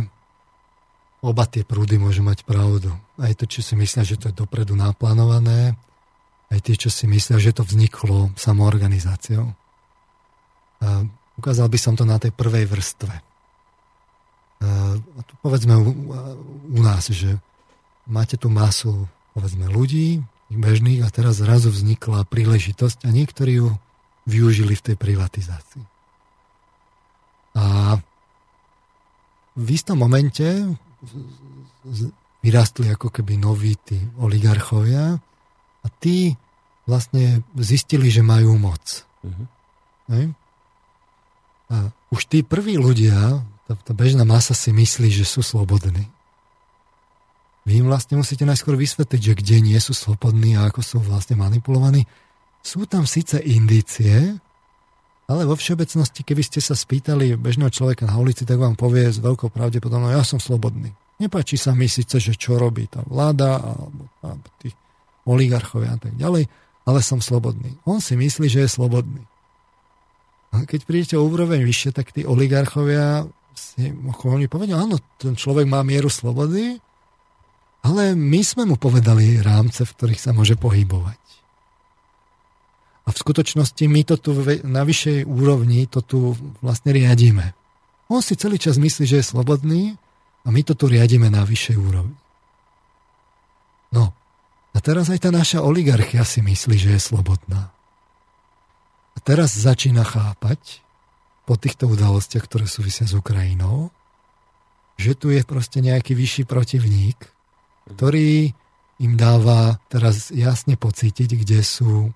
oba 1.21 1.45
tie 1.45 1.61
prúdy 1.61 2.01
môžu 2.01 2.25
mať 2.25 2.47
pravdu. 2.47 2.89
Aj 3.17 3.33
to, 3.33 3.49
čo 3.49 3.65
si 3.65 3.73
myslia, 3.73 4.05
že 4.05 4.17
to 4.21 4.29
je 4.29 4.35
dopredu 4.37 4.77
naplánované, 4.77 5.73
aj 6.47 6.59
tie, 6.63 6.75
čo 6.79 6.87
si 6.87 7.09
myslia, 7.09 7.41
že 7.41 7.51
to 7.51 7.65
vzniklo 7.65 8.31
samoorganizáciou. 8.39 9.51
A 10.79 10.87
ukázal 11.35 11.67
by 11.67 11.79
som 11.81 11.93
to 11.97 12.05
na 12.07 12.21
tej 12.21 12.31
prvej 12.31 12.69
vrstve. 12.69 13.13
A 14.57 15.21
tu 15.25 15.33
povedzme 15.43 15.75
u, 15.75 15.91
u 16.71 16.79
nás, 16.81 17.09
že 17.11 17.37
máte 18.07 18.39
tu 18.39 18.47
masu 18.49 19.05
povedzme 19.37 19.69
ľudí, 19.69 20.23
bežných 20.47 21.03
a 21.03 21.11
teraz 21.11 21.43
zrazu 21.43 21.69
vznikla 21.69 22.23
príležitosť 22.25 23.03
a 23.03 23.09
niektorí 23.11 23.59
ju 23.59 23.75
využili 24.23 24.73
v 24.73 24.85
tej 24.91 24.95
privatizácii. 24.95 25.83
A 27.57 27.97
v 29.57 29.67
istom 29.73 29.99
momente 29.99 30.45
vyrastli 32.47 32.87
ako 32.87 33.11
keby 33.11 33.35
noví 33.35 33.75
tí 33.83 33.99
oligarchovia 34.23 35.19
a 35.83 35.87
tí 35.99 36.39
vlastne 36.87 37.43
zistili, 37.59 38.07
že 38.07 38.23
majú 38.23 38.55
moc. 38.55 39.03
Uh-huh. 39.19 40.31
A 41.67 41.91
už 42.07 42.31
tí 42.31 42.47
prví 42.47 42.79
ľudia, 42.79 43.43
tá, 43.67 43.75
tá 43.75 43.91
bežná 43.91 44.23
masa 44.23 44.55
si 44.55 44.71
myslí, 44.71 45.11
že 45.11 45.27
sú 45.27 45.43
slobodní. 45.43 46.07
Vy 47.67 47.83
im 47.83 47.91
vlastne 47.91 48.15
musíte 48.15 48.47
najskôr 48.47 48.79
vysvetliť, 48.79 49.19
že 49.19 49.33
kde 49.35 49.57
nie 49.59 49.79
sú 49.83 49.91
slobodní 49.91 50.55
a 50.55 50.71
ako 50.71 50.79
sú 50.79 50.97
vlastne 51.03 51.35
manipulovaní. 51.35 52.07
Sú 52.63 52.87
tam 52.87 53.03
síce 53.03 53.43
indície, 53.43 54.39
ale 55.27 55.43
vo 55.43 55.59
všeobecnosti, 55.59 56.23
keby 56.23 56.39
ste 56.47 56.63
sa 56.63 56.71
spýtali 56.71 57.35
bežného 57.35 57.67
človeka 57.67 58.07
na 58.07 58.15
ulici, 58.15 58.47
tak 58.47 58.63
vám 58.63 58.79
povie 58.79 59.11
s 59.11 59.19
veľkou 59.19 59.51
pravdepodobnosťou, 59.51 60.15
ja 60.15 60.23
som 60.23 60.39
slobodný. 60.39 60.95
Nepáči 61.17 61.57
sa 61.57 61.73
mi 61.73 61.89
síce, 61.89 62.21
že 62.21 62.37
čo 62.37 62.61
robí 62.61 62.85
tá 62.85 63.01
vláda 63.01 63.57
alebo, 63.57 64.05
alebo 64.21 64.47
tí 64.61 64.69
oligarchovia 65.25 65.97
a 65.97 65.99
tak 65.99 66.13
ďalej, 66.13 66.45
ale 66.87 66.99
som 67.01 67.19
slobodný. 67.19 67.75
On 67.89 67.97
si 67.99 68.13
myslí, 68.13 68.47
že 68.47 68.63
je 68.63 68.69
slobodný. 68.69 69.25
A 70.55 70.63
keď 70.63 70.87
prídete 70.87 71.15
o 71.19 71.27
úroveň 71.27 71.65
vyššie, 71.65 71.91
tak 71.91 72.15
tí 72.15 72.23
oligarchovia 72.23 73.27
si 73.57 73.89
oni 74.05 74.47
povedia, 74.47 74.77
áno, 74.77 75.01
ten 75.17 75.33
človek 75.33 75.65
má 75.65 75.81
mieru 75.81 76.07
slobody, 76.07 76.77
ale 77.81 78.13
my 78.13 78.41
sme 78.45 78.63
mu 78.69 78.77
povedali 78.77 79.41
rámce, 79.41 79.83
v 79.83 79.93
ktorých 79.97 80.21
sa 80.21 80.31
môže 80.31 80.53
pohybovať. 80.55 81.19
A 83.07 83.15
v 83.15 83.17
skutočnosti 83.17 83.83
my 83.87 84.01
to 84.03 84.15
tu 84.19 84.35
na 84.67 84.83
vyššej 84.83 85.23
úrovni 85.23 85.87
to 85.87 86.03
tu 86.03 86.35
vlastne 86.59 86.91
riadíme. 86.91 87.55
On 88.11 88.19
si 88.19 88.35
celý 88.35 88.59
čas 88.59 88.75
myslí, 88.75 89.03
že 89.07 89.19
je 89.23 89.31
slobodný 89.31 89.95
a 90.47 90.51
my 90.51 90.61
to 90.63 90.73
tu 90.79 90.87
riadíme 90.87 91.27
na 91.27 91.43
vyššej 91.43 91.75
úrovni. 91.75 92.15
No, 93.91 94.15
a 94.71 94.77
teraz 94.79 95.11
aj 95.11 95.27
tá 95.27 95.29
naša 95.29 95.59
oligarchia 95.59 96.23
si 96.23 96.39
myslí, 96.39 96.75
že 96.79 96.89
je 96.95 97.01
slobodná. 97.03 97.75
A 99.15 99.17
teraz 99.19 99.51
začína 99.59 100.07
chápať 100.07 100.79
po 101.43 101.59
týchto 101.59 101.91
udalostiach, 101.91 102.47
ktoré 102.47 102.63
súvisia 102.63 103.03
s 103.03 103.17
Ukrajinou, 103.17 103.91
že 104.95 105.17
tu 105.19 105.35
je 105.35 105.43
proste 105.43 105.83
nejaký 105.83 106.15
vyšší 106.15 106.43
protivník, 106.47 107.17
ktorý 107.91 108.51
im 108.97 109.13
dáva 109.13 109.79
teraz 109.91 110.33
jasne 110.33 110.79
pocítiť, 110.79 111.37
kde 111.43 111.59
sú 111.61 112.11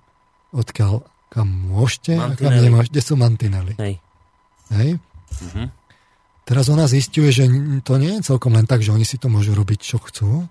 odkiaľ 0.52 1.06
kam 1.32 1.48
môžete 1.48 2.12
mantinely. 2.12 2.36
a 2.36 2.40
kam 2.44 2.52
nemôžete, 2.52 2.92
kde 2.92 3.02
sú 3.02 3.14
mantinely. 3.16 3.74
Hej. 3.80 3.94
Hej? 4.68 4.90
Uh-huh. 5.32 5.66
Teraz 6.42 6.66
ona 6.66 6.90
zistuje, 6.90 7.30
že 7.30 7.46
to 7.86 7.96
nie 8.02 8.18
je 8.18 8.34
celkom 8.34 8.58
len 8.58 8.66
tak, 8.66 8.82
že 8.82 8.90
oni 8.90 9.06
si 9.06 9.16
to 9.18 9.30
môžu 9.30 9.54
robiť, 9.54 9.78
čo 9.78 10.02
chcú, 10.02 10.50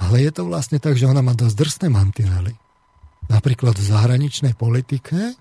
ale 0.00 0.16
je 0.26 0.30
to 0.34 0.42
vlastne 0.48 0.82
tak, 0.82 0.98
že 0.98 1.06
ona 1.06 1.22
má 1.22 1.38
dosť 1.38 1.54
drsné 1.54 1.86
mantinely. 1.92 2.54
Napríklad 3.30 3.78
v 3.78 3.84
zahraničnej 3.84 4.58
politike 4.58 5.38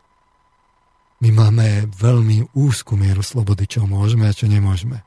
my 1.26 1.30
máme 1.34 1.90
veľmi 1.90 2.54
úzkú 2.54 2.94
mieru 2.94 3.26
slobody, 3.26 3.66
čo 3.66 3.90
môžeme 3.90 4.30
a 4.30 4.36
čo 4.36 4.46
nemôžeme. 4.46 5.02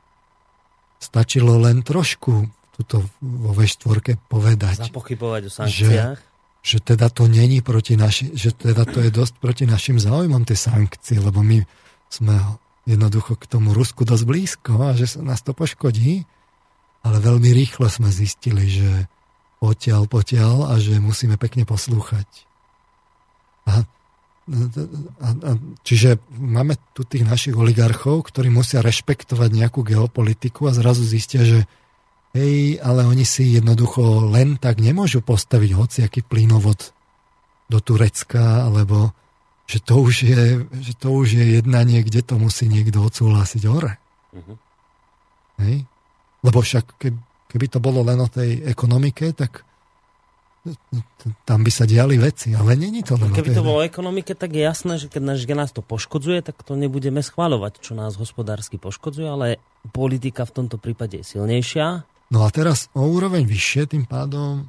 Stačilo 0.99 1.55
len 1.63 1.79
trošku 1.79 2.51
tuto 2.75 3.07
vo 3.21 3.51
V4 3.55 4.19
povedať. 4.27 4.89
Zapochybovať 4.91 5.41
o 5.47 5.51
sankciách. 5.51 6.17
Že 6.19 6.31
že 6.63 6.79
teda 6.79 7.11
to 7.11 7.27
není 7.27 7.59
proti 7.59 7.99
naši, 7.99 8.31
že 8.31 8.55
teda 8.55 8.87
to 8.87 9.03
je 9.03 9.11
dosť 9.11 9.35
proti 9.43 9.67
našim 9.67 9.99
záujmom 9.99 10.47
tie 10.47 10.55
sankcie, 10.55 11.19
lebo 11.19 11.43
my 11.43 11.59
sme 12.07 12.39
jednoducho 12.83 13.39
k 13.39 13.47
tomu 13.47 13.71
Rusku 13.71 14.03
dosť 14.03 14.23
blízko 14.27 14.73
a 14.79 14.95
že 14.95 15.19
nás 15.23 15.39
to 15.41 15.55
poškodí, 15.55 16.27
ale 17.03 17.17
veľmi 17.19 17.51
rýchlo 17.51 17.87
sme 17.87 18.11
zistili, 18.11 18.67
že 18.67 19.07
potiaľ, 19.63 20.11
potiaľ 20.11 20.71
a 20.71 20.79
že 20.79 20.99
musíme 20.99 21.39
pekne 21.39 21.63
poslúchať. 21.63 22.27
A 23.67 23.87
a, 24.43 25.29
a, 25.31 25.51
čiže 25.87 26.19
máme 26.35 26.75
tu 26.91 27.07
tých 27.07 27.23
našich 27.23 27.55
oligarchov, 27.55 28.27
ktorí 28.27 28.51
musia 28.51 28.83
rešpektovať 28.83 29.49
nejakú 29.55 29.87
geopolitiku 29.87 30.67
a 30.67 30.75
zrazu 30.75 31.07
zistia, 31.07 31.47
že 31.47 31.63
hej, 32.35 32.75
ale 32.83 33.07
oni 33.07 33.23
si 33.23 33.55
jednoducho 33.55 34.27
len 34.27 34.59
tak 34.59 34.83
nemôžu 34.83 35.23
postaviť 35.23 35.71
hociaký 35.79 36.27
plynovod 36.27 36.91
do 37.71 37.79
Turecka, 37.79 38.67
alebo 38.67 39.15
že 39.63 39.79
to 39.79 40.03
už 40.03 40.15
je, 40.27 40.43
že 40.83 40.93
to 40.99 41.09
už 41.11 41.39
je 41.39 41.45
jednanie, 41.59 42.03
kde 42.03 42.21
to 42.21 42.35
musí 42.35 42.67
niekto 42.67 42.99
odsúhlasiť 42.99 43.63
hore. 43.67 43.95
Uh-huh. 44.35 44.55
Hej? 45.63 45.87
Lebo 46.43 46.59
však 46.59 46.99
keby, 46.99 47.19
keby 47.47 47.65
to 47.71 47.79
bolo 47.79 48.03
len 48.03 48.19
o 48.19 48.27
tej 48.27 48.65
ekonomike, 48.67 49.31
tak 49.31 49.63
tam 51.43 51.59
by 51.59 51.71
sa 51.71 51.83
diali 51.83 52.15
veci, 52.15 52.55
ale 52.55 52.79
není 52.79 53.03
to 53.03 53.19
len 53.19 53.35
Keby 53.35 53.51
to 53.51 53.67
bolo 53.67 53.83
o 53.83 53.87
ekonomike, 53.87 54.31
tak 54.31 54.55
je 54.55 54.63
jasné, 54.63 54.95
že 54.95 55.11
keď 55.11 55.21
nás, 55.21 55.37
že 55.43 55.55
nás 55.59 55.71
to 55.75 55.83
poškodzuje, 55.83 56.39
tak 56.39 56.63
to 56.63 56.79
nebudeme 56.79 57.19
schváľovať, 57.19 57.83
čo 57.83 57.91
nás 57.99 58.15
hospodársky 58.15 58.79
poškodzuje, 58.79 59.27
ale 59.27 59.47
politika 59.91 60.47
v 60.47 60.63
tomto 60.63 60.79
prípade 60.79 61.19
je 61.19 61.35
silnejšia. 61.35 62.07
No 62.31 62.47
a 62.47 62.49
teraz 62.49 62.87
o 62.95 63.03
úroveň 63.03 63.43
vyššie, 63.43 63.91
tým 63.91 64.07
pádom 64.07 64.63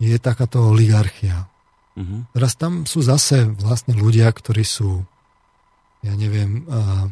je 0.00 0.16
takáto 0.16 0.72
oligarchia. 0.72 1.52
Uh-huh. 1.96 2.28
Teraz 2.36 2.52
tam 2.60 2.84
sú 2.84 3.00
zase 3.00 3.48
vlastne 3.56 3.96
ľudia, 3.96 4.28
ktorí 4.28 4.62
sú, 4.62 5.02
ja 6.04 6.12
neviem, 6.12 6.68
uh, 6.68 7.08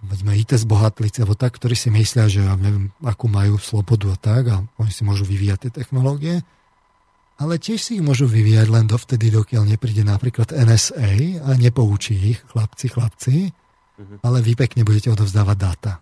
veďme 0.00 0.32
IT 0.40 0.56
zbohatlíci, 0.56 1.20
alebo 1.20 1.36
tak, 1.36 1.60
ktorí 1.60 1.76
si 1.76 1.92
myslia, 1.92 2.26
že 2.26 2.44
ja 2.44 2.56
neviem, 2.56 2.90
akú 3.04 3.28
majú 3.28 3.60
slobodu 3.60 4.12
a 4.12 4.16
tak, 4.16 4.42
a 4.48 4.64
oni 4.80 4.92
si 4.92 5.04
môžu 5.04 5.28
vyvíjať 5.28 5.68
tie 5.68 5.72
technológie 5.84 6.40
ale 7.36 7.60
tiež 7.60 7.80
si 7.80 8.00
ich 8.00 8.04
môžu 8.04 8.24
vyvíjať 8.24 8.68
len 8.72 8.88
dovtedy, 8.88 9.28
dokiaľ 9.28 9.76
nepríde 9.76 10.00
napríklad 10.08 10.56
NSA 10.56 11.44
a 11.44 11.52
nepoučí 11.60 12.16
ich, 12.32 12.40
chlapci, 12.48 12.88
chlapci, 12.88 13.52
mm-hmm. 13.52 14.18
ale 14.24 14.40
vy 14.40 14.56
pekne 14.56 14.88
budete 14.88 15.12
odovzdávať 15.12 15.56
dáta. 15.60 15.92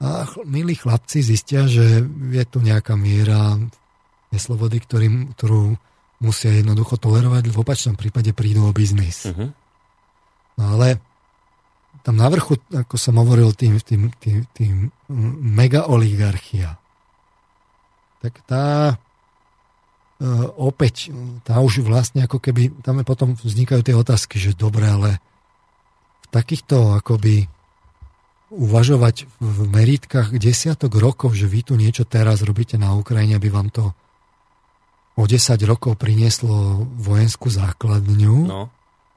A 0.00 0.28
milí 0.44 0.76
chlapci 0.76 1.20
zistia, 1.20 1.68
že 1.68 2.04
je 2.32 2.44
tu 2.48 2.64
nejaká 2.64 2.96
miera 2.96 3.60
neslobody, 4.30 4.82
ktorý, 4.82 5.08
ktorú 5.36 5.76
musia 6.22 6.50
jednoducho 6.54 6.96
tolerovať, 6.96 7.52
v 7.52 7.60
opačnom 7.60 7.94
prípade 7.94 8.32
prídu 8.32 8.64
o 8.64 8.72
biznis. 8.72 9.28
Mm-hmm. 9.28 9.48
No 10.56 10.64
ale 10.78 10.98
tam 12.00 12.16
na 12.16 12.30
vrchu, 12.32 12.56
ako 12.72 12.96
som 12.96 13.20
hovoril, 13.20 13.52
tým, 13.52 13.76
tým, 13.82 14.08
tým, 14.16 14.46
tým 14.54 14.88
mega 15.42 15.90
oligarchia, 15.90 16.78
tak 18.24 18.40
tá 18.48 18.96
E, 20.16 20.24
opäť 20.56 21.12
tá 21.44 21.60
už 21.60 21.84
vlastne 21.84 22.24
ako 22.24 22.40
keby, 22.40 22.80
tam 22.80 23.04
potom 23.04 23.36
vznikajú 23.36 23.84
tie 23.84 23.92
otázky, 23.92 24.40
že 24.40 24.56
dobre, 24.56 24.88
ale 24.88 25.20
v 26.24 26.26
takýchto 26.32 26.96
akoby 26.96 27.52
uvažovať 28.48 29.28
v 29.36 29.58
meritkách 29.68 30.40
desiatok 30.40 30.96
rokov, 30.96 31.36
že 31.36 31.44
vy 31.44 31.60
tu 31.66 31.76
niečo 31.76 32.08
teraz 32.08 32.40
robíte 32.40 32.80
na 32.80 32.96
Ukrajine, 32.96 33.36
aby 33.36 33.52
vám 33.52 33.68
to 33.68 33.92
o 35.16 35.22
10 35.24 35.56
rokov 35.64 35.96
prinieslo 35.96 36.84
vojenskú 37.00 37.48
základňu. 37.48 38.36
No, 38.44 38.68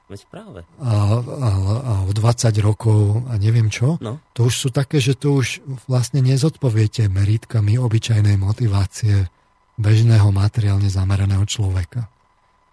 veď 0.08 0.20
práve. 0.32 0.60
A, 0.80 1.20
a, 1.20 1.50
a 1.76 1.92
o 2.08 2.12
20 2.12 2.50
rokov 2.64 3.28
a 3.28 3.36
neviem 3.36 3.68
čo. 3.68 4.00
No. 4.00 4.18
To 4.32 4.48
už 4.48 4.54
sú 4.56 4.68
také, 4.72 4.96
že 4.98 5.12
to 5.12 5.36
už 5.36 5.60
vlastne 5.84 6.24
nezodpoviete 6.24 7.06
meritkami 7.12 7.76
obyčajnej 7.76 8.40
motivácie 8.40 9.28
bežného 9.76 10.28
materiálne 10.32 10.88
zameraného 10.88 11.44
človeka. 11.44 12.08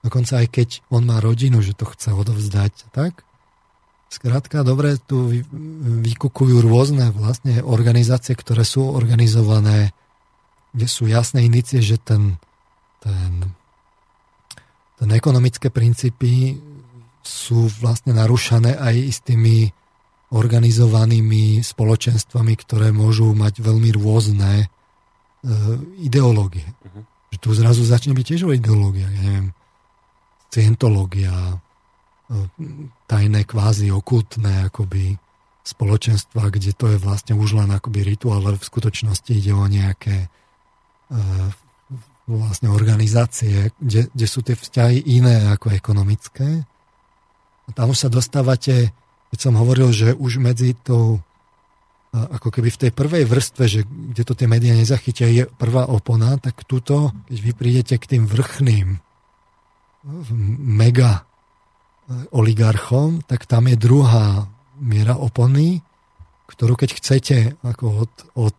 Dokonca 0.07 0.39
aj 0.39 0.47
keď 0.47 0.69
on 0.87 1.03
má 1.03 1.19
rodinu, 1.19 1.59
že 1.59 1.75
to 1.75 1.83
chce 1.87 2.15
odovzdať, 2.15 2.95
tak? 2.95 3.27
Skrátka, 4.07 4.63
dobre, 4.63 4.95
tu 5.03 5.43
vykukujú 5.99 6.63
rôzne 6.63 7.11
vlastne 7.11 7.59
organizácie, 7.59 8.39
ktoré 8.39 8.63
sú 8.63 8.87
organizované, 8.87 9.91
kde 10.71 10.87
sú 10.87 11.11
jasné 11.11 11.43
indicie, 11.43 11.83
že 11.83 11.99
ten, 11.99 12.39
ten, 13.03 13.31
ten 14.97 15.09
ekonomické 15.13 15.69
princípy 15.69 16.57
sú 17.21 17.67
vlastne 17.81 18.15
narušané 18.15 18.79
aj 18.79 18.95
istými 18.95 19.69
organizovanými 20.31 21.63
spoločenstvami, 21.63 22.53
ktoré 22.59 22.91
môžu 22.91 23.31
mať 23.31 23.63
veľmi 23.63 23.89
rôzne 23.95 24.67
E, 25.47 25.49
ideológie. 26.01 26.65
Uh-huh. 26.65 27.05
Že 27.29 27.37
tu 27.37 27.49
zrazu 27.53 27.81
začne 27.85 28.17
byť 28.17 28.25
tiež 28.25 28.41
o 28.49 28.55
ideológia, 28.57 29.05
ja 29.05 29.21
neviem, 29.21 29.47
scientológia, 30.49 31.31
e, 31.31 31.55
tajné 33.05 33.45
kvázi 33.45 33.93
okultné 33.93 34.67
akoby 34.67 35.15
spoločenstva, 35.61 36.49
kde 36.49 36.73
to 36.73 36.89
je 36.89 36.97
vlastne 36.97 37.37
už 37.37 37.63
len 37.63 37.69
akoby 37.69 38.01
rituál, 38.01 38.43
ale 38.43 38.57
v 38.57 38.65
skutočnosti 38.65 39.29
ide 39.29 39.53
o 39.53 39.63
nejaké 39.69 40.25
e, 40.25 40.27
vlastne 42.27 42.67
organizácie, 42.67 43.71
kde, 43.79 44.11
kde 44.11 44.27
sú 44.27 44.43
tie 44.43 44.59
vzťahy 44.59 45.07
iné 45.15 45.47
ako 45.47 45.71
ekonomické. 45.71 46.67
A 47.67 47.69
tam 47.71 47.95
už 47.95 48.07
sa 48.07 48.09
dostávate, 48.11 48.91
keď 49.31 49.39
som 49.39 49.55
hovoril, 49.55 49.95
že 49.95 50.11
už 50.11 50.43
medzi 50.43 50.75
tou 50.75 51.23
ako 52.17 52.49
keby 52.49 52.69
v 52.71 52.81
tej 52.87 52.91
prvej 52.95 53.23
vrstve, 53.27 53.63
že 53.67 53.81
kde 53.83 54.23
to 54.23 54.33
tie 54.33 54.47
médiá 54.47 54.73
nezachytia, 54.73 55.27
je 55.27 55.43
prvá 55.45 55.85
opona, 55.91 56.39
tak 56.39 56.63
tuto, 56.63 57.11
keď 57.27 57.37
vy 57.43 57.51
prídete 57.53 57.95
k 57.99 58.17
tým 58.17 58.23
vrchným 58.25 58.97
mega 60.63 61.11
e, 61.19 61.21
oligarchom, 62.31 63.21
tak 63.27 63.43
tam 63.43 63.67
je 63.67 63.75
druhá 63.75 64.47
miera 64.79 65.19
opony, 65.19 65.83
ktorú 66.47 66.79
keď 66.79 66.89
chcete 66.95 67.37
ako 67.59 68.07
od, 68.07 68.13
od, 68.39 68.57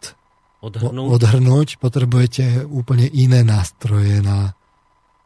odhrnúť. 0.65 1.09
odhrnúť, 1.15 1.69
potrebujete 1.79 2.67
úplne 2.67 3.07
iné 3.11 3.47
nástroje 3.47 4.21
na, 4.21 4.55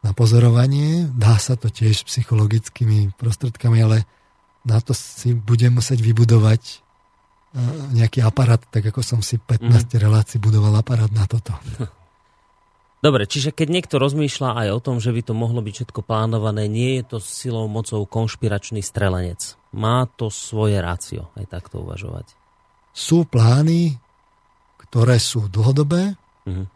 na 0.05 0.11
pozorovanie. 0.13 1.09
Dá 1.13 1.37
sa 1.41 1.57
to 1.57 1.69
tiež 1.73 2.05
psychologickými 2.05 3.17
prostredkami, 3.17 3.77
ale 3.81 3.97
na 4.63 4.79
to 4.79 4.95
si 4.95 5.35
budem 5.35 5.77
musieť 5.77 5.99
vybudovať 5.99 6.83
nejaký 7.93 8.25
aparát, 8.25 8.57
tak 8.57 8.89
ako 8.89 9.05
som 9.05 9.19
si 9.21 9.37
15 9.37 9.69
mm. 9.69 10.01
relácií 10.01 10.41
budoval 10.41 10.73
aparát 10.73 11.09
na 11.13 11.29
toto. 11.29 11.53
Dobre, 13.05 13.27
čiže 13.27 13.51
keď 13.51 13.67
niekto 13.67 13.99
rozmýšľa 13.99 14.63
aj 14.63 14.67
o 14.73 14.79
tom, 14.79 14.97
že 15.03 15.11
by 15.11 15.21
to 15.27 15.33
mohlo 15.35 15.59
byť 15.59 15.73
všetko 15.75 16.01
plánované, 16.07 16.71
nie 16.71 16.97
je 16.97 17.03
to 17.13 17.17
silou 17.19 17.67
mocou 17.67 18.07
konšpiračný 18.07 18.79
strelenec. 18.79 19.59
Má 19.75 20.07
to 20.07 20.31
svoje 20.31 20.79
rácio, 20.79 21.27
aj 21.35 21.51
takto 21.51 21.83
uvažovať. 21.83 22.31
Sú 22.95 23.27
plány, 23.27 23.99
ktoré 24.93 25.17
sú 25.17 25.49
dlhodobé, 25.49 26.13
mm. 26.45 26.69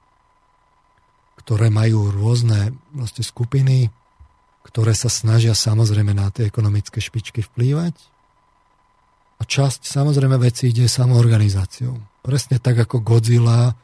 ktoré 1.46 1.70
majú 1.70 2.10
rôzne 2.10 2.74
vlastne 2.90 3.22
skupiny, 3.22 3.94
ktoré 4.66 4.98
sa 4.98 5.06
snažia 5.06 5.54
samozrejme 5.54 6.18
na 6.18 6.34
tie 6.34 6.50
ekonomické 6.50 6.98
špičky 6.98 7.46
vplývať 7.46 7.94
a 9.38 9.46
časť 9.46 9.86
samozrejme 9.86 10.34
veci 10.42 10.74
ide 10.74 10.90
samoorganizáciou. 10.90 12.26
Presne 12.26 12.58
tak 12.58 12.90
ako 12.90 13.06
Godzilla 13.06 13.78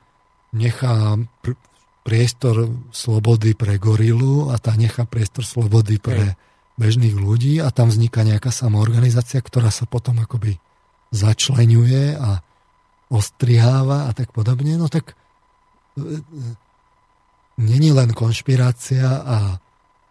nechá 0.49 1.13
pr- 1.45 1.53
priestor 2.01 2.73
slobody 2.89 3.53
pre 3.53 3.77
gorilu 3.77 4.49
a 4.49 4.57
tá 4.57 4.73
nechá 4.73 5.05
priestor 5.05 5.45
slobody 5.45 6.01
pre 6.01 6.33
bežných 6.81 7.13
ľudí 7.13 7.61
a 7.61 7.69
tam 7.69 7.93
vzniká 7.93 8.25
nejaká 8.25 8.49
samoorganizácia, 8.49 9.45
ktorá 9.45 9.69
sa 9.69 9.85
potom 9.85 10.17
akoby 10.25 10.57
začlenuje 11.13 12.17
a 12.17 12.41
ostriháva 13.11 14.07
a 14.07 14.11
tak 14.15 14.31
podobne, 14.31 14.77
no 14.77 14.87
tak 14.87 15.13
e, 15.97 16.01
e, 16.01 16.19
není 17.59 17.91
len 17.91 18.11
konšpirácia 18.15 19.05
a, 19.05 19.37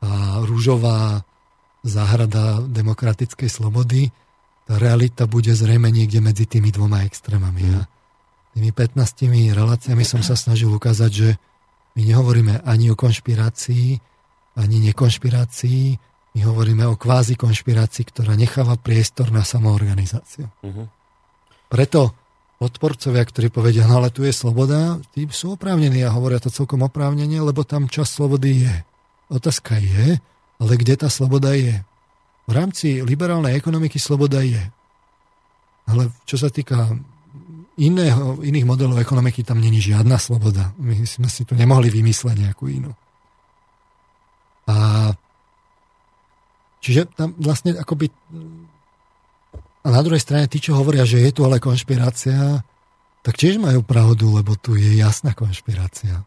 a 0.02 0.10
rúžová 0.44 1.24
záhrada 1.82 2.62
demokratickej 2.62 3.50
slobody, 3.50 4.14
tá 4.66 4.78
realita 4.78 5.26
bude 5.26 5.50
zrejme 5.50 5.90
niekde 5.90 6.22
medzi 6.22 6.46
tými 6.46 6.70
dvoma 6.70 7.02
extrémami. 7.02 7.66
Mm. 7.66 7.74
A 7.76 7.80
tými 8.54 8.70
15 8.70 9.26
reláciami 9.50 10.04
som 10.06 10.22
sa 10.22 10.38
snažil 10.38 10.70
ukázať, 10.70 11.10
že 11.10 11.28
my 11.98 12.02
nehovoríme 12.06 12.62
ani 12.62 12.94
o 12.94 12.96
konšpirácii, 12.96 13.98
ani 14.56 14.76
nekonšpirácii, 14.92 15.84
my 16.32 16.40
hovoríme 16.48 16.84
o 16.88 16.96
kvázi 16.96 17.36
konšpirácii, 17.36 18.08
ktorá 18.08 18.32
necháva 18.32 18.80
priestor 18.80 19.28
na 19.28 19.44
samoorganizáciu. 19.44 20.48
Mm-hmm. 20.64 20.86
Preto 21.68 22.00
odporcovia, 22.62 23.26
ktorí 23.26 23.50
povedia, 23.50 23.84
no 23.90 23.98
ale 23.98 24.14
tu 24.14 24.22
je 24.22 24.30
sloboda, 24.30 25.02
tí 25.10 25.26
sú 25.34 25.58
oprávnení 25.58 26.06
a 26.06 26.14
hovoria 26.14 26.38
to 26.38 26.54
celkom 26.54 26.86
oprávnenie, 26.86 27.42
lebo 27.42 27.66
tam 27.66 27.90
čas 27.90 28.14
slobody 28.14 28.70
je. 28.70 28.74
Otázka 29.28 29.82
je, 29.82 30.22
ale 30.62 30.72
kde 30.78 30.94
tá 30.94 31.10
sloboda 31.10 31.58
je? 31.58 31.82
v 32.46 32.52
rámci 32.52 33.00
liberálnej 33.02 33.54
ekonomiky 33.54 33.98
sloboda 34.02 34.42
je. 34.42 34.62
Ale 35.86 36.10
čo 36.26 36.38
sa 36.38 36.50
týka 36.50 36.90
iného, 37.78 38.38
iných 38.42 38.66
modelov 38.66 38.98
ekonomiky, 38.98 39.42
tam 39.42 39.62
není 39.62 39.80
žiadna 39.82 40.18
sloboda. 40.18 40.74
My 40.78 40.98
sme 41.06 41.26
si 41.30 41.46
tu 41.46 41.54
nemohli 41.54 41.90
vymysleť 41.90 42.36
nejakú 42.38 42.70
inú. 42.70 42.92
A 44.68 45.10
čiže 46.82 47.10
tam 47.14 47.34
vlastne 47.38 47.74
akoby 47.74 48.10
a 49.82 49.86
na 49.90 50.00
druhej 50.02 50.22
strane 50.22 50.46
tí, 50.46 50.62
čo 50.62 50.78
hovoria, 50.78 51.02
že 51.02 51.18
je 51.18 51.30
tu 51.34 51.42
ale 51.42 51.58
konšpirácia, 51.58 52.62
tak 53.22 53.34
tiež 53.34 53.58
majú 53.58 53.82
pravdu, 53.82 54.34
lebo 54.38 54.54
tu 54.54 54.78
je 54.78 54.94
jasná 54.94 55.34
konšpirácia. 55.34 56.22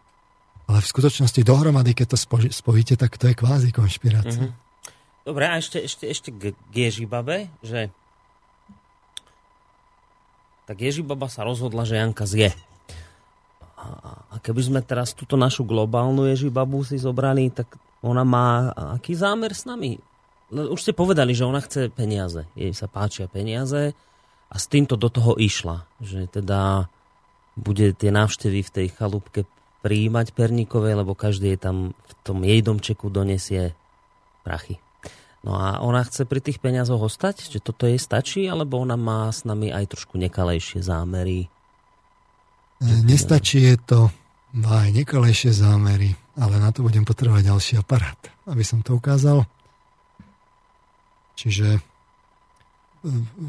Ale 0.65 0.79
v 0.83 0.91
skutočnosti 0.91 1.41
dohromady, 1.45 1.95
keď 1.95 2.15
to 2.15 2.17
spojíte, 2.51 2.99
tak 2.99 3.15
to 3.15 3.31
je 3.31 3.35
kvázi 3.37 3.69
konšpirácia. 3.71 4.49
Mm-hmm. 4.49 4.63
Dobre, 5.25 5.43
a 5.49 5.57
ešte, 5.57 5.81
ešte, 5.81 6.05
ešte 6.05 6.29
k 6.35 6.53
Ježibabe, 6.73 7.49
že 7.63 7.89
tak 10.65 10.81
Ježibaba 10.81 11.29
sa 11.29 11.45
rozhodla, 11.45 11.85
že 11.85 12.01
Janka 12.01 12.25
zje. 12.25 12.49
A 14.33 14.41
keby 14.41 14.61
sme 14.65 14.81
teraz 14.81 15.13
túto 15.13 15.37
našu 15.37 15.61
globálnu 15.61 16.25
Ježibabu 16.25 16.81
si 16.81 16.97
zobrali, 16.97 17.53
tak 17.53 17.77
ona 18.01 18.25
má 18.25 18.73
aký 18.97 19.13
zámer 19.13 19.53
s 19.53 19.69
nami? 19.69 20.01
No, 20.55 20.71
už 20.71 20.87
ste 20.87 20.95
povedali, 20.95 21.35
že 21.35 21.43
ona 21.43 21.59
chce 21.59 21.91
peniaze. 21.91 22.47
Jej 22.55 22.71
sa 22.71 22.87
páčia 22.87 23.27
peniaze 23.27 23.91
a 24.47 24.55
s 24.55 24.71
týmto 24.71 24.95
do 24.95 25.11
toho 25.11 25.35
išla. 25.35 25.83
Že 25.99 26.31
teda 26.31 26.87
bude 27.59 27.91
tie 27.91 28.15
návštevy 28.15 28.63
v 28.63 28.71
tej 28.71 28.87
chalúbke 28.95 29.43
prijímať 29.83 30.31
perníkové, 30.31 30.95
lebo 30.95 31.11
každý 31.11 31.53
je 31.53 31.59
tam 31.59 31.77
v 31.91 32.13
tom 32.23 32.39
jej 32.47 32.63
domčeku 32.63 33.11
donesie 33.11 33.75
prachy. 34.47 34.79
No 35.43 35.59
a 35.59 35.83
ona 35.83 36.01
chce 36.01 36.25
pri 36.25 36.39
tých 36.41 36.63
peniazoch 36.63 37.03
ostať? 37.03 37.51
Že 37.51 37.59
toto 37.61 37.83
jej 37.85 37.99
stačí? 37.99 38.47
Alebo 38.47 38.79
ona 38.79 38.97
má 38.97 39.29
s 39.29 39.43
nami 39.43 39.69
aj 39.75 39.91
trošku 39.93 40.17
nekalejšie 40.17 40.81
zámery? 40.81 41.51
E, 42.81 42.89
nestačí 43.05 43.61
je 43.61 43.77
to, 43.77 43.99
má 44.55 44.87
aj 44.87 45.03
nekalejšie 45.03 45.53
zámery, 45.53 46.17
ale 46.39 46.57
na 46.57 46.73
to 46.73 46.81
budem 46.81 47.05
potrebovať 47.05 47.43
ďalší 47.45 47.73
aparát, 47.77 48.17
aby 48.49 48.63
som 48.65 48.81
to 48.81 48.97
ukázal. 48.97 49.45
Čiže 51.35 51.67
e, 51.77 51.79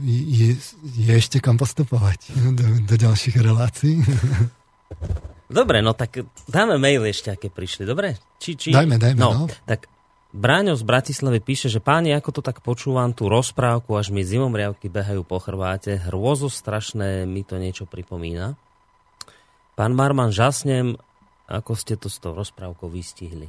je, 0.06 0.50
je 0.82 1.12
ešte 1.15 1.39
kam 1.39 1.56
postupovať 1.56 2.34
do, 2.55 2.66
do 2.82 2.94
ďalších 2.94 3.36
relácií. 3.40 4.02
Dobre, 5.47 5.78
no 5.78 5.94
tak 5.94 6.26
dáme 6.50 6.74
mail 6.76 7.06
ešte, 7.06 7.31
aké 7.31 7.48
prišli, 7.48 7.86
dobre? 7.86 8.18
Či, 8.42 8.50
či... 8.58 8.68
Dajme, 8.74 8.98
dajme, 8.98 9.18
no. 9.18 9.31
no. 9.31 9.44
Tak 9.62 9.86
Bráňo 10.36 10.76
z 10.76 10.84
Bratislavy 10.84 11.40
píše, 11.40 11.73
že 11.73 11.81
páni, 11.81 12.12
ako 12.12 12.28
to 12.28 12.42
tak 12.44 12.60
počúvam, 12.60 13.16
tú 13.16 13.31
rozprávku, 13.31 13.97
až 13.97 14.12
mi 14.12 14.20
zimomriavky 14.20 14.92
behajú 14.92 15.24
po 15.24 15.40
chrbáte, 15.40 15.97
hrôzo 15.97 16.52
strašné 16.52 17.24
mi 17.24 17.40
to 17.40 17.56
niečo 17.56 17.89
pripomína. 17.89 18.58
Pán 19.78 19.97
Marman, 19.97 20.36
žasnem, 20.36 20.98
ako 21.48 21.73
ste 21.73 21.97
to 21.97 22.12
s 22.12 22.20
tou 22.20 22.36
rozprávkou 22.36 22.90
vystihli. 22.90 23.48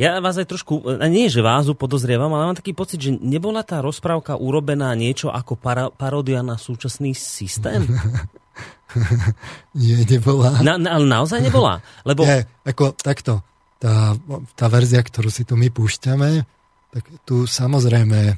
Ja 0.00 0.16
vás 0.24 0.40
aj 0.40 0.48
trošku, 0.48 1.00
nie 1.08 1.28
že 1.28 1.44
vás 1.44 1.68
podozrievam, 1.76 2.32
ale 2.32 2.52
mám 2.52 2.58
taký 2.58 2.72
pocit, 2.72 3.00
že 3.00 3.10
nebola 3.12 3.60
tá 3.60 3.84
rozprávka 3.84 4.40
urobená 4.40 4.92
niečo 4.96 5.28
ako 5.28 5.56
para, 5.58 5.92
parodia 5.92 6.40
na 6.40 6.56
súčasný 6.56 7.12
systém? 7.12 7.84
nie, 9.78 10.00
nebola. 10.08 10.64
Na, 10.64 10.80
na, 10.80 10.96
ale 10.96 11.06
naozaj 11.06 11.44
nebola? 11.44 11.84
Lebo... 12.08 12.24
Nie, 12.24 12.48
ako 12.64 12.96
takto 12.96 13.44
tá, 13.82 14.14
tá 14.54 14.66
verzia, 14.70 15.02
ktorú 15.02 15.26
si 15.26 15.42
tu 15.42 15.58
my 15.58 15.66
púšťame, 15.66 16.46
tak 16.94 17.04
tu 17.26 17.50
samozrejme 17.50 18.20
e, 18.30 18.34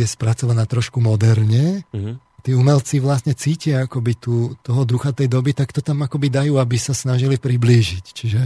je 0.00 0.06
spracovaná 0.08 0.64
trošku 0.64 1.04
moderne. 1.04 1.84
Mm-hmm. 1.92 2.14
Tí 2.40 2.56
umelci 2.56 3.04
vlastne 3.04 3.36
cítia 3.36 3.84
akoby 3.84 4.16
tú, 4.16 4.56
toho 4.64 4.88
ducha 4.88 5.12
tej 5.12 5.28
doby, 5.28 5.52
tak 5.52 5.76
to 5.76 5.84
tam 5.84 6.00
akoby 6.08 6.32
dajú, 6.32 6.56
aby 6.56 6.76
sa 6.80 6.96
snažili 6.96 7.36
priblížiť. 7.36 8.04
Čiže 8.16 8.42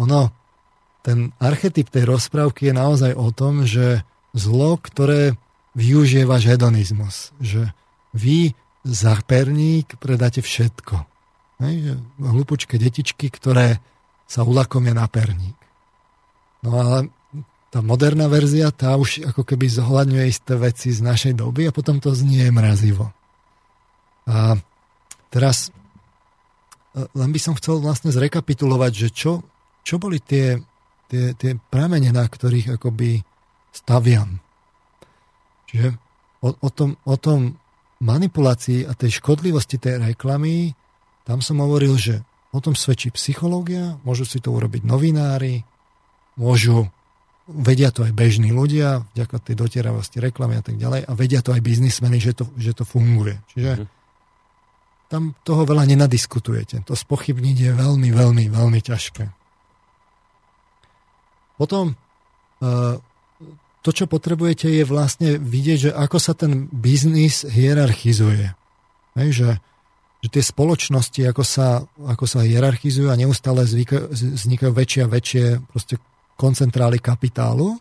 ono, 0.00 0.32
ten 1.04 1.36
archetyp 1.36 1.92
tej 1.92 2.08
rozprávky 2.08 2.72
je 2.72 2.74
naozaj 2.74 3.12
o 3.12 3.28
tom, 3.28 3.68
že 3.68 4.00
zlo, 4.32 4.80
ktoré 4.80 5.36
využíva 5.76 6.40
hedonizmus. 6.40 7.36
Že 7.44 7.68
vy 8.16 8.56
za 8.88 9.12
perník 9.28 10.00
predáte 10.00 10.40
všetko. 10.40 11.04
Hej, 11.60 12.00
hlupučké 12.18 12.80
detičky, 12.80 13.28
ktoré 13.28 13.84
sa 14.24 14.48
ulakomia 14.48 14.96
na 14.96 15.04
perník. 15.06 15.56
No 16.64 16.80
ale 16.80 17.12
tá 17.68 17.84
moderná 17.84 18.30
verzia, 18.30 18.72
tá 18.72 18.96
už 18.96 19.28
ako 19.28 19.44
keby 19.44 19.68
zohľadňuje 19.68 20.24
isté 20.24 20.54
veci 20.56 20.88
z 20.94 21.04
našej 21.04 21.34
doby 21.36 21.68
a 21.68 21.74
potom 21.74 22.00
to 22.00 22.16
znie 22.16 22.48
mrazivo. 22.48 23.12
A 24.24 24.56
teraz 25.28 25.68
e, 26.94 27.04
len 27.12 27.30
by 27.34 27.40
som 27.42 27.58
chcel 27.58 27.82
vlastne 27.82 28.08
zrekapitulovať, 28.14 28.92
že 28.94 29.08
čo, 29.12 29.32
čo 29.84 30.00
boli 30.00 30.22
tie, 30.22 30.62
tie, 31.14 31.26
tie 31.38 31.52
pramene, 31.70 32.10
na 32.10 32.26
ktorých 32.26 32.74
akoby 32.74 33.22
staviam. 33.70 34.42
Čiže 35.70 35.94
o, 36.42 36.50
o, 36.58 36.68
tom, 36.74 36.98
o 37.06 37.14
tom 37.14 37.54
manipulácii 38.02 38.90
a 38.90 38.98
tej 38.98 39.22
škodlivosti 39.22 39.78
tej 39.78 40.02
reklamy, 40.02 40.74
tam 41.22 41.38
som 41.38 41.62
hovoril, 41.62 41.94
že 41.94 42.26
O 42.54 42.62
tom 42.62 42.78
svedčí 42.78 43.10
psychológia, 43.10 43.98
môžu 44.06 44.22
si 44.22 44.38
to 44.38 44.54
urobiť 44.54 44.86
novinári, 44.86 45.66
môžu, 46.38 46.86
vedia 47.50 47.90
to 47.90 48.06
aj 48.06 48.14
bežní 48.14 48.54
ľudia, 48.54 49.02
vďaka 49.10 49.42
tej 49.42 49.58
dotieravosti 49.58 50.22
reklamy 50.22 50.54
a 50.54 50.62
tak 50.62 50.78
ďalej, 50.78 51.02
a 51.02 51.12
vedia 51.18 51.42
to 51.42 51.50
aj 51.50 51.58
biznismeny, 51.58 52.22
že 52.22 52.38
to, 52.38 52.46
že 52.54 52.78
to 52.78 52.86
funguje. 52.86 53.42
Čiže 53.50 53.70
mm. 53.74 53.86
tam 55.10 55.34
toho 55.42 55.66
veľa 55.66 55.82
nenadiskutujete. 55.82 56.86
To 56.86 56.94
spochybniť 56.94 57.56
je 57.58 57.70
veľmi, 57.74 58.14
veľmi, 58.14 58.44
veľmi 58.46 58.80
ťažké. 58.86 59.43
Potom 61.54 61.92
e, 61.92 61.94
to, 63.84 63.90
čo 63.92 64.08
potrebujete, 64.08 64.70
je 64.70 64.84
vlastne 64.86 65.36
vidieť, 65.38 65.78
že 65.78 65.90
ako 65.92 66.18
sa 66.18 66.32
ten 66.34 66.66
biznis 66.72 67.44
hierarchizuje. 67.44 68.54
Hej, 69.14 69.30
že 69.30 69.48
že 70.24 70.40
tie 70.40 70.40
spoločnosti, 70.40 71.20
ako 71.28 71.44
sa, 71.44 71.84
ako 72.00 72.24
sa 72.24 72.48
hierarchizujú 72.48 73.12
a 73.12 73.20
neustále 73.20 73.68
vznikajú 73.68 74.72
väčšie 74.72 75.00
a 75.04 75.12
väčšie 75.12 75.44
proste 75.68 76.00
koncentrály 76.40 76.96
kapitálu, 76.96 77.76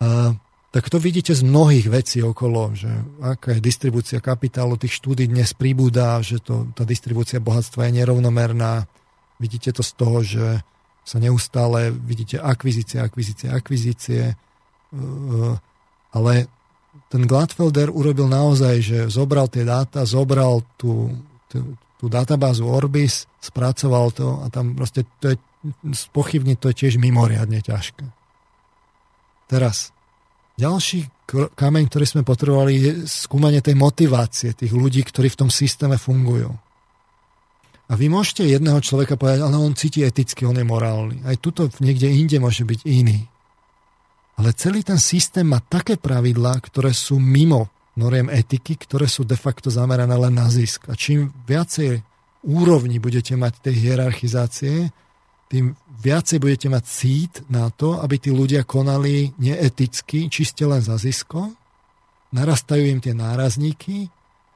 a, 0.00 0.32
tak 0.72 0.88
to 0.88 0.96
vidíte 0.96 1.36
z 1.36 1.44
mnohých 1.44 1.92
vecí 1.92 2.24
okolo, 2.24 2.72
že 2.72 2.88
aká 3.20 3.60
je 3.60 3.60
distribúcia 3.60 4.16
kapitálu, 4.24 4.80
tých 4.80 4.96
štúdí 4.96 5.28
dnes 5.28 5.52
pribúda, 5.52 6.24
že 6.24 6.40
to, 6.40 6.72
tá 6.72 6.88
distribúcia 6.88 7.36
bohatstva 7.36 7.92
je 7.92 7.92
nerovnomerná. 8.00 8.88
Vidíte 9.36 9.76
to 9.76 9.84
z 9.84 9.92
toho, 9.92 10.24
že 10.24 10.64
sa 11.08 11.16
neustále 11.16 11.88
vidíte 11.88 12.36
akvizície, 12.36 13.00
akvizície, 13.00 13.48
akvizície, 13.48 14.36
ale 16.12 16.32
ten 17.08 17.24
Gladfelder 17.24 17.88
urobil 17.88 18.28
naozaj, 18.28 18.74
že 18.84 18.98
zobral 19.08 19.48
tie 19.48 19.64
dáta, 19.64 20.04
zobral 20.04 20.60
tú, 20.76 21.08
tú, 21.48 21.80
tú 21.96 22.12
databázu 22.12 22.68
Orbis, 22.68 23.24
spracoval 23.40 24.12
to 24.12 24.44
a 24.44 24.52
tam 24.52 24.76
proste 24.76 25.08
to 25.16 25.32
je, 25.32 25.36
spochybniť 25.96 26.56
to 26.60 26.68
je 26.68 26.76
tiež 26.84 27.00
mimoriadne 27.00 27.64
ťažké. 27.64 28.04
Teraz, 29.48 29.96
ďalší 30.60 31.08
kameň, 31.56 31.88
ktorý 31.88 32.04
sme 32.04 32.22
potrebovali, 32.28 32.72
je 32.76 32.92
skúmanie 33.08 33.64
tej 33.64 33.80
motivácie 33.80 34.52
tých 34.52 34.76
ľudí, 34.76 35.00
ktorí 35.08 35.32
v 35.32 35.40
tom 35.40 35.48
systéme 35.48 35.96
fungujú. 35.96 36.52
A 37.88 37.96
vy 37.96 38.12
môžete 38.12 38.44
jedného 38.44 38.78
človeka 38.84 39.16
povedať, 39.16 39.40
ale 39.40 39.56
on 39.56 39.72
cíti 39.72 40.04
eticky, 40.04 40.44
on 40.44 40.56
je 40.56 40.64
morálny. 40.64 41.24
Aj 41.24 41.36
tuto 41.40 41.72
niekde 41.80 42.12
inde 42.12 42.36
môže 42.36 42.68
byť 42.68 42.84
iný. 42.84 43.24
Ale 44.36 44.52
celý 44.52 44.84
ten 44.84 45.00
systém 45.00 45.48
má 45.48 45.58
také 45.64 45.96
pravidlá, 45.96 46.60
ktoré 46.60 46.92
sú 46.92 47.16
mimo 47.16 47.72
noriem 47.98 48.30
etiky, 48.30 48.78
ktoré 48.78 49.10
sú 49.10 49.26
de 49.26 49.34
facto 49.34 49.72
zamerané 49.72 50.14
len 50.14 50.36
na 50.36 50.46
zisk. 50.46 50.86
A 50.86 50.94
čím 50.94 51.34
viacej 51.48 51.98
úrovni 52.46 53.02
budete 53.02 53.34
mať 53.34 53.58
tej 53.58 53.74
hierarchizácie, 53.82 54.94
tým 55.48 55.74
viacej 56.04 56.38
budete 56.38 56.68
mať 56.70 56.84
cít 56.86 57.34
na 57.50 57.72
to, 57.74 57.98
aby 57.98 58.20
tí 58.20 58.30
ľudia 58.30 58.62
konali 58.62 59.34
neeticky, 59.40 60.30
čiste 60.30 60.62
len 60.68 60.84
za 60.84 61.00
zisko, 61.00 61.50
narastajú 62.30 62.84
im 62.84 63.00
tie 63.00 63.16
nárazníky 63.16 64.12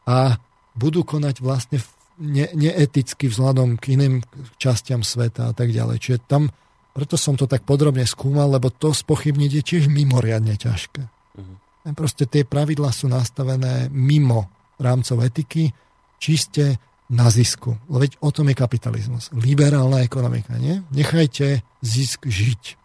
a 0.07 0.37
budú 0.77 1.03
konať 1.03 1.41
vlastne 1.41 1.81
ne, 2.23 2.47
neeticky 2.55 3.27
vzhľadom 3.27 3.83
k 3.83 3.99
iným 3.99 4.15
častiam 4.63 5.03
sveta 5.03 5.51
a 5.51 5.53
tak 5.53 5.75
ďalej. 5.75 5.99
Čiže 5.99 6.19
tam 6.31 6.55
preto 6.93 7.17
som 7.17 7.41
to 7.41 7.49
tak 7.49 7.65
podrobne 7.65 8.05
skúmal, 8.05 8.53
lebo 8.53 8.69
to 8.69 8.93
spochybniť 8.93 9.51
je 9.59 9.63
tiež 9.65 9.85
mimoriadne 9.89 10.53
ťažké. 10.61 11.03
Uh-huh. 11.09 11.57
Proste 11.97 12.29
tie 12.29 12.45
pravidlá 12.45 12.93
sú 12.93 13.09
nastavené 13.09 13.89
mimo 13.89 14.53
rámcov 14.77 15.25
etiky, 15.25 15.73
čiste 16.21 16.77
na 17.09 17.33
zisku. 17.33 17.81
Veď 17.89 18.21
o 18.21 18.29
tom 18.29 18.53
je 18.53 18.57
kapitalizmus. 18.57 19.33
Liberálna 19.33 20.05
ekonomika, 20.05 20.57
nie? 20.61 20.85
Nechajte 20.93 21.65
zisk 21.81 22.29
žiť. 22.29 22.77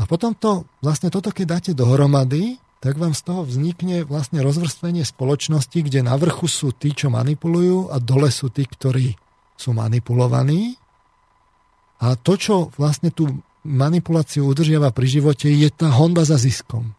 A 0.00 0.08
potom 0.08 0.32
to, 0.32 0.64
vlastne 0.80 1.12
toto, 1.12 1.32
keď 1.32 1.46
dáte 1.60 1.72
dohromady, 1.76 2.56
tak 2.80 2.96
vám 2.96 3.12
z 3.12 3.22
toho 3.28 3.44
vznikne 3.44 4.08
vlastne 4.08 4.40
rozvrstvenie 4.40 5.04
spoločnosti, 5.04 5.78
kde 5.84 6.00
na 6.00 6.16
vrchu 6.16 6.48
sú 6.48 6.72
tí, 6.72 6.96
čo 6.96 7.12
manipulujú 7.12 7.92
a 7.92 8.00
dole 8.00 8.32
sú 8.32 8.48
tí, 8.48 8.64
ktorí 8.64 9.14
sú 9.60 9.76
manipulovaní 9.76 10.80
a 12.00 12.16
to, 12.16 12.32
čo 12.40 12.54
vlastne 12.80 13.12
tu 13.12 13.28
manipuláciu 13.60 14.48
udržiava 14.48 14.88
pri 14.88 15.20
živote, 15.20 15.52
je 15.52 15.68
tá 15.68 15.92
honba 15.92 16.24
za 16.24 16.40
ziskom. 16.40 16.96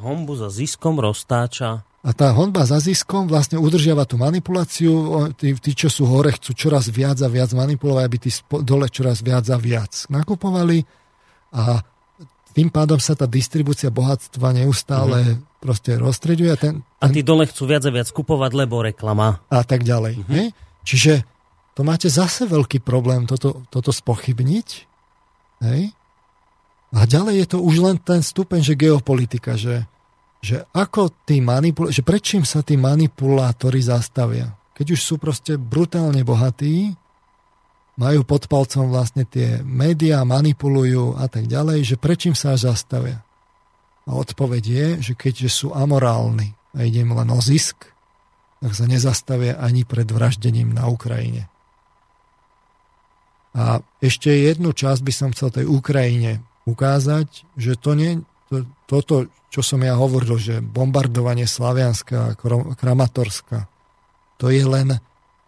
Honbu 0.00 0.40
za 0.40 0.48
ziskom 0.48 0.96
roztáča. 0.96 1.84
A 2.00 2.10
tá 2.16 2.32
honba 2.32 2.64
za 2.64 2.80
ziskom 2.80 3.28
vlastne 3.28 3.60
udržiava 3.60 4.08
tú 4.08 4.16
manipuláciu. 4.16 5.28
Tí, 5.36 5.52
tí, 5.60 5.76
čo 5.76 5.92
sú 5.92 6.08
hore, 6.08 6.32
chcú 6.32 6.56
čoraz 6.56 6.88
viac 6.88 7.20
a 7.20 7.28
viac 7.28 7.52
manipulovať, 7.52 8.04
aby 8.08 8.16
tí 8.16 8.30
dole 8.64 8.88
čoraz 8.88 9.20
viac 9.20 9.44
a 9.52 9.60
viac 9.60 10.08
nakupovali. 10.08 10.88
A 11.52 11.84
tým 12.50 12.68
pádom 12.68 12.98
sa 12.98 13.14
tá 13.14 13.26
distribúcia 13.26 13.88
bohatstva 13.88 14.54
neustále 14.54 15.38
mm. 15.38 15.62
proste 15.62 15.94
rozstreďuje. 15.96 16.52
Ten, 16.58 16.74
ten... 16.82 17.04
A 17.04 17.06
tí 17.08 17.22
dole 17.22 17.46
chcú 17.46 17.70
viac 17.70 17.86
a 17.86 17.90
viac 17.94 18.08
kupovať, 18.10 18.52
lebo 18.54 18.82
reklama. 18.82 19.42
A 19.50 19.62
tak 19.62 19.86
ďalej. 19.86 20.20
Mm-hmm. 20.26 20.46
Čiže 20.82 21.22
to 21.78 21.86
máte 21.86 22.10
zase 22.10 22.44
veľký 22.50 22.82
problém 22.82 23.24
toto, 23.24 23.64
toto 23.70 23.94
spochybniť. 23.94 24.68
Hej? 25.64 25.94
A 26.90 27.06
ďalej 27.06 27.34
je 27.40 27.46
to 27.54 27.58
už 27.62 27.76
len 27.80 27.96
ten 28.02 28.20
stupeň, 28.20 28.60
že 28.66 28.74
geopolitika, 28.74 29.54
že, 29.54 29.86
že 30.42 30.66
ako 30.74 31.14
tí 31.22 31.38
manipul- 31.38 31.88
že 31.94 32.02
prečím 32.02 32.42
sa 32.42 32.66
tí 32.66 32.74
manipulátori 32.74 33.78
zastavia. 33.78 34.50
Keď 34.74 34.86
už 34.96 35.00
sú 35.00 35.14
proste 35.20 35.54
brutálne 35.54 36.24
bohatí, 36.26 36.98
majú 38.00 38.24
pod 38.24 38.48
palcom 38.48 38.88
vlastne 38.88 39.28
tie 39.28 39.60
médiá, 39.60 40.24
manipulujú 40.24 41.20
a 41.20 41.28
tak 41.28 41.44
ďalej, 41.44 41.84
že 41.84 41.96
prečím 42.00 42.32
sa 42.32 42.56
až 42.56 42.72
zastavia. 42.72 43.20
A 44.08 44.16
odpoveď 44.16 44.64
je, 44.64 44.86
že 45.04 45.12
keďže 45.12 45.52
sú 45.52 45.66
amorálni 45.76 46.56
a 46.72 46.88
ide 46.88 47.04
len 47.04 47.28
o 47.28 47.40
zisk, 47.44 47.92
tak 48.64 48.72
sa 48.72 48.88
nezastavia 48.88 49.60
ani 49.60 49.84
pred 49.84 50.08
vraždením 50.08 50.72
na 50.72 50.88
Ukrajine. 50.88 51.52
A 53.52 53.84
ešte 54.00 54.32
jednu 54.32 54.72
časť 54.72 55.00
by 55.04 55.12
som 55.12 55.28
chcel 55.36 55.52
tej 55.52 55.66
Ukrajine 55.68 56.40
ukázať, 56.64 57.44
že 57.58 57.76
to 57.76 57.98
nie, 57.98 58.22
to, 58.48 58.64
toto, 58.86 59.28
čo 59.50 59.60
som 59.60 59.82
ja 59.82 59.98
hovoril, 59.98 60.38
že 60.38 60.64
bombardovanie 60.64 61.44
Slavianska 61.44 62.32
a 62.32 62.36
Kramatorska, 62.78 63.66
to 64.38 64.48
je 64.48 64.62
len, 64.64 64.96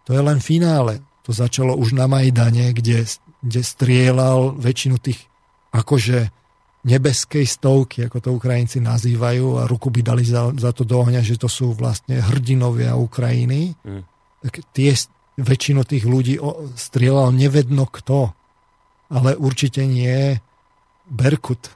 to 0.05 0.13
je 0.13 0.21
len 0.21 0.37
finále. 0.43 1.01
To 1.23 1.31
začalo 1.31 1.75
už 1.79 1.95
na 1.95 2.07
Majdane, 2.07 2.75
kde, 2.75 3.07
kde 3.39 3.61
strieľal 3.63 4.59
väčšinu 4.59 4.99
tých 4.99 5.23
akože 5.71 6.29
nebeskej 6.83 7.47
stovky, 7.47 8.05
ako 8.05 8.19
to 8.19 8.29
Ukrajinci 8.35 8.83
nazývajú 8.83 9.63
a 9.63 9.67
ruku 9.71 9.87
by 9.87 10.03
dali 10.03 10.27
za, 10.27 10.51
za 10.51 10.75
to 10.75 10.83
do 10.83 10.99
ohňa, 10.99 11.23
že 11.23 11.39
to 11.39 11.47
sú 11.47 11.71
vlastne 11.71 12.19
hrdinovia 12.19 12.99
Ukrajiny. 12.99 13.71
Mm. 13.87 14.03
Tak 14.43 14.53
tie, 14.75 14.91
väčšinu 15.39 15.81
tých 15.87 16.05
ľudí 16.05 16.37
strieľal 16.77 17.33
nevedno 17.33 17.89
kto, 17.89 18.35
ale 19.09 19.33
určite 19.39 19.87
nie 19.87 20.37
Berkut. 21.03 21.71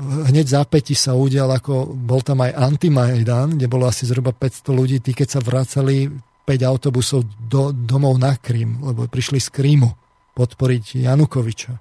Hneď 0.00 0.48
zápäti 0.48 0.96
sa 0.96 1.12
udial, 1.12 1.52
ako 1.52 1.92
bol 1.92 2.24
tam 2.24 2.40
aj 2.44 2.56
Antimajdan, 2.56 3.60
kde 3.60 3.68
bolo 3.68 3.84
asi 3.88 4.08
zhruba 4.08 4.32
500 4.32 4.72
ľudí, 4.72 4.96
tí 5.04 5.12
keď 5.12 5.28
sa 5.36 5.40
vracali 5.44 6.08
5 6.42 6.62
autobusov 6.66 7.24
do, 7.48 7.70
domov 7.70 8.18
na 8.18 8.34
Krím, 8.38 8.82
lebo 8.82 9.06
prišli 9.06 9.38
z 9.38 9.48
Krímu 9.50 9.90
podporiť 10.32 11.06
Janukoviča. 11.06 11.72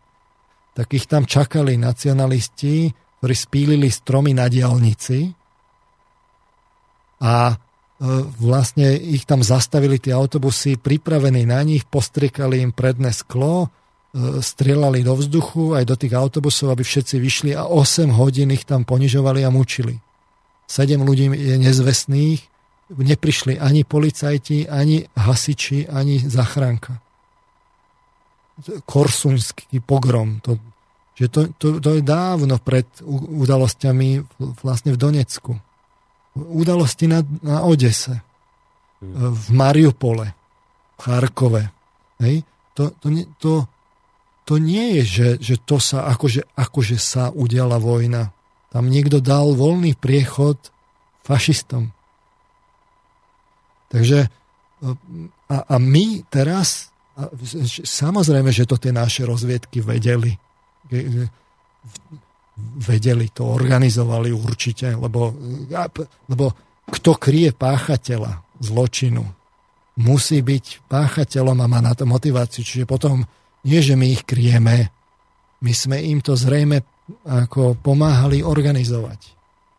Tak 0.72 0.88
ich 0.96 1.08
tam 1.08 1.28
čakali 1.28 1.76
nacionalisti, 1.76 2.92
ktorí 3.20 3.36
spílili 3.36 3.88
stromy 3.92 4.32
na 4.36 4.48
diálnici 4.48 5.32
a 7.22 7.52
e, 7.52 7.56
vlastne 8.40 8.96
ich 8.98 9.28
tam 9.28 9.44
zastavili 9.46 10.00
tie 10.00 10.16
autobusy, 10.16 10.80
pripravení 10.80 11.46
na 11.46 11.62
nich, 11.62 11.86
postriekali 11.86 12.64
im 12.64 12.72
predné 12.72 13.12
sklo, 13.12 13.70
E, 14.12 14.44
strieľali 14.44 15.08
do 15.08 15.16
vzduchu 15.16 15.72
aj 15.80 15.88
do 15.88 15.96
tých 15.96 16.12
autobusov, 16.12 16.76
aby 16.76 16.84
všetci 16.84 17.16
vyšli 17.16 17.52
a 17.56 17.64
8 17.64 18.12
hodín 18.12 18.52
ich 18.52 18.68
tam 18.68 18.84
ponižovali 18.84 19.40
a 19.48 19.50
mučili. 19.50 20.04
7 20.68 21.00
ľudí 21.00 21.32
je 21.32 21.56
nezvestných, 21.56 22.51
neprišli 22.98 23.60
ani 23.60 23.88
policajti, 23.88 24.68
ani 24.68 25.08
hasiči, 25.16 25.88
ani 25.88 26.20
zachránka. 26.20 27.00
Korsunský 28.86 29.80
pogrom. 29.80 30.44
To, 30.44 30.60
že 31.16 31.32
to, 31.32 31.40
to, 31.56 31.68
to 31.80 31.90
je 31.98 32.04
dávno 32.04 32.60
pred 32.60 32.86
udalosťami 33.08 34.24
vlastne 34.64 34.92
v 34.96 34.98
Donecku. 35.00 35.54
Udalosti 36.36 37.08
na, 37.08 37.24
na 37.44 37.64
Odese, 37.68 38.24
v 39.02 39.46
Mariupole, 39.52 40.32
v 40.96 41.00
Charkove. 41.02 41.64
Hej? 42.22 42.46
To, 42.80 42.96
to, 43.02 43.08
to, 43.42 43.54
to 44.48 44.54
nie 44.60 45.00
je, 45.00 45.04
že, 45.04 45.28
že 45.42 45.56
to 45.60 45.80
sa 45.82 46.08
akože, 46.12 46.56
akože 46.56 46.98
sa 47.00 47.34
udiala 47.34 47.82
vojna. 47.82 48.32
Tam 48.72 48.88
niekto 48.88 49.20
dal 49.20 49.52
voľný 49.52 49.98
priechod 50.00 50.72
fašistom. 51.28 51.92
Takže 53.92 54.32
a, 55.52 55.58
a 55.68 55.76
my 55.78 56.24
teraz, 56.32 56.90
a, 57.20 57.28
samozrejme, 57.84 58.50
že 58.50 58.64
to 58.64 58.80
tie 58.80 58.96
naše 58.96 59.28
rozviedky 59.28 59.84
vedeli. 59.84 60.32
Vedeli 62.82 63.28
to, 63.36 63.52
organizovali 63.52 64.32
určite, 64.32 64.96
lebo, 64.96 65.36
lebo 66.32 66.46
kto 66.88 67.12
kryje 67.20 67.52
páchateľa 67.56 68.42
zločinu, 68.64 69.24
musí 70.00 70.40
byť 70.40 70.88
páchateľom 70.88 71.58
a 71.62 71.68
má 71.68 71.80
na 71.84 71.94
to 71.94 72.08
motiváciu. 72.08 72.64
Čiže 72.64 72.90
potom 72.90 73.28
nie, 73.68 73.80
že 73.84 73.94
my 73.94 74.08
ich 74.08 74.24
krieme, 74.26 74.90
my 75.62 75.74
sme 75.76 76.02
im 76.02 76.20
to 76.24 76.34
zrejme 76.34 76.82
ako 77.28 77.78
pomáhali 77.78 78.42
organizovať. 78.42 79.20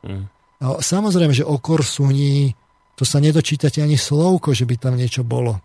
Mm. 0.06 0.24
A 0.62 0.78
samozrejme, 0.78 1.34
že 1.34 1.42
o 1.42 1.58
Korsuní 1.58 2.54
to 3.02 3.04
sa 3.10 3.18
nedočítate 3.18 3.82
ani 3.82 3.98
slovko, 3.98 4.54
že 4.54 4.62
by 4.62 4.78
tam 4.78 4.94
niečo 4.94 5.26
bolo. 5.26 5.58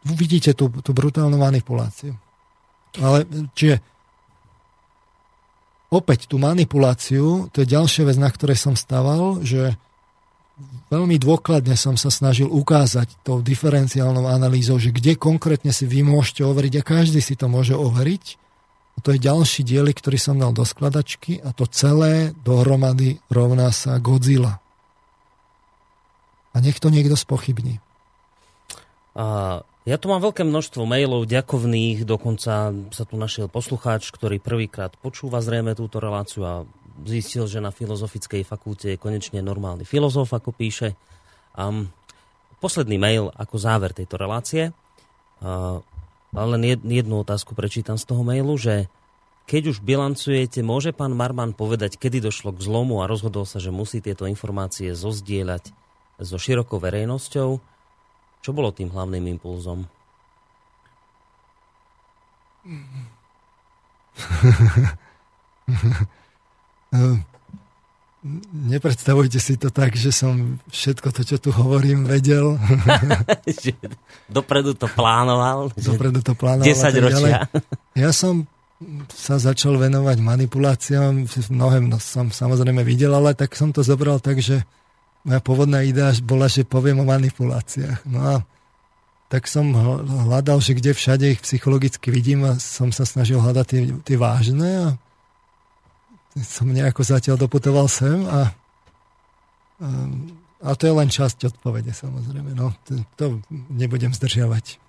Vidíte 0.00 0.56
tú, 0.56 0.72
tú 0.80 0.96
brutálnu 0.96 1.36
manipuláciu. 1.36 2.16
Ale 2.96 3.28
čiže 3.52 3.84
opäť 5.92 6.24
tú 6.24 6.40
manipuláciu, 6.40 7.52
to 7.52 7.60
je 7.60 7.68
ďalšia 7.68 8.08
vec, 8.08 8.16
na 8.16 8.32
ktorej 8.32 8.56
som 8.56 8.72
staval, 8.72 9.44
že 9.44 9.76
veľmi 10.88 11.20
dôkladne 11.20 11.76
som 11.76 12.00
sa 12.00 12.08
snažil 12.08 12.48
ukázať 12.48 13.20
tou 13.20 13.44
diferenciálnou 13.44 14.24
analýzou, 14.24 14.80
že 14.80 14.88
kde 14.88 15.20
konkrétne 15.20 15.68
si 15.68 15.84
vy 15.84 16.00
môžete 16.00 16.48
overiť 16.48 16.80
a 16.80 16.86
každý 16.96 17.20
si 17.20 17.36
to 17.36 17.44
môže 17.44 17.76
overiť. 17.76 18.40
A 18.96 19.04
to 19.04 19.12
je 19.12 19.20
ďalší 19.20 19.68
dielik, 19.68 20.00
ktorý 20.00 20.16
som 20.16 20.40
dal 20.40 20.56
do 20.56 20.64
skladačky 20.64 21.44
a 21.44 21.52
to 21.52 21.68
celé 21.68 22.32
dohromady 22.40 23.20
rovná 23.28 23.68
sa 23.68 24.00
Godzilla. 24.00 24.64
A 26.50 26.56
nech 26.58 26.82
to 26.82 26.90
niekto 26.90 27.14
spochybní. 27.14 27.78
A 29.14 29.60
ja 29.88 29.96
tu 29.96 30.12
mám 30.12 30.20
veľké 30.22 30.44
množstvo 30.44 30.86
mailov 30.86 31.26
ďakovných, 31.26 32.04
dokonca 32.04 32.70
sa 32.92 33.04
tu 33.08 33.14
našiel 33.16 33.48
poslucháč, 33.48 34.12
ktorý 34.12 34.38
prvýkrát 34.38 34.94
počúva 35.00 35.40
zrejme 35.40 35.72
túto 35.72 35.98
reláciu 35.98 36.42
a 36.44 36.54
zistil, 37.08 37.48
že 37.48 37.64
na 37.64 37.72
Filozofickej 37.72 38.44
fakulte 38.44 38.92
je 38.92 39.00
konečne 39.00 39.40
normálny 39.40 39.88
filozof, 39.88 40.36
ako 40.36 40.52
píše. 40.52 41.00
Um, 41.56 41.88
posledný 42.60 43.00
mail 43.00 43.32
ako 43.32 43.56
záver 43.56 43.96
tejto 43.96 44.20
relácie. 44.20 44.76
Uh, 45.40 45.80
len 46.30 46.62
jednu 46.84 47.24
otázku 47.24 47.56
prečítam 47.56 47.96
z 47.96 48.04
toho 48.04 48.22
mailu, 48.22 48.54
že 48.60 48.86
keď 49.50 49.74
už 49.74 49.82
bilancujete, 49.82 50.62
môže 50.62 50.94
pán 50.94 51.10
Marman 51.10 51.56
povedať, 51.56 51.98
kedy 51.98 52.22
došlo 52.22 52.54
k 52.54 52.62
zlomu 52.62 53.02
a 53.02 53.10
rozhodol 53.10 53.42
sa, 53.42 53.58
že 53.58 53.74
musí 53.74 53.98
tieto 53.98 54.30
informácie 54.30 54.94
zozdieľať 54.94 55.74
so 56.22 56.36
širokou 56.36 56.78
verejnosťou? 56.80 57.60
Čo 58.40 58.50
bolo 58.56 58.72
tým 58.72 58.90
hlavným 58.92 59.26
impulzom? 59.36 59.84
Nepredstavujte 68.52 69.40
si 69.40 69.56
to 69.56 69.72
tak, 69.72 69.96
že 69.96 70.12
som 70.12 70.60
všetko 70.68 71.08
to, 71.08 71.24
čo 71.24 71.40
tu 71.40 71.56
hovorím, 71.56 72.04
vedel. 72.04 72.60
Dopredu 74.28 74.76
to 74.76 74.92
plánoval. 74.92 75.72
Dopredu 75.72 76.20
to 76.20 76.36
plánoval. 76.36 76.68
10 76.68 77.00
ročia. 77.00 77.48
Ja 77.96 78.12
som 78.12 78.44
sa 79.12 79.36
začal 79.40 79.76
venovať 79.76 80.20
manipuláciám, 80.20 81.28
mnohé 81.52 81.84
no, 81.84 82.00
som 82.00 82.32
samozrejme 82.32 82.84
videl, 82.84 83.12
ale 83.12 83.36
tak 83.36 83.56
som 83.56 83.72
to 83.72 83.80
zobral 83.80 84.20
tak, 84.20 84.40
že 84.40 84.64
moja 85.24 85.40
pôvodná 85.44 85.84
idea 85.84 86.12
bola, 86.24 86.48
že 86.48 86.64
poviem 86.64 87.04
o 87.04 87.06
manipuláciách. 87.08 88.08
No 88.08 88.20
a 88.20 88.34
tak 89.30 89.46
som 89.46 89.70
hľadal, 90.26 90.58
že 90.58 90.74
kde 90.74 90.90
všade 90.90 91.26
ich 91.38 91.40
psychologicky 91.46 92.10
vidím 92.10 92.42
a 92.42 92.58
som 92.58 92.90
sa 92.90 93.06
snažil 93.06 93.38
hľadať 93.38 93.66
tie, 93.66 93.80
tie 94.02 94.16
vážne 94.18 94.70
a 94.70 94.88
som 96.42 96.66
nejako 96.66 97.06
zatiaľ 97.06 97.38
doputoval 97.38 97.86
sem 97.86 98.26
a, 98.26 98.50
a 100.62 100.70
to 100.74 100.82
je 100.90 100.94
len 100.94 101.10
časť 101.10 101.46
odpovede 101.54 101.94
samozrejme. 101.94 102.58
No, 102.58 102.74
to, 102.86 103.06
to 103.14 103.24
nebudem 103.70 104.10
zdržiavať. 104.10 104.82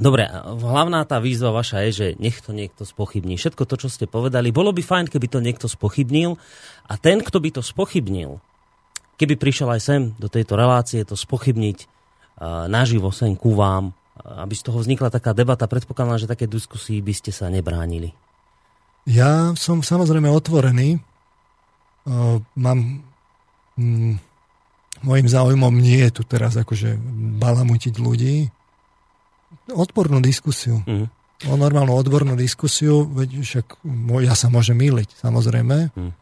Dobre, 0.00 0.24
hlavná 0.40 1.04
tá 1.04 1.20
výzva 1.20 1.52
vaša 1.52 1.84
je, 1.84 1.90
že 1.92 2.06
nech 2.16 2.40
to 2.40 2.56
niekto 2.56 2.88
spochybní. 2.88 3.36
Všetko 3.36 3.68
to, 3.68 3.76
čo 3.76 3.88
ste 3.92 4.08
povedali, 4.08 4.48
bolo 4.48 4.72
by 4.72 4.80
fajn, 4.80 5.12
keby 5.12 5.28
to 5.28 5.44
niekto 5.44 5.68
spochybnil 5.68 6.40
a 6.88 6.94
ten, 6.96 7.20
kto 7.20 7.44
by 7.44 7.60
to 7.60 7.60
spochybnil, 7.60 8.40
keby 9.22 9.38
prišiel 9.38 9.70
aj 9.70 9.80
sem 9.80 10.02
do 10.18 10.26
tejto 10.26 10.58
relácie 10.58 11.06
to 11.06 11.14
spochybniť 11.14 11.78
uh, 11.86 12.66
naživo 12.66 13.14
sem 13.14 13.38
ku 13.38 13.54
vám, 13.54 13.94
aby 14.18 14.54
z 14.58 14.66
toho 14.66 14.82
vznikla 14.82 15.14
taká 15.14 15.30
debata, 15.30 15.70
predpokladám, 15.70 16.26
že 16.26 16.30
také 16.30 16.50
diskusii 16.50 16.98
by 16.98 17.14
ste 17.14 17.30
sa 17.30 17.46
nebránili. 17.46 18.10
Ja 19.06 19.54
som 19.54 19.86
samozrejme 19.86 20.26
otvorený. 20.26 20.98
Uh, 22.02 22.42
mám... 22.58 23.06
Môjim 25.02 25.26
záujmom 25.26 25.74
nie 25.82 25.98
je 26.06 26.20
tu 26.20 26.22
teraz 26.22 26.54
akože 26.54 26.94
balamutiť 27.42 27.94
ľudí, 27.98 28.46
odbornú 29.72 30.22
diskusiu. 30.22 30.78
Mm. 30.86 31.10
O 31.50 31.58
normálnu 31.58 31.90
odbornú 31.90 32.38
diskusiu, 32.38 33.02
veď 33.10 33.42
však 33.42 33.66
ja 34.22 34.34
sa 34.38 34.46
môžem 34.46 34.78
myliť, 34.78 35.18
samozrejme. 35.18 35.90
Mm. 35.90 36.12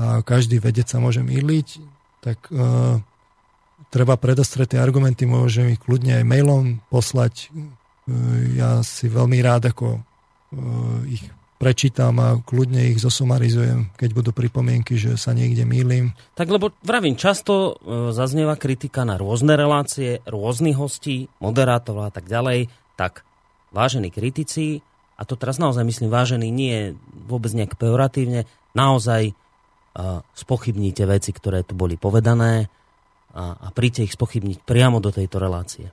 A 0.00 0.24
každý 0.26 0.58
vedec 0.58 0.90
sa 0.90 0.98
môže 0.98 1.22
myliť, 1.22 1.78
tak 2.22 2.38
uh, 2.54 3.02
treba 3.90 4.14
predostrieť 4.14 4.78
tie 4.78 4.80
argumenty, 4.80 5.26
môžem 5.26 5.74
ich 5.74 5.82
kľudne 5.82 6.22
aj 6.22 6.24
mailom 6.24 6.78
poslať. 6.86 7.50
Uh, 7.50 8.54
ja 8.54 8.78
si 8.86 9.10
veľmi 9.10 9.42
rád 9.42 9.74
ako 9.74 9.98
uh, 9.98 11.02
ich 11.10 11.26
prečítam 11.62 12.18
a 12.18 12.42
kľudne 12.42 12.90
ich 12.90 12.98
zosumarizujem, 12.98 13.94
keď 13.94 14.10
budú 14.18 14.30
pripomienky, 14.34 14.98
že 14.98 15.14
sa 15.14 15.30
niekde 15.30 15.62
mýlim. 15.62 16.10
Tak 16.34 16.50
lebo 16.50 16.74
vravím, 16.82 17.14
často 17.14 17.78
zaznieva 18.10 18.58
kritika 18.58 19.06
na 19.06 19.14
rôzne 19.14 19.54
relácie, 19.54 20.18
rôznych 20.26 20.74
hostí, 20.74 21.30
moderátorov 21.38 22.10
a 22.10 22.12
tak 22.14 22.26
ďalej. 22.26 22.66
Tak, 22.98 23.22
vážení 23.70 24.10
kritici, 24.10 24.82
a 25.14 25.22
to 25.22 25.38
teraz 25.38 25.62
naozaj 25.62 25.86
myslím 25.86 26.10
vážený, 26.10 26.50
nie 26.50 26.98
vôbec 27.30 27.54
nejak 27.54 27.78
pejoratívne, 27.78 28.50
naozaj 28.74 29.30
spochybníte 30.32 31.04
veci, 31.04 31.30
ktoré 31.32 31.64
tu 31.64 31.76
boli 31.76 32.00
povedané 32.00 32.72
a, 33.32 33.56
a 33.56 33.68
príďte 33.72 34.08
ich 34.08 34.16
spochybniť 34.16 34.64
priamo 34.64 35.00
do 35.00 35.12
tejto 35.12 35.40
relácie. 35.40 35.92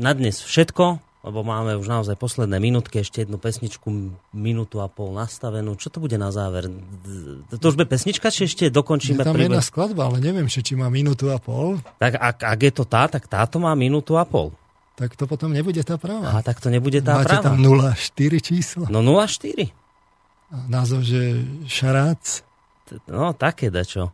Na 0.00 0.16
dnes 0.16 0.40
všetko 0.40 1.10
lebo 1.20 1.44
máme 1.44 1.76
už 1.76 1.84
naozaj 1.84 2.16
posledné 2.16 2.56
minútky, 2.56 3.04
ešte 3.04 3.28
jednu 3.28 3.36
pesničku, 3.36 3.92
minútu 4.32 4.80
a 4.80 4.88
pol 4.88 5.12
nastavenú. 5.12 5.76
Čo 5.76 5.92
to 5.92 5.98
bude 6.00 6.16
na 6.16 6.32
záver? 6.32 6.72
To 7.52 7.60
už 7.60 7.76
bude 7.76 7.92
pesnička, 7.92 8.32
či 8.32 8.48
ešte 8.48 8.72
dokončíme? 8.72 9.20
Je 9.20 9.28
tam 9.28 9.36
príbeh? 9.36 9.52
jedna 9.52 9.60
skladba, 9.60 10.08
ale 10.08 10.24
neviem, 10.24 10.48
či, 10.48 10.64
či 10.64 10.80
má 10.80 10.88
minútu 10.88 11.28
a 11.28 11.36
pol. 11.36 11.76
Tak 12.00 12.16
ak, 12.16 12.36
ak 12.40 12.60
je 12.64 12.72
to 12.72 12.84
tá, 12.88 13.04
tak 13.04 13.28
táto 13.28 13.60
má 13.60 13.76
minútu 13.76 14.16
a 14.16 14.24
pol. 14.24 14.56
Tak 14.96 15.12
to 15.12 15.28
potom 15.28 15.52
nebude 15.52 15.84
tá 15.84 16.00
práva. 16.00 16.40
A 16.40 16.40
tak 16.40 16.56
to 16.56 16.72
nebude 16.72 17.04
tá 17.04 17.20
Máte 17.20 17.36
práva. 17.36 17.52
tam 17.52 17.60
0,4 17.60 18.40
číslo. 18.40 18.82
No 18.88 19.04
0,4. 19.04 19.68
Názov, 20.72 21.04
že 21.04 21.44
šarác. 21.68 22.48
No 23.06 23.30
také 23.36 23.70
dačo. 23.70 24.10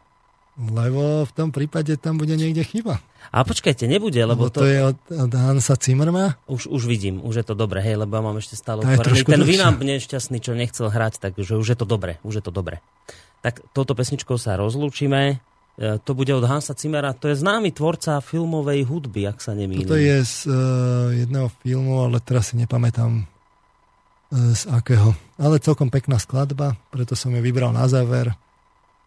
Lebo 0.56 1.28
v 1.28 1.32
tom 1.36 1.52
prípade 1.52 2.00
tam 2.00 2.16
bude 2.16 2.32
niekde 2.32 2.64
chyba. 2.64 3.04
A 3.28 3.44
počkajte, 3.44 3.84
nebude, 3.84 4.16
lebo, 4.24 4.48
lebo 4.48 4.54
to... 4.54 4.64
to 4.64 4.68
je 4.72 4.80
od, 4.88 4.96
od 5.12 5.32
Hansa 5.36 5.76
Zimmerma? 5.76 6.40
Už, 6.48 6.64
už 6.64 6.88
vidím, 6.88 7.20
už 7.20 7.44
je 7.44 7.44
to 7.44 7.52
dobre, 7.52 7.84
hej, 7.84 8.00
lebo 8.00 8.16
ja 8.16 8.22
mám 8.24 8.40
ešte 8.40 8.56
stále 8.56 8.80
otvorený. 8.80 9.20
Ten 9.28 9.44
Vinamp 9.44 9.76
nešťastný, 9.84 10.40
čo 10.40 10.56
nechcel 10.56 10.88
hrať, 10.88 11.20
takže 11.20 11.60
už 11.60 11.76
je 11.76 11.76
to 11.76 11.84
dobre, 11.84 12.16
už 12.24 12.40
je 12.40 12.44
to 12.48 12.48
dobre. 12.48 12.80
Tak 13.44 13.60
touto 13.76 13.92
pesničkou 13.92 14.40
sa 14.40 14.56
rozlúčime. 14.56 15.44
E, 15.76 16.00
to 16.00 16.16
bude 16.16 16.32
od 16.32 16.48
Hansa 16.48 16.72
Zimmera, 16.72 17.12
to 17.12 17.28
je 17.28 17.36
známy 17.36 17.76
tvorca 17.76 18.24
filmovej 18.24 18.88
hudby, 18.88 19.28
ak 19.28 19.44
sa 19.44 19.52
nemýlim. 19.52 19.84
To 19.84 20.00
je 20.00 20.24
z 20.24 20.48
uh, 20.48 20.56
jedného 21.12 21.52
filmu, 21.60 22.00
ale 22.00 22.16
teraz 22.24 22.48
si 22.48 22.56
nepamätám 22.56 23.28
uh, 23.28 24.56
z 24.56 24.62
akého. 24.72 25.12
Ale 25.36 25.60
celkom 25.60 25.92
pekná 25.92 26.16
skladba, 26.16 26.80
preto 26.88 27.12
som 27.12 27.28
ju 27.28 27.44
vybral 27.44 27.76
na 27.76 27.84
záver. 27.92 28.32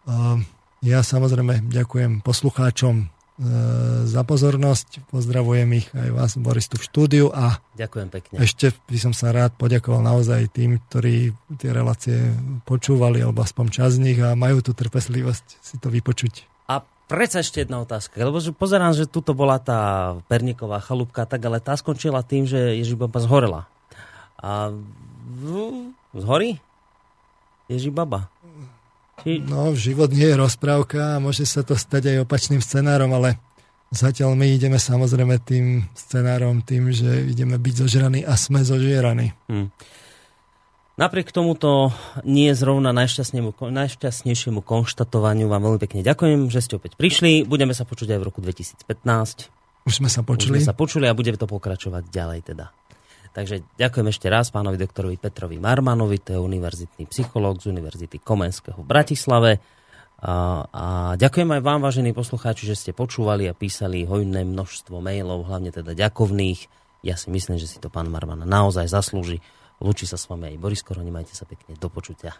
Uh, 0.08 0.40
ja 0.80 1.04
samozrejme 1.04 1.68
ďakujem 1.68 2.24
poslucháčom 2.24 3.08
E, 3.40 4.04
za 4.04 4.20
pozornosť. 4.20 5.08
Pozdravujem 5.08 5.80
ich 5.80 5.88
aj 5.96 6.12
vás, 6.12 6.32
Boris, 6.36 6.68
tu 6.68 6.76
v 6.76 6.84
štúdiu 6.84 7.26
a 7.32 7.56
Ďakujem 7.72 8.08
pekne. 8.12 8.36
ešte 8.36 8.76
by 8.84 8.98
som 9.00 9.16
sa 9.16 9.32
rád 9.32 9.56
poďakoval 9.56 10.04
naozaj 10.04 10.52
tým, 10.52 10.76
ktorí 10.76 11.32
tie 11.56 11.72
relácie 11.72 12.36
počúvali, 12.68 13.24
alebo 13.24 13.40
aspoň 13.40 13.66
čas 13.72 13.96
z 13.96 14.12
nich 14.12 14.20
a 14.20 14.36
majú 14.36 14.60
tú 14.60 14.76
trpeslivosť 14.76 15.56
si 15.56 15.80
to 15.80 15.88
vypočuť. 15.88 16.44
A 16.68 16.84
predsa 17.08 17.40
ešte 17.40 17.64
jedna 17.64 17.80
otázka, 17.80 18.20
lebo 18.20 18.44
pozerám, 18.52 18.92
že 18.92 19.08
tuto 19.08 19.32
bola 19.32 19.56
tá 19.56 20.12
perniková 20.28 20.76
chalúbka, 20.84 21.24
tak 21.24 21.40
ale 21.40 21.64
tá 21.64 21.72
skončila 21.80 22.20
tým, 22.20 22.44
že 22.44 22.76
Ježibaba 22.76 23.24
zhorela. 23.24 23.64
A 24.36 24.68
zhorí? 26.12 26.60
Ježibaba. 27.72 28.28
Či... 29.22 29.44
No, 29.44 29.76
život 29.76 30.08
nie 30.12 30.26
je 30.26 30.36
rozprávka 30.36 31.16
a 31.16 31.22
môže 31.22 31.44
sa 31.44 31.60
to 31.60 31.76
stať 31.76 32.16
aj 32.16 32.24
opačným 32.24 32.62
scenárom, 32.64 33.12
ale 33.12 33.36
zatiaľ 33.92 34.32
my 34.38 34.46
ideme 34.48 34.78
samozrejme 34.80 35.36
tým 35.44 35.84
scenárom, 35.92 36.64
tým, 36.64 36.88
že 36.94 37.28
ideme 37.28 37.60
byť 37.60 37.74
zožraní 37.86 38.20
a 38.24 38.34
sme 38.38 38.64
zožieraní. 38.64 39.36
Hmm. 39.50 39.68
Napriek 41.00 41.32
tomuto 41.32 41.96
nie 42.28 42.52
zrovna 42.52 42.92
najšťastnejšiemu 42.92 44.60
konštatovaniu 44.60 45.48
vám 45.48 45.64
veľmi 45.64 45.80
pekne 45.80 46.00
ďakujem, 46.04 46.52
že 46.52 46.60
ste 46.60 46.76
opäť 46.76 47.00
prišli. 47.00 47.48
Budeme 47.48 47.72
sa 47.72 47.88
počuť 47.88 48.12
aj 48.12 48.18
v 48.20 48.24
roku 48.28 48.44
2015. 48.44 49.48
Už 49.88 49.94
sme 49.96 50.12
sa 50.12 50.20
počuli. 50.20 50.60
Už 50.60 50.60
sme 50.60 50.68
sa 50.68 50.76
počuli 50.76 51.08
a 51.08 51.16
budeme 51.16 51.40
to 51.40 51.48
pokračovať 51.48 52.04
ďalej 52.12 52.40
teda. 52.52 52.79
Takže 53.30 53.62
ďakujem 53.78 54.06
ešte 54.10 54.26
raz 54.26 54.50
pánovi 54.50 54.74
doktorovi 54.74 55.14
Petrovi 55.14 55.62
Marmanovi, 55.62 56.18
to 56.18 56.34
je 56.34 56.40
univerzitný 56.42 57.06
psychológ 57.06 57.62
z 57.62 57.70
Univerzity 57.70 58.18
Komenského 58.18 58.82
v 58.82 58.90
Bratislave. 58.90 59.62
A, 60.20 60.66
a 60.66 60.84
ďakujem 61.14 61.48
aj 61.54 61.62
vám, 61.62 61.80
vážení 61.80 62.10
poslucháči, 62.10 62.66
že 62.66 62.76
ste 62.76 62.90
počúvali 62.90 63.46
a 63.46 63.54
písali 63.54 64.02
hojné 64.02 64.42
množstvo 64.44 64.98
mailov, 64.98 65.46
hlavne 65.46 65.70
teda 65.70 65.94
ďakovných. 65.94 66.66
Ja 67.06 67.14
si 67.16 67.30
myslím, 67.32 67.56
že 67.56 67.70
si 67.70 67.78
to 67.78 67.88
pán 67.88 68.10
Marman 68.10 68.44
naozaj 68.44 68.90
zaslúži. 68.90 69.40
Lúči 69.80 70.04
sa 70.04 70.20
s 70.20 70.28
vami 70.28 70.52
aj 70.52 70.60
Boris 70.60 70.84
Koroni, 70.84 71.08
majte 71.08 71.32
sa 71.32 71.48
pekne, 71.48 71.72
do 71.78 71.88
počutia. 71.88 72.36